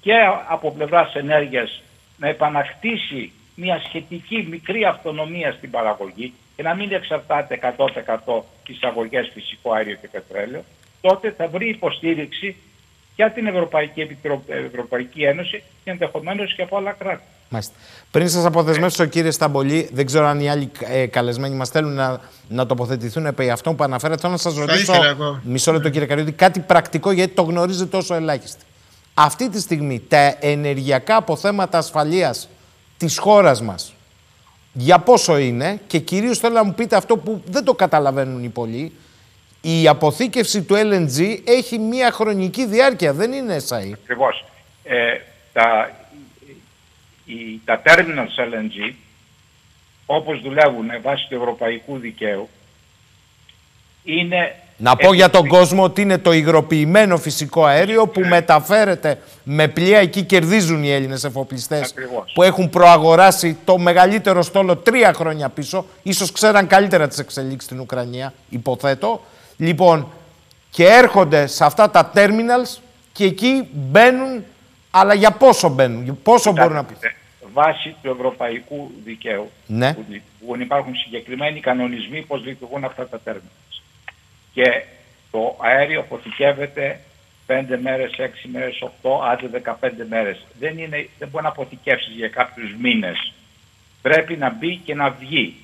και 0.00 0.14
από 0.48 0.72
πλευράς 0.72 1.14
ενέργειας 1.14 1.82
να 2.16 2.28
επανακτήσει 2.28 3.32
μια 3.54 3.80
σχετική 3.84 4.46
μικρή 4.50 4.84
αυτονομία 4.84 5.52
στην 5.52 5.70
παραγωγή 5.70 6.32
και 6.56 6.62
να 6.62 6.74
μην 6.74 6.92
εξαρτάται 6.92 7.74
100% 8.26 8.42
τις 8.64 8.82
αγωγές 8.82 9.30
φυσικό 9.34 9.72
αέριο 9.72 9.96
και 10.00 10.08
πετρέλαιο, 10.08 10.64
τότε 11.00 11.30
θα 11.30 11.48
βρει 11.48 11.68
υποστήριξη 11.68 12.56
για 13.16 13.30
την 13.32 13.46
Ευρωπαϊκή, 13.46 14.00
Επιτρο... 14.00 14.42
Ευρωπαϊκή 14.46 15.22
Ένωση 15.22 15.62
και 15.84 15.90
ενδεχομένως 15.90 16.54
και 16.54 16.62
από 16.62 16.76
άλλα 16.76 16.92
κράτη. 16.92 17.22
Μάλιστα. 17.48 17.74
Πριν 18.10 18.28
σας 18.28 18.44
αποδεσμεύσω, 18.44 19.04
κύριε 19.04 19.30
Σταμπολή, 19.30 19.88
δεν 19.92 20.06
ξέρω 20.06 20.26
αν 20.26 20.40
οι 20.40 20.50
άλλοι 20.50 20.70
ε, 20.80 21.06
καλεσμένοι 21.06 21.54
μας 21.54 21.68
θέλουν 21.68 21.92
να, 21.92 22.20
να 22.48 22.66
τοποθετηθούν 22.66 23.26
επί 23.26 23.50
αυτό 23.50 23.74
που 23.74 23.84
αναφέρατε. 23.84 24.20
Θέλω 24.20 24.32
να 24.32 24.38
σας 24.38 24.56
ρωτήσω. 24.56 24.92
ήθελα 24.92 25.08
εγώ. 25.08 25.40
Μισό 25.42 25.72
λεπτό, 25.72 25.88
κύριε 25.88 26.06
Καριώτη, 26.06 26.32
κάτι 26.32 26.60
πρακτικό 26.60 27.10
γιατί 27.10 27.34
το 27.34 27.42
γνωρίζετε 27.42 27.86
τόσο 27.86 28.14
ελάχιστη. 28.14 28.64
Αυτή 29.14 29.48
τη 29.48 29.60
στιγμή 29.60 30.02
τα 30.08 30.36
ενεργειακά 30.40 31.16
αποθέματα 31.16 31.78
ασφαλείας 31.78 32.48
της 32.96 33.18
χώρας 33.18 33.62
μας 33.62 33.94
για 34.72 34.98
πόσο 34.98 35.38
είναι 35.38 35.80
και 35.86 35.98
κυρίως 35.98 36.38
θέλω 36.38 36.54
να 36.54 36.64
μου 36.64 36.74
πείτε 36.74 36.96
αυτό 36.96 37.16
που 37.16 37.42
δεν 37.46 37.64
το 37.64 37.74
καταλαβαίνουν 37.74 38.44
οι 38.44 38.48
πολλοί. 38.48 38.92
Η 39.64 39.88
αποθήκευση 39.88 40.62
του 40.62 40.74
LNG 40.74 41.38
έχει 41.44 41.78
μία 41.78 42.10
χρονική 42.12 42.66
διάρκεια, 42.66 43.12
δεν 43.12 43.32
είναι 43.32 43.56
SAE. 43.68 43.92
Ακριβώς. 43.92 44.44
Ε, 44.84 45.18
τα, 45.52 45.90
οι, 47.24 47.60
τα 47.64 47.82
terminals 47.84 48.40
LNG, 48.40 48.94
όπως 50.06 50.40
δουλεύουν 50.40 50.86
βάσει 51.02 51.26
του 51.28 51.34
ευρωπαϊκού 51.34 51.98
δικαίου, 51.98 52.48
είναι... 54.04 54.56
Να 54.76 54.96
πω 54.96 55.12
για 55.12 55.30
τον 55.30 55.48
κόσμο 55.48 55.82
ότι 55.82 56.00
είναι 56.00 56.18
το 56.18 56.32
υγροποιημένο 56.32 57.16
φυσικό 57.16 57.64
αέριο 57.64 58.06
που 58.06 58.20
μεταφέρεται 58.20 59.18
με 59.44 59.68
πλοία. 59.68 59.98
Εκεί 59.98 60.22
κερδίζουν 60.22 60.82
οι 60.82 60.90
Έλληνες 60.90 61.24
εφοπλιστές 61.24 61.90
Ακριβώς. 61.90 62.32
που 62.34 62.42
έχουν 62.42 62.70
προαγοράσει 62.70 63.56
το 63.64 63.78
μεγαλύτερο 63.78 64.42
στόλο 64.42 64.76
τρία 64.76 65.12
χρόνια 65.12 65.48
πίσω. 65.48 65.86
Ίσως 66.02 66.32
ξέραν 66.32 66.66
καλύτερα 66.66 67.08
τις 67.08 67.18
εξελίξεις 67.18 67.64
στην 67.64 67.80
Ουκρανία, 67.80 68.32
υποθέτω. 68.48 69.20
Λοιπόν, 69.62 70.12
και 70.70 70.84
έρχονται 70.86 71.46
σε 71.46 71.64
αυτά 71.64 71.90
τα 71.90 72.12
terminals 72.14 72.78
και 73.12 73.24
εκεί 73.24 73.68
μπαίνουν, 73.72 74.44
αλλά 74.90 75.14
για 75.14 75.30
πόσο 75.30 75.68
μπαίνουν, 75.68 76.22
πόσο 76.22 76.52
μπορούν 76.52 76.72
να... 76.72 76.82
Κοιτάξτε, 76.82 77.14
Βάσει 77.52 77.94
του 78.02 78.10
ευρωπαϊκού 78.10 78.90
δικαίου, 79.04 79.50
Ναι. 79.66 79.94
που, 79.94 80.04
δι- 80.08 80.22
που 80.46 80.56
υπάρχουν 80.60 80.94
συγκεκριμένοι 80.96 81.60
κανονισμοί 81.60 82.22
πώς 82.22 82.44
λειτουργούν 82.44 82.84
αυτά 82.84 83.08
τα 83.08 83.20
terminals. 83.26 83.80
Και 84.52 84.84
το 85.30 85.56
αέριο 85.62 86.00
αποθηκεύεται 86.00 87.00
5 87.46 87.62
μέρες, 87.82 88.10
6 88.18 88.48
μέρες, 88.52 88.78
8, 89.02 89.10
άντε 89.30 89.62
15 89.80 89.90
μέρες. 90.08 90.44
Δεν, 90.58 90.78
είναι, 90.78 91.08
δεν 91.18 91.28
μπορεί 91.28 91.42
να 91.44 91.50
αποθηκεύσεις 91.50 92.14
για 92.14 92.28
κάποιους 92.28 92.74
μήνες. 92.80 93.32
Πρέπει 94.02 94.36
να 94.36 94.50
μπει 94.50 94.76
και 94.84 94.94
να 94.94 95.10
βγει. 95.10 95.56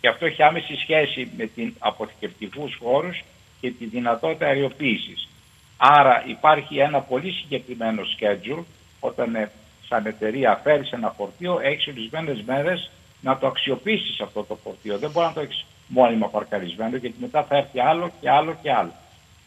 Και 0.00 0.08
αυτό 0.08 0.26
έχει 0.26 0.42
άμεση 0.42 0.76
σχέση 0.76 1.28
με 1.36 1.46
την 1.46 1.74
αποθηκευτικούς 1.78 2.78
χώρους 2.82 3.22
και 3.60 3.70
τη 3.70 3.84
δυνατότητα 3.84 4.46
αεριοποίησης. 4.46 5.28
Άρα 5.76 6.24
υπάρχει 6.26 6.78
ένα 6.78 7.00
πολύ 7.00 7.32
συγκεκριμένο 7.32 8.02
schedule 8.02 8.64
όταν 9.00 9.34
ε, 9.34 9.50
σαν 9.88 10.06
εταιρεία 10.06 10.60
φέρεις 10.62 10.90
ένα 10.90 11.10
φορτίο, 11.16 11.60
έχεις 11.62 11.86
ορισμένες 11.86 12.42
μέρες 12.46 12.90
να 13.20 13.38
το 13.38 13.46
αξιοποιήσεις 13.46 14.20
αυτό 14.20 14.42
το 14.42 14.58
φορτίο. 14.64 14.98
Δεν 14.98 15.10
μπορεί 15.10 15.26
να 15.26 15.32
το 15.32 15.40
έχεις 15.40 15.64
μόνιμα 15.86 16.28
παρκαρισμένο 16.28 16.96
γιατί 16.96 17.16
μετά 17.20 17.42
θα 17.44 17.56
έρθει 17.56 17.80
άλλο 17.80 18.10
και 18.20 18.30
άλλο 18.30 18.56
και 18.62 18.72
άλλο. 18.72 18.92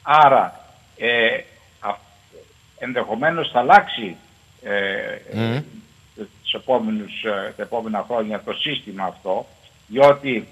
Άρα 0.01 0.59
ε, 0.97 1.35
α, 1.79 1.95
ενδεχομένως 2.79 3.49
θα 3.51 3.59
αλλάξει 3.59 4.15
ε, 4.63 5.17
Μμμ. 5.33 5.61
τους 6.15 6.53
επόμενους, 6.53 7.23
ε, 7.23 7.53
τα 7.57 7.63
επόμενα 7.63 8.05
χρόνια 8.07 8.43
το 8.43 8.53
σύστημα 8.53 9.03
αυτό, 9.03 9.45
διότι 9.87 10.47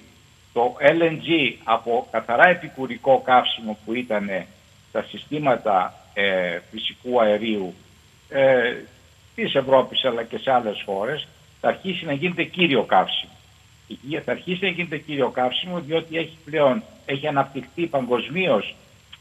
το 0.54 0.76
LNG 0.82 1.54
από 1.64 2.08
καθαρά 2.12 2.48
επικουρικό 2.48 3.22
καύσιμο 3.26 3.78
που 3.86 3.94
ήταν 3.94 4.30
τα 4.92 5.02
συστήματα 5.10 5.94
ε, 6.14 6.60
φυσικού 6.72 7.22
αερίου 7.22 7.74
ε, 8.30 8.74
της 9.36 9.56
Ευρώπης 9.56 10.06
αλλά 10.06 10.24
και 10.24 10.38
σε 10.38 10.52
άλλες 10.52 10.82
χώρες 10.86 11.28
θα 11.62 11.68
αρχίσει 11.68 12.06
να 12.06 12.14
γίνεται 12.14 12.44
κύριο 12.44 12.84
καύσιμο. 12.84 13.32
Η- 13.88 14.20
Θα 14.26 14.32
αρχίσει 14.32 14.64
να 14.64 14.70
γίνεται 14.70 14.98
κύριο 14.98 15.30
καύσιμο 15.30 15.80
διότι 15.80 16.18
έχει 16.18 16.38
πλέον 16.46 16.84
έχει 17.06 17.28
αναπτυχθεί 17.28 17.86
παγκοσμίως 17.88 18.76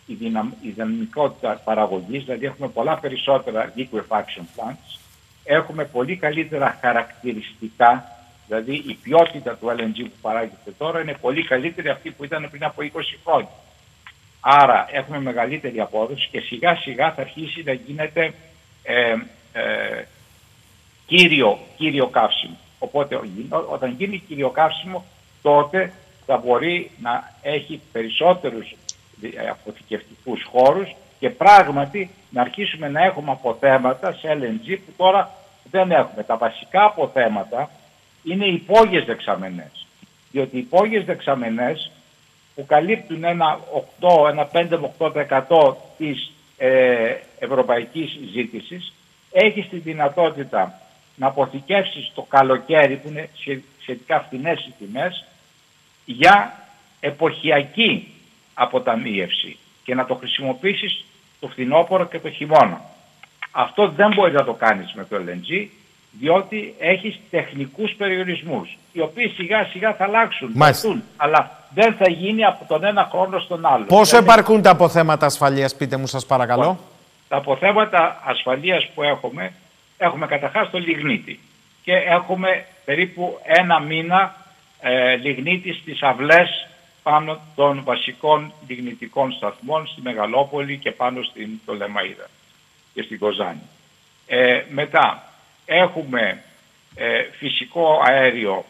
η, 0.06 0.14
δυναμ, 0.14 0.50
η 0.62 0.68
δυναμικότητα 0.68 1.60
παραγωγής, 1.64 2.24
δηλαδή 2.24 2.46
έχουμε 2.46 2.68
πολλά 2.68 2.98
περισσότερα 2.98 3.72
liquefaction 3.76 4.42
plants, 4.56 4.98
έχουμε 5.44 5.84
πολύ 5.84 6.16
καλύτερα 6.16 6.78
χαρακτηριστικά, 6.80 8.19
δηλαδή 8.50 8.74
η 8.74 8.98
ποιότητα 9.02 9.56
του 9.56 9.66
LNG 9.78 9.96
που 10.04 10.18
παράγεται 10.20 10.70
τώρα 10.78 11.00
είναι 11.00 11.14
πολύ 11.20 11.44
καλύτερη 11.44 11.88
αυτή 11.88 12.10
που 12.10 12.24
ήταν 12.24 12.48
πριν 12.50 12.64
από 12.64 12.82
20 12.82 12.88
χρόνια. 13.24 13.48
Άρα 14.40 14.88
έχουμε 14.92 15.20
μεγαλύτερη 15.20 15.80
απόδοση 15.80 16.28
και 16.30 16.40
σιγά 16.40 16.76
σιγά 16.76 17.12
θα 17.12 17.20
αρχίσει 17.20 17.62
να 17.62 17.72
γίνεται 17.72 18.32
ε, 18.82 19.14
ε, 19.52 20.04
κύριο, 21.06 21.58
κύριο 21.76 22.06
καύσιμο. 22.06 22.56
Οπότε 22.78 23.14
ό- 23.16 23.66
όταν 23.70 23.94
γίνει 23.98 24.18
κύριο 24.18 24.50
καύσιμο 24.50 25.04
τότε 25.42 25.92
θα 26.26 26.36
μπορεί 26.36 26.90
να 27.02 27.32
έχει 27.42 27.80
περισσότερους 27.92 28.74
δι- 29.20 29.36
ε, 29.36 29.48
αποθηκευτικούς 29.48 30.42
χώρους 30.52 30.94
και 31.18 31.30
πράγματι 31.30 32.10
να 32.30 32.40
αρχίσουμε 32.40 32.88
να 32.88 33.04
έχουμε 33.04 33.30
αποθέματα 33.30 34.12
σε 34.12 34.28
LNG 34.40 34.76
που 34.86 34.92
τώρα 34.96 35.30
δεν 35.70 35.90
έχουμε. 35.90 36.22
Τα 36.22 36.36
βασικά 36.36 36.84
αποθέματα 36.84 37.70
είναι 38.22 38.46
οι 38.46 38.52
υπόγειες 38.54 39.04
δεξαμενές. 39.04 39.86
Διότι 40.30 40.56
οι 40.56 40.58
υπόγειες 40.58 41.04
δεξαμενές 41.04 41.90
που 42.54 42.66
καλύπτουν 42.66 43.24
ένα 43.24 43.60
8, 44.00 44.28
ένα 44.30 44.48
5 44.52 44.78
με 44.78 44.90
8% 44.98 45.74
της 45.98 46.32
ε, 46.56 47.14
ευρωπαϊκής 47.38 48.18
ζήτησης 48.32 48.92
έχεις 49.32 49.68
τη 49.68 49.76
δυνατότητα 49.78 50.80
να 51.16 51.26
αποθηκεύσεις 51.26 52.12
το 52.14 52.22
καλοκαίρι 52.22 52.96
που 52.96 53.08
είναι 53.08 53.28
σχε- 53.34 53.62
σχετικά 53.80 54.20
φθηνές 54.20 54.66
οι 54.66 54.74
τιμές 54.78 55.24
για 56.04 56.54
εποχιακή 57.00 58.14
αποταμίευση 58.54 59.58
και 59.84 59.94
να 59.94 60.06
το 60.06 60.14
χρησιμοποιήσεις 60.14 61.04
το 61.40 61.48
φθινόπωρο 61.48 62.06
και 62.06 62.18
το 62.18 62.30
χειμώνα. 62.30 62.80
Αυτό 63.50 63.88
δεν 63.88 64.12
μπορείς 64.14 64.34
να 64.34 64.44
το 64.44 64.52
κάνεις 64.52 64.92
με 64.92 65.04
το 65.04 65.16
LNG 65.16 65.66
διότι 66.10 66.74
έχεις 66.78 67.20
τεχνικούς 67.30 67.94
περιορισμούς 67.94 68.78
οι 68.92 69.00
οποίοι 69.00 69.28
σιγά 69.28 69.64
σιγά 69.64 69.94
θα 69.94 70.04
αλλάξουν, 70.04 70.48
θα 70.48 70.58
Μάλιστα. 70.58 70.88
έρθουν, 70.88 71.04
αλλά 71.16 71.58
δεν 71.74 71.94
θα 71.94 72.10
γίνει 72.10 72.44
από 72.44 72.64
τον 72.68 72.84
ένα 72.84 73.08
χρόνο 73.10 73.38
στον 73.38 73.66
άλλο. 73.66 73.84
Πόσο 73.84 74.04
Δηλαδή, 74.04 74.26
επαρκούν 74.26 74.62
τα 74.62 74.70
αποθέματα 74.70 75.26
ασφαλείας, 75.26 75.74
πείτε 75.74 75.96
μου 75.96 76.06
σας 76.06 76.26
παρακαλώ; 76.26 76.78
τα 77.28 77.36
αποθέματα 77.36 78.22
ασφαλείας 78.24 78.88
που 78.94 79.02
έχουμε, 79.02 79.52
έχουμε 79.98 80.26
καταρχάς 80.26 80.70
το 80.70 80.78
λιγνίτη 80.78 81.40
και 81.82 81.92
έχουμε 81.92 82.66
περίπου 82.84 83.38
ένα 83.42 83.80
μήνα 83.80 84.36
ε, 84.80 85.14
λιγνίτη 85.14 85.72
στις 85.72 86.02
αυλές 86.02 86.68
πάνω 87.02 87.40
των 87.54 87.82
βασικών 87.84 88.52
λιγνητικών 88.68 89.32
σταθμών 89.32 89.86
στη 89.86 90.00
Μεγαλόπολη 90.00 90.76
και 90.78 90.90
πάνω 90.90 91.22
στην 91.22 91.48
Τολεμαΐδα 91.66 92.28
και 92.94 93.02
στην 93.02 93.18
Κοζάνη. 93.18 93.62
Ε, 94.26 94.62
μετά 94.70 95.29
έχουμε 95.64 96.42
ε, 96.94 97.22
φυσικό 97.38 98.00
αέριο 98.08 98.64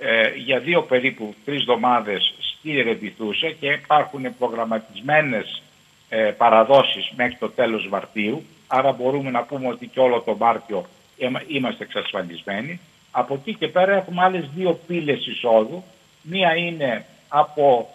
ε, 0.00 0.28
για 0.36 0.58
δύο 0.58 0.82
περίπου 0.82 1.34
τρεις 1.44 1.60
εβδομάδες 1.60 2.34
στη 2.38 2.80
Ρεμπιθούσα 2.82 3.50
και 3.50 3.66
υπάρχουν 3.66 4.36
προγραμματισμένες 4.38 5.62
ε, 6.08 6.16
παραδόσεις 6.36 7.12
μέχρι 7.16 7.36
το 7.36 7.48
τέλος 7.50 7.88
Μαρτίου. 7.88 8.44
Άρα 8.66 8.92
μπορούμε 8.92 9.30
να 9.30 9.42
πούμε 9.42 9.68
ότι 9.68 9.86
και 9.86 10.00
όλο 10.00 10.20
το 10.20 10.36
Μάρτιο 10.36 10.86
είμα- 11.16 11.42
είμαστε 11.46 11.84
εξασφαλισμένοι. 11.84 12.80
Από 13.10 13.34
εκεί 13.34 13.54
και 13.54 13.68
πέρα 13.68 13.94
έχουμε 13.94 14.22
άλλες 14.22 14.48
δύο 14.54 14.80
πύλες 14.86 15.26
εισόδου. 15.26 15.84
Μία 16.22 16.54
είναι 16.56 17.04
από 17.28 17.88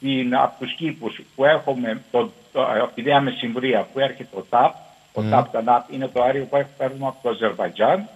την, 0.00 0.34
από 0.36 0.64
τους 0.64 0.74
κήπους 0.74 1.20
που 1.36 1.44
έχουμε 1.44 2.02
το, 2.10 2.30
το, 2.52 2.62
από 2.62 2.94
τη 2.94 3.02
Νέα 3.02 3.20
Μεσημβρία 3.20 3.88
που 3.92 3.98
έρχεται 3.98 4.28
το 4.34 4.46
ΤΑΠ, 4.50 4.74
το 5.12 5.20
Μμμ. 5.20 5.30
ΤΑΠ 5.30 5.48
ΤΑΝΑΠ 5.52 5.92
είναι 5.92 6.08
το 6.08 6.22
αέριο 6.22 6.44
που 6.44 6.66
παίρνουμε 6.78 7.06
από 7.06 7.18
το 7.22 7.28
Αζερβαϊτζάν 7.28 8.08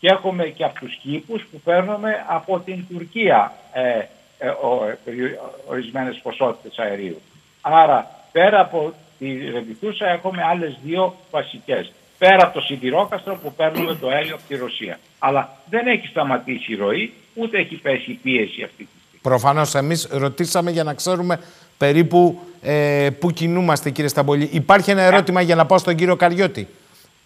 και 0.00 0.08
έχουμε 0.10 0.44
και 0.44 0.64
από 0.64 0.78
τους 0.80 0.94
κήπους 0.96 1.46
που 1.50 1.60
παίρνουμε 1.60 2.24
από 2.28 2.58
την 2.60 2.84
Τουρκία 2.88 3.52
ε, 3.72 4.02
ε, 4.38 4.48
ο, 4.48 4.84
ε, 4.88 4.98
περι- 5.04 5.38
ορισμένες 5.68 6.20
ποσότητες 6.22 6.78
αερίου. 6.78 7.20
Άρα 7.60 8.10
πέρα 8.32 8.60
από 8.60 8.92
τη 9.18 9.50
Ρεβιτούσα 9.50 10.06
έχουμε 10.08 10.42
άλλες 10.42 10.78
δύο 10.84 11.14
βασικές. 11.30 11.92
Πέρα 12.18 12.44
από 12.44 12.54
το 12.54 12.60
σιδηρόκαστρο 12.60 13.36
που 13.36 13.52
παίρνουμε 13.52 13.94
το 13.94 14.08
αέριο 14.08 14.34
από 14.34 14.44
τη 14.48 14.56
Ρωσία. 14.56 14.98
Αλλά 15.18 15.56
δεν 15.70 15.86
έχει 15.86 16.06
σταματήσει 16.06 16.72
η 16.72 16.76
ροή, 16.76 17.12
ούτε 17.34 17.58
έχει 17.58 17.76
πέσει 17.76 18.10
η 18.10 18.14
πίεση 18.14 18.62
αυτή 18.62 18.84
τη 18.84 18.97
στιγμή. 19.36 19.42
Προφανώς, 19.42 19.74
εμείς 19.74 20.08
ρωτήσαμε 20.10 20.70
για 20.70 20.84
να 20.84 20.94
ξέρουμε 20.94 21.40
περίπου 21.78 22.40
ε, 22.62 23.08
πού 23.20 23.30
κινούμαστε, 23.30 23.90
κύριε 23.90 24.08
Σταμπολή. 24.10 24.48
Υπάρχει 24.52 24.90
ένα 24.90 25.02
ερώτημα 25.02 25.40
για 25.40 25.54
να 25.54 25.66
πάω 25.66 25.78
στον 25.78 25.94
κύριο 25.94 26.16
Καριώτη. 26.16 26.68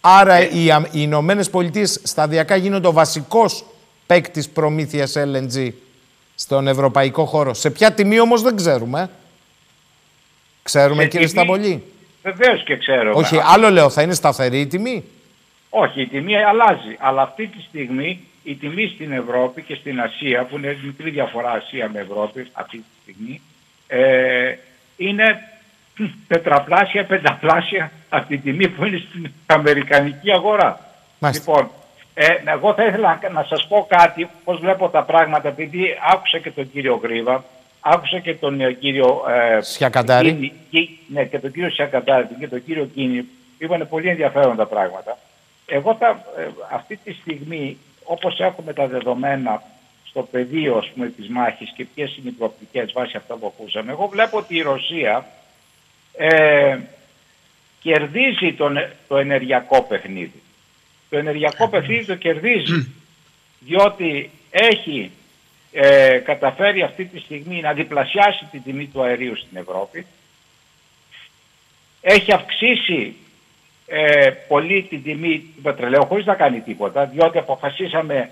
Άρα, 0.01 0.49
οι, 0.49 0.71
Α- 0.71 0.87
οι 0.91 0.99
Ηνωμένες 1.01 1.49
Πολιτείες 1.49 1.99
σταδιακά 2.03 2.55
γίνονται 2.55 2.87
ο 2.87 2.91
βασικός 2.91 3.65
παίκτης 4.05 4.49
προμήθειας 4.49 5.13
LNG 5.17 5.69
στον 6.35 6.67
ευρωπαϊκό 6.67 7.25
χώρο. 7.25 7.53
Σε 7.53 7.69
ποια 7.69 7.91
τιμή 7.93 8.19
όμως 8.19 8.41
δεν 8.41 8.55
ξέρουμε. 8.55 9.01
ε. 9.01 9.07
Ξέρουμε, 10.63 11.01
Σε 11.01 11.07
κύριε 11.07 11.27
τιμή- 11.27 11.43
Σταμπολή. 11.45 11.83
Βεβαίως 12.23 12.63
και 12.63 12.77
ξέρω. 12.77 13.11
Όχι, 13.15 13.39
άλλο 13.43 13.69
λέω, 13.69 13.89
θα 13.89 14.01
είναι 14.01 14.13
σταθερή 14.13 14.59
η 14.59 14.67
τιμή. 14.67 15.03
Όχι, 15.69 16.01
η 16.01 16.07
τιμή 16.07 16.35
αλλάζει. 16.43 16.95
Αλλά 16.99 17.21
αυτή 17.21 17.47
τη 17.47 17.61
στιγμή 17.61 18.27
η 18.43 18.55
τιμή 18.55 18.87
στην 18.95 19.11
Ευρώπη 19.11 19.61
και 19.61 19.75
στην 19.75 19.99
Ασία, 20.01 20.43
που 20.43 20.57
είναι 20.57 20.77
μικρή 20.83 21.09
διαφορά 21.09 21.51
Ασία 21.51 21.89
με 21.93 21.99
Ευρώπη 21.99 22.47
αυτή 22.53 22.77
τη 22.77 22.83
στιγμή, 23.01 23.41
ε, 23.87 24.55
είναι 24.97 25.39
τετραπλάσια, 26.27 27.05
πενταπλάσια 27.05 27.91
από 28.09 28.27
τη 28.27 28.37
τιμή 28.37 28.67
που 28.69 28.85
είναι 28.85 29.03
στην 29.09 29.31
Αμερικανική 29.45 30.31
αγορά. 30.31 30.79
Μάλιστα. 31.19 31.51
Λοιπόν, 31.51 31.69
ε, 32.13 32.27
εγώ 32.45 32.73
θα 32.73 32.85
ήθελα 32.85 33.19
να- 33.21 33.29
να 33.29 33.43
σας 33.43 33.67
πω 33.67 33.85
κάτι, 33.89 34.27
πώς 34.43 34.59
βλέπω 34.59 34.89
τα 34.89 35.03
πράγματα, 35.03 35.47
επειδή 35.47 35.97
άκουσα 36.13 36.39
και 36.39 36.51
τον 36.51 36.71
κύριο 36.71 36.99
Γρήβα, 37.03 37.43
άκουσα 37.79 38.19
και 38.19 38.33
τον 38.33 38.61
ε, 38.61 38.71
κύριο... 38.73 39.23
Ε, 39.29 39.61
Σιακαντάρη. 39.61 40.31
Κίνη, 40.33 40.53
Κι- 40.69 40.99
ναι, 41.07 41.23
και 41.25 41.39
τον 41.39 41.51
κύριο 41.51 41.69
Σιακαντάρη 41.69 42.27
και 42.39 42.47
τον 42.47 42.65
κύριο 42.65 42.85
Κίνη, 42.85 43.25
είπαν 43.57 43.87
πολύ 43.89 44.07
ενδιαφέρον 44.09 44.55
τα 44.55 44.65
πράγματα. 44.65 45.17
Εγώ 45.65 45.95
θα, 45.95 46.07
ε, 46.37 46.47
αυτή 46.71 46.99
τη 47.03 47.13
στιγμή, 47.13 47.77
όπως 48.03 48.39
έχουμε 48.39 48.73
τα 48.73 48.87
δεδομένα 48.87 49.63
στο 50.03 50.21
πεδίο 50.21 50.77
ας 50.77 50.89
πούμε, 50.93 51.09
της 51.09 51.27
μάχης 51.27 51.71
και 51.75 51.85
ποιες 51.85 52.17
είναι 52.17 52.29
οι 52.29 52.31
προοπτικές 52.31 52.91
βάσει 52.91 53.17
αυτά 53.17 53.35
που 53.35 53.53
ακούσαμε, 53.57 53.91
εγώ 53.91 54.07
βλέπω 54.07 54.37
ότι 54.37 54.55
η 54.55 54.61
Ρωσία 54.61 55.27
ε, 56.17 56.77
κερδίζει 57.81 58.53
τον, 58.53 58.77
το 59.07 59.17
ενεργειακό 59.17 59.81
παιχνίδι. 59.81 60.41
Το 61.09 61.17
ενεργειακό 61.17 61.69
παιχνίδι 61.69 62.05
το 62.05 62.15
κερδίζει 62.15 62.93
διότι 63.59 64.29
έχει 64.49 65.11
ε, 65.71 66.17
καταφέρει 66.17 66.81
αυτή 66.81 67.05
τη 67.05 67.19
στιγμή 67.19 67.61
να 67.61 67.73
διπλασιάσει 67.73 68.45
την 68.51 68.63
τιμή 68.63 68.87
του 68.87 69.03
αερίου 69.03 69.35
στην 69.37 69.57
Ευρώπη. 69.57 70.05
Έχει 72.01 72.31
αυξήσει 72.31 73.15
ε, 73.85 74.29
πολύ 74.47 74.81
την 74.89 75.03
τιμή 75.03 75.53
του 75.55 75.61
πετρελαίου 75.61 76.05
χωρίς 76.05 76.25
να 76.25 76.35
κάνει 76.35 76.59
τίποτα, 76.59 77.05
διότι 77.05 77.37
αποφασίσαμε 77.37 78.29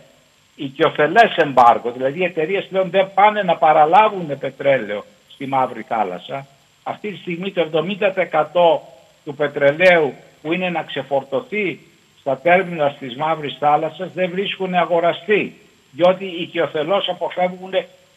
οικειοθελές 0.56 1.36
εμπάργο, 1.36 1.92
δηλαδή 1.92 2.20
οι 2.20 2.24
εταιρείες 2.24 2.66
πλέον 2.66 2.90
δεν 2.90 3.12
πάνε 3.14 3.44
να 3.44 3.58
παραλάβουν 3.58 4.38
πετρέλαιο 4.40 5.04
στη 5.28 5.46
Μαύρη 5.46 5.86
Θάλασσα. 5.88 6.48
Αυτή 6.84 7.12
τη 7.12 7.18
στιγμή 7.18 7.52
το 7.52 7.70
70% 7.74 8.80
του 9.26 9.36
πετρελαίου 9.36 10.14
που 10.42 10.54
είναι 10.54 10.70
να 10.70 10.84
ξεφορτωθεί 10.84 11.80
στα 12.20 12.38
τέρμινα 12.38 12.96
της 13.00 13.16
Μαύρης 13.16 13.58
Θάλασσας 13.60 14.12
δεν 14.14 14.30
βρίσκουν 14.30 14.74
αγοραστή, 14.74 15.56
διότι 15.92 16.26
οικειοθελώς 16.26 17.10
αποφεύγουν 17.10 17.74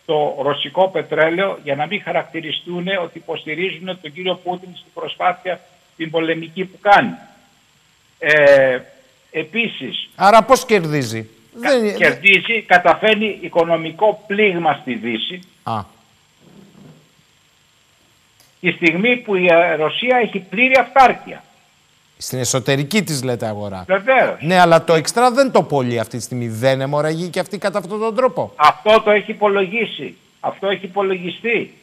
το 0.07 0.37
ρωσικό 0.43 0.89
πετρέλαιο 0.89 1.59
για 1.63 1.75
να 1.75 1.87
μην 1.87 2.03
χαρακτηριστούν 2.03 2.87
ότι 3.03 3.19
υποστηρίζουν 3.19 3.99
τον 4.03 4.13
κύριο 4.13 4.35
Πούτιν 4.35 4.69
στην 4.73 4.93
προσπάθεια 4.95 5.61
την 5.97 6.11
πολεμική 6.11 6.65
που 6.65 6.79
κάνει. 6.81 7.15
Ε, 8.19 8.79
επίσης, 9.31 10.09
Άρα 10.15 10.43
πώς 10.43 10.65
κερδίζει; 10.67 11.29
Δεν... 11.55 11.97
κερδίζει, 11.97 12.63
καταφέρνει 12.63 13.39
οικονομικό 13.41 14.25
πλήγμα 14.27 14.79
στη 14.83 14.95
Δύση 14.95 15.41
Α, 15.63 15.81
τη 18.61 18.71
στιγμή 18.71 19.17
που 19.17 19.35
η 19.35 19.47
ε, 19.47 19.75
Ρωσία 19.75 20.17
έχει 20.23 20.39
πλήρη 20.39 20.77
αυτάρκεια. 20.81 21.45
στην 22.17 22.39
εσωτερική 22.39 23.03
της 23.03 23.23
λέτε 23.23 23.47
αγορά. 23.47 23.85
Βεβαίως. 23.87 24.37
Ναι, 24.41 24.59
αλλά 24.61 24.85
το 24.85 24.95
εξτρά 24.95 25.31
δεν 25.31 25.51
το 25.53 25.63
πολύ 25.63 25.99
αυτή 25.99 26.17
τη 26.17 26.23
στιγμή. 26.23 26.49
Δεν 26.49 26.81
αιμορραγεί 26.81 27.29
και 27.29 27.41
αυτή 27.41 27.59
κατά 27.59 27.79
αυτόν 27.79 28.01
τον 28.01 28.15
τρόπο. 28.15 28.53
Αυτό 28.57 29.01
το 29.01 29.11
έχει 29.11 29.31
υπολογίσει. 29.31 30.17
Αυτό 30.41 30.69
έχει 30.69 30.85
υπολογιστεί. 30.85 31.75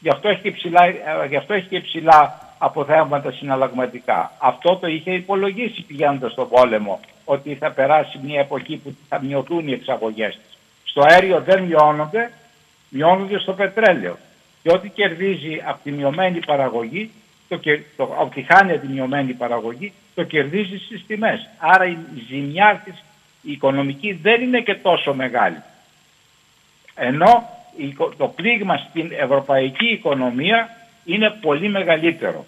Γι' 0.00 0.08
αυτό 0.08 0.28
έχει 0.28 0.40
και 0.40 0.50
ψηλά, 0.50 0.84
ε, 0.84 1.26
γι' 1.28 1.36
αυτό 1.36 1.54
έχει 1.54 1.66
και 1.68 1.80
ψηλά 1.80 2.45
αποθέματα 2.58 3.32
συναλλαγματικά. 3.32 4.32
Αυτό 4.38 4.76
το 4.76 4.86
είχε 4.86 5.12
υπολογίσει 5.12 5.82
πηγαίνοντας 5.82 6.32
στον 6.32 6.48
πόλεμο 6.48 7.00
ότι 7.24 7.54
θα 7.54 7.70
περάσει 7.70 8.20
μια 8.22 8.40
εποχή 8.40 8.76
που 8.76 8.96
θα 9.08 9.22
μειωθούν 9.22 9.68
οι 9.68 9.72
εξαγωγές 9.72 10.34
της. 10.34 10.58
Στο 10.84 11.02
αέριο 11.08 11.40
δεν 11.40 11.62
μειώνονται, 11.62 12.30
μειώνονται 12.88 13.38
στο 13.38 13.52
πετρέλαιο. 13.52 14.16
Και 14.62 14.72
ό,τι 14.72 14.88
κερδίζει 14.88 15.62
από 15.64 15.78
τη 15.82 15.90
μειωμένη 15.90 16.38
παραγωγή, 16.46 17.10
το, 17.48 17.56
κε- 17.56 17.96
το, 17.96 18.02
από 18.02 18.34
τη 18.34 18.42
χάνει 18.42 18.72
από 18.72 18.80
τη 18.80 18.86
μειωμένη 18.86 19.32
παραγωγή, 19.32 19.92
το 20.14 20.22
κερδίζει 20.22 20.76
στις 20.78 21.06
τιμές. 21.06 21.48
Άρα 21.58 21.84
η 21.86 21.96
ζημιά 22.28 22.82
της 22.84 23.04
η 23.42 23.52
οικονομική 23.52 24.12
δεν 24.12 24.42
είναι 24.42 24.60
και 24.60 24.74
τόσο 24.74 25.14
μεγάλη. 25.14 25.62
Ενώ 26.94 27.48
η 27.76 27.86
οικο- 27.86 28.14
το 28.16 28.28
πλήγμα 28.28 28.76
στην 28.76 29.12
ευρωπαϊκή 29.18 29.86
οικονομία 29.86 30.76
είναι 31.06 31.30
πολύ 31.40 31.68
μεγαλύτερο. 31.68 32.46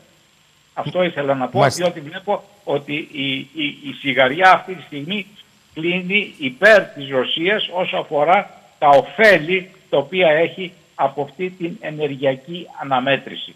Αυτό 0.75 1.03
ήθελα 1.03 1.35
να 1.35 1.49
πω, 1.49 1.59
Μάλιστα. 1.59 1.85
διότι 1.85 2.01
βλέπω 2.01 2.45
ότι 2.65 3.09
η, 3.13 3.33
η, 3.37 3.65
η 3.65 3.93
σιγαριά 4.01 4.53
αυτή 4.53 4.75
τη 4.75 4.83
στιγμή 4.83 5.27
κλείνει 5.75 6.35
υπέρ 6.39 6.83
της 6.83 7.11
Ρωσίας 7.11 7.69
όσο 7.73 7.97
αφορά 7.97 8.51
τα 8.79 8.89
ωφέλη 8.89 9.71
τα 9.91 9.99
οποία 9.99 10.29
έχει 10.31 10.73
από 10.95 11.23
αυτή 11.23 11.51
την 11.51 11.77
ενεργειακή 11.81 12.67
αναμέτρηση. 12.81 13.55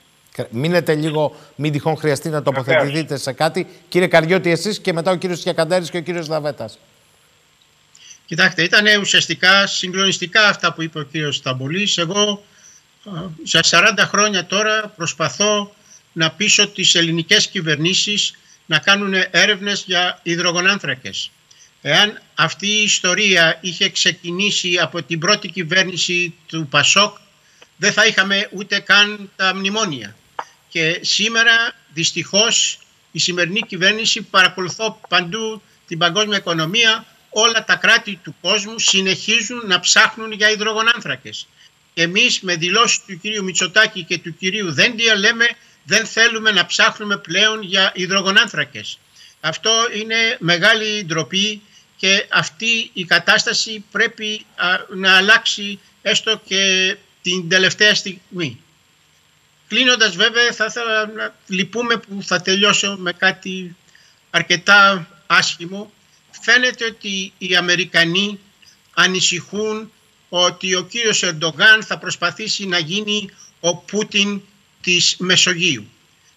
Μείνετε 0.50 0.94
λίγο, 0.94 1.34
μην 1.56 1.72
τυχόν 1.72 1.96
χρειαστεί 1.96 2.28
να 2.28 2.42
τοποθετηθείτε 2.42 3.16
σε 3.16 3.32
κάτι. 3.32 3.66
Κύριε 3.88 4.06
Καριώτη, 4.06 4.50
εσείς 4.50 4.80
και 4.80 4.92
μετά 4.92 5.10
ο 5.10 5.16
κύριος 5.16 5.42
Κιακαντέρης 5.42 5.90
και 5.90 5.96
ο 5.96 6.00
κύριος 6.00 6.26
Δαβέτας. 6.26 6.78
Κοιτάξτε, 8.26 8.62
ήταν 8.62 8.84
ουσιαστικά 9.00 9.66
συγκλονιστικά 9.66 10.48
αυτά 10.48 10.72
που 10.72 10.82
είπε 10.82 10.98
ο 10.98 11.02
κύριος 11.02 11.36
Σταμπολής. 11.36 11.98
Εγώ 11.98 12.30
ε, 12.30 12.34
για 13.42 13.64
40 13.70 13.98
χρόνια 13.98 14.46
τώρα 14.46 14.88
προσπαθώ 14.96 15.74
να 16.12 16.30
πείσω 16.30 16.68
τις 16.68 16.94
ελληνικές 16.94 17.48
κυβερνήσεις 17.48 18.34
να 18.66 18.78
κάνουν 18.78 19.14
έρευνες 19.30 19.84
για 19.86 20.20
υδρογονάνθρακες. 20.22 21.30
Εάν 21.82 22.20
αυτή 22.34 22.66
η 22.66 22.82
ιστορία 22.82 23.58
είχε 23.60 23.88
ξεκινήσει 23.88 24.78
από 24.78 25.02
την 25.02 25.18
πρώτη 25.18 25.48
κυβέρνηση 25.48 26.34
του 26.46 26.66
Πασόκ, 26.70 27.16
δεν 27.76 27.92
θα 27.92 28.06
είχαμε 28.06 28.48
ούτε 28.52 28.78
καν 28.78 29.30
τα 29.36 29.54
μνημόνια. 29.54 30.16
Και 30.68 30.98
σήμερα 31.02 31.74
δυστυχώς 31.92 32.78
η 33.12 33.18
σημερινή 33.18 33.60
κυβέρνηση 33.60 34.22
παρακολουθώ 34.22 35.00
παντού 35.08 35.62
την 35.86 35.98
παγκόσμια 35.98 36.36
οικονομία 36.36 37.04
όλα 37.30 37.64
τα 37.64 37.76
κράτη 37.76 38.20
του 38.22 38.34
κόσμου 38.40 38.78
συνεχίζουν 38.78 39.62
να 39.66 39.80
ψάχνουν 39.80 40.32
για 40.32 40.50
υδρογονάνθρακες. 40.50 41.46
Εμείς 41.94 42.40
με 42.40 42.56
δηλώσεις 42.56 43.00
του 43.06 43.18
κυρίου 43.18 43.44
Μητσοτάκη 43.44 44.04
και 44.04 44.18
του 44.18 44.36
κυρίου 44.36 44.72
Δέντια 44.72 45.14
λέμε 45.14 45.48
δεν 45.84 46.06
θέλουμε 46.06 46.50
να 46.50 46.66
ψάχνουμε 46.66 47.16
πλέον 47.16 47.62
για 47.62 47.92
υδρογονάνθρακες. 47.94 48.98
Αυτό 49.40 49.72
είναι 49.94 50.36
μεγάλη 50.38 51.04
ντροπή 51.04 51.62
και 51.96 52.26
αυτή 52.28 52.90
η 52.92 53.04
κατάσταση 53.04 53.84
πρέπει 53.90 54.46
α, 54.56 54.66
να 54.94 55.16
αλλάξει 55.16 55.80
έστω 56.02 56.40
και 56.44 56.96
την 57.22 57.48
τελευταία 57.48 57.94
στιγμή. 57.94 58.60
Κλείνοντας 59.68 60.16
βέβαια 60.16 60.52
θα 60.52 60.64
ήθελα 60.64 61.06
να 61.06 61.34
λυπούμε 61.46 61.96
που 61.96 62.22
θα 62.22 62.40
τελειώσω 62.40 62.96
με 62.98 63.12
κάτι 63.12 63.76
αρκετά 64.30 65.08
άσχημο. 65.26 65.92
Φαίνεται 66.42 66.84
ότι 66.84 67.32
οι 67.38 67.56
Αμερικανοί 67.56 68.38
ανησυχούν 68.94 69.92
ότι 70.34 70.74
ο 70.74 70.82
κύριος 70.82 71.22
Ερντογάν 71.22 71.82
θα 71.82 71.98
προσπαθήσει 71.98 72.66
να 72.66 72.78
γίνει 72.78 73.30
ο 73.60 73.76
Πούτιν 73.76 74.40
της 74.80 75.16
Μεσογείου. 75.18 75.88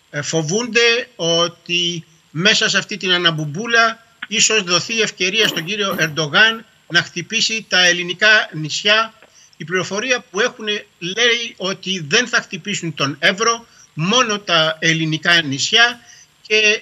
Ε, 0.10 0.22
φοβούνται 0.22 1.10
ότι 1.16 2.06
μέσα 2.32 2.70
σε 2.70 2.78
αυτή 2.78 2.98
την 2.98 3.12
αναμπουμπούλα 3.12 4.06
ίσως 4.28 4.64
δοθεί 4.64 5.02
ευκαιρία 5.02 5.48
στον 5.48 5.66
κύριο 5.66 5.96
Ερντογάν 6.00 6.66
να 6.88 7.02
χτυπήσει 7.02 7.66
τα 7.70 7.86
ελληνικά 7.86 8.50
νησιά 8.54 9.14
η 9.58 9.64
πληροφορία 9.64 10.26
που 10.32 10.40
έχουν 10.40 10.66
λέει 11.00 11.54
ότι 11.58 12.06
δεν 12.08 12.28
θα 12.28 12.42
χτυπήσουν 12.42 12.94
τον 12.94 13.16
Εύρο, 13.20 13.66
μόνο 13.94 14.40
τα 14.40 14.78
ελληνικά 14.80 15.42
νησιά 15.42 16.00
και 16.48 16.82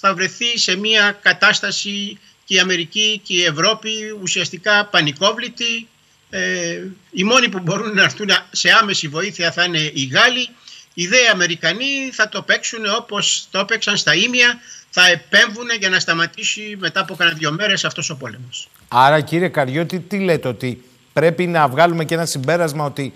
θα 0.00 0.14
βρεθεί 0.14 0.58
σε 0.58 0.76
μια 0.76 1.18
κατάσταση 1.22 2.18
και 2.44 2.54
η 2.54 2.58
Αμερική 2.58 3.20
και 3.24 3.34
η 3.34 3.44
Ευρώπη 3.44 3.90
ουσιαστικά 4.22 4.86
πανικόβλητη. 4.86 5.88
Ε, 6.36 6.82
οι 7.10 7.24
μόνοι 7.24 7.48
που 7.48 7.58
μπορούν 7.58 7.94
να 7.94 8.02
έρθουν 8.02 8.28
σε 8.50 8.68
άμεση 8.80 9.08
βοήθεια 9.08 9.52
θα 9.52 9.64
είναι 9.64 9.78
οι 9.78 10.04
Γάλλοι. 10.12 10.48
Οι 10.94 11.06
δε 11.06 11.16
Αμερικανοί 11.32 12.10
θα 12.12 12.28
το 12.28 12.42
παίξουν 12.42 12.80
όπως 12.96 13.48
το 13.50 13.58
έπαιξαν 13.58 13.96
στα 13.96 14.14
Ήμια, 14.14 14.58
θα 14.90 15.06
επέμβουν 15.06 15.66
για 15.78 15.88
να 15.88 15.98
σταματήσει 15.98 16.76
μετά 16.78 17.00
από 17.00 17.14
κανένα 17.14 17.36
δύο 17.36 17.52
μέρες 17.52 17.84
αυτός 17.84 18.10
ο 18.10 18.16
πόλεμος. 18.16 18.68
Άρα 18.88 19.20
κύριε 19.20 19.48
Καριώτη, 19.48 20.00
τι 20.00 20.18
λέτε 20.18 20.48
ότι 20.48 20.84
πρέπει 21.12 21.46
να 21.46 21.68
βγάλουμε 21.68 22.04
και 22.04 22.14
ένα 22.14 22.26
συμπέρασμα 22.26 22.84
ότι 22.84 23.12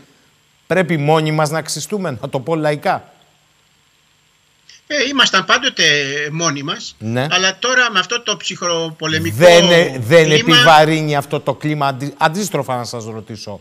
πρέπει 0.66 0.96
μόνοι 0.96 1.32
μας 1.32 1.50
να 1.50 1.62
ξυστούμε, 1.62 2.18
να 2.20 2.28
το 2.28 2.40
πω 2.40 2.56
λαϊκά; 2.56 3.12
Ε, 4.92 5.08
ήμασταν 5.10 5.44
πάντοτε 5.44 5.82
μόνοι 6.32 6.62
μας, 6.62 6.94
Ναι. 6.98 7.26
αλλά 7.30 7.56
τώρα 7.58 7.90
με 7.92 7.98
αυτό 7.98 8.22
το 8.22 8.36
ψυχροπολεμικό 8.36 9.36
Δεν, 9.38 9.70
ε- 9.70 9.98
δεν 10.00 10.24
κλίμα, 10.24 10.34
επιβαρύνει 10.56 11.16
αυτό 11.16 11.40
το 11.40 11.54
κλίμα. 11.54 11.86
Αντί- 11.86 12.14
Αντίστροφα 12.18 12.76
να 12.76 12.84
σας 12.84 13.04
ρωτήσω. 13.04 13.60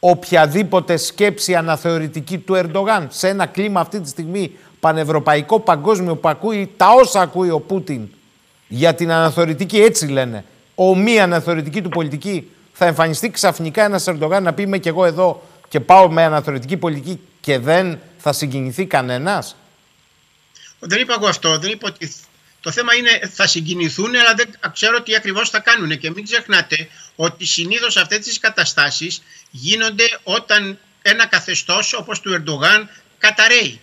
Οποιαδήποτε 0.00 0.96
σκέψη 0.96 1.54
αναθεωρητική 1.54 2.38
του 2.38 2.54
Ερντογάν 2.54 3.06
σε 3.10 3.28
ένα 3.28 3.46
κλίμα 3.46 3.80
αυτή 3.80 4.00
τη 4.00 4.08
στιγμή 4.08 4.52
πανευρωπαϊκό, 4.80 5.60
παγκόσμιο 5.60 6.16
που 6.16 6.28
ακούει 6.28 6.72
τα 6.76 6.86
όσα 7.00 7.20
ακούει 7.20 7.50
ο 7.50 7.60
Πούτιν 7.60 8.08
για 8.68 8.94
την 8.94 9.10
αναθεωρητική, 9.12 9.80
έτσι 9.80 10.06
λένε, 10.06 10.44
ομοία 10.74 11.22
αναθεωρητική 11.24 11.82
του 11.82 11.88
πολιτική, 11.88 12.50
θα 12.72 12.86
εμφανιστεί 12.86 13.30
ξαφνικά 13.30 13.84
ένας 13.84 14.06
Ερντογάν 14.06 14.42
να 14.42 14.52
πει 14.52 14.62
είμαι 14.62 14.78
και 14.78 14.88
εγώ 14.88 15.04
εδώ 15.04 15.42
και 15.68 15.80
πάω 15.80 16.10
με 16.10 16.22
αναθεωρητική 16.24 16.76
πολιτική 16.76 17.20
και 17.40 17.58
δεν 17.58 17.98
θα 18.18 18.32
συγκινηθεί 18.32 18.84
κανένας. 18.86 19.56
Δεν 20.80 21.00
είπα 21.00 21.14
εγώ 21.14 21.26
αυτό. 21.26 21.58
Δεν 21.58 21.70
είπα 21.70 21.88
ότι 21.88 22.14
το 22.60 22.70
θέμα 22.70 22.94
είναι 22.94 23.30
θα 23.34 23.46
συγκινηθούν, 23.46 24.14
αλλά 24.16 24.34
δεν 24.34 24.50
ξέρω 24.72 25.02
τι 25.02 25.14
ακριβώς 25.14 25.50
θα 25.50 25.60
κάνουν. 25.60 25.98
Και 25.98 26.10
μην 26.10 26.24
ξεχνάτε 26.24 26.88
ότι 27.16 27.44
συνήθως 27.44 27.96
αυτές 27.96 28.18
τις 28.18 28.38
καταστάσεις 28.38 29.22
γίνονται 29.50 30.18
όταν 30.22 30.78
ένα 31.02 31.26
καθεστώς 31.26 31.92
όπως 31.92 32.20
του 32.20 32.32
Ερντογάν 32.32 32.88
καταραίει. 33.18 33.80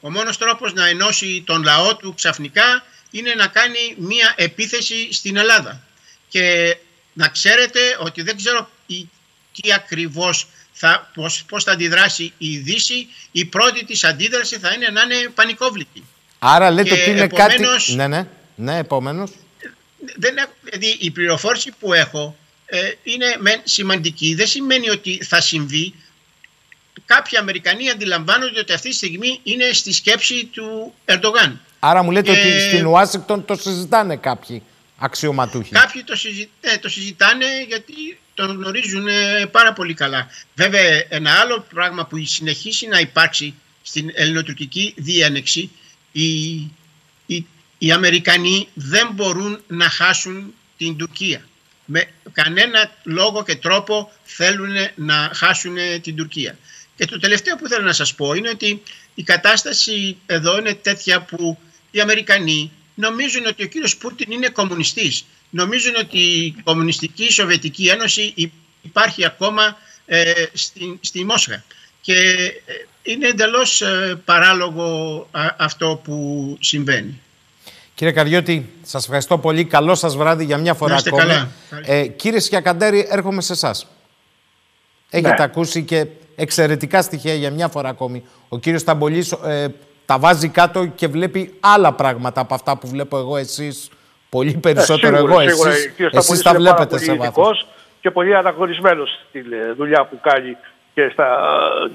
Ο 0.00 0.10
μόνος 0.10 0.38
τρόπος 0.38 0.72
να 0.72 0.86
ενώσει 0.86 1.42
τον 1.46 1.62
λαό 1.62 1.96
του 1.96 2.14
ξαφνικά 2.14 2.84
είναι 3.10 3.34
να 3.34 3.46
κάνει 3.46 3.94
μία 3.98 4.34
επίθεση 4.36 5.12
στην 5.12 5.36
Ελλάδα. 5.36 5.82
Και 6.28 6.76
να 7.12 7.28
ξέρετε 7.28 7.96
ότι 8.00 8.22
δεν 8.22 8.36
ξέρω 8.36 8.70
η- 8.86 9.08
τι 9.60 9.72
ακριβώς 9.72 10.46
θα, 10.72 11.10
πώς, 11.14 11.44
πώς 11.48 11.64
θα 11.64 11.72
αντιδράσει 11.72 12.32
η 12.38 12.56
Δύση. 12.58 13.08
Η 13.32 13.44
πρώτη 13.44 13.84
της 13.84 14.04
αντίδραση 14.04 14.58
θα 14.58 14.72
είναι 14.72 14.88
να 14.88 15.02
είναι 15.02 15.28
πανικόβλητη. 15.34 16.04
Άρα 16.38 16.70
λέτε 16.70 16.94
Και 16.94 17.00
ότι 17.00 17.10
είναι 17.10 17.20
επομένως- 17.20 17.84
κάτι... 17.86 17.94
Ναι, 17.94 18.06
ναι, 18.06 18.26
ναι, 18.54 18.76
επόμενος. 18.78 19.30
δεν 20.16 20.36
έχω, 20.36 20.50
δηλαδή 20.62 20.96
η 21.00 21.10
πληροφόρηση 21.10 21.72
που 21.80 21.92
έχω 21.92 22.36
ε, 22.66 22.78
είναι 23.02 23.36
μεν 23.38 23.60
σημαντική. 23.64 24.34
Δεν 24.34 24.46
σημαίνει 24.46 24.90
ότι 24.90 25.24
θα 25.24 25.40
συμβεί. 25.40 25.94
Κάποιοι 27.06 27.38
Αμερικανοί 27.38 27.90
αντιλαμβάνονται 27.90 28.60
ότι 28.60 28.72
αυτή 28.72 28.88
τη 28.88 28.94
στιγμή 28.94 29.40
είναι 29.42 29.72
στη 29.72 29.92
σκέψη 29.92 30.44
του 30.44 30.94
Ερντογάν. 31.04 31.60
Άρα 31.78 32.02
μου 32.02 32.10
λέτε 32.10 32.32
Και- 32.32 32.38
ότι 32.40 32.60
στην 32.60 32.86
Ουάσιγκτον 32.86 33.44
το 33.44 33.54
συζητάνε 33.54 34.16
κάποιοι 34.16 34.62
αξιωματούχοι. 34.98 35.70
Κάποιοι 35.72 36.04
το, 36.04 36.16
συζη- 36.16 36.48
ε, 36.60 36.78
το 36.78 36.88
συζητάνε 36.88 37.46
γιατί 37.68 38.18
το 38.34 38.46
γνωρίζουν 38.46 39.06
ε, 39.08 39.46
πάρα 39.50 39.72
πολύ 39.72 39.94
καλά. 39.94 40.30
Βέβαια 40.54 41.04
ένα 41.08 41.32
άλλο 41.32 41.66
πράγμα 41.74 42.06
που 42.06 42.24
συνεχίσει 42.24 42.86
να 42.86 42.98
υπάρξει 42.98 43.54
στην 43.82 44.10
ελληνοτουρκική 44.14 44.94
διένεξη 44.96 45.70
οι, 46.12 46.54
οι, 47.26 47.46
οι 47.78 47.92
Αμερικανοί 47.92 48.68
δεν 48.74 49.10
μπορούν 49.12 49.60
να 49.66 49.88
χάσουν 49.88 50.54
την 50.76 50.96
Τουρκία. 50.96 51.48
Με 51.84 52.08
κανένα 52.32 52.92
λόγο 53.04 53.44
και 53.44 53.56
τρόπο 53.56 54.12
θέλουν 54.24 54.74
να 54.94 55.30
χάσουν 55.34 55.76
την 56.02 56.16
Τουρκία. 56.16 56.58
Και 56.96 57.04
το 57.04 57.18
τελευταίο 57.18 57.56
που 57.56 57.68
θέλω 57.68 57.84
να 57.84 57.92
σας 57.92 58.14
πω 58.14 58.32
είναι 58.32 58.48
ότι 58.48 58.82
η 59.14 59.22
κατάσταση 59.22 60.16
εδώ 60.26 60.58
είναι 60.58 60.74
τέτοια 60.74 61.22
που 61.22 61.58
οι 61.90 62.00
Αμερικανοί 62.00 62.72
νομίζουν 62.94 63.46
ότι 63.46 63.62
ο 63.62 63.66
κύριος 63.66 63.96
Πούτιν 63.96 64.30
είναι 64.30 64.48
κομμουνιστής. 64.48 65.24
Νομίζουν 65.50 65.94
ότι 65.94 66.18
η 66.18 66.54
κομμουνιστική 66.64 67.32
Σοβιετική 67.32 67.86
Ένωση 67.86 68.32
υ- 68.34 68.52
υπάρχει 68.82 69.24
ακόμα 69.24 69.78
ε, 70.06 70.44
στη, 70.52 70.98
στη 71.00 71.24
Μόσχα. 71.24 71.64
Και 72.08 72.52
ε, 72.66 72.72
είναι 73.02 73.26
εντελώς 73.26 73.80
ε, 73.82 74.20
παράλογο 74.24 74.86
α- 75.30 75.54
αυτό 75.58 76.00
που 76.04 76.56
συμβαίνει. 76.60 77.20
Κύριε 77.94 78.12
Καριώτη, 78.12 78.70
σας 78.82 79.02
ευχαριστώ 79.04 79.38
πολύ. 79.38 79.64
Καλό 79.64 79.94
σας 79.94 80.16
βράδυ 80.16 80.44
για 80.44 80.58
μια 80.58 80.74
φορά 80.74 80.90
Να 80.90 80.96
είστε 80.96 81.08
ακόμη. 81.08 81.24
καλά. 81.24 81.48
Ε, 81.86 82.06
κύριε 82.06 82.40
Σκιακαντέρη, 82.40 83.06
έρχομαι 83.10 83.40
σε 83.42 83.52
εσάς. 83.52 83.86
Έχετε 85.10 85.34
Ναι. 85.38 85.42
ακούσει 85.42 85.82
και 85.84 86.06
εξαιρετικά 86.36 87.02
στοιχεία 87.02 87.34
για 87.34 87.50
μια 87.50 87.68
φορά 87.68 87.88
ακόμη. 87.88 88.24
Ο 88.48 88.58
κύριος 88.58 88.84
Ταμπολής 88.84 89.32
ε, 89.32 89.68
τα 90.06 90.18
βάζει 90.18 90.48
κάτω 90.48 90.86
και 90.86 91.06
βλέπει 91.06 91.54
άλλα 91.60 91.92
πράγματα 91.92 92.40
από 92.40 92.54
αυτά 92.54 92.76
που 92.78 92.88
βλέπω 92.88 93.18
εγώ 93.18 93.36
εσείς. 93.36 93.88
Πολύ 94.28 94.52
περισσότερο 94.56 95.14
Ε, 95.16 95.18
σίγουρα, 95.18 95.40
εγώ, 95.42 95.50
σίγουρα. 95.50 95.70
εσείς, 95.70 95.84
Ο 95.86 95.90
κύριος 95.96 96.12
εσείς 96.14 96.38
Σταυρίδης 96.38 96.42
τα 96.42 96.50
είναι 96.50 96.58
πάρα 96.68 96.74
βλέπετε 96.76 96.96
πολύ 96.96 97.04
σε 97.10 97.16
βάθος. 97.16 97.58
ειδικός 97.58 97.74
και 98.00 98.10
πολύ 98.10 98.36
αναγνωρισμένος 98.36 99.10
στην 99.28 99.52
ε, 99.52 99.72
δουλειά 99.76 100.04
που 100.04 100.18
κάνει 100.22 100.56
και, 100.98 101.08
στα, 101.12 101.28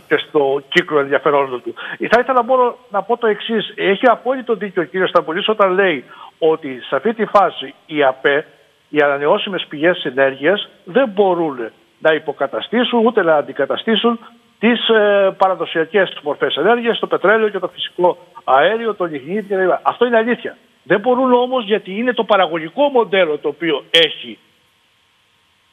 και 0.07 0.17
στο 0.17 0.61
κύκλο 0.69 0.99
ενδιαφερόντων 0.99 1.61
του. 1.61 1.73
Ε, 1.97 2.07
Θα 2.07 2.19
ήθελα 2.19 2.43
μόνο 2.43 2.77
να 2.89 3.01
πω 3.01 3.17
το 3.17 3.27
εξής. 3.27 3.73
Έχει 3.75 4.07
απόλυτο 4.07 4.53
δίκιο 4.55 4.81
ο 4.81 4.85
κύριος 4.85 5.09
Σταμπολής 5.09 5.47
όταν 5.47 5.71
λέει 5.71 6.03
ότι 6.39 6.81
σε 6.87 6.95
αυτή 6.95 7.13
τη 7.13 7.25
φάση 7.25 7.73
οι 7.85 8.03
ΑΠΕ, 8.03 8.45
οι 8.89 9.01
ανανεώσιμες 9.01 9.65
πηγές 9.69 10.05
ενέργειας, 10.05 10.69
δεν 10.83 11.09
μπορούν 11.09 11.71
να 11.99 12.13
υποκαταστήσουν 12.13 13.05
ούτε 13.05 13.23
να 13.23 13.35
αντικαταστήσουν 13.35 14.19
τις 14.59 14.89
ε, 14.89 15.35
παραδοσιακές 15.37 16.17
μορφές 16.23 16.55
ενέργειας, 16.55 16.99
το 16.99 17.07
πετρέλαιο 17.07 17.49
και 17.49 17.59
το 17.59 17.67
φυσικό 17.67 18.17
αέριο, 18.43 18.93
το 18.93 19.05
λιγνίτη 19.05 19.55
κλπ. 19.55 19.71
Αυτό 19.81 20.05
είναι 20.05 20.17
αλήθεια. 20.17 20.57
Δεν 20.83 20.99
μπορούν 20.99 21.33
όμως 21.33 21.65
γιατί 21.65 21.91
είναι 21.97 22.13
το 22.13 22.23
παραγωγικό 22.23 22.89
μοντέλο 22.89 23.37
το 23.37 23.47
οποίο 23.47 23.83
έχει 23.89 24.37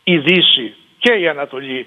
η 0.04 0.18
Δύση 0.18 0.74
και 0.98 1.12
η 1.12 1.28
Ανατολή 1.28 1.86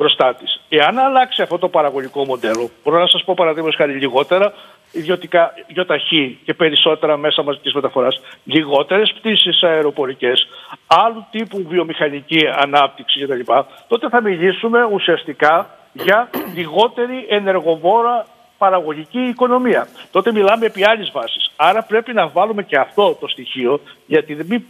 μπροστά 0.00 0.34
της. 0.34 0.60
Εάν 0.68 0.98
αλλάξει 0.98 1.42
αυτό 1.42 1.58
το 1.58 1.68
παραγωγικό 1.68 2.24
μοντέλο, 2.24 2.70
μπορώ 2.84 2.98
να 2.98 3.06
σας 3.06 3.24
πω 3.24 3.34
παραδείγματος 3.36 3.76
χάρη 3.76 3.92
λιγότερα 3.92 4.52
ιδιωτικά 4.92 5.52
γιοταχή 5.68 6.38
και 6.44 6.54
περισσότερα 6.54 7.16
μέσα 7.16 7.42
μαζικής 7.42 7.72
μεταφοράς, 7.74 8.20
λιγότερες 8.44 9.12
πτήσεις 9.18 9.62
αεροπορικές, 9.62 10.46
άλλου 10.86 11.26
τύπου 11.30 11.66
βιομηχανική 11.68 12.40
ανάπτυξη 12.56 13.26
κτλ., 13.26 13.40
τότε 13.88 14.08
θα 14.08 14.20
μιλήσουμε 14.22 14.84
ουσιαστικά 14.92 15.70
για 15.92 16.30
λιγότερη 16.54 17.26
ενεργοβόρα 17.28 18.26
παραγωγική 18.58 19.20
οικονομία. 19.20 19.88
Τότε 20.10 20.32
μιλάμε 20.32 20.66
επί 20.66 20.84
άλλης 20.84 21.10
βάσης. 21.10 21.50
Άρα 21.56 21.82
πρέπει 21.82 22.12
να 22.12 22.28
βάλουμε 22.28 22.62
και 22.62 22.76
αυτό 22.78 23.16
το 23.20 23.28
στοιχείο, 23.28 23.80
γιατί 24.06 24.34
δεν 24.34 24.46
μην 24.48 24.62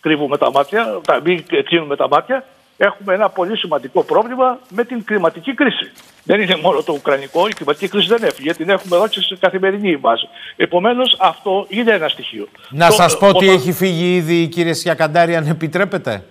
κρύβουμε 0.00 0.36
τα 0.38 0.50
μάτια, 0.50 1.00
τα- 1.06 1.20
μην 1.24 1.44
κλείνουμε 1.64 1.96
τα 1.96 2.08
μάτια, 2.08 2.44
έχουμε 2.84 3.14
ένα 3.14 3.28
πολύ 3.28 3.56
σημαντικό 3.56 4.02
πρόβλημα 4.02 4.58
με 4.68 4.84
την 4.84 5.04
κλιματική 5.04 5.54
κρίση. 5.54 5.90
Δεν 6.24 6.40
είναι 6.40 6.56
μόνο 6.56 6.82
το 6.82 6.92
Ουκρανικό, 6.92 7.48
η 7.48 7.52
κλιματική 7.52 7.88
κρίση 7.88 8.06
δεν 8.08 8.22
έφυγε, 8.22 8.54
την 8.54 8.68
έχουμε 8.70 8.96
εδώ 8.96 9.08
και 9.08 9.20
σε 9.20 9.36
καθημερινή 9.40 9.96
βάση. 9.96 10.28
Επομένως, 10.56 11.16
αυτό 11.20 11.66
είναι 11.68 11.92
ένα 11.92 12.08
στοιχείο. 12.08 12.48
Να 12.70 12.86
Το- 12.88 12.92
σας 12.92 13.18
πω 13.18 13.26
ότι 13.28 13.44
όταν- 13.44 13.58
έχει 13.58 13.72
φύγει 13.72 14.14
ήδη 14.14 14.46
κύριε 14.48 14.72
Σιακαντάρη, 14.74 15.36
αν 15.36 15.46
επιτρέπετε. 15.46 16.24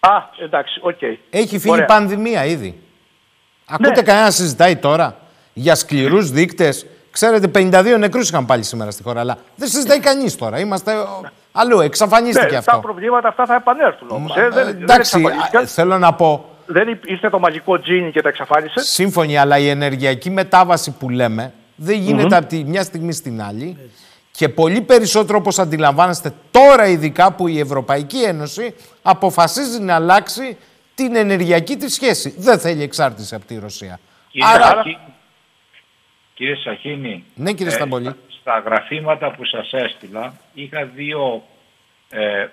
Α, 0.00 0.10
εντάξει, 0.42 0.78
οκ. 0.82 0.98
Έχει 1.30 1.58
φύγει 1.58 1.70
Ωραία. 1.72 1.84
πανδημία 1.86 2.44
ήδη. 2.44 2.80
Ακούτε 3.66 3.88
Ναι. 3.90 4.02
κανένα 4.02 4.24
να 4.24 4.30
συζητάει 4.30 4.76
τώρα 4.76 5.16
για 5.52 5.74
σκληρούς 5.74 6.30
δείκτες; 6.30 6.86
Ξέρετε, 7.12 7.48
52 7.48 7.98
νεκρούς 7.98 8.28
είχαν 8.28 8.46
πάλι 8.46 8.62
σήμερα 8.62 8.90
στη 8.90 9.02
χώρα, 9.02 9.20
αλλά 9.20 9.38
δεν 9.56 9.68
συζητάει 9.68 10.00
κανείς 10.00 10.36
τώρα. 10.36 10.58
Είμαστε 10.58 10.96
ο, 10.96 11.20
αλλού, 11.52 11.80
εξαφανίστηκε 11.80 12.50
Ναι, 12.50 12.56
αυτό. 12.56 12.70
τα 12.72 12.78
προβλήματα 12.80 13.28
αυτά 13.28 13.46
θα 13.46 13.54
επανέλθουν 13.54 14.08
όμως. 14.10 14.36
ε, 14.36 14.40
Ε, 14.40 14.48
δεν, 14.48 14.64
δεν 14.64 14.82
εντάξει, 14.82 15.16
εξαφανίστηκαν. 15.16 15.62
α, 15.62 15.66
θέλω 15.66 15.98
να 15.98 16.12
πω, 16.14 16.44
Δεν 16.66 16.88
ήρθε- 16.88 17.10
ήρθε 17.10 17.30
το 17.30 17.38
μαγικό 17.38 17.80
τζίνι 17.80 18.10
και 18.10 18.20
τα 18.22 18.28
εξαφάνισες; 18.28 18.88
σύμφωνοι, 18.88 19.36
αλλά 19.38 19.58
η 19.58 19.68
ενεργειακή 19.68 20.30
μετάβαση 20.30 20.90
που 20.98 21.08
λέμε 21.08 21.52
δεν 21.76 21.98
γίνεται 22.00 22.36
από 22.36 22.46
τη 22.46 22.64
μια 22.64 22.82
στιγμή 22.82 23.12
στην 23.12 23.42
άλλη. 23.42 23.76
Και 24.30 24.48
πολύ 24.48 24.80
περισσότερο 24.80 25.38
όπως 25.38 25.58
αντιλαμβάνεστε 25.58 26.32
τώρα 26.50 26.86
ειδικά 26.86 27.32
που 27.32 27.48
η 27.48 27.58
Ευρωπαϊκή 27.58 28.22
Ένωση 28.22 28.74
αποφασίζει 29.02 29.80
να 29.80 29.94
αλλάξει 29.94 30.56
την 30.94 31.16
ενεργειακή 31.16 31.76
της 31.76 31.94
σχέση. 31.94 32.34
Δεν 32.38 32.58
θέλει 32.58 32.82
εξάρτηση 32.82 33.34
από 33.34 33.44
τη 33.44 33.58
Ρωσία. 33.58 34.00
Κύριε, 34.30 34.48
Άρα, 34.48 34.64
Σαχίνη, 34.64 34.98
κύριε 36.34 36.54
Σαχίνη, 36.54 37.24
Ναι, 37.34 37.52
κύριε 37.52 37.72
ε, 37.72 37.74
Σταμπολή. 37.74 38.14
Στα, 38.40 38.50
στα 38.50 38.58
γραφήματα 38.58 39.30
που 39.30 39.44
σας 39.44 39.72
έστειλα 39.72 40.32
είχα 40.54 40.84
δύο 40.84 41.42
ε, 42.10 42.46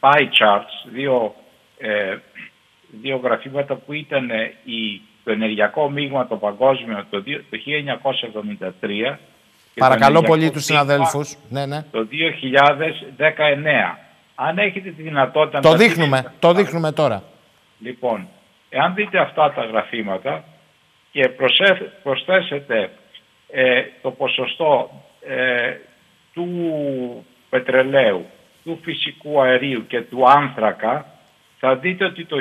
pie 0.00 0.22
charts, 0.22 0.88
δύο 0.92 1.34
ε, 1.78 2.16
δύο 3.00 3.16
γραφήματα 3.16 3.74
που 3.74 3.92
ήταν 3.92 4.30
η, 4.64 5.00
το 5.24 5.30
ενεργειακό 5.30 5.90
μείγμα 5.90 6.26
το 6.26 6.36
παγκόσμιο 6.36 7.04
το, 7.10 7.20
δύο- 7.20 7.44
το 7.50 7.58
1973 7.58 9.16
και 9.74 9.80
το 9.80 9.86
Παρακαλώ 9.86 10.18
ενεργειακό 10.18 10.26
πολύ 10.26 10.50
τους 10.50 10.64
μείγμα 10.68 10.82
συναδέλφους. 10.82 11.36
Ναι, 11.50 11.66
ναι. 11.66 11.82
Το 11.90 12.06
2019. 13.94 13.98
Αν 14.34 14.58
έχετε 14.58 14.90
τη 14.90 15.02
δυνατότητα... 15.02 15.56
να 15.56 15.62
Το 15.62 15.70
τα 15.70 15.76
δείχνουμε, 15.76 16.16
δείτε- 16.16 16.32
το 16.38 16.52
δείχνουμε 16.52 16.92
τώρα. 16.92 17.22
Λοιπόν, 17.78 18.28
εάν 18.68 18.94
δείτε 18.94 19.18
αυτά 19.18 19.52
τα 19.52 19.64
γραφήματα 19.64 20.44
και 21.12 21.28
προσέ- 21.28 21.82
προσθέσετε 22.02 22.90
ε, 23.50 23.82
το 24.02 24.10
ποσοστό 24.10 24.90
ε, 25.26 25.76
του 26.32 27.26
πετρελαίου, 27.48 28.26
του 28.64 28.78
φυσικού 28.82 29.42
αερίου 29.42 29.86
και 29.86 30.00
του 30.00 30.28
άνθρακα, 30.28 31.06
θα 31.58 31.76
δείτε 31.76 32.04
ότι 32.04 32.24
το 32.24 32.36
2019 32.36 32.40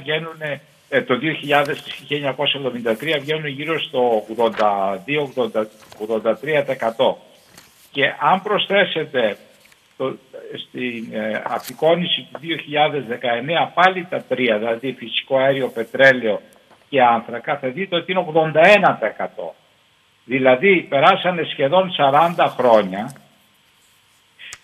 βγαίνουν, 0.00 0.40
ε, 0.88 1.02
το 1.02 1.14
2000, 1.14 1.18
1973 2.08 3.18
βγαίνουν 3.20 3.46
γύρω 3.46 3.80
στο 3.80 4.24
82-83%. 4.36 7.16
Και 7.90 8.14
αν 8.20 8.42
προσθέσετε 8.42 9.36
το, 9.96 10.16
στην 10.68 11.08
ε, 11.12 11.42
απεικόνηση 11.44 12.28
του 12.32 12.40
2019 12.40 12.46
πάλι 13.74 14.06
τα 14.10 14.22
τρία, 14.22 14.58
δηλαδή 14.58 14.92
φυσικό 14.92 15.38
αέριο, 15.38 15.68
πετρέλαιο 15.68 16.40
και 16.88 17.02
άνθρακα, 17.02 17.58
θα 17.58 17.68
δείτε 17.68 17.96
ότι 17.96 18.12
είναι 18.12 18.26
81%. 18.32 18.44
Δηλαδή 20.24 20.86
περάσανε 20.88 21.42
σχεδόν 21.42 21.94
40 21.98 22.34
χρόνια, 22.56 23.12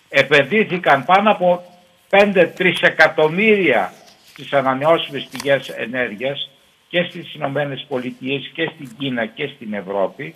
επενδύθηκαν 0.09 1.05
πάνω 1.05 1.31
από 1.31 1.63
5 2.09 2.51
τρισεκατομμύρια 2.55 3.93
στις 4.25 4.53
ανανεώσιμες 4.53 5.27
πηγές 5.31 5.69
ενέργειας 5.69 6.49
και 6.89 7.03
στις 7.03 7.33
Ηνωμένες 7.33 7.85
Πολιτείες 7.87 8.51
και 8.53 8.71
στην 8.73 8.97
Κίνα 8.97 9.25
και 9.25 9.47
στην 9.55 9.73
Ευρώπη 9.73 10.35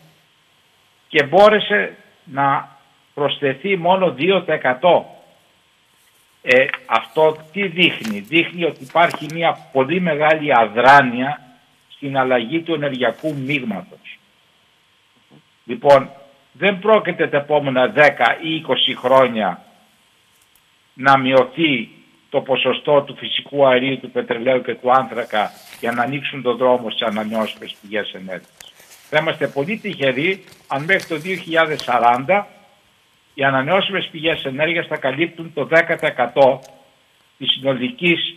και 1.08 1.24
μπόρεσε 1.24 1.96
να 2.24 2.78
προσθεθεί 3.14 3.78
μόνο 3.78 4.16
2%. 4.18 5.04
Ε, 6.42 6.66
αυτό 6.86 7.38
τι 7.52 7.68
δείχνει; 7.68 8.20
Δείχνει 8.20 8.64
ότι 8.64 8.84
υπάρχει 8.84 9.26
μια 9.34 9.70
πολύ 9.72 10.02
μεγάλη 10.02 10.58
αδράνεια 10.58 11.42
στην 11.90 12.18
αλλαγή 12.18 12.62
του 12.62 12.74
ενεργειακού 12.74 13.36
μείγματος. 13.36 14.05
Λοιπόν, 15.66 16.10
δεν 16.52 16.80
πρόκειται 16.80 17.28
τα 17.28 17.38
επόμενα 17.38 17.94
10 17.96 18.00
ή 18.42 18.66
20 18.68 18.96
χρόνια 18.98 19.62
να 20.94 21.18
μειωθεί 21.18 21.90
το 22.30 22.42
ποσοστό 22.42 23.02
του 23.02 23.16
φυσικού 23.16 23.68
αερίου, 23.68 24.00
του 24.00 24.12
πετρελαίου 24.12 24.62
και 24.62 24.76
του 24.76 24.92
άνθρακα 24.92 25.52
για 25.80 25.92
να 25.92 26.04
ανοίξουν 26.04 26.42
τον 26.42 26.58
δρόμο 26.58 26.90
στις 26.90 27.08
ανανεώσιμες 27.08 27.76
πηγές 27.82 28.14
ενέργειας. 28.14 28.74
Θα 29.10 29.18
είμαστε 29.20 29.48
πολύ 29.48 29.78
τυχεροί 29.78 30.44
αν 30.68 30.84
μέχρι 30.84 31.06
το 31.06 31.16
2040 32.26 32.46
οι 33.34 33.44
ανανεώσιμες 33.44 34.08
πηγές 34.12 34.46
ενέργειας 34.46 34.88
θα 34.88 34.98
καλύπτουν 34.98 35.54
το 35.54 35.68
10% 35.72 36.60
της 37.38 37.52
συνολικής 37.52 38.36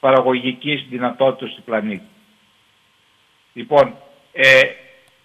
παραγωγικής 0.00 0.86
δυνατότητας 0.90 1.54
του 1.54 1.62
πλανήτη. 1.62 2.08
Λοιπόν, 3.52 3.94
ε, 4.32 4.60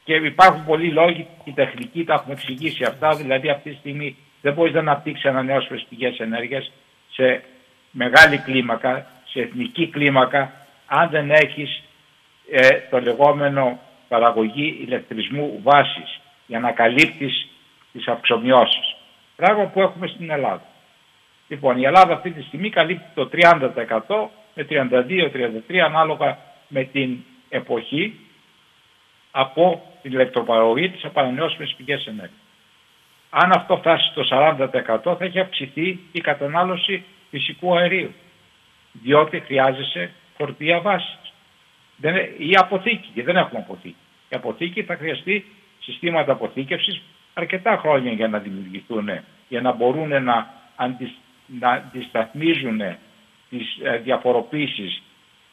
και 0.09 0.15
υπάρχουν 0.15 0.65
πολλοί 0.65 0.91
λόγοι, 0.91 1.27
η 1.43 1.51
τεχνική 1.51 2.03
τα 2.03 2.13
έχουμε 2.13 2.33
εξηγήσει 2.33 2.83
αυτά, 2.83 3.15
δηλαδή 3.15 3.49
αυτή 3.49 3.69
τη 3.69 3.75
στιγμή 3.75 4.15
δεν 4.41 4.53
μπορείς 4.53 4.73
να 4.73 4.79
αναπτύξεις 4.79 5.25
ανανεώσιμες 5.25 5.85
πηγές 5.89 6.19
ενέργειας 6.19 6.71
σε 7.11 7.43
μεγάλη 7.91 8.37
κλίμακα, 8.37 9.05
σε 9.25 9.39
εθνική 9.39 9.87
κλίμακα, 9.87 10.51
αν 10.85 11.09
δεν 11.09 11.31
έχεις 11.31 11.83
ε, 12.51 12.67
το 12.89 12.99
λεγόμενο 12.99 13.79
παραγωγή 14.07 14.77
ηλεκτρισμού 14.81 15.59
βάσης 15.63 16.19
για 16.47 16.59
να 16.59 16.71
καλύπτεις 16.71 17.47
τις 17.91 18.07
αυξομοιώσεις. 18.07 18.95
Πράγμα 19.35 19.65
που 19.65 19.81
έχουμε 19.81 20.07
στην 20.07 20.29
Ελλάδα. 20.31 20.63
Λοιπόν, 21.47 21.77
η 21.77 21.83
Ελλάδα 21.83 22.13
αυτή 22.13 22.31
τη 22.31 22.41
στιγμή 22.41 22.69
καλύπτει 22.69 23.05
το 23.13 23.29
30% 23.33 23.69
με 24.53 24.67
32-33 25.69 25.77
ανάλογα 25.77 26.37
με 26.67 26.83
την 26.83 27.17
εποχή 27.49 28.19
από 29.31 29.81
την 30.01 30.11
ηλεκτροπαραγωγή 30.11 30.89
της 30.89 31.05
από 31.05 31.19
ανανεώσιμες 31.19 31.73
πηγές 31.77 32.05
ενέργειας. 32.05 32.41
Αν 33.29 33.51
αυτό 33.51 33.77
φτάσει 33.77 34.09
στο 34.09 34.23
40% 34.29 35.15
θα 35.17 35.25
έχει 35.25 35.39
αυξηθεί 35.39 35.99
η 36.11 36.21
κατανάλωση 36.21 37.03
φυσικού 37.29 37.77
αερίου. 37.77 38.13
Διότι 38.91 39.39
χρειάζεσαι 39.39 40.11
φορτία 40.37 40.79
βάσης. 40.79 41.33
Δεν, 41.95 42.15
ή 42.37 42.55
αποθήκη, 42.55 43.09
και 43.13 43.23
δεν 43.23 43.35
έχουμε 43.35 43.59
αποθήκη. 43.59 43.95
Η 44.29 44.35
αποθήκη 44.35 44.83
θα 44.83 44.95
χρειαστεί 44.95 45.45
συστήματα 45.79 46.31
αποθήκευσης 46.31 47.01
αρκετά 47.33 47.77
χρόνια 47.77 48.11
για 48.11 48.27
να 48.27 48.39
δημιουργηθούν, 48.39 49.09
για 49.47 49.61
να 49.61 49.71
μπορούν 49.71 50.23
να, 50.23 50.53
αντι, 50.75 51.15
να 51.45 51.69
αντισταθμίζουν 51.69 52.81
τις 53.49 53.77
ε, 53.83 53.97
διαφοροποίησεις 53.97 55.01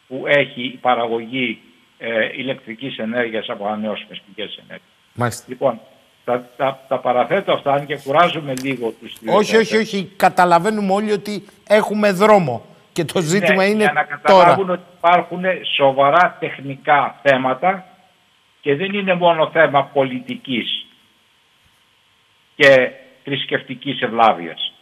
που 0.09 0.25
έχει 0.27 0.63
η 0.63 0.79
παραγωγή 0.81 1.61
ε, 1.99 2.25
ηλεκτρικής 2.37 2.99
ενέργειας 2.99 3.49
από 3.49 3.67
ανανεώσιμες 3.67 4.23
πηγές 4.27 4.57
ενέργειας. 4.57 4.91
Μάλιστα. 5.15 5.45
Λοιπόν, 5.49 5.81
τα, 6.25 6.49
τα, 6.57 6.85
τα 6.89 6.99
παραθέτω 6.99 7.53
αυτά, 7.53 7.73
αν 7.73 7.87
και 7.87 7.99
κουράζουμε 8.05 8.53
λίγο 8.63 8.91
τους 9.01 9.15
Όχι, 9.27 9.57
όχι, 9.57 9.77
όχι. 9.77 10.13
Καταλαβαίνουμε 10.17 10.93
όλοι 10.93 11.13
ότι 11.13 11.45
έχουμε 11.67 12.13
δρόμο. 12.13 12.65
Και 12.93 13.05
το 13.05 13.21
ζήτημα 13.21 13.63
ναι, 13.63 13.65
είναι 13.65 13.83
για 13.83 13.93
να 13.93 14.07
τώρα. 14.07 14.45
καταλάβουν 14.45 14.71
ότι 14.71 14.83
υπάρχουν 14.97 15.43
σοβαρά 15.77 16.37
τεχνικά 16.41 17.21
θέματα 17.23 17.85
και 18.61 18.75
δεν 18.75 18.95
είναι 18.95 19.15
μόνο 19.15 19.51
θέμα 19.51 19.85
πολιτικής 19.85 20.87
και 22.57 22.91
θρησκευτικής 23.25 24.01
ευλάβειας. 24.01 24.73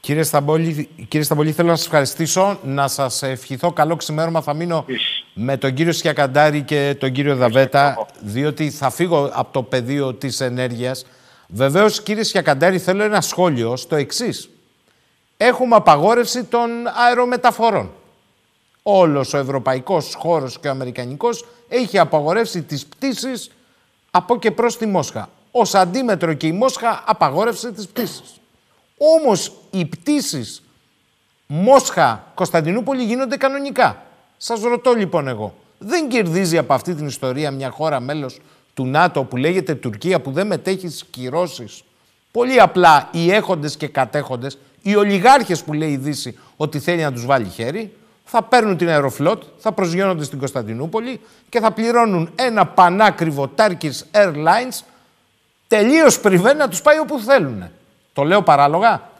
Κύριε 0.00 0.22
Σταμπολή, 0.22 0.88
κύριε 1.08 1.22
Σταμπολή, 1.22 1.52
θέλω 1.52 1.68
να 1.68 1.76
σας 1.76 1.86
ευχαριστήσω, 1.86 2.58
να 2.62 2.88
σας 2.88 3.22
ευχηθώ 3.22 3.72
καλό 3.72 3.96
ξημέρωμα. 3.96 4.40
Θα 4.42 4.54
μείνω 4.54 4.84
με 5.34 5.56
τον 5.56 5.74
κύριο 5.74 5.92
Σκιακαντάρη 5.92 6.62
και 6.62 6.96
τον 7.00 7.12
κύριο 7.12 7.36
Δαβέτα, 7.36 8.06
διότι 8.20 8.70
θα 8.70 8.90
φύγω 8.90 9.30
από 9.32 9.52
το 9.52 9.62
πεδίο 9.62 10.14
της 10.14 10.40
ενέργειας. 10.40 11.06
Βεβαίως, 11.46 12.02
κύριε 12.02 12.22
Σκιακαντάρη, 12.22 12.78
θέλω 12.78 13.02
ένα 13.02 13.20
σχόλιο 13.20 13.76
στο 13.76 13.96
εξής. 13.96 14.48
Έχουμε 15.36 15.76
απαγόρευση 15.76 16.44
των 16.44 16.70
αερομεταφορών. 17.06 17.92
Όλος 18.82 19.32
ο 19.34 19.38
ευρωπαϊκός 19.38 20.14
χώρος 20.18 20.58
και 20.60 20.68
ο 20.68 20.70
αμερικανικός 20.70 21.46
έχει 21.68 21.98
απαγορεύσει 21.98 22.62
τις 22.62 22.86
πτήσεις 22.86 23.50
από 24.10 24.38
και 24.38 24.50
προς 24.50 24.76
τη 24.76 24.86
Μόσχα. 24.86 25.28
Ως 25.50 25.74
αντίμετρο 25.74 26.32
και 26.32 26.46
η 26.46 26.52
Μόσχα 26.52 27.02
απαγόρευσε 27.06 27.72
τις 27.72 27.88
πτήσεις. 27.88 28.40
Όμως 29.18 29.52
οι 29.70 29.84
πτήσεις 29.84 30.62
Μόσχα-Κωνσταντινούπολη 31.46 33.04
γίνονται 33.04 33.36
κανονικά. 33.36 34.02
Σας 34.44 34.62
ρωτώ 34.62 34.92
λοιπόν 34.92 35.28
εγώ, 35.28 35.54
δεν 35.78 36.08
κερδίζει 36.08 36.58
από 36.58 36.74
αυτή 36.74 36.94
την 36.94 37.06
ιστορία 37.06 37.50
μια 37.50 37.70
χώρα 37.70 38.00
μέλος 38.00 38.40
του 38.74 38.86
ΝΑΤΟ 38.86 39.24
που 39.24 39.36
λέγεται 39.36 39.74
Τουρκία 39.74 40.20
που 40.20 40.30
δεν 40.32 40.46
μετέχει 40.46 40.88
στις 40.88 41.04
κυρώσεις; 41.10 41.82
Πολύ 42.30 42.60
απλά 42.60 43.08
οι 43.12 43.32
έχοντες 43.32 43.76
και 43.76 43.88
κατέχοντες, 43.88 44.58
οι 44.82 44.96
ολιγάρχες 44.96 45.62
που 45.62 45.72
λέει 45.72 45.90
η 45.90 45.96
Δύση 45.96 46.38
ότι 46.56 46.78
θέλει 46.78 47.02
να 47.02 47.12
τους 47.12 47.26
βάλει 47.26 47.48
χέρι, 47.48 47.92
θα 48.24 48.42
παίρνουν 48.42 48.76
την 48.76 48.88
αεροφλότ, 48.88 49.42
θα 49.58 49.72
προσγειώνονται 49.72 50.24
στην 50.24 50.38
Κωνσταντινούπολη 50.38 51.20
και 51.48 51.60
θα 51.60 51.72
πληρώνουν 51.72 52.32
ένα 52.34 52.66
πανάκριβο 52.66 53.50
Turkish 53.56 54.00
Airlines 54.12 54.80
τελείως 55.68 56.20
πριβέ 56.20 56.52
να 56.52 56.68
τους 56.68 56.82
πάει 56.82 56.98
όπου 56.98 57.18
θέλουν. 57.18 57.70
Το 58.12 58.22
λέω 58.22 58.42
παράλογα; 58.42 59.10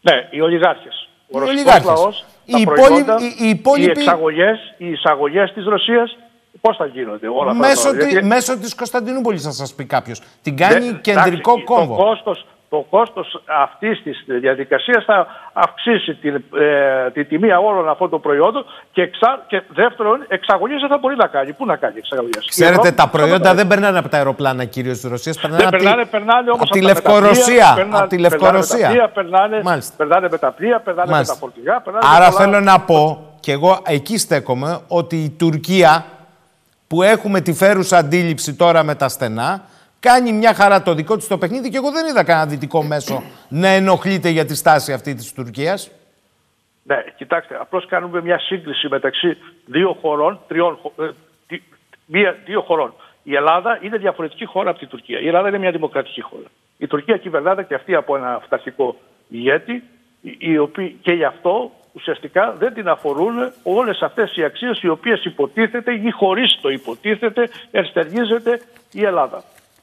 Ναι, 0.00 0.14
οι 0.30 0.40
ολιγάρχες. 0.40 1.08
Ο 1.30 1.38
Οι 1.38 1.40
ρωσικός 1.40 1.48
ολιγάρχες. 1.50 1.84
λαός, 1.84 2.24
τα 2.50 2.58
Οι 2.58 2.64
προϊόντα, 2.64 2.96
υπόλοι- 2.98 3.22
οι- 3.22 3.34
οι 3.46 3.48
υπόλοιποι- 3.48 3.96
οι 3.96 4.00
εξαγωγές, 4.00 4.74
οι 4.78 4.88
εισαγωγές 4.90 5.52
της 5.52 5.64
Ρωσίας, 5.64 6.16
πώς 6.60 6.76
θα 6.76 6.86
γίνονται 6.86 7.28
όλα 7.28 7.50
αυτά. 7.50 7.66
Μέσω, 7.66 7.88
τώρα, 7.90 7.98
τη, 8.04 8.08
γιατί- 8.10 8.26
μέσω 8.26 8.58
της 8.58 8.74
Κωνσταντινούπολης 8.74 9.42
θα 9.42 9.50
σας 9.50 9.74
πει 9.74 9.84
κάποιος. 9.84 10.20
Την 10.42 10.56
κάνει 10.56 10.84
Δεν- 10.84 11.00
κεντρικό 11.00 11.50
εντάξει, 11.50 11.64
κόμβο. 11.64 11.96
Το 11.96 12.02
κόστος, 12.02 12.46
το 12.72 12.86
κόστος 12.90 13.42
αυτής 13.64 14.02
της 14.02 14.24
διαδικασίας 14.26 15.04
θα 15.04 15.26
αυξήσει 15.52 16.14
την, 16.14 16.34
ε, 16.60 17.10
τη 17.10 17.24
τιμή 17.24 17.48
όλων 17.52 17.88
αυτών 17.88 18.10
των 18.10 18.20
προϊόντων 18.20 18.64
και, 18.92 19.02
εξα, 19.02 19.44
και 19.46 19.62
δεύτερον, 19.68 20.24
εξαγωγές 20.28 20.80
δεν 20.80 20.88
θα 20.88 20.98
μπορεί 20.98 21.16
να 21.16 21.26
κάνει. 21.26 21.52
Πού 21.52 21.64
να 21.66 21.76
κάνει 21.76 21.94
εξαγωγές; 21.98 22.44
Η 22.44 22.48
Ξέρετε, 22.48 22.74
Ευρώπη 22.78 22.96
τα 22.96 23.02
θα 23.02 23.08
προϊόντα 23.08 23.32
μεταφέρει. 23.32 23.56
δεν 23.56 23.66
περνάνε 23.66 23.98
από 23.98 24.08
τα 24.08 24.16
αεροπλάνα 24.16 24.64
κυρίως 24.64 25.00
της 25.00 25.10
Ρωσίας, 25.10 25.36
περνάνε, 25.40 25.62
Δεν 25.62 25.68
από, 25.74 25.76
περνάνε, 25.82 26.02
τη, 26.02 26.08
περνάνε 26.08 26.50
όμως 26.50 26.62
από 26.62 26.70
τη 26.72 26.78
από 26.78 26.86
τα 26.88 26.92
Λευκορωσία. 26.94 27.44
μεταπλοία, 27.44 27.74
περνάνε- 27.74 28.00
από 28.00 28.08
τη 28.08 28.16
περνάνε 28.16 28.28
Λευκορωσία. 28.28 28.76
μεταπλοία, 28.88 29.08
Περνάνε, 29.08 29.60
Μάλιστα. 29.62 29.94
περνάνε 29.96 30.28
με 30.30 30.38
τα 30.38 30.50
πλοία, 30.52 30.80
περνάνε 30.80 31.10
Μάλιστα. 31.10 31.34
με 31.34 31.40
τα 31.40 31.46
φορτηγά. 31.46 31.80
Περνάνε 31.80 32.06
Άρα 32.16 32.24
με 32.24 32.30
πολλά- 32.30 32.40
θέλω 32.44 32.60
να 32.60 32.80
πω, 32.80 33.26
και 33.40 33.52
εγώ 33.52 33.78
εκεί 33.86 34.18
στέκομαι, 34.18 34.78
ότι 34.88 35.16
η 35.16 35.30
Τουρκία, 35.30 36.04
που 36.86 37.02
έχουμε 37.02 37.40
τη 37.40 37.52
φέρουσα 37.52 37.96
αντίληψη 37.96 38.54
τώρα 38.54 38.82
με 38.82 38.94
τα 38.94 39.08
στενά, 39.08 39.62
κάνει 40.02 40.32
μια 40.32 40.54
χαρά 40.54 40.82
το 40.82 40.94
δικό 40.94 41.16
της 41.16 41.26
το 41.26 41.38
παιχνίδι 41.38 41.68
και 41.70 41.76
εγώ 41.76 41.90
δεν 41.90 42.06
είδα 42.06 42.24
κανένα 42.24 42.46
δυτικό 42.46 42.82
μέσο 42.82 43.22
να 43.48 43.68
ενοχλείται 43.68 44.28
για 44.28 44.44
τη 44.44 44.54
στάση 44.54 44.92
αυτή 44.92 45.14
της 45.14 45.32
Τουρκίας. 45.32 45.90
Ναι, 46.82 47.04
κοιτάξτε, 47.16 47.56
απλώς 47.60 47.86
κάνουμε 47.86 48.22
μια 48.22 48.38
σύγκριση 48.38 48.88
μεταξύ 48.88 49.36
δύο 49.66 49.96
χωρών, 50.00 50.40
τριών, 50.48 50.78
χω- 50.82 50.92
ε, 51.04 51.10
τι- 51.46 51.62
μία, 52.06 52.36
δύο 52.44 52.60
χωρών. 52.60 52.94
Η 53.22 53.34
Ελλάδα 53.34 53.78
είναι 53.82 53.96
διαφορετική 53.96 54.44
χώρα 54.44 54.70
από 54.70 54.78
την 54.78 54.88
Τουρκία. 54.88 55.20
Η 55.20 55.26
Ελλάδα 55.26 55.48
είναι 55.48 55.58
μια 55.58 55.70
δημοκρατική 55.70 56.20
χώρα. 56.20 56.46
Η 56.78 56.86
Τουρκία 56.86 57.16
κυβερνάται 57.16 57.62
και 57.62 57.74
αυτή 57.74 57.94
από 57.94 58.16
ένα 58.16 58.34
αυταρχικό 58.34 58.96
ηγέτη, 59.28 59.72
οι- 60.20 60.36
οι 60.38 60.58
οποίοι 60.58 60.98
και 61.02 61.12
γι' 61.12 61.24
αυτό 61.24 61.70
ουσιαστικά 61.92 62.54
δεν 62.58 62.74
την 62.74 62.88
αφορούν 62.88 63.34
όλες 63.62 64.00
αυτές 64.02 64.36
οι 64.36 64.44
αξίες 64.44 64.82
οι 64.82 64.88
οποίες 64.88 65.24
υποτίθεται 65.24 65.92
ή 65.92 66.10
χωρίς 66.10 66.58
το 66.60 66.68
υποτίθεται 66.68 67.48
ενστερνίζεται 67.70 68.60
η 68.92 69.04
Ελλάδα. 69.04 69.42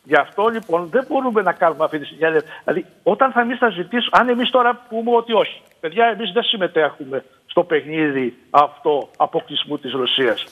Γι' 0.10 0.16
αυτό 0.16 0.48
λοιπόν 0.48 0.90
δεν 0.90 1.06
μπορούμε 1.08 1.42
να 1.42 1.54
κάνουμε 1.54 1.84
αυτή 1.84 2.00
τη 2.00 2.06
συγκέντρωση. 2.06 2.46
Δηλαδή, 2.64 2.86
όταν 3.04 3.32
θα 3.32 3.42
εμείς 3.42 3.58
θα 3.58 3.70
ζητήσουμε, 3.70 4.18
αν 4.20 4.30
εμείς 4.30 4.50
τώρα 4.50 4.86
πούμε 4.90 5.16
ότι 5.16 5.34
όχι, 5.34 5.62
παιδιά, 5.80 6.06
εμείς 6.06 6.32
δεν 6.32 6.44
συμμετέχουμε 6.44 7.24
στο 7.46 7.64
παιχνίδι 7.64 8.38
αυτό 8.50 9.10
αποκλεισμού 9.18 9.78
της 9.78 9.92
Ρωσίας. 9.92 10.44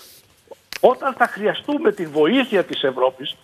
Όταν 0.81 1.13
θα 1.13 1.27
χρειαστούμε 1.27 1.91
την 1.91 2.09
βοήθεια 2.11 2.63
της 2.63 2.83
Ευρώπης, 2.83 3.35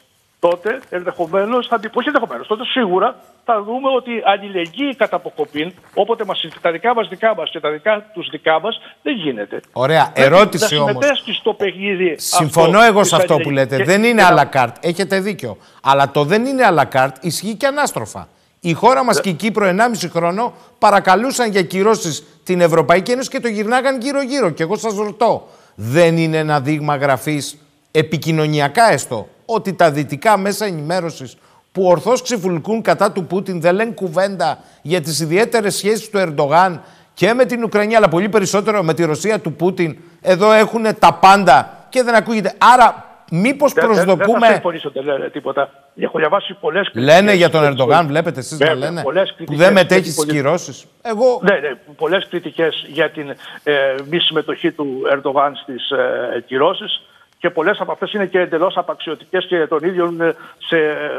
τότε 0.49 0.80
ενδεχομένως, 0.89 1.67
θα 1.67 1.80
την- 1.80 1.89
όχι 1.93 2.07
ενδεχομένως, 2.07 2.47
τότε 2.47 2.63
σίγουρα 2.65 3.15
θα 3.45 3.61
δούμε 3.63 3.89
ότι 3.95 4.11
αλληλεγγύη 4.25 4.95
κατά 4.95 5.15
αποκοπήν, 5.15 5.73
όποτε 5.93 6.25
μας, 6.25 6.47
τα 6.61 6.72
δικά 6.72 6.93
μας 6.93 7.07
δικά 7.07 7.35
μας 7.35 7.49
και 7.49 7.59
τα 7.59 7.69
δικά 7.69 8.05
τους 8.13 8.27
δικά 8.31 8.59
μας, 8.59 8.80
δεν 9.01 9.13
γίνεται. 9.15 9.59
Ωραία. 9.73 10.11
Πρέπει 10.13 10.33
Ερώτηση 10.35 10.75
να 10.75 10.81
όμως. 10.81 10.91
συμμετέσχει 10.91 11.31
στο 11.33 11.53
παιχνίδι. 11.53 12.15
Συμφωνώ 12.17 12.77
αυτό 12.77 12.89
εγώ 12.91 12.99
της 12.99 13.09
σε 13.09 13.15
αυτό 13.15 13.33
που 13.35 13.39
αλληλεγγύης. 13.39 13.72
λέτε. 13.72 13.83
Και- 13.83 13.89
δεν 13.91 14.03
είναι 14.03 14.22
και 14.22 14.27
à 14.31 14.35
να- 14.35 14.49
la 14.51 14.55
carte. 14.55 14.73
Έχετε 14.81 15.19
δίκιο. 15.19 15.57
Αλλά 15.83 16.11
το 16.11 16.23
δεν 16.23 16.45
είναι 16.45 16.63
à 16.72 16.80
la 16.80 16.85
carte 16.97 17.15
ισχύει 17.22 17.55
και 17.55 17.65
ανάστροφα. 17.65 18.27
Η 18.59 18.73
χώρα 18.73 19.03
μας 19.03 19.22
και 19.22 19.30
η 19.30 19.33
Κύπρο 19.33 19.65
1,5 19.65 20.07
χρόνο 20.09 20.53
παρακαλούσαν 20.80 21.49
για 21.51 21.61
κυρώσεις 21.61 22.23
την 22.43 22.61
Ευρωπαϊκή 22.61 23.11
Ένωση 23.11 23.30
και 23.30 23.39
το 23.39 23.47
γυρνάγαν 23.47 24.01
γύρω-γύρω. 24.01 24.49
Και 24.49 24.63
εγώ 24.63 24.75
σας 24.77 24.95
ρωτώ, 24.95 25.47
δεν 25.75 26.17
είναι 26.17 26.38
ένα 26.38 26.59
δείγμα 26.59 26.95
γραφής 26.95 27.57
επικοινωνιακά 27.91 28.91
έστω; 28.91 29.27
Ότι 29.53 29.73
τα 29.73 29.91
δυτικά 29.91 30.38
μέσα 30.38 30.65
ενημέρωσης 30.65 31.38
που 31.72 31.83
ορθώς 31.85 32.22
ξεφουλκούν 32.22 32.82
κατά 32.82 33.11
του 33.11 33.25
Πούτιν 33.25 33.61
δεν 33.61 33.75
λένε 33.75 33.91
κουβέντα 33.91 34.57
για 34.82 35.01
τις 35.01 35.19
ιδιαίτερες 35.19 35.75
σχέσεις 35.75 36.09
του 36.09 36.17
Ερντογάν 36.17 36.82
και 37.14 37.33
με 37.33 37.45
την 37.45 37.64
Ουκρανία 37.64 37.98
αλλά 37.98 38.07
πολύ 38.07 38.30
περισσότερο 38.30 38.83
με 38.83 38.93
τη 38.93 39.06
Ρωσία 39.06 39.40
του 39.40 39.53
Πούτιν 39.53 39.98
εδώ 40.22 40.51
έχουν 40.51 40.83
τα 40.99 41.14
πάντα 41.14 41.85
και 41.90 42.03
δεν 42.03 42.15
ακούγεται. 42.15 42.53
Άρα 42.73 43.06
μήπως 43.32 43.73
Δεν- 43.73 43.85
δεν- 43.88 43.95
Δεν 43.95 44.06
προσδοκούμε... 44.06 44.45
θα 44.48 44.53
συμφωνήσω 44.53 44.90
δεν 44.93 45.03
λένε 45.03 45.30
τίποτα. 45.30 45.69
Έχω 45.95 46.17
διαβάσει 46.17 46.53
πολλές 46.53 46.90
Λένε 46.93 47.33
για 47.33 47.49
τον 47.49 47.64
Ερντογάν, 47.64 48.07
βλέπετε 48.07 48.40
εσείς 48.40 48.59
να 48.59 48.65
Βέβαια, 48.65 48.75
λένε, 48.90 49.01
πολλές 49.01 49.30
που 49.30 49.35
κριτικές 49.35 49.59
δεν 49.65 49.73
μετέχει 49.73 50.01
και 50.01 50.09
στις 50.09 50.15
πολύ- 50.15 50.32
κυρώσεις. 50.32 50.85
Εγώ 51.01 51.40
Ναι, 51.43 51.56
ναι, 51.59 51.75
πολλές 51.98 52.27
κριτικές 52.30 52.85
για 52.88 53.09
την 53.11 53.30
ε, 53.64 53.73
μη 54.09 54.19
συμμετοχή 54.19 54.72
του 54.72 55.01
Ερντογάν 55.11 55.56
στις 55.56 55.90
ε, 55.91 56.41
κυρώσεις 56.45 57.01
και 57.43 57.49
πολλές 57.49 57.80
από 57.80 57.91
αυτές 57.91 58.13
είναι 58.13 58.25
και 58.25 58.39
εντελώς 58.39 58.77
απαξιωτικές 58.77 59.45
και 59.45 59.67
των 59.67 59.83
ίδιων 59.83 60.22
ε, 60.22 60.35
σε, 60.57 60.77
ε, 60.77 61.17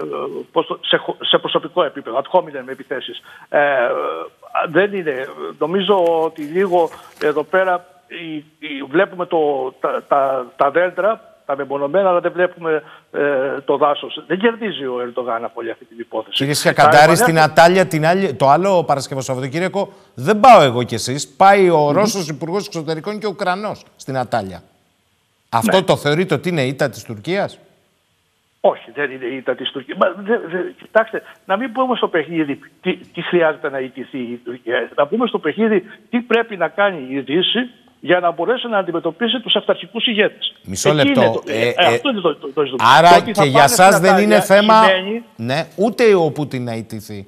πώς 0.53 0.67
το- 0.67 0.79
σε, 0.83 0.97
χω- 0.97 1.17
σε 1.21 1.39
προσωπικό 1.39 1.85
επίπεδο, 1.85 2.19
ad 2.23 2.39
hominem 2.39 2.63
με 2.65 2.73
επιθέσεις. 2.73 3.23
Ε, 3.49 3.59
ε, 3.59 3.65
δεν 4.69 4.93
είναι. 4.95 5.27
Νομίζω 5.59 6.05
ότι 6.25 6.43
λίγο 6.43 6.91
εδώ 7.23 7.43
πέρα 7.43 7.85
η- 8.09 8.37
η- 8.59 8.83
βλέπουμε 8.91 9.27
το, 9.27 9.73
τα, 9.81 10.03
τα, 10.09 10.47
τα 10.57 10.71
δέντρα, 10.71 11.21
τα 11.47 11.57
μεμονωμένα, 11.57 12.09
αλλά 12.09 12.21
δεν 12.21 12.33
βλέπουμε 12.33 12.83
ε, 13.13 13.61
το 13.65 13.77
δάσος. 13.77 14.23
Δεν 14.27 14.39
κερδίζει 14.39 14.85
ο 14.87 15.01
Ερντογάν 15.01 15.45
από 15.45 15.53
όλη 15.61 15.71
αυτή 15.71 15.85
την 15.85 15.97
υπόθεση. 15.99 16.37
Κύριε 16.37 16.53
Θα 16.55 16.59
Σιακαντάρη, 16.61 16.97
επανέλθω- 16.97 17.25
στην 17.25 17.39
Ατάλια 17.41 17.87
την 17.87 18.07
άλλη, 18.07 18.35
το 18.35 18.49
άλλο 18.49 18.85
Παρασκευό 18.85 19.21
Σαββατοκύριακο 19.21 19.93
δεν 20.15 20.41
πάω 20.41 20.63
εγώ 20.63 20.83
κι 20.83 20.95
εσείς. 20.95 21.29
Πάει 21.29 21.71
ο 21.71 21.93
Ρώσος 21.93 22.29
Υπουργός 22.29 22.67
Εξωτερικών 22.67 23.19
και 23.19 23.27
Ουκρανός 23.27 23.85
στην 23.97 24.17
Ατάλια. 24.19 24.63
Αυτό 25.55 25.77
Ναι. 25.77 25.83
το 25.83 25.97
θεωρείτε 25.97 26.35
ότι 26.35 26.49
είναι 26.49 26.63
ήττα 26.63 26.89
της 26.91 27.03
Τουρκίας; 27.03 27.59
Όχι, 28.61 28.91
δεν 28.95 29.11
είναι 29.11 29.25
η 29.25 29.37
ήττα 29.37 29.55
της 29.55 29.71
Τουρκίας. 29.71 29.99
Μα, 30.01 30.23
δε- 30.23 30.39
δε- 30.39 30.71
κοιτάξτε, 30.83 31.23
να 31.47 31.57
μην 31.57 31.73
πούμε 31.73 31.97
στο 31.97 32.09
παιχνίδι 32.09 32.61
τι, 32.81 32.97
τι 32.97 33.23
χρειάζεται 33.23 33.71
να 33.71 33.79
ιτηθεί 33.79 34.19
η 34.19 34.41
Τουρκία. 34.45 34.91
Να 34.97 35.07
πούμε 35.07 35.27
στο 35.27 35.39
παιχνίδι 35.39 35.83
τι 36.11 36.19
πρέπει 36.21 36.57
να 36.57 36.69
κάνει 36.69 37.07
η 37.11 37.21
Δύση 37.21 37.71
για 38.01 38.21
να 38.21 38.31
μπορέσει 38.31 38.69
να 38.69 38.79
αντιμετωπίσει 38.79 39.41
τους 39.41 39.55
αυταρχικούς 39.57 40.07
ηγέτες. 40.07 40.55
Μισό 40.63 40.93
λεπτό. 40.93 41.43
Ε, 41.47 41.69
ε, 41.69 41.75
αυτό 41.87 42.09
είναι 42.11 42.21
το, 42.21 42.37
το, 42.37 42.49
το 42.55 42.63
ζήτημα. 42.65 42.89
Άρα 42.97 43.09
Το 43.09 43.15
ότι 43.17 43.33
θα 43.35 43.43
και 43.43 43.49
για 43.49 43.59
πάνε 43.59 43.69
στην 43.73 43.85
σας 43.85 44.01
δεν 44.01 44.11
Ατάλια 44.11 44.25
είναι 44.37 44.41
θέμα... 44.45 44.83
σημαίνει 44.85 45.23
Ναι, 45.37 45.67
ούτε 45.77 46.15
ο 46.15 46.31
Πούτιν 46.31 46.65
να 46.65 46.75
ιτηθεί. 46.75 47.27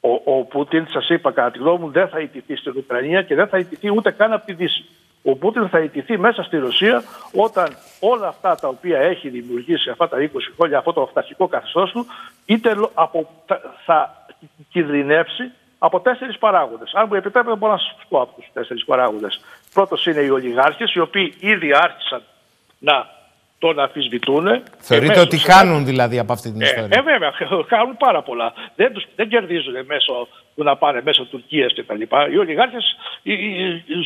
Ο, 0.00 0.10
ο 0.38 0.44
Πούτιν, 0.44 0.86
σας 0.90 1.08
είπα, 1.08 1.32
κατά 1.32 1.50
τη 1.50 1.58
γνώμη 1.58 1.78
μου, 1.78 1.90
δεν 1.90 2.08
θα 2.08 2.20
ιτηθεί 2.20 2.56
στην 2.56 2.72
Ουκρανία 2.76 3.22
και 3.22 3.34
δεν 3.34 3.46
θα 3.48 3.58
ιτηθεί 3.58 3.90
ούτε 3.96 4.10
καν 4.10 4.32
από 4.32 4.46
τη 4.46 4.52
Δύση. 4.52 4.84
Ο 5.24 5.36
Πούτιν 5.36 5.68
θα 5.68 5.78
ιτηθεί 5.78 6.18
μέσα 6.18 6.42
στη 6.42 6.56
Ρωσία 6.56 7.02
όταν 7.34 7.76
όλα 8.00 8.28
αυτά 8.28 8.54
τα 8.54 8.68
οποία 8.68 8.98
έχει 9.00 9.28
δημιουργήσει 9.28 9.90
αυτά 9.90 10.08
τα 10.08 10.16
20 10.18 10.28
χρόνια, 10.56 10.78
αυτό 10.78 10.92
το 10.92 11.02
αυταρχικό 11.02 11.46
καθεστώς 11.48 11.90
του, 11.90 12.06
είτε 12.46 12.74
λο- 12.74 12.90
από, 12.94 13.28
θα, 13.46 13.60
θα 13.84 14.26
κινδυνεύσει 14.70 15.50
από 15.78 16.00
τέσσερις 16.00 16.38
παράγοντες. 16.38 16.92
Αν 16.94 17.06
μου 17.08 17.14
επιτρέπετε, 17.14 17.56
μπορώ 17.56 17.72
να 17.72 17.78
σας 17.78 17.96
πω 18.08 18.20
από 18.20 18.34
τους 18.40 18.48
τέσσερις 18.52 18.84
παράγοντες. 18.84 19.40
Πρώτος 19.74 20.06
είναι 20.06 20.20
οι 20.20 20.28
ολιγάρχες, 20.28 20.94
οι 20.94 21.00
οποίοι 21.00 21.34
ήδη 21.40 21.70
άρχισαν 21.74 22.22
να 22.78 23.06
τον 23.62 23.78
αμφισβητούν. 23.80 24.46
Θεωρείτε 24.78 25.12
Και 25.12 25.20
ότι 25.20 25.36
μέσω- 25.36 25.50
χάνουν 25.52 25.84
δηλαδή 25.84 26.18
από 26.18 26.32
αυτή 26.32 26.52
την 26.52 26.60
ε, 26.60 26.64
ιστορία; 26.64 26.98
ε, 26.98 27.02
βέβαια, 27.02 27.32
κάνουν 27.74 27.96
πάρα 27.96 28.22
πολλά. 28.22 28.52
Δεν, 28.76 28.92
τους, 28.92 29.04
δεν 29.16 29.28
κερδίζουν 29.28 29.74
μέσω 29.86 30.28
του 30.54 30.62
να 30.62 30.76
πάνε 30.76 31.00
μέσω 31.04 31.24
Τουρκίας 31.24 31.74
κτλ. 31.74 32.00
Οι 32.32 32.36
ολιγάρχες 32.38 32.84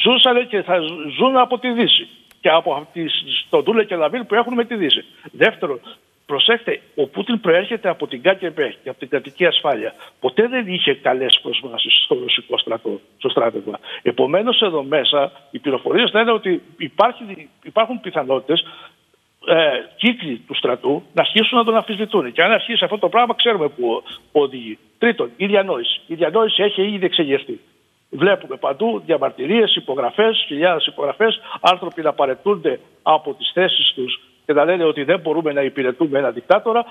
ζούσαν 0.02 0.48
και 0.48 0.62
θα 0.62 0.76
ζουν 1.18 1.36
από 1.36 1.58
τη 1.58 1.70
Δύση 1.70 2.08
και 2.40 2.48
από 2.48 2.86
τις, 2.92 3.12
το 3.50 3.62
ντουλέ 3.62 3.84
και 3.84 3.96
λαβίρ 3.96 4.24
που 4.24 4.34
έχουν 4.34 4.54
με 4.54 4.64
τη 4.64 4.74
Δύση. 4.74 5.04
Δεύτερον, 5.32 5.80
προσέξτε, 6.26 6.80
ο 6.94 7.06
Πούτιν 7.06 7.40
προέρχεται 7.40 7.88
από 7.88 8.06
την 8.06 8.22
ΚαΓκεΜπε 8.22 8.74
και 8.82 8.88
από 8.88 8.98
την 8.98 9.08
κρατική 9.08 9.46
ασφάλεια. 9.46 9.94
Ποτέ 10.20 10.48
δεν 10.48 10.66
είχε 10.66 10.94
καλές 10.94 11.38
προσβάσεις 11.42 12.02
στο 12.04 12.18
ρωσικό 12.22 12.58
στρατό, 12.58 13.00
στο 13.18 13.28
στράτευμα. 13.28 13.78
Επομένως, 14.02 14.60
εδώ 14.60 14.82
μέσα 14.82 15.32
οι 15.50 15.58
πληροφορίες 15.58 16.12
λένε 16.12 16.30
ότι 16.30 16.62
υπάρχει, 16.76 17.48
υπάρχουν 17.62 18.00
πιθανότητες 18.00 18.64
ε, 19.46 19.56
κύκλοι 19.96 20.42
του 20.46 20.54
στρατού 20.54 21.02
να 21.12 21.20
αρχίσουν 21.22 21.58
να 21.58 21.64
τον 21.64 21.76
αμφισβητούν. 21.76 22.32
Και 22.32 22.42
αν 22.42 22.52
αρχίσει 22.52 22.84
αυτό 22.84 22.98
το 22.98 23.08
πράγμα, 23.08 23.34
ξέρουμε 23.34 23.68
που 23.68 24.02
οδηγεί. 24.32 24.78
Τρίτον, 24.98 25.30
η 25.36 25.46
διανόηση. 25.46 26.00
Η 26.06 26.14
διανόηση 26.14 26.62
έχει 26.62 26.82
ήδη 26.82 27.04
εξεγερθεί. 27.04 27.60
Βλέπουμε 28.10 28.56
παντού 28.56 29.02
διαμαρτυρίες, 29.06 29.76
υπογραφές, 29.76 30.44
χιλιάδες 30.46 30.86
υπογραφές, 30.86 31.40
άνθρωποι 31.60 32.02
να 32.02 32.12
παρετούνται 32.12 32.80
από 33.02 33.34
τις 33.34 33.50
θέσεις 33.54 33.92
τους 33.94 34.20
και 34.46 34.52
να 34.52 34.64
λένε 34.64 34.84
ότι 34.84 35.02
δεν 35.02 35.20
μπορούμε 35.20 35.52
να 35.52 35.62
υπηρετούμε 35.62 36.18
ένα 36.18 36.30
δικτάτορα, 36.30 36.84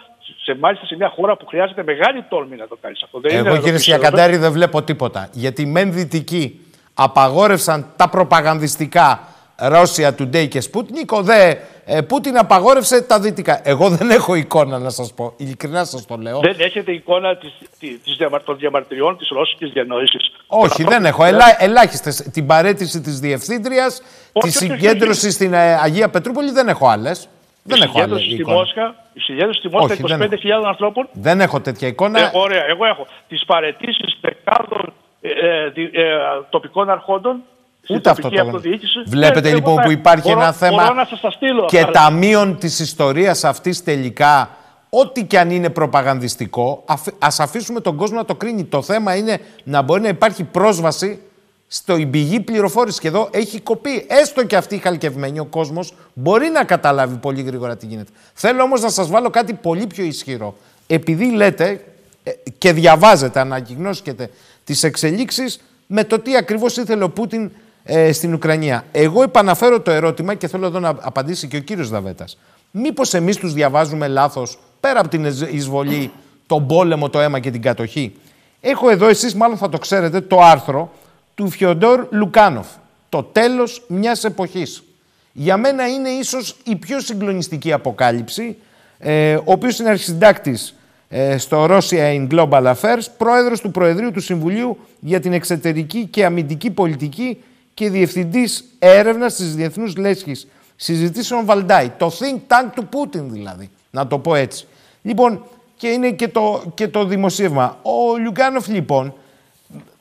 σε, 0.43 0.58
μάλιστα 0.59 0.85
σε 0.85 0.95
μια 0.95 1.09
χώρα 1.09 1.38
που 1.38 1.45
χρειάζεται 1.45 1.84
μεγάλη 1.84 2.24
τόλμη 2.30 2.56
να 2.56 2.67
το 2.67 2.77
κάνεις 2.82 3.03
αυτό. 3.03 3.19
Δεν 3.19 3.32
είναι 3.32 3.40
Εγώ 3.40 3.50
εδώ 3.50 3.58
κύριε 3.58 3.74
που 3.74 3.80
ξέρουμε. 3.80 4.03
Σιακαντάρη 4.03 4.38
δεν 4.38 4.51
βλέπω 4.51 4.82
τίποτα. 4.82 5.30
Γιατί 5.32 5.66
μεν 5.66 5.93
δυτικοί 5.93 6.59
απαγόρευσαν 6.93 7.85
τα 7.95 8.09
προπαγανδιστικά 8.09 9.27
Ρώσια 9.58 10.16
Today 10.19 10.48
και 10.48 10.64
Sputnik, 10.72 11.08
ο 11.17 11.22
δε 11.22 11.53
ε, 11.85 12.01
Πούτιν 12.01 12.38
απαγόρευσε 12.38 13.01
τα 13.01 13.19
δυτικά. 13.19 13.61
Εγώ 13.64 13.90
δεν 13.90 14.09
έχω 14.11 14.35
εικόνα 14.35 14.77
να 14.80 14.90
σας 14.90 15.14
πω. 15.14 15.34
Ειλικρινά 15.38 15.84
σας 15.85 16.06
το 16.06 16.16
λέω. 16.17 16.40
Δεν 16.40 16.56
έχετε 16.59 16.92
εικόνα 16.92 17.38
της, 17.38 17.53
της, 17.80 18.00
της 18.03 18.16
διαμα- 18.17 18.42
των 18.43 18.58
διαμαρτυριών 18.58 19.17
της 19.17 19.27
ρώσικης 19.30 19.69
διανόησης. 19.72 20.32
Όχι, 20.48 20.84
δεν 20.84 21.06
έχω. 21.06 21.24
Ελά, 21.24 21.64
ελάχιστες. 21.64 22.16
Την 22.34 22.45
παρέτηση 22.45 23.01
της 23.01 23.19
διευθύντριας, 23.19 23.95
τη 23.95 24.03
όχι, 24.34 24.48
όχι, 24.48 24.58
συγκέντρωση 24.58 25.32
στην 25.32 25.53
ε, 25.53 25.74
Αγία 25.82 26.09
Πετρούπολη 26.09 26.51
δεν 26.51 26.67
έχω 26.67 26.88
άλλες. 26.88 27.27
Δεν 27.64 27.77
η 27.77 27.82
έχω 27.84 27.92
άλλη 28.01 28.19
συγκέντρωση 28.19 28.24
στη 28.32 28.42
εικόνα. 28.42 28.58
Μόσχα, 28.58 28.95
η 29.14 29.19
συγκέντρωση 29.19 29.59
στη 29.59 29.69
Μόσχα 29.69 29.93
Όχι, 29.93 30.01
δεν 30.03 30.30
25.000 30.64 30.67
ανθρώπων. 30.67 31.08
Δεν 31.11 31.42
έχω 31.42 31.61
τέτοια 31.61 31.88
εικόνα. 31.88 32.19
Ε, 32.19 32.30
ωραία, 32.34 32.64
εγώ 32.67 32.85
έχω 32.85 33.08
τις 33.27 33.45
παρετήσεις 33.45 34.17
δεκάδων 34.22 34.93
ε, 35.22 35.30
ε, 35.30 35.69
δι- 35.69 35.95
ε, 35.98 36.03
τοπικών 36.50 36.90
αρχόντων 36.90 37.42
στην 37.85 37.95
Ούτε 37.95 38.09
αυτό 38.09 38.22
τοπική 38.22 38.39
το 38.41 38.45
λένε. 38.45 38.57
αυτοδιοίκηση. 38.57 38.99
Βλέπετε 39.07 39.47
Ε, 39.47 39.51
εγώ 39.51 39.55
λοιπόν 39.57 39.75
θα- 39.75 39.81
που 39.83 39.91
υπάρχει 39.91 40.27
μπορώ- 40.27 40.41
ένα 40.41 40.51
θέμα 40.51 40.81
Μπορώ 40.83 40.93
να 40.93 41.05
σας 41.05 41.19
τα 41.22 41.31
στείλω. 41.31 41.65
και 41.65 41.80
αυτά. 41.80 41.91
ταμείων 41.91 42.57
της 42.57 42.80
ιστορίας 42.80 43.43
αυτής 43.43 43.83
τελικά, 43.83 44.49
ό,τι 44.89 45.23
και 45.25 45.39
αν 45.39 45.49
είναι 45.51 45.69
προπαγανδιστικό, 45.69 46.83
αφ- 46.85 47.14
ας 47.19 47.39
αφήσουμε 47.39 47.80
τον 47.80 47.95
κόσμο 47.95 48.17
να 48.17 48.25
το 48.25 48.35
κρίνει. 48.35 48.64
Το 48.64 48.81
θέμα 48.81 49.15
είναι 49.15 49.39
να 49.64 49.81
μπορεί 49.81 50.01
να 50.01 50.07
υπάρχει 50.07 50.43
πρόσβαση 50.43 51.19
στο 51.67 51.97
η 51.97 52.05
πηγή 52.05 52.39
πληροφόρησης. 52.39 52.99
Και 52.99 53.07
εδώ 53.07 53.30
έχει 53.31 53.59
κοπεί. 53.61 54.05
Έστω 54.09 54.45
και 54.45 54.55
αυτή 54.55 54.75
η 54.75 54.77
χαλκευμένη, 54.77 55.39
ο 55.39 55.45
κόσμος 55.45 55.93
μπορεί 56.14 56.49
να 56.49 56.64
καταλάβει 56.64 57.15
πολύ 57.15 57.41
γρήγορα 57.41 57.77
τι 57.77 57.85
γίνεται. 57.85 58.11
Θέλω 58.33 58.64
όμως 58.64 58.81
να 58.81 58.89
σας 58.89 59.07
βάλω 59.09 59.30
κάτι 59.30 59.53
πολύ 59.53 59.88
πιο 59.88 60.03
ισχυρό. 60.03 60.55
Επειδή 60.88 61.31
λέτε 61.31 61.83
ε, 62.23 62.31
και 62.57 62.73
διαβάζετε, 62.73 63.39
ανακοινώσκετε 63.39 64.30
τις 64.64 64.83
εξελίξεις 64.83 65.59
με 65.88 66.03
το 66.03 66.19
τι 66.19 66.35
ακριβώς 66.38 66.77
ήθελε 66.77 67.03
ο 67.03 67.09
Πούτιν 67.09 67.51
ε, 67.88 68.11
στην 68.11 68.33
Ουκρανία. 68.33 68.85
Εγώ 68.91 69.23
επαναφέρω 69.23 69.80
το 69.81 69.91
ερώτημα 69.91 70.33
και 70.33 70.47
θέλω 70.47 70.65
εδώ 70.65 70.80
να 70.80 70.89
απαντήσει 70.89 71.47
και 71.47 71.57
ο 71.57 71.59
κύριος 71.59 71.89
Δαβέτας. 71.89 72.38
Μήπως 72.72 73.14
εμείς 73.14 73.38
τους 73.38 73.53
διαβάζουμε 73.53 74.07
λάθος, 74.07 74.57
πέρα 74.80 74.99
από 74.99 75.09
την 75.09 75.25
εισ- 75.25 75.53
εισβολή, 75.53 76.11
τον 76.47 76.67
πόλεμο, 76.67 77.09
το 77.09 77.19
αίμα 77.19 77.39
και 77.39 77.51
την 77.51 77.61
κατοχή; 77.61 78.15
Έχω 78.61 78.89
εδώ, 78.89 79.07
εσείς 79.07 79.35
μάλλον 79.35 79.57
θα 79.57 79.69
το 79.69 79.77
ξέρετε, 79.77 80.22
το 80.22 80.41
άρθρο 80.41 80.91
του 81.35 81.49
Φιοντόρ 81.49 82.07
Λουκάνοφ. 82.11 82.67
Το 83.09 83.23
τέλος 83.23 83.83
μιας 83.88 84.23
εποχής. 84.23 84.83
Για 85.31 85.57
μένα 85.57 85.88
είναι 85.88 86.09
ίσως 86.09 86.55
η 86.64 86.75
πιο 86.75 86.99
συγκλονιστική 86.99 87.73
αποκάλυψη, 87.73 88.57
ε, 88.97 89.35
ο 89.35 89.41
οποίος 89.45 89.80
είναι 89.80 89.89
αρχισυντάκτης 89.89 90.75
ε, 91.09 91.38
στο 91.38 91.65
Russia 91.69 92.15
in 92.15 92.27
Global 92.31 92.73
Affairs, 92.73 93.05
πρόεδρος 93.17 93.61
του 93.61 93.72
Προεδρείου 93.72 94.11
του 94.11 94.19
Συμβουλίου 94.19 94.77
για 94.99 95.19
την 95.19 95.33
Εξωτερική 95.33 96.05
και 96.05 96.25
Αμυντική 96.25 96.69
Πολιτική 96.69 97.38
και 97.75 97.89
διευθυντής 97.89 98.63
έρευνας 98.79 99.35
της 99.35 99.55
Διεθνούς 99.55 99.95
Λέσχης 99.95 100.47
Συζητήσεων 100.75 101.45
Βαλντάι. 101.45 101.89
Το 101.89 102.11
think 102.19 102.39
tank 102.47 102.69
του 102.75 102.85
Πούτιν 102.85 103.31
δηλαδή, 103.31 103.69
να 103.91 104.07
το 104.07 104.19
πω 104.19 104.35
έτσι. 104.35 104.65
Λοιπόν, 105.01 105.43
και 105.77 105.87
είναι 105.87 106.11
και 106.11 106.27
το, 106.27 106.63
και 106.73 106.87
το 106.87 107.05
δημοσίευμα. 107.05 107.79
Ο 107.81 108.17
Λουκιάνοφ 108.17 108.67
λοιπόν, 108.67 109.13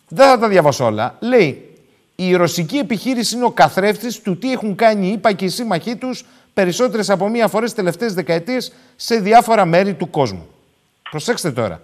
δεν 0.09 0.27
θα 0.27 0.39
τα 0.39 0.49
διαβάσω 0.49 0.85
όλα, 0.85 1.17
λέει 1.21 1.69
η 2.17 2.35
ρωσική 2.35 2.77
επιχείρηση 2.77 3.37
είναι 3.37 3.45
ο 3.45 3.51
καθρέφτης 3.51 4.21
του 4.21 4.39
τι 4.39 4.53
έχουν 4.53 4.75
κάνει 4.75 5.07
οι 5.09 5.13
ΗΠΑ 5.13 5.33
και 5.33 5.45
οι 5.45 5.49
σύμμαχοί 5.49 5.97
τους 5.97 6.25
περισσότερες 6.55 7.11
από 7.11 7.29
μία 7.29 7.49
φορές 7.49 7.69
τις 7.69 7.79
τελευταίες 7.79 8.15
δεκαετίες 8.15 8.73
σε 8.97 9.17
διάφορα 9.17 9.65
μέρη 9.65 9.95
του 9.95 10.11
κόσμου. 10.11 10.47
Προσέξτε 11.11 11.51
τώρα. 11.51 11.83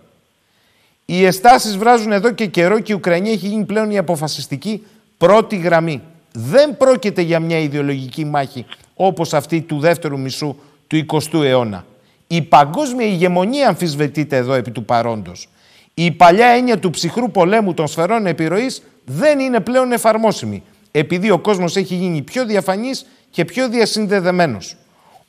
Οι 1.05 1.25
εστάσεις 1.25 1.77
βράζουν 1.77 2.13
εδώ 2.13 2.31
και 2.31 2.47
καιρό 2.47 2.81
και 2.81 2.93
η 2.93 2.95
Ουκρανία 2.95 3.33
έχει 3.33 3.47
γίνει 3.47 3.65
πλέον 3.65 3.91
η 3.91 3.99
αποφασιστική 3.99 4.87
πρώτη 5.21 5.57
γραμμή. 5.57 6.03
Δεν 6.33 6.77
πρόκειται 6.77 7.23
για 7.23 7.41
μια 7.41 7.59
ιδεολογική 7.59 8.25
μάχη 8.25 8.67
όπως 8.95 9.35
αυτή 9.35 9.61
του 9.61 9.79
δεύτερου 9.79 10.19
μισού 10.19 10.57
του 10.87 11.07
20ου 11.07 11.45
αιώνα. 11.45 11.85
Η 12.27 12.43
παγκόσμια 12.43 13.07
ηγεμονία 13.07 13.69
αμφισβητείται 13.69 14.37
εδώ 14.37 14.53
επί 14.53 14.71
του 14.71 14.85
παρόντος. 14.85 15.49
Η 15.95 16.11
παλιά 16.11 16.47
έννοια 16.47 16.79
του 16.79 16.91
ψυχρού 16.91 17.31
πολέμου 17.31 17.75
των 17.75 17.87
σφαιρών 17.87 18.27
επιρροής 18.27 18.83
δεν 19.05 19.39
είναι 19.39 19.61
πλέον 19.61 19.93
εφαρμόσιμη, 19.93 20.63
επειδή 20.91 21.31
ο 21.31 21.39
κόσμος 21.39 21.77
έχει 21.77 21.95
γίνει 21.95 22.23
πιο 22.23 22.47
διαφανής 22.47 23.07
και 23.31 23.45
πιο 23.45 23.69
διασυνδεδεμένος. 23.69 24.77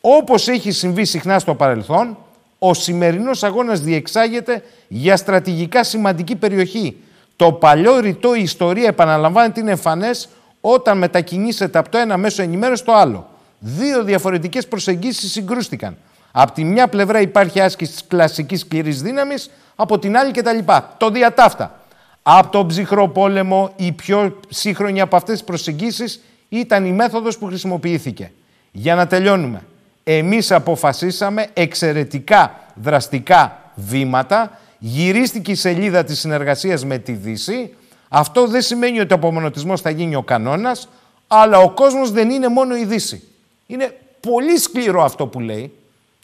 Όπως 0.01 0.47
έχει 0.47 0.71
συμβεί 0.71 1.05
συχνά 1.05 1.39
στο 1.39 1.55
παρελθόν, 1.55 2.17
ο 2.59 2.73
σημερινός 2.73 3.43
αγώνας 3.43 3.79
διεξάγεται 3.81 4.63
για 4.87 5.17
στρατηγικά 5.17 5.83
σημαντική 5.83 6.35
περιοχή. 6.35 6.97
Το 7.41 7.51
παλιό 7.51 7.99
ρητό 7.99 8.35
η 8.35 8.41
ιστορία 8.41 8.87
επαναλαμβάνεται 8.87 9.59
είναι 9.59 9.71
εμφανές 9.71 10.29
όταν 10.61 10.97
μετακινήσετε 10.97 11.77
από 11.77 11.89
το 11.89 11.97
ένα 11.97 12.17
μέσο 12.17 12.41
ενημέρωση 12.41 12.81
στο 12.81 12.91
άλλο. 12.91 13.29
Δύο 13.59 14.03
διαφορετικές 14.03 14.67
προσεγγίσεις 14.67 15.31
συγκρούστηκαν. 15.31 15.97
Από 16.31 16.51
τη 16.51 16.63
μια 16.63 16.87
πλευρά 16.87 17.21
υπάρχει 17.21 17.61
άσκηση 17.61 17.91
της 17.91 18.03
κλασικής 18.07 18.59
σκληρής 18.59 19.01
δύναμης, 19.01 19.49
από 19.75 19.99
την 19.99 20.17
άλλη 20.17 20.31
κτλ. 20.31 20.57
Το 20.97 21.09
διατάφτα. 21.09 21.79
Από 22.23 22.51
τον 22.51 22.67
ψυχρό 22.67 23.07
πόλεμο, 23.07 23.73
η 23.75 23.91
πιο 23.91 24.39
σύγχρονη 24.49 25.01
από 25.01 25.15
αυτές 25.15 25.33
τις 25.33 25.43
προσεγγίσεις 25.43 26.21
ήταν 26.49 26.85
η 26.85 26.91
μέθοδος 26.91 27.37
που 27.37 27.45
χρησιμοποιήθηκε. 27.45 28.31
Για 28.71 28.95
να 28.95 29.07
τελειώνουμε. 29.07 29.61
Εμείς 30.03 30.51
αποφασίσαμε 30.51 31.47
εξαιρετικά 31.53 32.59
δραστικά 32.75 33.71
βήματα, 33.75 34.59
γυρίστηκε 34.83 35.51
η 35.51 35.55
σελίδα 35.55 36.03
της 36.03 36.19
συνεργασίας 36.19 36.85
με 36.85 36.97
τη 36.97 37.11
Δύση. 37.11 37.75
Αυτό 38.09 38.47
δεν 38.47 38.61
σημαίνει 38.61 38.99
ότι 38.99 39.13
ο 39.13 39.15
απομονωτισμός 39.15 39.81
θα 39.81 39.89
γίνει 39.89 40.15
ο 40.15 40.21
κανόνας, 40.21 40.89
αλλά 41.27 41.57
ο 41.57 41.69
κόσμος 41.69 42.11
δεν 42.11 42.29
είναι 42.29 42.47
μόνο 42.47 42.75
η 42.75 42.85
Δύση. 42.85 43.27
Είναι 43.67 43.97
πολύ 44.19 44.57
σκληρό 44.57 45.03
αυτό 45.03 45.27
που 45.27 45.39
λέει, 45.39 45.73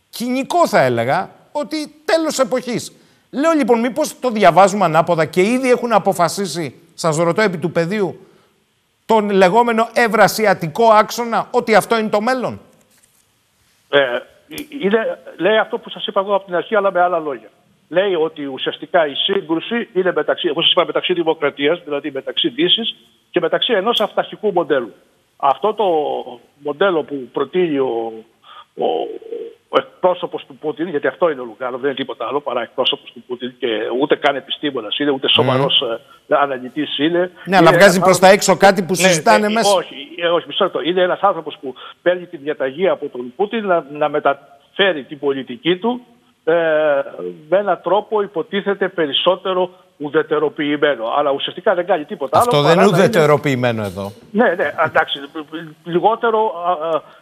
κοινικό 0.09 0.67
θα 0.67 0.81
έλεγα, 0.81 1.29
ότι 1.51 1.95
τέλος 2.05 2.39
εποχής. 2.39 2.91
Λέω 3.29 3.51
λοιπόν 3.51 3.79
μήπως 3.79 4.19
το 4.19 4.29
διαβάζουμε 4.29 4.85
ανάποδα 4.85 5.25
και 5.25 5.41
ήδη 5.41 5.69
έχουν 5.69 5.93
αποφασίσει, 5.93 6.75
σας 6.93 7.17
ρωτώ 7.17 7.41
επί 7.41 7.57
του 7.57 7.71
πεδίου, 7.71 8.27
τον 9.05 9.29
λεγόμενο 9.29 9.89
ευρασιατικό 9.93 10.91
άξονα, 10.91 11.47
ότι 11.51 11.75
αυτό 11.75 11.97
είναι 11.97 12.09
το 12.09 12.21
μέλλον. 12.21 12.61
Ε, 13.89 13.99
είναι, 14.81 15.19
λέει 15.37 15.57
αυτό 15.57 15.77
που 15.77 15.89
σας 15.89 16.07
είπα 16.07 16.19
εγώ 16.19 16.35
από 16.35 16.45
την 16.45 16.55
αρχή, 16.55 16.75
αλλά 16.75 16.91
με 16.91 17.01
άλλα 17.01 17.19
λόγια. 17.19 17.49
Λέει 17.89 18.15
ότι 18.15 18.45
ουσιαστικά 18.45 19.07
η 19.07 19.13
σύγκρουση 19.13 19.89
είναι 19.93 20.11
μεταξύ, 20.15 20.49
όπως 20.49 20.63
σας 20.63 20.71
είπα, 20.71 20.85
μεταξύ 20.85 21.13
δημοκρατίας, 21.13 21.81
δηλαδή 21.83 22.11
μεταξύ 22.11 22.49
Δύσης 22.49 22.95
και 23.31 23.39
μεταξύ 23.39 23.73
ενός 23.73 23.99
αυταρχικού 23.99 24.51
μοντέλου. 24.53 24.93
Αυτό 25.37 25.73
το 25.73 25.85
μοντέλο 26.57 27.03
που 27.03 27.29
προτείνει 27.31 27.77
ο, 27.77 28.13
ο, 28.75 28.85
ο 29.69 29.77
εκπρόσωπος 29.77 30.45
του 30.45 30.55
Πούτιν, 30.55 30.87
γιατί 30.87 31.07
αυτό 31.07 31.29
είναι 31.29 31.41
ο 31.41 31.43
Λουκάνο, 31.43 31.77
δεν 31.77 31.85
είναι 31.85 31.95
τίποτα 31.95 32.27
άλλο 32.27 32.39
παρά 32.39 32.61
εκπρόσωπος 32.61 33.11
του 33.11 33.23
Πούτιν 33.27 33.53
και 33.59 33.67
ούτε 33.99 34.15
καν 34.15 34.35
επιστήμονας 34.35 34.99
είναι, 34.99 35.11
ούτε 35.11 35.29
σοβαρός 35.29 35.83
mm. 35.83 36.35
αναλυτής 36.41 36.97
είναι. 36.97 37.31
Ναι, 37.45 37.57
αλλά 37.57 37.71
βγάζει 37.71 37.99
προς 37.99 38.19
τα 38.19 38.27
έξω 38.27 38.57
κάτι 38.57 38.81
που 38.81 38.93
ναι, 38.97 39.07
συζητάνε 39.07 39.47
ναι, 39.47 39.53
μέσα. 39.53 39.75
Όχι, 39.75 39.95
ε, 40.17 40.27
όχι, 40.27 40.47
μισό 40.47 40.63
λεπτό. 40.63 40.81
Είναι 40.81 41.01
ένας 41.01 41.19
άνθρωπος 41.21 41.57
που 41.61 41.73
παίρνει 42.01 42.25
τη 42.25 42.37
διαταγή 42.37 42.87
από 42.87 43.09
τον 43.09 43.33
Πούτιν 43.35 43.65
να, 43.65 43.85
να 43.91 44.09
μεταφέρει 44.09 45.03
την 45.03 45.19
πολιτική 45.19 45.77
του 45.77 46.01
ε, 46.47 46.53
με 47.49 47.57
έναν 47.57 47.79
τρόπο 47.83 48.21
υποτίθεται 48.21 48.87
περισσότερο 48.87 49.69
ουδετεροποιημένο. 49.97 51.05
Αλλά 51.17 51.31
ουσιαστικά 51.31 51.75
δεν 51.75 51.85
κάνει 51.85 52.05
τίποτα 52.05 52.37
Αυτό 52.37 52.57
άλλο. 52.57 52.67
Αυτό 52.67 52.75
δεν 52.75 52.85
είναι 52.87 52.97
ουδετεροποιημένο 52.97 53.77
είναι... 53.77 53.87
εδώ. 53.87 54.11
Ναι, 54.31 54.43
ναι, 54.43 54.71
εντάξει. 54.85 55.19
Λιγότερο, 55.83 56.51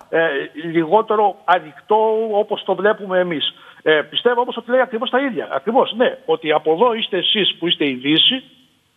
ε, 0.10 0.28
λιγότερο 0.72 1.36
ανοιχτό 1.46 1.98
όπως 2.32 2.64
το 2.64 2.76
βλέπουμε 2.76 3.20
εμείς. 3.20 3.54
Ε, 3.82 4.02
πιστεύω 4.10 4.42
όμως 4.42 4.58
ότι 4.58 4.72
λέει 4.72 4.80
ακριβώς 4.80 5.10
τα 5.10 5.20
ίδια. 5.20 5.48
Ακριβώς, 5.52 5.94
ναι. 5.98 6.18
Ότι 6.26 6.52
από 6.52 6.72
εδώ 6.74 6.94
είστε 6.94 7.18
εσείς 7.18 7.56
που 7.60 7.68
είστε 7.68 7.86
η 7.86 7.94
Δύση, 7.94 8.44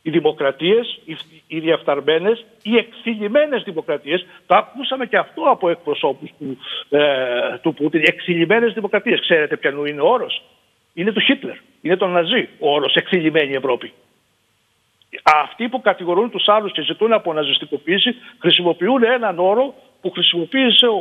οι 0.02 0.10
δημοκρατίες, 0.10 1.00
οι, 1.04 1.16
οι 1.46 1.58
διαφθαρμένες, 1.60 2.44
οι 2.62 2.76
εξηλυμένες 2.76 3.62
δημοκρατίες. 3.62 4.26
Το 4.46 4.54
ακούσαμε 4.54 5.06
και 5.06 5.16
αυτό 5.16 5.42
από 5.42 5.68
εκπροσώπους 5.68 6.30
του, 6.38 6.58
ε, 6.88 7.58
του 7.62 7.74
Πούτιν. 7.74 8.02
Εξηλυμένες 8.04 8.72
δημοκρατίες. 8.72 9.20
Ξέρετε 9.20 9.56
ποιανού 9.56 9.84
είναι 9.84 10.00
ο 10.00 10.08
όρος; 10.08 10.42
Είναι 10.94 11.12
του 11.12 11.20
Χίτλερ. 11.20 11.56
Είναι 11.82 11.96
τον 11.96 12.10
Ναζί 12.10 12.48
ο 12.58 12.74
όρος 12.74 12.94
εξηλυμένη 12.94 13.54
Ευρώπη. 13.54 13.92
Αυτοί 15.22 15.68
που 15.68 15.80
κατηγορούν 15.80 16.30
τους 16.30 16.48
άλλους 16.48 16.72
και 16.72 16.82
ζητούν 16.82 17.12
αποναζιστικοποίηση 17.12 18.14
χρησιμοποιούν 18.38 19.02
έναν 19.02 19.38
όρο 19.38 19.74
που 20.00 20.10
χρησιμοποίησε 20.10 20.86
ο, 20.86 20.96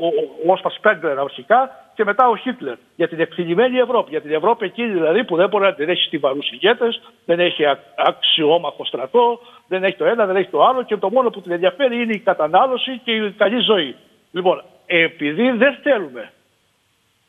ο 0.45 0.51
Όσπα 0.51 0.69
Σπέγκλερ 0.69 1.19
αρχικά 1.19 1.86
και 1.97 2.03
μετά 2.03 2.27
ο 2.27 2.35
Χίτλερ 2.37 2.77
για 2.95 3.07
την 3.07 3.19
εκφυγημένη 3.19 3.77
Ευρώπη. 3.77 4.09
Για 4.09 4.21
την 4.21 4.31
Ευρώπη 4.31 4.65
εκείνη 4.65 4.91
δηλαδή 4.91 5.23
που 5.23 5.35
δεν 5.35 5.49
μπορεί 5.49 5.63
να 5.63 5.73
την 5.73 5.89
έχει 5.89 6.03
στιβαρού 6.03 6.39
ηγέτες, 6.51 7.01
δεν 7.25 7.39
έχει 7.39 7.63
αξιόμαχο 7.95 8.85
στρατό, 8.85 9.39
δεν 9.67 9.83
έχει 9.83 9.97
το 9.97 10.05
ένα, 10.05 10.25
δεν 10.25 10.35
έχει 10.35 10.49
το 10.49 10.63
άλλο 10.65 10.83
και 10.83 10.97
το 10.97 11.09
μόνο 11.09 11.29
που 11.29 11.41
την 11.41 11.51
ενδιαφέρει 11.51 12.01
είναι 12.01 12.13
η 12.13 12.19
κατανάλωση 12.19 13.01
και 13.03 13.11
η 13.11 13.31
καλή 13.31 13.59
ζωή. 13.59 13.95
Λοιπόν, 14.31 14.63
επειδή 14.85 15.51
δεν 15.51 15.77
θέλουμε 15.83 16.31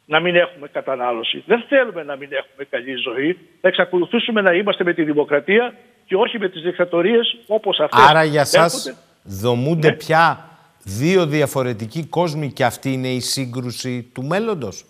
να 0.05 0.21
μην 0.21 0.37
έχουμε 0.37 0.69
κατανάλωση, 0.69 1.43
δεν 1.47 1.65
θέλουμε 1.69 2.03
να 2.03 2.17
μην 2.17 2.29
έχουμε 2.33 2.65
καλή 2.71 2.95
ζωή, 2.95 3.39
θα 3.61 3.69
εξακολουθήσουμε 3.69 4.41
να 4.41 4.53
είμαστε 4.53 4.85
με 4.85 4.93
τη 4.93 5.05
δημοκρατία 5.05 5.75
και 6.07 6.15
όχι 6.15 6.39
με 6.39 6.49
τις 6.49 6.63
δικτατορίες 6.63 7.37
όπως 7.47 7.81
αυτές. 7.81 8.05
Άρα 8.09 8.25
για 8.25 8.45
σας 8.45 8.95
δομούνται 9.23 9.89
ναι. 9.89 9.97
πια 9.97 10.48
δύο 10.89 11.27
διαφορετικοί 11.27 12.07
κόσμοι 12.07 12.53
και 12.53 12.65
αυτή 12.65 12.93
είναι 12.93 13.09
η 13.09 13.21
σύγκρουση 13.21 14.11
του 14.15 14.23
μέλλοντος. 14.25 14.85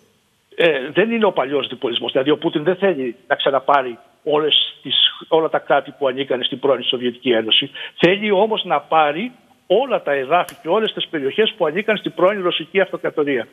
Ε, 0.55 0.89
δεν 0.93 1.11
είναι 1.11 1.25
ο 1.25 1.31
παλιός 1.31 1.67
διπολισμός. 1.67 2.11
Δηλαδή 2.11 2.29
ο 2.29 2.37
Πούτιν 2.37 2.63
δεν 2.63 2.75
θέλει 2.75 3.15
να 3.27 3.35
ξαναπάρει 3.35 3.97
όλες 4.23 4.79
τις, 4.81 4.95
όλα 5.27 5.49
τα 5.49 5.59
κράτη 5.59 5.91
που 5.97 6.07
ανήκαν 6.07 6.43
στην 6.43 6.59
πρώην 6.59 6.83
Σοβιετική 6.83 7.29
Ένωση. 7.31 7.71
Θέλει 7.97 8.31
όμως 8.31 8.63
να 8.65 8.79
πάρει 8.79 9.31
όλα 9.67 10.01
τα 10.01 10.11
εδάφη 10.11 10.55
και 10.61 10.67
όλες 10.67 10.93
τις 10.93 11.07
περιοχές 11.07 11.53
που 11.57 11.65
ανήκαν 11.65 11.97
στην 11.97 12.13
πρώην 12.13 12.41
Ρωσική 12.41 12.79
Αυτοκρατορία. 12.79 13.47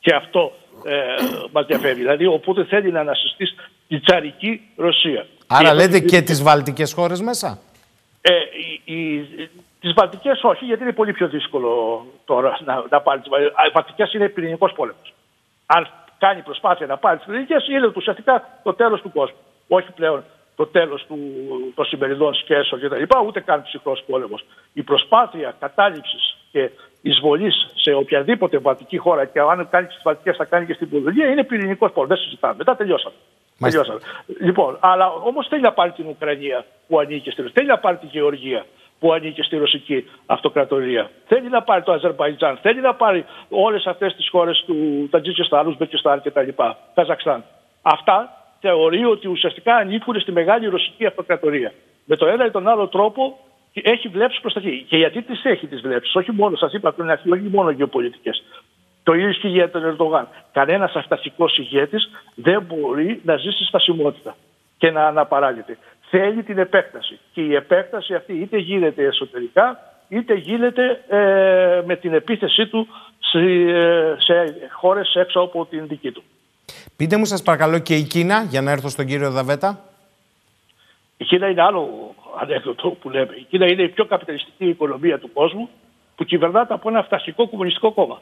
Και 0.00 0.14
αυτό 0.14 0.52
ε, 0.84 0.94
μας 1.52 1.66
διαφέρει. 1.66 1.98
Δηλαδή 1.98 2.26
ο 2.26 2.38
Πούτιν 2.38 2.66
θέλει 2.66 2.92
να 2.92 3.00
ανασυστήσει 3.00 3.54
τη 3.88 4.00
τσαρική 4.00 4.60
Ρωσία. 4.76 5.26
Άρα 5.46 5.68
και 5.68 5.74
λέτε 5.74 6.00
και 6.00 6.22
τις 6.22 6.42
βαλτικές 6.42 6.92
χώρες 6.92 7.20
μέσα; 7.20 7.58
Ε, 8.20 8.32
η, 8.84 9.26
τις 9.80 9.92
Βαλτικές 9.92 10.42
όχι, 10.42 10.64
γιατί 10.64 10.82
είναι 10.82 10.92
πολύ 10.92 11.12
πιο 11.12 11.28
δύσκολο 11.28 12.04
τώρα 12.24 12.58
να, 12.64 12.84
να 12.90 13.00
πάρεις 13.00 13.22
τι 13.22 13.28
Βαλτικέ. 13.28 13.52
Οι 13.68 13.70
Βαλτικές 13.72 14.12
είναι 14.12 14.28
πυρηνικός 14.28 14.72
πόλεμος. 14.72 15.14
Αν 15.66 15.88
κάνει 16.18 16.42
προσπάθεια 16.42 16.86
να 16.86 16.96
πάρεις 16.96 17.18
τις 17.18 17.28
πυρηνικέ, 17.28 17.72
είναι 17.72 17.92
ουσιαστικά 17.96 18.48
το 18.62 18.74
τέλος 18.74 19.00
του 19.00 19.12
κόσμου. 19.12 19.36
Όχι 19.68 19.92
πλέον 19.92 20.24
το 20.56 20.66
τέλος 20.66 21.06
των 21.74 21.84
σημερινών 21.84 22.34
σχέσεων 22.34 22.80
κτλ. 22.80 23.02
Ούτε 23.26 23.40
καν 23.40 23.62
ψυχρός 23.62 24.04
πόλεμος. 24.06 24.44
Η 24.72 24.82
προσπάθεια 24.82 25.54
κατάληψης 25.60 26.36
και 26.52 26.70
εισβολής 27.02 27.68
σε 27.74 27.92
οποιαδήποτε 27.92 28.58
βαλτική 28.58 28.96
χώρα 28.96 29.24
και 29.24 29.40
αν 29.40 29.68
κάνεις 29.70 29.94
τις 29.94 30.02
Βαλτικές 30.02 30.36
θα 30.36 30.44
κάνει 30.44 30.66
και 30.66 30.72
στην 30.74 30.90
Πολωνία 30.90 31.26
είναι 31.26 31.44
πυρηνικός 31.44 31.92
πόλεμος. 31.92 32.16
Δεν 32.16 32.24
συζητάμε. 32.24 32.54
Μετά 32.58 32.76
τελειώσαμε. 32.76 33.14
τελειώσαμε. 33.58 34.00
Λοιπόν, 34.40 34.76
αλλά 34.80 35.12
όμως 35.12 35.46
θέλει 35.48 35.62
να 35.62 35.72
πάρει 35.72 35.90
την 35.90 36.06
Ουκρανία 36.06 36.64
που 36.88 36.98
ανήκει 36.98 37.30
στην 37.30 37.50
Θέλει 37.54 37.66
να 37.66 37.78
πάρει 37.78 37.96
τη 37.96 38.06
Γεωργία 38.06 38.64
που 39.00 39.12
ανήκει 39.12 39.42
στη 39.42 39.56
ρωσική 39.56 40.04
αυτοκρατορία. 40.26 41.10
Θέλει 41.26 41.48
να 41.48 41.62
πάρει 41.62 41.82
το 41.82 41.92
Αζερβαϊτζάν, 41.92 42.58
θέλει 42.62 42.80
να 42.80 42.94
πάρει 42.94 43.24
όλες 43.48 43.86
αυτές 43.86 44.14
τις 44.14 44.28
χώρες 44.28 44.64
του 44.66 45.08
Τατζίκισταν, 45.10 45.66
Ουσμπεκιστάν 45.66 46.22
κτλ. 46.22 46.48
Καζακστάν. 46.94 47.44
Αυτά 47.82 48.30
θεωρεί 48.60 49.04
ότι 49.04 49.28
ουσιαστικά 49.28 49.74
ανήκουν 49.74 50.20
στη 50.20 50.32
μεγάλη 50.32 50.66
ρωσική 50.66 51.06
αυτοκρατορία. 51.06 51.72
Με 52.04 52.16
τον 52.16 52.28
ένα 52.28 52.46
ή 52.46 52.50
τον 52.50 52.68
άλλο 52.68 52.88
τρόπο 52.88 53.38
έχει 53.72 54.08
βλέψει 54.08 54.40
προς 54.40 54.52
τα 54.52 54.60
εκεί. 54.64 54.86
Και 54.88 54.96
γιατί 54.96 55.22
τις 55.22 55.44
έχει 55.44 55.66
τις 55.66 55.80
βλέψεις, 55.80 56.14
όχι 56.14 56.32
μόνο, 56.32 56.56
σας 56.56 56.72
είπα 56.72 56.92
πριν 56.92 57.10
αρχή, 57.10 57.32
όχι 57.32 57.48
μόνο 57.52 57.70
γεωπολιτικές. 57.70 58.42
Το 59.02 59.12
ίδιο 59.12 59.32
και 59.32 59.48
για 59.48 59.70
τον 59.70 59.84
Ερντογάν. 59.84 60.28
Κανένας 60.52 60.94
αυταρχικός 60.94 61.58
ηγέτης 61.58 62.10
δεν 62.34 62.62
μπορεί 62.62 63.20
να 63.24 63.36
ζήσει 63.36 63.64
στασιμότητα 63.64 64.36
και 64.78 64.90
να 64.90 65.06
αναπαράγεται. 65.06 65.78
Θέλει 66.10 66.42
την 66.42 66.58
επέκταση. 66.58 67.18
Και 67.32 67.40
η 67.40 67.54
επέκταση 67.54 68.14
αυτή 68.14 68.32
είτε 68.32 68.58
γίνεται 68.58 69.04
εσωτερικά, 69.04 69.78
είτε 70.08 70.34
γίνεται 70.34 71.04
ε, 71.08 71.82
με 71.86 71.96
την 71.96 72.14
επίθεσή 72.14 72.66
του 72.66 72.88
σε, 73.18 73.38
ε, 73.38 74.14
σε 74.18 74.56
χώρες 74.70 75.14
έξω 75.14 75.40
από 75.40 75.66
την 75.66 75.86
δική 75.86 76.10
του. 76.10 76.22
Πείτε 76.96 77.16
μου 77.16 77.24
σας 77.24 77.42
παρακαλώ 77.42 77.78
και 77.78 77.94
η 77.94 78.02
Κίνα, 78.02 78.42
για 78.42 78.60
να 78.62 78.70
έρθω 78.70 78.88
στον 78.88 79.06
κύριο 79.06 79.30
Δαβέτα. 79.30 79.84
Η 81.16 81.24
Κίνα 81.24 81.48
είναι 81.48 81.62
άλλο 81.62 82.14
ανέκδοτο 82.40 82.88
που 82.90 83.10
λέμε. 83.10 83.34
Η 83.36 83.46
Κίνα 83.50 83.66
είναι 83.66 83.82
η 83.82 83.88
πιο 83.88 84.04
καπιταλιστική 84.04 84.68
οικονομία 84.68 85.18
του 85.18 85.32
κόσμου 85.32 85.68
που 86.16 86.24
κυβερνάται 86.24 86.74
από 86.74 86.88
ένα 86.88 86.98
αυταρχικό 86.98 87.48
κομμουνιστικό 87.48 87.92
κόμμα. 87.92 88.20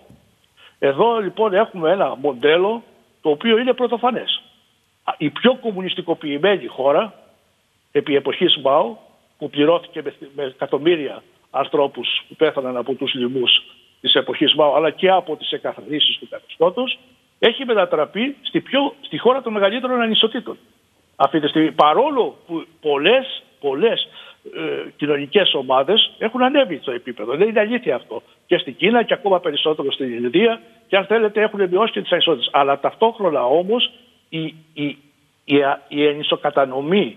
Εδώ 0.79 1.19
λοιπόν 1.19 1.55
έχουμε 1.55 1.91
ένα 1.91 2.17
μοντέλο 2.17 2.83
το 3.21 3.31
οποίο 3.31 3.59
είναι 3.59 3.73
πρωτοφανές. 3.73 4.43
Η 5.19 5.31
πιο 5.31 5.55
κομμουνιστικοποιημένη 5.55 6.67
χώρα 6.67 7.15
επί 7.93 8.17
εποχής 8.17 8.57
Μάου 8.57 8.99
που 9.39 9.51
πληρώθηκε 9.51 10.03
με, 10.03 10.15
με 10.35 10.43
εκατομμύρια 10.43 11.23
ανθρώπους 11.51 12.25
που 12.29 12.35
πέθαναν 12.35 12.77
από 12.77 12.95
τους 12.95 13.15
λοιμούς 13.15 13.63
της 14.01 14.15
εποχής 14.15 14.55
Μάου 14.55 14.75
αλλά 14.75 14.91
και 14.91 15.11
από 15.11 15.37
τις 15.37 15.51
εκαθαρίσεις 15.51 16.19
του 16.19 16.29
καθεστώτος 16.29 16.99
έχει 17.39 17.65
μετατραπεί 17.65 18.37
στη, 18.43 18.61
πιο, 18.61 18.95
στη 19.01 19.19
χώρα 19.19 19.43
των 19.43 19.53
μεγαλύτερων 19.53 20.01
ανισοτήτων. 20.01 20.59
Αυτή 21.17 21.41
τη 21.41 21.49
στιγμή, 21.49 21.73
παρόλο 21.73 22.37
που 22.47 22.65
πολλές, 22.81 23.43
πολλές 23.61 24.09
ε, 24.57 24.91
κοινωνικές 24.97 25.55
ομάδες 25.55 26.13
έχουν 26.19 26.43
ανέβει 26.43 26.79
στο 26.83 26.91
επίπεδο. 26.91 27.37
Δεν 27.37 27.49
είναι 27.49 27.61
αλήθεια 27.61 27.95
αυτό. 27.95 28.23
Και 28.47 28.59
στην 28.59 28.77
Κίνα 28.77 29.03
και 29.03 29.15
ακόμα 29.15 29.41
περισσότερο 29.41 29.93
στην 29.93 30.13
Ινδία 30.13 30.61
και 30.89 30.97
αν 30.97 31.05
θέλετε 31.05 31.43
έχουν 31.43 31.69
μειώσει 31.69 31.93
και 31.93 32.01
τις 32.01 32.13
ανισότητες. 32.13 32.51
Αλλά 32.53 32.81
ταυτόχρονα 32.81 33.45
όμως 33.45 33.93
η, 34.29 34.55
η, 34.73 34.99
η, 35.45 35.57
η 35.89 36.07
ενισοκατανομή 36.07 37.17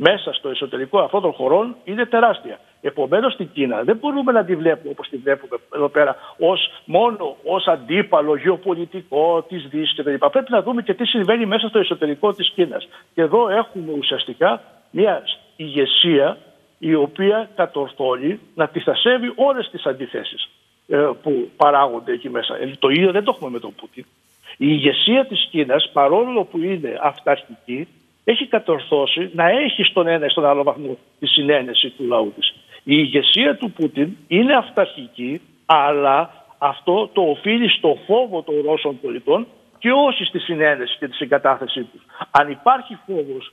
μέσα 0.00 0.32
στο 0.32 0.48
εσωτερικό 0.48 0.98
αυτών 0.98 1.22
των 1.22 1.32
χωρών 1.32 1.76
είναι 1.84 2.04
τεράστια. 2.06 2.58
Επομένως 2.80 3.32
στην 3.32 3.48
Κίνα 3.52 3.82
δεν 3.82 3.96
μπορούμε 3.96 4.32
να 4.32 4.44
τη 4.44 4.56
βλέπουμε 4.56 4.90
όπως 4.90 5.08
τη 5.08 5.16
βλέπουμε 5.16 5.56
εδώ 5.74 5.88
πέρα 5.88 6.16
ως, 6.38 6.72
μόνο 6.84 7.36
ως 7.44 7.66
αντίπαλο 7.66 8.36
γεωπολιτικό 8.36 9.44
της 9.48 9.66
Δύσης 9.68 9.96
κτλ. 9.96 10.14
Πρέπει 10.14 10.50
να 10.50 10.62
δούμε 10.62 10.82
και 10.82 10.94
τι 10.94 11.06
συμβαίνει 11.06 11.46
μέσα 11.46 11.68
στο 11.68 11.78
εσωτερικό 11.78 12.32
της 12.32 12.50
Κίνας. 12.50 12.88
Και 13.14 13.20
εδώ 13.22 13.48
έχουμε 13.48 13.92
ουσιαστικά 13.92 14.62
μια 14.90 15.22
ηγεσία 15.56 16.38
η 16.78 16.94
οποία 16.94 17.50
κατορθώνει 17.56 18.40
να 18.54 18.68
τυθασεύει 18.68 19.32
όλες 19.34 19.70
τις 19.70 19.86
αντιθέσεις 19.86 20.48
ε, 20.88 21.08
που 21.22 21.50
παράγονται 21.56 22.12
εκεί 22.12 22.28
μέσα. 22.30 22.56
Ε, 22.56 22.70
το 22.78 22.88
ίδιο 22.88 23.12
δεν 23.12 23.24
το 23.24 23.32
έχουμε 23.36 23.50
με 23.50 23.58
τον 23.58 23.74
Πούτιν. 23.74 24.04
Η 24.56 24.66
ηγεσία 24.68 25.26
της 25.26 25.48
Κίνας 25.50 25.90
παρόλο 25.92 26.44
που 26.44 26.58
είναι 26.58 26.98
αυταρχική 27.02 27.88
έχει 28.30 28.46
κατορθώσει 28.46 29.30
να 29.34 29.48
έχει 29.48 29.82
στον 29.82 30.06
ένα 30.06 30.26
ή 30.26 30.28
στον 30.28 30.46
άλλο 30.46 30.62
βαθμό 30.62 30.96
τη 31.18 31.26
συνένεση 31.26 31.90
του 31.90 32.04
λαού 32.04 32.32
της. 32.36 32.54
Η 32.74 32.94
ηγεσία 33.04 33.56
του 33.56 33.70
Πούτιν 33.70 34.16
είναι 34.28 34.54
αυταρχική, 34.54 35.40
αλλά 35.66 36.30
αυτό 36.58 37.10
το 37.12 37.22
οφείλει 37.22 37.68
στο 37.68 37.98
φόβο 38.06 38.42
των 38.42 38.54
Ρώσων 38.64 39.00
πολιτών 39.00 39.46
και 39.78 39.90
όχι 39.92 40.24
στη 40.24 40.38
συνένεση 40.38 40.96
και 40.98 41.08
τη 41.08 41.14
συγκατάθεσή 41.14 41.82
τους. 41.82 42.02
Αν 42.30 42.50
υπάρχει 42.50 42.98
φόβος 43.06 43.52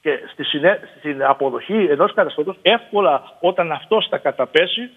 και 0.00 0.10
στη 0.32 0.44
συνέ... 0.44 0.80
στην 0.98 1.24
αποδοχή 1.24 1.86
ενός 1.90 2.14
καταστατός, 2.14 2.56
εύκολα 2.62 3.22
όταν 3.40 3.72
αυτός 3.72 4.06
θα 4.10 4.18
καταπέσει, 4.18 4.90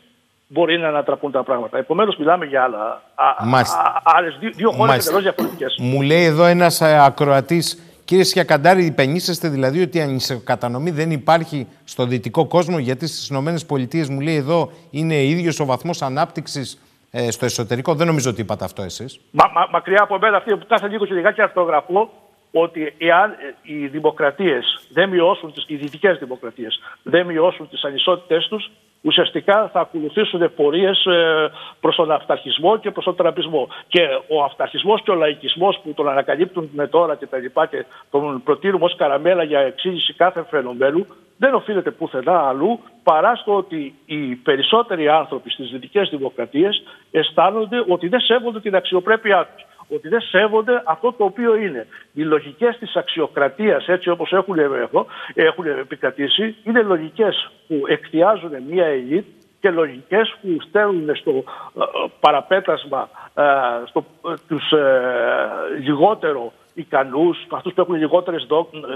μπορεί 0.47 0.77
να 0.77 0.87
ανατραπούν 0.87 1.31
τα 1.31 1.43
πράγματα. 1.43 1.77
Επομένως 1.77 2.15
μιλάμε 2.17 2.45
για 2.45 2.63
άλλα, 2.63 3.01
άλλες 4.03 4.37
δύο, 4.39 4.51
δύο 4.55 4.71
χώρες 4.71 5.05
εντελώς 5.05 5.21
διαφορετικές. 5.23 5.75
Μου 5.79 6.01
λέει 6.01 6.23
εδώ 6.23 6.45
ένας 6.45 6.81
ε, 6.81 7.03
ακροατής 7.05 7.88
Κύριε 8.09 8.23
Σιακαντάρη, 8.23 8.85
υπενήσεστε 8.85 9.49
δηλαδή 9.49 9.81
ότι 9.81 9.97
η 9.97 10.01
ανισοκατανομή 10.01 10.91
δεν 10.91 11.11
υπάρχει 11.11 11.67
στο 11.83 12.05
δυτικό 12.05 12.47
κόσμο, 12.47 12.79
γιατί 12.79 13.07
στις 13.07 13.29
ΗΠΑ 13.29 14.13
μου 14.13 14.19
λέει 14.19 14.35
εδώ 14.35 14.71
είναι 14.91 15.23
ίδιος 15.23 15.59
ο 15.59 15.65
βαθμός 15.65 16.01
ανάπτυξης 16.01 16.81
ε, 17.11 17.31
στο 17.31 17.45
εσωτερικό. 17.45 17.95
Δεν 17.95 18.07
νομίζω 18.07 18.29
ότι 18.29 18.41
είπατε 18.41 18.65
αυτό 18.65 18.81
εσείς. 18.81 19.19
Μα, 19.31 19.45
μα, 19.53 19.67
μακριά 19.71 20.01
από 20.01 20.17
μένα 20.19 20.37
αυτή 20.37 20.57
που 20.57 20.65
κάθε 20.67 20.87
λίγο 20.87 21.05
και 21.05 21.13
λιγάκι 21.13 21.41
αυτογραφώ 21.41 22.09
ότι 22.51 22.93
εάν 22.97 23.31
ε, 23.31 23.35
οι 23.61 23.87
δημοκρατίες 23.87 24.79
δεν 24.89 25.09
μειώσουν, 25.09 25.53
οι 25.67 25.75
δυτικές 25.75 26.17
δημοκρατίες 26.17 26.79
δεν 27.03 27.25
μειώσουν 27.25 27.69
τις 27.69 27.83
ανισότητές 27.83 28.47
τους, 28.47 28.71
ουσιαστικά 29.01 29.69
θα 29.73 29.79
ακολουθήσουν 29.79 30.53
πορείες 30.55 31.07
προς 31.79 31.95
τον 31.95 32.11
αυταρχισμό 32.11 32.77
και 32.77 32.91
προς 32.91 33.05
τον 33.05 33.15
τραμπισμό. 33.15 33.67
Και 33.87 34.01
ο 34.27 34.43
αυταρχισμός 34.43 35.01
και 35.03 35.11
ο 35.11 35.15
λαϊκισμός 35.15 35.79
που 35.83 35.93
τον 35.93 36.09
ανακαλύπτουν 36.09 36.69
με 36.73 36.87
τώρα 36.87 37.15
και 37.15 37.27
τα 37.27 37.37
λοιπά 37.37 37.65
και 37.65 37.85
τον 38.11 38.43
προτείνουμε 38.43 38.85
ως 38.85 38.95
καραμέλα 38.95 39.43
για 39.43 39.59
εξήγηση 39.59 40.13
κάθε 40.13 40.45
φαινομένου, 40.49 41.07
δεν 41.37 41.53
οφείλεται 41.53 41.91
πουθενά 41.91 42.47
αλλού 42.47 42.79
παρά 43.03 43.35
στο 43.35 43.55
ότι 43.55 43.95
οι 44.05 44.35
περισσότεροι 44.35 45.07
άνθρωποι 45.07 45.49
στις 45.49 45.69
δυτικές 45.69 46.09
δημοκρατίες 46.09 46.83
αισθάνονται 47.11 47.83
ότι 47.87 48.07
δεν 48.07 48.19
σέβονται 48.19 48.59
την 48.59 48.75
αξιοπρέπειά 48.75 49.49
τους 49.55 49.65
ότι 49.89 50.07
δεν 50.07 50.21
σέβονται 50.21 50.81
αυτό 50.85 51.13
το 51.13 51.23
οποίο 51.23 51.55
είναι. 51.55 51.87
Οι 52.13 52.21
λογικές 52.21 52.77
της 52.77 52.95
αξιοκρατίας, 52.95 53.87
έτσι 53.87 54.09
όπως 54.09 54.31
έχουν, 54.31 54.59
εδώ, 54.59 55.05
έχουν 55.33 55.65
επικρατήσει, 55.65 56.55
είναι 56.63 56.81
λογικές 56.81 57.51
που 57.67 57.83
εκτιάζουν 57.87 58.51
μία 58.69 58.85
ελίτ 58.85 59.25
και 59.59 59.69
λογικές 59.69 60.35
που 60.41 60.57
στέλνουν 60.67 61.15
στο 61.15 61.31
ε, 61.31 61.43
παραπέτασμα 62.19 63.09
ε, 63.33 63.43
στο, 63.85 64.05
ε, 64.29 64.33
τους 64.47 64.73
λιγότερο 65.83 66.51
ικανούς, 66.73 67.45
αυτούς 67.51 67.73
που 67.73 67.81
έχουν 67.81 67.95
λιγότερες 67.95 68.47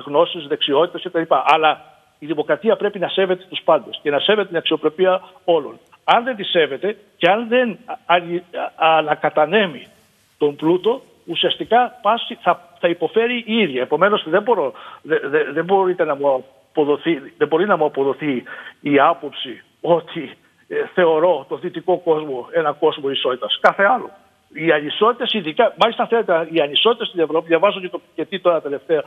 γνώσεις, 0.06 0.48
δεξιότητες 0.48 1.02
κτλ. 1.04 1.36
Αλλά 1.46 1.82
η 2.20 2.26
δημοκρατία 2.26 2.76
πρέπει 2.76 3.00
να 3.00 3.08
σέβεται 3.08 3.44
τους 3.50 3.62
πάντες 3.64 4.00
και 4.02 4.10
να 4.10 4.20
σέβεται 4.20 4.48
την 4.48 4.58
αξιοπρεπία 4.58 5.22
όλων. 5.44 5.80
Αν 6.04 6.24
δεν 6.24 6.36
τη 6.36 6.44
σέβεται 6.44 6.98
και 7.18 7.30
αν 7.30 7.48
δεν 7.48 7.78
ανακατανέμει 8.76 9.88
τον 10.46 10.56
πλούτο, 10.56 11.02
ουσιαστικά 11.26 12.00
πάση, 12.02 12.38
θα, 12.42 12.70
θα 12.80 12.88
υποφέρει 12.88 13.44
η 13.48 13.58
ίδια. 13.58 13.82
Επομένως, 13.82 14.24
δεν, 14.28 14.44
δεν, 15.02 15.20
δεν, 15.54 15.66
μπορείτε 15.66 16.04
να 16.04 16.16
μου 16.16 16.44
αποδοθεί, 16.72 17.22
δεν 17.38 17.48
μπορεί 17.48 17.66
να 17.66 17.78
μου 17.78 17.86
αποδοθεί 17.86 18.44
η 18.82 19.00
άποψη 19.00 19.62
ότι 19.82 20.32
ε, 20.68 20.76
θεωρώ 20.94 21.46
το 21.50 21.56
δυτικό 21.58 21.98
κόσμο 21.98 22.48
ένα 22.52 22.72
κόσμο 22.72 23.10
ισότητας. 23.10 23.58
Κάθε 23.62 23.84
άλλο. 23.84 24.10
Οι 24.56 24.72
ανισότητες, 24.72 25.34
ειδικά, 25.34 25.74
μάλιστα 25.78 26.08
θέλετε, 26.08 26.48
οι 26.52 26.60
ανισότητες 26.60 27.08
στην 27.08 27.20
Ευρώπη, 27.20 27.48
διαβάζω 27.48 27.80
και 27.80 27.90
το 27.90 28.02
και 28.16 28.26
τι 28.26 28.40
τώρα 28.40 28.62
τελευταία, 28.62 29.04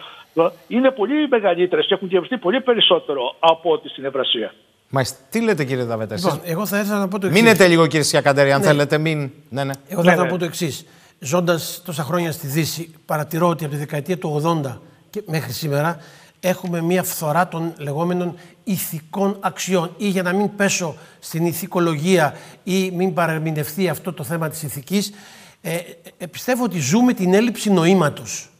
είναι 0.68 0.90
πολύ 0.90 1.28
μεγαλύτερες 1.28 1.86
και 1.86 1.94
έχουν 1.94 2.08
διαβαστεί 2.08 2.36
πολύ 2.38 2.60
περισσότερο 2.60 3.36
από 3.38 3.70
ό,τι 3.72 3.88
στην 3.88 4.04
Ευρασία. 4.04 4.54
Μάλιστα. 4.88 5.18
Τι 5.30 5.42
λέτε 5.42 5.64
κύριε 5.64 5.84
Δαβέτα, 5.84 6.14
λοιπόν, 6.14 6.40
εγώ 6.44 6.66
θα 6.66 6.78
ήθελα 6.78 6.98
να 6.98 7.08
πω 7.08 7.18
το 7.18 7.26
εξής. 7.26 7.42
Μείνετε 7.42 7.66
λίγο 7.66 7.86
κύριε 7.86 8.02
Σιακαντέρη, 8.02 8.52
αν 8.52 8.60
ναι. 8.60 8.66
θέλετε. 8.66 8.98
Μην... 8.98 9.30
Ναι, 9.48 9.64
ναι. 9.64 9.72
Εγώ 9.88 10.02
θα 10.02 10.10
ήθελα 10.10 10.24
να 10.24 10.30
πω 10.30 10.38
το 10.38 10.44
εξής 10.44 10.86
ζώντας 11.18 11.82
τόσα 11.84 12.02
χρόνια 12.02 12.32
στη 12.32 12.46
Δύση, 12.46 12.94
παρατηρώ 13.06 13.48
ότι 13.48 13.64
από 13.64 13.72
τη 13.72 13.78
δεκαετία 13.78 14.18
του 14.18 14.42
80 14.64 14.78
και 15.10 15.22
μέχρι 15.26 15.52
σήμερα 15.52 15.98
έχουμε 16.40 16.80
μία 16.80 17.02
φθορά 17.02 17.48
των 17.48 17.74
λεγόμενων 17.78 18.34
ηθικών 18.64 19.36
αξιών 19.40 19.94
ή 19.96 20.08
για 20.08 20.22
να 20.22 20.32
μην 20.32 20.56
πέσω 20.56 20.96
στην 21.18 21.46
ηθικολογία 21.46 22.36
ή 22.64 22.90
μην 22.90 23.14
παρεμεινευτεί 23.14 23.88
αυτό 23.88 24.12
το 24.12 24.24
θέμα 24.24 24.48
της 24.48 24.62
ηθικής, 24.62 25.12
ε, 25.60 25.78
ε, 26.18 26.26
πιστεύω 26.26 26.64
ότι 26.64 26.78
ζούμε 26.78 27.12
την 27.12 27.34
έλλειψη 27.34 27.70
νοήματος. 27.70 28.50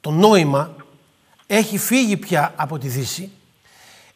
Το 0.00 0.10
νόημα 0.10 0.76
έχει 1.46 1.78
φύγει 1.78 2.16
πια 2.16 2.52
από 2.56 2.78
τη 2.78 2.88
Δύση 2.88 3.30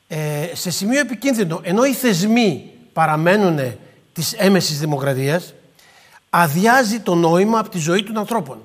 ε, 0.09 0.51
σε 0.53 0.71
σημείο 0.71 1.01
επικίνδυνο. 1.01 1.61
Ενώ 1.63 1.85
οι 1.85 1.93
θεσμοί 1.93 2.71
παραμένουν 2.93 3.77
της 4.13 4.33
έμεσης 4.33 4.79
δημοκρατίας, 4.79 5.55
αδειάζει 6.35 7.01
το 7.01 7.15
νόημα 7.15 7.59
από 7.59 7.69
τη 7.69 7.79
ζωή 7.79 8.03
των 8.03 8.19
ανθρώπων. 8.19 8.59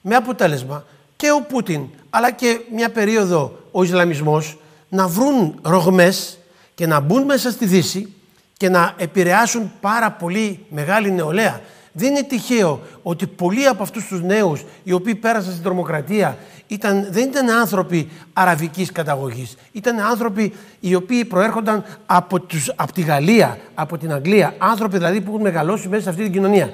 Με 0.00 0.14
αποτέλεσμα 0.14 0.84
και 1.16 1.30
ο 1.30 1.40
Πούτιν 1.48 1.86
αλλά 2.10 2.30
και 2.30 2.60
μια 2.74 2.90
περίοδο 2.90 3.58
ο 3.70 3.82
Ισλαμισμός 3.82 4.58
να 4.88 5.08
βρουν 5.08 5.58
ρογμές 5.62 6.38
και 6.74 6.86
να 6.86 7.00
μπουν 7.00 7.22
μέσα 7.22 7.50
στη 7.50 7.66
Δύση 7.66 8.12
και 8.56 8.68
να 8.68 8.94
επηρεάσουν 8.96 9.72
πάρα 9.80 10.10
πολύ 10.10 10.66
μεγάλη 10.68 11.12
νεολαία. 11.12 11.60
Δεν 11.92 12.10
είναι 12.10 12.22
τυχαίο 12.22 12.80
ότι 13.02 13.26
πολλοί 13.26 13.66
από 13.66 13.82
αυτούς 13.82 14.06
τους 14.06 14.22
νέους 14.22 14.64
οι 14.82 14.92
οποίοι 14.92 15.14
πέρασαν 15.14 15.50
στην 15.50 15.64
τρομοκρατία 15.64 16.38
ήταν, 16.66 17.06
δεν 17.10 17.28
ήταν 17.28 17.50
άνθρωποι 17.50 18.08
αραβικής 18.32 18.92
καταγωγής. 18.92 19.56
Ήταν 19.72 20.00
άνθρωποι 20.00 20.54
οι 20.80 20.94
οποίοι 20.94 21.24
προέρχονταν 21.24 21.84
από, 22.06 22.40
τους, 22.40 22.72
από 22.76 22.92
τη 22.92 23.00
Γαλλία, 23.00 23.58
από 23.74 23.98
την 23.98 24.12
Αγγλία. 24.12 24.54
Άνθρωποι 24.58 24.96
δηλαδή 24.96 25.20
που 25.20 25.30
έχουν 25.30 25.42
μεγαλώσει 25.42 25.88
μέσα 25.88 26.02
σε 26.02 26.08
αυτή 26.08 26.22
την 26.22 26.32
κοινωνία. 26.32 26.72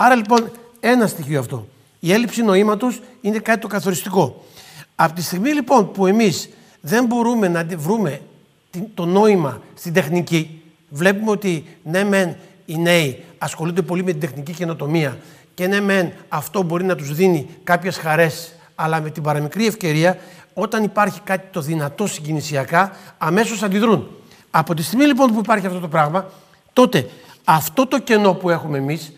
Άρα 0.00 0.14
λοιπόν 0.14 0.50
ένα 0.80 1.06
στοιχείο 1.06 1.38
αυτό. 1.38 1.66
Η 2.00 2.12
έλλειψη 2.12 2.42
νοήματος 2.42 3.00
είναι 3.20 3.38
κάτι 3.38 3.60
το 3.60 3.66
καθοριστικό. 3.66 4.44
Από 4.94 5.14
τη 5.14 5.22
στιγμή 5.22 5.50
λοιπόν 5.50 5.90
που 5.92 6.06
εμείς 6.06 6.48
δεν 6.80 7.04
μπορούμε 7.04 7.48
να 7.48 7.66
βρούμε 7.76 8.20
την- 8.70 8.84
το 8.94 9.04
νόημα 9.04 9.60
στην 9.74 9.92
τεχνική. 9.92 10.62
Βλέπουμε 10.88 11.30
ότι 11.30 11.64
ναι 11.82 12.04
μεν 12.04 12.36
οι 12.66 12.76
νέοι 12.78 13.24
ασχολούνται 13.38 13.82
πολύ 13.82 14.04
με 14.04 14.10
την 14.10 14.20
τεχνική 14.20 14.52
καινοτομία 14.52 15.18
και 15.54 15.66
ναι 15.66 15.80
μεν 15.80 16.12
αυτό 16.28 16.62
μπορεί 16.62 16.84
να 16.84 16.96
τους 16.96 17.14
δίνει 17.14 17.48
κάποιες 17.64 17.96
χαρές 17.96 18.52
αλλά 18.74 19.00
με 19.00 19.10
την 19.10 19.22
παραμικρή 19.22 19.66
ευκαιρία 19.66 20.18
όταν 20.54 20.84
υπάρχει 20.84 21.20
κάτι 21.20 21.46
το 21.52 21.60
δυνατό 21.60 22.06
συγκινησιακά 22.06 22.96
αμέσως 23.18 23.62
αντιδρούν. 23.62 24.08
Από 24.50 24.74
τη 24.74 24.82
στιγμή 24.82 25.04
λοιπόν 25.04 25.32
που 25.32 25.38
υπάρχει 25.38 25.66
αυτό 25.66 25.78
το 25.78 25.88
πράγμα 25.88 26.30
τότε 26.72 27.08
αυτό 27.44 27.86
το 27.86 27.98
κενό 27.98 28.34
που 28.34 28.50
έχουμε 28.50 28.78
εμείς 28.78 29.12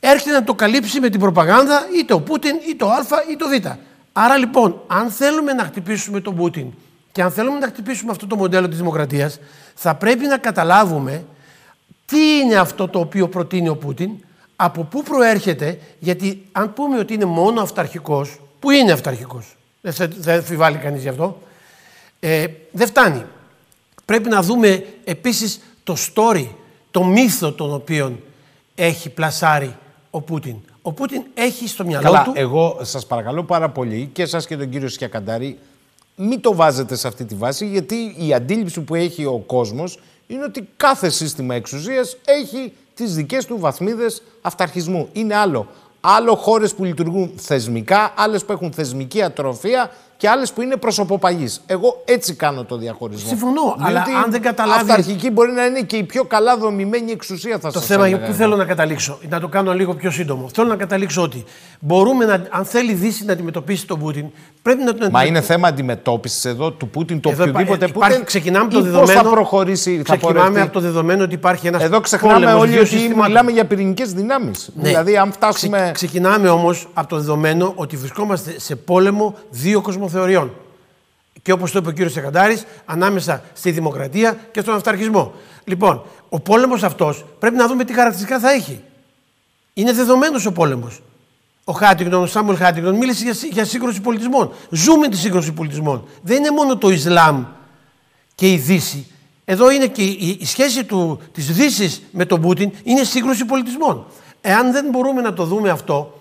έρχεται 0.00 0.30
να 0.30 0.44
το 0.44 0.54
καλύψει 0.54 1.00
με 1.00 1.08
την 1.08 1.20
προπαγάνδα 1.20 1.86
είτε 1.98 2.12
ο 2.14 2.20
Πούτιν 2.20 2.56
είτε 2.68 2.84
ο 2.84 2.90
Α 2.90 2.98
είτε 3.30 3.44
το 3.44 3.48
Β. 3.48 3.66
Άρα 4.12 4.36
λοιπόν, 4.36 4.80
αν 4.86 5.10
θέλουμε 5.10 5.52
να 5.52 5.64
χτυπήσουμε 5.64 6.20
τον 6.20 6.34
Πούτιν 6.36 6.66
και 7.12 7.22
αν 7.22 7.30
θέλουμε 7.30 7.58
να 7.58 7.66
χτυπήσουμε 7.66 8.10
αυτό 8.10 8.26
το 8.26 8.36
μοντέλο 8.36 8.68
της 8.68 8.76
δημοκρατίας, 8.78 9.38
θα 9.74 9.94
πρέπει 9.94 10.26
να 10.26 10.38
καταλάβουμε 10.38 11.24
τι 12.06 12.38
είναι 12.38 12.54
αυτό 12.54 12.88
το 12.88 12.98
οποίο 12.98 13.28
προτείνει 13.28 13.68
ο 13.68 13.76
Πούτιν, 13.76 14.10
από 14.56 14.82
πού 14.82 15.02
προέρχεται, 15.02 15.78
γιατί 15.98 16.42
αν 16.52 16.72
πούμε 16.72 16.98
ότι 16.98 17.14
είναι 17.14 17.24
μόνο 17.24 17.60
αυταρχικός, 17.60 18.40
που 18.60 18.70
είναι 18.70 18.92
αυταρχικός, 18.92 19.56
δεν 19.80 19.92
θα- 19.92 20.08
δεν 20.18 20.36
αμφιβάλλει 20.36 20.76
κανείς 20.76 21.02
γι' 21.02 21.08
αυτό, 21.08 21.42
ε, 22.20 22.44
δεν 22.72 22.86
φτάνει. 22.86 23.24
Πρέπει 24.04 24.28
να 24.28 24.42
δούμε 24.42 24.86
επίσης 25.04 25.60
το 25.84 25.96
story, 26.14 26.46
το 26.90 27.04
μύθο 27.04 27.52
τον 27.52 27.74
οποίο 27.74 28.18
έχει 28.74 29.08
πλασάρει 29.10 29.76
ο 30.10 30.20
Πούτιν. 30.20 30.56
Ο 30.82 30.92
Πούτιν 30.92 31.22
έχει 31.34 31.68
στο 31.68 31.84
μυαλό 31.84 32.04
Καλά, 32.04 32.22
του... 32.22 32.32
εγώ 32.34 32.78
σας 32.82 33.06
παρακαλώ 33.06 33.44
πάρα 33.44 33.70
πολύ 33.70 34.10
και 34.12 34.22
εσάς 34.22 34.46
και 34.46 34.56
τον 34.56 34.68
κύριο 34.68 34.88
Σκιακαντάρη 34.88 35.58
μην 36.16 36.40
το 36.40 36.54
βάζετε 36.54 36.96
σε 36.96 37.08
αυτή 37.08 37.24
τη 37.24 37.34
βάση 37.34 37.66
γιατί 37.66 38.14
η 38.18 38.34
αντίληψη 38.34 38.80
που 38.80 38.94
έχει 38.94 39.24
ο 39.24 39.42
κόσμος 39.46 39.98
είναι 40.26 40.44
ότι 40.44 40.68
κάθε 40.76 41.08
σύστημα 41.08 41.54
εξουσίας 41.54 42.16
έχει 42.24 42.72
τις 42.94 43.14
δικές 43.14 43.44
του 43.44 43.58
βαθμίδες 43.58 44.22
αυταρχισμού. 44.40 45.08
Είναι 45.12 45.34
άλλο. 45.34 45.66
Άλλο 46.00 46.34
χώρες 46.34 46.74
που 46.74 46.84
λειτουργούν 46.84 47.32
θεσμικά, 47.36 48.12
άλλες 48.16 48.44
που 48.44 48.52
έχουν 48.52 48.72
θεσμική 48.72 49.22
ατροφία 49.22 49.90
και 50.18 50.28
άλλες 50.28 50.52
που 50.52 50.62
είναι 50.62 50.76
προσωποπαγείς. 50.76 51.60
Εγώ 51.66 52.02
έτσι 52.04 52.34
κάνω 52.34 52.64
το 52.64 52.76
διαχωρισμό. 52.76 53.28
Συμφωνώ, 53.28 53.76
αλλά 53.78 54.02
Διότι 54.02 54.22
αν 54.24 54.30
δεν 54.30 54.42
καταλάβει- 54.42 54.80
Αυταρχική 54.80 55.30
μπορεί 55.30 55.52
να 55.52 55.64
είναι 55.64 55.80
και 55.80 55.96
η 55.96 56.02
πιο 56.02 56.24
καλά 56.24 56.56
δομημένη 56.56 57.10
εξουσία 57.12 57.58
θα 57.58 57.70
Το 57.70 57.78
σας 57.78 57.86
θέμα 57.88 58.04
έλεγα 58.06 58.18
που 58.20 58.24
εγώ. 58.28 58.34
θέλω 58.34 58.56
να 58.56 58.64
καταλήξω, 58.64 59.18
να 59.28 59.40
το 59.40 59.48
κάνω 59.48 59.72
λίγο 59.74 59.94
πιο 59.94 60.10
σύντομο. 60.10 60.48
Θέλω 60.54 60.68
να 60.68 60.76
καταλήξω 60.76 61.22
ότι 61.22 61.44
μπορούμε 61.80 62.24
να, 62.24 62.42
αν 62.50 62.64
θέλει 62.64 62.90
η 62.90 62.94
Δύση 62.94 63.24
να 63.24 63.32
αντιμετωπίσει 63.32 63.86
τον 63.86 63.98
Πούτιν, 63.98 64.26
πρέπει 64.62 64.82
να 64.82 64.94
τον 64.94 65.08
Μα 65.12 65.24
είναι 65.24 65.40
θέμα 65.40 65.68
αντιμετώπισης 65.68 66.44
εδώ 66.44 66.70
του 66.72 66.88
Πούτιν, 66.88 67.20
το 67.20 67.30
Εδώ 67.30 67.42
οποιοδήποτε 67.42 67.76
υπά- 67.84 67.88
υπάρχει- 67.88 68.10
Πούτιν. 68.12 68.26
ξεκινάμε 68.26 68.64
από 68.64 68.74
το 68.74 68.80
ή 68.80 68.82
δεδομένο. 68.82 69.12
Πώς 69.12 69.22
θα 69.22 69.34
προχωρήσει, 69.34 69.96
θα 69.96 70.02
ξεκινάμε 70.02 70.38
πορευτεί. 70.38 70.60
από 70.60 70.72
το 70.72 70.80
δεδομένο 70.80 71.22
ότι 71.24 71.34
υπάρχει 71.34 71.66
ένας 71.66 71.82
Εδώ 71.82 72.00
ξεχνάμε 72.00 72.52
όλοι 72.52 72.78
ότι 72.78 73.12
μιλάμε 73.22 73.50
για 73.50 73.64
πυρηνικές 73.66 74.12
δυνάμεις. 74.12 74.70
Ναι. 74.74 74.82
Δηλαδή, 74.88 75.16
αν 75.16 75.32
φτάσουμε. 75.32 75.78
Ξε- 75.78 75.92
ξεκινάμε 75.92 76.48
όμως 76.48 76.88
από 76.94 77.08
το 77.08 77.16
δεδομένο 77.16 77.72
ότι 77.74 77.96
βρισκόμαστε 77.96 78.54
σε 78.60 78.76
πόλεμο 78.76 79.34
δύο 79.50 79.80
κοσμοθεωριών. 80.08 80.52
Και 81.42 81.52
όπως 81.52 81.70
το 81.72 81.78
είπε 81.78 81.88
ο 81.88 81.92
κύριος 81.92 82.12
Σεκαντάρη, 82.12 82.60
ανάμεσα 82.84 83.42
στη 83.52 83.70
δημοκρατία 83.70 84.38
και 84.52 84.60
στον 84.60 84.74
αυταρχισμό. 84.74 85.32
Λοιπόν, 85.64 86.02
ο 86.28 86.40
πόλεμος 86.40 86.82
αυτός 86.82 87.24
πρέπει 87.38 87.56
να 87.56 87.66
δούμε 87.66 87.84
τι 87.84 87.92
χαρακτηριστικά 87.92 88.38
θα 88.38 88.50
έχει. 88.50 88.80
Είναι 89.74 89.92
δεδομένος 89.92 90.46
ο 90.46 90.52
πόλεμος. 90.52 91.02
Ο 91.64 91.72
Χάτιγκτον, 91.72 92.22
ο 92.22 92.26
Σάμουελ 92.26 92.56
Χάτιγκτον 92.56 92.96
μίλησε 92.96 93.24
για, 93.24 93.34
σύ- 93.34 93.52
για 93.52 93.64
σύγκρουση 93.64 94.00
πολιτισμών. 94.00 94.52
Ζούμε 94.70 95.08
τη 95.08 95.16
σύγκρουση 95.16 95.52
πολιτισμών. 95.52 96.04
Δεν 96.22 96.36
είναι 96.36 96.50
μόνο 96.50 96.76
το 96.76 96.90
Ισλάμ 96.90 97.44
και 98.34 98.52
η 98.52 98.56
Δύση. 98.56 99.06
Εδώ 99.44 99.70
είναι 99.70 99.86
και 99.86 100.02
η, 100.02 100.38
η 100.40 100.46
σχέση 100.46 100.84
του, 100.84 101.20
της 101.32 101.46
Δύσης 101.52 102.02
με 102.10 102.24
τον 102.24 102.40
Πούτιν 102.40 102.70
είναι 102.82 103.04
σύγκρουση 103.04 103.44
πολιτισμών. 103.44 104.06
Εάν 104.40 104.72
δεν 104.72 104.86
μπορούμε 104.90 105.20
να 105.20 105.32
το 105.32 105.44
δούμε 105.44 105.70
αυτό, 105.70 106.17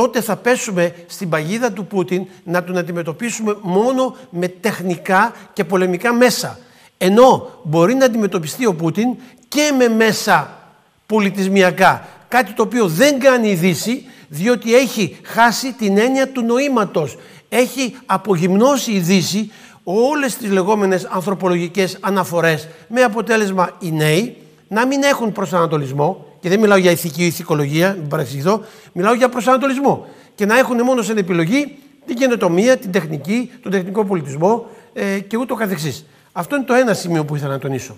τότε 0.00 0.20
θα 0.20 0.36
πέσουμε 0.36 0.94
στην 1.06 1.28
παγίδα 1.28 1.72
του 1.72 1.86
Πούτιν 1.86 2.26
να 2.44 2.64
τον 2.64 2.78
αντιμετωπίσουμε 2.78 3.56
μόνο 3.60 4.16
με 4.30 4.48
τεχνικά 4.48 5.32
και 5.52 5.64
πολεμικά 5.64 6.12
μέσα. 6.12 6.58
Ενώ 6.98 7.60
μπορεί 7.62 7.94
να 7.94 8.04
αντιμετωπιστεί 8.04 8.66
ο 8.66 8.74
Πούτιν 8.74 9.16
και 9.48 9.74
με 9.78 9.88
μέσα 9.88 10.58
πολιτισμιακά. 11.06 12.08
Κάτι 12.28 12.52
το 12.52 12.62
οποίο 12.62 12.86
δεν 12.86 13.18
κάνει 13.18 13.50
η 13.50 13.54
Δύση, 13.54 14.04
διότι 14.28 14.74
έχει 14.74 15.16
χάσει 15.22 15.72
την 15.72 15.98
έννοια 15.98 16.28
του 16.28 16.42
νοήματος. 16.42 17.16
Έχει 17.48 17.96
απογυμνώσει 18.06 18.92
η 18.92 18.98
Δύση 18.98 19.50
όλες 19.84 20.36
τις 20.36 20.50
λεγόμενες 20.50 21.04
ανθρωπολογικές 21.04 21.96
αναφορές 22.00 22.68
με 22.88 23.02
αποτέλεσμα 23.02 23.70
οι 23.78 23.92
νέοι 23.92 24.36
να 24.68 24.86
μην 24.86 25.02
έχουν 25.02 25.32
προσανατολισμό 25.32 26.26
και 26.40 26.48
δεν 26.48 26.60
μιλάω 26.60 26.78
για 26.78 26.90
ηθική 26.90 27.22
ή 27.22 27.26
ηθικολογία, 27.26 27.94
μην 27.98 28.08
παρεξηγηθώ, 28.08 28.62
μιλάω 28.92 29.14
για 29.14 29.28
προσανατολισμό 29.28 30.06
και 30.34 30.46
να 30.46 30.58
έχουν 30.58 30.82
μόνος 30.82 31.06
σαν 31.06 31.16
επιλογή 31.16 31.78
την 32.06 32.16
καινοτομία, 32.16 32.76
την 32.76 32.90
τεχνική, 32.90 33.50
τον 33.62 33.72
τεχνικό 33.72 34.04
πολιτισμό 34.04 34.66
ε, 34.92 35.18
και 35.18 35.36
ούτω 35.36 35.54
καθεξής. 35.54 36.04
Αυτό 36.32 36.56
είναι 36.56 36.64
το 36.64 36.74
ένα 36.74 36.94
σημείο 36.94 37.24
που 37.24 37.36
ήθελα 37.36 37.52
να 37.52 37.58
τονίσω. 37.58 37.96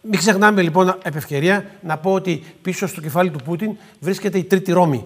Μην 0.00 0.18
ξεχνάμε 0.18 0.62
λοιπόν 0.62 0.98
επ' 1.02 1.16
ευκαιρία 1.16 1.64
να 1.80 1.96
πω 1.96 2.12
ότι 2.12 2.44
πίσω 2.62 2.86
στο 2.86 3.00
κεφάλι 3.00 3.30
του 3.30 3.38
Πούτιν 3.44 3.76
βρίσκεται 4.00 4.38
η 4.38 4.44
Τρίτη 4.44 4.72
Ρώμη. 4.72 5.04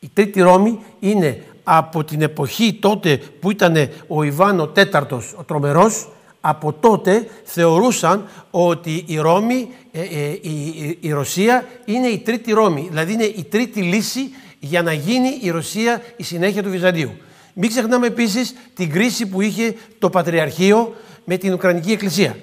Η 0.00 0.10
Τρίτη 0.14 0.40
Ρώμη 0.40 0.78
είναι 1.00 1.44
από 1.64 2.04
την 2.04 2.22
εποχή 2.22 2.78
τότε 2.80 3.16
που 3.40 3.50
ήταν 3.50 3.88
ο 4.06 4.22
Ιβάν 4.22 4.60
ο 4.60 4.66
Τέταρτος, 4.66 5.34
ο 5.36 5.42
τρομερός, 5.42 6.08
από 6.40 6.72
τότε 6.72 7.28
θεωρούσαν 7.44 8.28
ότι 8.50 9.04
η 9.06 9.18
Ρώμη, 9.18 9.68
ε, 9.92 10.00
ε, 10.00 10.28
η, 10.40 10.50
η- 10.66 10.98
η 11.00 11.10
Ρωσία 11.12 11.64
είναι 11.84 12.06
η 12.06 12.18
τρίτη 12.18 12.52
Ρώμη. 12.52 12.86
Δηλαδή 12.88 13.12
είναι 13.12 13.24
η 13.24 13.46
τρίτη 13.50 13.82
λύση 13.82 14.30
για 14.58 14.82
να 14.82 14.92
γίνει 14.92 15.38
η 15.40 15.50
Ρωσία 15.50 16.02
η 16.16 16.22
συνέχεια 16.22 16.62
του 16.62 16.70
Βυζαντίου. 16.70 17.10
Μην 17.54 17.68
ξεχνάμε 17.68 18.06
επίσης 18.06 18.54
την 18.74 18.90
κρίση 18.90 19.26
που 19.26 19.40
είχε 19.40 19.74
το 19.98 20.10
Πατριαρχείο 20.10 20.94
με 21.24 21.36
την 21.36 21.52
Ουκρανική 21.52 21.92
Εκκλησία. 21.92 22.36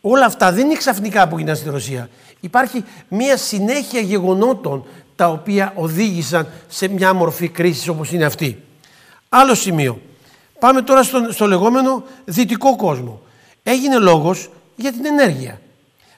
Όλα 0.00 0.24
αυτά 0.26 0.52
δεν 0.52 0.64
είναι 0.64 0.74
ξαφνικά 0.74 1.28
που 1.28 1.38
γίνανε 1.38 1.56
στη 1.56 1.68
Ρωσία. 1.70 2.08
Υπάρχει 2.40 2.84
μια 3.08 3.36
συνέχεια 3.36 4.00
γεγονότων 4.00 4.84
τα 5.16 5.28
οποία 5.28 5.72
οδήγησαν 5.76 6.48
σε 6.68 6.88
μια 6.88 7.12
μορφή 7.12 7.48
κρίσης 7.48 7.88
όπως 7.88 8.12
είναι 8.12 8.24
αυτή. 8.24 8.62
Άλλο 9.28 9.54
σημείο. 9.54 10.00
Πάμε 10.58 10.82
τώρα 10.82 11.02
στο, 11.02 11.26
στο 11.30 11.46
λεγόμενο 11.46 12.02
δυτικό 12.24 12.76
κόσμο. 12.76 13.20
Έγινε 13.62 13.98
λόγος 13.98 14.50
για 14.76 14.92
την 14.92 15.06
ενέργεια. 15.06 15.60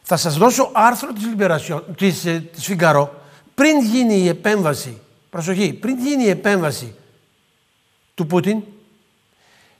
Θα 0.02 0.16
σας 0.16 0.36
δώσω 0.36 0.70
άρθρο 0.72 1.12
της, 1.12 1.24
Liberation, 1.36 1.82
της, 1.96 2.24
ε, 2.24 2.48
της 2.52 2.68
Figaro 2.70 3.08
πριν 3.54 3.80
γίνει 3.80 4.14
η 4.14 4.28
επέμβαση, 4.28 5.00
προσοχή, 5.30 5.72
πριν 5.72 5.98
γίνει 5.98 6.24
η 6.24 6.28
επέμβαση 6.28 6.94
του 8.14 8.26
Πούτιν, 8.26 8.62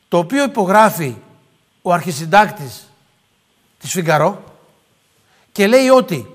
το 0.09 0.19
οποίο 0.19 0.45
υπογράφει 0.45 1.17
ο 1.83 1.93
αρχισυντάκτης 1.93 2.89
της 3.79 3.91
Φιγκαρό 3.91 4.45
και 5.53 5.67
λέει 5.67 5.89
ότι 5.89 6.27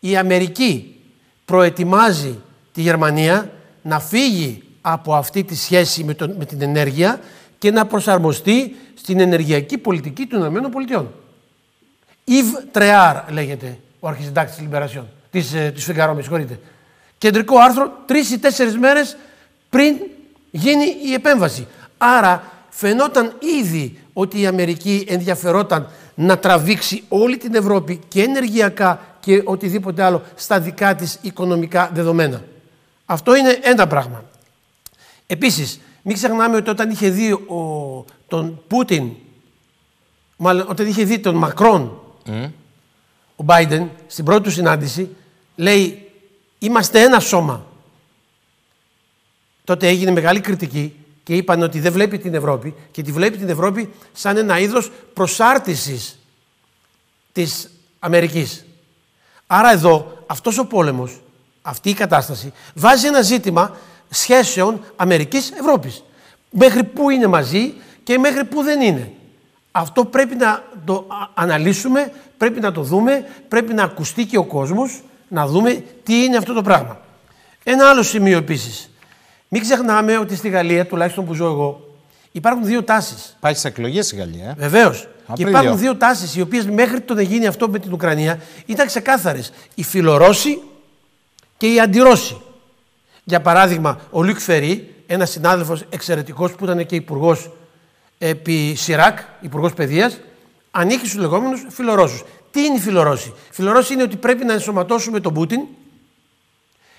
η 0.00 0.16
Αμερική 0.16 0.96
προετοιμάζει 1.44 2.38
τη 2.72 2.80
Γερμανία 2.80 3.52
να 3.82 4.00
φύγει 4.00 4.62
από 4.80 5.14
αυτή 5.14 5.44
τη 5.44 5.56
σχέση 5.56 6.04
με, 6.04 6.14
τον, 6.14 6.34
με 6.38 6.44
την 6.44 6.62
ενέργεια 6.62 7.20
και 7.58 7.70
να 7.70 7.86
προσαρμοστεί 7.86 8.76
στην 9.00 9.20
ενεργειακή 9.20 9.78
πολιτική 9.78 10.26
των 10.26 10.54
ΗΠΑ. 10.54 11.06
Ιβ 12.24 12.46
Τρεάρ 12.70 13.30
λέγεται 13.32 13.78
ο 14.00 14.08
αρχισυντάκτης 14.08 14.54
της 14.54 14.62
Λιμπερασιόν, 14.62 15.08
της, 15.30 15.54
ε, 15.54 15.70
της 15.74 15.84
Φιγκαρό, 15.84 16.14
με 16.14 16.22
συγχωρείτε. 16.22 16.58
Κεντρικό 17.18 17.58
άρθρο 17.58 17.92
τρεις 18.06 18.30
ή 18.30 18.38
τέσσερις 18.38 18.78
μέρες 18.78 19.16
πριν 19.70 19.96
γίνει 20.50 20.84
η 21.04 21.12
επέμβαση. 21.12 21.66
Άρα 21.98 22.52
φαινόταν 22.68 23.32
ήδη 23.60 23.98
ότι 24.12 24.40
η 24.40 24.46
Αμερική 24.46 25.04
ενδιαφερόταν 25.08 25.88
να 26.14 26.38
τραβήξει 26.38 27.04
όλη 27.08 27.36
την 27.36 27.54
Ευρώπη 27.54 28.00
και 28.08 28.22
ενεργειακά 28.22 29.00
και 29.20 29.42
οτιδήποτε 29.44 30.02
άλλο 30.02 30.22
στα 30.34 30.60
δικά 30.60 30.94
της 30.94 31.18
οικονομικά 31.22 31.90
δεδομένα. 31.94 32.42
Αυτό 33.06 33.36
είναι 33.36 33.58
ένα 33.62 33.86
πράγμα. 33.86 34.24
Επίσης, 35.26 35.80
μην 36.02 36.14
ξεχνάμε 36.14 36.56
ότι 36.56 36.70
όταν 36.70 36.90
είχε 36.90 37.10
δει 37.10 37.32
ο, 37.32 38.04
τον 38.28 38.62
Πούτιν, 38.68 39.10
μάλλον 40.36 40.66
όταν 40.68 40.86
είχε 40.86 41.04
δει 41.04 41.18
τον 41.18 41.34
Μακρόν, 41.34 42.00
ο 43.36 43.44
Biden, 43.46 43.86
στην 44.06 44.24
πρώτη 44.24 44.42
του 44.42 44.50
συνάντηση, 44.50 45.16
λέει 45.56 46.10
είμαστε 46.58 47.02
ένα 47.02 47.20
σώμα. 47.20 47.66
Τότε 49.64 49.88
έγινε 49.88 50.10
μεγάλη 50.10 50.40
κριτική 50.40 50.94
και 51.22 51.36
είπαν 51.36 51.62
ότι 51.62 51.80
δεν 51.80 51.92
βλέπει 51.92 52.18
την 52.18 52.34
Ευρώπη 52.34 52.74
και 52.90 53.02
τη 53.02 53.12
βλέπει 53.12 53.36
την 53.36 53.48
Ευρώπη 53.48 53.92
σαν 54.12 54.36
ένα 54.36 54.58
είδος 54.58 54.90
προσάρτησης 55.14 56.18
της 57.32 57.70
Αμερικής. 57.98 58.64
Άρα 59.46 59.72
εδώ 59.72 60.24
αυτός 60.26 60.58
ο 60.58 60.66
πόλεμος, 60.66 61.20
αυτή 61.62 61.90
η 61.90 61.94
κατάσταση 61.94 62.52
βάζει 62.74 63.06
ένα 63.06 63.22
ζήτημα 63.22 63.76
σχέσεων 64.10 64.84
Αμερικής-Ευρώπης. 64.96 66.04
Μέχρι 66.50 66.84
πού 66.84 67.10
είναι 67.10 67.26
μαζί 67.26 67.74
και 68.02 68.18
μέχρι 68.18 68.44
πού 68.44 68.62
δεν 68.62 68.80
είναι. 68.80 69.12
Αυτό 69.72 70.04
πρέπει 70.04 70.34
να 70.34 70.62
το 70.84 71.06
αναλύσουμε, 71.34 72.12
πρέπει 72.36 72.60
να 72.60 72.72
το 72.72 72.82
δούμε, 72.82 73.26
πρέπει 73.48 73.74
να 73.74 73.82
ακουστεί 73.82 74.24
και 74.24 74.38
ο 74.38 74.44
κόσμος, 74.44 75.02
να 75.28 75.46
δούμε 75.46 75.84
τι 76.02 76.24
είναι 76.24 76.36
αυτό 76.36 76.52
το 76.52 76.62
πράγμα. 76.62 77.00
Ένα 77.64 77.88
άλλο 77.88 78.02
σημείο 78.02 78.38
επίσης. 78.38 78.90
Μην 79.48 79.62
ξεχνάμε 79.62 80.18
ότι 80.18 80.36
στη 80.36 80.48
Γαλλία, 80.48 80.86
τουλάχιστον 80.86 81.24
που 81.26 81.34
ζω 81.34 81.46
εγώ, 81.46 81.96
υπάρχουν 82.32 82.64
δύο 82.64 82.82
τάσεις. 82.82 83.36
Πάει 83.40 83.52
στις 83.52 83.64
εκλογές 83.64 84.12
η 84.12 84.16
Γαλλία. 84.16 84.48
Ε; 84.48 84.54
Βεβαίως. 84.56 85.08
Και 85.32 85.42
υπάρχουν 85.42 85.78
δύο 85.78 85.96
τάσεις 85.96 86.36
οι 86.36 86.40
οποίες 86.40 86.66
μέχρι 86.66 87.00
το 87.00 87.14
να 87.14 87.22
γίνει 87.22 87.46
αυτό 87.46 87.68
με 87.68 87.78
την 87.78 87.92
Ουκρανία 87.92 88.40
ήταν 88.66 88.86
ξεκάθαρες. 88.86 89.52
Οι 89.74 89.82
φιλορώσοι 89.82 90.62
και 91.56 91.72
οι 91.72 91.80
αντιρώσοι. 91.80 92.40
Για 93.30 93.40
παράδειγμα, 93.40 94.00
ο 94.10 94.22
Λουκ 94.22 94.38
Φερή, 94.38 94.94
ένας 95.06 95.30
συνάδελφος 95.30 95.84
εξαιρετικός 95.90 96.52
που 96.52 96.64
ήταν 96.64 96.86
και 96.86 96.96
υπουργός 96.96 97.50
επί 98.18 98.74
Σιράκ, 98.74 99.18
υπουργός 99.40 99.74
παιδείας, 99.74 100.18
ανήκει 100.70 101.06
στους 101.06 101.20
λεγόμενους 101.20 101.66
φιλορώσους. 101.68 102.24
Τι 102.50 102.64
είναι 102.64 102.76
οι 102.76 102.80
φιλορώσοι. 102.80 103.34
Φιλορώσοι 103.50 103.92
είναι 103.92 104.02
ότι 104.02 104.16
πρέπει 104.16 104.44
να 104.44 104.52
ενσωματώσουμε 104.52 105.20
τον 105.20 105.34
Πούτιν 105.34 105.60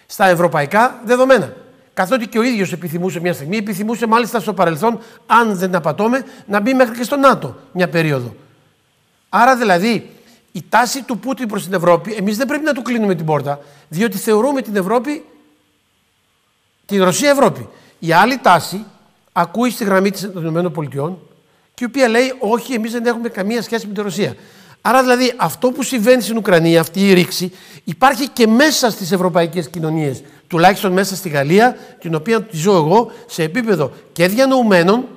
στα 0.05 0.25
ευρωπαϊκά 0.27 1.01
δεδομένα. 1.05 1.53
Καθότι 1.93 2.27
και 2.27 2.39
ο 2.39 2.43
ίδιος 2.43 2.71
επιθυμούσε 2.71 3.19
μια 3.19 3.33
στιγμή, 3.33 3.57
επιθυμούσε 3.57 4.07
μάλιστα 4.07 4.39
στο 4.39 4.53
παρελθόν, 4.53 4.99
αν 5.25 5.55
δεν 5.55 5.75
απατώμε, 5.75 6.25
να 6.47 6.59
μπει 6.59 6.73
μέχρι 6.73 6.97
και 6.97 7.03
στο 7.03 7.15
ΝΑΤΟ 7.15 7.55
μια 7.71 7.89
περίοδο. 7.89 8.35
Άρα 9.29 9.55
δηλαδή 9.55 10.09
η 10.51 10.63
τάση 10.69 11.03
του 11.03 11.19
Πούτιν 11.19 11.47
προς 11.47 11.63
την 11.63 11.73
Ευρώπη, 11.73 12.13
εμείς 12.13 12.37
δεν 12.37 12.47
πρέπει 12.47 12.63
να 12.63 12.73
του 12.73 12.81
κλείνουμε 12.81 13.15
την 13.15 13.25
πόρτα, 13.25 13.59
διότι 13.87 14.17
θεωρούμε 14.17 14.61
την 14.61 14.75
Ευρώπη, 14.75 15.25
την 16.91 17.03
Ρωσία 17.03 17.29
Ευρώπη. 17.29 17.67
Η 17.99 18.11
άλλη 18.11 18.37
τάση 18.37 18.85
ακούει 19.31 19.69
στη 19.69 19.83
γραμμή 19.83 20.11
των 20.11 20.65
ΗΠΑ 20.65 21.17
και 21.73 21.83
η 21.83 21.85
οποία 21.85 22.07
λέει: 22.07 22.33
Όχι, 22.39 22.73
εμείς 22.73 22.91
δεν 22.91 23.05
έχουμε 23.05 23.29
καμία 23.29 23.61
σχέση 23.61 23.87
με 23.87 23.93
τη 23.93 24.01
Ρωσία. 24.01 24.35
Άρα 24.81 25.01
δηλαδή 25.01 25.33
αυτό 25.37 25.71
που 25.71 25.83
συμβαίνει 25.83 26.21
στην 26.21 26.37
Ουκρανία, 26.37 26.79
αυτή 26.79 27.09
η 27.09 27.13
ρήξη, 27.13 27.51
υπάρχει 27.83 28.27
και 28.27 28.47
μέσα 28.47 28.89
στις 28.89 29.11
ευρωπαϊκές 29.11 29.69
κοινωνίες. 29.69 30.23
Τουλάχιστον 30.47 30.91
μέσα 30.91 31.15
στη 31.15 31.29
Γαλλία, 31.29 31.77
την 31.99 32.15
οποία 32.15 32.41
τη 32.41 32.57
ζω 32.57 32.75
εγώ, 32.75 33.11
σε 33.25 33.43
επίπεδο 33.43 33.91
και 34.11 34.27
διανοουμένων, 34.27 35.07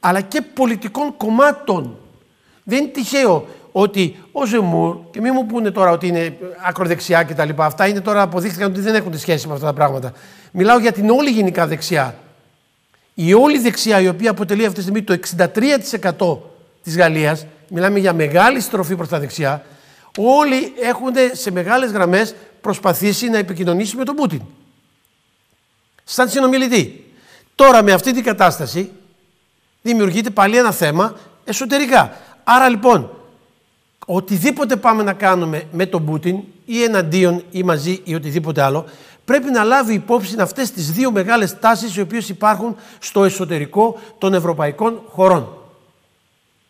αλλά 0.00 0.20
και 0.20 0.40
πολιτικών 0.54 1.16
κομμάτων. 1.16 1.96
Δεν 2.64 2.78
είναι 2.78 2.88
τυχαίο 2.88 3.46
ότι 3.76 4.16
ο 4.32 4.46
Ζεμούρ, 4.46 4.96
και 5.10 5.20
μην 5.20 5.32
μου 5.34 5.46
πούνε 5.46 5.70
τώρα 5.70 5.90
ότι 5.90 6.06
είναι 6.06 6.36
ακροδεξιά 6.66 7.22
κτλ. 7.22 7.48
Αυτά 7.56 7.86
είναι 7.86 8.00
τώρα 8.00 8.22
αποδείχθηκαν 8.22 8.70
ότι 8.70 8.80
δεν 8.80 8.94
έχουν 8.94 9.18
σχέση 9.18 9.46
με 9.46 9.54
αυτά 9.54 9.66
τα 9.66 9.72
πράγματα. 9.72 10.12
Μιλάω 10.50 10.78
για 10.78 10.92
την 10.92 11.10
όλη 11.10 11.30
γενικά 11.30 11.66
δεξιά. 11.66 12.18
Η 13.14 13.34
όλη 13.34 13.58
δεξιά, 13.58 14.00
η 14.00 14.08
οποία 14.08 14.30
αποτελεί 14.30 14.62
αυτή 14.62 14.74
τη 14.74 14.80
στιγμή 14.80 15.02
το 15.02 15.18
63% 16.32 16.38
της 16.82 16.96
Γαλλίας, 16.96 17.46
μιλάμε 17.68 17.98
για 17.98 18.12
μεγάλη 18.12 18.60
στροφή 18.60 18.96
προς 18.96 19.08
τα 19.08 19.18
δεξιά, 19.18 19.64
όλοι 20.18 20.72
έχουν 20.80 21.12
σε 21.32 21.50
μεγάλες 21.50 21.90
γραμμές 21.90 22.34
προσπαθήσει 22.60 23.28
να 23.28 23.38
επικοινωνήσει 23.38 23.96
με 23.96 24.04
τον 24.04 24.14
Πούτιν. 24.14 24.40
Σαν 26.04 26.28
συνομιλητή. 26.28 27.04
Τώρα 27.54 27.82
με 27.82 27.92
αυτή 27.92 28.12
την 28.12 28.24
κατάσταση 28.24 28.92
δημιουργείται 29.82 30.30
πάλι 30.30 30.56
ένα 30.56 30.72
θέμα 30.72 31.16
εσωτερικά. 31.44 32.16
Άρα 32.44 32.68
λοιπόν, 32.68 33.10
οτιδήποτε 34.04 34.76
πάμε 34.76 35.02
να 35.02 35.12
κάνουμε 35.12 35.62
με 35.72 35.86
τον 35.86 36.04
Πούτιν 36.04 36.38
ή 36.64 36.82
εναντίον 36.82 37.44
ή 37.50 37.62
μαζί 37.62 38.00
ή 38.04 38.14
οτιδήποτε 38.14 38.62
άλλο, 38.62 38.84
πρέπει 39.24 39.50
να 39.50 39.64
λάβει 39.64 39.94
υπόψη 39.94 40.36
αυτές 40.38 40.70
τις 40.70 40.92
δύο 40.92 41.10
μεγάλες 41.10 41.58
τάσεις 41.58 41.96
οι 41.96 42.00
οποίες 42.00 42.28
υπάρχουν 42.28 42.76
στο 42.98 43.24
εσωτερικό 43.24 43.98
των 44.18 44.34
ευρωπαϊκών 44.34 45.02
χωρών. 45.08 45.48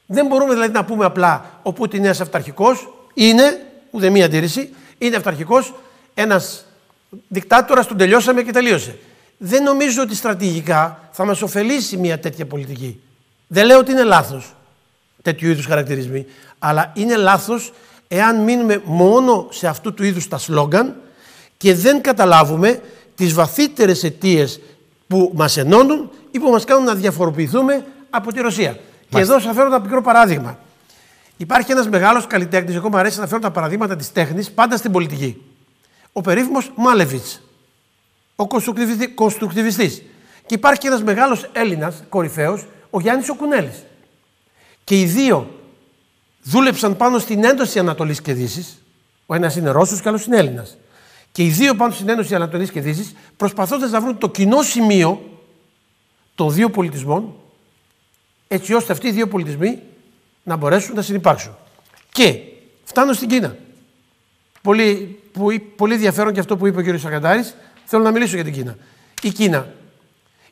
Δεν 0.06 0.26
μπορούμε 0.26 0.52
δηλαδή 0.52 0.72
να 0.72 0.84
πούμε 0.84 1.04
απλά 1.04 1.60
ο 1.62 1.72
Πούτιν 1.72 1.98
είναι 1.98 2.08
αυταρχικός, 2.08 2.88
είναι, 3.14 3.60
ούτε 3.90 4.10
μία 4.10 4.24
αντίρρηση, 4.24 4.74
είναι 4.98 5.16
αυταρχικός, 5.16 5.74
ένας 6.14 6.66
δικτάτορας, 7.28 7.86
τον 7.86 7.96
τελειώσαμε 7.96 8.42
και 8.42 8.52
τελείωσε. 8.52 8.98
Δεν 9.38 9.62
νομίζω 9.62 10.02
ότι 10.02 10.14
στρατηγικά 10.14 11.08
θα 11.12 11.24
μας 11.24 11.42
ωφελήσει 11.42 11.96
μια 11.96 12.18
τέτοια 12.18 12.46
πολιτική. 12.46 13.00
Δεν 13.46 13.66
λέω 13.66 13.78
ότι 13.78 13.90
είναι 13.90 14.02
λάθος 14.02 14.54
τέτοιου 15.22 15.50
είδους 15.50 15.66
χαρακτηρισμοί, 15.66 16.26
αλλά 16.66 16.92
είναι 16.94 17.16
λάθος 17.16 17.72
εάν 18.08 18.42
μείνουμε 18.42 18.82
μόνο 18.84 19.46
σε 19.50 19.66
αυτού 19.66 19.94
του 19.94 20.04
είδους 20.04 20.28
τα 20.28 20.38
σλόγγαν 20.38 20.96
και 21.56 21.74
δεν 21.74 22.00
καταλάβουμε 22.00 22.80
τις 23.14 23.32
βαθύτερες 23.32 24.04
αιτίες 24.04 24.60
που 25.06 25.32
μας 25.34 25.56
ενώνουν 25.56 26.10
ή 26.30 26.38
που 26.38 26.50
μας 26.50 26.64
κάνουν 26.64 26.84
να 26.84 26.94
διαφοροποιηθούμε 26.94 27.84
από 28.10 28.32
τη 28.32 28.40
Ρωσία. 28.40 28.78
Και 29.08 29.18
εδώ 29.18 29.38
σας 29.38 29.54
φέρω 29.54 29.66
ένα 29.66 29.78
μικρό 29.78 30.02
παράδειγμα. 30.02 30.58
Υπάρχει 31.36 31.72
ένας 31.72 31.88
μεγάλος 31.88 32.26
καλλιτέχνης, 32.26 32.74
εγώ 32.74 32.88
μου 32.88 32.96
αρέσει 32.96 33.20
να 33.20 33.26
φέρω 33.26 33.40
τα 33.40 33.50
παραδείγματα 33.50 33.96
της 33.96 34.12
τέχνης 34.12 34.50
πάντα 34.50 34.76
στην 34.76 34.92
πολιτική. 34.92 35.42
Ο 36.12 36.20
περίφημος 36.20 36.70
Μάλεβιτς, 36.74 37.40
ο 38.36 38.46
κονστρουκτιβιστή. 39.14 40.10
Και 40.46 40.54
υπάρχει 40.54 40.80
και 40.80 40.86
ένας 40.86 41.02
μεγάλος 41.02 41.50
Έλληνας 41.52 42.02
κορυφαίος, 42.08 42.66
ο 42.90 43.00
Γιάννης 43.00 43.28
Οκουνέλης. 43.28 43.84
Και 44.84 45.00
οι 45.00 45.04
δύο 45.04 45.62
δούλεψαν 46.44 46.96
πάνω 46.96 47.18
στην 47.18 47.44
έντοση 47.44 47.78
Ανατολής 47.78 48.22
και 48.22 48.32
Δύσης. 48.32 48.82
Ο 49.26 49.34
ένας 49.34 49.56
είναι 49.56 49.70
Ρώσος 49.70 50.00
και 50.00 50.08
ο 50.08 50.10
άλλος 50.10 50.24
είναι 50.24 50.36
Έλληνας. 50.36 50.76
Και 51.32 51.44
οι 51.44 51.48
δύο 51.48 51.74
πάνω 51.74 51.92
στην 51.92 52.08
έντοση 52.08 52.34
Ανατολής 52.34 52.70
και 52.70 52.80
Δύσης, 52.80 53.14
προσπαθώντας 53.36 53.90
να 53.90 54.00
βρουν 54.00 54.18
το 54.18 54.28
κοινό 54.28 54.62
σημείο 54.62 55.38
των 56.34 56.52
δύο 56.52 56.70
πολιτισμών, 56.70 57.34
έτσι 58.48 58.74
ώστε 58.74 58.92
αυτοί 58.92 59.08
οι 59.08 59.10
δύο 59.10 59.28
πολιτισμοί 59.28 59.82
να 60.42 60.56
μπορέσουν 60.56 60.94
να 60.94 61.02
συνεπάρξουν. 61.02 61.56
Και 62.12 62.38
φτάνω 62.84 63.12
στην 63.12 63.28
Κίνα. 63.28 63.56
Πολύ, 64.62 65.18
που, 65.32 65.46
πολύ 65.76 65.94
ενδιαφέρον 65.94 66.32
και 66.32 66.40
αυτό 66.40 66.56
που 66.56 66.66
είπε 66.66 66.90
ο 66.90 66.94
κ. 66.94 66.98
Σακαντάρης. 66.98 67.54
Θέλω 67.84 68.02
να 68.02 68.10
μιλήσω 68.10 68.34
για 68.34 68.44
την 68.44 68.52
Κίνα. 68.52 68.76
Η 69.22 69.30
Κίνα 69.30 69.72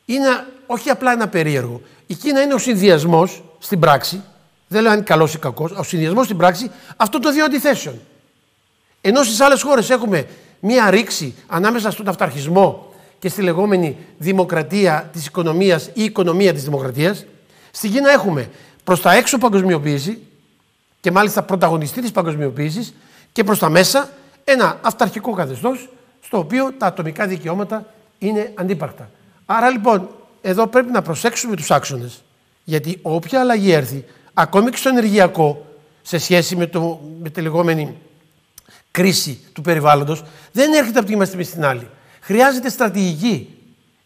είναι 0.05 0.27
όχι 0.65 0.89
απλά 0.89 1.11
ένα 1.11 1.27
περίεργο. 1.27 1.81
Η 2.07 2.13
Κίνα 2.13 2.41
είναι 2.41 2.53
ο 2.53 2.57
συνδυασμός 2.57 3.43
στην 3.59 3.79
πράξη, 3.79 4.23
δεν 4.67 4.81
λέω 4.81 4.91
αν 4.91 4.97
είναι 4.97 5.05
καλός 5.05 5.33
ή 5.33 5.37
κακός, 5.37 5.71
ο 5.71 5.83
συνδυασμός 5.83 6.25
στην 6.25 6.37
πράξη 6.37 6.71
αυτών 6.97 7.21
των 7.21 7.33
δύο 7.33 7.45
αντιθέσεων. 7.45 7.99
Ενώ 9.01 9.23
στις 9.23 9.39
άλλες 9.39 9.61
χώρες 9.61 9.89
έχουμε 9.89 10.27
μία 10.59 10.89
ρήξη 10.89 11.35
ανάμεσα 11.47 11.91
στον 11.91 12.07
αυταρχισμό 12.07 12.93
και 13.19 13.29
στη 13.29 13.41
λεγόμενη 13.41 13.97
δημοκρατία 14.17 15.09
της 15.13 15.25
οικονομίας 15.25 15.89
ή 15.93 16.03
οικονομία 16.03 16.53
της 16.53 16.63
δημοκρατίας, 16.63 17.25
στην 17.71 17.91
Κίνα 17.91 18.11
έχουμε 18.11 18.49
προς 18.83 19.01
τα 19.01 19.13
έξω 19.13 19.37
παγκοσμιοποίηση 19.37 20.21
και 21.01 21.11
μάλιστα 21.11 21.43
πρωταγωνιστή 21.43 22.01
της 22.01 22.11
παγκοσμιοποίησης 22.11 22.93
και 23.31 23.43
προς 23.43 23.59
τα 23.59 23.69
μέσα 23.69 24.09
ένα 24.43 24.79
αυταρχικό 24.81 25.33
καθεστώς 25.33 25.89
στο 26.21 26.37
οποίο 26.37 26.73
τα 26.77 26.85
ατομικά 26.85 27.27
δικαιώματα 27.27 27.93
είναι 28.17 28.51
αντίπαρκτα. 28.55 29.09
Άρα 29.45 29.69
λοιπόν 29.69 30.09
εδώ 30.41 30.67
πρέπει 30.67 30.91
να 30.91 31.01
προσέξουμε 31.01 31.55
τους 31.55 31.71
άξονες 31.71 32.23
γιατί 32.63 32.99
όποια 33.01 33.39
αλλαγή 33.39 33.71
έρθει 33.71 34.05
ακόμη 34.33 34.69
και 34.69 34.77
στο 34.77 34.89
ενεργειακό 34.89 35.65
σε 36.01 36.17
σχέση 36.17 36.55
με, 36.55 36.67
το, 36.67 36.99
με 37.21 37.29
τη 37.29 37.41
λεγόμενη 37.41 37.97
κρίση 38.91 39.39
του 39.53 39.61
περιβάλλοντος 39.61 40.23
δεν 40.51 40.73
έρχεται 40.73 40.99
από 40.99 41.07
τη 41.07 41.15
μία 41.15 41.25
στιγμή 41.25 41.43
στην 41.43 41.65
άλλη. 41.65 41.87
Χρειάζεται 42.19 42.69
στρατηγική 42.69 43.49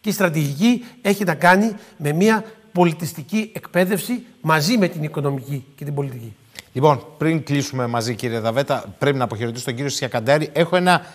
και 0.02 0.10
η 0.10 0.12
στρατηγική 0.12 0.86
έχει 1.02 1.24
να 1.24 1.36
κάνει 1.36 1.76
με 1.98 2.12
μια 2.12 2.44
πολιτιστική 2.72 3.52
εκπαίδευση 3.54 4.26
μαζί 4.42 4.78
με 4.78 4.88
την 4.88 5.04
οικονομική 5.04 5.66
και 5.76 5.86
την 5.86 5.94
πολιτική. 5.94 6.36
Λοιπόν, 6.74 7.06
πριν 7.18 7.44
κλείσουμε 7.44 7.88
μαζί, 7.88 8.16
κύριε 8.16 8.40
Δαβέτα, 8.40 8.96
πρέπει 8.98 9.18
να 9.18 9.24
αποχαιρετήσω 9.24 9.66
τον 9.66 9.76
κύριο 9.76 9.90
Σιακαντάρη. 9.90 10.50
Έχω 10.54 10.76
ένα 10.76 11.06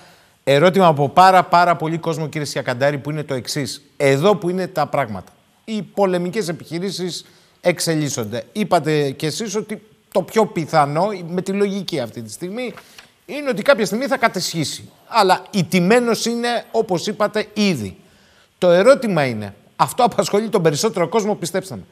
ερώτημα 0.45 0.87
από 0.87 1.09
πάρα 1.09 1.43
πάρα 1.45 1.77
πολύ 1.77 1.99
κόσμο, 1.99 2.29
κύριε 2.29 2.47
Σιακαντάρη, 2.47 2.99
που 2.99 3.11
είναι 3.11 3.23
το 3.23 3.35
εξής. 3.35 3.83
Εδώ 3.97 4.37
που 4.37 4.49
είναι 4.49 4.67
τα 4.67 4.87
πράγματα. 4.87 5.33
Οι 5.65 5.83
πολεμικές 5.83 6.49
επιχειρήσεις 6.49 7.25
εξελίσσονται. 7.65 8.45
Είπατε 8.53 9.11
κι 9.11 9.27
εσείς 9.27 9.55
ότι 9.57 9.83
το 10.13 10.23
πιο 10.23 10.47
πιθανό, 10.47 11.09
με 11.27 11.43
τη 11.43 11.53
λογική 11.53 12.01
αυτή 12.01 12.23
τη 12.23 12.31
στιγμή, 12.31 12.75
είναι 13.27 13.49
ότι 13.49 13.63
κάποια 13.63 13.87
στιγμή 13.87 14.07
θα 14.07 14.17
κατεσχίσει. 14.17 14.91
Αλλά 15.09 15.43
η 15.51 15.65
τιμένος 15.65 16.27
είναι, 16.27 16.65
όπως 16.71 17.07
είπατε, 17.07 17.47
ήδη. 17.53 17.97
Το 18.59 18.71
ερώτημα 18.71 19.25
είναι, 19.25 19.55
αυτό 19.77 20.05
απασχολεί 20.05 20.49
τον 20.49 20.63
περισσότερο 20.63 21.09
κόσμο, 21.09 21.35
πιστέψτε 21.35 21.75
με. 21.75 21.83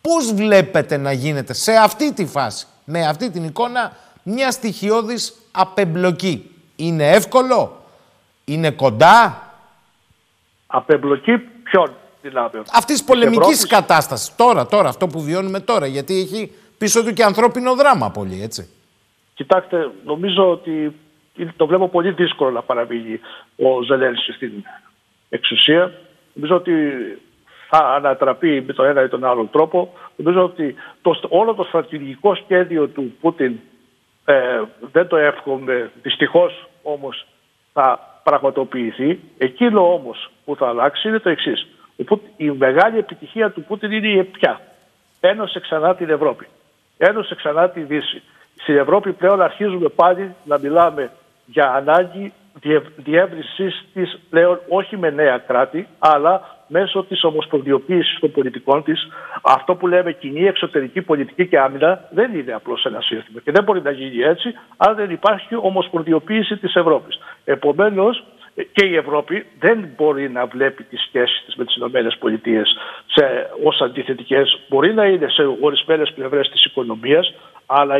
Πώς 0.00 0.32
βλέπετε 0.32 0.96
να 0.96 1.12
γίνεται 1.12 1.52
σε 1.52 1.72
αυτή 1.72 2.12
τη 2.12 2.26
φάση, 2.26 2.66
με 2.84 3.06
αυτή 3.06 3.30
την 3.30 3.44
εικόνα, 3.44 3.96
μια 4.22 4.50
στοιχειώδης 4.50 5.34
απεμπλοκή; 5.50 6.50
Είναι 6.76 7.10
εύκολο, 7.10 7.84
είναι 8.44 8.70
κοντά; 8.70 9.42
Απεμπλοκή 10.66 11.38
ποιον; 11.38 11.94
δυνάμεων. 11.94 12.05
Αυτής 12.72 12.96
της 12.96 13.04
πολεμικής 13.04 13.66
κατάστασης. 13.66 14.36
Τώρα, 14.36 14.66
τώρα, 14.66 14.88
αυτό 14.88 15.06
που 15.06 15.20
βιώνουμε 15.20 15.60
τώρα. 15.60 15.86
Γιατί 15.86 16.20
έχει 16.20 16.52
πίσω 16.78 17.04
του 17.04 17.12
και 17.12 17.22
ανθρώπινο 17.22 17.74
δράμα 17.74 18.10
πολύ, 18.10 18.42
έτσι. 18.42 18.68
Κοιτάξτε, 19.34 19.90
νομίζω 20.04 20.50
ότι 20.50 20.94
το 21.56 21.66
βλέπω 21.66 21.88
πολύ 21.88 22.10
δύσκολο 22.10 22.50
να 22.50 22.62
παραμείνει 22.62 23.20
ο 23.56 23.82
Ζελένσκι 23.82 24.32
στην 24.32 24.52
εξουσία. 25.28 25.92
Νομίζω 26.32 26.54
ότι 26.54 26.72
θα 27.68 27.78
ανατραπεί 27.78 28.62
με 28.66 28.72
τον 28.72 28.86
ένα 28.86 29.02
ή 29.02 29.08
τον 29.08 29.24
άλλο 29.24 29.48
τρόπο. 29.52 29.92
Νομίζω 30.16 30.44
ότι 30.44 30.74
το, 31.02 31.20
όλο 31.28 31.54
το 31.54 31.62
στρατηγικό 31.62 32.34
σχέδιο 32.34 32.88
του 32.88 33.16
Πούτιν 33.20 33.58
ε, 34.24 34.62
δεν 34.92 35.06
το 35.08 35.16
εύχομαι, 35.16 35.90
δυστυχώς 36.02 36.68
όμως 36.82 37.26
θα 37.72 38.20
πραγματοποιηθεί. 38.22 39.20
Εκείνο 39.38 39.92
όμως 39.92 40.30
που 40.44 40.56
θα 40.56 40.68
αλλάξει 40.68 41.08
είναι 41.08 41.18
το 41.18 41.28
εξής. 41.28 41.66
Η 42.36 42.50
μεγάλη 42.50 42.98
επιτυχία 42.98 43.50
του 43.50 43.62
Πούτιν 43.62 43.92
είναι 43.92 44.08
η 44.08 44.24
ποια. 44.24 44.60
Ένωσε 45.20 45.60
ξανά 45.60 45.94
την 45.94 46.10
Ευρώπη. 46.10 46.46
Ένωσε 46.98 47.34
ξανά 47.34 47.68
τη 47.68 47.80
Δύση. 47.80 48.22
Στην 48.56 48.76
Ευρώπη 48.76 49.12
πλέον 49.12 49.42
αρχίζουμε 49.42 49.88
πάλι 49.88 50.34
να 50.44 50.58
μιλάμε 50.58 51.10
για 51.46 51.72
ανάγκη 51.72 52.32
διεύρυνσης 52.96 53.84
της 53.92 54.18
πλέον 54.30 54.60
όχι 54.68 54.96
με 54.96 55.10
νέα 55.10 55.38
κράτη, 55.38 55.88
αλλά 55.98 56.56
μέσω 56.68 57.04
της 57.04 57.24
ομοσπονδιοποίησης 57.24 58.18
των 58.18 58.30
πολιτικών 58.30 58.82
της. 58.82 59.08
Αυτό 59.42 59.74
που 59.74 59.86
λέμε 59.86 60.12
κοινή 60.12 60.46
εξωτερική 60.46 61.02
πολιτική 61.02 61.46
και 61.46 61.58
άμυνα 61.58 62.08
δεν 62.10 62.34
είναι 62.34 62.52
απλώς 62.52 62.84
ένα 62.84 63.00
σύστημα 63.00 63.40
και 63.40 63.50
δεν 63.50 63.64
μπορεί 63.64 63.82
να 63.82 63.90
γίνει 63.90 64.22
έτσι 64.22 64.54
αν 64.76 64.94
δεν 64.94 65.10
υπάρχει 65.10 65.54
ομοσπονδιοποίηση 65.54 66.56
της 66.56 66.74
Ευρώπης. 66.74 67.18
Επομένως, 67.44 68.24
και 68.72 68.86
η 68.86 68.96
Ευρώπη 68.96 69.46
δεν 69.58 69.88
μπορεί 69.96 70.30
να 70.30 70.46
βλέπει 70.46 70.84
τις 70.84 71.00
σχέσεις 71.08 71.42
της 71.44 71.54
με 71.54 71.64
τις 71.64 71.76
ΗΠΑ 71.76 72.62
σε, 73.06 73.50
ως 73.64 73.80
αντιθετικές. 73.80 74.60
Μπορεί 74.68 74.94
να 74.94 75.04
είναι 75.04 75.28
σε 75.28 75.42
ορισμένες 75.60 76.12
πλευρές 76.14 76.48
της 76.48 76.64
οικονομίας, 76.64 77.34
αλλά 77.66 77.94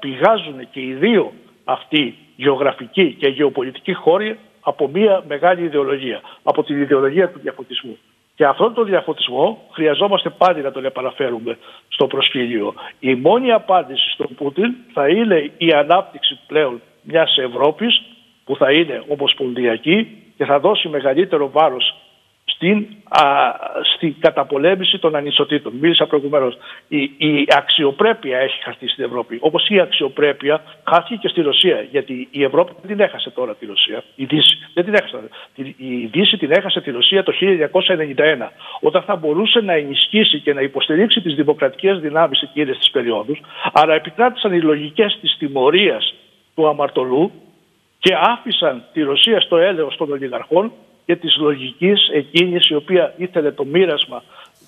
πηγάζουν 0.00 0.70
και 0.70 0.80
οι 0.80 0.92
δύο 0.92 1.32
αυτοί 1.64 2.18
γεωγραφικοί 2.36 3.14
και 3.18 3.28
γεωπολιτικοί 3.28 3.92
χώροι 3.92 4.38
από 4.60 4.88
μια 4.88 5.24
μεγάλη 5.28 5.62
ιδεολογία, 5.62 6.20
από 6.42 6.62
την 6.62 6.80
ιδεολογία 6.80 7.28
του 7.28 7.38
διαφωτισμού. 7.38 7.98
Και 8.34 8.44
αυτόν 8.46 8.74
τον 8.74 8.86
διαφωτισμό 8.86 9.68
χρειαζόμαστε 9.72 10.30
πάλι 10.30 10.62
να 10.62 10.72
τον 10.72 10.84
επαναφέρουμε 10.84 11.58
στο 11.88 12.06
προσκύλιο. 12.06 12.74
Η 13.00 13.14
μόνη 13.14 13.52
απάντηση 13.52 14.10
στον 14.10 14.34
Πούτιν 14.36 14.74
θα 14.92 15.08
είναι 15.08 15.50
η 15.58 15.72
ανάπτυξη 15.72 16.38
πλέον 16.46 16.80
μιας 17.02 17.36
Ευρώπης 17.38 18.02
που 18.50 18.56
θα 18.56 18.72
είναι 18.72 19.02
ομοσπονδιακή 19.08 20.08
και 20.36 20.44
θα 20.44 20.58
δώσει 20.58 20.88
μεγαλύτερο 20.88 21.50
βάρος 21.50 21.94
στην, 22.44 22.86
α, 23.08 23.24
στην 23.94 24.14
καταπολέμηση 24.18 24.98
των 24.98 25.16
ανισοτήτων. 25.16 25.72
Μίλησα 25.80 26.06
προηγουμένως. 26.06 26.58
Η, 26.88 27.02
η 27.02 27.46
αξιοπρέπεια 27.48 28.38
έχει 28.38 28.62
χαθεί 28.62 28.88
στην 28.88 29.04
Ευρώπη. 29.04 29.38
Όπως 29.40 29.68
η 29.68 29.80
αξιοπρέπεια 29.80 30.62
χάθηκε 30.88 31.14
και 31.14 31.28
στη 31.28 31.40
Ρωσία. 31.40 31.86
Γιατί 31.90 32.28
η 32.30 32.44
Ευρώπη 32.44 32.72
δεν 32.80 32.90
την 32.90 33.00
έχασε 33.00 33.30
τώρα 33.30 33.54
τη 33.54 33.66
Ρωσία. 33.66 34.04
Η 34.14 34.24
Δύση 34.24 34.58
δεν 34.74 34.84
την 34.84 34.94
έχασε. 34.94 35.18
Η 35.76 36.06
Δύση 36.06 36.36
την 36.36 36.50
έχασε 36.50 36.80
τη 36.80 36.90
Ρωσία 36.90 37.22
το 37.22 37.32
1991. 37.40 38.48
Όταν 38.80 39.02
θα 39.02 39.16
μπορούσε 39.16 39.60
να 39.60 39.72
ενισχύσει 39.72 40.40
και 40.40 40.52
να 40.54 40.60
υποστηρίξει 40.60 41.20
τις 41.20 41.34
δημοκρατικές 41.34 42.00
δυνάμεις 42.00 42.42
εκείνες 42.42 42.78
τις 42.78 42.90
περιόδους, 42.90 43.40
αλλά 43.72 43.94
επικράτησαν 43.94 44.52
οι 44.52 44.60
λογικές 44.60 45.18
της 45.20 45.36
τιμωρίας 45.38 46.14
του 46.54 46.68
αμαρτωλού 46.68 47.32
και 48.00 48.14
άφησαν 48.20 48.82
τη 48.92 49.02
Ρωσία 49.02 49.40
στο 49.40 49.56
έλεος 49.56 49.96
των 49.96 50.12
ολιγαρχών 50.12 50.72
και 51.06 51.16
της 51.16 51.36
λογικής 51.36 52.08
εκείνης 52.12 52.68
η 52.68 52.74
οποία 52.74 53.14
ήθελε 53.16 53.50
το 53.52 53.64
μοίρασμα 53.64 54.22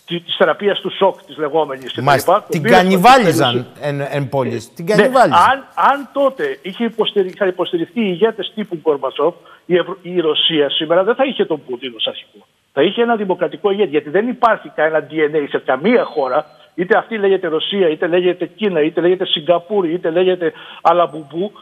της 0.07 0.37
θεραπείας 0.39 0.81
του 0.81 0.91
σοκ 0.97 1.23
της 1.23 1.37
λεγόμενης. 1.37 1.95
Μάλιστα, 1.95 2.45
την 2.49 2.63
κανιβάλιζαν 2.63 3.67
εν, 3.81 4.01
εν 4.11 4.29
πόλης. 4.29 4.75
Την 4.75 4.85
ναι, 4.85 5.05
αν, 5.05 5.67
αν 5.75 6.09
τότε 6.13 6.59
είχε 6.63 6.85
υποστηριχθεί, 6.85 7.35
είχαν 7.37 7.49
υποστηριχθεί 7.49 8.01
οι 8.01 8.09
ηγέτες 8.09 8.53
τύπου 8.55 8.81
Κορμπατσόφ, 8.83 9.35
η, 9.67 9.75
η 10.03 10.21
Ρωσία 10.21 10.71
σήμερα 10.71 11.05
δεν 11.05 11.15
θα 11.15 11.25
είχε 11.25 11.45
τον 11.45 11.63
Πούτιν 11.67 11.93
ως 11.97 12.07
αρχικό. 12.07 12.47
Θα 12.73 12.83
είχε 12.83 13.03
ένα 13.03 13.17
δημοκρατικό 13.17 13.71
ηγέτη, 13.71 13.91
γιατί 13.91 14.11
δεν 14.11 14.29
υπάρχει 14.29 14.69
κανένα 14.69 15.07
DNA 15.11 15.47
σε 15.49 15.59
καμία 15.59 16.05
χώρα, 16.05 16.47
είτε 16.75 16.99
αυτή 16.99 17.19
λέγεται 17.19 17.49
Ρωσία, 17.49 17.89
είτε 17.89 18.07
λέγεται 18.07 18.47
Κίνα, 18.47 18.81
είτε 18.83 19.01
λέγεται 19.01 19.27
Σιγκαπούρη, 19.27 19.93
είτε 19.93 20.11
λέγεται 20.11 20.53
Αλαμπουμπού, 20.83 21.53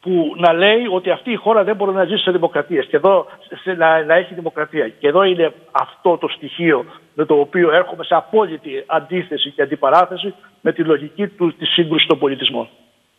που 0.00 0.34
να 0.36 0.52
λέει 0.52 0.86
ότι 0.92 1.10
αυτή 1.10 1.30
η 1.32 1.36
χώρα 1.36 1.64
δεν 1.64 1.76
μπορεί 1.76 1.92
να 1.92 2.04
ζήσει 2.04 2.22
σε 2.22 2.30
δημοκρατία 2.30 2.82
και 2.82 2.96
εδώ 2.96 3.26
σε, 3.62 3.72
να, 3.72 4.04
να 4.04 4.14
έχει 4.14 4.34
δημοκρατία. 4.34 4.88
Και 4.88 5.08
εδώ 5.08 5.22
είναι 5.22 5.52
αυτό 5.70 6.18
το 6.18 6.28
στοιχείο 6.28 6.84
με 7.14 7.24
το 7.24 7.34
οποίο 7.34 7.72
έρχομαι 7.72 8.04
σε 8.04 8.14
απόλυτη 8.14 8.84
αντίθεση 8.86 9.50
και 9.50 9.62
αντιπαράθεση 9.62 10.34
με 10.60 10.72
τη 10.72 10.82
λογική 10.82 11.26
του, 11.26 11.56
της 11.56 11.68
σύγκρουσης 11.68 12.06
των 12.06 12.18
πολιτισμών. 12.18 12.68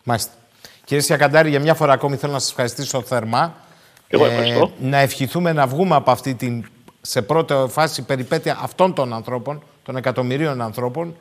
Μάλιστα. 0.04 0.34
Κύριε 0.86 1.04
Σιακαντάρη, 1.04 1.50
για 1.50 1.60
μια 1.60 1.74
φορά 1.74 1.94
ακόμη 1.94 2.16
θέλω 2.16 2.32
να 2.32 2.40
σας 2.40 2.50
ευχαριστήσω 2.50 3.02
θερμά. 3.02 3.54
Εγώ 4.08 4.26
ευχαριστώ. 4.26 4.72
Ε, 4.82 4.88
να 4.88 4.98
ευχηθούμε 4.98 5.54
να 5.54 5.68
βγούμε 5.68 5.96
από 5.96 6.12
αυτή 6.12 6.36
την 6.36 6.66
σε 7.02 7.22
πρώτη 7.22 7.54
φάση 7.68 8.06
περιπέτεια 8.06 8.60
αυτών 8.62 8.94
των 8.94 9.14
ανθρώπων, 9.14 9.64
των 9.84 9.96
εκατομμυρίων 9.96 10.62
ανθρώπων, 10.62 11.16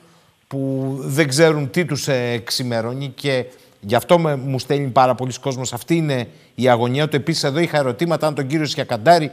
που 0.48 0.94
δεν 1.00 1.28
ξέρουν 1.28 1.70
τι 1.70 1.84
τους 1.84 2.08
εξημερώνει 2.08 3.08
και 3.08 3.44
Γι' 3.80 3.94
αυτό 3.94 4.18
με, 4.18 4.36
μου 4.36 4.58
στέλνει 4.58 4.90
πάρα 4.90 5.14
πολλοί 5.14 5.32
κόσμος. 5.40 5.72
Αυτή 5.72 5.96
είναι 5.96 6.28
η 6.54 6.68
αγωνία 6.68 7.08
του. 7.08 7.16
Επίσης, 7.16 7.44
εδώ 7.44 7.58
είχα 7.58 7.78
ερωτήματα 7.78 8.26
αν 8.26 8.34
τον 8.34 8.46
κύριο 8.46 8.66
Σιακαντάρη 8.66 9.30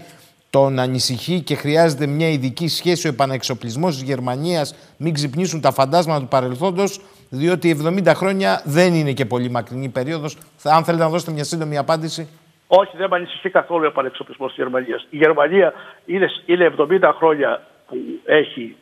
τον 0.49 0.79
ανησυχεί 0.79 1.41
και 1.41 1.55
χρειάζεται 1.55 2.07
μια 2.07 2.29
ειδική 2.29 2.67
σχέση 2.67 3.07
ο 3.07 3.09
επαναεξοπλισμός 3.09 3.93
της 3.93 4.03
Γερμανίας. 4.03 4.75
Μην 4.97 5.13
ξυπνήσουν 5.13 5.61
τα 5.61 5.71
φαντάσματα 5.71 6.19
του 6.19 6.27
παρελθόντος, 6.27 7.01
διότι 7.29 7.69
70 7.69 8.11
χρόνια 8.15 8.61
δεν 8.65 8.93
είναι 8.93 9.11
και 9.11 9.25
πολύ 9.25 9.49
μακρινή 9.49 9.89
περίοδος. 9.89 10.37
Αν 10.63 10.83
θέλετε 10.83 11.03
να 11.03 11.09
δώσετε 11.09 11.31
μια 11.31 11.43
σύντομη 11.43 11.77
απάντηση. 11.77 12.27
Όχι, 12.67 12.97
δεν 12.97 13.07
με 13.09 13.15
ανησυχεί 13.15 13.49
καθόλου 13.49 13.83
ο 13.83 13.87
επανεξοπλισμό 13.87 14.47
της 14.47 14.55
Γερμανίας. 14.55 15.07
Η 15.09 15.17
Γερμανία 15.17 15.73
είναι, 16.05 16.27
είναι 16.45 16.73
70 16.77 17.11
χρόνια 17.17 17.61
που 17.87 17.95
έχει 18.25 18.75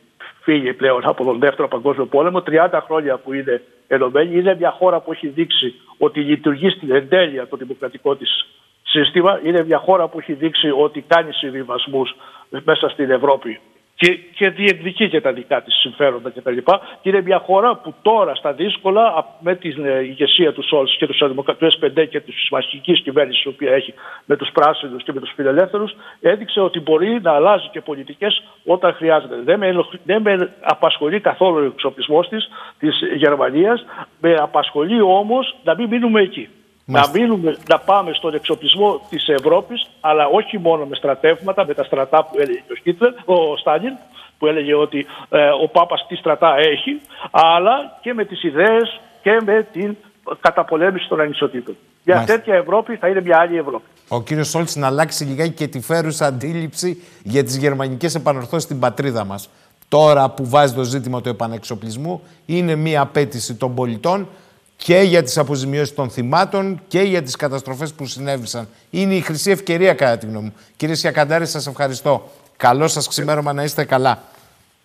φύγει 0.44 0.72
πλέον 0.72 1.00
από 1.04 1.24
τον 1.24 1.38
Δεύτερο 1.38 1.68
Παγκόσμιο 1.68 2.06
Πόλεμο, 2.06 2.42
30 2.46 2.80
χρόνια 2.86 3.16
που 3.16 3.32
είναι 3.32 3.62
ενωμένη. 3.88 4.38
Είναι 4.38 4.54
μια 4.54 4.70
χώρα 4.70 5.00
που 5.00 5.12
έχει 5.12 5.28
δείξει 5.28 5.74
ότι 5.98 6.20
λειτουργεί 6.20 6.70
στην 6.70 6.90
εντέλεια 6.90 7.48
το 7.48 7.56
δημοκρατικό 7.56 8.16
της 8.16 8.46
σύστημα. 8.82 9.40
Είναι 9.44 9.64
μια 9.64 9.78
χώρα 9.78 10.08
που 10.08 10.18
έχει 10.18 10.32
δείξει 10.32 10.70
ότι 10.70 11.04
κάνει 11.08 11.32
συμβιβασμούς 11.32 12.16
μέσα 12.64 12.88
στην 12.88 13.10
Ευρώπη 13.10 13.60
και, 14.04 14.18
και 14.34 14.50
διεκδικεί 14.50 15.08
και 15.08 15.20
τα 15.20 15.32
δικά 15.32 15.62
της 15.62 15.74
συμφέροντα 15.74 16.30
κτλ. 16.30 16.56
Και, 16.56 16.62
και 17.02 17.08
είναι 17.08 17.22
μια 17.22 17.38
χώρα 17.38 17.76
που 17.76 17.94
τώρα 18.02 18.34
στα 18.34 18.52
δύσκολα 18.52 19.26
με 19.40 19.54
την 19.54 19.84
ε, 19.84 20.00
ηγεσία 20.00 20.52
του 20.52 20.62
Σόλτ 20.66 20.88
και 20.98 21.06
του 21.06 21.14
S5 21.58 22.08
και 22.08 22.20
της 22.20 22.34
συμμαχικής 22.44 23.00
κυβέρνησης 23.00 23.42
που 23.42 23.54
έχει 23.58 23.94
με 24.24 24.36
τους 24.36 24.50
πράσινους 24.52 25.02
και 25.02 25.12
με 25.12 25.20
τους 25.20 25.32
φιλελεύθερους 25.34 25.92
έδειξε 26.20 26.60
ότι 26.60 26.80
μπορεί 26.80 27.20
να 27.22 27.32
αλλάζει 27.32 27.68
και 27.72 27.80
πολιτικές 27.80 28.42
όταν 28.64 28.92
χρειάζεται. 28.94 29.36
Δεν 29.44 29.58
με, 29.58 29.86
δεν 30.04 30.22
με 30.22 30.52
απασχολεί 30.60 31.20
καθόλου 31.20 31.58
ο 31.58 31.64
εξοπλισμός 31.64 32.28
της 32.28 32.48
της 32.78 33.00
Γερμανίας. 33.16 33.84
Με 34.20 34.34
απασχολεί 34.34 35.00
όμως 35.00 35.56
να 35.64 35.74
μην 35.74 35.88
μείνουμε 35.88 36.20
εκεί. 36.20 36.48
Να, 36.84 37.10
μείνουμε, 37.12 37.56
να 37.68 37.78
πάμε 37.78 38.12
στον 38.12 38.34
εξοπλισμό 38.34 39.00
της 39.08 39.28
Ευρώπης, 39.28 39.86
αλλά 40.00 40.26
όχι 40.26 40.58
μόνο 40.58 40.84
με 40.84 40.96
στρατεύματα, 40.96 41.66
με 41.66 41.74
τα 41.74 41.84
στρατά 41.84 42.24
που 42.24 42.38
έλεγε 42.38 42.62
ο, 42.70 42.74
Χίτλερ, 42.82 43.12
ο 43.24 43.56
Στάλιν, 43.56 43.92
που 44.38 44.46
έλεγε 44.46 44.74
ότι 44.74 45.06
ε, 45.28 45.48
ο 45.62 45.68
Πάπας 45.68 46.06
τι 46.08 46.16
στρατά 46.16 46.56
έχει, 46.58 47.00
αλλά 47.30 47.98
και 48.00 48.14
με 48.14 48.24
τις 48.24 48.42
ιδέες 48.42 49.00
και 49.22 49.40
με 49.44 49.66
την 49.72 49.96
καταπολέμηση 50.40 51.08
των 51.08 51.20
ανισοτήτων. 51.20 51.76
Για 52.04 52.24
τέτοια 52.26 52.54
Ευρώπη 52.54 52.96
θα 52.96 53.08
είναι 53.08 53.20
μια 53.20 53.38
άλλη 53.38 53.58
Ευρώπη. 53.58 53.84
Ο 54.08 54.22
κύριος 54.22 54.48
Σόλτς 54.48 54.76
να 54.76 54.86
αλλάξει 54.86 55.24
λιγάκι 55.24 55.52
και 55.52 55.66
τη 55.66 55.80
φέρουσα 55.80 56.26
αντίληψη 56.26 57.02
για 57.22 57.44
τις 57.44 57.56
γερμανικές 57.56 58.14
επανορθώσεις 58.14 58.62
στην 58.62 58.78
πατρίδα 58.78 59.24
μας. 59.24 59.48
Τώρα 59.88 60.30
που 60.30 60.48
βάζει 60.48 60.74
το 60.74 60.82
ζήτημα 60.82 61.20
του 61.20 61.28
επανεξοπλισμού 61.28 62.22
είναι 62.46 62.74
μια 62.74 63.00
απέτηση 63.00 63.54
των 63.54 63.74
πολιτών 63.74 64.28
και 64.76 64.98
για 64.98 65.22
τις 65.22 65.38
αποζημιώσεις 65.38 65.94
των 65.94 66.10
θυμάτων 66.10 66.80
και 66.88 67.00
για 67.00 67.22
τις 67.22 67.36
καταστροφές 67.36 67.92
που 67.94 68.06
συνέβησαν. 68.06 68.68
Είναι 68.90 69.14
η 69.14 69.20
χρυσή 69.20 69.50
ευκαιρία 69.50 69.94
κατά 69.94 70.18
τη 70.18 70.26
γνώμη 70.26 70.44
μου. 70.44 70.54
Κύριε 70.76 70.94
Σιακαντάρη, 70.94 71.46
σας 71.46 71.66
ευχαριστώ. 71.66 72.30
Καλό 72.56 72.88
σας 72.88 73.08
ξημέρωμα 73.08 73.52
να 73.52 73.62
είστε 73.62 73.84
καλά. 73.84 74.22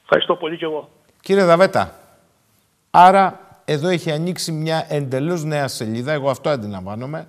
Ευχαριστώ 0.03 0.35
πολύ 0.35 0.57
και 0.57 0.65
εγώ. 0.65 0.89
Κύριε 1.21 1.43
Δαβέτα, 1.43 1.95
άρα 2.91 3.39
εδώ 3.65 3.87
έχει 3.87 4.11
ανοίξει 4.11 4.51
μια 4.51 4.85
εντελώς 4.89 5.43
νέα 5.43 5.67
σελίδα, 5.67 6.11
εγώ 6.11 6.29
αυτό 6.29 6.49
αντιλαμβάνομαι, 6.49 7.27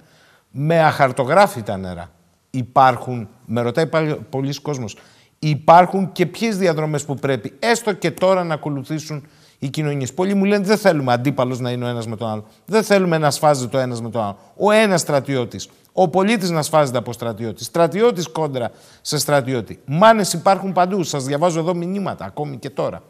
με 0.51 0.79
αχαρτογράφητα 0.79 1.77
νερά. 1.77 2.11
Υπάρχουν, 2.51 3.29
με 3.47 3.61
ρωτάει 3.61 3.89
πολλοί 4.31 4.61
κόσμος, 4.61 4.97
υπάρχουν 5.39 6.13
και 6.13 6.27
ποιες 6.27 6.57
διαδρομές 6.57 7.05
που 7.05 7.15
πρέπει 7.15 7.53
έστω 7.59 7.93
και 7.93 8.11
τώρα 8.11 8.45
να 8.45 8.55
ακολουθήσουν 8.55 9.27
οι 9.63 9.69
κοινωνίες. 9.69 10.15
Πολλοί 10.15 10.35
μου 10.35 10.45
λένε 10.45 10.65
δεν 10.65 10.79
θέλουμε 10.79 11.13
αντίπαλος 11.13 11.61
να 11.61 11.71
είναι 11.71 11.85
ο 11.85 11.89
ένας 11.89 12.07
με 12.07 12.17
τον 12.17 12.29
άλλο. 12.29 12.45
Δεν 12.65 12.83
θέλουμε 12.83 13.19
να 13.19 13.31
σφάζεται 13.31 13.77
ο 13.77 13.81
ένας 13.81 14.01
με 14.03 14.11
τον 14.11 14.23
άλλο. 14.23 14.39
Ο 14.57 14.71
ένας 14.71 15.01
στρατιώτης. 15.01 15.69
Ο 15.93 16.09
πολίτης 16.09 16.51
να 16.51 16.63
σφάζεται 16.63 16.99
από 16.99 17.13
στρατιώτης. 17.13 17.67
Στρατιώτης 17.67 18.29
κόντρα 18.29 18.71
σε 19.01 19.19
στρατιώτη. 19.19 19.81
Μάνες 19.85 20.33
υπάρχουν 20.33 20.73
παντού. 20.73 21.03
Σας 21.03 21.25
διαβάζω 21.25 21.59
εδώ 21.59 21.75
μηνύματα, 21.75 22.25
ακόμη 22.25 22.57
και 22.57 22.71
τώρα. 22.71 23.03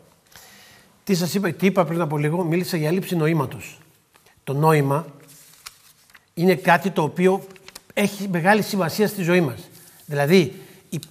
Τι 1.05 1.15
σας 1.15 1.35
είπα, 1.35 1.53
τι 1.53 1.67
είπα 1.67 1.85
πριν 1.85 2.01
από 2.01 2.19
λίγο, 2.19 2.45
μίλησα 2.45 2.77
για 2.77 2.89
έλλειψη 2.89 3.17
νοήματος. 3.17 3.79
Το 4.45 4.53
νόημα 4.53 5.07
είναι 6.35 6.55
κάτι 6.55 6.91
το 6.91 7.03
οποίο 7.03 7.43
έχει 7.95 8.29
μεγάλη 8.29 8.63
σημασία 8.63 9.09
στη 9.09 9.23
ζωή 9.23 9.41
μας. 9.41 9.69
Δηλαδή, 10.07 10.61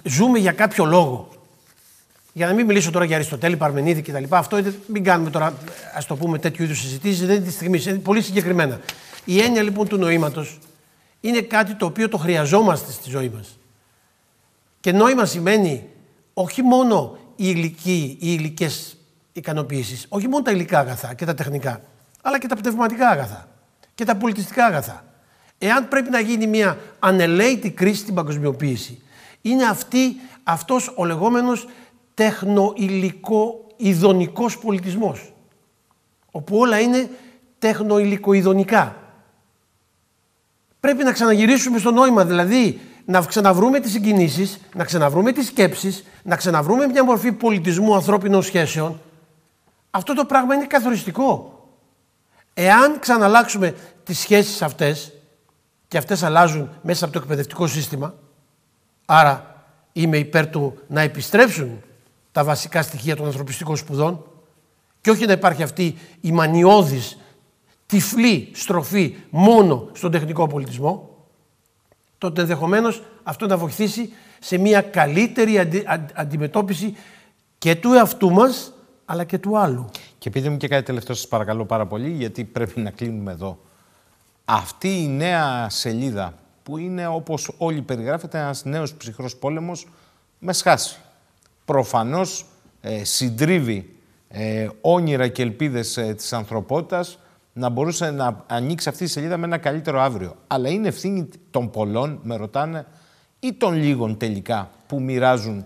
ζούμε 0.03 0.39
για 0.39 0.51
κάποιο 0.51 0.85
λόγο. 0.85 1.29
Για 2.33 2.47
να 2.47 2.53
μην 2.53 2.65
μιλήσω 2.65 2.91
τώρα 2.91 3.05
για 3.05 3.15
Αριστοτέλη, 3.15 3.57
Παρμενίδη 3.57 4.01
κτλ. 4.01 4.23
Αυτό 4.29 4.57
είναι, 4.57 4.73
μην 4.87 5.03
κάνουμε 5.03 5.29
τώρα, 5.29 5.53
ας 5.95 6.05
το 6.05 6.15
πούμε, 6.15 6.39
τέτοιου 6.39 6.63
είδους 6.63 6.79
συζητήσεις. 6.79 7.25
Δεν 7.25 7.35
είναι 7.35 7.45
της 7.45 7.53
στιγμής. 7.53 7.85
Είναι 7.85 7.97
πολύ 7.97 8.21
συγκεκριμένα. 8.21 8.79
Η 9.25 9.41
έννοια 9.41 9.63
λοιπόν 9.63 9.87
του 9.87 9.97
νοήματος 9.97 10.59
είναι 11.21 11.41
κάτι 11.41 11.73
το 11.73 11.85
οποίο 11.85 12.09
το 12.09 12.17
χρειαζόμαστε 12.17 12.91
στη 12.91 13.09
ζωή 13.09 13.29
μας. 13.29 13.57
Και 14.79 14.91
νόημα 14.91 15.25
σημαίνει 15.25 15.83
όχι 16.33 16.61
μόνο 16.61 17.17
οι 17.35 17.45
υλικοί, 17.47 18.17
οι 18.19 18.35
υλικές 18.39 18.97
ικανοποιήσεις, 19.33 20.05
όχι 20.09 20.27
μόνο 20.27 20.43
τα 20.43 20.51
υλικά 20.51 20.79
αγαθά 20.79 21.13
και 21.13 21.25
τα 21.25 21.33
τεχνικά, 21.33 21.81
αλλά 22.21 22.39
και 22.39 22.47
τα 22.47 22.55
πνευματικά 22.55 23.07
αγαθά 23.07 23.47
και 23.95 24.05
τα 24.05 24.15
πολιτιστικά 24.15 24.65
αγαθά. 24.65 25.05
Εάν 25.57 25.87
πρέπει 25.87 26.09
να 26.09 26.19
γίνει 26.19 26.47
μια 26.47 26.77
ανελαίτη 26.99 27.71
κρίση 27.71 28.01
στην 28.01 28.13
παγκοσμιοποίηση, 28.13 29.01
είναι 29.41 29.63
αυτή, 29.63 30.15
αυτός 30.43 30.93
ο 30.95 31.05
λεγόμενος 31.05 31.67
τεχνοηλικό 32.19 33.65
ειδονικός 33.75 34.57
πολιτισμός, 34.57 35.33
όπου 36.31 36.57
όλα 36.57 36.79
είναι 36.79 37.09
τεχνοηλικοειδονικά. 37.59 38.95
Πρέπει 40.79 41.03
να 41.03 41.11
ξαναγυρίσουμε 41.11 41.77
στο 41.77 41.91
νόημα, 41.91 42.25
δηλαδή 42.25 42.79
να 43.05 43.21
ξαναβρούμε 43.21 43.79
τις 43.79 43.91
συγκινήσεις, 43.91 44.59
να 44.75 44.83
ξαναβρούμε 44.83 45.31
τις 45.31 45.47
σκέψεις, 45.47 46.03
να 46.23 46.35
ξαναβρούμε 46.35 46.87
μια 46.87 47.03
μορφή 47.03 47.31
πολιτισμού 47.31 47.95
ανθρώπινων 47.95 48.43
σχέσεων. 48.43 49.01
Αυτό 49.91 50.13
το 50.13 50.25
πράγμα 50.25 50.55
είναι 50.55 50.65
καθοριστικό. 50.65 51.59
Εάν 52.53 52.99
ξαναλλάξουμε 52.99 53.75
τις 54.03 54.19
σχέσεις 54.19 54.61
αυτές 54.61 55.13
και 55.87 55.97
αυτές 55.97 56.23
αλλάζουν 56.23 56.69
μέσα 56.81 57.05
από 57.05 57.13
το 57.13 57.19
εκπαιδευτικό 57.19 57.67
σύστημα, 57.67 58.13
άρα 59.05 59.63
είμαι 59.93 60.17
υπέρ 60.17 60.47
του 60.47 60.79
να 60.87 61.01
επιστρέψουν 61.01 61.83
τα 62.31 62.43
βασικά 62.43 62.81
στοιχεία 62.81 63.15
των 63.15 63.25
ανθρωπιστικών 63.25 63.75
σπουδών 63.75 64.23
και 65.01 65.09
όχι 65.09 65.25
να 65.25 65.31
υπάρχει 65.31 65.63
αυτή 65.63 65.97
η 66.21 66.31
μανιώδης 66.31 67.17
τυφλή 67.85 68.51
στροφή 68.53 69.15
μόνο 69.29 69.89
στον 69.93 70.11
τεχνικό 70.11 70.47
πολιτισμό, 70.47 71.09
τότε 72.17 72.41
ενδεχομένως 72.41 73.03
αυτό 73.23 73.45
να 73.45 73.57
βοηθήσει 73.57 74.13
σε 74.39 74.57
μια 74.57 74.81
καλύτερη 74.81 75.85
αντιμετώπιση 76.13 76.95
και 77.57 77.75
του 77.75 77.93
εαυτού 77.93 78.31
μας, 78.31 78.73
αλλά 79.05 79.23
και 79.23 79.37
του 79.37 79.57
άλλου. 79.57 79.89
Και 80.17 80.29
πείτε 80.29 80.49
μου 80.49 80.57
και 80.57 80.67
κάτι 80.67 80.85
τελευταίο 80.85 81.15
σας 81.15 81.27
παρακαλώ 81.27 81.65
πάρα 81.65 81.85
πολύ, 81.85 82.09
γιατί 82.09 82.43
πρέπει 82.43 82.79
να 82.79 82.89
κλείνουμε 82.89 83.31
εδώ. 83.31 83.59
Αυτή 84.45 85.01
η 85.01 85.07
νέα 85.07 85.69
σελίδα 85.69 86.33
που 86.63 86.77
είναι 86.77 87.07
όπως 87.07 87.51
όλοι 87.57 87.81
περιγράφεται 87.81 88.39
ένας 88.39 88.65
νέος 88.65 88.93
ψυχρός 88.93 89.35
πόλεμος 89.35 89.87
με 90.39 90.53
σχάση. 90.53 90.97
Προφανώς 91.69 92.45
ε, 92.81 93.03
συντρίβει 93.03 93.95
ε, 94.27 94.67
όνειρα 94.81 95.27
και 95.27 95.41
ελπίδες 95.41 95.97
ε, 95.97 96.13
της 96.13 96.33
ανθρωπότητας 96.33 97.19
να 97.53 97.69
μπορούσε 97.69 98.11
να 98.11 98.43
ανοίξει 98.47 98.89
αυτή 98.89 99.03
η 99.03 99.07
σελίδα 99.07 99.37
με 99.37 99.45
ένα 99.45 99.57
καλύτερο 99.57 100.01
αύριο. 100.01 100.35
Αλλά 100.47 100.69
είναι 100.69 100.87
ευθύνη 100.87 101.29
των 101.51 101.69
πολλών, 101.69 102.19
με 102.23 102.35
ρωτάνε, 102.35 102.85
ή 103.39 103.53
των 103.53 103.73
λίγων 103.73 104.17
τελικά 104.17 104.71
που 104.87 105.01
μοιράζουν 105.01 105.65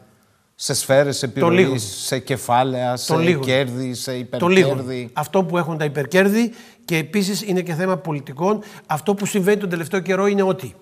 σε 0.56 0.74
σφαίρες 0.74 1.24
επιρροής, 1.24 1.84
σε 1.84 2.20
κεφάλαια, 2.20 2.96
σε 2.96 3.34
κέρδη, 3.34 3.94
σε 3.94 4.16
υπερκέρδη. 4.16 5.10
Αυτό 5.14 5.44
που 5.44 5.58
έχουν 5.58 5.78
τα 5.78 5.86
υπερκέρδη 5.86 6.52
και 6.86 6.98
επίσης 6.98 7.42
είναι 7.42 7.62
και 7.62 7.74
θέμα 7.74 7.98
πολιτικών. 7.98 8.60
Αυτό 8.86 9.14
που 9.14 9.26
συμβαίνει 9.26 9.58
τον 9.58 9.70
τελευταίο 9.70 10.00
καιρό 10.00 10.28
είναι 10.28 10.44
ότι 10.44 10.76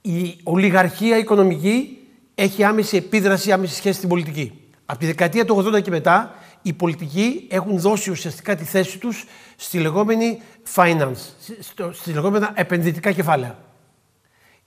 η 0.00 0.36
ολιγαρχία 0.42 1.18
οικονομική 1.18 2.00
έχει 2.38 2.64
άμεση 2.64 2.96
επίδραση, 2.96 3.52
άμεση 3.52 3.74
σχέση 3.74 3.96
στην 3.96 4.08
πολιτική. 4.08 4.60
Από 4.86 4.98
τη 4.98 5.06
δεκαετία 5.06 5.44
του 5.44 5.64
80 5.74 5.82
και 5.82 5.90
μετά 5.90 6.34
οι 6.62 6.72
πολιτικοί 6.72 7.46
έχουν 7.50 7.78
δώσει 7.78 8.10
ουσιαστικά 8.10 8.56
τη 8.56 8.64
θέση 8.64 8.98
τους 8.98 9.24
στη 9.56 9.78
λεγόμενη 9.78 10.42
finance, 10.74 11.16
στη 11.92 12.12
λεγόμενα 12.12 12.52
επενδυτικά 12.54 13.12
κεφάλαια. 13.12 13.58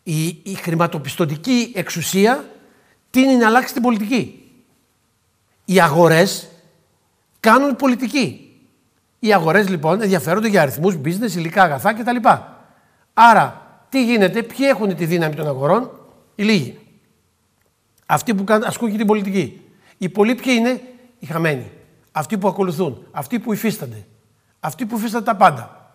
Η, 0.04 0.28
η 0.28 0.54
χρηματοπιστωτική 0.62 1.72
εξουσία 1.76 2.50
τίνει 3.10 3.36
να 3.36 3.48
αλλάξει 3.48 3.74
την 3.74 3.82
πολιτική. 3.82 4.52
Οι 5.66 5.82
αγορές 5.82 6.48
κάνουν 7.40 7.76
πολιτική. 7.76 8.54
Οι 9.20 9.34
αγορές 9.34 9.70
λοιπόν 9.70 10.02
ενδιαφέρονται 10.02 10.48
για 10.48 10.62
αριθμούς, 10.62 10.96
business, 11.06 11.36
υλικά 11.36 11.64
αγαθά 11.64 11.94
κτλ. 11.94 12.28
Άρα, 13.14 13.68
τι 13.90 14.04
γίνεται, 14.04 14.44
ποιοι 14.44 14.66
έχουν 14.70 14.96
τη 14.96 15.06
δύναμη 15.06 15.36
των 15.36 15.48
αγορών, 15.48 15.92
οι 16.36 16.44
λίγοι. 16.44 16.80
Αυτοί 18.12 18.36
που 18.36 18.44
ασκούν 18.64 18.92
και 18.92 18.98
την 18.98 19.08
πολιτική. 19.08 19.62
Οι 19.98 20.10
πολλοί 20.10 20.36
ποιοι 20.36 20.54
είναι, 20.58 20.82
οι 21.20 21.26
χαμένοι. 21.26 21.72
Αυτοί 22.12 22.38
που 22.38 22.48
ακολουθούν, 22.48 23.06
αυτοί 23.12 23.40
που 23.40 23.54
υφίστανται, 23.54 24.06
αυτοί 24.60 24.86
που 24.86 24.98
υφίστανται 24.98 25.26
τα 25.26 25.36
πάντα. 25.36 25.94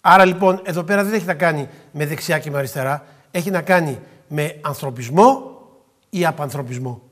Άρα 0.00 0.24
λοιπόν 0.24 0.60
εδώ 0.64 0.82
πέρα 0.82 1.04
δεν 1.04 1.12
έχει 1.12 1.24
να 1.24 1.34
κάνει 1.34 1.68
με 1.92 2.06
δεξιά 2.06 2.38
και 2.38 2.50
με 2.50 2.58
αριστερά, 2.58 3.06
έχει 3.30 3.50
να 3.50 3.62
κάνει 3.62 3.98
με 4.28 4.58
ανθρωπισμό 4.60 5.60
ή 6.10 6.26
απανθρωπισμό. 6.26 7.02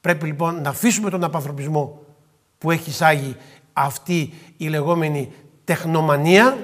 Πρέπει 0.00 0.26
λοιπόν 0.26 0.62
να 0.62 0.68
αφήσουμε 0.68 1.10
τον 1.10 1.24
απανθρωπισμό 1.24 2.02
που 2.58 2.70
έχει 2.70 2.90
εισάγει 2.90 3.36
αυτή 3.72 4.32
η 4.56 4.68
λεγόμενη 4.68 5.32
τεχνομανία, 5.64 6.58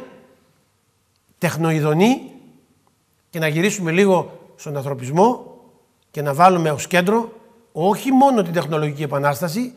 τεχνοειδονή 1.38 2.32
και 3.30 3.38
να 3.38 3.48
γυρίσουμε 3.48 3.90
λίγο 3.90 4.52
στον 4.56 4.76
ανθρωπισμό 4.76 5.53
και 6.15 6.23
να 6.23 6.34
βάλουμε 6.34 6.70
ως 6.70 6.86
κέντρο 6.86 7.33
όχι 7.73 8.12
μόνο 8.12 8.43
την 8.43 8.52
τεχνολογική 8.52 9.02
επανάσταση, 9.02 9.73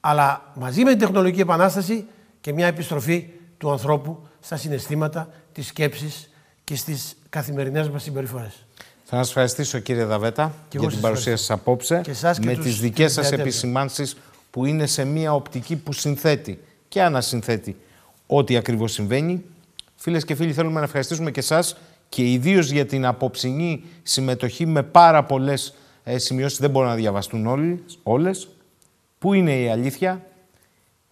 αλλά 0.00 0.52
μαζί 0.54 0.84
με 0.84 0.90
την 0.90 0.98
τεχνολογική 0.98 1.40
επανάσταση 1.40 2.06
και 2.40 2.52
μια 2.52 2.66
επιστροφή 2.66 3.30
του 3.58 3.70
ανθρώπου 3.70 4.26
στα 4.40 4.56
συναισθήματα, 4.56 5.28
τις 5.52 5.66
σκέψεις 5.66 6.30
και 6.64 6.76
στις 6.76 7.16
καθημερινές 7.28 7.88
μας 7.88 8.02
συμπεριφορές. 8.02 8.66
Θα 9.04 9.16
σας 9.16 9.28
ευχαριστήσω 9.28 9.78
κύριε 9.78 10.04
Δαβέτα 10.04 10.54
για 10.70 10.88
την 10.88 11.00
παρουσία 11.00 11.36
σας 11.36 11.50
απόψε 11.50 12.00
με 12.42 12.54
τις 12.54 12.80
δικές 12.80 13.12
σας 13.12 13.32
επισημάνσεις 13.32 14.16
που 14.50 14.64
είναι 14.64 14.86
σε 14.86 15.04
μια 15.04 15.34
οπτική 15.34 15.76
που 15.76 15.92
συνθέτει 15.92 16.60
και 16.88 17.02
ανασυνθέτει 17.02 17.76
ό,τι 18.26 18.56
ακριβώς 18.56 18.92
συμβαίνει. 18.92 19.44
Φίλες 19.96 20.24
και 20.24 20.34
φίλοι 20.34 20.52
θέλουμε 20.52 20.78
να 20.78 20.84
ευχαριστήσουμε 20.84 21.30
και 21.30 21.40
εσάς 21.40 21.76
και 22.08 22.32
ιδίως 22.32 22.70
για 22.70 22.86
την 22.86 23.06
απόψινή 23.06 23.84
συμμετοχή 24.02 24.66
με 24.66 24.82
πάρα 24.82 25.24
πολλές 25.24 25.74
ε, 26.10 26.18
σημειώσεις 26.18 26.58
δεν 26.58 26.70
μπορούν 26.70 26.88
να 26.88 26.94
διαβαστούν 26.94 27.46
όλοι, 27.46 27.84
όλες. 28.02 28.48
Πού 29.18 29.32
είναι 29.32 29.60
η 29.60 29.68
αλήθεια, 29.68 30.26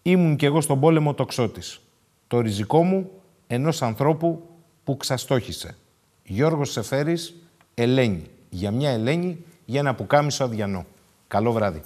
ήμουν 0.03 0.37
κι 0.37 0.45
εγώ 0.45 0.61
στον 0.61 0.81
πόλεμο 0.81 1.15
τοξότης. 1.15 1.81
Το 2.27 2.41
ριζικό 2.41 2.83
μου 2.85 3.11
ενός 3.47 3.83
ανθρώπου 3.83 4.43
που 4.85 4.97
ξαστόχησε. 4.97 5.77
Γιώργος 6.25 6.71
Σεφέρης, 6.71 7.35
Ελένη. 7.75 8.25
Για 8.51 8.71
μια 8.71 8.91
Ελένη, 8.91 9.45
για 9.65 9.81
ένα 9.81 9.95
πουκάμισο 9.95 10.45
αδιανό. 10.45 10.87
Καλό 11.29 11.53
βράδυ. 11.53 11.83